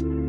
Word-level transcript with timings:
Hello, 0.00 0.12
hello, 0.12 0.27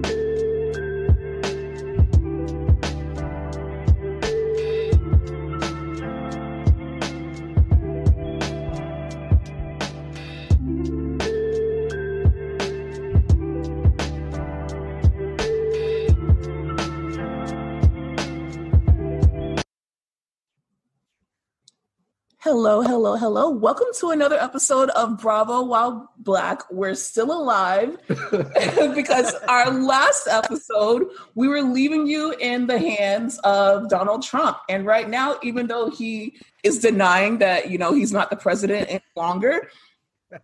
hello. 23.20 23.50
Welcome 23.50 23.88
to 23.96 24.12
another 24.12 24.38
episode 24.40 24.90
of 24.92 25.18
Bravo 25.20 25.62
While 25.64 26.10
Black. 26.20 26.62
We're 26.72 26.96
still 26.96 27.34
alive 27.34 27.98
because 28.08 29.34
our 29.50 29.72
last 29.72 30.26
episode, 30.30 31.06
we 31.36 31.50
were 31.50 31.62
leaving 31.62 32.08
you 32.08 32.34
in 32.40 32.66
the 32.66 32.80
hands 32.80 33.38
of 33.40 33.90
Donald 33.90 34.24
Trump. 34.24 34.60
And 34.70 34.86
right 34.86 35.10
now, 35.10 35.36
even 35.44 35.68
though 35.68 35.90
he 35.90 36.38
is 36.64 36.80
denying 36.80 37.40
that, 37.40 37.70
you 37.70 37.78
know, 37.78 37.94
he's 37.94 38.14
not 38.14 38.30
the 38.30 38.38
president 38.38 38.88
any 38.90 39.04
longer, 39.18 39.70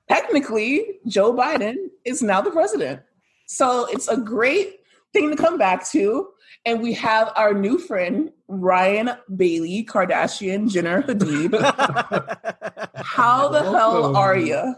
technically, 0.10 1.00
Joe 1.08 1.34
Biden 1.34 1.78
is 2.04 2.22
now 2.22 2.42
the 2.42 2.52
president. 2.52 3.00
So 3.48 3.86
it's 3.86 4.10
a 4.10 4.18
great 4.18 4.82
thing 5.14 5.30
to 5.30 5.38
come 5.38 5.58
back 5.58 5.90
to. 5.92 6.28
And 6.66 6.82
we 6.82 6.92
have 6.96 7.32
our 7.38 7.54
new 7.54 7.78
friend, 7.78 8.34
Ryan 8.48 9.12
Bailey, 9.36 9.86
Kardashian 9.86 10.72
Jenner 10.72 11.02
Hadid. 11.02 11.54
How 12.96 13.50
the 13.50 13.64
hell 13.64 14.16
are 14.16 14.38
you? 14.38 14.76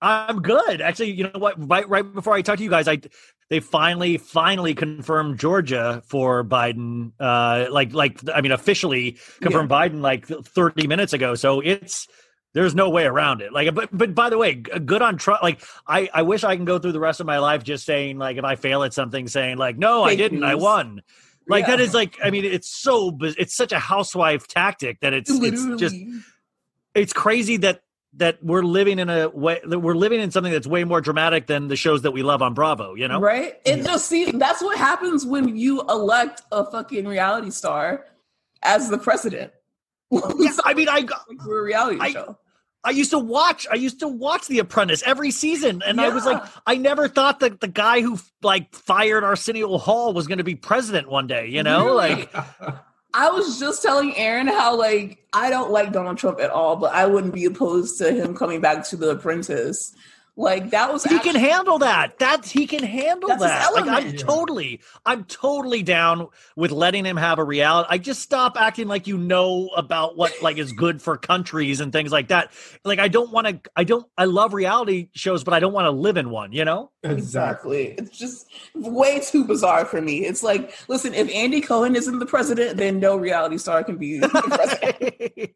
I'm 0.00 0.42
good. 0.42 0.80
Actually, 0.80 1.12
you 1.12 1.24
know 1.24 1.38
what? 1.38 1.54
Right, 1.68 1.88
right 1.88 2.12
before 2.12 2.34
I 2.34 2.42
talk 2.42 2.58
to 2.58 2.62
you 2.62 2.70
guys, 2.70 2.86
I 2.86 3.00
they 3.50 3.60
finally, 3.60 4.18
finally 4.18 4.74
confirmed 4.74 5.38
Georgia 5.38 6.02
for 6.06 6.44
Biden. 6.44 7.12
Uh, 7.18 7.66
like, 7.70 7.92
like 7.92 8.18
I 8.32 8.40
mean, 8.40 8.52
officially 8.52 9.18
confirmed 9.40 9.70
yeah. 9.70 9.88
Biden 9.88 10.00
like 10.00 10.26
30 10.26 10.86
minutes 10.86 11.12
ago. 11.12 11.34
So 11.34 11.60
it's 11.60 12.06
there's 12.52 12.74
no 12.74 12.90
way 12.90 13.04
around 13.04 13.42
it. 13.42 13.52
Like, 13.52 13.74
but 13.74 13.88
but 13.92 14.14
by 14.14 14.30
the 14.30 14.38
way, 14.38 14.54
good 14.54 15.02
on 15.02 15.16
Trump. 15.18 15.42
Like, 15.42 15.62
I 15.86 16.08
I 16.12 16.22
wish 16.22 16.44
I 16.44 16.54
can 16.56 16.64
go 16.64 16.78
through 16.78 16.92
the 16.92 17.00
rest 17.00 17.20
of 17.20 17.26
my 17.26 17.38
life 17.38 17.64
just 17.64 17.84
saying 17.84 18.18
like 18.18 18.36
if 18.36 18.44
I 18.44 18.56
fail 18.56 18.82
at 18.84 18.94
something, 18.94 19.26
saying 19.26 19.58
like 19.58 19.76
no, 19.78 20.04
Fake 20.04 20.12
I 20.12 20.16
didn't, 20.16 20.40
news. 20.40 20.50
I 20.50 20.54
won. 20.54 21.02
Like 21.46 21.64
yeah. 21.64 21.76
that 21.76 21.80
is 21.80 21.94
like 21.94 22.18
I 22.22 22.30
mean 22.30 22.44
it's 22.44 22.68
so 22.68 23.16
it's 23.20 23.54
such 23.54 23.72
a 23.72 23.78
housewife 23.78 24.46
tactic 24.46 25.00
that 25.00 25.12
it's 25.12 25.30
Literally. 25.30 25.72
it's 25.72 25.80
just 25.80 25.96
it's 26.94 27.12
crazy 27.12 27.58
that 27.58 27.82
that 28.16 28.38
we're 28.42 28.62
living 28.62 28.98
in 28.98 29.10
a 29.10 29.28
way 29.28 29.60
that 29.64 29.80
we're 29.80 29.94
living 29.94 30.20
in 30.20 30.30
something 30.30 30.52
that's 30.52 30.66
way 30.66 30.84
more 30.84 31.00
dramatic 31.00 31.46
than 31.46 31.68
the 31.68 31.76
shows 31.76 32.02
that 32.02 32.12
we 32.12 32.22
love 32.22 32.42
on 32.42 32.54
Bravo, 32.54 32.94
you 32.94 33.08
know? 33.08 33.20
Right? 33.20 33.60
It 33.64 33.82
just 33.84 34.06
see 34.06 34.30
that's 34.30 34.62
what 34.62 34.78
happens 34.78 35.26
when 35.26 35.56
you 35.56 35.82
elect 35.82 36.42
a 36.52 36.64
fucking 36.70 37.06
reality 37.06 37.50
star 37.50 38.06
as 38.62 38.88
the 38.88 38.98
president. 38.98 39.52
yeah, 40.10 40.50
I 40.64 40.74
mean 40.74 40.88
I 40.88 41.02
got 41.02 41.28
like 41.28 41.38
a 41.44 41.62
reality 41.62 41.98
I, 42.00 42.10
show. 42.10 42.38
I 42.84 42.90
used 42.90 43.10
to 43.10 43.18
watch. 43.18 43.66
I 43.70 43.76
used 43.76 44.00
to 44.00 44.08
watch 44.08 44.46
The 44.46 44.58
Apprentice 44.58 45.02
every 45.04 45.30
season, 45.30 45.82
and 45.84 45.98
yeah. 45.98 46.04
I 46.04 46.08
was 46.10 46.26
like, 46.26 46.42
I 46.66 46.76
never 46.76 47.08
thought 47.08 47.40
that 47.40 47.60
the 47.60 47.68
guy 47.68 48.02
who 48.02 48.18
like 48.42 48.74
fired 48.74 49.24
Arsenio 49.24 49.78
Hall 49.78 50.12
was 50.12 50.26
going 50.26 50.38
to 50.38 50.44
be 50.44 50.54
president 50.54 51.08
one 51.08 51.26
day. 51.26 51.48
You 51.48 51.62
know, 51.62 51.94
like. 51.94 52.32
I 53.16 53.30
was 53.30 53.60
just 53.60 53.80
telling 53.80 54.16
Aaron 54.16 54.48
how 54.48 54.76
like 54.76 55.24
I 55.32 55.48
don't 55.48 55.70
like 55.70 55.92
Donald 55.92 56.18
Trump 56.18 56.40
at 56.40 56.50
all, 56.50 56.74
but 56.74 56.92
I 56.92 57.06
wouldn't 57.06 57.32
be 57.32 57.44
opposed 57.44 57.96
to 57.98 58.12
him 58.12 58.34
coming 58.34 58.60
back 58.60 58.84
to 58.88 58.96
The 58.96 59.10
Apprentice. 59.10 59.94
Like 60.36 60.70
that 60.70 60.92
was 60.92 61.04
he 61.04 61.14
actually, 61.14 61.32
can 61.32 61.40
handle 61.40 61.78
that. 61.78 62.18
That's 62.18 62.50
he 62.50 62.66
can 62.66 62.82
handle 62.82 63.28
that. 63.28 63.72
Like 63.72 63.86
I'm 63.86 64.16
totally, 64.16 64.80
I'm 65.06 65.24
totally 65.24 65.84
down 65.84 66.26
with 66.56 66.72
letting 66.72 67.04
him 67.04 67.16
have 67.16 67.38
a 67.38 67.44
reality. 67.44 67.86
I 67.88 67.98
just 67.98 68.20
stop 68.20 68.60
acting 68.60 68.88
like 68.88 69.06
you 69.06 69.16
know 69.16 69.68
about 69.76 70.16
what 70.16 70.32
like 70.42 70.58
is 70.58 70.72
good 70.72 71.00
for 71.00 71.16
countries 71.16 71.80
and 71.80 71.92
things 71.92 72.10
like 72.10 72.28
that. 72.28 72.50
Like 72.84 72.98
I 72.98 73.06
don't 73.06 73.30
want 73.30 73.46
to. 73.46 73.70
I 73.76 73.84
don't. 73.84 74.04
I 74.18 74.24
love 74.24 74.54
reality 74.54 75.08
shows, 75.14 75.44
but 75.44 75.54
I 75.54 75.60
don't 75.60 75.72
want 75.72 75.84
to 75.84 75.92
live 75.92 76.16
in 76.16 76.30
one. 76.30 76.52
You 76.52 76.64
know. 76.64 76.90
Exactly. 77.04 77.94
It's 77.98 78.18
just 78.18 78.48
way 78.74 79.20
too 79.20 79.44
bizarre 79.44 79.84
for 79.84 80.00
me. 80.00 80.24
It's 80.24 80.42
like, 80.42 80.74
listen, 80.88 81.12
if 81.12 81.32
Andy 81.32 81.60
Cohen 81.60 81.94
isn't 81.94 82.18
the 82.18 82.26
president, 82.26 82.78
then 82.78 82.98
no 82.98 83.16
reality 83.16 83.58
star 83.58 83.84
can 83.84 83.98
be 83.98 84.20
president. 84.22 85.50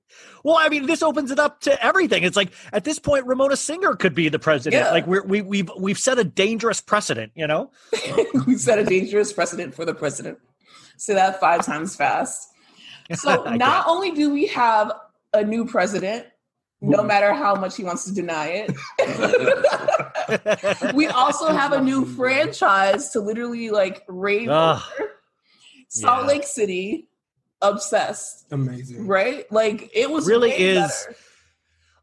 well, 0.45 0.57
I 0.59 0.69
mean, 0.69 0.87
this 0.87 1.03
opens 1.03 1.31
it 1.31 1.39
up 1.39 1.63
to 1.63 1.85
everything. 1.85 2.23
It's 2.23 2.37
like 2.37 2.53
at 2.73 2.85
this 2.85 2.99
point, 2.99 3.27
Ramona 3.27 3.57
Singer 3.57 3.97
could 3.97 4.15
be 4.15 4.29
the 4.29 4.39
president 4.39 4.68
yeah. 4.73 4.91
Like 4.91 5.07
we're, 5.07 5.25
we 5.25 5.43
we've 5.43 5.71
we've 5.79 5.99
set 5.99 6.19
a 6.19 6.25
dangerous 6.25 6.81
precedent, 6.81 7.33
you 7.35 7.47
know. 7.47 7.71
we've 8.47 8.61
set 8.61 8.79
a 8.79 8.85
dangerous 8.85 9.33
precedent 9.33 9.75
for 9.75 9.85
the 9.85 9.95
president. 9.95 10.39
Say 10.97 11.15
that 11.15 11.41
five 11.41 11.65
times 11.65 11.95
fast. 11.97 12.49
So 13.15 13.45
not 13.57 13.87
only 13.87 14.11
do 14.13 14.31
we 14.33 14.47
have 14.49 14.93
a 15.33 15.45
new 15.45 15.65
president, 15.67 16.27
no 16.81 17.03
matter 17.03 17.33
how 17.33 17.55
much 17.55 17.77
he 17.77 17.85
wants 17.85 18.05
to 18.05 18.15
deny 18.15 18.67
it, 18.67 18.71
we 20.95 21.07
also 21.09 21.49
have 21.49 21.73
a 21.73 21.81
new 21.81 22.05
franchise 22.05 23.11
to 23.11 23.21
literally 23.21 23.71
like 23.71 24.05
rave 24.09 24.49
over. 24.49 24.83
Salt 25.89 26.23
yeah. 26.23 26.29
Lake 26.29 26.45
City, 26.45 27.09
obsessed. 27.63 28.47
Amazing, 28.51 29.07
right? 29.07 29.51
Like 29.51 29.91
it 29.95 30.11
was 30.11 30.27
really 30.27 30.51
is. 30.51 31.07
Better. 31.07 31.17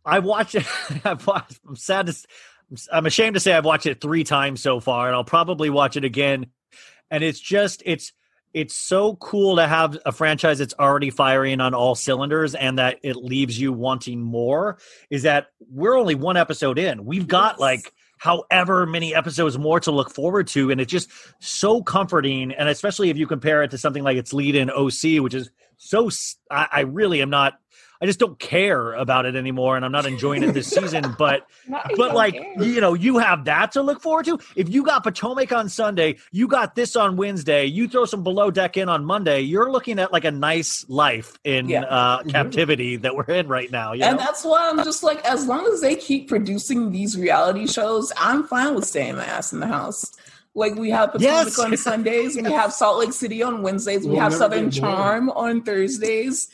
I 0.05 0.19
watch 0.19 0.55
it. 0.55 0.65
I've 1.05 1.25
watched. 1.25 1.59
I'm 1.67 1.75
sad 1.75 2.07
to. 2.07 2.15
I'm 2.91 3.05
ashamed 3.05 3.35
to 3.35 3.39
say 3.39 3.53
I've 3.53 3.65
watched 3.65 3.85
it 3.85 4.01
three 4.01 4.23
times 4.23 4.61
so 4.61 4.79
far, 4.79 5.07
and 5.07 5.15
I'll 5.15 5.23
probably 5.23 5.69
watch 5.69 5.97
it 5.97 6.03
again. 6.03 6.47
And 7.11 7.23
it's 7.23 7.39
just 7.39 7.83
it's 7.85 8.13
it's 8.53 8.73
so 8.73 9.17
cool 9.17 9.57
to 9.57 9.67
have 9.67 9.97
a 10.05 10.11
franchise 10.11 10.59
that's 10.59 10.73
already 10.79 11.09
firing 11.09 11.59
on 11.59 11.73
all 11.73 11.93
cylinders 11.93 12.55
and 12.55 12.79
that 12.79 12.99
it 13.03 13.17
leaves 13.17 13.59
you 13.59 13.73
wanting 13.73 14.21
more. 14.21 14.77
Is 15.09 15.23
that 15.23 15.47
we're 15.69 15.97
only 15.97 16.15
one 16.15 16.37
episode 16.37 16.79
in. 16.79 17.05
We've 17.05 17.27
got 17.27 17.55
yes. 17.55 17.59
like 17.59 17.93
however 18.17 18.85
many 18.85 19.13
episodes 19.13 19.57
more 19.57 19.79
to 19.81 19.91
look 19.91 20.09
forward 20.09 20.47
to, 20.47 20.71
and 20.71 20.79
it's 20.81 20.91
just 20.91 21.09
so 21.39 21.83
comforting. 21.83 22.53
And 22.53 22.69
especially 22.69 23.09
if 23.09 23.17
you 23.17 23.27
compare 23.27 23.61
it 23.61 23.71
to 23.71 23.77
something 23.77 24.03
like 24.03 24.17
its 24.17 24.33
lead 24.33 24.55
in 24.55 24.71
OC, 24.71 25.21
which 25.21 25.33
is 25.33 25.51
so 25.77 26.09
I, 26.49 26.67
I 26.71 26.79
really 26.81 27.21
am 27.21 27.29
not 27.29 27.59
I 28.05 28.07
just 28.07 28.19
don't 28.19 28.37
care 28.37 28.93
about 28.93 29.25
it 29.25 29.35
anymore, 29.35 29.75
and 29.75 29.83
I'm 29.83 29.91
not 29.91 30.05
enjoying 30.05 30.43
it 30.43 30.53
this 30.53 30.67
season. 30.67 31.03
But 31.17 31.47
but 31.97 32.13
like 32.13 32.33
care. 32.33 32.63
you 32.63 32.81
know, 32.81 32.93
you 32.93 33.17
have 33.17 33.45
that 33.45 33.71
to 33.71 33.81
look 33.81 33.99
forward 34.01 34.25
to. 34.25 34.37
If 34.55 34.69
you 34.69 34.83
got 34.83 35.01
Potomac 35.01 35.51
on 35.51 35.69
Sunday, 35.69 36.17
you 36.31 36.47
got 36.47 36.75
this 36.75 36.95
on 36.95 37.15
Wednesday. 37.15 37.65
You 37.65 37.87
throw 37.87 38.05
some 38.05 38.21
below 38.21 38.51
deck 38.51 38.77
in 38.77 38.89
on 38.89 39.05
Monday. 39.05 39.41
You're 39.41 39.71
looking 39.71 39.97
at 39.97 40.13
like 40.13 40.23
a 40.23 40.29
nice 40.29 40.85
life 40.87 41.39
in 41.43 41.67
yeah. 41.67 41.83
uh, 41.83 42.19
mm-hmm. 42.19 42.29
captivity 42.29 42.97
that 42.97 43.15
we're 43.15 43.23
in 43.23 43.47
right 43.47 43.71
now. 43.71 43.93
and 43.93 44.01
know? 44.01 44.17
that's 44.17 44.43
why 44.43 44.69
I'm 44.69 44.83
just 44.83 45.01
like, 45.01 45.23
as 45.25 45.47
long 45.47 45.65
as 45.73 45.81
they 45.81 45.95
keep 45.95 46.27
producing 46.27 46.91
these 46.91 47.17
reality 47.17 47.65
shows, 47.65 48.11
I'm 48.17 48.43
fine 48.43 48.75
with 48.75 48.85
staying 48.85 49.15
my 49.15 49.25
ass 49.25 49.51
in 49.51 49.61
the 49.61 49.67
house. 49.67 50.13
Like 50.53 50.75
we 50.75 50.91
have 50.91 51.11
Potomac 51.11 51.45
yes. 51.45 51.59
on 51.59 51.75
Sundays, 51.77 52.35
we 52.35 52.51
have 52.51 52.71
Salt 52.71 52.99
Lake 52.99 53.13
City 53.13 53.41
on 53.41 53.63
Wednesdays, 53.63 54.03
we 54.03 54.11
we'll 54.11 54.19
have 54.19 54.33
Southern 54.33 54.69
Charm 54.69 55.29
on 55.31 55.63
Thursdays. 55.63 56.49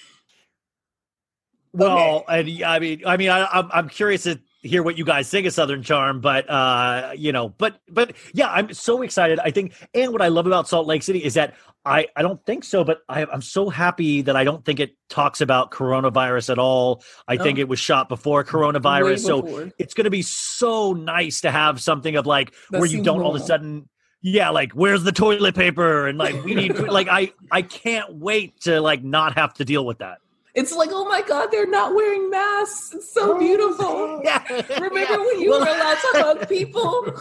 Well, 1.73 2.25
okay. 2.27 2.39
and 2.39 2.63
I 2.63 2.79
mean, 2.79 3.01
I 3.05 3.17
mean, 3.17 3.29
I, 3.29 3.45
I'm 3.45 3.69
I'm 3.71 3.89
curious 3.89 4.23
to 4.23 4.39
hear 4.61 4.83
what 4.83 4.97
you 4.97 5.05
guys 5.05 5.29
think 5.29 5.47
of 5.47 5.53
Southern 5.53 5.83
Charm, 5.83 6.21
but 6.21 6.49
uh, 6.49 7.13
you 7.15 7.31
know, 7.31 7.49
but 7.49 7.79
but 7.89 8.13
yeah, 8.33 8.49
I'm 8.49 8.73
so 8.73 9.01
excited. 9.01 9.39
I 9.39 9.51
think, 9.51 9.73
and 9.93 10.11
what 10.11 10.21
I 10.21 10.27
love 10.27 10.47
about 10.47 10.67
Salt 10.67 10.87
Lake 10.87 11.03
City 11.03 11.23
is 11.23 11.35
that 11.35 11.55
I 11.85 12.07
I 12.15 12.21
don't 12.21 12.43
think 12.45 12.63
so, 12.63 12.83
but 12.83 12.99
I, 13.07 13.25
I'm 13.25 13.41
so 13.41 13.69
happy 13.69 14.21
that 14.23 14.35
I 14.35 14.43
don't 14.43 14.63
think 14.65 14.79
it 14.79 14.97
talks 15.09 15.39
about 15.41 15.71
coronavirus 15.71 16.49
at 16.51 16.59
all. 16.59 17.03
I 17.27 17.37
think 17.37 17.57
oh. 17.57 17.61
it 17.61 17.69
was 17.69 17.79
shot 17.79 18.09
before 18.09 18.43
coronavirus, 18.43 19.19
so 19.25 19.71
it's 19.79 19.93
going 19.93 20.05
to 20.05 20.11
be 20.11 20.21
so 20.21 20.93
nice 20.93 21.41
to 21.41 21.51
have 21.51 21.81
something 21.81 22.15
of 22.15 22.25
like 22.25 22.53
that 22.69 22.79
where 22.79 22.89
you 22.89 22.97
don't 22.97 23.17
normal. 23.17 23.27
all 23.27 23.35
of 23.35 23.41
a 23.41 23.45
sudden 23.45 23.87
yeah 24.23 24.49
like 24.49 24.71
where's 24.73 25.03
the 25.03 25.11
toilet 25.11 25.55
paper 25.55 26.07
and 26.07 26.17
like 26.17 26.43
we 26.43 26.53
need 26.53 26.77
like 26.77 27.07
i 27.07 27.31
i 27.51 27.63
can't 27.63 28.13
wait 28.13 28.59
to 28.61 28.79
like 28.79 29.03
not 29.03 29.35
have 29.35 29.51
to 29.51 29.65
deal 29.65 29.83
with 29.83 29.97
that 29.97 30.19
it's 30.53 30.73
like, 30.73 30.89
oh 30.91 31.07
my 31.07 31.21
God, 31.21 31.49
they're 31.51 31.67
not 31.67 31.95
wearing 31.95 32.29
masks. 32.29 32.93
It's 32.93 33.13
so 33.13 33.35
oh, 33.35 33.39
beautiful. 33.39 34.21
Yeah. 34.23 34.43
Remember 34.69 34.99
yeah. 34.99 35.17
when 35.17 35.39
you 35.39 35.51
well, 35.51 35.61
were 35.61 35.67
allowed 35.67 35.95
to 35.95 36.09
hug 36.13 36.49
people? 36.49 37.13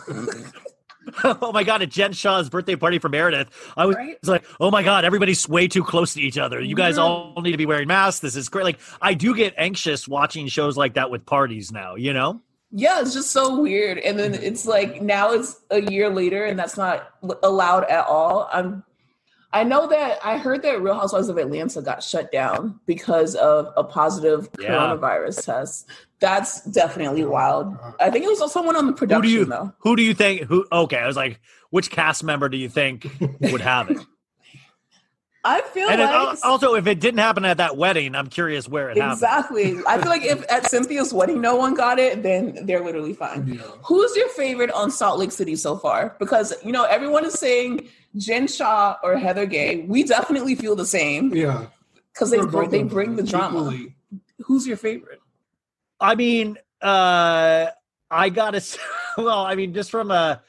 oh 1.24 1.52
my 1.52 1.64
god! 1.64 1.82
At 1.82 1.88
Jen 1.88 2.12
Shah's 2.12 2.48
birthday 2.48 2.76
party 2.76 2.98
for 2.98 3.08
Meredith, 3.08 3.48
I 3.76 3.86
was, 3.86 3.96
right? 3.96 4.18
like, 4.24 4.44
"Oh 4.60 4.70
my 4.70 4.82
god, 4.82 5.04
everybody's 5.04 5.48
way 5.48 5.66
too 5.66 5.82
close 5.82 6.14
to 6.14 6.20
each 6.20 6.38
other. 6.38 6.60
You 6.60 6.74
guys 6.74 6.98
all 6.98 7.40
need 7.40 7.52
to 7.52 7.56
be 7.56 7.66
wearing 7.66 7.88
masks. 7.88 8.20
This 8.20 8.36
is 8.36 8.48
great." 8.48 8.64
Like, 8.64 8.80
I 9.00 9.14
do 9.14 9.34
get 9.34 9.54
anxious 9.56 10.06
watching 10.06 10.46
shows 10.48 10.76
like 10.76 10.94
that 10.94 11.10
with 11.10 11.26
parties 11.26 11.72
now. 11.72 11.94
You 11.94 12.12
know? 12.12 12.40
Yeah, 12.72 13.00
it's 13.00 13.14
just 13.14 13.32
so 13.32 13.60
weird. 13.60 13.98
And 13.98 14.18
then 14.18 14.34
it's 14.34 14.66
like 14.66 15.02
now 15.02 15.32
it's 15.32 15.60
a 15.70 15.80
year 15.82 16.08
later, 16.08 16.44
and 16.44 16.58
that's 16.58 16.76
not 16.76 17.10
allowed 17.42 17.84
at 17.84 18.06
all. 18.06 18.48
I'm 18.52 18.84
I 19.52 19.64
know 19.64 19.88
that 19.88 20.18
I 20.24 20.38
heard 20.38 20.62
that 20.62 20.80
Real 20.80 20.94
Housewives 20.94 21.28
of 21.28 21.36
Atlanta 21.36 21.82
got 21.82 22.02
shut 22.04 22.30
down 22.30 22.78
because 22.86 23.34
of 23.34 23.72
a 23.76 23.82
positive 23.82 24.48
Yeah. 24.60 24.68
coronavirus 24.70 25.44
test. 25.44 25.88
That's 26.20 26.60
definitely 26.66 27.24
wild. 27.24 27.76
I 27.98 28.10
think 28.10 28.24
it 28.24 28.28
was 28.28 28.52
someone 28.52 28.76
on 28.76 28.86
the 28.86 28.92
production 28.92 29.30
Who 29.30 29.44
production 29.44 29.48
do 29.48 29.54
you 29.64 29.66
though. 29.66 29.72
who 29.78 29.96
do 29.96 30.02
you 30.02 30.14
think 30.14 30.42
who 30.42 30.66
okay, 30.70 30.98
I 30.98 31.06
was 31.06 31.16
like, 31.16 31.40
which 31.70 31.90
cast 31.90 32.22
member 32.22 32.48
do 32.48 32.56
you 32.58 32.68
think 32.68 33.06
would 33.40 33.60
have 33.60 33.90
it? 33.90 33.98
I 35.42 35.62
feel 35.62 35.88
and 35.88 36.02
like 36.02 36.10
al- 36.10 36.36
also 36.44 36.74
if 36.74 36.86
it 36.86 37.00
didn't 37.00 37.18
happen 37.20 37.46
at 37.46 37.56
that 37.56 37.78
wedding, 37.78 38.14
I'm 38.14 38.26
curious 38.26 38.68
where 38.68 38.90
it 38.90 38.98
happened. 38.98 39.12
exactly. 39.14 39.78
I 39.88 39.96
feel 39.98 40.10
like 40.10 40.22
if 40.22 40.44
at 40.52 40.66
Cynthia's 40.70 41.14
wedding 41.14 41.40
no 41.40 41.56
one 41.56 41.72
got 41.72 41.98
it, 41.98 42.22
then 42.22 42.58
they're 42.66 42.84
literally 42.84 43.14
fine. 43.14 43.46
Yeah. 43.48 43.62
Who's 43.84 44.14
your 44.14 44.28
favorite 44.28 44.70
on 44.72 44.90
Salt 44.90 45.18
Lake 45.18 45.32
City 45.32 45.56
so 45.56 45.78
far? 45.78 46.14
Because 46.18 46.52
you 46.62 46.72
know 46.72 46.84
everyone 46.84 47.24
is 47.24 47.32
saying 47.34 47.88
Jen 48.16 48.46
Shah 48.48 48.96
or 49.02 49.16
Heather 49.16 49.46
Gay. 49.46 49.82
We 49.82 50.02
definitely 50.04 50.54
feel 50.54 50.74
the 50.76 50.86
same 50.86 51.34
Yeah. 51.34 51.66
because 52.12 52.30
they 52.30 52.38
We're 52.38 52.46
br- 52.46 52.66
they 52.66 52.82
bring 52.82 53.16
the 53.16 53.22
drama. 53.22 53.58
equally. 53.70 53.94
Who's 54.44 54.66
your 54.66 54.76
favorite? 54.76 55.20
I 56.00 56.14
mean, 56.14 56.58
uh 56.82 57.66
I 58.10 58.28
gotta 58.30 58.56
s- 58.56 58.78
well, 59.18 59.44
I 59.44 59.54
mean, 59.54 59.74
just 59.74 59.90
from 59.90 60.10
a 60.10 60.42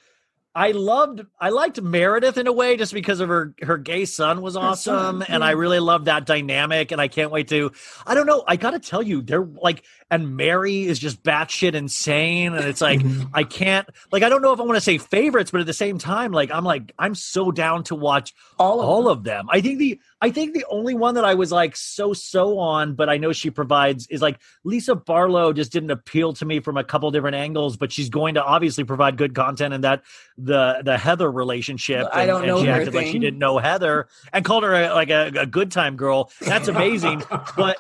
I 0.56 0.72
loved 0.72 1.22
I 1.40 1.50
liked 1.50 1.82
Meredith 1.82 2.38
in 2.38 2.48
a 2.48 2.52
way 2.52 2.76
just 2.78 2.94
because 2.94 3.20
of 3.20 3.30
her 3.30 3.54
her 3.62 3.78
gay 3.78 4.06
son 4.06 4.42
was 4.42 4.56
Her 4.56 4.62
awesome 4.62 5.22
son, 5.22 5.26
and. 5.30 5.44
I 5.44 5.52
really 5.52 5.80
loved 5.80 6.06
that 6.06 6.26
dynamic 6.26 6.92
and 6.92 7.00
I 7.00 7.08
can't 7.08 7.32
wait 7.32 7.48
to 7.50 7.72
I 8.08 8.16
don't 8.16 8.26
know 8.26 8.44
I 8.48 8.56
gotta 8.56 8.80
tell 8.80 9.02
you 9.04 9.22
they're 9.22 9.46
like 9.46 9.84
and 10.12 10.36
Mary 10.38 10.84
is 10.84 11.00
just 11.00 11.24
batshit 11.24 11.74
insane 11.74 12.54
and 12.54 12.66
it's 12.66 12.82
like 12.82 13.00
Mhm. 13.00 13.30
I 13.34 13.44
can't 13.44 13.90
like 14.12 14.22
I 14.22 14.30
don't 14.30 14.42
know 14.44 14.54
if 14.54 14.60
I 14.60 14.64
want 14.64 14.76
to 14.76 14.82
say 14.82 14.98
favorites 15.00 15.50
but 15.50 15.62
at 15.62 15.66
the 15.68 15.74
same 15.74 15.98
time 15.98 16.32
like 16.34 16.52
I'm 16.52 16.64
like 16.66 16.92
I'm 17.00 17.16
so 17.16 17.52
down 17.52 17.84
to 17.86 17.96
watch 17.96 18.34
All 18.60 18.80
of 18.82 18.88
all 18.88 19.04
them. 19.06 19.12
of 19.18 19.24
them. 19.24 19.48
I 19.50 19.62
think 19.62 19.80
the 19.80 20.00
I 20.22 20.30
think 20.30 20.54
the 20.54 20.66
only 20.70 20.94
one 20.94 21.16
that 21.16 21.26
I 21.26 21.34
was 21.34 21.52
like 21.52 21.76
so 21.76 22.14
so 22.14 22.60
on, 22.60 22.94
but 22.94 23.10
I 23.10 23.18
know 23.18 23.32
she 23.32 23.50
provides 23.50 24.06
is 24.08 24.22
like 24.22 24.40
Lisa 24.64 24.94
Barlow 24.94 25.52
just 25.54 25.72
didn't 25.72 25.90
appeal 25.90 26.34
to 26.34 26.46
me 26.46 26.60
from 26.60 26.78
a 26.78 26.84
couple 26.84 27.10
different 27.10 27.36
angles, 27.38 27.76
but 27.78 27.92
she's 27.92 28.10
going 28.10 28.36
to 28.36 28.44
obviously 28.44 28.84
provide 28.84 29.18
good 29.18 29.34
content 29.34 29.74
and 29.74 29.84
that 29.84 30.04
the 30.38 30.82
the 30.84 30.98
Heather 30.98 31.32
relationship. 31.32 32.06
I 32.12 32.22
and- 32.24 32.28
don't 32.28 32.38
and 32.44 32.48
know 32.48 32.62
she 32.62 32.70
acted 32.70 32.94
like 32.94 33.08
she 33.08 33.18
didn't 33.18 33.40
know 33.40 33.58
Heather 33.58 34.08
and 34.34 34.44
called 34.46 34.64
her 34.64 34.74
a, 34.76 34.94
like 34.94 35.10
a, 35.10 35.32
a 35.40 35.46
good 35.46 35.72
time 35.72 35.96
girl. 35.96 36.30
That's 36.42 36.68
amazing. 36.68 37.24
but 37.58 37.78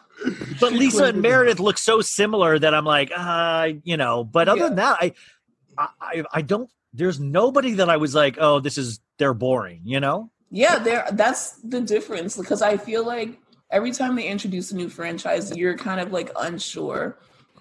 but 0.59 0.73
Lisa 0.73 1.05
and. 1.05 1.21
Meredith 1.21 1.59
look 1.59 1.77
so 1.77 2.01
similar 2.01 2.57
that 2.59 2.73
I'm 2.73 2.85
like, 2.85 3.11
uh, 3.15 3.69
you 3.83 3.97
know. 3.97 4.23
But 4.23 4.47
other 4.49 4.59
Yeah. 4.61 4.67
than 4.67 4.75
that, 4.77 4.97
I, 5.01 5.13
I 5.77 5.87
I 6.01 6.23
I 6.33 6.41
don't. 6.41 6.69
There's 6.93 7.19
nobody 7.19 7.73
that 7.73 7.89
I 7.89 7.97
was 7.97 8.13
like, 8.13 8.37
oh, 8.39 8.59
this 8.59 8.77
is 8.77 8.99
they're 9.17 9.33
boring. 9.33 9.81
You 9.85 9.99
know. 9.99 10.31
Yeah, 10.49 10.79
there. 10.79 11.07
That's 11.13 11.53
the 11.61 11.81
difference 11.81 12.35
because 12.37 12.61
I 12.61 12.77
feel 12.77 13.05
like 13.05 13.39
every 13.71 13.91
time 13.91 14.15
they 14.15 14.27
introduce 14.27 14.71
a 14.71 14.75
new 14.75 14.89
franchise, 14.89 15.55
you're 15.55 15.77
kind 15.77 16.01
of 16.01 16.11
like 16.11 16.29
unsure 16.37 17.17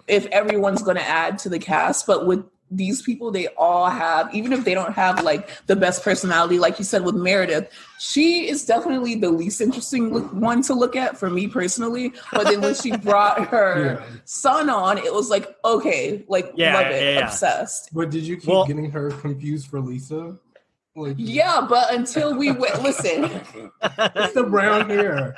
if 0.07 0.25
everyone's 0.27 0.81
going 0.83 0.97
to 0.97 1.07
add 1.07 1.37
to 1.39 1.49
the 1.49 1.59
cast. 1.59 2.05
But 2.05 2.27
with 2.27 2.43
these 2.71 3.01
people, 3.01 3.31
they 3.31 3.47
all 3.57 3.89
have, 3.89 4.33
even 4.33 4.53
if 4.53 4.63
they 4.63 4.73
don't 4.73 4.93
have 4.93 5.23
like 5.23 5.49
the 5.67 5.75
best 5.75 6.03
personality, 6.03 6.57
like 6.57 6.79
you 6.79 6.85
said 6.85 7.03
with 7.03 7.15
Meredith, 7.15 7.69
she 7.99 8.49
is 8.49 8.65
definitely 8.65 9.15
the 9.15 9.29
least 9.29 9.59
interesting 9.61 10.13
look, 10.13 10.31
one 10.33 10.61
to 10.63 10.73
look 10.73 10.95
at 10.95 11.17
for 11.17 11.29
me 11.29 11.47
personally. 11.47 12.13
But 12.31 12.45
then 12.45 12.61
when 12.61 12.73
she 12.73 12.95
brought 12.97 13.47
her 13.49 13.99
Yeah. 14.01 14.19
son 14.25 14.69
on, 14.69 14.97
it 14.97 15.13
was 15.13 15.29
like 15.29 15.53
okay, 15.65 16.23
like 16.29 16.51
Yeah, 16.55 16.73
love 16.77 16.87
it, 16.87 17.03
yeah, 17.03 17.09
yeah. 17.19 17.25
obsessed. 17.25 17.89
But 17.93 18.09
did 18.09 18.23
you 18.23 18.37
keep 18.37 18.47
Well- 18.49 18.65
getting 18.65 18.89
her 18.91 19.11
confused 19.11 19.67
for 19.67 19.79
Lisa? 19.81 20.37
Like, 20.95 21.15
Yeah, 21.17 21.65
but 21.69 21.93
until 21.93 22.37
we 22.37 22.51
went, 22.51 22.81
listen. 22.83 23.25
it's 23.81 24.33
the 24.33 24.43
brown 24.49 24.89
hair. 24.89 25.35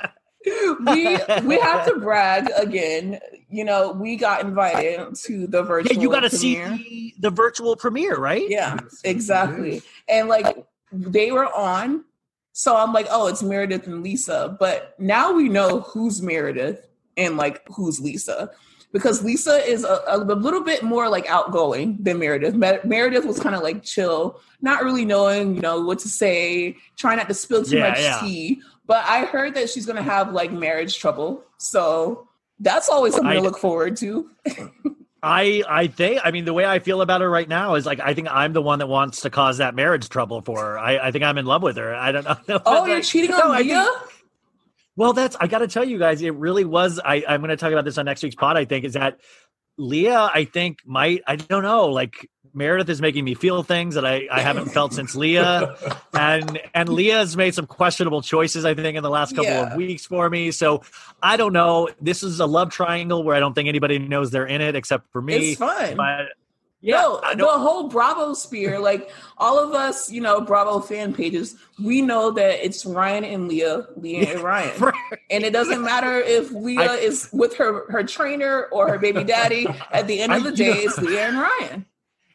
we 0.86 1.16
we 1.44 1.58
have 1.58 1.86
to 1.86 1.98
brag 2.00 2.50
again. 2.56 3.18
You 3.50 3.64
know, 3.64 3.92
we 3.92 4.16
got 4.16 4.40
invited 4.40 5.14
to 5.14 5.46
the 5.46 5.62
virtual. 5.62 5.94
Yeah, 5.94 6.00
you 6.02 6.10
got 6.10 6.20
to 6.20 6.30
see 6.30 7.14
the, 7.18 7.28
the 7.28 7.30
virtual 7.30 7.76
premiere, 7.76 8.16
right? 8.16 8.44
Yeah, 8.48 8.78
exactly. 9.04 9.82
And 10.08 10.28
like 10.28 10.66
they 10.92 11.30
were 11.30 11.46
on, 11.54 12.04
so 12.52 12.76
I'm 12.76 12.92
like, 12.92 13.06
oh, 13.10 13.26
it's 13.28 13.42
Meredith 13.42 13.86
and 13.86 14.02
Lisa. 14.02 14.56
But 14.58 14.94
now 14.98 15.32
we 15.32 15.48
know 15.48 15.80
who's 15.80 16.22
Meredith 16.22 16.86
and 17.16 17.36
like 17.36 17.62
who's 17.68 18.00
Lisa. 18.00 18.50
Because 18.92 19.24
Lisa 19.24 19.56
is 19.68 19.82
a, 19.82 20.02
a 20.06 20.18
little 20.18 20.62
bit 20.62 20.84
more 20.84 21.08
like 21.08 21.28
outgoing 21.28 21.98
than 22.00 22.18
Meredith. 22.20 22.54
Mer- 22.54 22.80
Meredith 22.84 23.24
was 23.24 23.40
kind 23.40 23.56
of 23.56 23.62
like 23.62 23.82
chill, 23.82 24.40
not 24.60 24.84
really 24.84 25.04
knowing, 25.04 25.56
you 25.56 25.60
know, 25.60 25.80
what 25.80 25.98
to 26.00 26.08
say, 26.08 26.76
trying 26.96 27.16
not 27.16 27.26
to 27.26 27.34
spill 27.34 27.64
too 27.64 27.76
Yeah, 27.76 27.88
much 27.88 27.98
yeah. 27.98 28.20
tea. 28.20 28.62
But 28.86 29.04
I 29.06 29.24
heard 29.24 29.54
that 29.54 29.68
she's 29.68 29.84
gonna 29.84 30.02
have 30.02 30.32
like 30.32 30.52
marriage 30.52 30.98
trouble. 30.98 31.42
So 31.58 32.28
that's 32.60 32.88
always 32.88 33.14
something 33.14 33.30
I- 33.30 33.34
to 33.34 33.40
look 33.40 33.58
forward 33.58 33.96
to. 33.98 34.30
I 35.22 35.62
I 35.66 35.86
think 35.86 36.20
I 36.22 36.30
mean 36.32 36.44
the 36.44 36.52
way 36.52 36.66
I 36.66 36.80
feel 36.80 37.00
about 37.00 37.22
her 37.22 37.30
right 37.30 37.48
now 37.48 37.76
is 37.76 37.86
like 37.86 37.98
I 37.98 38.12
think 38.12 38.28
I'm 38.30 38.52
the 38.52 38.60
one 38.60 38.80
that 38.80 38.88
wants 38.88 39.22
to 39.22 39.30
cause 39.30 39.56
that 39.58 39.74
marriage 39.74 40.10
trouble 40.10 40.42
for 40.42 40.58
her. 40.60 40.78
I, 40.78 40.98
I 40.98 41.10
think 41.12 41.24
I'm 41.24 41.38
in 41.38 41.46
love 41.46 41.62
with 41.62 41.76
her. 41.78 41.94
I 41.94 42.12
don't 42.12 42.24
know. 42.48 42.60
Oh, 42.66 42.84
you're 42.84 43.00
cheating 43.00 43.30
No, 43.30 43.50
on 43.52 43.58
Leah? 43.62 43.88
Well, 44.96 45.14
that's 45.14 45.34
I 45.40 45.46
got 45.46 45.58
to 45.60 45.66
tell 45.66 45.84
you 45.84 45.98
guys, 45.98 46.20
it 46.20 46.34
really 46.34 46.64
was. 46.64 47.00
I 47.02 47.24
I'm 47.26 47.40
going 47.40 47.48
to 47.48 47.56
talk 47.56 47.72
about 47.72 47.86
this 47.86 47.96
on 47.96 48.04
next 48.04 48.22
week's 48.22 48.34
pod. 48.34 48.58
I 48.58 48.66
think 48.66 48.84
is 48.84 48.92
that 48.92 49.18
Leah. 49.78 50.30
I 50.32 50.44
think 50.44 50.80
might 50.84 51.22
I 51.26 51.36
don't 51.36 51.62
know. 51.62 51.86
Like 51.86 52.28
Meredith 52.54 52.88
is 52.88 53.00
making 53.02 53.24
me 53.24 53.34
feel 53.34 53.62
things 53.62 53.96
that 53.96 54.06
I 54.06 54.28
I 54.30 54.40
haven't 54.40 54.66
felt 54.66 54.92
since 54.94 55.14
Leah, 55.16 55.76
and 56.14 56.60
and 56.72 56.88
Leah's 56.88 57.36
made 57.36 57.54
some 57.54 57.66
questionable 57.66 58.22
choices. 58.22 58.64
I 58.64 58.74
think 58.74 58.96
in 58.96 59.02
the 59.02 59.10
last 59.10 59.30
couple 59.34 59.50
Yeah. 59.50 59.72
of 59.72 59.76
weeks 59.76 60.06
for 60.06 60.30
me. 60.30 60.50
So 60.52 60.82
I 61.22 61.36
don't 61.36 61.52
know. 61.52 61.88
This 62.00 62.22
is 62.22 62.38
a 62.40 62.46
love 62.46 62.70
triangle 62.70 63.24
where 63.24 63.34
I 63.36 63.40
don't 63.40 63.54
think 63.54 63.68
anybody 63.68 63.98
knows 63.98 64.30
they're 64.30 64.46
in 64.46 64.60
it 64.60 64.76
except 64.76 65.10
for 65.10 65.20
me. 65.20 65.50
It's 65.50 65.58
fun. 65.58 65.96
But 65.96 66.26
yeah, 66.80 67.00
no, 67.00 67.20
I 67.24 67.34
the 67.34 67.46
whole 67.46 67.88
Bravo 67.88 68.34
sphere, 68.34 68.78
like 68.78 69.10
all 69.38 69.58
of 69.58 69.72
us, 69.72 70.12
you 70.12 70.20
know, 70.20 70.42
Bravo 70.42 70.80
fan 70.80 71.14
pages, 71.14 71.56
we 71.82 72.02
know 72.02 72.30
that 72.32 72.64
it's 72.64 72.84
Ryan 72.84 73.24
and 73.24 73.48
Leah, 73.48 73.86
Leah 73.96 74.34
and 74.34 74.40
Ryan. 74.44 74.92
And 75.30 75.44
it 75.44 75.52
doesn't 75.54 75.82
matter 75.82 76.18
if 76.20 76.50
Leah 76.52 76.92
I- 76.92 76.96
is 76.96 77.30
with 77.32 77.56
her 77.56 77.90
her 77.90 78.04
trainer 78.04 78.64
or 78.70 78.88
her 78.92 78.98
baby 78.98 79.24
daddy. 79.24 79.66
At 79.90 80.06
the 80.06 80.20
end 80.20 80.32
of 80.32 80.42
I- 80.42 80.44
the 80.44 80.50
know- 80.50 80.56
day, 80.56 80.72
it's 80.82 80.98
Leah 80.98 81.26
and 81.28 81.38
Ryan. 81.38 81.86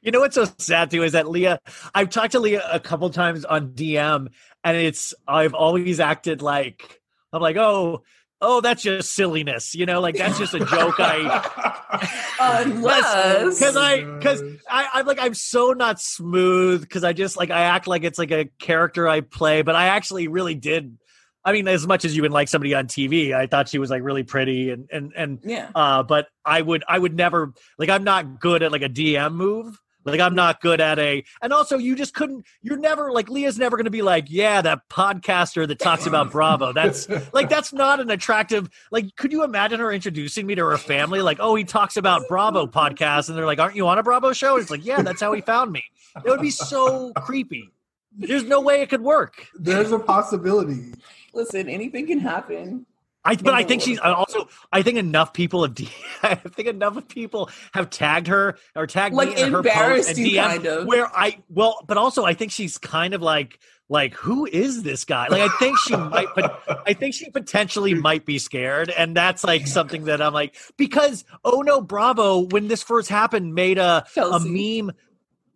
You 0.01 0.11
know 0.11 0.19
what's 0.21 0.35
so 0.35 0.47
sad 0.57 0.91
too 0.91 1.03
is 1.03 1.11
that 1.11 1.29
Leah. 1.29 1.59
I've 1.93 2.09
talked 2.09 2.31
to 2.31 2.39
Leah 2.39 2.67
a 2.71 2.79
couple 2.79 3.09
times 3.09 3.43
on 3.43 3.69
DM, 3.73 4.27
and 4.63 4.77
it's 4.77 5.13
I've 5.27 5.53
always 5.53 5.99
acted 5.99 6.41
like 6.41 7.01
I'm 7.33 7.41
like, 7.41 7.57
oh, 7.57 8.03
oh, 8.41 8.61
that's 8.61 8.83
just 8.83 9.13
silliness, 9.13 9.75
you 9.75 9.85
know, 9.85 9.99
like 9.99 10.15
that's 10.15 10.37
just 10.37 10.53
a 10.53 10.59
joke. 10.59 10.95
I 10.99 12.23
Unless 12.39 13.59
because 13.59 13.75
I 13.75 14.03
because 14.03 14.41
I 14.69 14.89
I'm 14.93 15.05
like 15.05 15.19
I'm 15.19 15.33
so 15.33 15.73
not 15.73 15.99
smooth 15.99 16.81
because 16.81 17.03
I 17.03 17.13
just 17.13 17.37
like 17.37 17.51
I 17.51 17.61
act 17.61 17.87
like 17.87 18.03
it's 18.03 18.19
like 18.19 18.31
a 18.31 18.45
character 18.59 19.07
I 19.07 19.21
play, 19.21 19.61
but 19.61 19.75
I 19.75 19.87
actually 19.87 20.27
really 20.27 20.55
did. 20.55 20.97
I 21.43 21.53
mean, 21.53 21.67
as 21.67 21.87
much 21.87 22.05
as 22.05 22.15
you 22.15 22.21
would 22.23 22.31
like 22.31 22.47
somebody 22.47 22.75
on 22.75 22.87
TV, 22.87 23.33
I 23.33 23.47
thought 23.47 23.69
she 23.69 23.79
was 23.79 23.89
like 23.89 24.03
really 24.03 24.23
pretty 24.23 24.71
and 24.71 24.87
and 24.91 25.13
and 25.15 25.39
yeah. 25.43 25.69
uh 25.73 26.03
but 26.03 26.27
i 26.45 26.61
would 26.61 26.83
i 26.87 26.99
would 26.99 27.15
never 27.15 27.53
like 27.77 27.89
i'm 27.89 28.03
not 28.03 28.39
good 28.39 28.61
at 28.61 28.71
like 28.71 28.81
a 28.81 28.89
dm 28.89 29.33
move 29.33 29.79
like 30.05 30.19
i'm 30.19 30.35
not 30.35 30.61
good 30.61 30.79
at 30.81 30.97
a 30.99 31.23
and 31.41 31.51
also 31.51 31.77
you 31.77 31.95
just 31.95 32.13
couldn't 32.13 32.45
you're 32.61 32.77
never 32.77 33.11
like 33.11 33.29
leah's 33.29 33.57
never 33.57 33.77
going 33.77 33.85
to 33.85 33.91
be 33.91 34.01
like 34.01 34.25
yeah 34.29 34.61
that 34.61 34.87
podcaster 34.89 35.67
that 35.67 35.79
talks 35.79 36.05
about 36.05 36.31
bravo. 36.39 36.73
That's 36.73 37.07
like 37.33 37.49
that's 37.49 37.73
not 37.73 37.99
an 37.99 38.09
attractive 38.09 38.69
like 38.91 39.15
could 39.15 39.31
you 39.31 39.43
imagine 39.43 39.79
her 39.79 39.91
introducing 39.91 40.45
me 40.47 40.55
to 40.55 40.65
her 40.65 40.77
family? 40.77 41.21
Like 41.21 41.37
oh 41.39 41.55
he 41.55 41.63
talks 41.63 41.97
about 41.97 42.27
bravo 42.27 42.65
podcast 42.65 43.29
and 43.29 43.37
they're 43.37 43.45
like 43.45 43.59
aren't 43.59 43.75
you 43.75 43.87
on 43.87 43.97
a 43.97 44.03
bravo 44.03 44.33
show? 44.33 44.55
And 44.55 44.61
it's 44.61 44.71
like 44.71 44.85
yeah 44.85 45.01
that's 45.01 45.21
how 45.21 45.33
he 45.33 45.41
found 45.41 45.71
me. 45.71 45.83
It 46.23 46.29
would 46.29 46.41
be 46.41 46.51
so 46.51 47.13
creepy. 47.13 47.69
There's 48.17 48.43
no 48.43 48.61
way 48.61 48.81
it 48.81 48.89
could 48.89 49.01
work. 49.01 49.47
There's 49.53 49.91
a 49.91 49.99
possibility. 49.99 50.93
Listen, 51.33 51.69
anything 51.69 52.07
can 52.07 52.19
happen. 52.19 52.85
I, 53.25 53.35
but 53.35 53.53
I 53.53 53.63
think 53.63 53.81
she's 53.81 53.99
uh, 53.99 54.13
also. 54.13 54.47
I 54.71 54.81
think 54.81 54.97
enough 54.97 55.33
people 55.33 55.63
have. 55.63 55.75
I 56.23 56.35
think 56.35 56.67
enough 56.69 56.95
of 56.95 57.07
people 57.07 57.49
have 57.73 57.89
tagged 57.89 58.27
her 58.27 58.57
or 58.75 58.87
tagged 58.87 59.13
Like, 59.13 59.35
me 59.35 59.41
in 59.41 59.51
her 59.51 59.61
post 59.61 60.09
and 60.09 60.17
DM 60.17 60.35
kind 60.35 60.65
of. 60.65 60.87
Where 60.87 61.07
I 61.07 61.39
well, 61.49 61.83
but 61.85 61.97
also 61.97 62.23
I 62.23 62.33
think 62.33 62.51
she's 62.51 62.77
kind 62.77 63.13
of 63.13 63.21
like 63.21 63.59
like 63.89 64.13
who 64.13 64.45
is 64.45 64.83
this 64.83 65.03
guy? 65.03 65.27
Like 65.27 65.41
I 65.41 65.49
think 65.57 65.77
she 65.79 65.95
might, 65.95 66.27
but 66.35 66.63
I 66.87 66.93
think 66.93 67.13
she 67.13 67.29
potentially 67.29 67.93
might 67.93 68.25
be 68.25 68.39
scared, 68.39 68.89
and 68.89 69.17
that's 69.17 69.43
like 69.43 69.67
something 69.67 70.05
that 70.05 70.21
I'm 70.21 70.33
like 70.33 70.55
because 70.77 71.25
oh 71.43 71.61
no, 71.61 71.81
Bravo 71.81 72.39
when 72.39 72.67
this 72.67 72.83
first 72.83 73.09
happened 73.09 73.53
made 73.53 73.79
a 73.79 74.05
a 74.15 74.39
meme. 74.39 74.91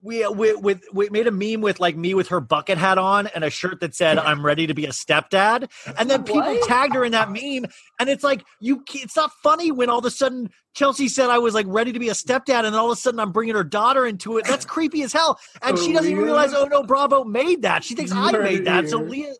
We, 0.04 0.22
uh, 0.22 0.32
we, 0.32 0.54
with, 0.54 0.84
we 0.92 1.10
made 1.10 1.28
a 1.28 1.32
meme 1.32 1.62
with 1.62 1.80
like 1.80 1.96
me 1.96 2.14
with 2.14 2.28
her 2.28 2.42
bucket 2.42 2.78
hat 2.78 2.98
on 2.98 3.28
and 3.28 3.44
a 3.44 3.50
shirt 3.50 3.80
that 3.80 3.96
said 3.96 4.20
"I'm 4.20 4.46
ready 4.46 4.68
to 4.68 4.74
be 4.74 4.86
a 4.86 4.90
stepdad," 4.90 5.70
and 5.98 6.12
then 6.12 6.24
people 6.24 6.42
What? 6.42 6.68
tagged 6.68 6.94
her 6.96 7.06
in 7.06 7.14
that 7.14 7.32
meme, 7.32 7.72
and 8.00 8.10
it's 8.10 8.24
like 8.24 8.44
you. 8.60 8.84
It's 8.94 9.16
not 9.16 9.32
funny 9.42 9.72
when 9.72 9.90
all 9.90 10.00
of 10.00 10.06
a 10.06 10.12
sudden 10.12 10.50
Chelsea 10.74 11.08
said 11.08 11.30
I 11.30 11.38
was 11.38 11.54
like 11.54 11.68
ready 11.70 11.94
to 11.94 12.00
be 12.00 12.10
a 12.10 12.14
stepdad, 12.14 12.66
and 12.66 12.68
then 12.68 12.76
all 12.76 12.92
of 12.92 12.98
a 12.98 13.00
sudden 13.00 13.20
I'm 13.20 13.32
bringing 13.32 13.56
her 13.56 13.64
daughter 13.64 14.06
into 14.06 14.38
it. 14.38 14.46
That's 14.46 14.66
creepy 14.66 15.04
as 15.04 15.14
hell, 15.14 15.40
and 15.62 15.80
she 15.80 15.92
oh, 15.92 15.94
doesn't 15.94 16.12
even 16.12 16.24
realize. 16.24 16.54
Oh 16.54 16.66
no, 16.66 16.84
Bravo 16.84 17.24
made 17.24 17.62
that. 17.62 17.86
She 17.86 17.96
thinks 17.96 18.12
I 18.12 18.32
made 18.32 18.66
that. 18.66 18.90
So. 18.90 18.98
Leah, 18.98 19.34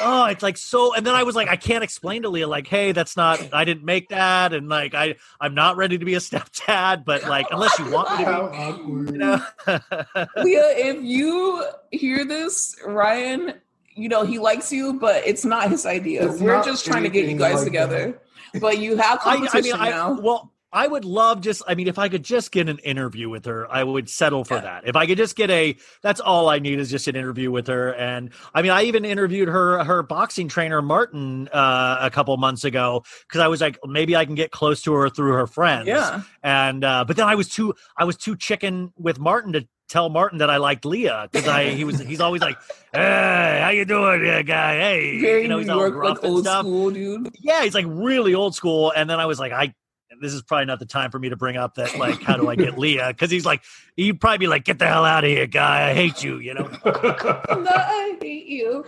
oh, 0.00 0.26
it's 0.26 0.42
like 0.42 0.56
so. 0.56 0.94
And 0.94 1.06
then 1.06 1.14
I 1.14 1.22
was 1.22 1.34
like, 1.34 1.48
I 1.48 1.56
can't 1.56 1.84
explain 1.84 2.22
to 2.22 2.28
Leah, 2.28 2.48
like, 2.48 2.66
hey, 2.66 2.92
that's 2.92 3.16
not, 3.16 3.52
I 3.52 3.64
didn't 3.64 3.84
make 3.84 4.08
that, 4.08 4.52
and 4.52 4.68
like, 4.68 4.94
I, 4.94 5.16
I'm 5.40 5.54
not 5.54 5.76
ready 5.76 5.98
to 5.98 6.04
be 6.04 6.14
a 6.14 6.18
stepdad, 6.20 7.04
but 7.04 7.24
like, 7.24 7.46
unless 7.50 7.78
you 7.78 7.90
want 7.90 8.10
me 8.18 8.24
to 8.24 8.30
How 8.30 8.48
be, 8.48 8.56
awkward. 8.56 9.10
you 9.10 9.18
know. 9.18 9.40
Leah, 10.36 10.72
if 10.76 11.02
you 11.02 11.64
hear 11.90 12.24
this, 12.24 12.76
Ryan, 12.84 13.54
you 13.94 14.08
know 14.08 14.24
he 14.24 14.38
likes 14.38 14.72
you, 14.72 14.94
but 14.94 15.26
it's 15.26 15.44
not 15.44 15.70
his 15.70 15.86
idea. 15.86 16.28
It's 16.28 16.40
We're 16.40 16.56
not 16.56 16.64
just 16.64 16.84
trying 16.84 17.04
to 17.04 17.08
get 17.08 17.28
you 17.28 17.36
guys 17.36 17.56
like 17.56 17.64
together. 17.64 18.20
But 18.60 18.78
you 18.78 18.96
have 18.96 19.20
I, 19.24 19.36
competition 19.36 19.74
I 19.74 19.84
mean, 19.84 19.86
I, 19.86 19.90
now. 19.90 20.20
well, 20.20 20.52
I 20.74 20.88
would 20.88 21.04
love 21.04 21.40
just, 21.40 21.62
I 21.68 21.76
mean, 21.76 21.86
if 21.86 21.98
I 22.00 22.08
could 22.08 22.24
just 22.24 22.50
get 22.50 22.68
an 22.68 22.78
interview 22.78 23.30
with 23.30 23.44
her, 23.46 23.70
I 23.72 23.84
would 23.84 24.10
settle 24.10 24.44
for 24.44 24.54
Yeah. 24.56 24.60
that. 24.62 24.88
If 24.88 24.96
I 24.96 25.06
could 25.06 25.16
just 25.16 25.36
get 25.36 25.48
a, 25.48 25.76
that's 26.02 26.18
all 26.20 26.48
I 26.48 26.58
need 26.58 26.80
is 26.80 26.90
just 26.90 27.06
an 27.06 27.14
interview 27.14 27.50
with 27.52 27.68
her. 27.68 27.94
And 27.94 28.30
I 28.52 28.60
mean, 28.62 28.72
I 28.72 28.82
even 28.82 29.04
interviewed 29.04 29.46
her, 29.48 29.84
her 29.84 30.02
boxing 30.02 30.48
trainer, 30.48 30.82
Martin, 30.82 31.48
uh, 31.52 31.98
a 32.00 32.10
couple 32.10 32.36
months 32.38 32.64
ago, 32.64 33.04
because 33.28 33.40
I 33.40 33.46
was 33.46 33.60
like, 33.60 33.78
maybe 33.86 34.16
I 34.16 34.24
can 34.24 34.34
get 34.34 34.50
close 34.50 34.82
to 34.82 34.92
her 34.94 35.08
through 35.08 35.34
her 35.34 35.46
friends. 35.46 35.86
yeah. 35.86 36.22
And, 36.42 36.82
uh, 36.82 37.04
but 37.06 37.16
then 37.16 37.28
I 37.28 37.36
was 37.36 37.48
too, 37.48 37.74
I 37.96 38.02
was 38.04 38.16
too 38.16 38.34
chicken 38.36 38.92
with 38.98 39.20
Martin 39.20 39.52
to 39.52 39.68
tell 39.88 40.08
Martin 40.08 40.38
that 40.38 40.50
I 40.50 40.56
liked 40.56 40.84
Leah 40.84 41.28
because 41.30 41.46
I, 41.46 41.70
he 41.70 41.84
was, 41.84 42.00
he's 42.00 42.20
always 42.20 42.42
like, 42.42 42.56
hey, 42.92 43.60
how 43.62 43.68
you 43.68 43.84
doing, 43.84 44.24
yeah, 44.24 44.42
guy? 44.42 44.74
Hey, 44.76 45.20
Very 45.20 45.42
you 45.42 45.48
know, 45.48 45.58
he's 45.58 45.66
New 45.68 45.74
all 45.74 45.88
York, 45.88 46.02
like 46.02 46.22
and 46.24 46.32
old 46.32 46.44
stuff 46.44 46.60
school, 46.62 46.90
dude. 46.90 47.30
yeah, 47.40 47.62
he's 47.62 47.74
like 47.74 47.86
really 47.88 48.34
old 48.34 48.54
school. 48.54 48.92
And 48.96 49.08
then 49.08 49.20
I 49.20 49.26
was 49.26 49.38
like, 49.38 49.52
I 49.52 49.72
this 50.20 50.32
is 50.32 50.42
probably 50.42 50.66
not 50.66 50.78
the 50.78 50.86
time 50.86 51.10
for 51.10 51.18
me 51.18 51.28
to 51.28 51.36
bring 51.36 51.56
up 51.56 51.74
that 51.76 51.96
like 51.98 52.20
how 52.22 52.36
do 52.36 52.48
I 52.48 52.56
get 52.56 52.78
Leah? 52.78 53.08
Because 53.08 53.30
he's 53.30 53.44
like, 53.44 53.62
he'd 53.96 54.20
probably 54.20 54.38
be 54.38 54.46
like, 54.46 54.64
get 54.64 54.78
the 54.78 54.86
hell 54.86 55.04
out 55.04 55.24
of 55.24 55.30
here, 55.30 55.46
guy. 55.46 55.90
I 55.90 55.94
hate 55.94 56.22
you, 56.22 56.38
you 56.38 56.54
know. 56.54 56.70
No, 56.84 57.70
I 57.70 58.16
hate 58.20 58.46
you. 58.46 58.84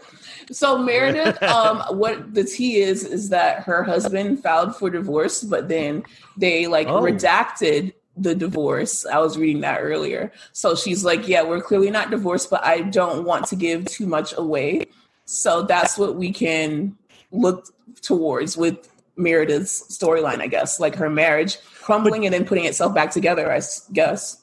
So 0.50 0.78
Meredith, 0.78 1.42
um, 1.44 1.82
what 1.96 2.34
the 2.34 2.44
tea 2.44 2.76
is 2.76 3.04
is 3.04 3.28
that 3.30 3.62
her 3.64 3.82
husband 3.82 4.42
filed 4.42 4.76
for 4.76 4.90
divorce, 4.90 5.42
but 5.42 5.68
then 5.68 6.02
they 6.36 6.66
like 6.66 6.88
Oh. 6.88 7.02
redacted 7.02 7.92
the 8.16 8.34
divorce. 8.34 9.04
I 9.06 9.18
was 9.18 9.36
reading 9.36 9.60
that 9.62 9.78
earlier. 9.80 10.32
So 10.52 10.74
she's 10.74 11.04
like, 11.04 11.28
Yeah, 11.28 11.42
we're 11.42 11.60
clearly 11.60 11.90
not 11.90 12.10
divorced, 12.10 12.50
but 12.50 12.64
I 12.64 12.80
don't 12.82 13.24
want 13.24 13.46
to 13.48 13.56
give 13.56 13.84
too 13.86 14.06
much 14.06 14.32
away. 14.36 14.86
So 15.26 15.62
that's 15.62 15.98
what 15.98 16.16
we 16.16 16.32
can 16.32 16.96
look 17.32 17.66
towards 18.02 18.56
with 18.56 18.88
Meredith's 19.16 19.96
storyline, 19.96 20.40
I 20.40 20.46
guess, 20.46 20.80
like 20.80 20.94
her 20.96 21.10
marriage 21.10 21.58
crumbling 21.82 22.24
and 22.24 22.34
then 22.34 22.44
putting 22.44 22.64
itself 22.64 22.94
back 22.94 23.10
together, 23.10 23.52
I 23.52 23.60
guess. 23.92 24.42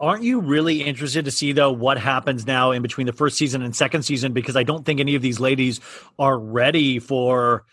Aren't 0.00 0.22
you 0.22 0.40
really 0.40 0.84
interested 0.84 1.24
to 1.24 1.30
see 1.30 1.52
though 1.52 1.72
what 1.72 1.98
happens 1.98 2.46
now 2.46 2.70
in 2.70 2.82
between 2.82 3.06
the 3.06 3.12
first 3.12 3.36
season 3.36 3.62
and 3.62 3.74
second 3.74 4.02
season? 4.02 4.32
Because 4.32 4.56
I 4.56 4.62
don't 4.62 4.84
think 4.84 5.00
any 5.00 5.16
of 5.16 5.22
these 5.22 5.40
ladies 5.40 5.80
are 6.18 6.38
ready 6.38 6.98
for. 6.98 7.64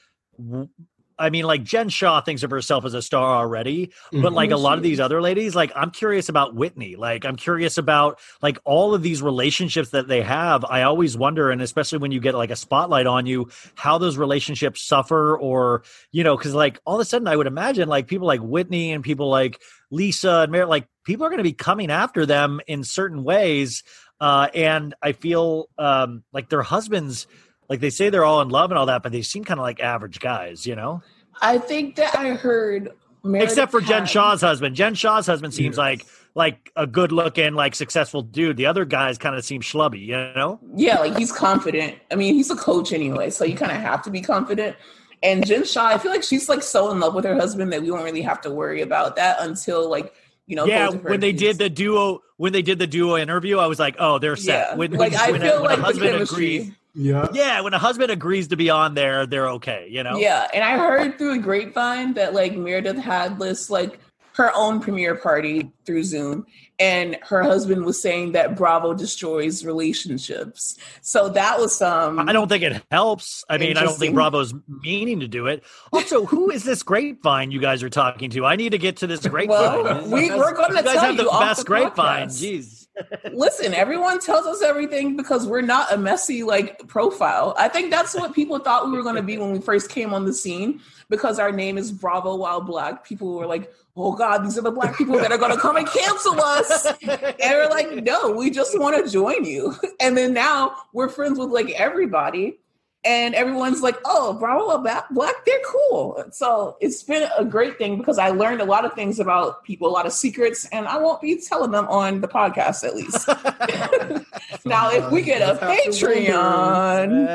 I 1.18 1.30
mean, 1.30 1.46
like 1.46 1.64
Jen 1.64 1.90
Shah 1.90 2.22
thinks 2.22 2.44
of 2.44 2.52
herself 2.52 2.84
as 2.84 2.94
a 2.94 3.02
star 3.02 3.38
already, 3.38 3.92
but 4.12 4.34
like 4.34 4.52
a 4.52 4.58
lot 4.58 4.78
of 4.78 4.84
these 4.84 5.00
other 5.00 5.22
ladies, 5.22 5.56
like 5.56 5.72
I'm 5.76 5.92
curious 5.92 6.28
about 6.28 6.56
Whitney. 6.56 6.96
Like 6.98 7.26
I'm 7.26 7.38
curious 7.38 7.78
about 7.78 8.20
like 8.42 8.58
all 8.66 8.94
of 8.94 9.02
these 9.02 9.22
relationships 9.22 9.92
that 9.92 10.08
they 10.08 10.22
have. 10.22 10.66
I 10.66 10.82
always 10.84 11.18
wonder, 11.18 11.52
and 11.52 11.62
especially 11.62 12.00
when 12.00 12.12
you 12.12 12.20
get 12.20 12.36
like 12.36 12.52
a 12.52 12.56
spotlight 12.56 13.08
on 13.08 13.26
you, 13.26 13.50
how 13.76 13.98
those 13.98 14.18
relationships 14.18 14.82
suffer, 14.82 15.38
or 15.38 15.84
you 16.12 16.24
know, 16.24 16.36
because 16.36 16.54
like 16.54 16.80
all 16.86 16.96
of 16.96 17.02
a 17.02 17.06
sudden, 17.06 17.28
I 17.28 17.36
would 17.36 17.48
imagine 17.48 17.88
like 17.88 18.08
people 18.08 18.28
like 18.28 18.42
Whitney 18.42 18.92
and 18.92 19.04
people 19.04 19.30
like 19.30 19.62
Lisa 19.92 20.42
and 20.42 20.52
Mary, 20.52 20.66
like 20.66 20.88
people 21.06 21.26
are 21.26 21.30
going 21.30 21.38
to 21.38 21.44
be 21.44 21.54
coming 21.54 21.92
after 21.92 22.26
them 22.26 22.60
in 22.68 22.84
certain 22.84 23.24
ways, 23.24 23.84
uh, 24.20 24.50
and 24.54 24.94
I 25.02 25.14
feel 25.14 25.70
um, 25.78 26.24
like 26.34 26.50
their 26.50 26.64
husbands. 26.64 27.28
Like 27.70 27.80
they 27.80 27.90
say 27.90 28.10
they're 28.10 28.26
all 28.26 28.42
in 28.42 28.50
love 28.50 28.72
and 28.72 28.78
all 28.78 28.86
that, 28.88 29.04
but 29.04 29.12
they 29.12 29.22
seem 29.22 29.44
kind 29.44 29.60
of 29.60 29.64
like 29.64 29.80
average 29.80 30.20
guys, 30.20 30.66
you 30.68 30.76
know? 30.76 31.02
I 31.42 31.58
think 31.58 31.96
that 31.96 32.16
I 32.18 32.30
heard 32.36 32.92
Meredith 33.24 33.50
except 33.52 33.72
for 33.72 33.82
Jen 33.82 34.06
Shah's 34.06 34.42
husband. 34.42 34.76
Jen 34.76 34.94
Shah's 34.96 35.26
husband 35.26 35.54
seems 35.54 35.74
Yes. 35.74 35.78
like 35.78 36.06
like 36.38 36.70
a 36.76 36.86
good 36.86 37.14
looking, 37.14 37.54
like 37.54 37.74
successful 37.76 38.22
dude. 38.22 38.58
The 38.58 38.66
other 38.66 38.84
guys 38.84 39.18
kind 39.18 39.36
of 39.38 39.46
seem 39.46 39.62
schlubby, 39.62 40.02
you 40.06 40.18
know? 40.18 40.60
Yeah, 40.76 41.00
like 41.00 41.18
he's 41.18 41.32
confident. 41.32 41.96
I 42.12 42.16
mean, 42.16 42.36
he's 42.36 42.52
a 42.52 42.58
coach 42.58 42.92
anyway, 42.92 43.30
so 43.30 43.46
you 43.46 43.56
kind 43.56 43.72
of 43.72 43.78
have 43.78 44.02
to 44.04 44.10
be 44.12 44.20
confident. 44.22 44.76
And 45.24 45.46
Jen 45.46 45.64
Shah, 45.64 45.86
I 45.88 45.98
feel 45.98 46.12
like 46.12 46.24
she's 46.24 46.50
like 46.50 46.62
so 46.62 46.92
in 46.92 47.00
love 47.00 47.16
with 47.16 47.24
her 47.26 47.36
husband 47.36 47.72
that 47.74 47.82
we 47.82 47.88
don't 47.88 48.04
really 48.04 48.22
have 48.22 48.42
to 48.42 48.52
worry 48.52 48.82
about 48.82 49.16
that 49.16 49.38
until 49.40 49.90
like 49.90 50.14
you 50.46 50.56
know. 50.58 50.66
yeah, 50.66 50.88
both 50.88 50.96
of 50.96 51.02
her 51.04 51.10
when 51.12 51.20
they 51.22 51.32
did 51.32 51.58
the 51.58 51.70
duo 51.70 52.22
when 52.38 52.52
they 52.52 52.62
did 52.62 52.80
the 52.80 52.86
duo 52.88 53.16
interview, 53.18 53.58
I 53.58 53.68
was 53.68 53.80
like, 53.80 53.96
oh, 53.98 54.20
they're 54.20 54.36
set. 54.36 54.72
yeah, 54.72 54.76
When, 54.76 54.92
like 54.92 55.14
when, 55.14 55.20
I 55.22 55.32
when, 55.32 55.42
feel 55.42 55.62
when 55.62 55.64
like 55.64 55.78
a 55.78 55.82
the 55.82 55.86
husband 55.86 56.12
chemistry. 56.12 56.56
agrees, 56.58 56.72
Yeah. 56.96 57.28
yeah, 57.34 57.62
when 57.62 57.74
a 57.74 57.80
husband 57.80 58.10
agrees 58.10 58.48
to 58.48 58.56
be 58.56 58.70
on 58.70 58.94
there, 58.94 59.26
they're 59.26 59.50
okay, 59.50 59.88
you 59.90 60.02
know? 60.02 60.18
Yeah, 60.18 60.48
and 60.54 60.64
I 60.64 60.78
heard 60.78 61.18
through 61.18 61.34
a 61.34 61.38
grapevine 61.40 62.14
that 62.14 62.34
like 62.34 62.56
Meredith 62.56 62.98
had 62.98 63.38
this 63.38 63.70
like 63.70 64.00
her 64.36 64.52
own 64.54 64.82
premiere 64.82 65.16
party 65.16 65.72
through 65.86 66.04
Zoom, 66.04 66.46
and 66.78 67.18
her 67.22 67.42
husband 67.42 67.86
was 67.86 68.02
saying 68.02 68.34
that 68.34 68.56
Bravo 68.58 68.94
destroys 68.94 69.66
relationships. 69.66 70.78
So 71.02 71.30
that 71.30 71.58
was 71.58 71.76
some. 71.76 72.20
I 72.28 72.34
don't 72.34 72.50
think 72.50 72.64
it 72.64 72.84
helps. 72.92 73.46
I 73.50 73.58
mean, 73.58 73.78
I 73.78 73.84
don't 73.84 73.98
think 73.98 74.14
Bravo's 74.14 74.54
meaning 74.68 75.22
to 75.22 75.28
do 75.28 75.48
it. 75.48 75.64
Also, 75.94 76.26
who 76.26 76.52
is 76.52 76.66
this 76.66 76.84
grapevine 76.84 77.52
you 77.52 77.62
guys 77.62 77.82
are 77.82 77.90
talking 77.90 78.30
to? 78.32 78.46
I 78.46 78.58
need 78.58 78.72
to 78.72 78.78
get 78.78 78.98
to 78.98 79.08
this 79.08 79.26
grapevine. 79.26 79.84
Well, 79.84 80.10
we, 80.10 80.30
we're 80.30 80.54
gonna 80.54 80.80
you 80.80 80.84
guys 80.84 80.98
have 80.98 81.18
the 81.18 81.24
you 81.24 81.30
best 81.30 81.62
the 81.62 81.66
grapevine. 81.66 82.28
Jeez. 82.28 82.85
Listen, 83.32 83.74
everyone 83.74 84.20
tells 84.20 84.46
us 84.46 84.62
everything 84.62 85.16
because 85.18 85.48
we're 85.48 85.62
not 85.62 85.92
a 85.92 85.98
messy 85.98 86.44
like 86.44 86.88
profile. 86.88 87.54
I 87.58 87.68
think 87.68 87.92
that's 87.92 88.16
what 88.16 88.34
people 88.34 88.60
thought 88.60 88.86
we 88.88 88.94
were 88.98 89.04
going 89.04 89.16
to 89.16 89.24
be 89.24 89.38
when 89.38 89.52
we 89.52 89.60
first 89.60 89.90
came 89.90 90.14
on 90.14 90.26
the 90.26 90.34
scene 90.34 90.82
because 91.10 91.40
our 91.40 91.52
name 91.52 91.78
is 91.78 91.92
Bravo 91.92 92.36
While 92.36 92.62
Black. 92.62 93.06
People 93.06 93.34
were 93.36 93.48
like, 93.48 93.74
"Oh 93.96 94.14
God, 94.14 94.40
these 94.46 94.58
are 94.58 94.62
the 94.62 94.72
black 94.72 94.98
people 94.98 95.18
that 95.18 95.32
are 95.32 95.38
going 95.38 95.54
to 95.54 95.60
come 95.60 95.78
and 95.78 95.88
cancel 95.88 96.40
us." 96.40 96.86
And 96.86 97.52
we're 97.52 97.70
like, 97.70 98.04
"No, 98.04 98.32
we 98.32 98.50
just 98.50 98.80
want 98.80 99.04
to 99.04 99.12
join 99.12 99.44
you." 99.46 99.76
And 100.00 100.18
then 100.18 100.34
now 100.34 100.76
we're 100.94 101.10
friends 101.10 101.40
with 101.40 101.50
like 101.50 101.70
everybody. 101.72 102.60
And 103.06 103.36
everyone's 103.36 103.82
like, 103.82 103.98
"Oh, 104.04 104.34
Bravo 104.34 104.66
While 104.68 105.06
Black, 105.12 105.46
they're 105.46 105.62
cool." 105.66 106.24
So 106.32 106.76
it's 106.82 107.04
been 107.04 107.30
a 107.38 107.46
great 107.46 107.78
thing 107.78 107.98
because 107.98 108.18
I 108.18 108.30
learned 108.30 108.62
a 108.62 108.66
lot 108.66 108.84
of 108.84 108.94
things 108.94 109.20
about 109.20 109.64
people, 109.64 109.88
a 109.88 109.94
lot 109.94 110.06
of 110.06 110.14
secrets, 110.14 110.66
and 110.72 110.88
I 110.88 110.98
won't 110.98 111.22
be 111.22 111.40
telling 111.40 111.72
them 111.72 111.88
on 111.88 112.22
the 112.22 112.28
podcast 112.28 112.84
at 112.84 112.96
least. 112.96 113.28
now, 114.66 114.90
if 114.92 115.12
we 115.12 115.22
get 115.22 115.42
a 115.42 115.58
Just 115.58 115.62
have 115.62 116.00
to 116.00 116.06
wonder. 116.08 116.32
Patreon, 116.32 117.28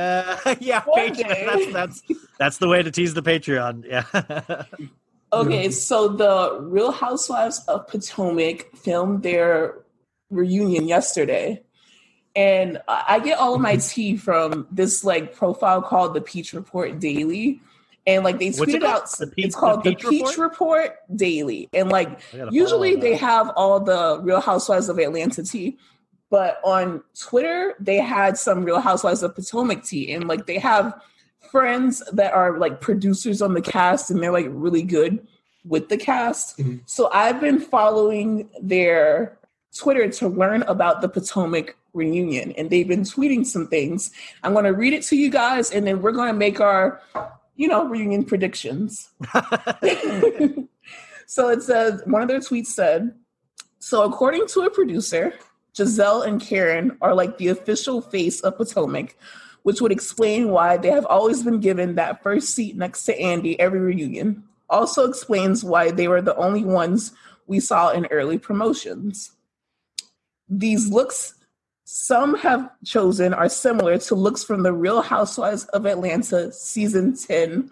Uh, 0.46 0.54
yeah, 0.60 0.80
Patreon. 0.80 1.72
That's 1.72 1.72
that's 1.72 2.02
that's 2.38 2.58
the 2.58 2.68
way 2.68 2.82
to 2.82 2.90
tease 2.90 3.14
the 3.14 3.22
Patreon. 3.22 3.84
Yeah. 3.86 4.64
okay, 5.32 5.70
so 5.70 6.08
the 6.08 6.58
Real 6.62 6.90
Housewives 6.90 7.64
of 7.68 7.86
Potomac 7.86 8.76
filmed 8.76 9.22
their 9.22 9.78
reunion 10.30 10.88
yesterday. 10.88 11.62
And 12.36 12.80
I 12.88 13.04
I 13.08 13.18
get 13.20 13.38
all 13.38 13.54
of 13.54 13.60
my 13.60 13.76
tea 13.76 14.16
from 14.16 14.66
this 14.70 15.04
like 15.04 15.34
profile 15.34 15.82
called 15.82 16.14
the 16.14 16.20
Peach 16.20 16.52
Report 16.52 16.98
Daily. 16.98 17.60
And 18.06 18.24
like 18.24 18.38
they 18.38 18.50
What's 18.50 18.72
it 18.72 18.82
out 18.82 19.10
The 19.18 19.26
Peach- 19.26 19.46
it's 19.46 19.54
called 19.56 19.84
the 19.84 19.90
the 19.90 19.96
Peach 19.96 20.26
Peach, 20.26 20.38
Report? 20.38 20.96
Daily. 21.14 21.68
And 21.72 21.90
like 21.90 22.20
usually 22.50 22.96
they 22.96 23.16
have 23.16 23.50
all 23.56 23.80
the 23.80 24.20
Real 24.22 24.40
Housewives 24.40 24.88
of 24.88 24.98
Atlanta 24.98 25.42
tea, 25.42 25.76
but 26.30 26.60
on 26.64 27.02
Twitter 27.18 27.74
they 27.78 27.98
had 27.98 28.38
some 28.38 28.64
Real 28.64 28.80
Housewives 28.80 29.22
of 29.22 29.34
Potomac 29.34 29.84
tea, 29.84 30.12
and 30.12 30.28
like 30.28 30.46
they 30.46 30.58
have 30.58 30.98
friends 31.50 32.02
that 32.12 32.32
are 32.32 32.58
like 32.58 32.80
producers 32.80 33.42
on 33.42 33.54
the 33.54 33.60
cast, 33.62 34.10
and 34.10 34.22
they're 34.22 34.32
like 34.32 34.46
really 34.48 34.82
good 34.82 35.26
with 35.66 35.88
the 35.90 35.96
cast. 35.98 36.56
Mhm. 36.58 36.80
So 36.86 37.10
I've 37.12 37.40
been 37.40 37.60
following 37.60 38.48
their 38.62 39.38
Twitter 39.76 40.08
to 40.08 40.28
learn 40.28 40.62
about 40.62 41.00
the 41.02 41.08
Potomac 41.08 41.76
reunion, 41.92 42.52
and 42.52 42.70
they've 42.70 42.88
been 42.88 43.02
tweeting 43.02 43.46
some 43.46 43.66
things. 43.68 44.10
I'm 44.42 44.52
going 44.52 44.64
to 44.64 44.72
read 44.72 44.92
it 44.92 45.02
to 45.04 45.16
you 45.16 45.30
guys, 45.30 45.70
and 45.70 45.86
then 45.86 46.02
we're 46.02 46.12
going 46.12 46.32
to 46.32 46.38
make 46.38 46.60
our, 46.60 47.00
you 47.56 47.68
know, 47.68 47.86
reunion 47.86 48.24
predictions. 48.24 49.10
so 51.26 51.48
it 51.48 51.62
says 51.62 52.02
one 52.06 52.22
of 52.22 52.28
their 52.28 52.40
tweets 52.40 52.66
said, 52.66 53.14
so 53.78 54.02
according 54.02 54.46
to 54.48 54.60
a 54.60 54.70
producer, 54.70 55.32
Gizelle 55.74 56.26
and 56.26 56.40
Karen 56.40 56.96
are 57.00 57.14
like 57.14 57.38
the 57.38 57.48
official 57.48 58.00
face 58.00 58.40
of 58.40 58.56
Potomac, 58.56 59.16
which 59.62 59.80
would 59.80 59.92
explain 59.92 60.50
why 60.50 60.76
they 60.76 60.90
have 60.90 61.06
always 61.06 61.42
been 61.42 61.60
given 61.60 61.94
that 61.94 62.22
first 62.22 62.54
seat 62.54 62.76
next 62.76 63.04
to 63.04 63.18
Andy 63.18 63.58
every 63.58 63.80
reunion. 63.80 64.44
Also 64.68 65.08
explains 65.08 65.64
why 65.64 65.90
they 65.90 66.08
were 66.08 66.22
the 66.22 66.36
only 66.36 66.64
ones 66.64 67.12
we 67.46 67.58
saw 67.60 67.90
in 67.90 68.06
early 68.06 68.38
promotions. 68.38 69.32
These 70.48 70.88
looks 70.88 71.34
some 71.92 72.36
have 72.36 72.70
chosen 72.84 73.34
are 73.34 73.48
similar 73.48 73.98
to 73.98 74.14
looks 74.14 74.44
from 74.44 74.62
the 74.62 74.72
Real 74.72 75.02
Housewives 75.02 75.64
of 75.64 75.86
Atlanta 75.86 76.52
season 76.52 77.16
10 77.16 77.68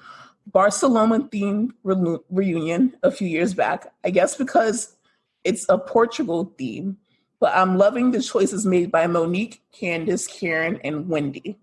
Barcelona 0.49 1.21
themed 1.21 1.71
re- 1.85 2.19
reunion 2.29 2.97
a 3.05 3.13
few 3.13 3.29
years 3.29 3.55
back. 3.55 3.87
I 4.03 4.11
guess 4.11 4.35
because 4.35 4.97
it's 5.45 5.67
a 5.69 5.79
Portugal 5.79 6.53
theme, 6.59 6.97
but 7.39 7.55
I'm 7.55 7.79
loving 7.79 8.11
the 8.11 8.21
choices 8.21 8.67
made 8.67 8.91
by 8.91 9.07
Monique, 9.07 9.63
Candiace, 9.71 10.27
Karen, 10.27 10.81
and 10.83 11.09
Wendy. 11.09 11.57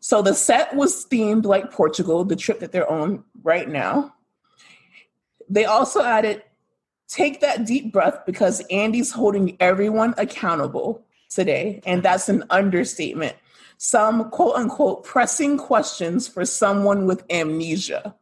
So 0.00 0.20
the 0.20 0.34
set 0.34 0.76
was 0.76 1.06
themed 1.06 1.46
like 1.46 1.72
Portugal, 1.72 2.22
the 2.22 2.36
trip 2.36 2.60
that 2.60 2.70
they're 2.70 2.90
on 2.90 3.24
right 3.42 3.66
now. 3.66 4.14
They 5.48 5.64
also 5.64 6.02
added 6.02 6.42
take 7.08 7.40
that 7.40 7.64
deep 7.64 7.94
breath 7.94 8.26
because 8.26 8.60
Andy's 8.70 9.10
holding 9.10 9.56
everyone 9.58 10.12
accountable 10.18 11.03
today. 11.34 11.80
And 11.86 12.02
that's 12.02 12.28
an 12.28 12.44
understatement. 12.50 13.36
Some 13.78 14.30
quote 14.30 14.56
unquote 14.56 15.04
pressing 15.04 15.58
questions 15.58 16.28
for 16.28 16.44
someone 16.46 17.06
with 17.06 17.24
amnesia. 17.30 18.14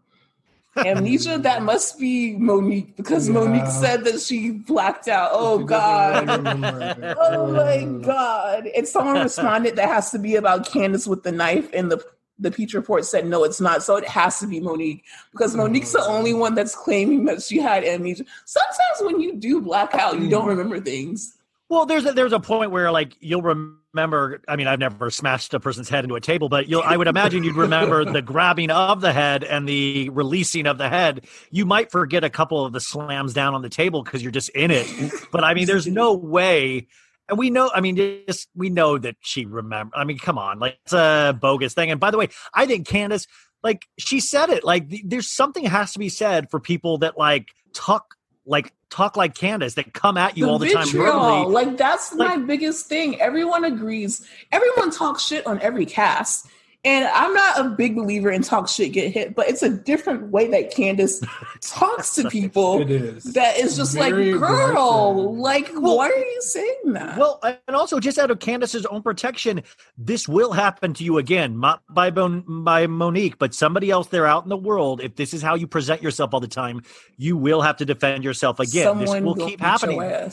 Amnesia, 0.77 1.39
that 1.39 1.63
must 1.71 1.99
be 1.99 2.35
Monique 2.37 2.97
because 2.97 3.29
Yeah. 3.29 3.35
Monique 3.35 3.67
said 3.67 4.05
that 4.05 4.21
she 4.21 4.51
blacked 4.53 5.09
out. 5.09 5.31
Oh, 5.33 5.61
She 5.61 5.67
God. 5.67 6.29
Oh 7.19 7.53
my 7.53 7.85
god! 8.03 8.67
And 8.75 8.89
someone 8.89 9.23
responded 9.23 9.77
that 9.77 9.89
has 9.89 10.11
to 10.13 10.19
be 10.19 10.37
about 10.37 10.67
Candiace 10.67 11.07
with 11.07 11.23
the 11.23 11.33
knife, 11.33 11.69
and 11.75 11.93
the 11.93 12.03
the 12.39 12.51
Peach 12.51 12.75
report 12.75 13.05
said 13.05 13.27
no, 13.27 13.45
it's 13.45 13.61
not. 13.61 13.83
So 13.83 13.97
it 13.97 14.09
has 14.09 14.41
to 14.41 14.47
be 14.47 14.61
Monique 14.61 15.05
because 15.33 15.55
Monique's 15.55 15.93
the 15.93 16.03
only 16.05 16.33
one 16.33 16.55
that's 16.55 16.75
claiming 16.75 17.27
that 17.27 17.43
she 17.43 17.59
had 17.59 17.85
amnesia. 17.85 18.25
Sometimes 18.47 19.01
when 19.03 19.21
you 19.21 19.37
do 19.37 19.61
black 19.61 19.95
out, 19.95 20.19
you 20.19 20.29
don't 20.31 20.47
remember 20.49 20.81
things. 20.81 21.37
Well, 21.73 21.87
there's 21.87 22.05
a, 22.05 22.13
there's 22.13 22.35
a 22.35 22.39
point 22.39 22.71
where 22.71 22.93
like 22.93 23.17
you'll 23.21 23.41
remember. 23.41 24.43
I 24.47 24.57
mean, 24.57 24.67
I've 24.67 24.79
never 24.79 25.09
smashed 25.09 25.55
a 25.55 25.59
person's 25.59 25.89
head 25.89 26.05
into 26.05 26.17
a 26.17 26.21
table, 26.21 26.51
but 26.51 26.69
you'll. 26.69 26.83
I 26.83 26.99
would 26.99 27.09
imagine 27.09 27.45
you'd 27.45 27.57
remember 27.57 28.05
the 28.05 28.21
grabbing 28.23 28.71
of 28.71 29.01
the 29.01 29.11
head 29.11 29.43
and 29.43 29.67
the 29.67 30.11
releasing 30.11 30.67
of 30.67 30.77
the 30.77 30.91
head. 30.91 31.27
You 31.51 31.65
might 31.65 31.91
forget 31.91 32.25
a 32.25 32.29
couple 32.29 32.63
of 32.67 32.75
the 32.75 32.81
slams 32.81 33.33
down 33.33 33.55
on 33.55 33.63
the 33.63 33.71
table 33.71 34.03
because 34.03 34.23
you're 34.23 34.33
just 34.33 34.51
in 34.51 34.71
it. 34.71 34.87
But 35.31 35.45
I 35.45 35.55
mean, 35.55 35.65
there's 35.67 35.87
no 35.87 36.13
way. 36.13 36.89
And 37.31 37.39
we 37.39 37.49
know. 37.49 37.71
I 37.75 37.81
mean, 37.81 37.97
just 37.97 38.51
we 38.55 38.69
know 38.69 38.99
that 38.99 39.17
she 39.23 39.47
remember. 39.47 39.97
I 39.97 40.05
mean, 40.05 40.19
come 40.19 40.37
on, 40.37 40.59
like 40.59 40.77
it's 40.85 40.93
a 40.93 41.35
bogus 41.41 41.73
thing. 41.73 41.91
And 41.91 41.99
by 41.99 42.11
the 42.11 42.19
way, 42.19 42.29
I 42.53 42.67
think 42.67 42.87
Candiace, 42.87 43.27
like 43.63 43.87
she 43.99 44.21
said 44.21 44.51
it. 44.51 44.63
Like 44.63 44.91
th- 44.91 45.05
there's 45.07 45.33
something 45.33 45.65
has 45.65 45.95
to 45.95 45.99
be 45.99 46.11
said 46.11 46.51
for 46.51 46.61
people 46.61 46.99
that 46.99 47.17
like 47.17 47.49
talk 47.73 48.17
like 48.45 48.75
talk 48.93 49.17
like 49.17 49.35
Candiace 49.35 49.75
that 49.75 49.95
come 49.95 50.17
at 50.17 50.37
you 50.37 50.49
all 50.49 50.59
the 50.59 50.71
time 50.71 50.85
vitriol, 50.85 51.13
verbally. 51.13 51.53
like 51.53 51.77
that's 51.77 52.15
my 52.15 52.37
biggest 52.37 52.87
thing. 52.87 53.21
Everyone 53.21 53.65
agrees. 53.65 54.27
Everyone 54.53 54.91
talks 54.91 55.25
shit 55.25 55.47
on 55.47 55.61
every 55.61 55.87
cast. 55.87 56.47
And 56.85 57.05
I'm 57.15 57.33
not 57.33 57.61
a 57.61 57.69
big 57.69 57.95
believer 57.95 58.29
in 58.33 58.43
talk 58.43 58.69
shit 58.69 58.93
get 58.93 59.13
hit, 59.13 59.37
but 59.37 59.49
it's 59.49 59.63
a 59.63 59.69
different 59.69 60.33
way 60.33 60.49
that 60.49 60.75
Candiace 60.75 61.23
talks 61.61 62.17
to 62.17 62.29
people. 62.29 62.81
It 62.83 62.91
is. 62.91 63.23
that 63.35 63.57
is 63.57 63.77
just 63.77 63.95
Very 63.95 64.33
like, 64.33 64.41
girl, 64.41 65.11
aggressive. 65.31 65.39
like, 65.39 65.71
Well- 65.81 65.97
why 65.99 66.11
are 66.11 66.17
you 66.19 66.41
saying 66.43 66.81
that? 66.87 67.17
Well, 67.19 67.39
and 67.45 67.77
also 67.77 68.01
just 68.01 68.19
out 68.19 68.33
of 68.33 68.41
Candiace's 68.41 68.85
own 68.87 69.01
protection, 69.01 69.63
this 69.97 70.27
will 70.27 70.51
happen 70.51 70.93
to 70.95 71.05
you 71.05 71.19
again, 71.19 71.61
not 71.61 71.83
by 71.89 72.11
Bon- 72.11 72.65
by 72.65 72.89
Monique, 72.89 73.39
but 73.39 73.55
somebody 73.55 73.91
else 73.93 74.09
there 74.09 74.27
out 74.27 74.43
in 74.43 74.49
the 74.49 74.57
world. 74.57 75.01
If 75.01 75.15
this 75.15 75.33
is 75.33 75.41
how 75.41 75.55
you 75.55 75.69
present 75.69 76.03
yourself 76.03 76.35
all 76.35 76.41
the 76.41 76.49
time, 76.49 76.83
you 77.17 77.37
will 77.37 77.63
have 77.63 77.77
to 77.77 77.85
defend 77.85 78.25
yourself 78.25 78.59
again. 78.59 78.99
this 78.99 79.09
will 79.09 79.35
gonna 79.35 79.51
keep 79.51 79.61
beat 79.61 79.65
your 79.65 79.69
happening. 79.71 80.33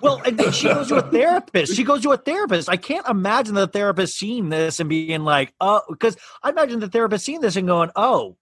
Well, 0.00 0.20
and 0.24 0.54
she 0.54 0.68
goes 0.68 0.88
to 0.88 0.96
a 0.96 1.02
therapist. 1.02 1.74
She 1.74 1.84
goes 1.84 2.02
to 2.02 2.12
a 2.12 2.16
therapist. 2.16 2.68
I 2.68 2.76
can't 2.76 3.06
imagine 3.08 3.54
the 3.54 3.66
therapist 3.66 4.18
seeing 4.18 4.48
this 4.48 4.80
and 4.80 4.88
being 4.88 5.24
like, 5.24 5.52
"Oh," 5.60 5.82
because 5.88 6.16
I 6.42 6.50
imagine 6.50 6.80
the 6.80 6.88
therapist 6.88 7.24
seeing 7.24 7.40
this 7.40 7.56
and 7.56 7.66
going, 7.66 7.90
"Oh." 7.96 8.36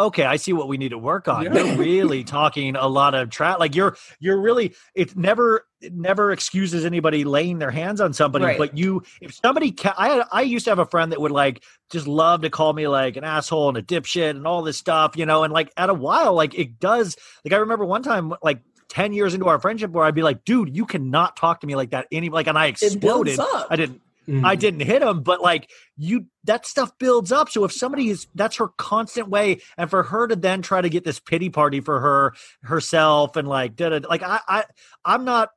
Okay, 0.00 0.22
I 0.22 0.36
see 0.36 0.52
what 0.52 0.68
we 0.68 0.76
need 0.76 0.90
to 0.90 0.98
work 0.98 1.26
on. 1.26 1.42
Yeah. 1.42 1.54
You're 1.54 1.76
really 1.76 2.22
talking 2.22 2.76
a 2.76 2.86
lot 2.86 3.14
of 3.16 3.30
trap. 3.30 3.58
Like 3.58 3.74
you're, 3.74 3.96
you're 4.20 4.40
really. 4.40 4.76
It 4.94 5.16
never, 5.16 5.66
it 5.80 5.92
never 5.92 6.30
excuses 6.30 6.84
anybody 6.84 7.24
laying 7.24 7.58
their 7.58 7.72
hands 7.72 8.00
on 8.00 8.12
somebody. 8.12 8.44
Right. 8.44 8.58
But 8.58 8.78
you, 8.78 9.02
if 9.20 9.34
somebody, 9.34 9.72
ca- 9.72 9.96
I, 9.98 10.24
I 10.30 10.42
used 10.42 10.66
to 10.66 10.70
have 10.70 10.78
a 10.78 10.86
friend 10.86 11.10
that 11.10 11.20
would 11.20 11.32
like 11.32 11.64
just 11.90 12.06
love 12.06 12.42
to 12.42 12.50
call 12.50 12.72
me 12.74 12.86
like 12.86 13.16
an 13.16 13.24
asshole 13.24 13.70
and 13.70 13.76
a 13.76 13.82
dipshit 13.82 14.30
and 14.30 14.46
all 14.46 14.62
this 14.62 14.76
stuff, 14.76 15.16
you 15.16 15.26
know. 15.26 15.42
And 15.42 15.52
like 15.52 15.72
at 15.76 15.90
a 15.90 15.94
while, 15.94 16.32
like 16.32 16.56
it 16.56 16.78
does. 16.78 17.16
Like 17.44 17.52
I 17.52 17.56
remember 17.56 17.84
one 17.84 18.04
time, 18.04 18.34
like 18.40 18.60
10 18.88 19.12
years 19.12 19.34
into 19.34 19.48
our 19.48 19.58
friendship 19.58 19.90
where 19.90 20.04
I'd 20.04 20.14
be 20.14 20.22
like, 20.22 20.44
dude, 20.44 20.74
you 20.74 20.86
cannot 20.86 21.36
talk 21.36 21.60
to 21.60 21.66
me 21.66 21.76
like 21.76 21.90
that 21.90 22.06
any 22.10 22.28
like 22.28 22.46
and 22.46 22.58
I 22.58 22.66
exploded. 22.66 23.38
I 23.70 23.76
didn't 23.76 24.02
Mhm. 24.28 24.44
I 24.44 24.56
didn't 24.56 24.80
hit 24.80 25.00
him, 25.00 25.22
but 25.22 25.40
like 25.40 25.70
you 25.96 26.26
that 26.44 26.66
stuff 26.66 26.92
builds 26.98 27.32
up. 27.32 27.48
So 27.48 27.64
if 27.64 27.72
somebody 27.72 28.10
is 28.10 28.26
that's 28.34 28.56
her 28.56 28.68
constant 28.68 29.28
way, 29.28 29.62
and 29.78 29.88
for 29.88 30.02
her 30.02 30.28
to 30.28 30.36
then 30.36 30.60
try 30.60 30.82
to 30.82 30.90
get 30.90 31.04
this 31.04 31.18
pity 31.18 31.48
party 31.48 31.80
for 31.80 31.98
her 32.00 32.34
herself 32.62 33.36
and 33.36 33.48
like 33.48 33.74
da 33.74 33.88
da 33.88 34.06
like 34.06 34.22
I 34.22 34.40
I 34.46 34.64
I'm 35.04 35.24
not 35.24 35.48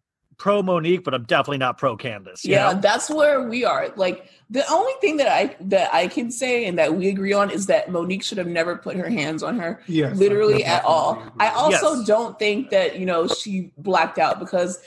pro 0.41 0.63
Monique, 0.63 1.03
but 1.03 1.13
I'm 1.13 1.23
definitely 1.25 1.59
not 1.59 1.77
pro 1.77 1.95
Candiace. 1.95 2.43
yeah, 2.43 2.73
know? 2.73 2.81
that's 2.81 3.11
where 3.11 3.43
we 3.47 3.63
are. 3.63 3.93
Like 3.95 4.27
the 4.49 4.67
only 4.71 4.93
thing 4.99 5.17
that 5.17 5.27
I 5.27 5.55
that 5.61 5.93
I 5.93 6.07
can 6.07 6.31
say 6.31 6.65
and 6.65 6.79
that 6.79 6.95
we 6.95 7.09
agree 7.09 7.31
on 7.31 7.51
is 7.51 7.67
that 7.67 7.91
Monique 7.91 8.23
should 8.23 8.39
have 8.39 8.47
never 8.47 8.75
put 8.75 8.95
her 8.95 9.07
hands 9.07 9.43
on 9.43 9.59
her. 9.59 9.83
Yes, 9.85 10.17
literally 10.17 10.65
at 10.65 10.83
all. 10.83 11.21
I 11.39 11.49
also 11.49 11.93
Yes. 11.93 12.07
don't 12.07 12.39
think 12.39 12.71
that, 12.71 12.97
you 12.97 13.05
know, 13.05 13.27
she 13.27 13.71
blacked 13.77 14.17
out 14.17 14.39
because, 14.39 14.79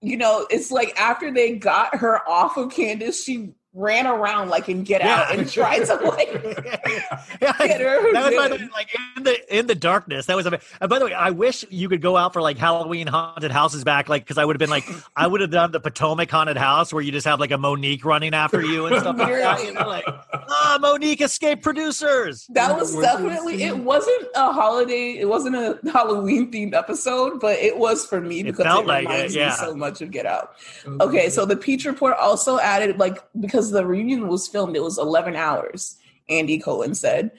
you 0.00 0.16
know, 0.16 0.46
it's 0.48 0.70
like 0.70 0.98
after 0.98 1.30
they 1.30 1.56
got 1.56 1.94
her 1.96 2.26
off 2.26 2.56
of 2.56 2.72
Candiace, 2.72 3.22
she 3.22 3.52
ran 3.76 4.06
around 4.06 4.48
like 4.48 4.68
in 4.70 4.82
Get 4.82 5.02
Out 5.02 5.28
Yeah. 5.32 5.38
and 5.38 5.50
tried 5.50 5.84
to 5.84 5.94
like 6.04 6.28
Yeah, 7.42 7.52
get 7.58 7.80
her. 7.80 8.12
that 8.12 8.26
was 8.26 8.34
by 8.34 8.48
the 8.48 8.56
way, 8.56 8.68
like 8.72 8.88
in 9.16 9.22
the 9.22 9.56
in 9.58 9.66
the 9.66 9.74
darkness. 9.74 10.26
That 10.26 10.36
was. 10.36 10.46
ama- 10.46 10.60
And 10.80 10.88
by 10.88 10.98
the 10.98 11.04
way, 11.04 11.12
I 11.12 11.30
wish 11.30 11.64
you 11.70 11.88
could 11.88 12.00
go 12.00 12.16
out 12.16 12.32
for 12.32 12.40
like 12.40 12.56
Halloween 12.56 13.06
haunted 13.06 13.50
houses 13.50 13.84
back, 13.84 14.08
like 14.08 14.22
because 14.24 14.38
I 14.38 14.44
would 14.44 14.56
have 14.56 14.58
been 14.60 14.70
like, 14.70 14.84
I 15.14 15.26
would 15.26 15.40
have 15.42 15.50
done 15.50 15.70
the 15.72 15.80
Potomac 15.80 16.30
haunted 16.30 16.56
house 16.56 16.92
where 16.92 17.02
you 17.02 17.12
just 17.12 17.26
have 17.26 17.38
like 17.38 17.50
a 17.50 17.58
Monique 17.58 18.04
running 18.04 18.32
after 18.34 18.62
you 18.62 18.86
and 18.86 18.98
stuff 19.00 19.16
like 19.18 19.32
that. 19.34 19.64
You 19.64 19.74
know, 19.74 19.86
like 19.86 20.04
ah, 20.32 20.78
Monique 20.80 21.20
escape 21.20 21.62
producers. 21.62 22.46
That 22.50 22.74
was 22.76 22.94
definitely 22.96 23.62
it 23.62 23.68
it? 23.74 23.76
wasn't 23.78 24.26
a 24.34 24.52
holiday, 24.52 25.18
it 25.18 25.28
wasn't 25.28 25.56
a 25.56 25.78
Halloween 25.92 26.50
themed 26.50 26.74
episode, 26.74 27.40
but 27.40 27.58
it 27.58 27.76
was 27.76 28.06
for 28.06 28.20
me 28.20 28.42
because 28.42 28.60
it, 28.60 28.64
felt 28.64 28.86
like 28.86 29.04
it, 29.04 29.08
reminds 29.10 29.34
yeah. 29.34 29.48
me 29.50 29.54
so 29.56 29.74
much 29.74 30.00
of 30.00 30.10
Get 30.10 30.24
Out. 30.26 30.54
Okay, 31.00 31.28
so 31.28 31.44
the 31.44 31.56
Peach 31.56 31.84
Report 31.84 32.14
also 32.18 32.58
added, 32.58 32.98
like, 32.98 33.18
because 33.40 33.65
the 33.70 33.86
reunion 33.86 34.28
was 34.28 34.48
filmed, 34.48 34.76
it 34.76 34.82
was 34.82 34.98
11 34.98 35.36
hours, 35.36 35.96
Andy 36.28 36.58
Cohen 36.58 36.94
said. 36.94 37.30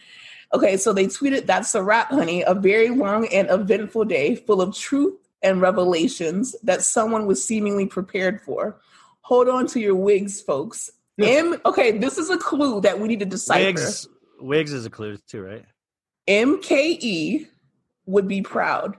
Okay, 0.54 0.78
so 0.78 0.94
they 0.94 1.06
tweeted, 1.08 1.46
That's 1.46 1.76
a 1.76 1.84
wrap, 1.84 2.10
honey. 2.10 2.42
A 2.44 2.54
very 2.54 2.90
long 2.90 3.28
and 3.28 3.50
eventful 3.50 4.06
day 4.06 4.36
full 4.36 4.62
of 4.62 4.76
truth 4.76 5.16
and 5.44 5.62
revelations 5.62 6.56
that 6.64 6.82
someone 6.82 7.26
was 7.26 7.44
seemingly 7.44 7.86
prepared 7.86 8.42
for. 8.42 8.80
Hold 9.22 9.50
on 9.50 9.68
to 9.68 9.80
your 9.80 9.96
wigs, 9.96 10.42
folks. 10.42 10.90
M, 11.22 11.58
okay, 11.66 11.98
this 11.98 12.18
is 12.18 12.30
a 12.30 12.38
clue 12.38 12.80
that 12.82 13.00
we 13.00 13.08
need 13.08 13.20
to 13.20 13.26
decipher. 13.26 13.66
Wigs, 13.66 14.08
Wigs 14.40 14.72
is 14.72 14.86
a 14.86 14.90
clue 14.90 15.18
too, 15.28 15.42
right? 15.42 15.66
MKE 16.28 17.48
would 18.06 18.28
be 18.28 18.42
proud. 18.42 18.96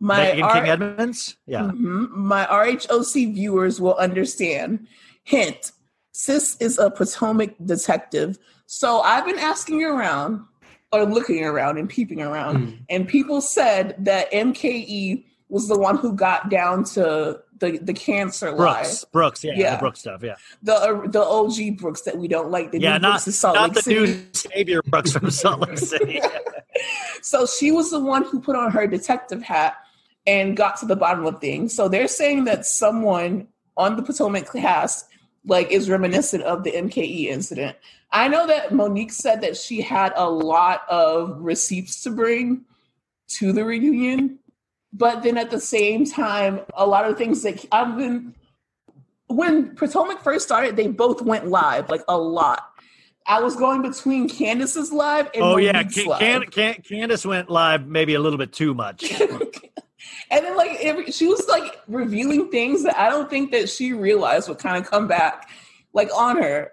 My 0.00 0.18
Megan 0.18 0.42
R- 0.44 0.52
King 0.52 0.70
Edmonds. 0.70 1.36
Yeah. 1.46 1.62
Mhm. 1.62 2.10
My 2.10 2.46
RHOC 2.46 3.32
viewers 3.32 3.80
will 3.80 3.94
understand. 3.94 4.86
Hint: 5.22 5.72
Sis 6.18 6.56
is 6.60 6.78
a 6.78 6.90
Potomac 6.90 7.54
detective. 7.64 8.38
So 8.66 9.00
I've 9.00 9.26
been 9.26 9.38
asking 9.38 9.82
around, 9.82 10.44
or 10.92 11.04
looking 11.04 11.44
around 11.44 11.76
and 11.76 11.88
peeping 11.88 12.22
around, 12.22 12.56
Mm. 12.56 12.78
and 12.88 13.08
people 13.08 13.40
said 13.40 13.96
that 13.98 14.32
MKE 14.32 15.24
was 15.48 15.66
the 15.66 15.76
one 15.78 15.98
who 15.98 16.14
got 16.14 16.48
down 16.50 16.84
to 16.84 17.40
the 17.58 17.78
the 17.78 17.92
cancer 17.92 18.50
lie. 18.52 18.56
Brooks. 18.82 19.04
Brooks. 19.12 19.44
Yeah. 19.44 19.52
Yeah. 19.56 19.74
The 19.74 19.80
Brooks 19.80 20.00
stuff. 20.00 20.22
Yeah. 20.22 20.36
The 20.62 20.74
uh, 20.74 21.06
the 21.08 21.22
OG 21.22 21.78
Brooks 21.78 22.02
that 22.02 22.16
we 22.16 22.28
don't 22.28 22.50
like. 22.50 22.70
The 22.70 22.80
Yeah. 22.80 22.98
Not 22.98 23.22
Brooks 23.24 23.42
not 23.42 23.54
Lake 23.62 23.72
the 23.74 23.82
City. 23.82 24.00
new 24.00 24.20
savior 24.32 24.82
Brooks 24.82 25.12
from 25.12 25.30
Salt 25.30 25.60
Lake 25.68 25.78
City. 25.94 26.20
So 27.22 27.44
she 27.46 27.70
was 27.72 27.90
the 27.90 28.00
one 28.00 28.22
who 28.24 28.40
put 28.40 28.54
on 28.56 28.70
her 28.70 28.86
detective 28.86 29.42
hat 29.42 29.76
and 30.26 30.56
got 30.56 30.76
to 30.78 30.86
the 30.86 30.96
bottom 30.96 31.26
of 31.26 31.40
things. 31.40 31.74
So 31.74 31.88
they're 31.88 32.08
saying 32.08 32.44
that 32.44 32.66
someone 32.66 33.48
on 33.76 33.96
the 33.96 34.02
Potomac 34.02 34.50
cast 34.52 35.06
like 35.46 35.70
is 35.70 35.90
reminiscent 35.90 36.42
of 36.44 36.64
the 36.64 36.72
MKE 36.72 37.26
incident. 37.26 37.76
I 38.10 38.28
know 38.28 38.46
that 38.46 38.72
Monique 38.72 39.12
said 39.12 39.40
that 39.42 39.56
she 39.56 39.80
had 39.80 40.12
a 40.16 40.28
lot 40.28 40.82
of 40.88 41.38
receipts 41.40 42.02
to 42.04 42.10
bring 42.10 42.62
to 43.28 43.52
the 43.52 43.64
reunion, 43.64 44.38
but 44.92 45.22
then 45.22 45.36
at 45.36 45.50
the 45.50 45.60
same 45.60 46.04
time, 46.04 46.60
a 46.74 46.86
lot 46.86 47.04
of 47.10 47.18
things 47.18 47.42
that 47.42 47.64
I've 47.72 47.96
been 47.96 48.34
when 49.26 49.74
Potomac 49.74 50.22
first 50.22 50.44
started, 50.46 50.76
they 50.76 50.86
both 50.86 51.22
went 51.22 51.48
live 51.48 51.90
like 51.90 52.02
a 52.08 52.16
lot. 52.16 52.70
I 53.26 53.40
was 53.40 53.56
going 53.56 53.82
between 53.82 54.28
Candiace's 54.28 54.92
live 54.92 55.30
and 55.34 55.42
oh 55.42 55.56
yeah. 55.56 55.72
Monique's 55.72 55.94
Can, 55.94 56.06
live. 56.06 56.20
Can, 56.20 56.42
Can, 56.50 56.82
Candiace 56.82 57.24
went 57.24 57.50
live 57.50 57.86
maybe 57.86 58.14
a 58.14 58.20
little 58.20 58.38
bit 58.38 58.52
too 58.52 58.74
much. 58.74 59.12
and 60.30 60.44
then 60.44 60.56
like 60.56 60.78
every, 60.80 61.10
she 61.10 61.26
was 61.26 61.46
like 61.48 61.80
revealing 61.88 62.50
things 62.50 62.82
that 62.84 62.96
I 62.98 63.10
don't 63.10 63.28
think 63.30 63.50
that 63.52 63.68
she 63.68 63.92
realized 63.92 64.48
would 64.48 64.58
kind 64.58 64.82
of 64.82 64.90
come 64.90 65.06
back 65.08 65.48
like 65.92 66.10
on 66.16 66.36
her. 66.42 66.70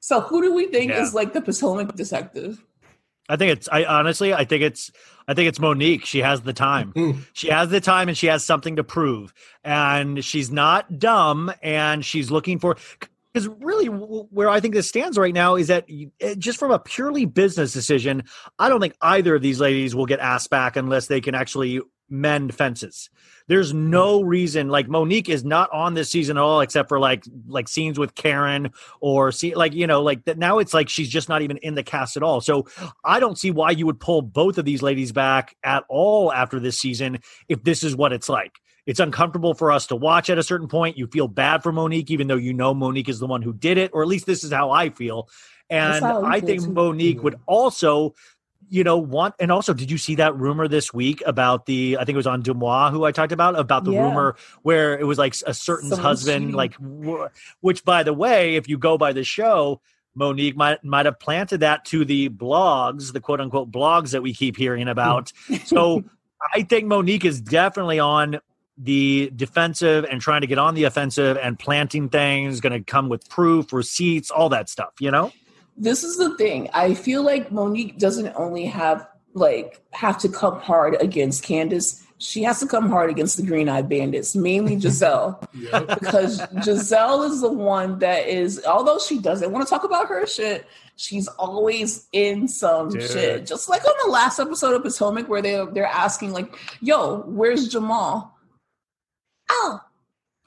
So 0.00 0.20
who 0.20 0.42
do 0.42 0.54
we 0.54 0.66
think 0.68 0.90
Yeah. 0.92 1.02
is 1.02 1.14
like 1.14 1.32
the 1.32 1.40
Potomac 1.42 1.94
detective? 1.94 2.64
I 3.28 3.36
think 3.36 3.52
it's. 3.52 3.68
I 3.70 3.84
honestly, 3.84 4.34
I 4.34 4.44
think 4.44 4.62
it's. 4.62 4.90
I 5.28 5.34
think 5.34 5.48
it's 5.48 5.60
Monique. 5.60 6.04
She 6.04 6.18
has 6.20 6.40
the 6.42 6.52
time. 6.52 6.92
Mm. 6.96 7.18
She 7.34 7.48
has 7.48 7.68
the 7.68 7.80
time, 7.80 8.08
and 8.08 8.18
she 8.18 8.26
has 8.26 8.44
something 8.44 8.74
to 8.76 8.82
prove. 8.82 9.32
And 9.62 10.24
she's 10.24 10.50
not 10.50 10.98
dumb, 10.98 11.52
and 11.62 12.04
she's 12.04 12.30
looking 12.32 12.58
for. 12.58 12.76
because 13.32 13.46
really 13.60 13.86
where 13.86 14.48
I 14.48 14.58
think 14.58 14.74
this 14.74 14.88
stands 14.88 15.16
right 15.16 15.32
now 15.34 15.54
is 15.54 15.68
that 15.68 15.86
just 16.38 16.58
from 16.58 16.72
a 16.72 16.80
purely 16.80 17.24
business 17.26 17.72
decision, 17.72 18.24
I 18.58 18.68
don't 18.68 18.80
think 18.80 18.96
either 19.00 19.36
of 19.36 19.42
these 19.42 19.60
ladies 19.60 19.94
will 19.94 20.06
get 20.06 20.18
asked 20.18 20.50
back 20.50 20.74
unless 20.76 21.06
they 21.06 21.20
can 21.20 21.36
actually 21.36 21.80
mend 22.10 22.54
fences. 22.54 23.10
There's 23.46 23.72
no 23.72 24.22
reason 24.22 24.68
like 24.68 24.88
Monique 24.88 25.28
is 25.28 25.44
not 25.44 25.70
on 25.72 25.94
this 25.94 26.10
season 26.10 26.36
at 26.36 26.42
all, 26.42 26.60
except 26.60 26.88
for 26.88 26.98
like 26.98 27.24
like 27.48 27.68
scenes 27.68 27.98
with 27.98 28.14
Karen 28.14 28.70
or 29.00 29.32
see 29.32 29.54
like 29.54 29.72
you 29.74 29.86
know 29.86 30.02
like 30.02 30.24
that. 30.24 30.38
Now 30.38 30.58
it's 30.58 30.74
like 30.74 30.88
she's 30.88 31.08
just 31.08 31.28
not 31.28 31.42
even 31.42 31.56
in 31.58 31.74
the 31.74 31.82
cast 31.82 32.16
at 32.16 32.22
all. 32.22 32.40
So 32.40 32.66
I 33.04 33.20
don't 33.20 33.38
see 33.38 33.50
why 33.50 33.70
you 33.70 33.86
would 33.86 34.00
pull 34.00 34.22
both 34.22 34.58
of 34.58 34.64
these 34.64 34.82
ladies 34.82 35.12
back 35.12 35.56
at 35.64 35.84
all 35.88 36.32
after 36.32 36.60
this 36.60 36.78
season 36.78 37.18
if 37.48 37.62
this 37.62 37.82
is 37.82 37.96
what 37.96 38.12
it's 38.12 38.28
like. 38.28 38.52
It's 38.86 39.00
uncomfortable 39.00 39.54
for 39.54 39.70
us 39.70 39.86
to 39.88 39.96
watch 39.96 40.30
at 40.30 40.38
a 40.38 40.42
certain 40.42 40.68
point. 40.68 40.98
You 40.98 41.06
feel 41.06 41.28
bad 41.28 41.62
for 41.62 41.70
Monique, 41.70 42.10
even 42.10 42.26
though 42.26 42.36
you 42.36 42.52
know 42.52 42.74
Monique 42.74 43.08
is 43.08 43.20
the 43.20 43.26
one 43.26 43.42
who 43.42 43.52
did 43.52 43.78
it, 43.78 43.90
or 43.92 44.02
at 44.02 44.08
least 44.08 44.26
this 44.26 44.42
is 44.42 44.52
how 44.52 44.70
I 44.70 44.90
feel. 44.90 45.28
And 45.68 46.04
I 46.04 46.20
I 46.20 46.40
think. 46.40 46.66
Monique 46.66 47.22
would 47.22 47.38
also, 47.46 48.14
you 48.70 48.84
know, 48.84 48.96
want. 48.96 49.34
And 49.38 49.52
also, 49.52 49.74
did 49.74 49.90
you 49.90 49.98
see 49.98 50.14
that 50.16 50.36
rumor 50.36 50.68
this 50.68 50.94
week 50.94 51.22
about 51.26 51.66
the? 51.66 51.96
I 51.98 52.04
think 52.04 52.14
it 52.14 52.16
was 52.16 52.26
on 52.26 52.42
Deux 52.42 52.54
Moi 52.54 52.90
who 52.90 53.04
I 53.04 53.12
talked 53.12 53.32
about 53.32 53.58
about 53.58 53.84
the 53.84 53.92
Yeah. 53.92 54.04
rumor 54.04 54.36
where 54.62 54.98
it 54.98 55.04
was 55.04 55.18
like 55.18 55.34
a 55.46 55.52
certain 55.52 55.90
Someone 55.90 56.04
husband, 56.04 56.54
cheating. 56.54 56.56
like, 56.56 56.74
which 57.60 57.84
by 57.84 58.02
the 58.02 58.14
way, 58.14 58.56
if 58.56 58.68
you 58.68 58.78
go 58.78 58.96
by 58.96 59.12
the 59.12 59.24
show. 59.24 59.80
Monique 60.12 60.56
might 60.56 60.82
might 60.82 61.06
have 61.06 61.20
planted 61.20 61.60
that 61.60 61.84
to 61.84 62.04
the 62.04 62.28
blogs, 62.30 63.12
the 63.12 63.20
quote 63.20 63.40
unquote 63.40 63.70
blogs 63.70 64.10
that 64.10 64.22
we 64.22 64.34
keep 64.34 64.56
hearing 64.56 64.82
hmm. 64.82 64.88
about. 64.88 65.32
So 65.64 66.02
I 66.54 66.62
think 66.62 66.86
Monique 66.86 67.24
is 67.24 67.40
definitely 67.40 68.00
on 68.00 68.40
the 68.82 69.30
defensive 69.36 70.06
and 70.10 70.20
trying 70.20 70.40
to 70.40 70.46
get 70.46 70.58
on 70.58 70.74
the 70.74 70.84
offensive 70.84 71.36
and 71.36 71.58
planting 71.58 72.08
things, 72.08 72.60
going 72.60 72.72
to 72.72 72.80
come 72.80 73.08
with 73.08 73.28
proof, 73.28 73.72
receipts, 73.72 74.30
all 74.30 74.48
that 74.48 74.68
stuff, 74.68 74.94
you 75.00 75.10
know? 75.10 75.32
This 75.80 76.04
is 76.04 76.18
the 76.18 76.36
thing. 76.36 76.68
I 76.74 76.92
feel 76.94 77.22
like 77.22 77.50
Monique 77.50 77.98
doesn't 77.98 78.32
only 78.36 78.66
have 78.66 79.08
like 79.32 79.80
have 79.92 80.18
to 80.18 80.28
come 80.28 80.60
hard 80.60 81.00
against 81.00 81.42
Candiace. 81.42 82.02
She 82.18 82.42
has 82.42 82.60
to 82.60 82.66
come 82.66 82.90
hard 82.90 83.08
against 83.08 83.38
the 83.38 83.42
Green 83.42 83.66
Eye 83.68 83.80
Bandits, 83.80 84.36
mainly 84.36 84.76
Gizelle, 84.82 85.42
Yep. 85.54 86.00
because 86.00 86.38
Gizelle 86.56 87.26
is 87.30 87.40
the 87.40 87.50
one 87.50 87.98
that 88.00 88.28
is. 88.28 88.62
Although 88.66 88.98
she 88.98 89.18
doesn't 89.18 89.50
want 89.50 89.66
to 89.66 89.70
talk 89.70 89.84
about 89.84 90.06
her 90.08 90.26
shit, 90.26 90.66
she's 90.96 91.28
always 91.28 92.08
in 92.12 92.46
some 92.46 92.90
Dude. 92.90 93.02
shit. 93.10 93.46
Just 93.46 93.70
like 93.70 93.82
on 93.86 93.94
the 94.04 94.10
last 94.12 94.38
episode 94.38 94.74
of 94.74 94.82
Potomac, 94.82 95.30
where 95.30 95.40
they 95.40 95.64
they're 95.72 95.86
asking 95.86 96.32
like, 96.32 96.54
"Yo, 96.82 97.22
where's 97.26 97.68
Jamal?" 97.68 98.36
Oh. 99.50 99.80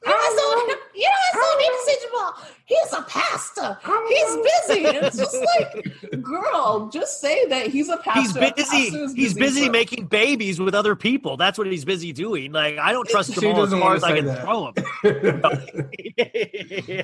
You 0.05 0.11
know, 0.11 0.15
I 0.17 0.35
saw 0.37 0.73
him. 0.73 0.77
You 0.93 1.03
know, 1.03 1.09
I 1.09 1.31
saw 1.33 1.57
him 1.57 1.63
Jamal. 2.09 2.35
He's 2.81 2.93
a 2.93 3.01
pastor. 3.03 3.77
He's 4.07 4.35
busy. 4.67 4.85
And 4.85 4.97
it's 5.05 5.17
just 5.17 5.35
like, 5.59 6.21
girl, 6.21 6.89
just 6.91 7.19
say 7.21 7.45
that 7.47 7.67
he's 7.67 7.89
a 7.89 7.97
pastor. 7.97 8.39
He's 8.41 8.51
A 8.51 8.53
busy. 8.55 8.89
He's 9.15 9.33
busy 9.33 9.65
so- 9.65 9.71
making 9.71 10.05
babies 10.07 10.59
with 10.59 10.73
other 10.73 10.95
people. 10.95 11.37
That's 11.37 11.57
what 11.57 11.67
he's 11.67 11.85
busy 11.85 12.11
doing. 12.13 12.51
Like, 12.51 12.77
I 12.77 12.91
don't 12.91 13.07
trust 13.07 13.33
She 13.33 13.39
Jamal 13.41 13.63
as 13.63 13.71
doesn't 13.71 13.79
far 13.79 13.89
wanna 13.89 13.97
as 13.97 14.03
I 14.03 14.09
say 14.09 14.15
can 14.17 14.25
that. 14.25 14.41
throw 14.43 14.67
him. 14.67 14.73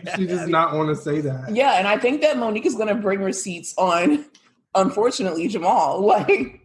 she 0.18 0.26
does 0.26 0.48
not 0.48 0.74
want 0.76 0.90
to 0.90 0.96
say 0.96 1.22
that. 1.22 1.56
Yeah, 1.56 1.74
and 1.74 1.88
I 1.88 1.98
think 1.98 2.22
that 2.22 2.38
Monique 2.38 2.66
is 2.66 2.76
going 2.76 2.88
to 2.90 2.96
bring 2.96 3.22
receipts 3.22 3.74
on, 3.78 4.26
unfortunately, 4.76 5.48
Jamal. 5.48 6.02
Like, 6.10 6.62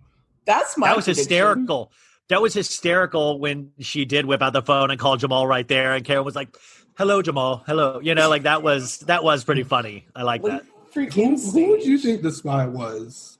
that's 0.47 0.77
my 0.79 0.89
that 0.89 0.97
was 0.97 1.05
prediction. 1.07 1.31
hysterical. 1.31 1.93
That 2.29 2.41
was 2.43 2.55
hysterical 2.55 3.39
when 3.39 3.71
she 3.81 4.05
did 4.07 4.25
whip 4.27 4.41
out 4.43 4.53
the 4.55 4.63
phone 4.63 4.91
and 4.91 4.99
call 4.99 5.17
Jamal 5.17 5.47
right 5.47 5.67
there, 5.69 5.95
and 5.95 6.05
Karen 6.05 6.25
was 6.25 6.35
like, 6.35 6.57
"Hello, 6.97 7.23
Jamal. 7.23 7.63
Hello." 7.67 8.01
You 8.03 8.15
know, 8.15 8.29
like 8.29 8.43
that 8.45 8.63
was 8.63 8.99
that 9.01 9.23
was 9.25 9.45
pretty 9.45 9.63
funny. 9.65 10.07
I 10.15 10.23
like 10.23 10.43
Like, 10.43 10.63
that. 10.63 10.67
Who, 10.95 11.07
freaking 11.07 11.53
who 11.53 11.71
would 11.71 11.85
you 11.85 11.99
think 11.99 12.23
the 12.23 12.31
spy 12.33 12.67
was? 12.67 13.39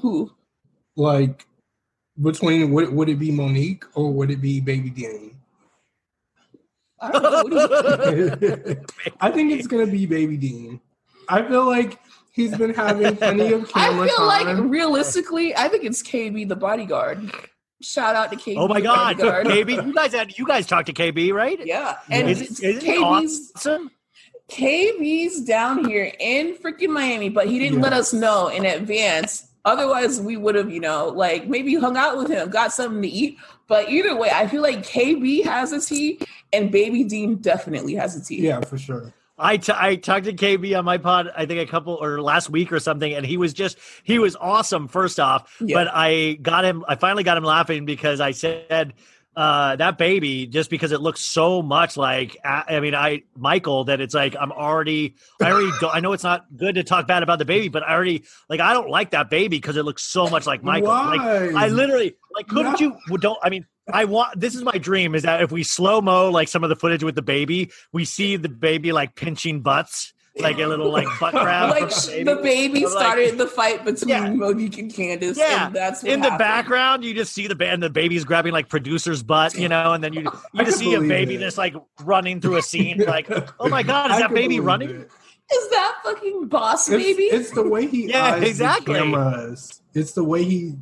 Who? 0.00 0.32
Like 0.96 1.46
between 2.20 2.70
would, 2.72 2.92
would 2.92 3.08
it 3.08 3.18
be 3.18 3.30
Monique 3.30 3.84
or 3.94 4.12
would 4.12 4.30
it 4.30 4.40
be 4.40 4.60
Baby 4.60 4.90
Danny? 4.90 5.32
I 7.00 7.12
don't 7.12 7.22
know. 7.22 7.42
What 7.44 8.10
do 8.10 8.16
you- 8.16 8.84
I 9.20 9.30
think 9.30 9.52
it's 9.52 9.66
gonna 9.66 9.86
be 9.86 10.06
Baby 10.06 10.36
Dean. 10.36 10.80
I 11.28 11.42
feel 11.42 11.66
like 11.66 11.98
he's 12.32 12.56
been 12.56 12.72
having 12.72 13.16
plenty 13.16 13.52
of 13.52 13.68
fun. 13.70 13.82
I 13.82 13.88
camera 13.88 14.08
feel 14.08 14.24
like 14.26 14.70
realistically, 14.70 15.54
I 15.56 15.68
think 15.68 15.84
it's 15.84 16.02
KB 16.02 16.48
the 16.48 16.56
bodyguard. 16.56 17.30
Shout 17.86 18.16
out 18.16 18.32
to 18.32 18.36
KB. 18.36 18.56
Oh 18.56 18.66
my 18.66 18.80
god, 18.80 19.16
bodyguard. 19.16 19.46
KB! 19.46 19.86
You 19.86 19.94
guys 19.94 20.12
had 20.12 20.36
you 20.36 20.44
guys 20.44 20.66
talked 20.66 20.86
to 20.86 20.92
KB, 20.92 21.32
right? 21.32 21.64
Yeah, 21.64 21.98
and 22.10 22.28
Is, 22.28 22.42
it's 22.42 22.60
it 22.60 22.82
KB's 22.82 23.52
awesome? 23.54 23.90
KB's 24.48 25.42
down 25.42 25.84
here 25.84 26.12
in 26.18 26.56
freaking 26.56 26.90
Miami, 26.90 27.28
but 27.28 27.46
he 27.46 27.58
didn't 27.58 27.80
let 27.80 27.92
us 27.92 28.12
know 28.12 28.48
in 28.48 28.64
advance. 28.64 29.48
Otherwise, 29.64 30.20
we 30.20 30.36
would 30.36 30.54
have, 30.54 30.70
you 30.70 30.80
know, 30.80 31.08
like 31.08 31.48
maybe 31.48 31.74
hung 31.74 31.96
out 31.96 32.16
with 32.16 32.28
him, 32.28 32.48
got 32.50 32.72
something 32.72 33.02
to 33.02 33.08
eat. 33.08 33.38
But 33.68 33.88
either 33.88 34.16
way, 34.16 34.30
I 34.32 34.46
feel 34.46 34.62
like 34.62 34.84
KB 34.84 35.44
has 35.44 35.72
a 35.72 35.80
tea, 35.80 36.20
and 36.52 36.70
Baby 36.70 37.04
Dean 37.04 37.36
definitely 37.36 37.94
has 37.94 38.16
a 38.16 38.24
tea. 38.24 38.42
Yeah, 38.42 38.60
for 38.60 38.78
sure. 38.78 39.12
I, 39.38 39.58
t- 39.58 39.72
I 39.74 39.96
talked 39.96 40.24
to 40.24 40.32
KB 40.32 40.78
on 40.78 40.84
my 40.84 40.98
pod, 40.98 41.30
I 41.36 41.44
think 41.46 41.60
a 41.60 41.70
couple 41.70 41.94
or 41.94 42.22
last 42.22 42.48
week 42.48 42.72
or 42.72 42.80
something, 42.80 43.12
and 43.12 43.24
he 43.26 43.36
was 43.36 43.52
just 43.52 43.76
he 44.02 44.18
was 44.18 44.34
awesome. 44.36 44.88
First 44.88 45.20
off, 45.20 45.54
Yeah. 45.60 45.74
but 45.84 45.88
I 45.92 46.38
got 46.40 46.64
him. 46.64 46.84
I 46.88 46.94
finally 46.94 47.22
got 47.22 47.36
him 47.36 47.44
laughing 47.44 47.84
because 47.84 48.20
I 48.20 48.30
said 48.30 48.94
uh, 49.36 49.76
that 49.76 49.98
baby 49.98 50.46
just 50.46 50.70
because 50.70 50.92
it 50.92 51.02
looks 51.02 51.20
so 51.20 51.60
much 51.60 51.98
like 51.98 52.38
I 52.42 52.76
I 52.76 52.80
mean 52.80 52.94
I 52.94 53.24
Michael 53.36 53.84
that 53.84 54.00
it's 54.00 54.14
like 54.14 54.34
I'm 54.40 54.50
already 54.50 55.16
I 55.42 55.52
already 55.52 55.70
I 55.92 56.00
know 56.00 56.14
it's 56.14 56.24
not 56.24 56.46
good 56.56 56.76
to 56.76 56.82
talk 56.84 57.06
bad 57.06 57.22
about 57.22 57.38
the 57.38 57.44
baby, 57.44 57.68
but 57.68 57.82
I 57.82 57.92
already 57.92 58.24
like 58.48 58.60
I 58.60 58.72
don't 58.72 58.88
like 58.88 59.10
that 59.10 59.28
baby 59.28 59.58
because 59.58 59.76
it 59.76 59.84
looks 59.84 60.02
so 60.04 60.28
much 60.30 60.46
like 60.46 60.62
Michael. 60.62 60.88
Like 60.88 61.20
I 61.20 61.68
literally 61.68 62.16
like 62.34 62.48
couldn't 62.48 62.80
No. 62.80 62.98
you 63.10 63.18
don't 63.18 63.38
I 63.42 63.50
mean 63.50 63.66
I 63.92 64.04
want 64.04 64.38
this 64.40 64.54
is 64.54 64.62
my 64.62 64.78
dream 64.78 65.14
is 65.14 65.22
that 65.22 65.42
if 65.42 65.52
we 65.52 65.62
slow 65.62 66.00
mo 66.00 66.30
like 66.30 66.48
some 66.48 66.62
of 66.64 66.70
the 66.70 66.76
footage 66.76 67.04
with 67.04 67.14
the 67.14 67.22
baby, 67.22 67.70
we 67.92 68.04
see 68.04 68.36
the 68.36 68.48
baby 68.48 68.90
like 68.92 69.14
pinching 69.14 69.60
butts, 69.60 70.12
like 70.38 70.58
a 70.58 70.66
little 70.66 70.90
like 70.90 71.06
butt 71.20 71.32
grab. 71.42 71.70
Like 71.70 71.84
of 71.84 71.92
sh- 71.92 72.06
the 72.06 72.24
the 72.24 72.36
baby. 72.36 72.42
baby 72.42 72.78
I'm 72.86 72.92
like- 72.92 73.02
started 73.04 73.38
the 73.38 73.46
fight 73.46 73.84
between 73.84 74.08
Yeah. 74.08 74.28
Monique 74.30 74.78
and 74.78 74.92
Candiace. 74.92 75.36
Yeah. 75.38 75.66
and 75.68 75.76
that's 75.76 76.02
what 76.02 76.12
in 76.12 76.20
the 76.20 76.30
happened. 76.30 76.38
background, 76.38 77.04
you 77.04 77.14
just 77.14 77.32
see 77.32 77.46
the 77.46 77.54
band, 77.54 77.82
the 77.82 77.88
baby's 77.90 78.24
grabbing 78.24 78.52
like 78.52 78.68
producer's 78.68 79.22
butt, 79.22 79.54
you 79.54 79.68
know, 79.68 79.92
and 79.92 80.02
then 80.02 80.12
you 80.12 80.22
you 80.52 80.64
just 80.64 80.78
see 80.78 80.94
a 80.94 81.00
baby 81.00 81.36
it. 81.36 81.38
just 81.40 81.56
like 81.56 81.74
running 82.02 82.40
through 82.40 82.56
a 82.56 82.62
scene, 82.62 82.98
like, 83.06 83.28
oh 83.60 83.68
my 83.68 83.82
god, 83.84 84.10
is 84.10 84.16
I 84.16 84.20
that 84.22 84.34
baby 84.34 84.58
running? 84.60 84.90
it. 84.90 85.10
Is 85.48 85.70
that 85.70 85.98
fucking 86.02 86.48
boss 86.48 86.88
baby? 86.88 87.22
it's 87.22 87.52
the 87.52 87.62
way 87.62 87.86
he 87.86 88.08
Yeah, 88.08 88.32
eyes 88.34 88.40
the 88.40 88.48
exactly. 88.48 88.94
cameras. 88.94 89.80
It's 89.94 90.10
the 90.10 90.24
way 90.24 90.42
he 90.42 90.74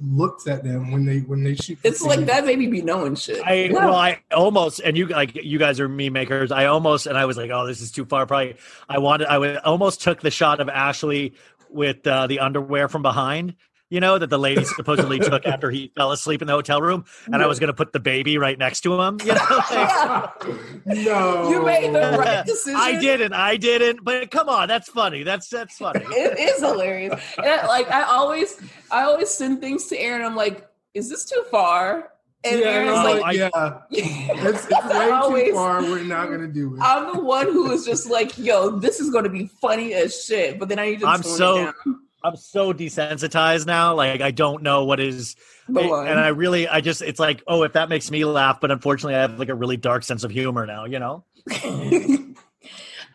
looks 0.00 0.46
at 0.46 0.62
them 0.64 0.90
when 0.90 1.04
they 1.04 1.18
when 1.20 1.42
they 1.42 1.54
shoot. 1.54 1.78
It's 1.82 2.02
like 2.02 2.18
scene. 2.18 2.26
that 2.26 2.44
baby 2.44 2.66
be 2.66 2.82
knowing 2.82 3.14
shit. 3.14 3.44
I 3.44 3.64
Yeah. 3.64 3.72
well, 3.72 3.94
I 3.94 4.22
almost 4.32 4.80
and 4.80 4.96
you 4.96 5.06
like 5.06 5.34
you 5.34 5.58
guys 5.58 5.80
are 5.80 5.88
meme 5.88 6.12
makers. 6.12 6.52
I 6.52 6.66
almost 6.66 7.06
and 7.06 7.18
I 7.18 7.24
was 7.24 7.36
like, 7.36 7.50
oh, 7.50 7.66
this 7.66 7.80
is 7.80 7.90
too 7.90 8.04
far. 8.04 8.26
Probably 8.26 8.56
I 8.88 8.98
wanted 8.98 9.26
I 9.28 9.38
would 9.38 9.56
almost 9.58 10.02
took 10.02 10.20
the 10.20 10.30
shot 10.30 10.60
of 10.60 10.68
Ashley 10.68 11.34
with 11.70 12.06
uh, 12.06 12.26
the 12.26 12.40
underwear 12.40 12.88
from 12.88 13.02
behind. 13.02 13.54
You 13.90 14.00
know 14.00 14.18
that 14.18 14.28
the 14.28 14.38
lady 14.38 14.64
supposedly 14.76 15.18
took 15.18 15.46
after 15.46 15.70
he 15.70 15.92
fell 15.96 16.12
asleep 16.12 16.42
in 16.42 16.46
the 16.46 16.52
hotel 16.52 16.82
room, 16.82 17.04
and 17.26 17.42
I 17.42 17.46
was 17.46 17.58
going 17.58 17.68
to 17.68 17.74
put 17.74 17.92
the 17.92 18.00
baby 18.00 18.36
right 18.36 18.58
next 18.58 18.82
to 18.82 19.00
him. 19.00 19.18
You 19.24 19.34
know, 19.34 19.40
like, 19.70 20.86
no, 20.86 21.48
You 21.50 21.64
made 21.64 21.94
the 21.94 22.16
right 22.18 22.44
decision. 22.46 22.78
I 22.78 22.98
didn't, 23.00 23.32
I 23.32 23.56
didn't. 23.56 24.04
But 24.04 24.30
come 24.30 24.48
on, 24.50 24.68
that's 24.68 24.88
funny. 24.90 25.22
That's 25.22 25.48
that's 25.48 25.76
funny. 25.78 26.04
It 26.10 26.38
is 26.38 26.60
hilarious. 26.60 27.18
And 27.38 27.46
I, 27.46 27.66
like 27.66 27.90
I 27.90 28.02
always, 28.02 28.60
I 28.90 29.04
always 29.04 29.30
send 29.30 29.60
things 29.60 29.86
to 29.86 29.98
Aaron. 29.98 30.24
I'm 30.24 30.36
like, 30.36 30.68
is 30.94 31.08
this 31.08 31.24
too 31.24 31.44
far? 31.50 32.10
And 32.44 32.60
yeah, 32.60 32.66
Aaron's 32.66 32.90
no, 32.90 33.02
like, 33.20 33.24
I- 33.24 33.32
yeah, 33.32 33.78
it's, 33.90 34.66
it's 34.70 34.86
way 34.86 35.10
always- 35.10 35.46
too 35.48 35.54
far. 35.54 35.82
We're 35.82 36.04
not 36.04 36.28
gonna 36.30 36.46
do 36.46 36.74
it. 36.76 36.80
I'm 36.82 37.16
the 37.16 37.20
one 37.22 37.46
who 37.46 37.70
is 37.72 37.84
just 37.86 38.08
like, 38.08 38.36
yo, 38.38 38.70
this 38.78 39.00
is 39.00 39.10
going 39.10 39.24
to 39.24 39.30
be 39.30 39.46
funny 39.60 39.94
as 39.94 40.24
shit. 40.24 40.58
But 40.58 40.68
then 40.68 40.78
I 40.78 40.90
need 40.90 41.00
to 41.00 41.06
I'm 41.06 41.22
so- 41.22 41.56
it 41.56 41.64
down. 41.86 42.00
I'm 42.22 42.36
so 42.36 42.72
desensitized 42.72 43.66
now. 43.66 43.94
Like 43.94 44.20
I 44.20 44.30
don't 44.30 44.62
know 44.62 44.84
what 44.84 45.00
is, 45.00 45.36
The 45.68 45.80
and. 45.80 46.18
I 46.18 46.28
really, 46.28 46.66
I 46.66 46.80
just, 46.80 47.02
it's 47.02 47.20
like, 47.20 47.42
oh, 47.46 47.62
if 47.62 47.74
that 47.74 47.88
makes 47.88 48.10
me 48.10 48.24
laugh. 48.24 48.60
But 48.60 48.70
unfortunately, 48.70 49.14
I 49.14 49.20
have 49.20 49.38
like 49.38 49.48
a 49.48 49.54
really 49.54 49.76
dark 49.76 50.02
sense 50.02 50.24
of 50.24 50.30
humor 50.30 50.66
now. 50.66 50.84
You 50.84 50.98
know. 50.98 51.24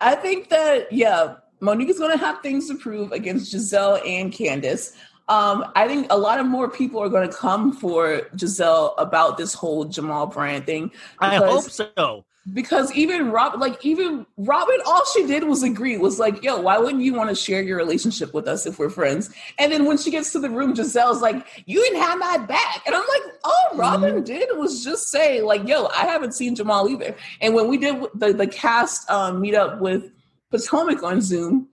I 0.01 0.15
think 0.15 0.49
that 0.49 0.91
yeah, 0.91 1.35
Monique 1.59 1.89
is 1.89 1.99
going 1.99 2.11
to 2.11 2.17
have 2.17 2.41
things 2.41 2.67
to 2.69 2.75
prove 2.75 3.11
against 3.11 3.53
Gizelle 3.53 4.05
and 4.07 4.31
Candiace. 4.31 4.95
Um, 5.29 5.71
I 5.75 5.87
think 5.87 6.07
a 6.09 6.17
lot 6.17 6.39
of 6.39 6.45
more 6.45 6.69
people 6.69 7.01
are 7.01 7.07
going 7.07 7.27
to 7.27 7.33
come 7.33 7.71
for 7.71 8.21
Gizelle 8.35 8.93
about 8.97 9.37
this 9.37 9.53
whole 9.53 9.85
Jamal 9.85 10.27
Bryant 10.27 10.65
thing. 10.65 10.91
I 11.19 11.37
hope 11.37 11.63
so. 11.63 12.25
Because 12.51 12.91
even 12.91 13.31
Rob, 13.31 13.59
like 13.61 13.85
even 13.85 14.25
Robyn, 14.35 14.79
all 14.85 15.01
she 15.13 15.25
did 15.25 15.45
was 15.45 15.63
agree. 15.63 15.97
Was 15.97 16.19
like, 16.19 16.43
"Yo, 16.43 16.59
why 16.59 16.77
wouldn't 16.77 17.01
you 17.01 17.13
want 17.13 17.29
to 17.29 17.35
share 17.35 17.61
your 17.61 17.77
relationship 17.77 18.33
with 18.33 18.49
us 18.49 18.65
if 18.65 18.79
we're 18.79 18.89
friends?" 18.89 19.33
And 19.59 19.71
then 19.71 19.85
when 19.85 19.97
she 19.97 20.11
gets 20.11 20.33
to 20.33 20.39
the 20.39 20.49
room, 20.49 20.73
Gizelle's 20.73 21.21
like, 21.21 21.63
"You 21.65 21.81
didn't 21.81 22.01
have 22.01 22.19
my 22.19 22.37
back," 22.39 22.83
and 22.85 22.93
I'm 22.93 23.05
like, 23.07 23.33
"All 23.45 23.77
Robyn 23.77 24.23
did 24.25 24.49
was 24.57 24.83
just 24.83 25.09
say 25.09 25.41
like, 25.41 25.65
yo, 25.65 25.85
I 25.87 26.05
haven't 26.05 26.33
seen 26.33 26.53
Jamal 26.53 26.89
either." 26.89 27.15
And 27.39 27.53
when 27.53 27.69
we 27.69 27.77
did 27.77 28.03
the 28.13 28.33
the 28.33 28.47
cast 28.47 29.09
um, 29.09 29.39
meet 29.39 29.55
up 29.55 29.79
with 29.79 30.11
Potomac 30.53 31.01
on 31.03 31.19
Zoom. 31.19 31.67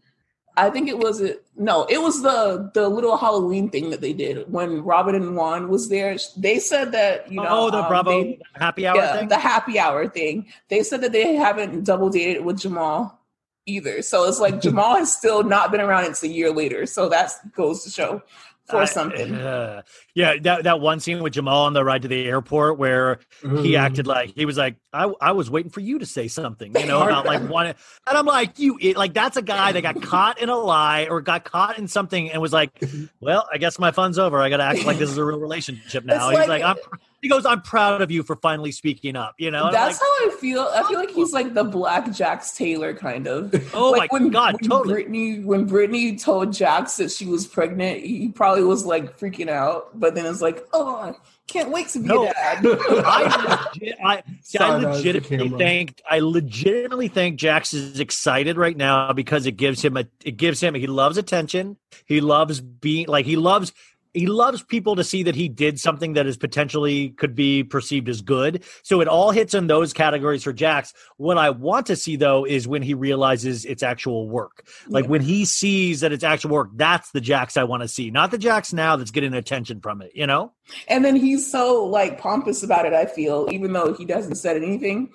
I 0.56 0.70
think 0.70 0.88
it 0.88 0.98
was 0.98 1.20
it. 1.20 1.44
No, 1.60 1.84
it 1.90 2.00
was 2.00 2.22
the 2.22 2.70
the 2.72 2.88
little 2.88 3.18
Halloween 3.18 3.68
thing 3.68 3.90
that 3.90 4.00
they 4.00 4.14
did 4.14 4.50
when 4.50 4.82
Robyn 4.82 5.14
and 5.14 5.36
Juan 5.36 5.68
was 5.68 5.90
there. 5.90 6.16
They 6.38 6.58
said 6.58 6.90
that 6.92 7.30
you 7.30 7.36
know, 7.36 7.46
oh, 7.48 7.70
the 7.70 7.82
um, 7.82 7.88
Bravo 7.88 8.10
they- 8.24 8.40
happy 8.54 8.86
hour 8.86 8.96
yeah, 8.96 9.16
thing. 9.18 9.28
the 9.28 9.38
happy 9.38 9.78
hour 9.78 10.08
thing. 10.08 10.46
They 10.70 10.82
said 10.82 11.02
that 11.02 11.12
they 11.12 11.34
haven't 11.34 11.84
double 11.84 12.08
dated 12.08 12.46
with 12.46 12.58
Jamal 12.60 13.20
either. 13.66 14.00
So 14.00 14.24
it's 14.24 14.40
like 14.40 14.60
Jamal 14.66 14.96
has 14.96 15.12
still 15.14 15.42
not 15.42 15.70
been 15.70 15.82
around. 15.82 16.06
It's 16.06 16.22
a 16.22 16.28
year 16.28 16.50
later. 16.50 16.86
So 16.86 17.10
that 17.10 17.30
goes 17.54 17.84
to 17.84 17.90
show 17.90 18.22
for 18.64 18.78
I- 18.78 18.84
something. 18.86 19.34
uh, 19.34 19.82
yeah, 20.20 20.36
that 20.42 20.64
that 20.64 20.80
one 20.80 21.00
scene 21.00 21.22
with 21.22 21.32
Jamal 21.32 21.66
on 21.66 21.72
the 21.72 21.84
ride 21.84 22.02
to 22.02 22.08
the 22.08 22.26
airport 22.26 22.78
where 22.78 23.18
he 23.62 23.76
acted 23.76 24.06
mm. 24.06 24.08
like 24.08 24.34
he 24.34 24.44
was 24.44 24.56
like 24.56 24.76
I, 24.92 25.12
I 25.20 25.32
was 25.32 25.50
waiting 25.50 25.70
for 25.70 25.80
you 25.80 25.98
to 25.98 26.06
say 26.06 26.28
something 26.28 26.74
you 26.76 26.86
know 26.86 27.02
about 27.02 27.26
like 27.26 27.48
one 27.48 27.66
and 27.66 27.76
i'm 28.06 28.26
like 28.26 28.58
you 28.58 28.78
like 28.94 29.14
that's 29.14 29.36
a 29.36 29.42
guy 29.42 29.72
that 29.72 29.82
got 29.82 30.02
caught 30.02 30.40
in 30.40 30.48
a 30.48 30.56
lie 30.56 31.06
or 31.08 31.20
got 31.20 31.44
caught 31.44 31.78
in 31.78 31.88
something 31.88 32.30
and 32.30 32.42
was 32.42 32.52
like 32.52 32.82
well 33.20 33.48
i 33.52 33.58
guess 33.58 33.78
my 33.78 33.90
fun's 33.90 34.18
over 34.18 34.40
i 34.40 34.48
gotta 34.48 34.64
act 34.64 34.84
like 34.84 34.98
this 34.98 35.10
is 35.10 35.16
a 35.16 35.24
real 35.24 35.38
relationship 35.38 36.04
now 36.04 36.28
It's 36.30 36.38
he's 36.38 36.48
like- 36.48 36.62
like, 36.62 36.62
i'm 36.62 36.98
he 37.22 37.28
goes 37.28 37.44
i'm 37.46 37.60
proud 37.62 38.02
of 38.02 38.10
you 38.10 38.22
for 38.22 38.36
finally 38.36 38.72
speaking 38.72 39.14
up 39.14 39.34
you 39.38 39.50
know 39.50 39.66
And 39.66 39.74
That's 39.74 40.00
like, 40.00 40.06
how 40.06 40.26
I 40.26 40.36
feel. 40.40 40.70
I 40.74 40.82
feel 40.88 40.98
like 40.98 41.10
he's 41.10 41.32
like 41.32 41.54
the 41.54 41.64
Black 41.64 42.12
Jax 42.12 42.56
Taylor 42.56 42.94
kind 42.94 43.26
of. 43.26 43.54
oh 43.74 43.90
like 43.90 44.12
my 44.12 44.28
god 44.28 44.54
when 44.54 44.68
totally 44.70 44.94
Brittany, 44.94 45.40
when 45.40 45.66
Brittany 45.66 46.16
told 46.16 46.52
Jax 46.52 46.96
that 46.96 47.10
she 47.10 47.26
was 47.26 47.46
pregnant, 47.46 48.00
he 48.00 48.28
probably 48.28 48.64
was 48.64 48.84
like 48.84 49.18
freaking 49.18 49.48
out. 49.48 49.98
But 49.98 50.09
then 50.16 50.26
it's 50.26 50.40
like, 50.42 50.66
oh, 50.72 50.96
I 50.96 51.14
can't 51.46 51.70
wait 51.70 51.88
to 51.88 51.98
be 52.00 52.06
No. 52.06 52.24
a 52.24 52.32
dad. 52.32 52.58
I, 52.66 53.68
legit, 53.74 53.96
I, 54.04 54.22
see, 54.42 54.58
I 54.58 54.66
Side 54.66 54.70
eyes 54.70 54.82
the 54.82 54.88
legitimately 54.88 55.58
think 55.58 56.02
I 56.08 56.18
legitimately 56.20 57.08
think 57.08 57.38
Jax 57.38 57.74
is 57.74 58.00
excited 58.00 58.56
right 58.56 58.76
now 58.76 59.12
because 59.12 59.46
it 59.46 59.52
gives 59.52 59.82
him 59.82 59.96
a 59.96 60.04
it 60.24 60.36
gives 60.36 60.60
him 60.60 60.74
he 60.74 60.86
loves 60.86 61.16
attention. 61.18 61.76
He 62.06 62.20
loves 62.20 62.60
being 62.60 63.06
like 63.08 63.26
he 63.26 63.36
loves 63.36 63.72
he 64.14 64.26
loves 64.26 64.62
people 64.62 64.96
to 64.96 65.04
see 65.04 65.22
that 65.22 65.34
he 65.34 65.48
did 65.48 65.78
something 65.78 66.14
that 66.14 66.26
is 66.26 66.36
potentially 66.36 67.10
could 67.10 67.34
be 67.34 67.62
perceived 67.62 68.08
as 68.08 68.20
good. 68.20 68.64
So 68.82 69.00
it 69.00 69.08
all 69.08 69.30
hits 69.30 69.54
in 69.54 69.66
those 69.66 69.92
categories 69.92 70.42
for 70.42 70.52
Jax. 70.52 70.92
What 71.16 71.38
I 71.38 71.50
want 71.50 71.86
to 71.86 71.96
see 71.96 72.16
though 72.16 72.44
is 72.44 72.66
when 72.66 72.82
he 72.82 72.94
realizes 72.94 73.64
it's 73.64 73.82
actual 73.82 74.28
work. 74.28 74.66
Like 74.88 75.06
when 75.06 75.20
he 75.20 75.44
sees 75.44 76.00
that 76.00 76.12
it's 76.12 76.24
actual 76.24 76.50
work, 76.50 76.70
that's 76.74 77.10
the 77.12 77.20
Jax 77.20 77.56
I 77.56 77.64
want 77.64 77.82
to 77.82 77.88
see. 77.88 78.10
Not 78.10 78.30
the 78.30 78.38
Jax 78.38 78.72
now 78.72 78.96
that's 78.96 79.10
getting 79.10 79.34
attention 79.34 79.80
from 79.80 80.02
it, 80.02 80.12
you 80.14 80.26
know? 80.26 80.52
And 80.88 81.04
then 81.04 81.16
he's 81.16 81.50
so 81.50 81.84
like 81.84 82.20
pompous 82.20 82.62
about 82.62 82.86
it, 82.86 82.92
I 82.92 83.06
feel, 83.06 83.48
even 83.50 83.72
though 83.72 83.92
he 83.92 84.04
doesn't 84.04 84.36
said 84.36 84.56
anything. 84.56 85.10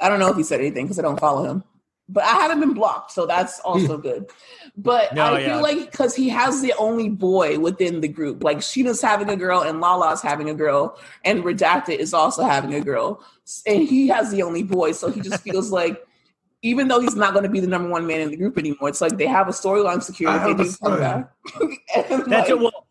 I 0.00 0.08
don't 0.08 0.20
know 0.20 0.28
if 0.28 0.36
he 0.36 0.42
said 0.42 0.60
anything 0.60 0.84
because 0.84 0.98
I 0.98 1.02
don't 1.02 1.18
follow 1.18 1.44
him. 1.44 1.64
But 2.08 2.22
I 2.24 2.34
haven't 2.34 2.60
been 2.60 2.74
blocked, 2.74 3.10
so 3.10 3.26
that's 3.26 3.58
also 3.60 3.98
good. 3.98 4.26
But 4.76 5.12
No, 5.12 5.22
I 5.34 5.40
yeah. 5.40 5.54
feel 5.54 5.62
like 5.62 5.90
because 5.90 6.14
he 6.14 6.28
has 6.28 6.62
the 6.62 6.72
only 6.78 7.08
boy 7.08 7.58
within 7.58 8.00
the 8.00 8.08
group, 8.08 8.44
like 8.44 8.58
Sheena's 8.58 9.02
having 9.02 9.28
a 9.28 9.36
girl 9.36 9.62
and 9.62 9.80
Lala's 9.80 10.22
having 10.22 10.48
a 10.48 10.54
girl, 10.54 10.98
and 11.24 11.42
Redacted 11.42 11.98
is 11.98 12.14
also 12.14 12.44
having 12.44 12.74
a 12.74 12.80
girl, 12.80 13.24
and 13.66 13.82
he 13.82 14.06
has 14.08 14.30
the 14.30 14.42
only 14.42 14.62
boy, 14.62 14.92
so 14.92 15.10
he 15.10 15.20
just 15.20 15.42
feels 15.42 15.70
like. 15.70 16.02
Even 16.62 16.88
though 16.88 16.98
he's 16.98 17.14
not 17.14 17.32
going 17.32 17.44
to 17.44 17.50
be 17.50 17.60
the 17.60 17.66
number 17.66 17.88
one 17.88 18.06
man 18.06 18.20
in 18.20 18.30
the 18.30 18.36
group 18.36 18.58
anymore, 18.58 18.88
it's 18.88 19.00
like 19.00 19.18
they 19.18 19.26
have 19.26 19.46
a 19.46 19.52
storyline 19.52 20.02
secured. 20.02 20.32
I 20.32 20.38
They 20.38 20.50
have 20.50 20.60
a 20.60 20.64
to 20.64 20.78
come 20.78 20.98
back. 20.98 21.30
That's 21.94 22.26
like, 22.26 22.48
it. 22.48 22.58
Well, 22.58 22.86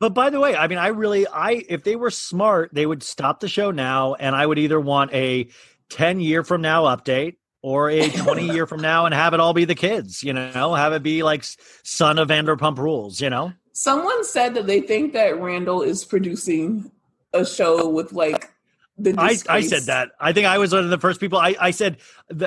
but 0.00 0.12
by 0.14 0.28
the 0.30 0.40
way, 0.40 0.56
I 0.56 0.66
mean, 0.66 0.78
I 0.78 0.88
really, 0.88 1.26
I 1.28 1.64
if 1.70 1.84
they 1.84 1.96
were 1.96 2.10
smart, 2.10 2.70
they 2.74 2.84
would 2.84 3.02
stop 3.02 3.38
the 3.40 3.48
show 3.48 3.70
now, 3.70 4.14
and 4.14 4.34
I 4.34 4.44
would 4.44 4.58
either 4.58 4.80
want 4.80 5.14
a 5.14 5.48
ten 5.88 6.20
year 6.20 6.42
from 6.42 6.60
now 6.60 6.84
update 6.84 7.36
or 7.62 7.88
a 7.90 8.08
twenty 8.16 8.46
year 8.46 8.66
from 8.66 8.80
now, 8.80 9.06
and 9.06 9.14
have 9.14 9.32
it 9.32 9.40
all 9.40 9.54
be 9.54 9.64
the 9.64 9.74
kids. 9.74 10.22
You 10.22 10.32
know, 10.32 10.74
have 10.74 10.92
it 10.92 11.02
be 11.02 11.22
like 11.22 11.44
son 11.82 12.18
of 12.18 12.28
Vanderpump 12.28 12.78
Rules. 12.78 13.20
You 13.20 13.30
know, 13.30 13.52
Someone 13.72 14.22
said 14.24 14.54
that 14.54 14.66
they 14.66 14.80
think 14.80 15.14
that 15.14 15.40
Randall 15.40 15.82
is 15.82 16.04
producing 16.04 16.90
a 17.32 17.44
show 17.44 17.88
with 17.88 18.12
like 18.12 18.50
the. 18.98 19.14
I, 19.16 19.38
I 19.48 19.60
said 19.62 19.84
that. 19.84 20.10
I 20.20 20.32
think 20.32 20.46
I 20.46 20.58
was 20.58 20.72
one 20.72 20.84
of 20.84 20.90
the 20.90 20.98
first 20.98 21.20
people. 21.20 21.38
I, 21.38 21.56
I 21.58 21.70
said, 21.70 21.96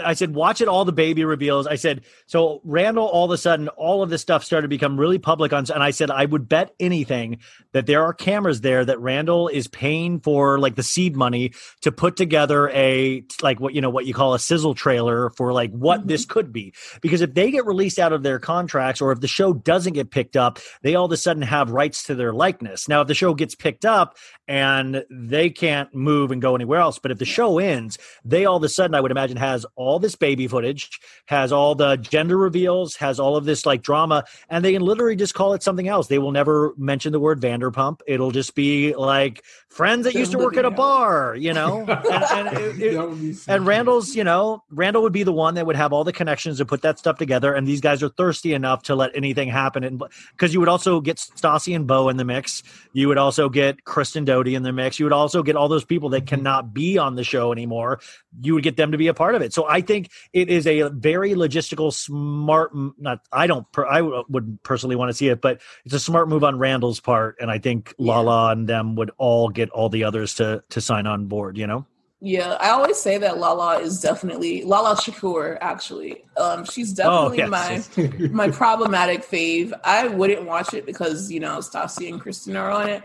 I 0.04 0.14
said, 0.14 0.34
watch 0.34 0.62
it 0.62 0.68
all 0.68 0.86
the 0.86 0.92
baby 0.92 1.26
reveals. 1.26 1.68
I 1.68 1.76
said, 1.76 2.02
so 2.26 2.62
Randall, 2.64 3.06
all 3.08 3.26
of 3.26 3.32
a 3.32 3.38
sudden, 3.38 3.68
all 3.70 4.02
of 4.02 4.10
this 4.10 4.22
stuff 4.22 4.44
started 4.44 4.64
to 4.64 4.68
become 4.70 5.00
really 5.00 5.20
public 5.20 5.54
on. 5.54 5.66
And 5.74 5.84
I 5.84 5.92
said, 5.92 6.12
I 6.12 6.26
would 6.26 6.48
bet 6.48 6.74
anything 6.80 7.40
that 7.74 7.86
there 7.86 8.04
are 8.04 8.14
cameras 8.14 8.62
there 8.62 8.86
that 8.86 9.00
Randall 9.00 9.48
is 9.48 9.68
paying 9.68 10.20
for 10.20 10.60
like 10.60 10.76
the 10.76 10.84
seed 10.84 11.16
money 11.16 11.54
to 11.82 11.92
put 11.92 12.16
together 12.16 12.70
a 12.70 13.24
like 13.42 13.60
what 13.60 13.74
you 13.74 13.82
know 13.82 13.90
what 13.90 14.06
you 14.06 14.14
call 14.14 14.34
a 14.34 14.40
sizzle 14.40 14.76
trailer 14.76 15.30
for 15.32 15.54
like 15.54 15.72
what 15.72 16.02
Mhm. 16.04 16.08
this 16.08 16.26
could 16.26 16.54
be. 16.54 16.74
Because 17.02 17.22
if 17.22 17.34
they 17.34 17.52
get 17.52 17.66
released 17.66 18.00
out 18.00 18.14
of 18.14 18.24
their 18.24 18.40
contracts, 18.40 19.02
or 19.02 19.12
if 19.12 19.20
the 19.20 19.28
show 19.28 19.54
doesn't 19.54 19.94
get 19.94 20.12
picked 20.12 20.36
up, 20.38 20.60
they 20.82 20.96
all 20.96 21.06
of 21.06 21.12
a 21.12 21.18
sudden 21.18 21.42
have 21.44 21.70
rights 21.72 22.04
to 22.04 22.16
their 22.16 22.34
likeness. 22.34 22.88
Now, 22.88 23.02
if 23.02 23.08
the 23.08 23.14
show 23.14 23.34
gets 23.34 23.56
picked 23.56 23.86
up 23.86 24.18
and 24.48 25.04
they 25.10 25.50
can't 25.50 25.94
move 25.94 26.32
and 26.32 26.42
go 26.42 26.56
anywhere 26.56 26.80
else. 26.80 27.00
But 27.00 27.12
if 27.12 27.18
the 27.18 27.26
show 27.26 27.58
ends, 27.60 27.98
they 28.24 28.46
all 28.46 28.58
of 28.58 28.64
a 28.64 28.70
sudden, 28.70 28.94
I 28.96 29.02
would 29.02 29.12
imagine, 29.12 29.38
has 29.38 29.66
all 29.76 30.00
this 30.00 30.16
baby 30.16 30.48
footage, 30.48 31.00
has 31.26 31.52
all 31.52 31.76
the 31.76 31.96
gender 31.98 32.38
reveals, 32.38 32.96
has 32.98 33.20
all 33.20 33.36
of 33.36 33.46
this 33.46 33.66
like 33.66 33.82
drama, 33.82 34.24
and 34.50 34.64
they 34.64 34.74
can 34.74 34.82
literally 34.82 35.16
just 35.16 35.34
call 35.34 35.54
it 35.54 35.64
something 35.64 35.88
else. 35.88 36.08
They 36.08 36.20
will 36.20 36.32
never 36.32 36.74
mention 36.78 37.12
the 37.12 37.20
word 37.20 37.42
Vanderpump. 37.42 38.02
It'll 38.08 38.32
just 38.32 38.56
be 38.56 38.96
like 38.96 39.44
friends 39.76 40.06
that 40.06 40.14
used 40.14 40.32
to 40.32 40.38
work 40.38 40.56
at 40.56 40.64
a 40.64 40.72
bar, 40.72 41.36
you 41.36 41.52
know? 41.54 41.86
And, 42.16 42.48
and, 42.48 42.58
it- 42.58 42.82
it- 42.82 42.94
That 42.94 43.10
would 43.10 43.20
be 43.20 43.34
so 43.34 43.54
and. 43.54 43.66
Randall's, 43.68 44.16
you 44.16 44.24
know, 44.24 44.64
Randall 44.70 45.04
would 45.04 45.12
be 45.12 45.24
the 45.24 45.34
one 45.34 45.56
that 45.56 45.66
would 45.66 45.76
have 45.76 45.92
all 45.92 46.06
the 46.06 46.14
connections 46.14 46.60
to 46.60 46.66
put 46.66 46.82
that 46.84 46.98
stuff 46.98 47.18
together. 47.18 47.54
And 47.54 47.68
these 47.68 47.82
guys 47.82 48.02
are 48.02 48.08
thirsty 48.10 48.54
enough 48.54 48.84
to 48.84 48.96
let 48.96 49.12
anything 49.16 49.50
happen. 49.50 49.84
And 49.84 50.02
because 50.32 50.54
you 50.54 50.62
would 50.62 50.70
also 50.70 51.02
get 51.02 51.18
Stassi 51.18 51.76
and 51.76 51.86
Beau 51.86 52.08
in 52.08 52.16
the 52.16 52.24
mix, 52.24 52.64
you 52.94 53.10
would 53.10 53.18
also 53.18 53.50
get 53.50 53.84
Kristen 53.84 54.24
Doute 54.24 54.48
in 54.48 54.64
the 54.64 54.72
mix. 54.72 54.98
You 54.98 55.06
would 55.06 55.14
also 55.14 55.44
get 55.44 55.58
all 55.58 55.68
those 55.68 55.84
people 55.84 56.10
that 56.10 56.26
mm-hmm. 56.26 56.36
cannot 56.36 56.74
be 56.74 56.98
on 56.98 57.16
the 57.16 57.24
show 57.26 57.52
anymore. 57.52 58.00
You 58.42 58.54
would 58.54 58.64
get 58.64 58.78
them 58.78 58.94
to 58.94 58.98
be 58.98 59.08
a 59.08 59.14
part 59.14 59.36
of 59.36 59.42
it. 59.42 59.54
So 59.54 59.68
I 59.68 59.82
think 59.82 60.10
it 60.32 60.50
is 60.50 60.68
a 60.68 60.90
very 60.90 61.32
logistical, 61.32 61.92
smart. 61.92 62.72
Not, 62.98 63.20
I 63.32 63.48
don't, 63.48 63.70
per, 63.74 63.86
I 63.86 64.02
would 64.02 64.60
personally 64.64 64.96
want 64.96 65.10
to 65.10 65.14
see 65.14 65.28
it, 65.28 65.42
but 65.42 65.60
it's 65.84 65.94
a 65.94 66.00
smart 66.00 66.30
move 66.30 66.44
on 66.46 66.58
Randall's 66.60 67.02
part. 67.02 67.38
And 67.42 67.52
I 67.52 67.60
think 67.60 67.94
Yeah. 67.98 68.14
Lala 68.16 68.52
and 68.52 68.70
them 68.70 68.96
would 68.96 69.12
all 69.18 69.50
get 69.50 69.65
all 69.72 69.90
the 69.90 70.04
others 70.04 70.34
to 70.36 70.64
to 70.70 70.82
sign 70.82 71.08
on 71.08 71.26
board. 71.28 71.58
You 71.58 71.68
know. 71.68 71.86
Yeah, 72.22 72.54
I 72.60 72.70
always 72.70 72.98
say 72.98 73.18
that 73.20 73.38
Lala 73.38 73.80
is 73.80 74.00
definitely 74.02 74.64
Lala 74.64 74.96
Shakur. 74.96 75.58
Actually, 75.62 76.24
um, 76.38 76.66
she's 76.66 76.94
definitely 76.94 77.44
Oh, 77.44 77.50
yes, 77.50 77.90
my 77.98 78.28
my 78.32 78.50
problematic 78.50 79.22
fave. 79.24 79.74
I 79.84 80.08
wouldn't 80.08 80.44
watch 80.46 80.74
it 80.74 80.86
because 80.86 81.32
you 81.32 81.40
know 81.40 81.58
Stassi 81.60 82.10
and 82.10 82.20
Kristen 82.20 82.56
are 82.56 82.72
on 82.72 82.90
it, 82.90 83.04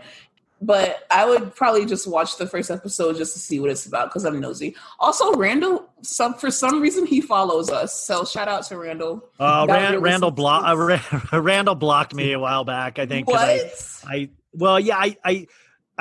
but 0.61 1.05
I 1.11 1.25
would 1.25 1.53
probably 1.53 1.85
just 1.85 2.07
watch 2.07 2.37
the 2.37 2.47
first 2.47 2.71
episode 2.71 3.17
just 3.17 3.33
to 3.33 3.39
see 3.39 3.59
what 3.59 3.69
it's 3.69 3.85
about 3.85 4.09
because 4.09 4.23
I'm 4.25 4.39
nosy. 4.39 4.75
Also, 4.99 5.33
Randall, 5.33 5.89
some 6.01 6.33
for 6.35 6.49
some 6.49 6.81
reason 6.81 7.05
he 7.05 7.19
follows 7.19 7.69
us, 7.69 7.93
so 8.01 8.23
shout 8.23 8.47
out 8.47 8.63
to 8.67 8.77
Randall. 8.77 9.29
Uh, 9.39 9.65
That 9.65 9.73
Ran- 9.73 9.91
really 9.91 10.03
Randall 10.03 10.31
block 10.31 10.63
uh, 10.65 11.39
Randall 11.41 11.75
blocked 11.75 12.15
me 12.15 12.31
a 12.31 12.39
while 12.39 12.63
back. 12.63 12.97
I 12.97 13.05
think. 13.05 13.27
What? 13.27 13.41
I, 13.41 13.71
I 14.07 14.29
well 14.53 14.79
yeah 14.79 14.97
I, 14.97 15.17
I 15.23 15.47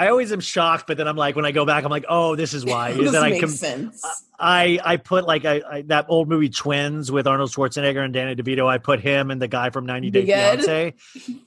I 0.01 0.09
always 0.09 0.33
am 0.33 0.41
shocked, 0.41 0.87
but 0.87 0.97
then 0.97 1.07
I'm 1.07 1.17
like 1.17 1.37
when 1.37 1.45
I 1.45 1.53
go 1.53 1.67
back 1.67 1.85
I'm 1.85 1.91
like 1.91 2.07
oh 2.09 2.35
this 2.35 2.55
is 2.55 2.65
why. 2.65 2.93
this 2.97 3.13
then 3.13 3.23
I 3.23 3.29
makes 3.29 3.41
com- 3.41 3.51
sense. 3.51 4.03
I 4.39 4.79
I 4.83 4.97
put 4.97 5.27
like 5.27 5.45
I, 5.45 5.61
I 5.71 5.83
that 5.83 6.07
old 6.09 6.27
movie 6.27 6.49
Twins 6.49 7.13
with 7.13 7.27
Arnold 7.27 7.51
Schwarzenegger 7.51 8.03
and 8.03 8.15
Danny 8.15 8.35
DeVito. 8.35 8.67
I 8.67 8.79
put 8.79 9.01
him 9.01 9.31
and 9.31 9.43
the 9.43 9.47
guy 9.47 9.69
from 9.69 9.85
90 9.85 10.11
Day 10.11 10.25
Fiance, 10.25 10.95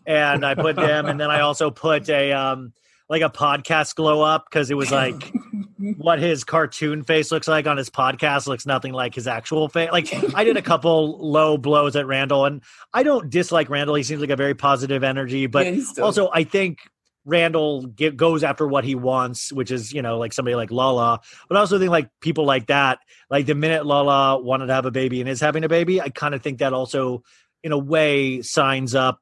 and 0.05 0.45
I 0.45 0.53
put 0.53 0.75
them, 0.75 1.07
and 1.07 1.19
then 1.19 1.31
I 1.31 1.39
also 1.39 1.71
put 1.71 2.07
a 2.09 2.31
um 2.31 2.73
like 3.09 3.23
a 3.23 3.29
podcast 3.29 3.95
glow 3.95 4.21
up 4.21 4.45
because 4.47 4.69
it 4.69 4.75
was 4.75 4.91
like 4.91 5.33
what 5.97 6.19
his 6.19 6.43
cartoon 6.43 7.03
face 7.03 7.31
looks 7.31 7.47
like 7.47 7.65
on 7.65 7.77
his 7.77 7.89
podcast 7.89 8.45
looks 8.45 8.67
nothing 8.67 8.93
like 8.93 9.15
his 9.15 9.25
actual 9.25 9.67
face. 9.67 9.89
Like 9.91 10.13
I 10.35 10.43
did 10.43 10.57
a 10.57 10.61
couple 10.61 11.17
low 11.27 11.57
blows 11.57 11.95
at 11.95 12.05
Randall, 12.05 12.45
and 12.45 12.61
I 12.93 13.01
don't 13.01 13.31
dislike 13.31 13.71
Randall. 13.71 13.95
He 13.95 14.03
seems 14.03 14.21
like 14.21 14.29
a 14.29 14.35
very 14.35 14.53
positive 14.53 15.03
energy, 15.03 15.47
but 15.47 15.65
Yeah, 15.65 15.81
also 16.03 16.29
I 16.31 16.43
think 16.43 16.77
Randall 17.25 17.85
get, 17.85 18.17
goes 18.17 18.43
after 18.43 18.67
what 18.67 18.83
he 18.83 18.95
wants, 18.95 19.51
which 19.51 19.71
is 19.71 19.93
you 19.93 20.01
know 20.01 20.17
like 20.17 20.33
somebody 20.33 20.55
like 20.55 20.71
Lala. 20.71 21.21
But 21.47 21.57
I 21.57 21.59
also 21.61 21.79
think 21.79 21.91
like 21.91 22.09
people 22.19 22.45
like 22.45 22.67
that, 22.67 22.99
like 23.29 23.45
the 23.45 23.55
minute 23.55 23.85
Lala 23.85 24.41
wanted 24.41 24.67
to 24.67 24.73
have 24.73 24.85
a 24.85 24.91
baby 24.91 25.21
and 25.21 25.29
is 25.29 25.39
having 25.39 25.63
a 25.63 25.69
baby, 25.69 26.01
I 26.01 26.09
kind 26.09 26.35
of 26.35 26.41
think 26.41 26.59
that 26.59 26.73
also 26.73 27.23
in 27.63 27.71
a 27.71 27.77
way 27.77 28.41
signs 28.41 28.93
up 28.93 29.19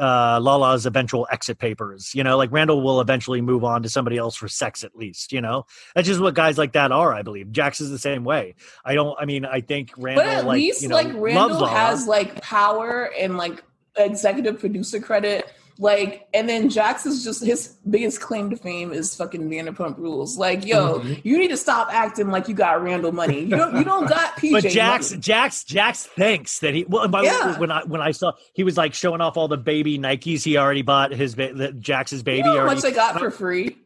uh 0.00 0.38
Lala's 0.40 0.86
eventual 0.86 1.28
exit 1.30 1.58
papers. 1.58 2.12
You 2.14 2.24
know, 2.24 2.36
like 2.36 2.50
Randall 2.50 2.82
will 2.82 3.00
eventually 3.00 3.40
move 3.40 3.62
on 3.62 3.82
to 3.84 3.88
somebody 3.88 4.16
else 4.16 4.34
for 4.34 4.48
sex 4.48 4.82
at 4.82 4.96
least, 4.96 5.32
you 5.32 5.40
know. 5.40 5.66
That's 5.94 6.08
just 6.08 6.20
what 6.20 6.34
guys 6.34 6.58
like 6.58 6.72
that 6.72 6.90
are, 6.90 7.12
I 7.12 7.22
believe. 7.22 7.52
Jax 7.52 7.80
is 7.80 7.90
the 7.90 7.98
same 7.98 8.24
way. 8.24 8.56
I 8.84 8.94
don't 8.94 9.16
I 9.20 9.26
mean, 9.26 9.44
I 9.44 9.60
think 9.60 9.92
Randall 9.96 10.24
but 10.24 10.34
at 10.34 10.44
like, 10.44 10.56
least 10.56 10.82
you 10.82 10.88
know, 10.88 10.96
like 10.96 11.12
Randall 11.14 11.66
has 11.66 12.08
like 12.08 12.40
power 12.42 13.12
and 13.16 13.36
like 13.36 13.62
executive 13.96 14.58
producer 14.58 15.00
credit 15.00 15.52
Like, 15.80 16.26
and 16.34 16.48
then 16.48 16.68
Jax 16.70 17.06
is 17.06 17.22
just 17.22 17.44
his 17.44 17.76
biggest 17.88 18.20
claim 18.20 18.50
to 18.50 18.56
fame 18.56 18.92
is 18.92 19.14
fucking 19.14 19.48
Vanderpump 19.48 19.96
Rules. 19.96 20.36
Like, 20.36 20.66
yo, 20.66 20.98
Mhm. 20.98 21.20
you 21.24 21.38
need 21.38 21.48
to 21.48 21.56
stop 21.56 21.88
acting 21.94 22.28
like 22.30 22.48
you 22.48 22.54
got 22.54 22.82
Randall 22.82 23.12
money. 23.12 23.40
You 23.44 23.56
don't, 23.56 23.76
you 23.76 23.84
don't 23.84 24.08
got 24.08 24.36
PJ. 24.36 24.50
But 24.62 24.64
Jax, 24.72 25.10
money. 25.12 25.20
Jax, 25.22 25.62
Jax 25.62 26.04
thinks 26.06 26.58
that 26.60 26.74
he. 26.74 26.84
Well, 26.88 27.04
and 27.04 27.12
by 27.12 27.22
Yeah. 27.22 27.56
when 27.58 27.70
I 27.70 27.84
when 27.84 28.00
I 28.00 28.10
saw 28.10 28.32
he 28.54 28.64
was 28.64 28.76
like 28.76 28.92
showing 28.92 29.20
off 29.20 29.36
all 29.36 29.46
the 29.46 29.56
baby 29.56 29.98
Nikes 30.00 30.42
he 30.42 30.56
already 30.58 30.82
bought 30.82 31.12
his 31.12 31.36
ba- 31.36 31.72
Jax's 31.78 32.18
You 32.20 32.24
baby. 32.24 32.42
know 32.42 32.50
how 32.54 32.58
already. 32.58 32.74
much 32.74 32.82
they 32.82 32.90
got 32.92 33.16
for 33.18 33.30
free. 33.30 33.76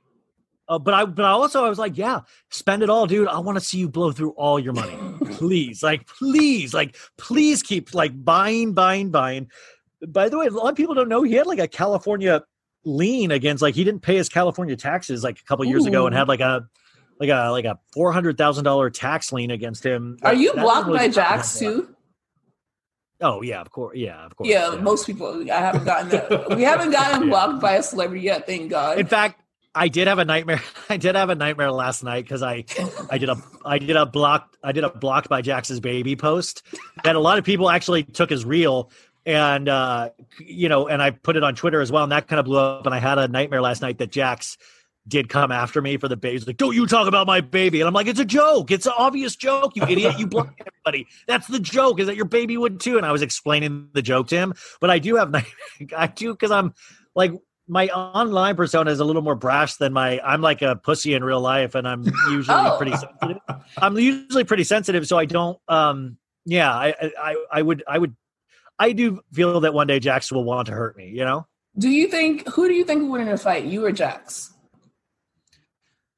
Uh, 0.69 0.79
but 0.79 0.95
I 0.95 1.05
but 1.05 1.27
I 1.27 1.31
also 1.31 1.63
I 1.65 1.69
was 1.69 1.79
like, 1.79 1.99
yeah, 1.99 2.21
spend 2.49 2.83
it 2.83 2.89
all, 2.89 3.07
dude. 3.07 3.29
I 3.29 3.39
want 3.41 3.59
to 3.59 3.65
see 3.65 3.77
you 3.77 3.89
blow 3.91 4.13
through 4.13 4.31
all 4.31 4.59
your 4.59 4.73
money, 4.73 4.97
please. 5.33 5.83
Like, 5.83 6.07
please, 6.07 6.73
like, 6.73 6.97
please 7.19 7.63
keep 7.63 7.93
like 7.93 8.13
buying, 8.25 8.73
buying, 8.73 9.11
buying. 9.11 9.49
By 10.09 10.29
the 10.29 10.39
way, 10.39 10.47
a 10.47 10.51
lot 10.51 10.71
of 10.71 10.77
people 10.77 10.95
don't 10.95 11.09
know 11.09 11.23
he 11.23 11.35
had 11.35 11.47
like 11.47 11.59
a 11.59 11.69
California 11.69 12.43
lien 12.85 13.31
against 13.31 13.63
like 13.63 13.75
he 13.75 13.85
didn't 13.85 14.01
pay 14.03 14.17
his 14.17 14.29
California 14.29 14.77
taxes 14.77 15.23
like 15.23 15.39
a 15.39 15.45
couple 15.45 15.65
years 15.65 15.87
ago 15.87 16.07
and 16.07 16.15
had 16.15 16.27
like 16.29 16.41
a 16.41 16.67
like 17.21 17.29
a 17.31 17.51
like 17.51 17.65
a 17.65 17.79
four 17.93 18.13
hundred 18.13 18.37
thousand 18.37 18.65
dollar 18.65 18.91
tax 18.91 19.33
lien 19.33 19.51
against 19.51 19.85
him. 19.85 20.19
Are 20.23 20.35
you 20.35 20.53
blocked 20.55 20.89
was- 20.89 20.99
by 20.99 21.09
Jax 21.09 21.59
too? 21.59 21.95
Oh 23.21 23.41
yeah, 23.43 23.61
of 23.61 23.71
course. 23.71 23.97
Yeah, 23.97 24.27
of 24.27 24.35
course. 24.35 24.49
Yeah, 24.49 24.71
most 24.81 25.07
people. 25.07 25.49
I 25.51 25.61
haven't 25.61 25.85
gotten 25.85 26.09
that. 26.09 26.57
We 26.57 26.63
haven't 26.65 26.91
gotten 26.91 27.23
Yeah. 27.23 27.29
blocked 27.29 27.61
by 27.61 27.75
a 27.75 27.83
celebrity 27.83 28.25
yet. 28.25 28.47
Thank 28.47 28.71
God. 28.71 28.99
In 28.99 29.07
fact, 29.07 29.41
I 29.75 29.87
did 29.87 30.09
have 30.09 30.19
a 30.19 30.25
nightmare. 30.25 30.61
I 30.91 30.97
did 30.97 31.15
have 31.15 31.31
a 31.31 31.37
nightmare 31.37 31.71
last 31.71 32.03
night 32.03 32.25
because 32.25 32.43
I, 32.43 32.65
I 33.11 33.19
did 33.19 33.29
a, 33.29 33.37
I 33.65 33.79
did 33.79 33.95
a 33.95 34.05
blocked, 34.07 34.57
I 34.65 34.73
did 34.73 34.83
a 34.83 34.91
blocked 34.91 35.29
by 35.29 35.41
Jax's 35.41 35.79
baby 35.79 36.17
post 36.17 36.63
that 37.05 37.15
a 37.15 37.21
lot 37.21 37.39
of 37.39 37.45
people 37.45 37.71
actually 37.71 38.03
took 38.03 38.33
as 38.33 38.45
real, 38.45 38.91
and 39.27 39.69
uh, 39.69 40.11
you 40.41 40.69
know, 40.69 40.89
and 40.89 41.03
I 41.03 41.11
put 41.11 41.37
it 41.37 41.43
on 41.43 41.55
Twitter 41.55 41.81
as 41.81 41.91
well, 41.93 42.03
and 42.03 42.13
that 42.13 42.29
kind 42.29 42.39
of 42.41 42.45
blew 42.47 42.59
up. 42.59 42.87
And 42.87 42.95
I 42.95 42.99
had 42.99 43.19
a 43.19 43.29
nightmare 43.29 43.61
last 43.63 43.83
night 43.83 43.99
that 43.99 44.11
Jax 44.13 44.57
did 45.09 45.29
come 45.29 45.51
after 45.51 45.83
me 45.83 45.97
for 45.97 46.07
the 46.09 46.17
baby. 46.17 46.35
He's 46.35 46.47
like, 46.47 46.57
"Don't 46.57 46.75
you 46.75 46.87
talk 46.87 47.09
about 47.09 47.27
my 47.27 47.41
baby?" 47.41 47.81
And 47.81 47.89
I'm 47.89 47.95
like, 47.95 48.07
"It's 48.07 48.21
a 48.21 48.25
joke. 48.25 48.71
It's 48.71 48.87
an 48.87 48.93
obvious 48.97 49.35
joke, 49.37 49.73
you 49.77 49.83
idiot. 49.83 50.19
You 50.19 50.27
block 50.27 50.55
everybody. 50.87 51.07
That's 51.27 51.47
the 51.49 51.59
joke. 51.61 51.99
Is 52.01 52.07
that 52.07 52.17
your 52.17 52.25
baby 52.25 52.57
would 52.57 52.81
too?" 52.81 52.97
And 52.97 53.07
I 53.07 53.13
was 53.13 53.23
explaining 53.23 53.89
the 53.95 54.03
joke 54.03 54.29
to 54.29 54.37
him, 54.37 54.55
but 54.81 54.91
I 54.91 54.99
do 54.99 55.17
have, 55.17 55.31
night- 55.33 55.47
I 55.97 56.07
do 56.07 56.33
because 56.33 56.51
I'm 56.51 56.75
like 57.15 57.33
my 57.69 57.89
online 57.89 58.57
persona 58.57 58.91
is 58.91 58.99
a 58.99 59.05
little 59.05 59.23
more 59.23 59.37
brash 59.37 59.77
than 59.77 59.93
my 59.93 60.21
I'm 60.25 60.41
like 60.41 60.63
a 60.63 60.75
pussy 60.77 61.15
in 61.15 61.23
real 61.23 61.41
life 61.41 61.77
and 61.77 61.87
I'm 61.87 62.03
usually 62.31 62.57
Oh. 62.59 62.77
pretty 62.77 62.91
sensitive. 62.97 63.39
I'm 63.79 63.97
usually 63.97 64.43
pretty 64.45 64.65
sensitive 64.65 65.07
so 65.07 65.17
I 65.17 65.27
don't 65.27 65.59
um 65.69 66.17
yeah, 66.45 66.73
I 66.75 67.13
I 67.23 67.37
I 67.53 67.63
would 67.63 67.85
I 67.87 67.99
would 67.99 68.17
I 68.79 68.93
do 68.93 69.21
feel 69.33 69.61
that 69.61 69.75
one 69.75 69.87
day 69.87 69.99
Jax 70.01 70.33
will 70.33 70.45
want 70.45 70.67
to 70.67 70.73
hurt 70.73 70.97
me, 70.97 71.09
you 71.11 71.25
know? 71.25 71.47
do 71.79 71.89
you 71.89 72.07
think 72.09 72.47
who 72.49 72.69
do 72.69 72.75
you 72.75 72.85
think 72.85 73.01
would 73.03 73.11
win 73.11 73.21
in 73.23 73.29
a 73.29 73.39
fight, 73.39 73.65
you 73.65 73.85
or 73.85 73.93
Jax? 73.93 74.53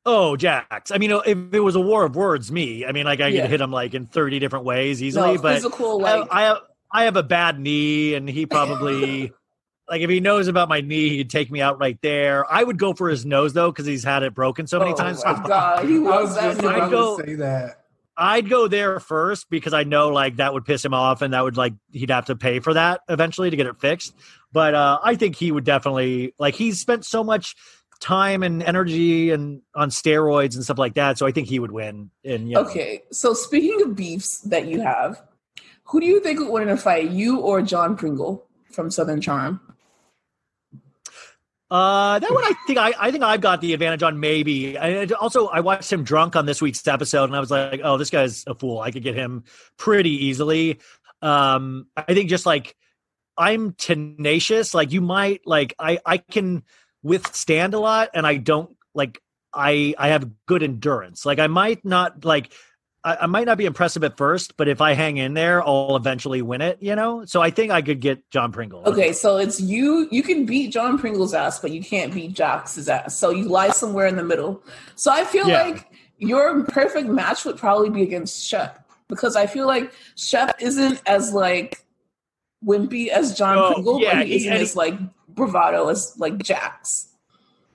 Oh, 0.07 0.37
Jax. 0.37 0.91
I 0.91 0.99
mean, 0.99 1.11
if 1.25 1.55
it 1.55 1.61
was 1.61 1.77
a 1.77 1.81
war 1.81 2.05
of 2.05 2.15
words, 2.17 2.53
me. 2.53 2.85
I 2.85 2.93
mean, 2.93 3.05
like 3.05 3.21
I 3.21 3.29
Yeah. 3.29 3.43
could 3.43 3.51
hit 3.51 3.61
him 3.61 3.71
like 3.71 3.95
in 3.95 4.07
30 4.07 4.39
different 4.39 4.65
ways 4.65 5.03
easily, 5.03 5.37
No, 5.37 5.41
but 5.43 5.55
physical 5.55 6.05
I, 6.05 6.17
like 6.19 6.29
I 6.31 6.43
have 6.43 6.59
I 6.91 7.05
have 7.05 7.17
a 7.17 7.23
bad 7.23 7.59
knee, 7.59 8.15
and 8.15 8.29
he 8.29 8.47
probably 8.47 9.33
like 9.89 10.03
if 10.03 10.11
he 10.11 10.21
knows 10.21 10.47
about 10.49 10.69
my 10.69 10.81
knee, 10.81 11.09
he'd 11.11 11.31
take 11.31 11.51
me 11.51 11.61
out 11.63 11.79
right 11.79 11.99
there. 12.03 12.45
I 12.53 12.63
would 12.63 12.79
go 12.79 12.93
for 12.93 13.09
his 13.09 13.25
nose 13.25 13.53
though, 13.55 13.71
because 13.71 13.87
he's 13.87 14.05
had 14.05 14.23
it 14.23 14.35
broken 14.35 14.67
so 14.67 14.79
many 14.79 14.93
oh 14.93 14.97
times. 14.97 15.25
My 15.25 15.43
God, 15.47 15.87
he 15.89 15.97
I 15.97 15.99
was 16.01 16.35
that. 16.35 16.55
just. 16.57 16.65
I'd 16.67 16.77
about 16.77 16.91
go- 16.91 17.17
to 17.19 17.25
say 17.27 17.35
that. 17.37 17.84
I'd 18.17 18.49
go 18.49 18.69
there 18.69 19.01
first 19.01 19.51
because 19.51 19.73
I 19.75 19.85
know 19.85 20.09
like 20.09 20.37
that 20.37 20.55
would 20.55 20.65
piss 20.65 20.85
him 20.85 20.95
off, 20.95 21.23
and 21.23 21.35
that 21.35 21.43
would 21.43 21.57
like 21.57 21.75
he'd 21.93 22.11
have 22.11 22.27
to 22.27 22.37
pay 22.37 22.61
for 22.61 22.75
that 22.75 23.01
eventually 23.09 23.51
to 23.51 23.57
get 23.57 23.67
it 23.67 23.81
fixed. 23.81 24.15
But 24.53 24.75
uh, 24.75 24.99
I 25.03 25.17
think 25.17 25.37
he 25.37 25.51
would 25.51 25.65
definitely 25.65 26.35
like 26.39 26.55
he's 26.55 26.81
spent 26.81 27.05
so 27.05 27.25
much 27.25 27.57
time 28.01 28.43
and 28.43 28.63
energy 28.63 29.31
and 29.31 29.63
on 29.75 29.91
steroids 29.91 30.55
and 30.55 30.65
stuff 30.65 30.79
like 30.79 30.95
that, 30.95 31.19
so 31.19 31.27
I 31.27 31.33
think 31.33 31.49
he 31.49 31.59
would 31.59 31.73
win. 31.73 32.11
And 32.25 32.49
you 32.49 32.55
know, 32.55 32.63
Okay, 32.63 33.03
so 33.11 33.35
speaking 33.35 33.83
of 33.83 33.97
beefs 33.97 34.39
that 34.41 34.67
you 34.67 34.81
have, 34.81 35.23
who 35.85 36.01
do 36.01 36.07
you 36.07 36.21
think 36.21 36.41
would 36.41 36.51
win 36.51 36.63
in 36.65 36.69
a 36.69 36.77
fight, 36.77 37.11
you 37.11 37.41
or 37.41 37.63
John 37.63 37.97
Pringle 37.97 38.47
from 38.71 38.91
Southern 38.91 39.21
Charm? 39.21 39.61
Uh, 41.75 42.21
that 42.21 42.33
one 42.33 42.45
I 42.45 42.53
think 42.69 42.79
I, 42.79 42.93
I 43.01 43.11
think 43.11 43.25
I've 43.25 43.41
got 43.41 43.61
the 43.61 43.73
advantage 43.75 44.05
on 44.05 44.21
maybe. 44.21 44.79
I, 44.79 45.07
also, 45.21 45.49
I 45.49 45.59
watched 45.59 45.93
him 45.93 46.05
drunk 46.05 46.37
on 46.37 46.47
this 46.47 46.63
week's 46.63 46.87
episode, 46.87 47.25
and 47.25 47.35
I 47.35 47.41
was 47.41 47.51
like, 47.51 47.81
oh, 47.83 47.99
this 47.99 48.11
guy's 48.11 48.45
a 48.47 48.55
fool. 48.55 48.79
I 48.79 48.93
could 48.93 49.03
get 49.03 49.17
him 49.17 49.43
pretty 49.77 50.27
easily. 50.27 50.79
Um, 51.21 51.89
I 51.97 52.15
think 52.15 52.31
just 52.31 52.47
like 52.47 52.77
I'm 53.37 53.73
tenacious. 53.73 54.73
Like 54.73 54.93
you 54.93 55.01
might 55.01 55.49
like 55.49 55.75
I 55.77 55.99
I 56.07 56.19
can 56.19 56.63
withstand 57.03 57.75
a 57.75 57.81
lot, 57.81 58.11
and 58.15 58.25
I 58.25 58.37
don't 58.37 58.77
like 58.95 59.21
I 59.53 59.97
I 59.99 60.11
have 60.11 60.31
good 60.47 60.63
endurance. 60.63 61.27
Like 61.27 61.41
I 61.41 61.49
might 61.49 61.85
not 61.85 62.25
like. 62.25 62.53
I, 63.05 63.17
I 63.23 63.27
might 63.27 63.45
not 63.47 63.59
be 63.59 63.67
impressive 63.67 64.03
at 64.05 64.17
first, 64.17 64.57
but 64.57 64.67
if 64.67 64.81
I 64.81 64.95
hang 64.95 65.19
in 65.19 65.35
there, 65.35 65.63
I'll 65.63 65.97
eventually 65.97 66.41
win 66.43 66.61
it. 66.63 66.79
You 66.81 66.97
know, 66.97 67.25
so 67.25 67.43
I 67.43 67.51
think 67.51 67.71
I 67.71 67.83
could 67.83 68.01
get 68.01 68.29
John 68.31 68.51
Pringle. 68.53 68.83
Okay, 68.87 69.13
so 69.13 69.37
it's 69.37 69.61
you. 69.61 70.09
You 70.11 70.23
can 70.23 70.47
beat 70.47 70.73
John 70.73 70.99
Pringle's 70.99 71.35
ass, 71.35 71.61
but 71.61 71.71
you 71.71 71.83
can't 71.83 72.13
beat 72.15 72.33
Jax's 72.33 72.89
ass. 72.89 73.17
So 73.19 73.31
you 73.31 73.45
lie 73.45 73.71
somewhere 73.71 74.07
in 74.07 74.17
the 74.17 74.25
middle. 74.25 74.63
So 74.97 75.13
I 75.13 75.25
feel 75.25 75.49
Yeah. 75.49 75.63
like 75.65 75.93
your 76.19 76.65
perfect 76.65 77.09
match 77.09 77.45
would 77.45 77.57
probably 77.59 77.91
be 77.91 78.03
against 78.03 78.45
Shep 78.47 78.87
because 79.09 79.37
I 79.37 79.47
feel 79.47 79.67
like 79.67 79.93
Shep 80.17 80.57
isn't 80.61 81.03
as 81.07 81.33
like 81.33 81.85
wimpy 82.65 83.09
as 83.09 83.37
John 83.37 83.59
Oh, 83.59 83.73
Pringle, 83.75 84.01
yeah, 84.01 84.15
but 84.19 84.27
he 84.27 84.33
he- 84.33 84.37
isn't 84.37 84.53
and 84.53 84.63
as 84.63 84.75
like 84.77 84.95
bravado 85.29 85.89
as 85.89 86.15
like 86.19 86.39
Jax. 86.43 87.09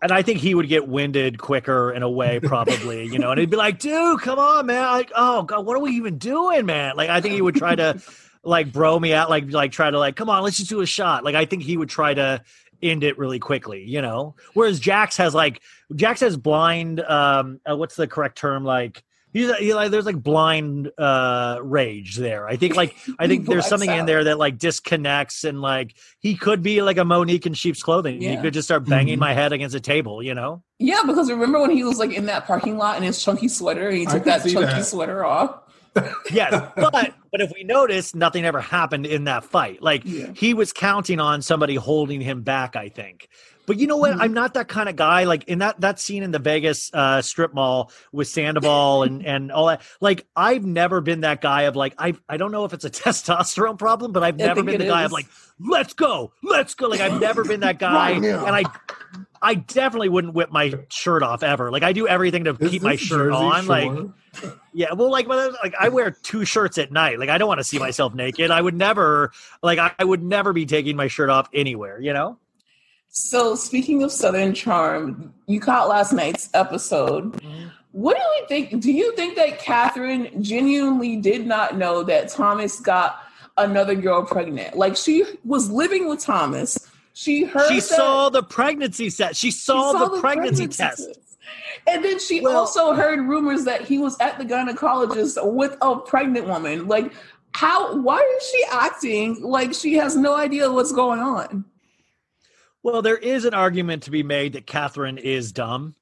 And 0.02 0.12
I 0.12 0.22
think 0.22 0.40
he 0.40 0.56
would 0.56 0.68
get 0.68 0.88
winded 0.88 1.38
quicker 1.38 1.92
in 1.92 2.04
a 2.04 2.10
way, 2.10 2.40
probably, 2.40 3.06
you 3.06 3.20
know, 3.20 3.32
and 3.32 3.40
he'd 3.40 3.50
be 3.50 3.58
like, 3.58 3.80
dude, 3.80 4.22
come 4.22 4.40
on, 4.40 4.66
man. 4.66 4.84
Like, 4.84 5.12
oh 5.16 5.44
god, 5.44 5.66
what 5.66 5.76
are 5.76 5.82
we 5.82 5.92
even 5.92 6.18
doing, 6.18 6.66
man? 6.66 6.96
Like, 6.96 7.10
I 7.10 7.22
think 7.22 7.34
he 7.34 7.42
would 7.42 7.56
try 7.56 7.76
to 7.76 8.02
like 8.44 8.72
bro 8.72 9.00
me 9.00 9.14
out, 9.14 9.30
like 9.30 9.52
like 9.52 9.72
try 9.72 9.90
to 9.90 10.00
like, 10.00 10.16
come 10.16 10.30
on, 10.30 10.44
let's 10.44 10.58
just 10.58 10.70
do 10.70 10.82
a 10.82 10.86
shot. 10.86 11.24
Like, 11.24 11.36
I 11.36 11.46
think 11.46 11.64
he 11.64 11.78
would 11.78 11.90
try 11.90 12.14
to 12.14 12.44
end 12.82 13.04
it 13.04 13.18
really 13.18 13.40
quickly, 13.40 13.84
you 13.84 14.02
know. 14.02 14.36
Whereas 14.54 14.80
Jax 14.80 15.18
has 15.18 15.36
like 15.36 15.62
Jax 15.96 16.22
has 16.22 16.38
blind 16.38 17.02
um 17.02 17.60
uh, 17.70 17.76
what's 17.76 17.96
the 17.96 18.08
correct 18.08 18.38
term? 18.38 18.64
Like 18.64 19.04
he's, 19.34 19.54
he 19.58 19.74
like 19.74 19.92
there's 19.92 20.06
like 20.06 20.22
blind 20.22 20.92
uh 20.98 21.60
rage 21.62 22.16
there. 22.18 22.48
I 22.48 22.56
think 22.56 22.76
like 22.76 22.96
I 23.20 23.28
think 23.28 23.46
there's 23.48 23.56
Blacks 23.68 23.70
something 23.70 23.90
in 23.90 24.06
there 24.06 24.24
that 24.26 24.38
like 24.38 24.58
disconnects 24.58 25.44
and 25.44 25.62
like 25.62 25.96
he 26.20 26.36
could 26.36 26.62
be 26.64 26.82
like 26.82 26.98
a 26.98 27.06
Monique 27.06 27.46
in 27.46 27.54
sheep's 27.54 27.84
clothing. 27.84 28.22
He 28.22 28.38
could 28.38 28.54
just 28.54 28.68
start 28.68 28.86
banging 28.86 29.18
Mhm. 29.18 29.22
my 29.22 29.34
head 29.34 29.54
against 29.54 29.76
a 29.76 29.80
table, 29.80 30.22
you 30.24 30.34
know? 30.34 30.64
Yeah, 30.80 31.02
because 31.06 31.30
remember 31.30 31.60
when 31.60 31.72
he 31.72 31.84
was 31.84 32.00
like 32.00 32.12
in 32.14 32.26
that 32.28 32.46
parking 32.46 32.78
lot 32.78 32.98
in 32.98 33.04
his 33.04 33.22
chunky 33.24 33.48
sweater 33.48 33.90
and 33.90 33.98
he 33.98 34.06
took 34.06 34.24
that 34.24 34.42
chunky 34.44 34.62
that. 34.66 34.86
sweater 34.86 35.26
off? 35.26 35.62
Yes. 36.32 36.52
but 36.76 37.14
but 37.32 37.42
if 37.42 37.52
we 37.54 37.64
notice, 37.64 38.16
nothing 38.16 38.46
ever 38.46 38.62
happened 38.62 39.06
in 39.06 39.26
that 39.26 39.44
fight. 39.44 39.82
Like 39.82 40.04
Yeah. 40.06 40.28
he 40.36 40.54
was 40.54 40.72
counting 40.72 41.20
on 41.20 41.42
somebody 41.42 41.76
holding 41.76 42.22
him 42.22 42.42
back, 42.44 42.76
I 42.76 42.90
think. 42.90 43.28
But 43.70 43.78
you 43.78 43.86
know 43.86 43.98
what? 43.98 44.14
Mhm. 44.14 44.22
I'm 44.22 44.34
not 44.34 44.56
that 44.56 44.68
kind 44.68 44.90
of 44.90 44.96
guy. 44.96 45.26
Like 45.26 45.44
in 45.44 45.60
that 45.60 45.80
that 45.82 46.00
scene 46.00 46.24
in 46.24 46.32
the 46.32 46.40
Vegas 46.40 46.90
uh, 46.92 47.22
strip 47.22 47.54
mall 47.54 47.92
with 48.12 48.28
Sandoval 48.28 49.04
and 49.04 49.24
and 49.34 49.52
all 49.52 49.68
that. 49.68 49.84
Like 50.02 50.26
I've 50.36 50.66
never 50.66 51.02
been 51.02 51.22
that 51.22 51.40
guy 51.40 51.62
of 51.64 51.76
like 51.76 51.94
I 52.00 52.16
I 52.28 52.38
don't 52.38 52.52
know 52.52 52.66
if 52.66 52.74
it's 52.74 52.84
a 52.84 52.90
testosterone 52.90 53.78
problem, 53.78 54.12
but 54.12 54.24
I've 54.24 54.38
never 54.38 54.64
been 54.64 54.80
the 54.80 54.88
guy 54.88 55.04
of 55.04 55.12
like 55.12 55.28
let's 55.60 55.94
go, 55.94 56.34
let's 56.42 56.74
go. 56.74 56.88
Like 56.88 57.00
I've 57.00 57.22
never 57.22 57.44
been 57.44 57.60
that 57.60 57.78
guy, 57.80 58.14
Right 58.14 58.24
and 58.24 58.56
I 58.56 58.64
I 59.40 59.54
definitely 59.54 60.10
wouldn't 60.10 60.34
whip 60.34 60.52
my 60.52 60.74
shirt 60.90 61.22
off 61.22 61.44
ever. 61.44 61.70
Like 61.72 61.84
I 61.84 61.94
do 61.94 62.08
everything 62.08 62.46
to 62.46 62.58
Is 62.60 62.72
keep 62.72 62.82
my 62.82 62.96
shirt 62.96 63.32
Jersey 63.32 63.36
on. 63.36 63.68
Like 63.68 63.92
yeah, 64.74 64.94
well, 64.94 65.12
like, 65.12 65.28
I- 65.30 65.48
like 65.64 65.76
I 65.80 65.90
wear 65.90 66.10
two 66.12 66.44
shirts 66.44 66.80
at 66.80 66.92
night. 66.92 67.20
Like, 67.20 67.30
I 67.30 67.38
don't 67.38 67.48
want 67.48 67.60
to 67.60 67.64
see 67.64 67.78
myself 67.80 68.14
naked. 68.14 68.52
I 68.52 68.62
would 68.62 68.76
never, 68.76 69.32
like, 69.64 69.80
I, 69.80 69.92
I 69.98 70.04
would 70.04 70.22
never 70.24 70.54
be 70.54 70.66
taking 70.68 70.96
my 70.96 71.08
shirt 71.08 71.30
off 71.30 71.50
anywhere. 71.54 72.00
You 72.00 72.14
know? 72.14 72.38
So 73.10 73.56
speaking 73.56 74.04
of 74.04 74.12
Southern 74.12 74.54
Charm, 74.54 75.34
you 75.48 75.60
caught 75.60 75.90
last 75.90 76.14
night's 76.14 76.50
episode. 76.54 77.34
Mm-hmm. 77.34 77.68
What 77.92 78.16
do 78.18 78.24
we 78.40 78.48
think? 78.48 78.82
Do 78.82 78.92
you 78.92 79.16
think 79.16 79.36
that 79.36 79.58
Catherine 79.60 80.44
genuinely 80.44 81.18
did 81.18 81.48
not 81.48 81.76
know 81.78 82.04
that 82.04 82.30
Thomas 82.30 82.80
got 82.80 83.20
another 83.58 83.96
girl 83.96 84.24
pregnant? 84.24 84.78
Like 84.78 84.96
she 84.96 85.24
was 85.44 85.72
living 85.72 86.08
with 86.08 86.20
Thomas. 86.20 86.78
She 87.14 87.44
heard 87.46 87.68
She 87.68 87.76
that- 87.76 87.84
saw 87.84 88.30
the 88.30 88.44
pregnancy 88.44 89.10
set. 89.10 89.36
She 89.36 89.48
she 89.48 89.58
saw, 89.58 89.92
saw 89.92 90.06
the, 90.08 90.22
pregnancy, 90.22 90.68
test. 90.68 91.10
And 91.88 92.06
then 92.06 92.20
she 92.20 92.42
Well- 92.42 92.58
also 92.58 92.94
heard 92.94 93.20
rumors 93.28 93.66
that 93.66 93.82
he 93.82 93.98
was 93.98 94.16
at 94.20 94.38
the 94.38 94.46
gynecologist 94.46 95.44
with 95.52 95.76
a 95.82 95.96
pregnant 95.98 96.48
woman. 96.48 96.88
Like, 96.88 97.12
how? 97.56 97.96
Why 97.96 98.20
is 98.38 98.50
she 98.50 98.64
acting 98.72 99.42
like 99.42 99.74
she 99.74 99.96
has 99.96 100.16
no 100.16 100.36
idea 100.38 100.72
what's 100.72 100.92
going 100.92 101.20
on? 101.20 101.66
Well, 102.84 103.02
there 103.02 103.18
is 103.18 103.46
an 103.46 103.54
argument 103.54 104.04
to 104.04 104.12
be 104.12 104.24
made 104.24 104.54
that 104.54 104.66
Catherine 104.66 105.18
is 105.18 105.52
dumb, 105.52 105.96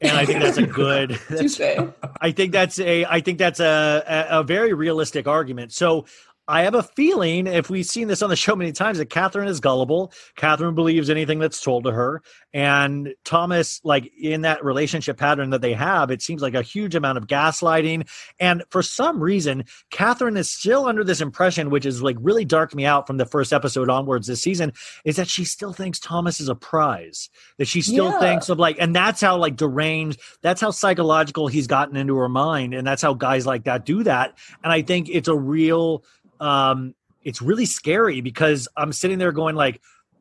and 0.00 0.12
I 0.16 0.26
think 0.26 0.40
that's 0.40 0.58
a 0.58 0.66
good. 0.66 1.10
that's- 1.28 1.60
I 2.20 2.32
think 2.32 2.52
that's 2.52 2.78
a 2.78 3.04
I 3.06 3.20
think 3.20 3.38
that's 3.38 3.60
a, 3.60 4.04
a, 4.30 4.40
a 4.40 4.42
very 4.42 4.72
realistic 4.74 5.26
argument. 5.26 5.72
So 5.72 6.06
I 6.50 6.62
have 6.62 6.74
a 6.74 6.82
feeling 6.82 7.46
if 7.46 7.70
we've 7.70 7.86
seen 7.86 8.08
this 8.08 8.22
on 8.22 8.28
the 8.28 8.34
show 8.34 8.56
many 8.56 8.72
times 8.72 8.98
that 8.98 9.08
Catherine 9.08 9.46
is 9.46 9.60
gullible. 9.60 10.12
Catherine 10.34 10.74
believes 10.74 11.08
anything 11.08 11.38
that's 11.38 11.62
told 11.62 11.84
to 11.84 11.92
her. 11.92 12.22
And 12.52 13.14
Thomas, 13.24 13.80
like 13.84 14.10
in 14.20 14.40
that 14.40 14.64
relationship 14.64 15.16
pattern 15.16 15.50
that 15.50 15.60
they 15.60 15.74
have, 15.74 16.10
it 16.10 16.20
seems 16.22 16.42
like 16.42 16.54
a 16.54 16.62
huge 16.62 16.96
amount 16.96 17.18
of 17.18 17.28
gaslighting. 17.28 18.08
And 18.40 18.64
for 18.70 18.82
some 18.82 19.22
reason, 19.22 19.64
Catherine 19.92 20.36
is 20.36 20.50
still 20.50 20.86
under 20.86 21.04
this 21.04 21.20
impression, 21.20 21.70
which 21.70 21.86
is 21.86 22.02
like 22.02 22.16
really 22.20 22.44
darked 22.44 22.74
me 22.74 22.84
out 22.84 23.06
from 23.06 23.18
the 23.18 23.26
first 23.26 23.52
episode 23.52 23.88
onwards 23.88 24.26
this 24.26 24.42
season, 24.42 24.72
is 25.04 25.14
that 25.16 25.28
she 25.28 25.44
still 25.44 25.72
thinks 25.72 26.00
Thomas 26.00 26.40
is 26.40 26.48
a 26.48 26.56
prize. 26.56 27.30
That 27.58 27.68
she 27.68 27.80
still 27.80 28.06
Yeah. 28.10 28.18
thinks 28.18 28.48
of 28.48 28.58
like, 28.58 28.76
and 28.80 28.94
that's 28.94 29.20
how 29.20 29.36
like 29.36 29.54
deranged, 29.54 30.20
that's 30.42 30.60
how 30.60 30.72
psychological 30.72 31.46
he's 31.46 31.68
gotten 31.68 31.96
into 31.96 32.16
her 32.16 32.28
mind. 32.28 32.74
And 32.74 32.84
that's 32.84 33.02
how 33.02 33.14
guys 33.14 33.46
like 33.46 33.64
that 33.64 33.86
do 33.86 34.02
that. 34.02 34.36
And 34.64 34.72
I 34.72 34.82
think 34.82 35.08
it's 35.08 35.28
a 35.28 35.36
real 35.36 36.02
um 36.40 36.94
it's 37.22 37.40
really 37.40 37.66
scary 37.66 38.20
because 38.20 38.68
i'm 38.76 38.92
sitting 38.92 39.18
there 39.18 39.32
going 39.32 39.54
like 39.54 39.80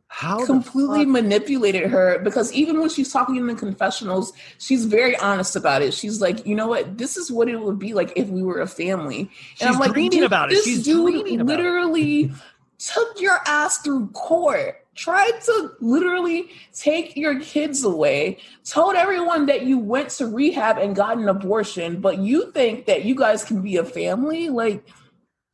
how 0.09 0.43
completely 0.43 1.05
manipulated 1.05 1.87
her 1.89 2.19
because 2.23 2.51
even 2.51 2.79
when 2.79 2.89
she's 2.89 3.13
talking 3.13 3.35
in 3.35 3.45
the 3.45 3.53
confessionals, 3.53 4.33
she's 4.57 4.85
very 4.85 5.15
honest 5.17 5.55
about 5.55 5.83
it. 5.83 5.93
She's 5.93 6.19
like, 6.19 6.47
you 6.47 6.55
know 6.55 6.67
what, 6.67 6.97
this 6.97 7.15
is 7.15 7.31
what 7.31 7.47
it 7.47 7.57
would 7.57 7.77
be 7.77 7.93
like 7.93 8.11
if 8.15 8.27
we 8.27 8.41
were 8.41 8.59
a 8.59 8.67
family. 8.67 9.29
And 9.61 9.75
she's 9.75 9.91
dreaming 9.91 10.09
dude, 10.09 10.23
about 10.23 10.51
it. 10.51 10.63
She's 10.63 10.83
dude 10.83 11.13
dreaming 11.13 11.45
literally 11.45 12.31
took 12.79 13.21
your 13.21 13.39
ass 13.45 13.77
through 13.77 14.07
court, 14.07 14.83
tried 14.95 15.39
to 15.45 15.71
literally 15.79 16.49
take 16.73 17.15
your 17.15 17.39
kids 17.39 17.83
away, 17.83 18.39
told 18.65 18.95
everyone 18.95 19.45
that 19.45 19.67
you 19.67 19.77
went 19.77 20.09
to 20.09 20.25
rehab 20.25 20.79
and 20.79 20.95
got 20.95 21.19
an 21.19 21.29
abortion, 21.29 22.01
but 22.01 22.17
you 22.17 22.51
think 22.51 22.87
that 22.87 23.05
you 23.05 23.13
guys 23.13 23.43
can 23.43 23.61
be 23.61 23.77
a 23.77 23.85
family? 23.85 24.49
Like, 24.49 24.83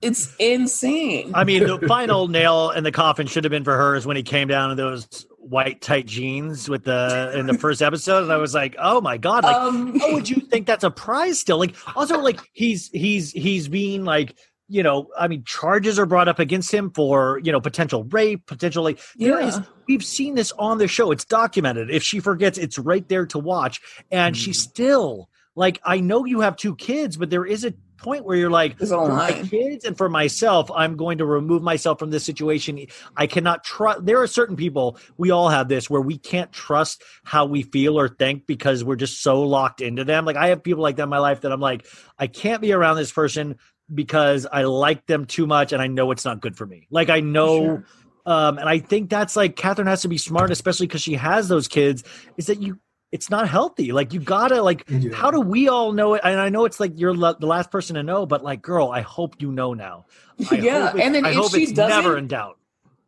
it's 0.06 0.34
insane. 0.40 1.32
i 1.34 1.44
mean 1.44 1.66
the 1.66 1.80
final 1.88 2.28
nail 2.28 2.72
in 2.72 2.84
the 2.84 2.92
coffin 2.92 3.28
should 3.28 3.44
have 3.44 3.52
been 3.52 3.64
for 3.64 3.76
her 3.76 3.96
is 3.96 4.06
when 4.06 4.16
he 4.18 4.24
came 4.24 4.48
down 4.48 4.72
in 4.72 4.78
those 4.78 5.26
white 5.40 5.80
tight 5.82 6.06
jeans 6.06 6.68
with 6.70 6.84
the 6.86 7.32
in 7.38 7.46
the 7.46 7.54
first 7.58 7.82
episode 7.82 8.24
and 8.24 8.32
i 8.32 8.38
was 8.38 8.54
like 8.54 8.76
oh 8.80 9.00
my 9.02 9.18
god 9.18 9.44
like 9.44 9.56
um, 9.56 10.00
how 10.00 10.12
would 10.14 10.30
you 10.30 10.42
think 10.48 10.66
that's 10.66 10.84
a 10.84 10.90
prize 10.92 11.40
still 11.40 11.58
like 11.60 11.76
also 11.96 12.20
like 12.20 12.40
he's 12.54 12.90
he's 12.90 13.32
he's 13.32 13.68
being 13.68 14.04
like 14.06 14.36
you 14.68 14.82
know 14.82 15.08
i 15.20 15.28
mean 15.28 15.44
charges 15.46 16.00
are 16.00 16.08
brought 16.08 16.28
up 16.28 16.40
against 16.40 16.74
him 16.74 16.90
for 16.90 17.40
you 17.44 17.52
know 17.52 17.62
potential 17.62 18.04
rape 18.06 18.46
potentially 18.48 18.98
Yeah. 19.16 19.38
is 19.48 19.60
we've 19.88 20.04
seen 20.04 20.34
this 20.34 20.52
on 20.58 20.80
the 20.80 20.88
show 20.88 21.12
it's 21.12 21.26
documented 21.26 21.92
if 21.92 22.02
she 22.02 22.20
forgets 22.20 22.58
it's 22.58 22.80
right 22.80 23.08
there 23.08 23.28
to 23.28 23.38
watch 23.38 23.80
and 24.10 24.36
she 24.36 24.50
Mhm. 24.50 24.56
still 24.56 25.30
like 25.56 25.80
i 25.86 26.00
know 26.00 26.26
you 26.26 26.40
have 26.42 26.56
two 26.56 26.76
kids 26.76 27.16
but 27.18 27.30
there 27.30 27.46
is 27.46 27.64
a 27.64 27.74
point 28.06 28.24
where 28.24 28.38
you're 28.38 28.50
like 28.52 28.78
for 28.78 29.10
my 29.10 29.32
kids 29.50 29.84
and 29.84 29.98
for 29.98 30.08
myself 30.10 30.70
i'm 30.76 30.96
going 30.96 31.18
to 31.18 31.26
remove 31.26 31.64
myself 31.64 31.98
from 32.00 32.12
this 32.12 32.24
situation 32.24 32.80
i 33.18 33.26
cannot 33.28 33.64
trust 33.64 34.06
there 34.06 34.22
are 34.22 34.28
certain 34.28 34.56
people 34.56 34.98
we 35.18 35.32
all 35.32 35.50
have 35.50 35.68
this 35.68 35.90
where 35.90 36.02
we 36.02 36.18
can't 36.18 36.52
trust 36.52 37.04
how 37.24 37.46
we 37.46 37.64
feel 37.64 38.00
or 38.00 38.08
think 38.08 38.46
because 38.48 38.84
we're 38.84 38.96
just 38.96 39.22
so 39.24 39.42
locked 39.42 39.82
into 39.82 40.04
them 40.04 40.24
like 40.24 40.36
i 40.38 40.48
have 40.50 40.62
people 40.64 40.84
like 40.84 40.96
that 40.98 41.04
in 41.04 41.10
my 41.10 41.18
life 41.18 41.42
that 41.42 41.52
i'm 41.52 41.60
like 41.60 41.86
i 42.20 42.28
can't 42.28 42.62
be 42.62 42.72
around 42.74 42.96
this 42.96 43.12
person 43.12 43.56
because 43.94 44.46
i 44.52 44.64
like 44.64 45.06
them 45.08 45.26
too 45.26 45.48
much 45.48 45.74
and 45.74 45.82
i 45.82 45.88
know 45.88 46.12
it's 46.12 46.26
not 46.26 46.40
good 46.42 46.56
for 46.56 46.66
me 46.68 46.88
like 46.92 47.10
i 47.10 47.20
know 47.20 47.60
Sure. 47.60 47.86
um, 48.28 48.58
and 48.58 48.68
I 48.70 48.80
think 48.80 49.10
that's 49.10 49.36
like 49.36 49.56
Catherine 49.56 49.88
has 49.88 50.02
to 50.02 50.08
be 50.08 50.18
smart, 50.18 50.50
especially 50.50 50.88
because 50.88 51.02
she 51.04 51.14
has 51.14 51.48
those 51.48 51.68
kids. 51.68 52.04
Is 52.38 52.48
that 52.48 52.60
you? 52.60 52.80
It's 53.12 53.30
not 53.30 53.48
healthy. 53.48 53.92
Like 53.92 54.14
you 54.14 54.20
gotta 54.20 54.62
like. 54.62 54.84
Yeah. 54.90 55.14
How 55.14 55.32
do 55.32 55.40
we 55.40 55.68
all 55.70 55.92
know 55.94 56.16
it? 56.16 56.22
And 56.24 56.40
I 56.40 56.50
know 56.50 56.66
it's 56.66 56.80
like 56.80 56.92
you're 56.96 57.16
the 57.16 57.46
last 57.48 57.72
person 57.72 57.96
to 57.96 58.04
know, 58.04 58.26
but 58.26 58.44
like, 58.44 58.62
girl, 58.62 58.90
I 58.90 59.02
hope 59.02 59.36
you 59.42 59.52
know 59.52 59.74
now. 59.74 60.06
I 60.52 60.56
Yeah, 60.56 60.88
hope 60.88 60.96
it's- 60.96 61.06
and 61.06 61.16
then 61.16 61.26
I 61.26 61.30
if 61.32 61.52
she 61.52 61.64
it's 61.64 61.72
never 61.74 62.02
doesn't- 62.10 62.18
in 62.18 62.28
doubt. 62.28 62.58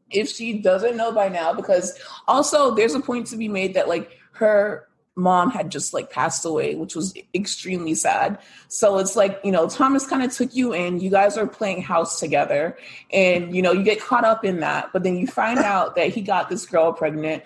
if 0.10 0.30
she 0.30 0.60
doesn't 0.60 0.96
know 0.96 1.12
by 1.12 1.28
now 1.28 1.52
because 1.52 2.00
also 2.28 2.74
there's 2.74 2.94
a 2.96 3.00
point 3.02 3.28
to 3.28 3.36
be 3.36 3.50
made 3.50 3.74
that 3.74 3.90
like 3.90 4.12
her 4.32 4.88
mom 5.18 5.50
had 5.52 5.70
just 5.72 5.94
like 5.96 6.10
passed 6.12 6.46
away 6.46 6.76
which 6.76 6.96
was 6.96 7.14
extremely 7.34 7.94
sad 7.96 8.38
so 8.70 9.00
it's 9.00 9.16
like 9.18 9.42
you 9.44 9.52
know 9.52 9.68
thomas 9.68 10.06
kind 10.08 10.22
of 10.24 10.32
took 10.32 10.56
you 10.56 10.72
in 10.74 11.00
you 11.02 11.10
guys 11.10 11.36
are 11.38 11.48
playing 11.48 11.82
house 11.82 12.20
together 12.20 12.78
and 13.12 13.54
you 13.56 13.62
know 13.64 13.72
you 13.74 13.84
get 13.84 14.00
caught 14.00 14.24
up 14.24 14.46
in 14.46 14.60
that 14.62 14.90
but 14.94 15.02
then 15.04 15.18
you 15.18 15.26
find 15.28 15.58
out 15.74 15.96
that 15.96 16.10
he 16.10 16.22
got 16.22 16.48
this 16.50 16.66
girl 16.68 16.94
pregnant 16.94 17.44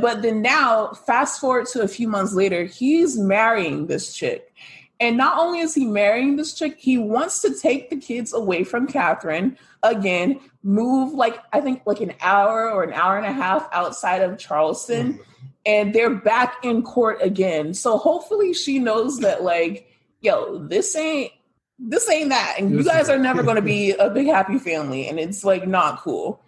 but 0.00 0.22
then 0.22 0.42
now 0.42 0.92
fast 0.92 1.40
forward 1.40 1.66
to 1.68 1.82
a 1.82 1.88
few 1.88 2.08
months 2.08 2.34
later 2.34 2.64
he's 2.64 3.18
marrying 3.18 3.86
this 3.86 4.12
chick. 4.12 4.52
And 5.00 5.16
not 5.16 5.38
only 5.38 5.60
is 5.60 5.74
he 5.74 5.84
marrying 5.84 6.36
this 6.36 6.54
chick, 6.54 6.76
he 6.78 6.98
wants 6.98 7.40
to 7.42 7.54
take 7.54 7.88
the 7.88 7.96
kids 7.96 8.32
away 8.34 8.64
from 8.64 8.88
Catherine. 8.88 9.56
Again, 9.84 10.40
move 10.64 11.14
like 11.14 11.38
I 11.52 11.60
think 11.60 11.82
like 11.86 12.00
an 12.00 12.14
hour 12.20 12.68
or 12.70 12.82
an 12.82 12.92
hour 12.92 13.16
and 13.16 13.26
a 13.26 13.32
half 13.32 13.68
outside 13.72 14.22
of 14.22 14.38
Charleston, 14.38 15.20
and 15.64 15.94
they're 15.94 16.14
back 16.14 16.56
in 16.64 16.82
court 16.82 17.18
again. 17.22 17.74
So 17.74 17.96
hopefully 17.96 18.52
she 18.52 18.80
knows 18.80 19.20
that 19.20 19.44
like, 19.44 19.88
yo, 20.20 20.58
this 20.66 20.96
ain't 20.96 21.32
this 21.78 22.10
ain't 22.10 22.30
that, 22.30 22.56
and 22.58 22.72
you 22.72 22.82
guys 22.82 23.08
are 23.08 23.18
never 23.18 23.44
going 23.44 23.56
to 23.56 23.62
be 23.62 23.92
a 23.92 24.10
big 24.10 24.26
happy 24.26 24.58
family, 24.58 25.06
and 25.06 25.20
it's 25.20 25.44
like 25.44 25.68
not 25.68 26.00
cool. 26.00 26.42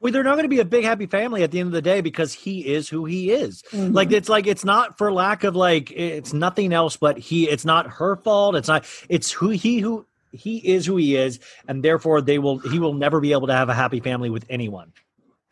Well, 0.00 0.12
they're 0.12 0.22
not 0.22 0.34
going 0.34 0.44
to 0.44 0.48
be 0.48 0.60
a 0.60 0.64
big 0.64 0.84
happy 0.84 1.06
family 1.06 1.42
at 1.42 1.50
the 1.50 1.60
end 1.60 1.68
of 1.68 1.72
the 1.72 1.82
day 1.82 2.00
because 2.02 2.32
he 2.32 2.66
is 2.66 2.88
who 2.88 3.06
he 3.06 3.30
is. 3.30 3.62
Mhm. 3.72 3.94
Like 3.94 4.12
it's 4.12 4.28
like 4.28 4.46
it's 4.46 4.64
not 4.64 4.98
for 4.98 5.10
lack 5.10 5.42
of 5.42 5.56
like 5.56 5.90
it's 5.90 6.32
nothing 6.32 6.72
else 6.72 6.96
but 6.96 7.18
he. 7.18 7.48
It's 7.48 7.64
not 7.64 7.86
her 7.86 8.16
fault. 8.16 8.56
It's 8.56 8.68
not. 8.68 8.84
It's 9.08 9.30
who 9.30 9.48
he 9.50 9.78
who 9.78 10.06
he 10.32 10.58
is 10.58 10.84
who 10.84 10.96
he 10.96 11.16
is, 11.16 11.40
and 11.66 11.82
therefore 11.82 12.20
they 12.20 12.38
will. 12.38 12.58
He 12.58 12.78
will 12.78 12.94
never 12.94 13.20
be 13.20 13.32
able 13.32 13.46
to 13.46 13.54
have 13.54 13.70
a 13.70 13.74
happy 13.74 14.00
family 14.00 14.28
with 14.28 14.44
anyone. 14.50 14.92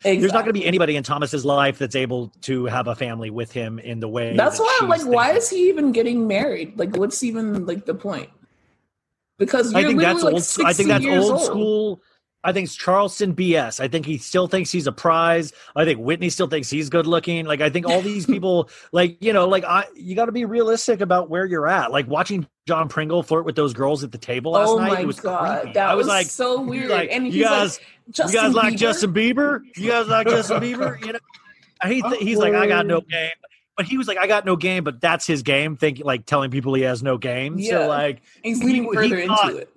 There's 0.03 0.33
not 0.33 0.45
going 0.45 0.53
to 0.53 0.53
be 0.53 0.65
anybody 0.65 0.95
in 0.95 1.03
Thomas's 1.03 1.43
life 1.45 1.79
that's 1.79 1.95
able 1.95 2.31
to 2.41 2.65
have 2.65 2.87
a 2.87 2.93
family 2.93 3.31
with 3.31 3.51
him 3.51 3.79
in 3.79 3.99
the 3.99 4.07
way. 4.07 4.35
That's 4.35 4.57
that 4.57 4.63
why 4.63 4.77
I'm 4.81 4.89
like, 4.89 5.05
why 5.05 5.31
is 5.31 5.49
he 5.49 5.69
even 5.69 5.91
getting 5.93 6.27
married? 6.27 6.77
Like, 6.77 6.95
what's 6.95 7.23
even 7.23 7.65
like 7.65 7.85
the 7.85 7.95
point? 7.95 8.29
Because 9.39 9.73
I 9.73 9.83
think 9.83 9.99
that's 9.99 10.21
literally, 10.21 10.43
old. 10.59 10.67
I 10.67 10.73
think 10.73 10.89
that's 10.89 11.03
years 11.03 11.25
old, 11.25 11.41
school. 11.41 12.01
I 12.45 12.53
think 12.53 12.65
it's 12.65 12.75
Charleston 12.75 13.33
BS. 13.35 13.79
I 13.79 13.87
think 13.87 14.05
he 14.05 14.19
still 14.19 14.47
thinks 14.47 14.71
he's 14.71 14.85
a 14.85 14.91
prize. 14.91 15.51
I 15.75 15.83
think 15.83 15.99
Whitney 15.99 16.29
still 16.29 16.45
thinks 16.45 16.69
he's 16.69 16.89
good 16.89 17.07
looking. 17.07 17.45
Like 17.45 17.59
I 17.59 17.71
think 17.71 17.87
all 17.87 18.01
these 18.01 18.25
people, 18.27 18.69
like 18.91 19.17
you 19.19 19.33
know, 19.33 19.47
like 19.47 19.63
I, 19.65 19.85
you 19.95 20.15
got 20.15 20.25
to 20.25 20.31
be 20.31 20.45
realistic 20.45 21.01
about 21.01 21.29
where 21.29 21.45
you're 21.45 21.67
at. 21.67 21.91
Like 21.91 22.07
watching 22.07 22.47
John 22.67 22.87
Pringle 22.87 23.23
flirt 23.23 23.45
with 23.45 23.55
those 23.55 23.73
girls 23.73 24.03
at 24.03 24.11
the 24.11 24.19
table 24.19 24.51
last 24.51 24.69
Oh 24.69 24.77
night. 24.77 24.93
my 24.93 24.99
it 25.01 25.07
was 25.07 25.19
god, 25.19 25.61
creepy. 25.61 25.73
that 25.73 25.89
I 25.89 25.95
was, 25.95 26.05
was, 26.05 26.07
like, 26.09 26.27
so 26.27 26.61
weird. 26.61 26.89
like, 26.91 27.09
and 27.11 27.25
you 27.25 27.31
he's 27.31 27.43
guys, 27.43 27.79
like, 27.79 28.13
Justin 28.13 28.35
you 28.35 28.41
guys 28.47 28.53
like 28.55 28.73
Bieber? 28.73 28.77
Justin 28.77 29.13
Bieber? 29.13 29.59
You 29.75 29.89
guys 29.89 30.07
like 30.07 30.27
Justin 30.27 30.61
Bieber? 30.61 31.05
You 31.05 31.13
know, 31.13 31.19
he 31.87 32.01
th- 32.03 32.21
he's 32.21 32.37
like, 32.37 32.53
I 32.53 32.67
got 32.67 32.85
no 32.85 32.97
oh. 32.97 33.01
game. 33.01 33.31
But 33.77 33.87
he 33.87 33.97
was 33.97 34.07
like, 34.07 34.17
I 34.17 34.27
got 34.27 34.45
no 34.45 34.55
game, 34.55 34.83
but 34.85 35.01
that's 35.01 35.27
his 35.27 35.41
game. 35.43 35.75
Thinking 35.75 36.05
like 36.05 36.25
telling 36.25 36.49
people 36.51 36.73
he 36.75 36.83
has 36.83 37.03
no 37.03 37.17
game. 37.17 37.57
Yeah. 37.57 37.71
So 37.71 37.87
like, 37.87 38.21
He's 38.43 38.59
he- 38.59 38.65
leading 38.67 38.83
he 38.83 38.93
further 38.93 39.25
thought- 39.27 39.49
into 39.49 39.61
it. 39.63 39.69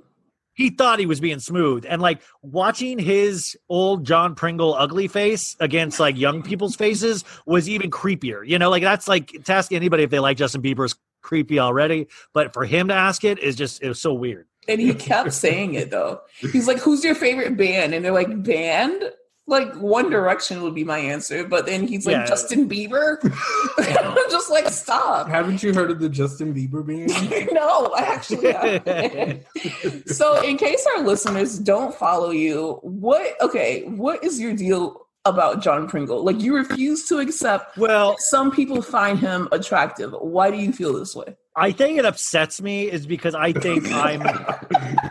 He 0.59 0.71
thought 0.71 0.99
he 0.99 1.07
was 1.07 1.21
being 1.21 1.39
smooth 1.39 1.87
and 1.89 2.03
like 2.03 2.21
watching 2.43 2.99
his 2.99 3.57
old 3.69 4.05
John 4.05 4.35
Pringle 4.35 4.75
ugly 4.75 5.07
face 5.07 5.55
against 5.61 6.01
like 6.01 6.19
young 6.19 6.43
people's 6.43 6.75
faces 6.75 7.25
was 7.47 7.69
even 7.69 7.93
creepier. 7.93 8.45
You 8.45 8.59
know, 8.59 8.69
like 8.69 8.83
that's 8.83 9.07
like 9.07 9.29
to 9.45 9.53
ask 9.53 9.71
anybody 9.71 10.03
if 10.03 10.11
they 10.11 10.19
like 10.19 10.37
Justin 10.37 10.61
Bieber 10.61 10.85
is 10.85 10.97
creepy 11.23 11.61
already, 11.61 12.09
but 12.35 12.53
for 12.53 12.65
him 12.65 12.89
to 12.89 12.95
ask 12.95 13.23
it 13.23 13.39
is 13.39 13.55
just 13.55 13.81
it 13.85 13.89
was 13.89 14.01
so 14.01 14.13
weird. 14.13 14.49
And 14.67 14.81
he 14.81 14.93
kept 14.95 15.33
saying 15.33 15.75
it 15.75 15.93
though. 15.93 16.23
He's 16.41 16.67
like, 16.67 16.81
"Who's 16.81 17.05
your 17.05 17.15
favorite 17.15 17.57
band?" 17.57 17.95
And 17.95 18.05
they're 18.05 18.13
like, 18.13 18.43
"Band." 18.43 19.13
Like 19.49 19.75
One 19.77 20.11
Direction 20.11 20.63
would 20.63 20.75
be 20.75 20.85
my 20.85 20.99
answer, 20.99 21.43
but 21.43 21.65
then 21.67 21.89
he's 21.89 22.07
like 22.07 22.13
Yeah. 22.15 22.27
Justin 22.27 22.69
Bieber. 22.69 23.17
I'm 23.79 24.31
just 24.31 24.51
like, 24.51 24.69
stop. 24.69 25.27
Haven't 25.29 25.63
you 25.63 25.73
heard 25.73 25.91
of 25.91 26.01
the 26.01 26.09
Justin 26.09 26.55
Bieber 26.55 26.87
band? 26.87 27.49
no, 27.53 27.93
I 27.97 28.03
actually 28.03 28.53
haven't. 28.53 30.09
so, 30.09 30.41
in 30.43 30.59
case 30.59 30.87
our 30.95 31.03
listeners 31.03 31.59
don't 31.59 31.95
follow 31.95 32.31
you, 32.31 32.79
what? 32.83 33.41
Okay, 33.41 33.85
what 33.85 34.23
is 34.23 34.39
your 34.39 34.53
deal 34.55 35.07
about 35.25 35.63
John 35.63 35.89
Pringle? 35.89 36.23
Like, 36.23 36.41
you 36.41 36.55
refuse 36.55 37.09
to 37.09 37.19
accept. 37.19 37.77
Well, 37.79 38.17
Some 38.19 38.51
people 38.51 38.83
find 38.83 39.19
him 39.19 39.49
attractive. 39.51 40.13
Why 40.13 40.51
do 40.51 40.59
you 40.59 40.73
feel 40.73 40.93
this 40.93 41.17
way? 41.17 41.37
I 41.59 41.73
think 41.73 41.99
it 41.99 42.05
upsets 42.05 42.61
me 42.63 42.91
is 42.91 43.07
because 43.07 43.35
I 43.35 43.53
think 43.53 43.87
I'm 43.93 44.23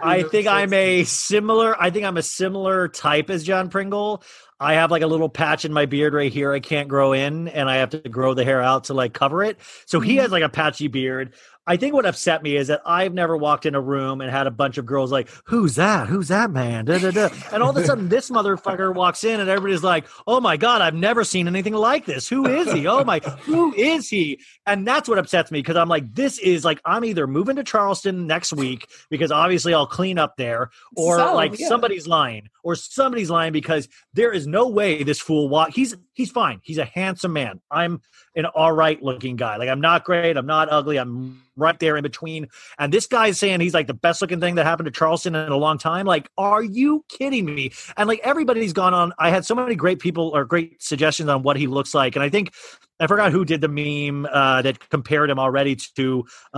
I 0.02 0.24
think 0.24 0.48
I'm 0.48 0.74
a 0.74 1.04
similar 1.04 1.80
I 1.82 1.90
think 1.90 2.06
I'm 2.06 2.18
a 2.18 2.24
similar 2.24 2.88
type 2.88 3.30
as 3.30 3.44
John 3.44 3.70
Pringle. 3.70 4.24
I 4.60 4.74
have 4.74 4.90
like 4.90 5.04
a 5.04 5.08
little 5.08 5.30
patch 5.30 5.66
in 5.66 5.74
my 5.74 5.86
beard 5.86 6.14
right 6.16 6.32
here. 6.34 6.52
I 6.52 6.60
can't 6.60 6.88
grow 6.88 7.14
in, 7.14 7.48
and 7.48 7.70
I 7.70 7.76
have 7.76 7.92
to 7.92 8.00
grow 8.00 8.34
the 8.34 8.44
hair 8.44 8.60
out 8.62 8.86
to 8.86 8.96
like 8.96 9.14
cover 9.14 9.44
it. 9.44 9.60
So 9.86 10.00
he 10.00 10.16
Mhm. 10.16 10.22
has 10.22 10.32
like 10.32 10.42
a 10.44 10.50
patchy 10.50 10.88
beard. 10.88 11.34
I 11.68 11.78
think 11.78 11.94
what 11.94 12.06
upset 12.06 12.42
me 12.42 12.56
is 12.56 12.68
that 12.68 12.82
I've 12.86 13.14
never 13.14 13.36
walked 13.36 13.66
in 13.66 13.76
a 13.76 13.82
room 13.82 14.22
and 14.22 14.32
had 14.32 14.48
a 14.48 14.52
bunch 14.52 14.78
of 14.78 14.86
girls 14.86 15.12
like, 15.12 15.30
"Who's 15.46 15.76
that? 15.76 16.08
Who's 16.08 16.30
that 16.30 16.50
man?" 16.50 16.86
Da, 16.86 16.98
da, 16.98 17.12
da. 17.12 17.30
And 17.52 17.62
all 17.62 17.72
of 17.72 17.78
a 17.78 17.84
sudden, 17.84 18.08
this 18.08 18.30
motherfucker 18.30 18.96
walks 18.96 19.24
in, 19.24 19.40
and 19.40 19.50
everybody's 19.50 19.84
like, 19.84 20.08
"Oh 20.26 20.40
my 20.40 20.56
god, 20.58 20.82
I've 20.82 20.96
never 20.96 21.24
seen 21.24 21.48
anything 21.48 21.74
like 21.74 22.06
this. 22.06 22.28
Who 22.30 22.48
is 22.48 22.72
he? 22.72 22.88
Oh 22.88 23.04
my, 23.04 23.20
who 23.20 23.74
is 23.76 24.10
he?" 24.10 24.40
And 24.66 24.88
that's 24.88 25.10
what 25.10 25.20
upsets 25.20 25.52
me 25.52 25.60
because 25.60 25.76
I'm 25.76 25.90
like, 25.90 26.16
this 26.16 26.40
is 26.40 26.64
like 26.64 26.80
I'm 26.86 27.04
either 27.04 27.28
moving 27.28 27.58
to 27.58 27.64
Charleston 27.64 28.28
next 28.28 28.54
week 28.54 28.88
because 29.10 29.32
obviously 29.32 29.74
I'll 29.74 29.88
clean 29.88 30.18
up 30.18 30.38
there, 30.38 30.70
or 30.96 31.18
So, 31.18 31.36
like 31.36 31.60
yeah. 31.60 31.68
somebody's 31.68 32.08
lying, 32.08 32.50
or 32.64 32.76
somebody's 32.76 33.30
lying 33.30 33.52
because 33.52 33.90
there 34.14 34.32
is 34.32 34.48
no 34.48 34.68
way 34.70 35.04
this 35.04 35.20
fool 35.20 35.50
walk. 35.50 35.72
He's 35.74 35.96
he's 36.18 36.32
fine. 36.32 36.60
He's 36.64 36.80
a 36.80 36.86
handsome 36.86 37.32
man. 37.32 37.62
I'm 37.70 38.02
an 38.36 38.48
all 38.48 38.72
right 38.72 39.02
looking 39.04 39.36
guy. 39.36 39.58
Like 39.58 39.70
I'm 39.70 39.80
not 39.80 40.04
great. 40.04 40.36
I'm 40.36 40.48
not 40.48 40.68
ugly. 40.72 40.98
I'm 40.98 41.44
right 41.56 41.78
there 41.80 41.96
in 41.96 42.02
between. 42.02 42.48
And 42.80 42.92
this 42.92 43.06
guy's 43.06 43.38
saying 43.38 43.60
he's 43.60 43.76
like 43.76 43.86
the 43.86 43.94
best 43.94 44.20
looking 44.20 44.40
thing 44.40 44.56
that 44.56 44.66
happened 44.66 44.86
to 44.86 44.92
Charleston 44.92 45.36
in 45.36 45.52
a 45.52 45.56
long 45.56 45.78
time. 45.78 46.08
Like, 46.08 46.28
are 46.36 46.64
you 46.64 47.06
kidding 47.08 47.46
me? 47.46 47.72
And 47.98 48.08
like 48.08 48.20
everybody's 48.24 48.74
gone 48.74 48.96
on. 48.96 49.14
I 49.20 49.30
had 49.30 49.46
so 49.46 49.54
many 49.54 49.76
great 49.76 50.00
people 50.00 50.32
or 50.36 50.44
great 50.44 50.82
suggestions 50.82 51.30
on 51.30 51.44
what 51.44 51.56
he 51.56 51.68
looks 51.68 51.94
like. 51.94 52.16
And 52.16 52.24
I 52.24 52.30
think 52.30 52.52
I 53.00 53.06
forgot 53.06 53.32
who 53.32 53.46
did 53.46 53.62
the 53.62 53.68
meme 53.68 54.26
uh, 54.26 54.64
that 54.64 54.90
compared 54.90 55.30
him 55.30 55.38
already 55.38 55.76
to 55.98 56.26
uh, 56.52 56.58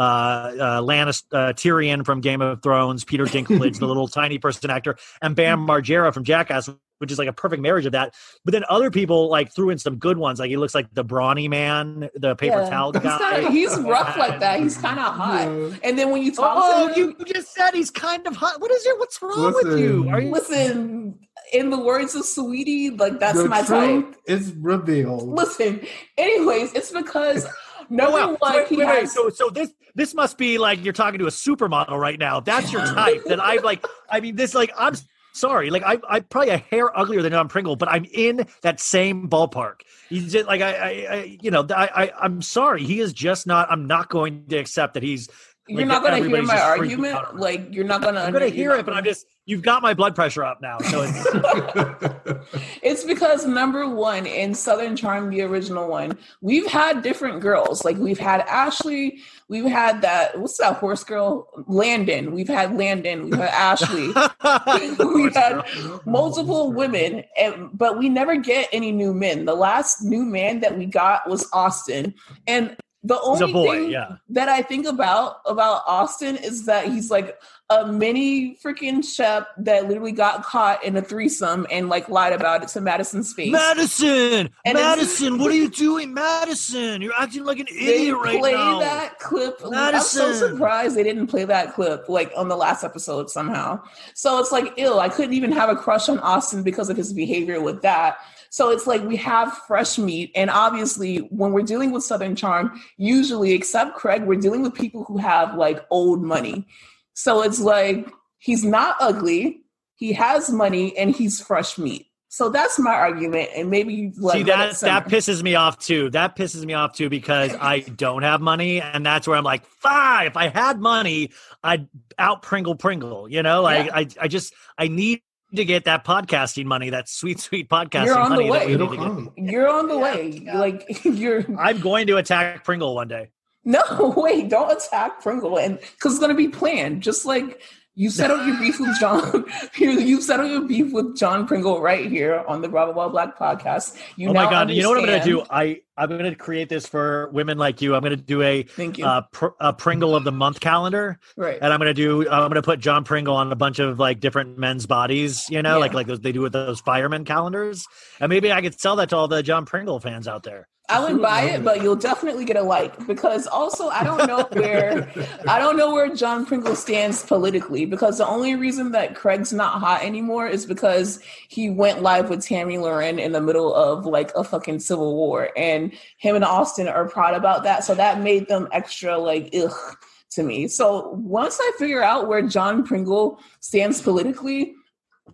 uh, 0.57 0.81
Lannis, 0.81 1.25
uh, 1.33 1.51
Tyrion 1.51 2.05
from 2.05 2.21
Game 2.21 2.41
of 2.41 2.63
Thrones, 2.63 3.03
Peter 3.03 3.25
Dinklage, 3.25 3.77
the 3.79 3.87
little 3.87 4.07
tiny 4.07 4.37
person 4.37 4.69
actor, 4.69 4.95
and 5.21 5.35
Bam 5.35 5.67
Margera 5.67 6.13
from 6.13 6.23
Jackass, 6.23 6.69
which 6.99 7.11
is 7.11 7.17
like 7.17 7.27
a 7.27 7.33
perfect 7.33 7.61
marriage 7.61 7.85
of 7.85 7.91
that. 7.93 8.13
But 8.45 8.51
then 8.51 8.63
other 8.69 8.91
people 8.91 9.29
like 9.29 9.53
threw 9.53 9.69
in 9.71 9.77
some 9.79 9.97
good 9.97 10.17
ones. 10.17 10.39
Like 10.39 10.49
he 10.49 10.57
looks 10.57 10.75
like 10.75 10.93
the 10.93 11.03
brawny 11.03 11.47
man, 11.47 12.09
the 12.15 12.35
paper 12.35 12.61
Yeah. 12.61 12.69
towel 12.69 12.91
guy. 12.93 13.17
kinda- 13.41 13.51
he's 13.51 13.77
rough 13.79 14.15
like 14.17 14.39
that. 14.39 14.59
He's 14.59 14.77
kind 14.85 14.99
of 14.99 15.13
hot. 15.15 15.47
Yeah. 15.47 15.69
And 15.83 15.97
then 15.97 16.11
when 16.11 16.21
you 16.21 16.31
talk 16.33 16.57
Oh, 16.61 16.87
to 16.87 16.93
him, 16.93 16.99
you 16.99 17.15
you 17.19 17.25
just 17.33 17.53
said 17.53 17.71
he's 17.73 17.89
kind 17.91 18.25
of 18.27 18.35
hot. 18.35 18.61
What 18.61 18.71
is 18.71 18.85
it? 18.85 18.97
What's 18.99 19.21
wrong 19.21 19.53
with 19.53 19.79
you? 19.79 20.03
Listen. 20.03 20.13
Are 20.13 20.21
you 20.21 20.31
listen, 20.31 21.19
in 21.53 21.69
the 21.71 21.79
words 21.79 22.13
of 22.15 22.25
Sweetie, 22.25 22.91
like 22.91 23.19
that's 23.19 23.37
the 23.41 23.49
my 23.49 23.63
truth 23.63 24.05
type. 24.05 24.15
is 24.27 24.53
revealed. 24.59 25.27
Listen, 25.27 25.81
anyways, 26.17 26.73
it's 26.73 26.91
because 26.91 27.45
No, 27.89 28.05
number 28.11 28.17
wow. 28.33 28.37
one, 28.39 28.53
Wait, 28.55 28.67
he 28.67 28.77
wait, 28.77 28.87
wait. 28.87 28.99
has. 28.99 29.13
So, 29.13 29.29
so 29.29 29.49
this 29.49 29.73
this 29.95 30.13
must 30.13 30.37
be 30.37 30.57
like 30.59 30.83
you're 30.83 30.93
talking 30.93 31.17
to 31.19 31.25
a 31.25 31.31
supermodel 31.31 31.97
right 31.99 32.19
now. 32.19 32.39
That's 32.39 32.71
your 32.71 32.85
type. 32.85 33.23
that 33.25 33.39
I 33.39 33.55
like. 33.57 33.83
I 34.09 34.19
mean, 34.19 34.35
this 34.35 34.53
like 34.53 34.71
I'm 34.77 34.93
sorry. 35.33 35.69
Like 35.69 35.83
I 35.83 35.97
I 36.07 36.19
probably 36.21 36.49
a 36.49 36.57
hair 36.57 36.97
uglier 36.97 37.21
than 37.21 37.31
John 37.31 37.47
Pringle, 37.47 37.75
but 37.75 37.89
I'm 37.89 38.05
in 38.13 38.45
that 38.61 38.79
same 38.79 39.29
ballpark. 39.29 39.81
He's 40.09 40.31
just 40.31 40.47
like 40.47 40.61
I, 40.61 40.73
I, 40.73 41.15
I 41.15 41.37
you 41.41 41.51
know 41.51 41.65
I, 41.69 41.89
I 41.95 42.11
I'm 42.19 42.41
sorry. 42.41 42.83
He 42.83 42.99
is 42.99 43.13
just 43.13 43.47
not. 43.47 43.71
I'm 43.71 43.87
not 43.87 44.09
going 44.09 44.45
to 44.47 44.57
accept 44.57 44.93
that 44.95 45.03
he's. 45.03 45.29
you're 45.67 45.79
like, 45.79 45.87
not 45.87 46.01
going 46.01 46.23
to 46.23 46.29
hear 46.29 46.41
my 46.43 46.59
argument. 46.59 47.13
out 47.13 47.25
on 47.29 47.35
him. 47.35 47.41
Like 47.41 47.73
you're 47.73 47.85
not 47.85 48.01
going 48.01 48.15
to. 48.15 48.21
I'm 48.21 48.33
gonna 48.33 48.47
hear 48.49 48.71
it, 48.73 48.85
but 48.85 48.93
I'm 48.93 49.03
just. 49.03 49.25
You've 49.45 49.63
got 49.63 49.81
my 49.81 49.95
blood 49.95 50.13
pressure 50.13 50.43
up 50.43 50.61
now. 50.61 50.77
So 50.79 51.01
it's. 51.03 52.09
It's 52.81 53.03
because 53.03 53.45
number 53.45 53.87
one 53.87 54.25
in 54.25 54.53
Southern 54.53 54.95
Charm, 54.95 55.29
the 55.29 55.41
original 55.41 55.87
one, 55.87 56.17
we've 56.41 56.67
had 56.67 57.01
different 57.03 57.41
girls. 57.41 57.85
Like 57.85 57.97
we've 57.97 58.19
had 58.19 58.41
Ashley, 58.41 59.19
we've 59.49 59.65
had 59.65 60.01
that 60.03 60.39
what's 60.39 60.57
that 60.59 60.77
horse 60.77 61.03
girl? 61.03 61.47
Landon. 61.67 62.31
We've 62.31 62.47
had 62.47 62.77
Landon, 62.77 63.25
we've 63.25 63.39
had 63.39 63.49
Ashley. 63.49 64.07
we've 65.13 65.35
had 65.35 65.63
multiple 66.05 66.71
women, 66.71 67.23
and, 67.37 67.69
but 67.73 67.97
we 67.97 68.07
never 68.07 68.37
get 68.37 68.69
any 68.71 68.91
new 68.91 69.13
men. 69.13 69.45
The 69.45 69.55
last 69.55 70.03
new 70.03 70.23
man 70.23 70.61
that 70.61 70.77
we 70.77 70.85
got 70.85 71.27
was 71.27 71.49
Austin, 71.51 72.13
and 72.47 72.77
the 73.03 73.19
only 73.21 73.53
boy, 73.53 73.71
thing 73.71 73.91
yeah. 73.91 74.17
that 74.29 74.49
I 74.49 74.61
think 74.61 74.85
about 74.85 75.37
about 75.45 75.83
Austin 75.87 76.35
is 76.35 76.65
that 76.65 76.87
he's 76.87 77.09
like 77.09 77.39
a 77.69 77.85
mini 77.87 78.57
freaking 78.57 79.05
Shep 79.05 79.47
that 79.59 79.87
literally 79.87 80.11
got 80.11 80.43
caught 80.43 80.83
in 80.83 80.97
a 80.97 81.01
threesome 81.01 81.65
and 81.71 81.87
like 81.87 82.09
lied 82.09 82.33
about 82.33 82.63
it 82.63 82.69
to 82.69 82.81
Madison's 82.81 83.31
face. 83.31 83.51
Madison, 83.51 84.49
And 84.65 84.73
Madison, 84.73 85.37
what 85.37 85.51
are 85.51 85.55
you 85.55 85.69
doing, 85.69 86.13
Madison? 86.13 87.01
You're 87.01 87.13
acting 87.17 87.45
like 87.45 87.59
an 87.59 87.67
idiot 87.69 88.15
right 88.17 88.33
now. 88.33 88.39
play 88.39 88.51
now. 88.53 88.79
that 88.79 89.19
clip. 89.19 89.61
I'm 89.63 90.01
so 90.01 90.33
surprised 90.33 90.97
they 90.97 91.03
didn't 91.03 91.27
play 91.27 91.45
that 91.45 91.73
clip 91.75 92.09
like 92.09 92.31
on 92.35 92.49
the 92.49 92.57
last 92.57 92.83
episode 92.83 93.29
somehow. 93.29 93.81
So 94.13 94.39
it's 94.39 94.51
like 94.51 94.73
ill. 94.77 94.99
I 94.99 95.07
couldn't 95.07 95.33
even 95.33 95.51
have 95.53 95.69
a 95.69 95.75
crush 95.75 96.09
on 96.09 96.19
Austin 96.19 96.63
because 96.63 96.89
of 96.89 96.97
his 96.97 97.13
behavior 97.13 97.61
with 97.61 97.81
that. 97.83 98.17
So 98.49 98.71
it's 98.71 98.87
like 98.87 99.03
we 99.03 99.15
have 99.17 99.55
fresh 99.67 99.97
meat, 99.97 100.31
and 100.35 100.49
obviously 100.49 101.17
when 101.17 101.51
we're 101.51 101.61
dealing 101.61 101.91
with 101.91 102.03
Southern 102.03 102.35
Charm, 102.35 102.81
usually 102.97 103.53
except 103.53 103.95
Craig, 103.95 104.23
we're 104.23 104.39
dealing 104.39 104.63
with 104.63 104.73
people 104.73 105.03
who 105.03 105.17
have 105.17 105.55
like 105.55 105.85
old 105.89 106.23
money. 106.23 106.67
So 107.13 107.41
it's 107.41 107.59
like 107.59 108.09
he's 108.39 108.63
not 108.63 108.95
ugly, 108.99 109.61
he 109.95 110.13
has 110.13 110.49
money, 110.49 110.97
and 110.97 111.15
he's 111.15 111.39
fresh 111.41 111.77
meat. 111.77 112.07
So 112.31 112.49
that's 112.49 112.77
my 112.77 112.91
argument, 112.91 113.49
and 113.55 113.71
maybe 113.71 113.91
you 113.91 114.13
like 114.17 114.37
See 114.37 114.43
that 114.43 114.79
that 114.81 115.07
pisses 115.07 115.41
me 115.41 115.55
off 115.55 115.79
too. 115.79 116.11
That 116.11 116.35
pisses 116.35 116.63
me 116.63 116.75
off 116.75 116.95
too 116.95 117.09
because 117.09 117.55
I 117.59 117.79
don't 117.79 118.21
have 118.21 118.39
money, 118.39 118.81
and 118.81 119.03
that's 119.03 119.27
where 119.27 119.35
I'm 119.35 119.43
like, 119.43 119.65
fine. 119.65 120.27
If 120.27 120.37
I 120.37 120.49
had 120.49 120.79
money, 120.79 121.31
I'd 121.63 121.87
out 122.19 122.43
Pringle 122.43 122.75
Pringle. 122.75 123.27
You 123.27 123.41
know, 123.41 123.63
like 123.63 123.87
Yeah. 123.87 123.95
I 123.95 124.07
I 124.21 124.27
just 124.27 124.53
I 124.77 124.89
need 124.89 125.23
to 125.55 125.65
get 125.65 125.85
that 125.85 126.05
podcasting 126.05 126.65
money, 126.65 126.89
that 126.91 127.09
sweet 127.09 127.39
sweet 127.39 127.69
podcasting 127.69 128.05
You're 128.05 128.19
on 128.19 128.31
the 128.31 128.35
money. 128.37 128.49
that 128.49 128.51
way. 128.51 128.65
we 128.67 128.73
It'll 128.73 128.89
need 128.89 128.97
to 128.97 129.03
get. 129.03 129.07
come. 129.07 129.31
You're 129.37 129.69
on 129.69 129.87
the 129.87 129.95
Yeah, 129.95 130.01
way. 130.15 130.41
yeah. 130.43 130.59
Like 130.59 130.99
you're 131.05 131.45
I'm 131.59 131.79
going 131.79 132.07
to 132.07 132.17
attack 132.17 132.63
Pringle 132.63 132.93
one 132.95 133.07
day. 133.07 133.29
no 133.65 134.13
wait, 134.17 134.49
don't 134.49 134.71
attack 134.71 135.21
Pringle 135.21 135.57
and 135.57 135.79
because 135.79 136.13
it's 136.13 136.19
gonna 136.19 136.33
be 136.35 136.47
planned. 136.49 137.01
Just 137.01 137.25
like 137.25 137.61
you 137.99 138.09
settled 138.09 138.47
your 138.47 138.57
beef 138.57 138.79
with 138.79 138.97
John, 138.97 139.43
you 139.77 139.91
you 139.99 140.21
settled 140.21 140.49
your 140.49 140.61
beef 140.61 140.93
with 140.93 141.17
John 141.17 141.45
Pringle 141.45 141.81
right 141.81 142.09
here 142.09 142.45
on 142.47 142.61
the 142.61 142.69
Bravo 142.69 142.93
While 142.93 143.09
Black 143.09 143.37
podcast. 143.37 143.97
You 144.15 144.29
oh 144.29 144.33
my 144.33 144.49
god! 144.49 144.71
You 144.71 144.81
know 144.83 144.89
what 144.89 144.99
I'm 144.99 145.05
going 145.05 145.19
to 145.19 145.25
do? 145.25 145.43
I 145.49 145.81
I'm 145.97 146.07
going 146.07 146.23
to 146.23 146.35
create 146.35 146.69
this 146.69 146.87
for 146.87 147.29
women 147.33 147.57
like 147.57 147.81
you. 147.81 147.93
I'm 147.95 148.01
going 148.01 148.11
to 148.11 148.15
do 148.15 148.41
a 148.41 148.63
Thank 148.63 148.99
you. 148.99 149.05
uh, 149.05 149.23
pr- 149.33 149.47
a 149.59 149.73
Pringle 149.73 150.15
of 150.15 150.23
the 150.23 150.31
month 150.31 150.61
calendar. 150.61 151.19
right. 151.35 151.59
and 151.61 151.73
I'm 151.73 151.79
gonna 151.79 151.93
do. 151.93 152.21
I'm 152.29 152.47
gonna 152.49 152.61
put 152.61 152.79
John 152.79 153.03
Pringle 153.03 153.35
on 153.35 153.51
a 153.51 153.55
bunch 153.57 153.79
of 153.79 153.99
like 153.99 154.21
different 154.21 154.57
men's 154.57 154.85
bodies, 154.85 155.49
you 155.49 155.61
know, 155.61 155.73
Yeah. 155.73 155.81
like 155.81 155.93
like 155.93 156.07
those, 156.07 156.21
they 156.21 156.31
do 156.31 156.39
with 156.41 156.53
those 156.53 156.79
firemen 156.79 157.25
calendars, 157.25 157.85
and 158.21 158.29
maybe 158.29 158.49
I 158.53 158.61
could 158.61 158.79
sell 158.79 158.95
that 158.95 159.09
to 159.09 159.17
all 159.17 159.27
the 159.27 159.43
John 159.43 159.65
Pringle 159.65 159.99
fans 159.99 160.25
out 160.27 160.43
there. 160.43 160.69
I 160.89 160.99
wouldn't 160.99 161.21
buy 161.21 161.43
it, 161.43 161.63
but 161.63 161.83
you'll 161.83 161.95
definitely 161.95 162.45
get 162.45 162.57
a 162.57 162.63
like 162.63 163.05
because 163.05 163.45
also 163.45 163.89
I 163.89 164.03
don't 164.03 164.27
know 164.27 164.43
where 164.51 165.11
I 165.47 165.59
don't 165.59 165.77
know 165.77 165.91
where 165.91 166.13
John 166.13 166.45
Pringle 166.45 166.75
stands 166.75 167.23
politically 167.23 167.85
because 167.85 168.17
the 168.17 168.27
only 168.27 168.55
reason 168.55 168.91
that 168.93 169.15
Craig's 169.15 169.53
not 169.53 169.79
hot 169.79 170.03
anymore 170.03 170.47
is 170.47 170.65
because 170.65 171.19
he 171.47 171.69
went 171.69 172.01
live 172.01 172.29
with 172.29 172.45
Tomi 172.45 172.77
Lahren 172.77 173.19
in 173.19 173.31
the 173.31 173.41
middle 173.41 173.73
of 173.73 174.05
like 174.05 174.31
a 174.35 174.43
fucking 174.43 174.79
civil 174.79 175.15
war 175.15 175.49
and 175.55 175.93
him 176.17 176.35
and 176.35 176.43
Austin 176.43 176.87
are 176.87 177.07
proud 177.07 177.35
about 177.35 177.63
that. 177.63 177.83
So 177.83 177.93
that 177.93 178.21
made 178.21 178.47
them 178.47 178.67
extra 178.71 179.17
like 179.17 179.53
ugh 179.53 179.95
to 180.31 180.43
me. 180.43 180.67
So 180.67 181.09
once 181.09 181.59
I 181.61 181.71
figure 181.77 182.03
out 182.03 182.27
where 182.27 182.41
John 182.41 182.83
Pringle 182.83 183.39
stands 183.59 184.01
politically, 184.01 184.75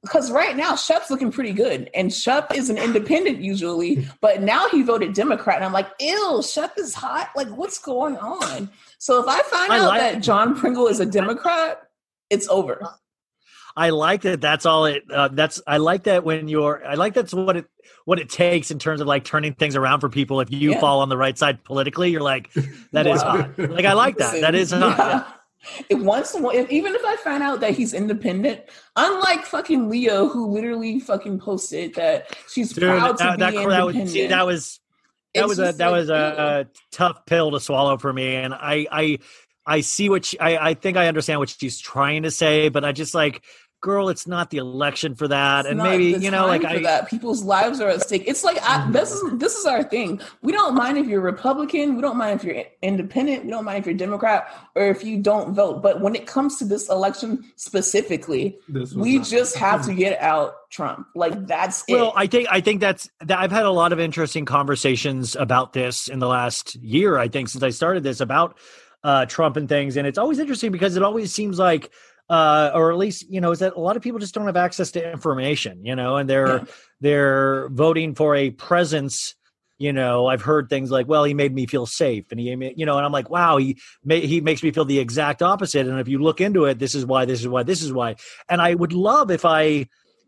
because 0.01 0.31
right 0.31 0.55
now 0.55 0.75
Shep's 0.75 1.09
looking 1.09 1.31
pretty 1.31 1.51
good, 1.53 1.89
and 1.93 2.13
Shep 2.13 2.53
is 2.55 2.69
an 2.69 2.77
independent 2.77 3.39
usually, 3.39 4.07
but 4.21 4.41
now 4.41 4.67
he 4.69 4.81
voted 4.83 5.13
Democrat, 5.13 5.57
and 5.57 5.65
I'm 5.65 5.73
like, 5.73 5.87
ew, 5.99 6.41
Shep 6.43 6.77
is 6.77 6.93
hot. 6.93 7.29
Like, 7.35 7.47
what's 7.49 7.77
going 7.79 8.17
on? 8.17 8.69
So 8.99 9.21
if 9.21 9.27
I 9.27 9.41
find 9.43 9.71
I 9.71 9.79
out 9.79 9.87
like- 9.87 9.99
that 10.01 10.23
John 10.23 10.55
Pringle 10.55 10.87
is 10.87 10.99
a 10.99 11.05
Democrat, 11.05 11.81
it's 12.29 12.47
over. 12.49 12.81
I 13.77 13.89
like 13.89 14.21
that. 14.21 14.39
That's 14.39 14.65
all 14.65 14.85
it. 14.85 15.03
Uh, 15.11 15.27
that's 15.27 15.61
I 15.67 15.77
like 15.77 16.03
that 16.03 16.23
when 16.23 16.47
you're. 16.47 16.81
I 16.87 16.93
like 16.93 17.13
that's 17.13 17.33
what 17.33 17.57
it 17.57 17.65
what 18.05 18.19
it 18.19 18.29
takes 18.29 18.71
in 18.71 18.79
terms 18.79 19.01
of 19.01 19.07
like 19.07 19.25
turning 19.25 19.53
things 19.53 19.75
around 19.75 19.99
for 19.99 20.07
people. 20.07 20.39
If 20.39 20.49
you 20.49 20.71
Yeah. 20.71 20.79
fall 20.79 21.01
on 21.01 21.09
the 21.09 21.17
right 21.17 21.37
side 21.37 21.61
politically, 21.65 22.09
you're 22.09 22.21
like, 22.21 22.53
that 22.93 23.05
is 23.05 23.21
Wow. 23.21 23.41
hot. 23.57 23.59
Like 23.59 23.83
I 23.83 23.91
like 23.91 24.15
that. 24.17 24.39
That 24.39 24.55
is 24.55 24.71
hot. 24.71 24.97
Yeah. 24.97 25.23
If 25.89 25.99
once, 25.99 26.35
if, 26.35 26.69
even 26.69 26.95
if 26.95 27.01
I 27.05 27.15
find 27.17 27.43
out 27.43 27.59
that 27.61 27.71
he's 27.75 27.93
independent, 27.93 28.61
unlike 28.95 29.45
fucking 29.45 29.89
Leva, 29.89 30.27
who 30.27 30.47
literally 30.51 30.99
fucking 30.99 31.39
posted 31.39 31.95
that 31.95 32.35
she's 32.49 32.71
Dude, 32.73 32.83
proud 32.83 33.17
to 33.19 33.35
that, 33.37 33.37
be 33.37 33.39
that, 33.39 33.69
that 33.69 33.85
was 33.85 33.95
independent. 33.95 34.09
see, 34.09 34.27
that 34.27 34.45
was 34.45 34.79
that 35.33 35.41
It's 35.41 35.47
was 35.47 35.59
a 35.59 35.71
that 35.73 35.77
like, 35.79 35.91
was 35.91 36.09
a, 36.09 36.13
a 36.13 36.65
tough 36.91 37.25
pill 37.25 37.51
to 37.51 37.59
swallow 37.59 37.97
for 37.97 38.11
me, 38.13 38.35
and 38.35 38.53
I 38.53 38.87
I 38.91 39.19
I 39.65 39.81
see 39.81 40.09
what 40.09 40.25
she, 40.25 40.39
I 40.39 40.69
I 40.69 40.73
think 40.75 40.97
I 40.97 41.07
understand 41.07 41.39
what 41.39 41.49
she's 41.49 41.79
trying 41.79 42.23
to 42.23 42.31
say, 42.31 42.69
but 42.69 42.85
I 42.85 42.91
just 42.91 43.15
like 43.15 43.43
girl, 43.85 44.09
it's 44.09 44.25
not 44.25 44.49
the 44.49 44.57
election 44.57 45.13
for 45.13 45.27
that, 45.27 45.65
It's 45.65 45.69
and 45.71 45.77
maybe 45.77 46.05
you 46.25 46.31
know, 46.31 46.47
like 46.47 46.63
for 46.63 46.67
I, 46.69 46.81
that 46.81 47.07
people's 47.07 47.43
lives 47.43 47.79
are 47.79 47.89
at 47.89 48.01
stake. 48.01 48.23
It's 48.25 48.43
like 48.43 48.57
I, 48.63 48.89
this 48.89 49.11
is 49.11 49.37
this 49.37 49.53
is 49.55 49.65
our 49.67 49.83
thing. 49.83 50.19
We 50.41 50.51
don't 50.51 50.73
mind 50.73 50.97
if 50.97 51.05
you're 51.07 51.21
Republican. 51.21 51.95
We 51.95 52.01
don't 52.01 52.17
mind 52.17 52.39
if 52.39 52.43
you're 52.43 52.63
independent. 52.81 53.45
We 53.45 53.51
don't 53.51 53.63
mind 53.63 53.79
if 53.79 53.85
you're 53.85 53.95
Democrat 53.95 54.49
or 54.73 54.87
if 54.87 55.03
you 55.03 55.19
don't 55.21 55.53
vote. 55.53 55.83
But 55.83 56.01
when 56.01 56.15
it 56.15 56.25
comes 56.25 56.57
to 56.59 56.65
this 56.65 56.89
election 56.89 57.45
specifically, 57.55 58.57
This 58.67 58.93
we 58.93 59.17
not- 59.17 59.27
just 59.27 59.55
have 59.57 59.85
to 59.85 59.93
get 59.93 60.19
out 60.19 60.55
Trump. 60.71 61.07
Like 61.13 61.45
that's 61.45 61.83
Well, 61.87 62.07
it. 62.09 62.13
I 62.15 62.27
think 62.27 62.47
I 62.49 62.61
think 62.61 62.81
that's 62.81 63.07
that 63.21 63.37
I've 63.37 63.51
had 63.51 63.65
a 63.65 63.71
lot 63.71 63.93
of 63.93 63.99
interesting 63.99 64.45
conversations 64.45 65.35
about 65.35 65.73
this 65.73 66.07
in 66.07 66.19
the 66.19 66.27
last 66.27 66.75
year. 66.75 67.17
I 67.19 67.27
think 67.27 67.49
since 67.49 67.63
I 67.63 67.69
started 67.69 68.01
this 68.03 68.19
about 68.19 68.57
uh, 69.03 69.25
Trump 69.27 69.55
and 69.55 69.69
things, 69.69 69.97
and 69.97 70.07
it's 70.07 70.17
always 70.17 70.39
interesting 70.39 70.71
because 70.71 70.97
it 70.97 71.03
always 71.03 71.31
seems 71.31 71.59
like, 71.59 71.91
uh, 72.29 72.71
or 72.73 72.91
at 72.91 72.97
least 72.97 73.29
you 73.29 73.41
know, 73.41 73.51
is 73.51 73.59
that 73.59 73.73
a 73.75 73.79
lot 73.79 73.97
of 73.97 74.03
people 74.03 74.19
just 74.19 74.33
don't 74.33 74.45
have 74.47 74.57
access 74.57 74.91
to 74.91 75.11
information, 75.11 75.85
you 75.85 75.95
know, 75.95 76.17
and 76.17 76.29
they're 76.29 76.59
Yeah. 76.59 76.65
they're 77.01 77.69
voting 77.69 78.15
for 78.15 78.35
a 78.35 78.49
presence. 78.51 79.35
You 79.77 79.91
know, 79.91 80.27
I've 80.27 80.41
heard 80.41 80.69
things 80.69 80.89
like, 80.89 81.05
"Well, 81.07 81.25
he 81.25 81.33
made 81.33 81.53
me 81.53 81.65
feel 81.67 81.85
safe," 81.85 82.25
and 82.31 82.39
he, 82.39 82.45
you 82.77 82.85
know, 82.85 82.95
and 82.97 83.05
I'm 83.05 83.11
like, 83.11 83.29
"Wow, 83.29 83.57
he 83.57 83.77
ma- 84.05 84.15
he 84.15 84.39
makes 84.39 84.63
me 84.63 84.71
feel 84.71 84.85
the 84.85 84.99
exact 84.99 85.41
opposite." 85.41 85.85
And 85.85 85.99
if 85.99 86.07
you 86.07 86.19
look 86.19 86.39
into 86.39 86.63
it, 86.65 86.79
this 86.79 86.95
is 86.95 87.05
why, 87.05 87.25
this 87.25 87.41
is 87.41 87.47
why, 87.47 87.63
this 87.63 87.83
is 87.83 87.91
why. 87.91 88.15
And 88.47 88.61
I 88.61 88.73
would 88.73 88.93
love 88.93 89.31
if 89.31 89.43
I 89.43 89.87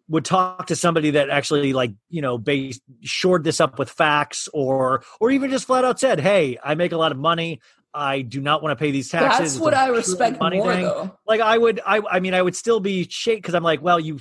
would 0.10 0.26
talk 0.26 0.68
to 0.68 0.76
somebody 0.76 1.12
that 1.12 1.30
actually 1.30 1.74
like 1.74 1.92
you 2.10 2.22
know 2.22 2.38
based 2.38 2.82
shored 3.04 3.44
this 3.44 3.60
up 3.60 3.78
with 3.80 3.90
facts 3.90 4.48
or 4.54 5.04
or 5.20 5.32
even 5.32 5.50
just 5.50 5.66
flat 5.68 5.84
out 5.84 6.00
said 6.00 6.20
hey 6.22 6.58
i 6.64 6.76
make 6.76 6.94
a 6.94 6.98
lot 6.98 7.12
of 7.12 7.18
money 7.18 7.60
i 7.98 8.22
do 8.22 8.40
not 8.40 8.62
want 8.62 8.78
to 8.78 8.82
pay 8.82 8.92
these 8.92 9.10
taxes 9.10 9.54
that's 9.54 9.62
what 9.62 9.74
I 9.74 9.88
respect 9.90 10.40
money 10.40 10.58
more 10.58 10.74
thing." 10.74 10.84
though. 10.84 11.18
like 11.26 11.42
i 11.42 11.58
would 11.58 11.82
i 11.86 12.02
i 12.10 12.20
mean 12.20 12.34
i 12.34 12.42
would 12.42 12.56
still 12.56 12.80
be 12.80 13.08
shake 13.10 13.40
because 13.40 13.56
i'm 13.56 13.64
like 13.64 13.82
well 13.82 14.00
you 14.00 14.20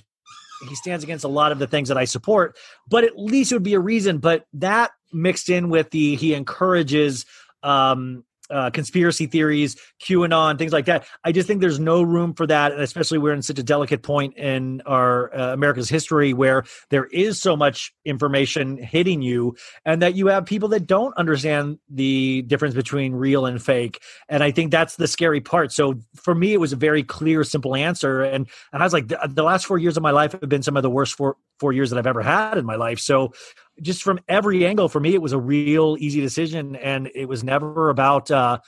he 0.68 0.74
stands 0.74 1.04
against 1.04 1.24
a 1.24 1.28
lot 1.28 1.52
of 1.52 1.58
the 1.58 1.66
things 1.66 1.88
that 1.88 1.98
i 1.98 2.04
support 2.04 2.56
but 2.88 3.04
at 3.04 3.18
least 3.18 3.52
it 3.52 3.54
would 3.56 3.62
be 3.62 3.74
a 3.74 3.80
reason 3.80 4.18
but 4.18 4.46
that 4.54 4.92
mixed 5.12 5.50
in 5.50 5.68
with 5.68 5.90
the 5.90 6.16
he 6.16 6.34
encourages 6.34 7.26
um 7.62 8.24
uh, 8.50 8.70
conspiracy 8.70 9.26
theories, 9.26 9.76
QAnon, 10.02 10.58
things 10.58 10.72
like 10.72 10.86
that. 10.86 11.06
I 11.24 11.32
just 11.32 11.46
think 11.46 11.60
there's 11.60 11.78
no 11.78 12.02
room 12.02 12.34
for 12.34 12.46
that, 12.46 12.72
and 12.72 12.80
especially 12.80 13.18
we're 13.18 13.32
in 13.32 13.42
such 13.42 13.58
a 13.58 13.62
delicate 13.62 14.02
point 14.02 14.36
in 14.36 14.80
our 14.86 15.34
uh, 15.34 15.52
America's 15.52 15.88
history 15.88 16.32
where 16.32 16.64
there 16.90 17.06
is 17.06 17.40
so 17.40 17.56
much 17.56 17.92
information 18.04 18.76
hitting 18.76 19.22
you, 19.22 19.56
and 19.84 20.02
that 20.02 20.14
you 20.14 20.26
have 20.28 20.46
people 20.46 20.68
that 20.70 20.86
don't 20.86 21.16
understand 21.16 21.78
the 21.88 22.42
difference 22.42 22.74
between 22.74 23.14
real 23.14 23.46
and 23.46 23.62
fake. 23.62 24.00
And 24.28 24.42
I 24.42 24.50
think 24.50 24.70
that's 24.70 24.96
the 24.96 25.06
scary 25.06 25.40
part. 25.40 25.72
So 25.72 25.94
for 26.14 26.34
me, 26.34 26.52
it 26.52 26.60
was 26.60 26.72
a 26.72 26.76
very 26.76 27.02
clear, 27.02 27.44
simple 27.44 27.74
answer, 27.74 28.22
and 28.22 28.48
and 28.72 28.82
I 28.82 28.86
was 28.86 28.92
like, 28.92 29.08
the, 29.08 29.18
the 29.28 29.42
last 29.42 29.66
four 29.66 29.78
years 29.78 29.96
of 29.96 30.02
my 30.02 30.10
life 30.10 30.32
have 30.32 30.48
been 30.48 30.62
some 30.62 30.76
of 30.76 30.82
the 30.82 30.90
worst 30.90 31.14
four 31.14 31.36
four 31.58 31.72
years 31.72 31.90
that 31.90 31.98
I've 31.98 32.06
ever 32.06 32.22
had 32.22 32.58
in 32.58 32.66
my 32.66 32.76
life. 32.76 32.98
So 32.98 33.32
just 33.80 34.02
from 34.02 34.18
every 34.28 34.66
angle 34.66 34.88
for 34.88 35.00
me 35.00 35.14
it 35.14 35.22
was 35.22 35.32
a 35.32 35.38
real 35.38 35.96
easy 35.98 36.20
decision 36.20 36.76
and 36.76 37.10
it 37.14 37.26
was 37.26 37.44
never 37.44 37.90
about 37.90 38.30
uh 38.30 38.58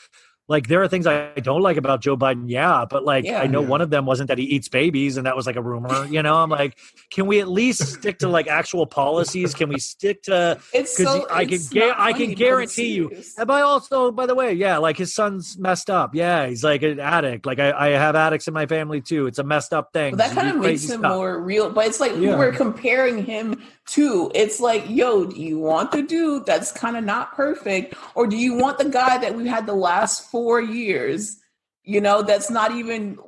like 0.49 0.67
there 0.67 0.83
are 0.83 0.89
things 0.89 1.07
I 1.07 1.29
don't 1.43 1.61
like 1.61 1.77
about 1.77 2.01
Joe 2.01 2.17
Biden, 2.17 2.45
yeah, 2.47 2.85
but 2.89 3.05
like 3.05 3.25
Yeah. 3.25 3.41
I 3.41 3.47
know 3.47 3.61
Yeah. 3.63 3.69
one 3.69 3.81
of 3.83 3.91
them 3.91 4.07
wasn't 4.07 4.29
that 4.29 4.39
he 4.39 4.45
eats 4.45 4.69
babies, 4.69 5.17
and 5.19 5.27
that 5.27 5.37
was 5.37 5.47
like 5.47 5.57
a 5.57 5.63
rumor. 5.63 6.07
You 6.07 6.23
know, 6.23 6.37
I'm 6.37 6.49
like, 6.51 6.77
can 7.11 7.27
we 7.27 7.41
at 7.41 7.49
least 7.49 7.83
stick 7.87 8.19
to 8.21 8.29
like 8.29 8.47
actual 8.49 8.87
policies? 8.87 9.55
Can 9.55 9.69
we 9.69 9.79
stick 9.79 10.23
to? 10.25 10.59
It's 10.73 10.97
so 10.97 11.27
I 11.31 11.45
can 11.45 11.59
ga- 11.71 11.95
I 11.97 12.13
can 12.13 12.33
guarantee 12.35 12.93
you. 12.95 13.11
And 13.37 13.47
by 13.47 13.61
also, 13.61 14.11
by 14.11 14.27
the 14.27 14.35
way, 14.35 14.53
yeah, 14.55 14.79
like 14.79 14.97
his 14.97 15.15
son's 15.15 15.59
messed 15.59 15.91
up. 15.91 16.15
Yeah, 16.15 16.47
he's 16.47 16.65
like 16.65 16.83
an 16.83 16.99
addict. 16.99 17.45
Like 17.47 17.59
I, 17.59 17.73
I 17.73 17.89
have 17.91 18.17
addicts 18.17 18.49
in 18.49 18.55
my 18.55 18.67
family 18.67 19.01
too. 19.01 19.27
It's 19.27 19.39
a 19.39 19.45
messed 19.45 19.73
up 19.75 19.93
thing. 19.93 20.13
But 20.17 20.19
that 20.29 20.35
kind 20.35 20.49
of 20.49 20.57
makes 20.63 20.85
him 20.85 21.01
stuff. 21.01 21.13
more 21.13 21.39
real. 21.41 21.71
But 21.71 21.87
it's 21.87 22.01
like 22.01 22.13
Yeah. 22.17 22.37
we're 22.39 22.53
comparing 22.53 23.25
him 23.25 23.61
to. 23.89 24.31
It's 24.35 24.61
like, 24.61 24.85
yo, 24.89 25.25
do 25.27 25.41
you 25.41 25.59
want 25.59 25.93
the 25.93 26.03
dude 26.03 26.47
that's 26.47 26.71
kind 26.73 26.97
of 26.97 27.05
not 27.05 27.35
perfect, 27.35 27.95
or 28.15 28.27
do 28.27 28.37
you 28.37 28.55
want 28.55 28.79
the 28.79 28.89
guy 28.89 29.19
that 29.19 29.35
we've 29.35 29.47
had 29.47 29.67
the 29.67 29.75
last 29.75 30.31
four 30.31 30.38
years? 30.61 31.36
You 31.82 32.01
know, 32.01 32.22
that's 32.22 32.51
not 32.51 32.72
even 32.72 33.18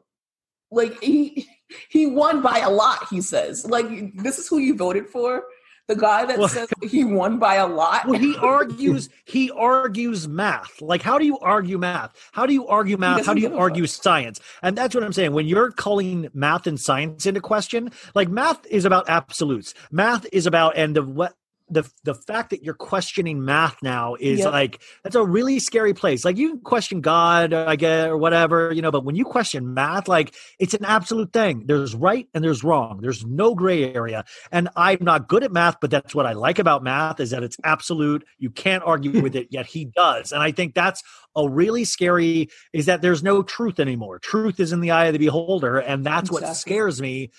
like 0.70 1.00
he 1.02 1.48
he 1.88 2.06
won 2.06 2.42
by 2.42 2.58
a 2.58 2.70
lot. 2.70 3.06
He 3.10 3.20
says, 3.20 3.66
like, 3.66 3.86
this 4.14 4.38
is 4.38 4.48
who 4.48 4.58
you 4.58 4.76
voted 4.76 5.08
for. 5.08 5.44
The 5.88 5.96
guy 5.96 6.24
that 6.24 6.38
Well- 6.38 6.46
says 6.48 6.68
he 6.82 7.02
won 7.04 7.40
by 7.40 7.56
a 7.56 7.66
lot. 7.66 8.06
Well, 8.06 8.20
he 8.20 8.36
argues. 8.36 9.08
He 9.24 9.50
argues 9.50 10.28
math. 10.28 10.80
Like, 10.80 11.02
how 11.02 11.18
do 11.18 11.26
you 11.26 11.36
argue 11.40 11.78
math? 11.78 12.14
How 12.30 12.46
do 12.46 12.52
you 12.54 12.68
argue 12.68 12.96
math? 12.96 13.26
How 13.26 13.34
do 13.34 13.40
you 13.40 13.56
argue 13.56 13.88
science? 13.88 14.38
And 14.62 14.78
that's 14.78 14.94
what 14.94 15.02
I'm 15.02 15.12
saying. 15.12 15.32
When 15.32 15.48
you're 15.48 15.72
calling 15.72 16.28
math 16.32 16.68
and 16.68 16.78
science 16.78 17.26
into 17.26 17.40
question, 17.40 17.90
like 18.14 18.28
math 18.28 18.64
is 18.66 18.84
about 18.84 19.08
absolutes. 19.08 19.74
Math 19.90 20.26
is 20.32 20.46
about 20.46 20.76
and 20.76 20.94
the 20.94 21.02
what 21.02 21.34
the 21.70 21.90
the 22.04 22.14
fact 22.14 22.50
that 22.50 22.62
you're 22.62 22.74
questioning 22.74 23.44
math 23.44 23.76
now 23.82 24.16
is 24.18 24.40
Yep. 24.40 24.52
like 24.52 24.82
that's 25.02 25.16
a 25.16 25.24
really 25.24 25.58
scary 25.58 25.94
place. 25.94 26.24
Like 26.24 26.36
you 26.36 26.50
can 26.50 26.60
question 26.60 27.00
God, 27.00 27.52
I 27.52 27.76
guess, 27.76 28.08
or 28.08 28.18
whatever, 28.18 28.72
you 28.72 28.82
know, 28.82 28.90
but 28.90 29.04
when 29.04 29.14
you 29.14 29.24
question 29.24 29.72
math, 29.72 30.08
like 30.08 30.34
it's 30.58 30.74
an 30.74 30.84
absolute 30.84 31.32
thing. 31.32 31.64
There's 31.66 31.94
right 31.94 32.28
and 32.34 32.42
there's 32.42 32.64
wrong. 32.64 33.00
There's 33.00 33.24
no 33.24 33.54
gray 33.54 33.94
area. 33.94 34.24
And 34.50 34.68
I'm 34.76 34.98
not 35.00 35.28
good 35.28 35.44
at 35.44 35.52
math, 35.52 35.76
but 35.80 35.90
that's 35.90 36.14
what 36.14 36.26
I 36.26 36.32
like 36.32 36.58
about 36.58 36.82
math 36.82 37.20
is 37.20 37.30
that 37.30 37.42
it's 37.42 37.56
absolute. 37.64 38.24
You 38.38 38.50
can't 38.50 38.82
argue 38.84 39.12
hmm. 39.12 39.22
with 39.22 39.36
it, 39.36 39.48
yet 39.50 39.66
he 39.66 39.84
does. 39.84 40.32
And 40.32 40.42
I 40.42 40.52
think 40.52 40.74
that's 40.74 41.02
a 41.36 41.48
really 41.48 41.84
scary 41.84 42.48
is 42.72 42.86
that 42.86 43.02
there's 43.02 43.22
no 43.22 43.42
truth 43.42 43.78
anymore. 43.78 44.18
Truth 44.18 44.60
is 44.60 44.72
in 44.72 44.80
the 44.80 44.90
eye 44.90 45.06
of 45.06 45.12
the 45.12 45.18
beholder, 45.18 45.78
and 45.78 46.04
that's 46.04 46.30
what 46.30 46.46
scares 46.56 47.00
me. 47.00 47.30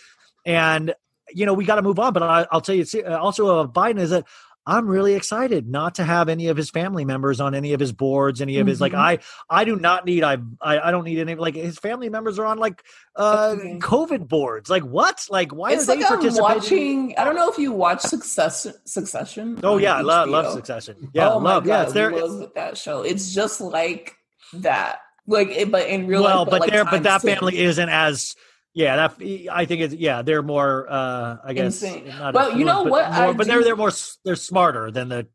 And 0.46 0.94
you 1.34 1.46
know, 1.46 1.54
we 1.54 1.66
got 1.66 1.76
to 1.76 1.82
move 1.82 2.00
on. 2.00 2.14
But 2.14 2.24
I, 2.24 2.48
I'll 2.52 2.62
tell 2.62 2.76
you, 2.76 2.82
it's, 2.82 2.96
uh, 2.96 3.18
also 3.20 3.60
uh, 3.62 3.68
Biden 3.68 4.00
is 4.00 4.10
that 4.12 4.26
I'm 4.64 4.88
really 4.88 5.16
excited 5.16 5.68
not 5.68 5.96
to 5.96 6.04
have 6.04 6.30
any 6.30 6.48
of 6.50 6.56
his 6.56 6.70
family 6.70 7.04
members 7.04 7.42
on 7.42 7.56
any 7.56 7.74
of 7.74 7.80
his 7.80 7.92
boards, 7.92 8.42
any 8.42 8.60
of 8.60 8.68
his 8.68 8.80
like 8.80 8.92
Mhm. 8.92 9.00
I 9.00 9.20
I 9.50 9.64
do 9.66 9.76
not 9.76 10.06
need 10.06 10.24
I 10.24 10.38
I, 10.62 10.80
I 10.80 10.92
don't 10.92 11.04
need 11.04 11.18
any 11.18 11.34
like 11.34 11.56
his 11.56 11.80
family 11.80 12.10
members 12.10 12.38
are 12.38 12.46
on 12.46 12.60
like 12.60 12.84
uh 13.16 13.50
Everything. 13.54 13.80
COVID 13.80 14.28
boards. 14.28 14.70
Like 14.70 14.84
what? 14.84 15.26
Like 15.32 15.52
why 15.52 15.72
it's 15.72 15.86
are 15.90 15.94
like 15.94 16.00
they 16.02 16.06
I'm 16.06 16.10
participating? 16.20 16.44
watching. 16.44 17.16
I 17.18 17.24
don't 17.24 17.36
know 17.36 17.50
if 17.50 17.58
you 17.58 17.72
watch 17.72 18.02
Success 18.02 18.68
Succession. 18.86 19.60
Oh 19.64 19.78
yeah, 19.80 19.96
I 19.96 20.02
love, 20.02 20.30
love 20.30 20.54
Succession. 20.54 21.10
Yeah, 21.12 21.32
oh 21.32 21.40
my 21.40 21.56
love. 21.56 21.66
yeah, 21.66 21.78
God, 21.78 21.84
it's 21.86 21.94
there. 21.94 22.12
love 22.12 22.52
that 22.54 22.78
show. 22.78 23.02
It's 23.02 23.34
just 23.34 23.62
like 23.62 24.14
that. 24.54 25.00
Like, 25.26 25.50
it, 25.50 25.72
but 25.72 25.88
in 25.88 26.06
real 26.08 26.24
well, 26.24 26.40
life. 26.40 26.50
but 26.52 26.62
like 26.62 26.72
there, 26.72 26.84
but 26.86 27.02
that 27.04 27.22
10. 27.22 27.36
family 27.36 27.58
isn't 27.58 27.90
as. 27.90 28.36
Yeah, 28.74 28.96
that 28.96 29.48
I 29.52 29.66
think 29.66 29.82
it's 29.82 29.94
yeah 29.94 30.22
they're 30.22 30.42
more 30.42 30.88
uh 30.90 31.38
I 31.44 31.54
guess 31.54 31.82
Insane. 31.84 32.08
not 32.08 32.34
Well, 32.34 32.58
you 32.58 32.64
know 32.64 32.84
but 32.84 32.92
what 32.92 33.12
more, 33.14 33.30
I 33.30 33.34
but 33.34 33.48
they're 33.48 33.64
they're 33.64 33.76
more 33.76 33.92
they're 34.24 34.36
smarter 34.38 34.92
than 34.92 35.10
the 35.10 35.28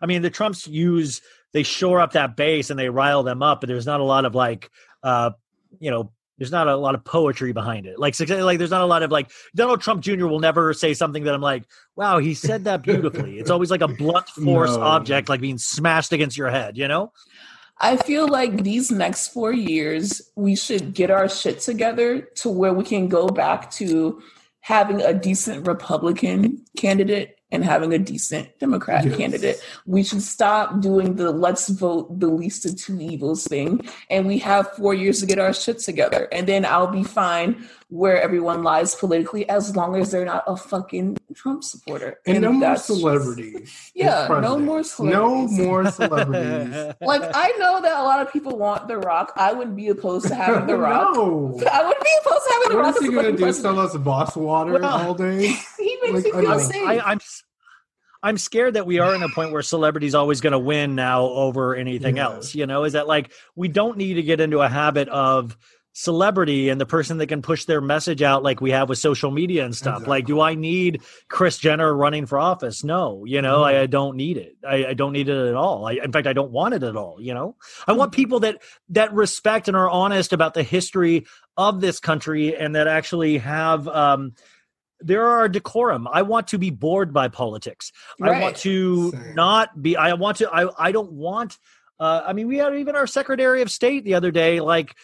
I 0.00 0.06
mean 0.06 0.22
the 0.22 0.30
Trumps 0.30 0.66
use 0.68 1.20
they 1.52 1.64
shore 1.64 2.00
up 2.00 2.12
that 2.12 2.36
base 2.36 2.70
and 2.70 2.78
they 2.78 2.88
rile 2.88 3.22
them 3.24 3.42
up 3.42 3.60
but 3.60 3.66
there's 3.68 3.86
not 3.86 3.98
a 4.00 4.04
lot 4.04 4.24
of 4.24 4.34
like 4.36 4.70
uh 5.02 5.30
you 5.80 5.90
know 5.90 6.12
there's 6.38 6.52
not 6.52 6.68
a 6.68 6.76
lot 6.76 6.94
of 6.94 7.04
poetry 7.04 7.52
behind 7.52 7.86
it 7.86 7.98
like 7.98 8.18
like 8.28 8.58
there's 8.58 8.70
not 8.70 8.80
a 8.82 8.86
lot 8.86 9.02
of 9.02 9.10
like 9.10 9.30
Donald 9.56 9.80
Trump 9.80 10.00
Jr. 10.02 10.26
will 10.26 10.40
never 10.40 10.72
say 10.72 10.94
something 10.94 11.24
that 11.24 11.34
I'm 11.34 11.40
like 11.40 11.64
wow 11.96 12.18
he 12.18 12.34
said 12.34 12.62
that 12.64 12.82
beautifully 12.82 13.38
it's 13.40 13.50
always 13.50 13.72
like 13.72 13.82
a 13.82 13.88
blunt 13.88 14.28
force 14.28 14.70
No. 14.76 14.82
object 14.82 15.28
like 15.28 15.40
being 15.40 15.58
smashed 15.58 16.12
against 16.12 16.36
your 16.36 16.50
head 16.50 16.76
you 16.78 16.86
know 16.86 17.12
I 17.80 17.96
feel 17.96 18.28
like 18.28 18.62
these 18.62 18.90
next 18.90 19.28
four 19.28 19.52
years, 19.52 20.30
we 20.36 20.56
should 20.56 20.94
get 20.94 21.10
our 21.10 21.28
shit 21.28 21.60
together 21.60 22.20
to 22.36 22.48
where 22.48 22.72
we 22.72 22.84
can 22.84 23.08
go 23.08 23.26
back 23.28 23.70
to 23.72 24.22
having 24.60 25.00
a 25.02 25.12
decent 25.12 25.66
Republican 25.66 26.64
candidate 26.76 27.36
and 27.50 27.64
having 27.64 27.92
a 27.92 27.98
decent 27.98 28.58
Democrat 28.58 29.04
Yes. 29.04 29.16
candidate. 29.16 29.60
We 29.86 30.02
should 30.02 30.22
stop 30.22 30.80
doing 30.80 31.16
the 31.16 31.30
let's 31.30 31.68
vote 31.68 32.18
the 32.18 32.28
least 32.28 32.64
of 32.66 32.76
two 32.76 32.98
evils 33.00 33.44
thing. 33.44 33.86
And 34.10 34.26
we 34.26 34.38
have 34.38 34.72
four 34.72 34.94
years 34.94 35.20
to 35.20 35.26
get 35.26 35.38
our 35.38 35.52
shit 35.52 35.78
together. 35.80 36.28
And 36.32 36.48
then 36.48 36.64
I'll 36.64 36.88
be 36.90 37.04
fine 37.04 37.68
where 37.94 38.20
everyone 38.20 38.64
lies 38.64 38.92
politically 38.96 39.48
as 39.48 39.76
long 39.76 39.94
as 39.94 40.10
they're 40.10 40.24
not 40.24 40.42
a 40.48 40.56
fucking 40.56 41.16
Trump 41.32 41.62
supporter. 41.62 42.18
And, 42.26 42.42
no 42.42 42.50
more 42.50 42.60
that's 42.70 42.88
just- 42.88 42.98
celebrities. 42.98 43.70
Yeah, 43.94 44.26
no 44.26 44.26
president. 44.26 44.64
more 44.64 44.78
No 44.78 44.82
celebrities. 44.82 45.58
more 45.60 45.90
celebrities. 45.92 46.94
Like 47.00 47.22
I 47.32 47.52
know 47.58 47.80
that 47.82 47.96
a 48.00 48.02
lot 48.02 48.20
of 48.20 48.32
people 48.32 48.58
want 48.58 48.88
The 48.88 48.98
Rock. 48.98 49.32
I 49.36 49.52
wouldn't 49.52 49.76
be 49.76 49.86
opposed 49.88 50.26
to 50.26 50.34
having 50.34 50.66
The 50.66 50.76
Rock. 50.88 51.14
no. 51.14 51.56
I 51.70 51.84
wouldn't 51.86 52.02
be 52.04 52.10
opposed 52.26 52.44
to 52.46 52.52
having 52.52 52.68
The 52.70 52.74
What 52.74 52.82
Rock. 52.82 52.90
is 52.90 52.96
as 52.96 53.02
he 53.02 53.06
a 53.06 53.10
gonna 53.12 53.22
fucking 53.22 53.36
do? 53.36 53.42
president. 53.44 53.74
Sell 53.76 53.86
us 53.86 53.94
Voss 53.94 54.36
water 54.36 54.72
Well- 54.72 54.84
all 54.86 55.14
day? 55.14 55.54
He 55.78 55.98
makes 56.02 56.14
Like, 56.14 56.24
me 56.24 56.30
I 56.32 56.40
feel 56.40 56.50
know. 56.50 56.58
safe. 56.58 56.88
I, 56.88 56.98
I'm 56.98 57.18
s- 57.18 57.44
I'm 58.24 58.38
scared 58.38 58.74
that 58.74 58.86
we 58.86 58.98
are 58.98 59.14
in 59.14 59.22
a 59.22 59.28
point 59.28 59.52
where 59.52 59.62
celebrity's 59.62 60.14
always 60.16 60.40
going 60.40 60.52
to 60.54 60.58
win 60.58 60.94
now 60.96 61.24
over 61.26 61.76
anything 61.76 62.16
Yeah. 62.16 62.24
else. 62.24 62.54
You 62.56 62.66
know, 62.66 62.84
is 62.84 62.94
that 62.94 63.06
like 63.06 63.30
we 63.54 63.68
don't 63.68 63.98
need 63.98 64.14
to 64.14 64.22
get 64.22 64.40
into 64.40 64.60
a 64.62 64.68
habit 64.68 65.08
of 65.10 65.56
celebrity 65.96 66.68
and 66.68 66.80
the 66.80 66.86
person 66.86 67.18
that 67.18 67.28
can 67.28 67.40
push 67.40 67.64
their 67.66 67.80
message 67.80 68.20
out 68.20 68.42
like 68.42 68.60
we 68.60 68.72
have 68.72 68.88
with 68.88 68.98
social 68.98 69.30
media 69.30 69.64
and 69.64 69.74
stuff. 69.74 69.98
Exactly. 69.98 70.10
Like, 70.10 70.26
do 70.26 70.40
I 70.40 70.54
need 70.56 71.02
Kris 71.28 71.56
Jenner 71.56 71.94
running 71.94 72.26
for 72.26 72.38
office? 72.38 72.82
No, 72.82 73.24
you 73.24 73.40
know, 73.40 73.62
I, 73.62 73.82
I 73.82 73.86
don't 73.86 74.16
need 74.16 74.36
it. 74.36 74.56
I, 74.66 74.86
I 74.86 74.94
don't 74.94 75.12
need 75.12 75.28
it 75.28 75.48
at 75.48 75.54
all. 75.54 75.86
I, 75.86 75.92
in 75.92 76.10
fact, 76.10 76.26
I 76.26 76.32
don't 76.32 76.50
want 76.50 76.74
it 76.74 76.82
at 76.82 76.96
all. 76.96 77.18
You 77.20 77.32
know, 77.32 77.56
I 77.86 77.92
want 77.92 78.10
people 78.10 78.40
that 78.40 78.60
that 78.90 79.14
respect 79.14 79.68
and 79.68 79.76
are 79.76 79.88
honest 79.88 80.32
about 80.32 80.54
the 80.54 80.64
history 80.64 81.26
of 81.56 81.80
this 81.80 82.00
country 82.00 82.56
and 82.56 82.74
that 82.74 82.88
actually 82.88 83.38
have. 83.38 83.88
um 83.88 84.32
there 85.00 85.26
are 85.26 85.48
decorum. 85.48 86.08
I 86.10 86.22
want 86.22 86.48
to 86.48 86.58
be 86.58 86.70
bored 86.70 87.12
by 87.12 87.28
politics. 87.28 87.92
I 88.22 88.40
want 88.40 88.56
to 88.58 89.10
Same. 89.10 89.34
not 89.34 89.82
be. 89.82 89.96
I 89.96 90.14
want 90.14 90.38
to. 90.38 90.50
I. 90.50 90.88
I 90.88 90.92
don't 90.92 91.12
want. 91.12 91.58
Uh, 92.00 92.22
I 92.26 92.32
mean, 92.32 92.48
we 92.48 92.56
had 92.58 92.74
even 92.74 92.96
our 92.96 93.06
Secretary 93.06 93.60
of 93.60 93.70
State 93.70 94.04
the 94.04 94.14
other 94.14 94.30
day, 94.30 94.60
like 94.60 94.96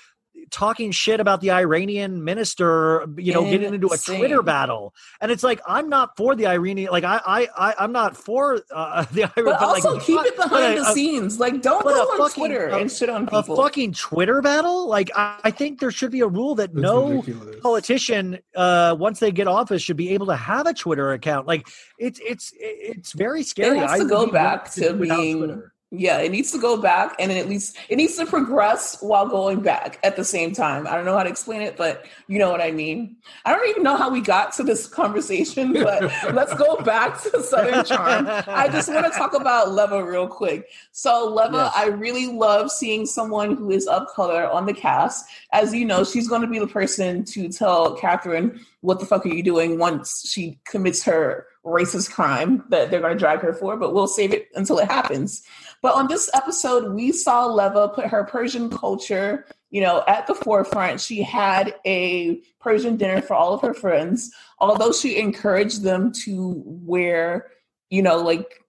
talking 0.51 0.91
shit 0.91 1.21
about 1.21 1.41
the 1.41 1.51
Iranian 1.53 2.25
minister. 2.25 3.07
You 3.17 3.33
know, 3.35 3.45
getting 3.45 3.75
into 3.75 3.89
a 3.89 3.97
Twitter 3.99 4.43
battle, 4.43 4.95
and 5.21 5.31
it's 5.31 5.43
like 5.43 5.61
I'm 5.67 5.89
not 5.89 6.17
for 6.17 6.35
the 6.35 6.47
Iranian. 6.47 6.91
Like 6.93 7.05
I. 7.05 7.21
I. 7.27 7.49
I 7.57 7.75
I'm 7.79 7.93
not 7.93 8.17
for 8.17 8.61
uh, 8.75 9.05
the 9.13 9.25
Iranian. 9.25 9.45
But 9.45 9.63
also 9.63 9.95
like, 9.95 10.03
keep 10.03 10.21
it 10.25 10.37
behind 10.37 10.75
a- 10.79 10.83
the 10.83 10.89
a- 10.91 10.93
scenes. 10.93 11.39
Like 11.41 11.63
don't 11.63 11.83
go 11.85 11.91
on 11.91 12.19
fucking- 12.19 12.41
Twitter 12.47 12.69
a- 12.69 12.79
and 12.79 12.91
shit 12.91 13.09
on 13.09 13.27
people. 13.27 13.55
a 13.55 13.63
fucking 13.63 13.93
Twitter 13.93 14.43
battle. 14.43 14.89
Like 14.89 15.11
I, 15.17 15.39
I 15.45 15.51
think 15.51 15.81
there 15.81 15.91
should 15.91 16.11
be 16.11 16.21
a 16.21 16.27
rule 16.27 16.55
that 16.57 16.73
That's 16.75 16.83
no 16.83 17.09
ridiculous. 17.11 17.57
politician 17.61 18.39
uh 18.57 18.97
once 18.99 19.21
they 19.21 19.31
get 19.31 19.47
office 19.47 19.83
should 19.83 19.97
be 19.97 20.11
able 20.11 20.27
to 20.27 20.37
have 20.37 20.67
a 20.67 20.75
twitter 20.75 21.13
account 21.13 21.47
like 21.47 21.67
it's 21.99 22.19
it's 22.25 22.53
it's 22.59 23.13
very 23.13 23.43
scary 23.43 23.79
has 23.79 23.91
I 23.91 23.97
to 23.99 24.05
would 24.05 24.11
go 24.11 24.27
back 24.31 24.71
to 24.73 24.95
being- 24.95 25.39
Twitter. 25.39 25.73
Yeah, 25.93 26.18
it 26.18 26.30
needs 26.30 26.53
to 26.53 26.59
go 26.59 26.80
back 26.80 27.16
and 27.18 27.32
at 27.32 27.49
least 27.49 27.76
it 27.88 27.97
needs 27.97 28.14
to 28.16 28.24
progress 28.24 29.03
while 29.03 29.26
going 29.26 29.61
back 29.61 29.99
at 30.05 30.14
the 30.14 30.24
same 30.24 30.53
time. 30.53 30.86
I 30.86 30.95
don't 30.95 31.05
know 31.05 31.16
how 31.16 31.24
to 31.24 31.28
explain 31.28 31.62
it, 31.62 31.76
but 31.76 32.07
you 32.28 32.38
know 32.38 32.49
what 32.49 32.61
I 32.61 32.70
mean. 32.70 33.16
I 33.45 33.53
don't 33.53 33.68
even 33.68 33.82
know 33.82 33.97
how 33.97 34.09
we 34.09 34.20
got 34.20 34.53
to 34.55 34.62
this 34.62 34.86
conversation, 34.86 35.72
but 35.82 36.03
let's 36.32 36.55
go 36.55 36.76
back 36.76 37.20
to 37.22 37.43
Southern 37.43 37.84
Charm. 37.84 38.26
I 38.28 38.68
just 38.68 38.88
want 38.88 39.12
to 39.12 39.18
talk 39.18 39.34
about 39.34 39.72
Leva 39.72 40.05
real 40.05 40.28
quick. 40.28 40.68
So 40.93 41.28
Leva, 41.28 41.51
Yes. 41.57 41.72
I 41.74 41.86
really 41.86 42.28
love 42.28 42.70
seeing 42.70 43.05
someone 43.05 43.57
who 43.57 43.72
is 43.72 43.88
of 43.88 44.07
color 44.14 44.49
on 44.49 44.66
the 44.66 44.74
cast. 44.74 45.26
As 45.53 45.74
you 45.74 45.84
know, 45.84 46.05
she's 46.05 46.28
going 46.28 46.43
to 46.43 46.49
be 46.49 46.61
the 46.61 46.68
person 46.68 47.24
to 47.24 47.49
tell 47.49 47.97
Catherine 47.97 48.61
what 48.81 48.99
the 48.99 49.07
fuck 49.07 49.26
are 49.26 49.31
you 49.31 49.43
doing 49.43 49.78
once 49.78 50.28
she 50.28 50.59
commits 50.64 51.03
her 51.05 51.47
racist 51.64 52.11
crime 52.11 52.64
that 52.70 52.91
they're 52.91 53.01
going 53.01 53.12
to 53.12 53.18
drag 53.18 53.41
her 53.41 53.53
for, 53.53 53.76
but 53.76 53.93
we'll 53.93 54.07
save 54.07 54.33
it 54.33 54.49
until 54.55 54.78
it 54.78 54.91
happens. 54.91 55.43
But 55.83 55.95
on 55.95 56.09
this 56.09 56.31
episode, 56.35 56.93
we 56.95 57.12
saw 57.12 57.47
Leva 57.47 57.89
put 57.89 58.07
her 58.07 58.24
Persian 58.24 58.70
culture, 58.70 59.47
you 59.70 59.83
know, 59.83 60.03
at 60.09 60.26
the 60.26 60.35
forefront. 60.35 61.01
She 61.01 61.22
had 61.22 61.74
a 61.87 62.41
Persian 62.61 62.97
dinner 62.97 63.20
for 63.20 63.35
all 63.35 63.53
of 63.53 63.61
her 63.61 63.74
friends, 63.74 64.33
although 64.59 64.93
she 64.93 65.18
encouraged 65.18 65.83
them 65.83 66.12
to 66.24 66.62
wear, 66.64 67.49
you 67.91 68.03
know, 68.03 68.16
like 68.16 68.60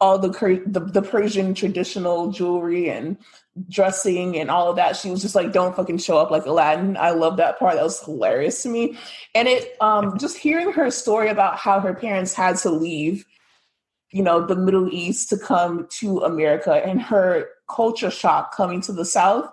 all 0.00 0.18
the 0.18 0.30
the, 0.66 0.80
the 0.80 1.02
Persian 1.02 1.54
traditional 1.54 2.30
jewelry 2.30 2.90
and 2.90 3.16
dressing 3.68 4.38
and 4.38 4.50
all 4.50 4.70
of 4.70 4.76
that. 4.76 4.96
She 4.96 5.10
was 5.10 5.22
just 5.22 5.34
like, 5.34 5.52
"Don't 5.52 5.74
fucking 5.74 5.98
show 5.98 6.18
up 6.18 6.30
like 6.30 6.46
Aladdin." 6.46 6.96
I 6.96 7.10
love 7.10 7.36
that 7.38 7.58
part. 7.58 7.74
That 7.74 7.84
was 7.84 8.02
hilarious 8.02 8.62
to 8.62 8.68
me. 8.68 8.96
And 9.34 9.48
it, 9.48 9.76
um, 9.80 10.18
just 10.18 10.38
hearing 10.38 10.72
her 10.72 10.90
story 10.90 11.28
about 11.28 11.56
how 11.56 11.80
her 11.80 11.94
parents 11.94 12.34
had 12.34 12.56
to 12.58 12.70
leave 12.70 13.24
you 14.10 14.22
know, 14.22 14.44
the 14.44 14.56
Middle 14.56 14.88
East 14.92 15.28
to 15.30 15.38
come 15.38 15.86
to 15.90 16.20
America 16.20 16.74
and 16.74 17.00
her 17.02 17.48
culture 17.68 18.10
shock 18.10 18.54
coming 18.54 18.80
to 18.82 18.92
the 18.92 19.04
South. 19.04 19.50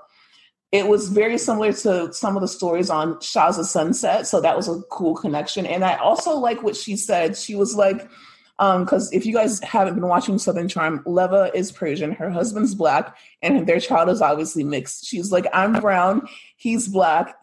It 0.72 0.88
was 0.88 1.10
very 1.10 1.38
similar 1.38 1.74
to 1.74 2.12
some 2.14 2.36
of 2.36 2.42
the 2.42 2.48
stories 2.48 2.90
on 2.90 3.20
of 3.36 3.66
Sunset. 3.66 4.28
So 4.28 4.42
that 4.42 4.56
was 4.56 4.68
a 4.68 4.82
cool 4.90 5.16
connection. 5.16 5.66
And 5.66 5.84
I 5.84 5.96
also 5.98 6.38
like 6.38 6.64
what 6.64 6.76
she 6.76 6.96
said. 6.96 7.38
She 7.38 7.56
was 7.56 7.76
like, 7.76 8.10
because 8.58 9.12
if 9.12 9.26
you 9.26 9.34
guys 9.34 9.60
haven't 9.62 9.96
been 9.96 10.08
watching 10.08 10.38
Southern 10.38 10.68
Charm, 10.68 11.04
Leva 11.06 11.52
is 11.54 11.72
Persian, 11.72 12.12
her 12.12 12.30
husband's 12.30 12.76
black, 12.76 13.18
and 13.42 13.68
their 13.68 13.80
child 13.80 14.10
is 14.10 14.22
obviously 14.22 14.64
mixed. 14.64 15.06
She's 15.06 15.32
like, 15.32 15.46
I'm 15.54 15.74
brown, 15.74 16.28
he's 16.56 16.88
black, 16.88 17.38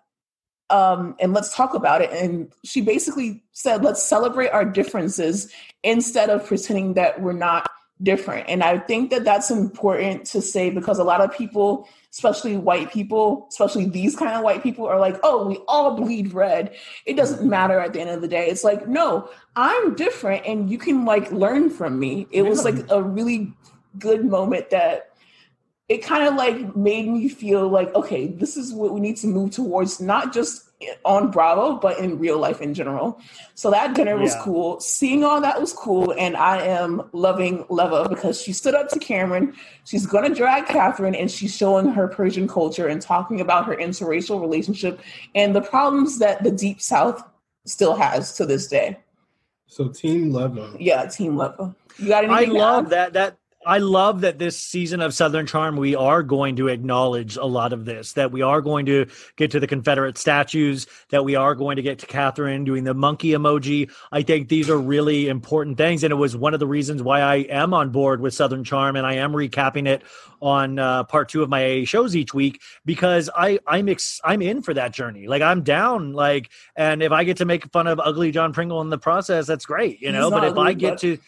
um, 0.70 1.14
and 1.20 1.34
let's 1.34 1.54
talk 1.54 1.74
about 1.74 2.00
it. 2.00 2.10
And 2.10 2.50
she 2.64 2.80
basically 2.80 3.44
said, 3.52 3.84
let's 3.84 4.02
celebrate 4.02 4.48
our 4.48 4.64
differences 4.64 5.52
instead 5.82 6.30
of 6.30 6.46
pretending 6.46 6.94
that 6.94 7.20
we're 7.20 7.34
not 7.34 7.70
different. 8.02 8.48
And 8.48 8.62
I 8.62 8.78
think 8.78 9.10
that 9.10 9.24
that's 9.24 9.50
important 9.50 10.26
to 10.26 10.40
say 10.40 10.70
because 10.70 10.98
a 10.98 11.04
lot 11.04 11.20
of 11.20 11.32
people, 11.32 11.88
especially 12.10 12.56
white 12.56 12.92
people, 12.92 13.46
especially 13.48 13.86
these 13.86 14.16
kind 14.16 14.34
of 14.34 14.42
white 14.42 14.62
people, 14.62 14.86
are 14.86 14.98
like, 14.98 15.18
oh, 15.22 15.46
we 15.46 15.58
all 15.68 15.96
bleed 15.96 16.32
red. 16.32 16.74
It 17.06 17.16
doesn't 17.16 17.40
mm-hmm. 17.40 17.50
matter 17.50 17.78
at 17.78 17.92
the 17.92 18.00
end 18.00 18.10
of 18.10 18.20
the 18.20 18.28
day. 18.28 18.48
It's 18.48 18.64
like, 18.64 18.88
no, 18.88 19.28
I'm 19.56 19.94
different 19.94 20.46
and 20.46 20.70
you 20.70 20.78
can 20.78 21.04
like 21.04 21.30
learn 21.32 21.70
from 21.70 21.98
me. 21.98 22.26
It 22.30 22.42
was 22.42 22.64
like 22.64 22.90
a 22.90 23.02
really 23.02 23.52
good 23.98 24.24
moment 24.24 24.70
that 24.70 25.12
it 25.88 26.02
kind 26.02 26.26
of 26.26 26.34
like 26.34 26.74
made 26.74 27.06
me 27.06 27.28
feel 27.28 27.68
like 27.68 27.94
okay 27.94 28.28
this 28.28 28.56
is 28.56 28.72
what 28.72 28.94
we 28.94 29.00
need 29.00 29.16
to 29.16 29.26
move 29.26 29.50
towards 29.50 30.00
not 30.00 30.32
just 30.32 30.70
on 31.04 31.30
bravo 31.30 31.76
but 31.76 31.98
in 31.98 32.18
real 32.18 32.38
life 32.38 32.60
in 32.60 32.72
general 32.74 33.20
so 33.54 33.70
that 33.70 33.94
dinner 33.94 34.16
was 34.16 34.34
Yeah. 34.34 34.42
cool 34.42 34.80
seeing 34.80 35.24
all 35.24 35.40
that 35.40 35.60
was 35.60 35.72
cool 35.72 36.12
and 36.18 36.36
i 36.36 36.60
am 36.60 37.02
loving 37.12 37.64
leva 37.68 38.08
because 38.08 38.40
she 38.40 38.52
stood 38.52 38.74
up 38.74 38.88
to 38.90 38.98
cameron 38.98 39.54
she's 39.84 40.06
going 40.06 40.28
to 40.28 40.34
drag 40.34 40.66
catherine 40.66 41.14
and 41.14 41.30
she's 41.30 41.54
showing 41.56 41.88
her 41.88 42.08
persian 42.08 42.46
culture 42.48 42.86
and 42.88 43.00
talking 43.02 43.40
about 43.40 43.66
her 43.66 43.76
interracial 43.76 44.40
relationship 44.40 45.00
and 45.34 45.54
the 45.54 45.60
problems 45.62 46.18
that 46.18 46.42
the 46.42 46.50
deep 46.50 46.80
south 46.80 47.22
still 47.66 47.94
has 47.94 48.34
to 48.36 48.44
this 48.46 48.66
day 48.68 48.98
So 49.66 49.88
Team 49.88 50.32
Leva. 50.32 50.74
yeah 50.78 51.06
team 51.06 51.36
leva 51.36 51.74
you 51.98 52.08
got 52.08 52.24
I 52.24 52.28
anything 52.42 52.54
to 52.54 52.58
love 52.60 52.84
add? 52.86 52.90
that 52.90 53.12
that 53.14 53.36
I 53.64 53.78
love 53.78 54.22
that 54.22 54.38
this 54.38 54.58
season 54.58 55.00
of 55.00 55.14
Southern 55.14 55.46
Charm 55.46 55.76
we 55.76 55.94
are 55.94 56.22
going 56.22 56.56
to 56.56 56.68
acknowledge 56.68 57.36
a 57.36 57.44
lot 57.44 57.72
of 57.72 57.84
this 57.84 58.14
that 58.14 58.32
we 58.32 58.42
are 58.42 58.60
going 58.60 58.86
to 58.86 59.06
get 59.36 59.50
to 59.52 59.60
the 59.60 59.66
Confederate 59.66 60.18
statues 60.18 60.86
that 61.10 61.24
we 61.24 61.36
are 61.36 61.54
going 61.54 61.76
to 61.76 61.82
get 61.82 61.98
to 62.00 62.06
Catherine 62.06 62.64
doing 62.64 62.84
the 62.84 62.94
monkey 62.94 63.30
emoji. 63.30 63.90
I 64.10 64.22
think 64.22 64.48
these 64.48 64.68
are 64.68 64.78
really 64.78 65.28
important 65.28 65.76
things 65.76 66.02
and 66.02 66.12
it 66.12 66.16
was 66.16 66.36
one 66.36 66.54
of 66.54 66.60
the 66.60 66.66
reasons 66.66 67.02
why 67.02 67.20
I 67.20 67.36
am 67.36 67.72
on 67.72 67.90
board 67.90 68.20
with 68.20 68.34
Southern 68.34 68.64
Charm 68.64 68.96
and 68.96 69.06
I 69.06 69.14
am 69.14 69.32
recapping 69.32 69.86
it 69.86 70.02
on 70.40 70.78
uh, 70.78 71.04
part 71.04 71.28
2 71.28 71.42
of 71.42 71.48
my 71.48 71.84
shows 71.84 72.16
each 72.16 72.34
week 72.34 72.60
because 72.84 73.30
I 73.36 73.60
I'm 73.66 73.88
ex- 73.88 74.20
I'm 74.24 74.42
in 74.42 74.62
for 74.62 74.74
that 74.74 74.92
journey. 74.92 75.28
Like 75.28 75.42
I'm 75.42 75.62
down 75.62 76.12
like 76.12 76.50
and 76.74 77.02
if 77.02 77.12
I 77.12 77.24
get 77.24 77.36
to 77.38 77.44
make 77.44 77.70
fun 77.70 77.86
of 77.86 78.00
ugly 78.00 78.32
John 78.32 78.52
Pringle 78.52 78.80
in 78.80 78.90
the 78.90 78.98
process 78.98 79.46
that's 79.46 79.66
great 79.66 80.00
you 80.00 80.10
know 80.10 80.30
but 80.30 80.44
if 80.44 80.56
I 80.56 80.72
get 80.72 80.94
but- 80.94 81.00
to 81.00 81.18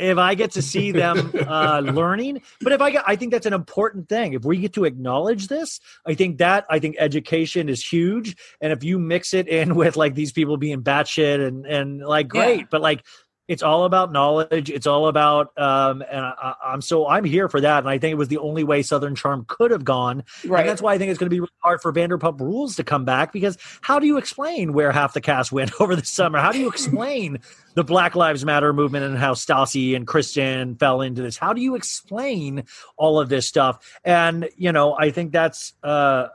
if 0.00 0.18
I 0.18 0.34
get 0.34 0.52
to 0.52 0.62
see 0.62 0.92
them 0.92 1.32
uh, 1.46 1.80
learning, 1.80 2.42
but 2.60 2.72
if 2.72 2.80
I 2.80 2.90
get, 2.90 3.04
I 3.06 3.16
think 3.16 3.32
that's 3.32 3.46
an 3.46 3.52
important 3.52 4.08
thing. 4.08 4.32
If 4.32 4.44
we 4.44 4.56
get 4.58 4.72
to 4.74 4.84
acknowledge 4.84 5.48
this, 5.48 5.80
I 6.06 6.14
think 6.14 6.38
that 6.38 6.64
I 6.70 6.78
think 6.78 6.96
education 6.98 7.68
is 7.68 7.84
huge. 7.86 8.36
And 8.60 8.72
if 8.72 8.82
you 8.84 8.98
mix 8.98 9.34
it 9.34 9.48
in 9.48 9.74
with 9.80 9.96
like 9.96 10.14
these 10.14 10.32
people 10.32 10.56
being 10.56 10.82
batshit 10.82 11.46
and 11.46 11.66
and 11.66 12.00
like 12.00 12.26
Yeah. 12.32 12.46
great, 12.46 12.70
but 12.70 12.80
like 12.80 13.04
it's 13.50 13.64
all 13.64 13.84
about 13.84 14.12
knowledge. 14.12 14.70
It's 14.70 14.86
all 14.86 15.08
about 15.08 15.58
um, 15.58 16.02
and 16.08 16.24
I, 16.24 16.54
I'm 16.64 16.80
so 16.80 17.08
I'm 17.08 17.24
here 17.24 17.48
for 17.48 17.60
that. 17.60 17.80
And 17.80 17.88
I 17.88 17.98
think 17.98 18.12
it 18.12 18.16
was 18.16 18.28
the 18.28 18.38
only 18.38 18.62
way 18.62 18.82
Southern 18.82 19.16
Charm 19.16 19.44
could 19.48 19.72
have 19.72 19.84
gone. 19.84 20.22
right 20.46 20.60
And 20.60 20.68
that's 20.68 20.80
why 20.80 20.94
I 20.94 20.98
think 20.98 21.10
it's 21.10 21.18
going 21.18 21.26
to 21.26 21.34
be 21.34 21.40
really 21.40 21.50
hard 21.58 21.82
for 21.82 21.92
Vanderpump 21.92 22.38
Rules 22.38 22.76
to 22.76 22.84
come 22.84 23.04
back 23.04 23.32
because 23.32 23.58
how 23.80 23.98
do 23.98 24.06
you 24.06 24.18
explain 24.18 24.72
where 24.72 24.92
half 24.92 25.14
the 25.14 25.20
cast 25.20 25.50
went 25.50 25.72
over 25.80 25.96
the 25.96 26.04
summer? 26.04 26.38
How 26.38 26.52
do 26.52 26.60
you 26.60 26.68
explain 26.68 27.38
the 27.74 27.82
Black 27.82 28.14
Lives 28.14 28.44
Matter 28.44 28.72
movement 28.72 29.04
and 29.04 29.18
how 29.18 29.34
Stassi 29.34 29.96
and 29.96 30.06
Kristen 30.06 30.76
fell 30.76 31.00
into 31.00 31.20
this? 31.20 31.36
How 31.36 31.52
do 31.52 31.60
you 31.60 31.74
explain 31.74 32.62
all 32.96 33.18
of 33.18 33.28
this 33.28 33.48
stuff? 33.48 33.98
And 34.04 34.48
you 34.56 34.70
know, 34.70 34.96
I 34.96 35.10
think 35.10 35.32
that's 35.32 35.72
uh 35.82 36.28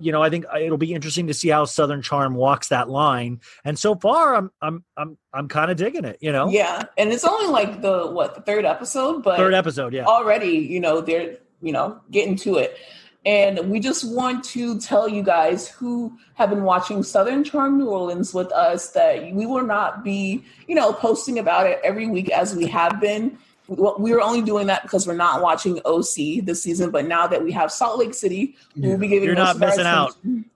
you 0.00 0.12
know, 0.12 0.22
I 0.22 0.30
think 0.30 0.44
uh, 0.52 0.58
it'll 0.58 0.78
be 0.78 0.94
interesting 0.94 1.26
to 1.26 1.34
see 1.34 1.48
how 1.48 1.64
Southern 1.64 2.02
Charm 2.02 2.34
walks 2.34 2.68
that 2.68 2.88
line. 2.88 3.40
And 3.64 3.78
so 3.78 3.94
far, 3.94 4.34
I'm 4.34 4.50
I'm 4.60 4.84
I'm 4.96 5.18
I'm 5.32 5.48
kind 5.48 5.70
of 5.70 5.76
digging 5.76 6.04
it. 6.04 6.18
You 6.20 6.32
know, 6.32 6.48
Yeah, 6.48 6.84
and 6.98 7.12
it's 7.12 7.24
only 7.24 7.48
like 7.48 7.82
the 7.82 8.10
what 8.10 8.34
the 8.34 8.40
third 8.40 8.64
episode, 8.64 9.22
but 9.22 9.36
third 9.36 9.54
episode, 9.54 9.92
yeah. 9.92 10.04
already 10.04 10.58
you 10.58 10.80
know 10.80 11.00
they're 11.00 11.36
you 11.60 11.72
know 11.72 12.00
getting 12.10 12.36
to 12.36 12.56
it, 12.56 12.78
and 13.24 13.70
we 13.70 13.80
just 13.80 14.04
want 14.04 14.44
to 14.44 14.78
tell 14.80 15.08
you 15.08 15.22
guys 15.22 15.68
who 15.68 16.16
have 16.34 16.50
been 16.50 16.62
watching 16.62 17.02
Southern 17.02 17.42
Charm 17.44 17.78
New 17.78 17.88
Orleans 17.88 18.34
with 18.34 18.52
us 18.52 18.90
that 18.90 19.32
we 19.32 19.46
will 19.46 19.64
not 19.64 20.04
be 20.04 20.44
you 20.68 20.74
know 20.74 20.92
posting 20.92 21.38
about 21.38 21.66
it 21.66 21.80
every 21.82 22.06
week 22.06 22.30
as 22.30 22.54
we 22.54 22.66
have 22.66 23.00
been. 23.00 23.38
Well, 23.68 23.96
We 23.98 24.12
were 24.12 24.20
only 24.20 24.42
doing 24.42 24.66
that 24.68 24.82
because 24.82 25.06
we're 25.06 25.14
not 25.16 25.42
watching 25.42 25.80
OC 25.84 26.44
this 26.44 26.62
season, 26.62 26.90
but 26.90 27.06
now 27.06 27.26
that 27.26 27.42
we 27.42 27.52
have 27.52 27.72
Salt 27.72 27.98
Lake 27.98 28.14
City, 28.14 28.56
we'll 28.76 28.98
be 28.98 29.08
giving 29.08 29.26
You're 29.28 29.34
most 29.36 29.44
not 29.46 29.56
of 29.56 29.62
our 29.62 29.68
missing 29.68 29.86
out. 29.86 30.10
attention- 30.10 30.50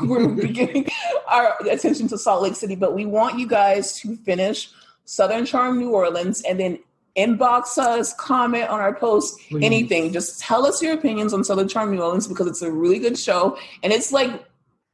we're 0.08 0.28
beginning 0.28 0.86
our 1.26 1.56
attention 1.70 2.06
to 2.08 2.18
Salt 2.18 2.42
Lake 2.42 2.54
City, 2.54 2.74
but 2.76 2.94
we 2.94 3.06
want 3.06 3.38
you 3.38 3.46
guys 3.46 3.98
to 4.00 4.14
finish 4.16 4.70
Southern 5.06 5.46
Charm 5.46 5.78
New 5.78 5.90
Orleans 5.90 6.42
and 6.42 6.60
then 6.60 6.78
inbox 7.16 7.78
us, 7.78 8.12
comment 8.14 8.68
on 8.68 8.78
our 8.80 8.94
post, 8.94 9.38
Please. 9.48 9.64
anything. 9.64 10.12
Just 10.12 10.38
tell 10.40 10.66
us 10.66 10.82
your 10.82 10.92
opinions 10.94 11.32
on 11.32 11.42
Southern 11.44 11.66
Charm 11.66 11.90
New 11.94 12.00
Orleans 12.02 12.28
because 12.28 12.46
it's 12.46 12.62
a 12.62 12.70
really 12.70 12.98
good 12.98 13.18
show 13.18 13.58
and 13.82 13.92
it's 13.92 14.12
like 14.12 14.44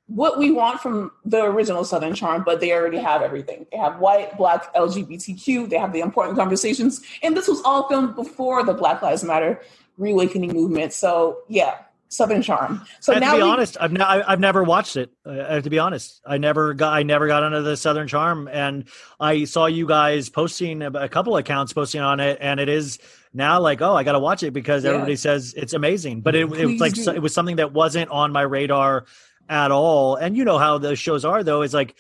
what 0.07 0.39
we 0.39 0.51
want 0.51 0.81
from 0.81 1.11
the 1.25 1.43
original 1.43 1.83
Southern 1.85 2.15
Charm, 2.15 2.43
but 2.45 2.61
they 2.61 2.73
already 2.73 2.99
have 2.99 3.23
everything. 3.23 3.67
They 3.73 3.79
have 3.79 3.99
white, 3.99 4.37
black, 4.37 4.73
LGBTQ. 4.75 5.71
They 5.71 5.79
have 5.79 5.93
the 5.93 6.01
important 6.01 6.37
conversations, 6.37 7.01
and 7.23 7.37
this 7.37 7.49
was 7.49 7.63
all 7.65 7.89
filmed 7.89 8.15
before 8.15 8.65
the 8.65 8.75
Black 8.75 9.01
Lives 9.03 9.25
Matter 9.25 9.61
reawakening 9.97 10.53
movement. 10.53 10.93
So 10.93 11.39
yeah, 11.49 11.77
Southern 12.09 12.43
Charm. 12.43 12.85
So 13.01 13.13
now 13.15 13.33
to 13.33 13.39
be 13.39 13.43
we- 13.45 13.49
honest, 13.49 13.77
I've, 13.81 13.99
I- 14.01 14.25
I've 14.27 14.41
never 14.41 14.63
watched 14.63 14.97
it. 14.97 15.11
Uh, 15.25 15.31
I 15.49 15.55
have 15.55 15.63
to 15.65 15.71
be 15.71 15.79
honest. 15.79 16.21
I 16.27 16.37
never 16.39 16.75
got 16.75 16.93
I 16.93 17.03
never 17.03 17.27
got 17.27 17.43
into 17.43 17.63
the 17.63 17.77
Southern 17.77 18.07
Charm, 18.09 18.49
and 18.53 18.85
I 19.21 19.45
saw 19.45 19.67
you 19.67 19.87
guys 19.87 20.29
posting 20.29 20.83
a 20.83 20.91
a 20.91 21.09
couple 21.09 21.37
accounts 21.37 21.73
posting 21.73 22.01
on 22.03 22.21
it, 22.21 22.39
and 22.41 22.61
it 22.61 22.69
is 22.69 22.99
now 23.33 23.59
like 23.61 23.81
oh 23.81 23.95
I 23.97 24.05
got 24.05 24.13
to 24.13 24.21
watch 24.21 24.43
it 24.43 24.51
because 24.53 24.85
Yeah. 24.85 24.91
everybody 24.91 25.17
says 25.17 25.55
it's 25.57 25.73
amazing. 25.73 26.21
But 26.21 26.35
it, 26.35 26.53
it 26.53 26.67
was 26.67 26.81
like 26.81 26.95
so- 26.95 27.13
it 27.13 27.23
was 27.23 27.33
something 27.33 27.57
that 27.57 27.73
wasn't 27.73 28.11
on 28.11 28.33
my 28.33 28.43
radar 28.43 29.07
at 29.49 29.71
all. 29.71 30.17
And 30.17 30.37
you 30.37 30.45
know 30.45 30.59
how 30.59 30.79
those 30.79 30.99
shows 30.99 31.25
are 31.25 31.43
though. 31.43 31.63
Is 31.63 31.75
like 31.75 31.97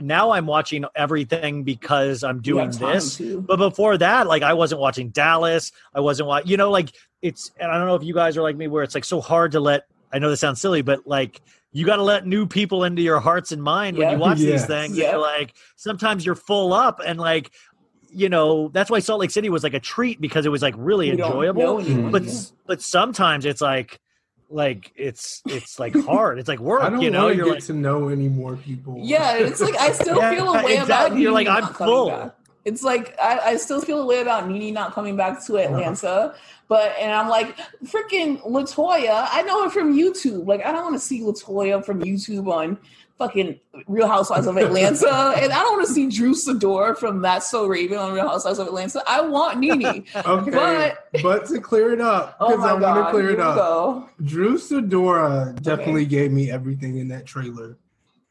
now 0.00 0.30
I'm 0.30 0.46
watching 0.46 0.84
everything 0.94 1.64
because 1.64 2.24
I'm 2.24 2.40
doing 2.40 2.70
this. 2.70 3.16
to. 3.18 3.42
But 3.42 3.56
before 3.56 3.98
that, 3.98 4.26
like 4.26 4.42
I 4.42 4.54
wasn't 4.54 4.80
watching 4.80 5.10
Dallas. 5.10 5.70
I 5.94 6.00
wasn't 6.00 6.28
watching, 6.28 6.50
you 6.50 6.56
know, 6.56 6.70
like 6.70 6.90
it's, 7.20 7.50
and 7.60 7.70
I 7.70 7.76
don't 7.78 7.86
know 7.86 7.94
if 7.94 8.02
you 8.02 8.14
guys 8.14 8.36
are 8.36 8.42
like 8.42 8.56
me 8.56 8.68
where 8.68 8.82
it's 8.82 8.94
like 8.94 9.04
so 9.04 9.20
hard 9.20 9.52
to 9.52 9.60
let, 9.60 9.82
I 10.12 10.18
know 10.18 10.30
this 10.30 10.40
sounds 10.40 10.60
silly, 10.60 10.80
but 10.82 11.06
like 11.06 11.40
you 11.72 11.84
got 11.86 11.96
to 11.96 12.02
let 12.02 12.26
new 12.26 12.46
people 12.46 12.84
into 12.84 13.02
your 13.02 13.20
hearts 13.20 13.52
and 13.52 13.62
mind 13.62 13.98
when 13.98 14.10
you 14.12 14.18
watch 14.18 14.38
these 14.38 14.64
things. 14.66 14.96
Yeah. 14.96 15.16
Like, 15.16 15.54
sometimes 15.76 16.24
you're 16.24 16.34
full 16.34 16.72
up 16.72 17.00
and 17.04 17.18
like, 17.20 17.50
you 18.10 18.28
know, 18.28 18.68
that's 18.68 18.90
why 18.90 18.98
Salt 18.98 19.20
Lake 19.20 19.30
City 19.30 19.48
was 19.50 19.62
like 19.62 19.74
a 19.74 19.80
treat 19.80 20.20
because 20.20 20.44
it 20.46 20.50
was 20.50 20.62
like 20.62 20.74
really 20.76 21.06
We 21.06 21.22
enjoyable. 21.22 21.78
anyone, 21.80 22.10
But, 22.12 22.24
yeah. 22.24 22.40
but 22.66 22.82
sometimes 22.82 23.44
it's 23.46 23.60
like, 23.60 24.00
like 24.52 24.92
it's 24.96 25.42
it's 25.46 25.78
like 25.78 25.94
hard. 26.04 26.38
It's 26.38 26.48
like 26.48 26.60
work, 26.60 26.82
I 26.82 26.90
don't 26.90 27.00
you 27.00 27.10
know. 27.10 27.28
You're 27.28 27.46
get 27.46 27.54
like, 27.54 27.64
to 27.64 27.72
know 27.72 28.08
any 28.08 28.28
more 28.28 28.56
people. 28.56 28.96
Yeah, 28.98 29.36
it's 29.36 29.60
like 29.60 29.76
I 29.76 29.92
still 29.92 30.18
Yeah, 30.18 30.34
feel 30.34 30.48
a 30.48 30.64
way 30.64 30.76
about 30.76 30.82
exactly. 30.82 31.22
You're 31.22 31.38
Nene 31.38 31.46
like, 31.46 31.64
I'm 31.64 31.72
coming 31.72 31.94
full. 31.94 32.10
back. 32.10 32.34
It's 32.64 32.84
like 32.84 33.16
I, 33.20 33.38
I 33.38 33.56
still 33.56 33.80
feel 33.80 34.00
a 34.00 34.06
way 34.06 34.20
about 34.20 34.48
Nene 34.48 34.72
not 34.72 34.92
coming 34.92 35.16
back 35.16 35.44
to 35.46 35.58
uh-huh. 35.58 35.68
Atlanta. 35.68 36.34
But 36.68 36.94
and 36.98 37.12
I'm 37.12 37.28
like, 37.28 37.58
freaking 37.84 38.40
Latoya, 38.46 39.28
I 39.30 39.42
know 39.42 39.64
her 39.64 39.70
from 39.70 39.94
YouTube. 39.94 40.46
Like, 40.46 40.64
I 40.64 40.72
don't 40.72 40.82
want 40.82 40.94
to 40.94 41.00
see 41.00 41.20
Latoya 41.20 41.84
from 41.84 42.02
YouTube 42.02 42.46
on 42.48 42.78
fucking 43.22 43.60
Real 43.86 44.08
Housewives 44.08 44.46
of 44.46 44.56
Atlanta. 44.56 45.06
and 45.36 45.52
I 45.52 45.60
don't 45.60 45.76
want 45.76 45.86
to 45.86 45.92
see 45.92 46.08
Drew 46.08 46.34
Sidora 46.34 46.96
from 46.96 47.22
That's 47.22 47.48
So 47.50 47.66
Raven 47.66 47.98
on 47.98 48.12
Real 48.12 48.28
Housewives 48.28 48.58
of 48.58 48.66
Atlanta. 48.66 49.02
I 49.06 49.20
want 49.20 49.58
Nene. 49.58 50.04
Okay, 50.16 50.50
But- 50.50 50.98
but, 51.22 51.46
to 51.46 51.60
clear 51.60 51.92
it 51.92 52.00
up, 52.00 52.36
Oh 52.40 52.48
because 52.56 52.60
my 52.62 52.70
I 52.70 52.72
want 52.94 53.06
to 53.06 53.10
clear 53.12 53.30
it 53.30 53.40
up. 53.40 53.56
go. 53.56 54.08
Drew 54.24 54.56
Sidora 54.56 55.60
definitely 55.62 56.06
gave 56.06 56.32
me 56.32 56.50
everything 56.50 56.98
in 56.98 57.08
that 57.08 57.26
trailer. 57.26 57.76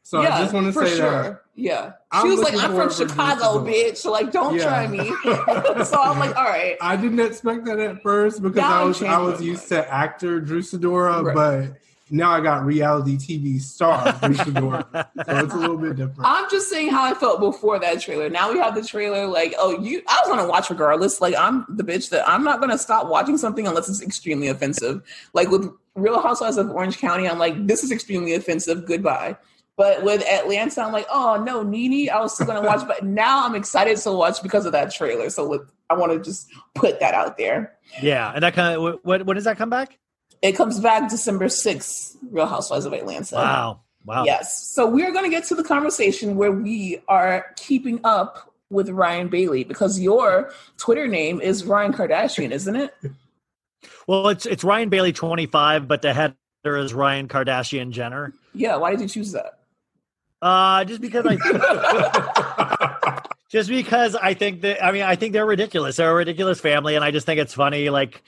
So 0.04 0.20
yeah, 0.20 0.34
I 0.36 0.42
just 0.42 0.52
want 0.52 0.66
to 0.66 0.72
say 0.72 0.96
sure. 0.96 1.10
that. 1.22 1.42
Yeah. 1.54 1.90
She 1.90 1.92
I'm 2.12 2.28
was 2.28 2.40
like, 2.40 2.54
I'm 2.54 2.60
from 2.60 2.70
forward 2.72 2.92
for 2.92 2.98
Drew 2.98 3.08
Chicago, 3.08 3.64
bitch. 3.64 4.04
Like, 4.04 4.32
don't 4.32 4.56
Yeah. 4.56 4.64
try 4.64 4.86
me. 4.88 4.98
so 5.84 6.00
I'm 6.02 6.18
like, 6.18 6.36
all 6.36 6.44
right. 6.44 6.76
I 6.80 6.96
didn't 6.96 7.20
expect 7.20 7.64
that 7.66 7.78
at 7.78 8.02
first 8.02 8.42
because 8.42 8.58
I 8.64 8.82
was 8.84 9.02
I 9.02 9.18
was 9.18 9.40
used 9.40 9.68
to 9.68 9.90
actor 9.92 10.40
Drew 10.40 10.60
Sidora, 10.60 11.22
Right. 11.22 11.34
but 11.34 11.78
now 12.12 12.30
I 12.30 12.40
got 12.40 12.64
reality 12.64 13.16
TV 13.16 13.60
star 13.60 14.12
Drew 14.20 14.34
Sidora, 14.34 14.84
so 14.92 15.44
it's 15.44 15.54
a 15.54 15.56
little 15.56 15.78
bit 15.78 15.96
different. 15.96 16.20
I'm 16.22 16.48
just 16.50 16.68
saying 16.68 16.90
how 16.90 17.02
I 17.02 17.14
felt 17.14 17.40
before 17.40 17.78
that 17.80 18.00
trailer. 18.00 18.28
Now 18.28 18.52
we 18.52 18.58
have 18.58 18.74
the 18.74 18.84
trailer. 18.84 19.26
Like, 19.26 19.54
oh, 19.58 19.80
you, 19.80 20.02
I 20.06 20.18
was 20.22 20.28
gonna 20.28 20.48
watch 20.48 20.68
regardless. 20.68 21.20
Like, 21.20 21.34
I'm 21.36 21.64
the 21.70 21.82
bitch 21.82 22.10
that 22.10 22.28
I'm 22.28 22.44
not 22.44 22.60
gonna 22.60 22.78
stop 22.78 23.08
watching 23.08 23.38
something 23.38 23.66
unless 23.66 23.88
it's 23.88 24.02
extremely 24.02 24.48
offensive. 24.48 25.02
Like 25.32 25.48
with 25.48 25.72
Real 25.94 26.20
Housewives 26.20 26.58
of 26.58 26.70
Orange 26.70 26.98
County, 26.98 27.26
I'm 27.26 27.38
like, 27.38 27.66
this 27.66 27.82
is 27.82 27.90
extremely 27.90 28.34
offensive. 28.34 28.86
Goodbye. 28.86 29.36
But 29.76 30.04
with 30.04 30.22
Atlanta, 30.26 30.82
I'm 30.82 30.92
like, 30.92 31.06
oh 31.10 31.42
no, 31.42 31.62
Nene, 31.62 32.10
I 32.10 32.20
was 32.20 32.34
still 32.34 32.46
gonna 32.46 32.62
watch, 32.62 32.86
but 32.86 33.04
now 33.04 33.46
I'm 33.46 33.54
excited 33.54 33.96
to 33.96 34.12
watch 34.12 34.42
because 34.42 34.66
of 34.66 34.72
that 34.72 34.92
trailer. 34.92 35.30
So 35.30 35.48
with, 35.48 35.62
I 35.88 35.94
want 35.94 36.12
to 36.12 36.18
just 36.20 36.48
put 36.74 37.00
that 37.00 37.14
out 37.14 37.38
there. 37.38 37.78
yeah. 38.02 38.32
And 38.34 38.42
that 38.42 38.52
kind 38.54 38.76
of, 38.76 39.00
what 39.02 39.24
when 39.24 39.34
does 39.34 39.44
that 39.44 39.56
come 39.56 39.70
back? 39.70 39.98
It 40.42 40.52
comes 40.52 40.80
back 40.80 41.08
December 41.08 41.46
6th, 41.46 42.16
Real 42.30 42.46
Housewives 42.46 42.84
of 42.84 42.92
Atlanta. 42.92 43.36
Wow. 43.36 43.80
Wow. 44.04 44.24
Yes. 44.24 44.68
So 44.70 44.86
we 44.86 45.04
are 45.04 45.12
going 45.12 45.24
to 45.24 45.30
get 45.30 45.44
to 45.44 45.54
the 45.54 45.62
conversation 45.62 46.36
where 46.36 46.50
we 46.50 47.00
are 47.06 47.46
keeping 47.56 48.00
up 48.02 48.52
with 48.68 48.88
Ryan 48.88 49.28
Bailey 49.28 49.62
because 49.62 50.00
your 50.00 50.52
Twitter 50.78 51.06
name 51.06 51.40
is 51.40 51.64
Ryan 51.64 51.92
Kardashian, 51.92 52.50
isn't 52.50 52.76
it? 52.76 52.94
Well, 54.06 54.28
it's 54.28 54.46
it's 54.46 54.62
Ryan 54.62 54.90
Bailey 54.90 55.12
25, 55.12 55.88
but 55.88 56.02
the 56.02 56.12
header 56.12 56.36
is 56.64 56.94
Ryan 56.94 57.26
Kardashian 57.26 57.90
Jenner. 57.90 58.32
Yeah. 58.54 58.76
Why 58.76 58.92
did 58.92 59.00
you 59.00 59.08
choose 59.08 59.32
that? 59.32 59.58
Uh, 60.40 60.84
just 60.84 61.00
because 61.00 61.24
I 61.26 63.20
just 63.48 63.68
because 63.68 64.14
I 64.14 64.34
think 64.34 64.62
that 64.62 64.84
I 64.84 64.92
mean 64.92 65.02
I 65.02 65.16
think 65.16 65.32
they're 65.32 65.46
ridiculous. 65.46 65.96
They're 65.96 66.10
a 66.10 66.14
ridiculous 66.14 66.60
family, 66.60 66.94
and 66.94 67.04
I 67.04 67.10
just 67.10 67.26
think 67.26 67.40
it's 67.40 67.54
funny. 67.54 67.90
Like 67.90 68.22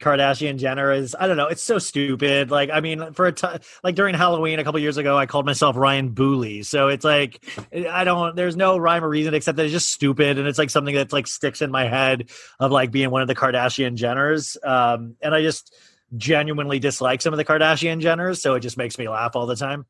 Kardashian 0.00 0.56
Jenner 0.56 0.90
is 0.90 1.14
I 1.18 1.26
don't 1.26 1.36
know. 1.36 1.46
It's 1.46 1.62
so 1.62 1.78
stupid. 1.78 2.50
Like 2.50 2.70
I 2.72 2.80
mean, 2.80 3.12
for 3.12 3.26
a 3.26 3.32
t- 3.32 3.46
like 3.84 3.94
during 3.94 4.14
Halloween 4.14 4.58
a 4.58 4.64
couple 4.64 4.80
years 4.80 4.96
ago, 4.96 5.16
I 5.16 5.26
called 5.26 5.46
myself 5.46 5.76
Ryan 5.76 6.10
Booley. 6.10 6.64
So 6.64 6.88
it's 6.88 7.04
like 7.04 7.44
I 7.72 8.04
don't. 8.04 8.34
There's 8.34 8.56
no 8.56 8.78
rhyme 8.78 9.04
or 9.04 9.08
reason 9.08 9.34
except 9.34 9.56
that 9.56 9.64
it's 9.64 9.72
just 9.72 9.92
stupid, 9.92 10.38
and 10.38 10.48
it's 10.48 10.58
like 10.58 10.70
something 10.70 10.94
that's 10.94 11.12
like 11.12 11.26
sticks 11.26 11.62
in 11.62 11.70
my 11.70 11.84
head 11.84 12.30
of 12.58 12.72
like 12.72 12.90
being 12.90 13.10
one 13.10 13.22
of 13.22 13.28
the 13.28 13.34
Kardashian 13.34 13.96
Jenners. 13.96 14.56
Um, 14.66 15.16
and 15.20 15.34
I 15.34 15.42
just 15.42 15.74
genuinely 16.16 16.78
dislike 16.78 17.20
some 17.20 17.32
of 17.32 17.36
the 17.36 17.44
Kardashian 17.44 18.00
Jenners, 18.00 18.40
so 18.40 18.54
it 18.54 18.60
just 18.60 18.76
makes 18.76 18.98
me 18.98 19.08
laugh 19.08 19.36
all 19.36 19.46
the 19.46 19.56
time. 19.56 19.86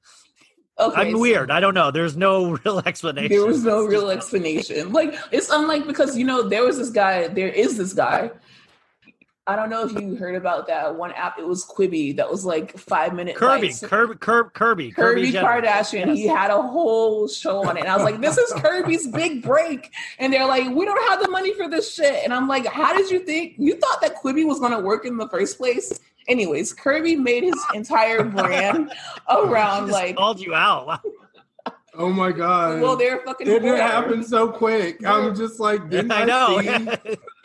Okay. 0.79 1.01
I'm 1.01 1.13
so 1.13 1.19
weird. 1.19 1.51
I 1.51 1.61
don't 1.61 1.75
know. 1.75 1.91
There's 1.91 2.17
no 2.17 2.53
real 2.65 2.81
explanation. 2.81 3.37
There 3.37 3.47
was 3.47 3.65
no 3.65 3.85
real 3.85 4.11
explanation. 4.11 4.93
Like 4.93 5.15
it's 5.31 5.51
unlike 5.51 5.87
because 5.87 6.17
you 6.17 6.25
know 6.25 6.49
there 6.49 6.65
was 6.65 6.79
this 6.79 6.91
guy. 6.91 7.29
There 7.29 7.49
is 7.49 7.77
this 7.77 7.93
guy. 7.93 8.31
I 9.47 9.57
don't 9.57 9.71
know 9.71 9.85
if 9.85 9.93
you 9.93 10.15
heard 10.15 10.35
about 10.37 10.67
that 10.69 10.95
one 10.95 11.13
app. 11.13 11.39
It 11.39 11.47
was 11.47 11.65
Quibi. 11.65 12.15
That 12.17 12.31
was 12.31 12.45
like 12.45 12.79
five 12.79 13.15
minute. 13.15 13.37
Kirby. 13.37 13.73
Kirby, 13.83 14.15
Kirby, 14.17 14.51
Kirby, 14.55 14.93
Kirby 14.93 15.33
Jenner. 15.33 15.49
Kardashian. 15.49 16.15
He 16.15 16.27
had 16.27 16.51
a 16.51 16.61
whole 16.61 17.27
show 17.27 17.67
on 17.67 17.77
it. 17.77 17.81
And 17.81 17.89
I 17.89 17.97
was 17.97 18.05
like, 18.05 18.21
this 18.21 18.39
is 18.39 18.53
Kirby's 18.63 19.09
big 19.09 19.43
break. 19.43 19.91
And 20.19 20.33
they're 20.33 20.47
like, 20.47 20.69
we 20.75 20.85
don't 20.85 21.09
have 21.09 21.23
the 21.23 21.29
money 21.31 21.55
for 21.55 21.69
this 21.69 21.93
shit. 21.93 22.23
And 22.23 22.33
I'm 22.33 22.47
like, 22.47 22.67
how 22.67 22.95
did 22.97 23.11
you 23.11 23.21
think 23.21 23.55
you 23.59 23.77
thought 23.77 24.01
that 24.03 24.17
Quibi 24.23 24.47
was 24.47 24.61
gonna 24.61 24.81
work 24.81 25.05
in 25.05 25.17
the 25.17 25.29
first 25.29 25.59
place? 25.59 25.99
Anyways, 26.29 26.73
Kirby 26.73 27.17
made 27.17 27.43
his 27.43 27.59
entire 27.75 28.23
brand 28.23 28.93
oh, 29.27 29.51
around 29.51 29.89
Just 29.89 29.93
like, 29.95 30.17
called 30.17 30.39
you 30.39 30.55
out. 30.55 31.01
oh 31.95 32.11
my 32.11 32.31
god! 32.31 32.81
well, 32.81 32.95
they're 32.95 33.21
fucking 33.25 33.49
it 33.49 33.51
didn't 33.51 33.69
poor. 33.71 33.77
happen 33.79 34.23
so 34.23 34.49
quick. 34.49 35.05
I'm 35.05 35.35
just 35.35 35.59
like, 35.59 35.89
didn't 35.91 36.13
I, 36.13 36.23
I 36.23 36.25
know. 36.25 36.61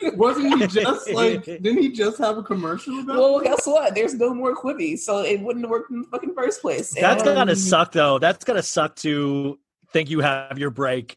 See? 0.00 0.10
Wasn't 0.14 0.58
he 0.60 0.66
just 0.66 1.10
like? 1.12 1.44
Didn't 1.44 1.78
he 1.78 1.90
just 1.90 2.18
have 2.18 2.38
a 2.38 2.42
commercial 2.42 3.00
about? 3.00 3.16
Well, 3.16 3.40
guess 3.40 3.66
what? 3.66 3.94
There's 3.94 4.14
no 4.14 4.34
more 4.34 4.54
Quibi, 4.54 4.98
so 4.98 5.22
it 5.22 5.40
wouldn't 5.40 5.64
have 5.64 5.70
worked 5.70 5.90
in 5.90 6.02
the 6.02 6.08
fucking 6.08 6.34
first 6.34 6.60
place. 6.62 6.94
And, 6.94 7.04
That's 7.04 7.26
Um, 7.26 7.34
gonna 7.34 7.56
suck, 7.56 7.92
though. 7.92 8.18
That's 8.18 8.44
gonna 8.44 8.62
suck 8.62 8.96
to 8.96 9.58
think 9.92 10.10
you 10.10 10.20
have 10.20 10.58
your 10.58 10.70
break, 10.70 11.16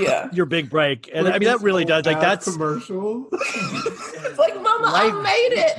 yeah. 0.00 0.28
your 0.32 0.46
big 0.46 0.70
break, 0.70 1.10
and 1.12 1.26
Like 1.26 1.34
I 1.34 1.38
mean 1.38 1.48
that 1.48 1.60
really 1.60 1.84
does. 1.84 2.06
Like 2.06 2.16
whole 2.16 2.24
that's 2.24 2.50
commercial. 2.52 3.28
It's 3.32 4.38
like, 4.38 4.54
Mama, 4.60 4.90
I 4.92 5.10
made 5.22 5.58
it. 5.58 5.78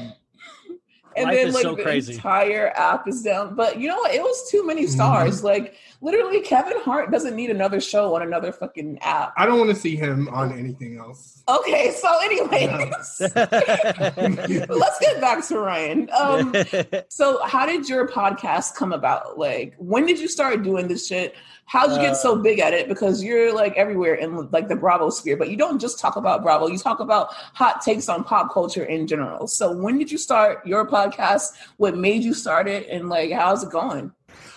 And 1.19 1.27
Life 1.27 1.35
then 1.35 1.47
is 1.49 1.53
like 1.53 1.63
so 1.63 1.75
the 1.75 1.83
crazy. 1.83 2.13
entire 2.13 2.69
app 2.77 3.07
is 3.07 3.21
down. 3.21 3.55
But 3.55 3.77
you 3.79 3.89
know 3.89 3.97
what? 3.97 4.13
It 4.13 4.21
was 4.21 4.49
too 4.49 4.65
many 4.65 4.87
stars. 4.87 5.43
Like 5.43 5.75
literally, 5.99 6.39
Kevin 6.39 6.79
Hart 6.79 7.11
doesn't 7.11 7.35
need 7.35 7.49
another 7.49 7.81
show 7.81 8.15
on 8.15 8.21
another 8.21 8.53
fucking 8.53 8.99
app. 9.01 9.33
I 9.35 9.45
don't 9.45 9.59
want 9.59 9.69
to 9.69 9.75
see 9.75 9.97
him 9.97 10.29
on 10.29 10.57
anything 10.57 10.97
else. 10.97 11.43
Okay, 11.49 11.91
so 11.91 12.07
anyways, 12.23 13.19
let's 14.69 14.99
get 14.99 15.19
back 15.19 15.45
to 15.47 15.59
Ryan. 15.59 16.09
Um, 16.17 16.55
so 17.09 17.43
how 17.43 17.65
did 17.65 17.89
your 17.89 18.07
podcast 18.07 18.75
come 18.75 18.93
about? 18.93 19.37
Like, 19.37 19.75
when 19.77 20.05
did 20.05 20.19
you 20.19 20.29
start 20.29 20.63
doing 20.63 20.87
this 20.87 21.05
shit? 21.05 21.35
How 21.69 21.85
did 21.85 21.97
you 21.97 22.01
get 22.01 22.13
Uh, 22.13 22.15
so 22.15 22.35
big 22.35 22.57
at 22.59 22.73
it? 22.73 22.87
Because 22.87 23.23
you're 23.23 23.53
like 23.53 23.77
everywhere 23.77 24.15
in 24.15 24.49
like 24.49 24.67
the 24.67 24.75
Bravo 24.75 25.11
sphere, 25.11 25.37
but 25.37 25.51
you 25.51 25.55
don't 25.55 25.79
just 25.79 25.99
talk 25.99 26.15
about 26.15 26.41
Bravo. 26.41 26.67
You 26.67 26.79
talk 26.79 26.99
about 26.99 27.31
hot 27.53 27.81
takes 27.81 28.09
on 28.09 28.23
pop 28.23 28.51
culture 28.51 28.85
in 28.85 29.05
general. 29.05 29.47
So 29.47 29.71
when 29.71 29.99
did 29.99 30.11
you 30.11 30.17
start 30.17 30.65
your 30.65 30.87
podcast? 30.87 31.51
What 31.77 31.95
made 31.95 32.23
you 32.23 32.33
start 32.33 32.67
it? 32.67 32.89
And 32.89 33.07
like, 33.07 33.31
how's 33.31 33.63
it 33.63 33.69
going? 33.69 34.11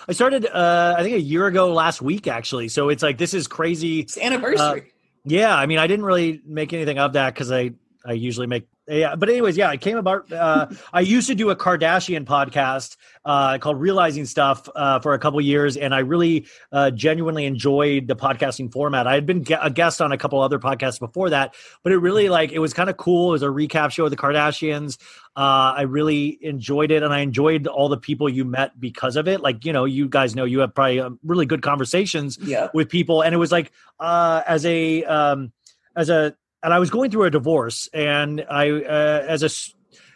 I 0.07 0.13
started, 0.13 0.47
uh, 0.47 0.95
I 0.97 1.03
think, 1.03 1.15
a 1.15 1.21
year 1.21 1.45
ago 1.45 1.71
last 1.71 2.01
week, 2.01 2.27
actually. 2.27 2.67
So 2.67 2.89
it's 2.89 3.03
like 3.03 3.19
this 3.19 3.35
is 3.35 3.47
crazy. 3.47 3.99
It's 3.99 4.17
anniversary. 4.17 4.91
Yeah, 5.23 5.55
I 5.55 5.67
mean, 5.67 5.77
I 5.77 5.85
didn't 5.85 6.05
really 6.05 6.41
make 6.45 6.73
anything 6.73 6.97
of 6.97 7.13
that 7.13 7.35
because 7.35 7.51
I 7.51 7.73
I 8.03 8.13
usually 8.13 8.47
make 8.47 8.67
yeah 8.87 9.15
but 9.15 9.29
anyways 9.29 9.55
yeah 9.55 9.69
i 9.69 9.77
came 9.77 9.95
about 9.97 10.29
uh 10.33 10.67
i 10.91 10.99
used 10.99 11.27
to 11.27 11.35
do 11.35 11.49
a 11.49 11.55
kardashian 11.55 12.25
podcast 12.25 12.97
uh 13.23 13.57
called 13.57 13.79
realizing 13.79 14.25
stuff 14.25 14.67
uh 14.75 14.99
for 14.99 15.13
a 15.13 15.19
couple 15.19 15.39
years 15.39 15.77
and 15.77 15.95
i 15.95 15.99
really 15.99 16.45
uh 16.73 16.91
genuinely 16.91 17.45
enjoyed 17.45 18.07
the 18.07 18.15
podcasting 18.15 18.69
format. 18.71 19.07
I 19.07 19.13
had 19.13 19.25
been 19.25 19.45
a 19.61 19.69
guest 19.69 20.01
on 20.01 20.11
a 20.11 20.17
couple 20.17 20.41
other 20.41 20.59
podcasts 20.59 20.99
before 20.99 21.29
that 21.29 21.55
but 21.83 21.93
it 21.93 21.97
really 21.97 22.27
like 22.27 22.51
it 22.51 22.59
was 22.59 22.73
kind 22.73 22.89
of 22.89 22.97
cool. 22.97 23.29
It 23.29 23.31
was 23.33 23.43
a 23.43 23.47
recap 23.47 23.91
show 23.91 24.03
of 24.05 24.11
the 24.11 24.17
kardashians. 24.17 24.97
Uh 25.35 25.73
i 25.77 25.81
really 25.83 26.37
enjoyed 26.41 26.91
it 26.91 27.03
and 27.03 27.13
i 27.13 27.19
enjoyed 27.19 27.67
all 27.67 27.87
the 27.87 27.97
people 27.97 28.27
you 28.27 28.43
met 28.43 28.77
because 28.79 29.15
of 29.15 29.27
it. 29.29 29.39
Like 29.39 29.63
you 29.63 29.71
know 29.71 29.85
you 29.85 30.09
guys 30.09 30.35
know 30.35 30.43
you 30.43 30.59
have 30.59 30.75
probably 30.75 30.99
um, 30.99 31.19
really 31.23 31.45
good 31.45 31.61
conversations 31.61 32.37
Yeah. 32.41 32.67
with 32.73 32.89
people 32.89 33.21
and 33.21 33.33
it 33.33 33.37
was 33.37 33.51
like 33.51 33.71
uh 34.01 34.41
as 34.45 34.65
a 34.65 35.05
um 35.05 35.53
as 35.95 36.09
a 36.09 36.35
and 36.63 36.73
I 36.73 36.79
was 36.79 36.89
going 36.89 37.11
through 37.11 37.25
a 37.25 37.29
divorce, 37.29 37.89
and 37.93 38.43
I, 38.49 38.71
uh, 38.71 39.25
as 39.27 39.43
a 39.43 39.49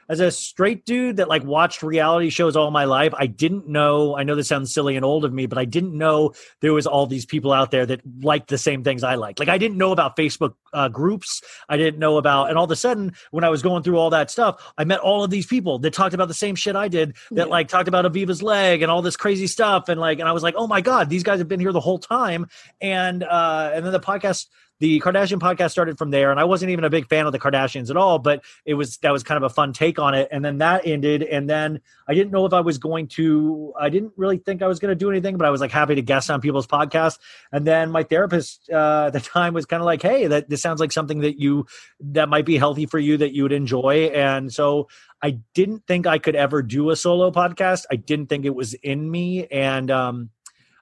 as 0.10 0.22
a 0.22 0.32
straight 0.32 0.86
dude 0.86 1.18
that 1.18 1.28
like 1.28 1.44
watched 1.44 1.84
reality 1.84 2.30
shows 2.30 2.56
all 2.56 2.72
my 2.72 2.86
life, 2.86 3.14
I 3.18 3.28
didn't 3.28 3.68
know. 3.68 4.16
I 4.16 4.24
know 4.24 4.36
this 4.36 4.48
sounds 4.48 4.74
silly 4.74 4.96
and 4.96 5.04
old 5.04 5.26
of 5.26 5.34
me, 5.34 5.48
but 5.48 5.58
I 5.58 5.66
didn't 5.66 5.94
know 5.98 6.32
there 6.62 6.72
was 6.72 6.88
all 6.88 7.08
these 7.08 7.26
people 7.26 7.52
out 7.52 7.72
there 7.72 7.86
that 7.86 8.00
liked 8.22 8.48
the 8.48 8.58
same 8.58 8.86
things 8.86 9.04
I 9.04 9.16
like. 9.16 9.38
Like 9.38 9.50
I 9.50 9.58
didn't 9.58 9.78
know 9.78 9.92
about 9.92 10.16
Facebook 10.16 10.54
uh, 10.72 10.88
groups. 10.88 11.42
I 11.68 11.76
didn't 11.76 12.00
know 12.00 12.16
about, 12.18 12.48
and 12.48 12.58
all 12.58 12.64
of 12.64 12.72
a 12.72 12.76
sudden, 12.78 13.16
when 13.32 13.44
I 13.44 13.50
was 13.50 13.62
going 13.62 13.84
through 13.84 13.98
all 13.98 14.12
that 14.12 14.32
stuff, 14.32 14.64
I 14.78 14.86
met 14.86 15.02
all 15.02 15.26
of 15.26 15.30
these 15.30 15.46
people 15.46 15.78
that 15.80 15.92
talked 15.92 16.14
about 16.14 16.30
the 16.30 16.34
same 16.34 16.56
shit 16.56 16.78
I 16.78 16.88
did. 16.88 17.18
That 17.32 17.48
Yeah. 17.48 17.52
like 17.52 17.68
talked 17.68 17.90
about 17.90 18.06
Aviva's 18.06 18.42
leg 18.42 18.84
and 18.84 18.90
all 18.90 19.02
this 19.02 19.18
crazy 19.18 19.48
stuff, 19.48 19.90
and 19.90 20.00
like, 20.00 20.20
and 20.20 20.30
I 20.30 20.32
was 20.32 20.42
like, 20.42 20.56
oh 20.58 20.68
my 20.68 20.80
god, 20.80 21.10
these 21.10 21.24
guys 21.24 21.40
have 21.40 21.50
been 21.50 21.60
here 21.60 21.74
the 21.74 21.82
whole 21.82 22.00
time. 22.00 22.48
And 22.80 23.24
uh, 23.26 23.72
and 23.74 23.86
then 23.86 23.92
the 23.92 24.00
podcast 24.00 24.46
the 24.80 25.00
Kardashian 25.00 25.40
podcast 25.40 25.72
started 25.72 25.98
from 25.98 26.12
there, 26.12 26.30
and 26.30 26.40
I 26.40 26.44
wasn't 26.44 26.72
even 26.72 26.84
a 26.84 26.90
big 26.90 27.08
fan 27.08 27.26
of 27.26 27.32
the 27.32 27.40
Kardashians 27.40 27.90
at 27.90 27.98
all, 27.98 28.20
but 28.20 28.44
it 28.66 28.76
was 28.76 28.98
that 28.98 29.12
was 29.12 29.24
kind 29.24 29.38
of 29.38 29.44
a 29.44 29.54
fun 29.54 29.74
take 29.74 29.98
on 29.98 30.14
it. 30.14 30.28
And 30.32 30.46
then 30.46 30.60
that 30.60 30.86
ended, 30.86 31.24
and 31.24 31.50
then 31.50 31.82
I 32.08 32.14
didn't 32.14 32.32
know 32.32 32.46
if 32.46 32.54
I 32.54 32.62
was 32.62 32.78
going 32.78 33.08
to. 33.10 33.74
I 33.80 33.90
didn't 33.90 34.14
really 34.18 34.38
think 34.38 34.62
I 34.62 34.68
was 34.68 34.80
going 34.80 34.90
to 34.90 34.96
do 34.96 35.10
anything, 35.10 35.38
but 35.38 35.48
I 35.48 35.50
was 35.50 35.62
like 35.62 35.72
happy 35.72 35.96
to 35.96 36.02
guest 36.02 36.30
on 36.30 36.42
people's 36.42 36.68
podcasts. 36.68 37.18
And 37.52 37.66
then 37.66 37.92
my 37.92 38.04
therapist 38.04 38.70
uh, 38.70 39.06
at 39.08 39.14
the 39.14 39.20
time 39.20 39.54
was 39.54 39.66
kind 39.66 39.82
of 39.82 39.86
like, 39.86 40.02
"Hey, 40.02 40.28
that 40.28 40.50
this 40.50 40.62
sounds 40.62 40.80
like 40.80 40.92
something 40.92 41.22
that 41.22 41.40
you 41.40 41.66
that 42.00 42.30
might 42.30 42.46
be 42.46 42.58
healthy 42.58 42.86
for 42.86 43.00
you 43.00 43.18
that 43.18 43.34
you 43.34 43.44
would 43.44 43.52
enjoy." 43.52 44.12
And 44.14 44.54
so 44.54 44.90
I 45.22 45.40
didn't 45.56 45.88
think 45.88 46.06
I 46.06 46.20
could 46.20 46.36
ever 46.36 46.62
do 46.62 46.92
a 46.92 46.96
solo 46.96 47.32
podcast. 47.32 47.86
I 47.92 47.96
didn't 47.96 48.28
think 48.28 48.46
it 48.46 48.54
was 48.54 48.76
in 48.76 49.10
me, 49.10 49.48
and 49.48 49.90
um, 49.90 50.30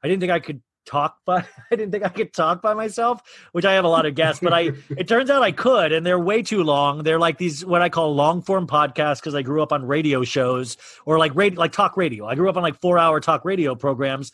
I 0.03 0.09
didn't 0.09 0.19
think 0.19 0.31
I 0.33 0.39
could 0.39 0.61
talk 0.85 1.17
by 1.25 1.45
I 1.71 1.75
didn't 1.75 1.91
think 1.91 2.05
I 2.05 2.09
could 2.09 2.33
talk 2.33 2.61
by 2.61 2.73
myself, 2.73 3.21
which 3.51 3.65
I 3.65 3.73
have 3.73 3.85
a 3.85 3.89
lot 3.89 4.05
of 4.05 4.15
guests, 4.15 4.39
but 4.41 4.53
I 4.53 4.71
it 4.97 5.07
turns 5.07 5.29
out 5.29 5.43
I 5.43 5.51
could 5.51 5.91
and 5.91 6.05
they're 6.05 6.19
way 6.19 6.41
too 6.41 6.63
long. 6.63 7.03
They're 7.03 7.19
like 7.19 7.37
these 7.37 7.65
what 7.65 7.81
I 7.81 7.89
call 7.89 8.15
long 8.15 8.41
form 8.41 8.67
podcasts 8.67 9.19
because 9.19 9.35
I 9.35 9.41
grew 9.41 9.61
up 9.61 9.71
on 9.71 9.85
radio 9.85 10.23
shows 10.23 10.77
or 11.05 11.19
like 11.19 11.33
radio 11.35 11.59
like 11.59 11.71
talk 11.71 11.97
radio. 11.97 12.27
I 12.27 12.35
grew 12.35 12.49
up 12.49 12.57
on 12.57 12.63
like 12.63 12.79
4-hour 12.79 13.19
talk 13.19 13.45
radio 13.45 13.75
programs. 13.75 14.31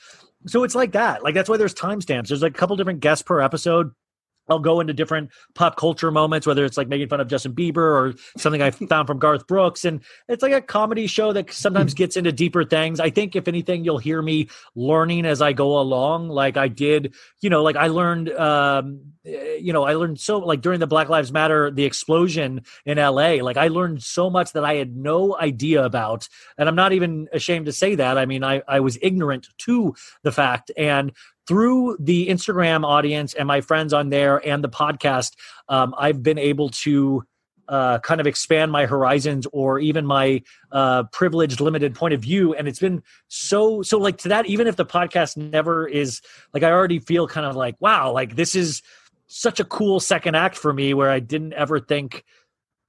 So 0.48 0.64
it's 0.64 0.76
like 0.76 0.94
that. 0.94 1.24
Like 1.24 1.36
that's 1.36 1.50
why 1.50 1.58
there's 1.58 1.76
timestamps. 1.76 2.30
There's 2.30 2.42
like 2.42 2.56
a 2.56 2.58
couple 2.58 2.76
different 2.76 3.00
guests 3.00 3.22
per 3.22 3.42
episode. 3.42 3.92
I'll 4.52 4.60
go 4.60 4.80
into 4.80 4.94
different 4.94 5.32
pop 5.56 5.78
culture 5.78 6.12
moments, 6.12 6.46
whether 6.46 6.66
it's 6.66 6.78
like 6.78 6.88
making 6.88 7.08
fun 7.08 7.22
of 7.22 7.28
Justin 7.28 7.54
Bieber 7.54 7.78
or 7.78 8.14
something 8.38 8.62
I 8.62 8.72
found 8.90 9.08
from 9.08 9.20
Garth 9.20 9.48
Brooks. 9.48 9.86
And 9.86 10.02
it's 10.28 10.44
like 10.44 10.52
a 10.54 10.62
comedy 10.62 11.08
show 11.08 11.34
that 11.34 11.52
sometimes 11.54 11.94
gets 11.94 12.18
into 12.18 12.32
deeper 12.32 12.64
things. 12.64 13.00
I 13.00 13.10
think, 13.10 13.36
if 13.36 13.48
anything, 13.48 13.86
you'll 13.86 13.98
hear 13.98 14.22
me 14.22 14.50
learning 14.76 15.26
as 15.26 15.42
I 15.42 15.54
go 15.54 15.80
along. 15.80 16.30
Like 16.30 16.58
I 16.58 16.68
did, 16.68 17.16
you 17.42 17.50
know, 17.50 17.64
like 17.64 17.76
I 17.76 17.88
learned, 17.88 18.30
um, 18.32 19.02
eh, 19.26 19.56
you 19.56 19.74
know, 19.74 19.84
I 19.84 19.94
learned 19.94 20.20
so, 20.20 20.40
like 20.40 20.62
during 20.62 20.80
the 20.80 20.88
Black 20.88 21.10
Lives 21.10 21.32
Matter, 21.32 21.72
the 21.72 21.86
explosion 21.86 22.62
in 22.86 22.98
LA, 22.98 23.36
like 23.42 23.58
I 23.58 23.70
learned 23.70 24.04
so 24.04 24.30
much 24.30 24.52
that 24.54 24.66
I 24.66 24.76
had 24.76 24.96
no 24.96 25.38
idea 25.38 25.84
about. 25.84 26.28
And 26.58 26.68
I'm 26.68 26.76
not 26.76 26.94
even 26.94 27.28
ashamed 27.32 27.68
to 27.68 27.72
say 27.72 27.96
that. 27.96 28.18
I 28.18 28.26
mean, 28.26 28.44
I, 28.44 28.62
I 28.68 28.82
was 28.82 28.98
ignorant 29.02 29.48
to 29.60 29.96
the 30.24 30.32
fact. 30.32 30.72
And 30.78 31.14
through 31.48 31.98
the 32.00 32.28
Instagram 32.28 32.86
audience 32.86 33.34
and 33.34 33.48
my 33.48 33.62
friends 33.62 33.94
on 33.94 34.10
there 34.10 34.46
and 34.48 34.64
the 34.64 34.70
podcast, 34.70 35.32
um, 35.70 35.94
I've 35.98 36.22
been 36.24 36.38
able 36.38 36.70
to 36.70 37.24
uh, 37.68 38.00
kind 38.00 38.20
of 38.20 38.28
expand 38.28 38.72
my 38.72 38.86
horizons 38.86 39.48
or 39.54 39.80
even 39.80 40.06
my 40.06 40.42
uh, 40.72 41.04
privileged, 41.14 41.62
limited 41.62 41.96
point 41.96 42.14
of 42.14 42.22
view. 42.22 42.54
And 42.54 42.68
it's 42.68 42.80
been 42.80 43.02
so, 43.30 43.82
so 43.82 43.98
like 43.98 44.18
to 44.20 44.30
that, 44.30 44.46
even 44.46 44.68
if 44.68 44.76
the 44.76 44.86
podcast 44.86 45.38
never 45.38 45.88
is 45.88 46.22
like, 46.54 46.64
I 46.64 46.72
already 46.72 47.00
feel 47.00 47.28
kind 47.28 47.46
of 47.46 47.56
like, 47.56 47.76
wow, 47.80 48.12
like 48.12 48.36
this 48.36 48.56
is 48.56 48.82
such 49.28 49.62
a 49.62 49.64
cool 49.64 50.02
second 50.02 50.36
act 50.36 50.58
for 50.58 50.74
me 50.74 50.94
where 50.94 51.10
I 51.10 51.20
didn't 51.20 51.54
ever 51.54 51.80
think. 51.80 52.26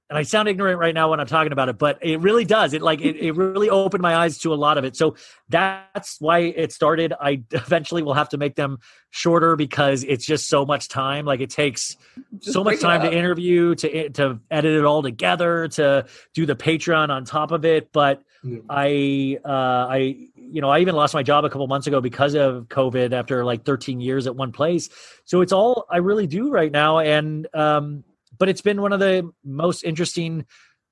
And 0.09 0.19
I 0.19 0.23
sound 0.23 0.47
ignorant 0.49 0.77
right 0.79 0.93
now 0.93 1.09
when 1.09 1.19
I'm 1.19 1.27
talking 1.27 1.53
about 1.53 1.69
it, 1.69 1.77
but 1.77 1.97
it 2.01 2.19
really 2.19 2.45
does. 2.45 2.73
It 2.73 2.81
like 2.81 3.01
it, 3.01 3.15
it 3.15 3.35
really 3.35 3.69
opened 3.69 4.01
my 4.01 4.15
eyes 4.15 4.37
to 4.39 4.53
a 4.53 4.55
lot 4.55 4.77
of 4.77 4.83
it. 4.83 4.95
So 4.95 5.15
that's 5.49 6.19
why 6.19 6.39
it 6.39 6.71
started. 6.73 7.13
I 7.19 7.41
eventually 7.51 8.03
will 8.03 8.13
have 8.13 8.29
to 8.29 8.37
make 8.37 8.55
them 8.55 8.79
shorter 9.11 9.55
because 9.55 10.03
it's 10.03 10.25
just 10.25 10.49
so 10.49 10.65
much 10.65 10.89
time. 10.89 11.25
Like 11.25 11.39
it 11.39 11.49
takes 11.49 11.95
Just 12.37 12.53
so 12.53 12.63
much 12.63 12.79
time 12.81 13.01
to 13.01 13.11
interview, 13.11 13.75
to 13.75 14.09
to 14.09 14.39
edit 14.51 14.77
it 14.77 14.85
all 14.85 15.01
together, 15.01 15.69
to 15.69 16.05
do 16.33 16.45
the 16.45 16.55
Patreon 16.55 17.09
on 17.09 17.23
top 17.23 17.51
of 17.51 17.63
it. 17.65 17.91
But 17.91 18.21
Yeah. 18.43 18.59
I 18.69 19.39
uh 19.43 19.87
I 19.89 19.97
you 20.35 20.61
know, 20.61 20.69
I 20.69 20.79
even 20.79 20.95
lost 20.95 21.13
my 21.13 21.23
job 21.23 21.45
a 21.45 21.49
couple 21.49 21.65
months 21.67 21.87
ago 21.87 22.01
because 22.01 22.35
of 22.35 22.67
COVID 22.67 23.13
after 23.13 23.45
like 23.45 23.63
13 23.63 24.01
years 24.01 24.27
at 24.27 24.35
one 24.35 24.51
place. 24.51 24.89
So 25.23 25.41
it's 25.41 25.53
all 25.53 25.85
I 25.89 25.97
really 25.97 26.27
do 26.27 26.51
right 26.51 26.71
now 26.71 26.99
and 26.99 27.47
um 27.55 28.03
but 28.43 28.49
it's 28.49 28.59
been 28.59 28.81
one 28.81 28.91
of 28.91 28.99
the 28.99 29.31
most 29.45 29.85
interesting 29.85 30.45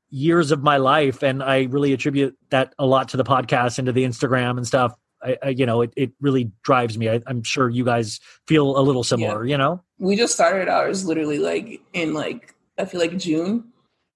years 0.10 0.52
of 0.52 0.64
my 0.64 0.78
life 0.78 1.22
and 1.22 1.43
I 1.43 1.64
really 1.64 1.91
attribute 1.91 2.38
that 2.49 2.74
a 2.80 2.86
lot 2.86 3.10
to 3.10 3.18
the 3.18 3.26
podcast 3.26 3.78
and 3.78 3.88
to 3.88 3.91
the 3.91 4.06
Instagram 4.06 4.56
and 4.56 4.66
stuff. 4.66 4.95
I, 5.22 5.38
I 5.43 5.49
you 5.49 5.66
know, 5.66 5.82
it 5.82 5.91
it 5.97 6.14
really 6.22 6.49
drives 6.64 6.97
me. 6.97 7.10
I, 7.10 7.20
I'm 7.28 7.43
sure 7.43 7.68
you 7.68 7.84
guys 7.84 8.22
feel 8.47 8.80
a 8.80 8.80
little 8.80 9.04
similar, 9.04 9.45
you 9.45 9.58
know? 9.58 9.84
we 9.99 10.16
just 10.16 10.34
started 10.34 10.70
ours 10.70 11.04
literally 11.04 11.39
like 11.39 11.82
in 11.91 12.14
like 12.14 12.56
I 12.78 12.86
feel 12.86 13.02
like 13.02 13.18
June. 13.18 13.66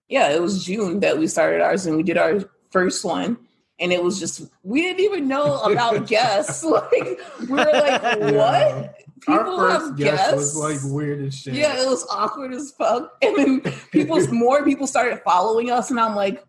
Yeah, 0.07 0.29
it 0.29 0.41
was 0.41 0.63
June 0.63 1.01
that 1.01 1.17
we 1.17 1.27
started 1.27 1.59
ours 1.59 1.85
and 1.85 1.97
we 1.97 2.03
did 2.03 2.17
our 2.17 2.39
first 2.71 3.03
one. 3.03 3.35
And 3.81 3.91
it 3.91 4.01
was 4.01 4.17
just 4.17 4.49
we 4.63 4.81
didn't 4.81 5.01
even 5.01 5.27
know 5.27 5.59
about 5.59 6.07
guests. 6.15 6.63
Like 6.63 7.19
we 7.41 7.47
were 7.47 7.57
like, 7.57 8.01
Yeah. 8.01 8.91
What? 9.25 9.39
Our 9.39 9.43
People 9.43 9.57
first 9.57 9.85
have 9.85 9.97
guest 9.97 10.35
was 10.35 10.55
like 10.55 10.79
weird 10.83 11.21
as 11.21 11.35
shit. 11.35 11.53
Yeah, 11.53 11.81
it 11.81 11.87
was 11.87 12.05
awkward 12.09 12.53
as 12.53 12.71
fuck. 12.71 13.11
And 13.21 13.63
then 13.63 13.73
people 13.91 14.19
more 14.33 14.63
people 14.63 14.87
started 14.87 15.21
following 15.23 15.71
us, 15.71 15.89
and 15.89 15.99
I'm 15.99 16.15
like, 16.15 16.43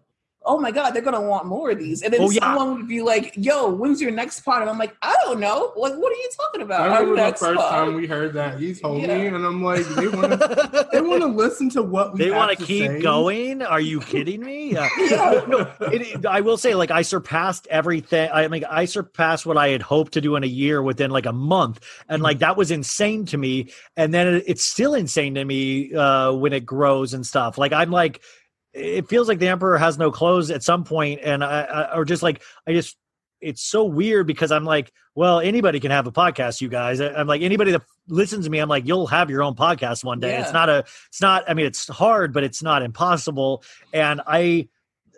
oh 0.46 0.58
my 0.58 0.70
god, 0.70 0.90
they're 0.92 1.02
gonna 1.02 1.20
want 1.20 1.46
more 1.46 1.70
of 1.70 1.78
these. 1.78 2.02
And 2.02 2.12
then 2.12 2.20
Oh, 2.22 2.30
yeah. 2.30 2.40
someone 2.40 2.76
would 2.76 2.88
be 2.88 3.02
like, 3.02 3.34
yo, 3.36 3.68
when's 3.68 4.00
your 4.00 4.10
next 4.12 4.40
pod? 4.40 4.62
And 4.62 4.70
I'm 4.70 4.78
like, 4.78 4.96
I 5.02 5.14
don't 5.24 5.40
know. 5.40 5.72
Like, 5.76 5.94
what 5.94 6.12
are 6.12 6.16
you 6.16 6.30
talking 6.40 6.62
about? 6.62 6.80
I 6.88 6.94
Our 6.94 7.00
remember 7.06 7.30
the 7.32 7.36
first 7.36 7.60
pod. 7.60 7.70
time 7.70 7.94
we 7.94 8.06
heard 8.06 8.32
that. 8.34 8.60
You 8.60 8.74
told 8.74 9.02
me, 9.02 9.08
Yeah. 9.08 9.14
and 9.16 9.44
I'm 9.44 9.62
like, 9.62 9.84
they 9.88 10.08
want 10.08 10.32
to, 10.32 10.88
they 10.92 11.00
want 11.00 11.20
to 11.22 11.26
listen 11.28 11.68
to 11.70 11.82
what 11.82 12.12
we. 12.14 12.20
they 12.20 12.30
want 12.30 12.46
want 12.48 12.58
to 12.58 12.64
keep 12.64 12.86
say. 12.90 13.00
going 13.02 13.60
are 13.62 13.80
you 13.80 14.00
kidding 14.00 14.40
me 14.44 14.72
yeah. 14.72 14.88
Yeah. 14.98 15.44
no 15.48 15.70
it, 15.92 16.02
it- 16.02 16.26
i 16.26 16.40
will 16.40 16.56
say 16.56 16.74
like 16.74 16.90
i 16.90 17.02
surpassed 17.02 17.66
everything 17.70 18.30
i 18.32 18.46
mean 18.48 18.64
i 18.70 18.84
surpassed 18.84 19.46
what 19.46 19.56
i 19.56 19.68
had 19.68 19.82
hoped 19.82 20.12
to 20.12 20.20
do 20.20 20.36
in 20.36 20.44
a 20.44 20.46
year 20.46 20.80
within 20.82 21.10
like 21.10 21.26
a 21.26 21.32
month 21.32 21.80
and 22.08 22.22
like 22.22 22.38
that 22.40 22.56
was 22.56 22.70
insane 22.70 23.24
to 23.26 23.36
me 23.36 23.70
and 23.96 24.14
then 24.14 24.34
it, 24.36 24.44
it's 24.46 24.64
still 24.64 24.94
insane 24.94 25.34
to 25.34 25.44
me 25.44 25.92
uh 25.94 26.32
when 26.32 26.52
it 26.52 26.64
grows 26.64 27.14
and 27.14 27.26
stuff 27.26 27.58
like 27.58 27.72
i'm 27.72 27.90
like 27.90 28.20
it 28.76 29.08
feels 29.08 29.26
like 29.28 29.38
the 29.38 29.48
emperor 29.48 29.78
has 29.78 29.96
no 29.98 30.10
clothes 30.10 30.50
at 30.50 30.62
some 30.62 30.84
point 30.84 31.20
and 31.22 31.42
i, 31.42 31.62
I 31.62 31.96
or 31.96 32.04
just 32.04 32.22
like 32.22 32.42
i 32.66 32.72
just 32.72 32.96
it's 33.40 33.62
so 33.62 33.84
weird 33.84 34.26
because 34.26 34.50
I'm 34.50 34.64
like, 34.64 34.90
well, 35.14 35.40
anybody 35.40 35.78
can 35.78 35.90
have 35.90 36.06
a 36.06 36.10
podcast, 36.10 36.62
you 36.62 36.70
guys. 36.70 37.02
I- 37.02 37.12
I'm 37.12 37.26
like, 37.26 37.42
anybody 37.42 37.70
that 37.72 37.82
listens 38.08 38.46
to 38.46 38.50
me, 38.50 38.58
I'm 38.58 38.68
like, 38.68 38.86
you'll 38.86 39.06
have 39.08 39.28
your 39.28 39.42
own 39.42 39.54
podcast 39.54 40.04
one 40.04 40.20
day. 40.20 40.38
It's 40.40 40.52
not 40.54 40.70
a, 40.70 40.78
it's 41.08 41.20
not, 41.20 41.44
I 41.48 41.52
mean, 41.52 41.66
it's 41.66 41.86
hard, 41.86 42.32
but 42.32 42.44
it's 42.44 42.62
not 42.62 42.82
impossible. 42.82 43.62
And 43.92 44.22
I, 44.26 44.68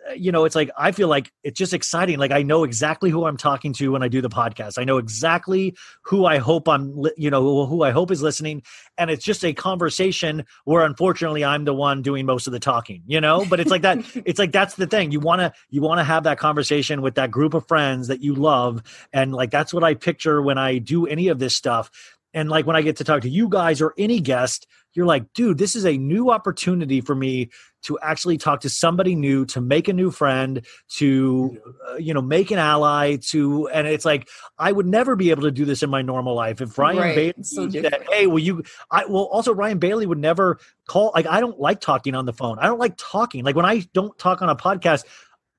Uh, 0.07 0.13
you 0.13 0.31
know, 0.31 0.45
it's 0.45 0.55
like, 0.55 0.69
I 0.77 0.91
feel 0.91 1.07
like 1.07 1.31
it's 1.43 1.57
just 1.57 1.73
exciting. 1.73 2.19
Like, 2.19 2.31
I 2.31 2.43
know 2.43 2.63
exactly 2.63 3.09
who 3.09 3.25
I'm 3.25 3.37
talking 3.37 3.73
to 3.73 3.91
when 3.91 4.03
I 4.03 4.07
do 4.07 4.21
the 4.21 4.29
podcast. 4.29 4.77
I 4.77 4.83
know 4.83 4.97
exactly 4.97 5.75
who 6.03 6.25
I 6.25 6.37
hope 6.37 6.67
I'm, 6.67 6.95
li- 6.95 7.13
you 7.17 7.29
know, 7.29 7.41
who, 7.41 7.65
who 7.65 7.83
I 7.83 7.91
hope 7.91 8.11
is 8.11 8.21
listening. 8.21 8.63
And 8.97 9.09
it's 9.09 9.23
just 9.23 9.43
a 9.43 9.53
conversation 9.53 10.45
where 10.65 10.85
unfortunately 10.85 11.43
I'm 11.43 11.65
the 11.65 11.73
one 11.73 12.01
doing 12.01 12.25
most 12.25 12.47
of 12.47 12.53
the 12.53 12.59
talking, 12.59 13.03
you 13.07 13.19
know, 13.19 13.45
but 13.49 13.59
it's 13.59 13.71
like 13.71 13.81
that 13.81 13.99
it's 14.25 14.39
like 14.39 14.51
that's 14.51 14.75
the 14.75 14.87
thing 14.87 15.11
you 15.11 15.19
want 15.19 15.39
to 15.39 15.53
you 15.69 15.81
want 15.81 15.99
to 15.99 16.03
have 16.03 16.23
that 16.23 16.37
conversation 16.37 17.01
with 17.01 17.15
that 17.15 17.31
group 17.31 17.53
of 17.53 17.67
friends 17.67 18.07
that 18.07 18.21
you 18.21 18.35
love 18.35 18.83
and 19.13 19.33
like 19.33 19.51
that's 19.51 19.73
what 19.73 19.83
i 19.83 19.93
picture 19.93 20.41
when 20.41 20.57
i 20.57 20.77
do 20.77 21.05
any 21.05 21.27
of 21.27 21.39
this 21.39 21.55
stuff 21.55 21.91
and 22.33 22.49
like 22.49 22.65
when 22.65 22.75
I 22.75 22.81
get 22.81 22.97
to 22.97 23.03
talk 23.03 23.21
to 23.21 23.29
you 23.29 23.49
guys 23.49 23.81
or 23.81 23.93
any 23.97 24.19
guest, 24.19 24.67
you're 24.93 25.05
like, 25.05 25.33
dude, 25.33 25.57
this 25.57 25.75
is 25.75 25.85
a 25.85 25.97
new 25.97 26.31
opportunity 26.31 27.01
for 27.01 27.13
me 27.15 27.49
to 27.83 27.97
actually 28.01 28.37
talk 28.37 28.61
to 28.61 28.69
somebody 28.69 29.15
new, 29.15 29.45
to 29.45 29.61
make 29.61 29.87
a 29.87 29.93
new 29.93 30.11
friend, 30.11 30.65
to 30.95 31.57
uh, 31.89 31.95
you 31.95 32.13
know 32.13 32.21
make 32.21 32.51
an 32.51 32.59
ally. 32.59 33.17
To 33.29 33.67
and 33.69 33.87
it's 33.87 34.05
like 34.05 34.27
I 34.57 34.71
would 34.71 34.85
never 34.85 35.15
be 35.15 35.29
able 35.31 35.43
to 35.43 35.51
do 35.51 35.65
this 35.65 35.83
in 35.83 35.89
my 35.89 36.01
normal 36.01 36.35
life 36.35 36.61
if 36.61 36.77
Ryan 36.77 36.97
Right. 36.97 37.15
Bailey 37.15 37.43
so 37.43 37.69
said, 37.69 38.03
"Hey, 38.09 38.27
will 38.27 38.39
you?" 38.39 38.63
I 38.91 39.05
well 39.05 39.23
also 39.23 39.53
Ryan 39.53 39.79
Bailey 39.79 40.05
would 40.05 40.17
never 40.17 40.59
call. 40.87 41.11
Like 41.13 41.27
I 41.27 41.39
don't 41.39 41.59
like 41.59 41.79
talking 41.79 42.15
on 42.15 42.25
the 42.25 42.33
phone. 42.33 42.59
I 42.59 42.65
don't 42.65 42.79
like 42.79 42.95
talking. 42.97 43.43
Like 43.43 43.55
when 43.55 43.65
I 43.65 43.87
don't 43.93 44.17
talk 44.17 44.41
on 44.41 44.49
a 44.49 44.55
podcast. 44.55 45.05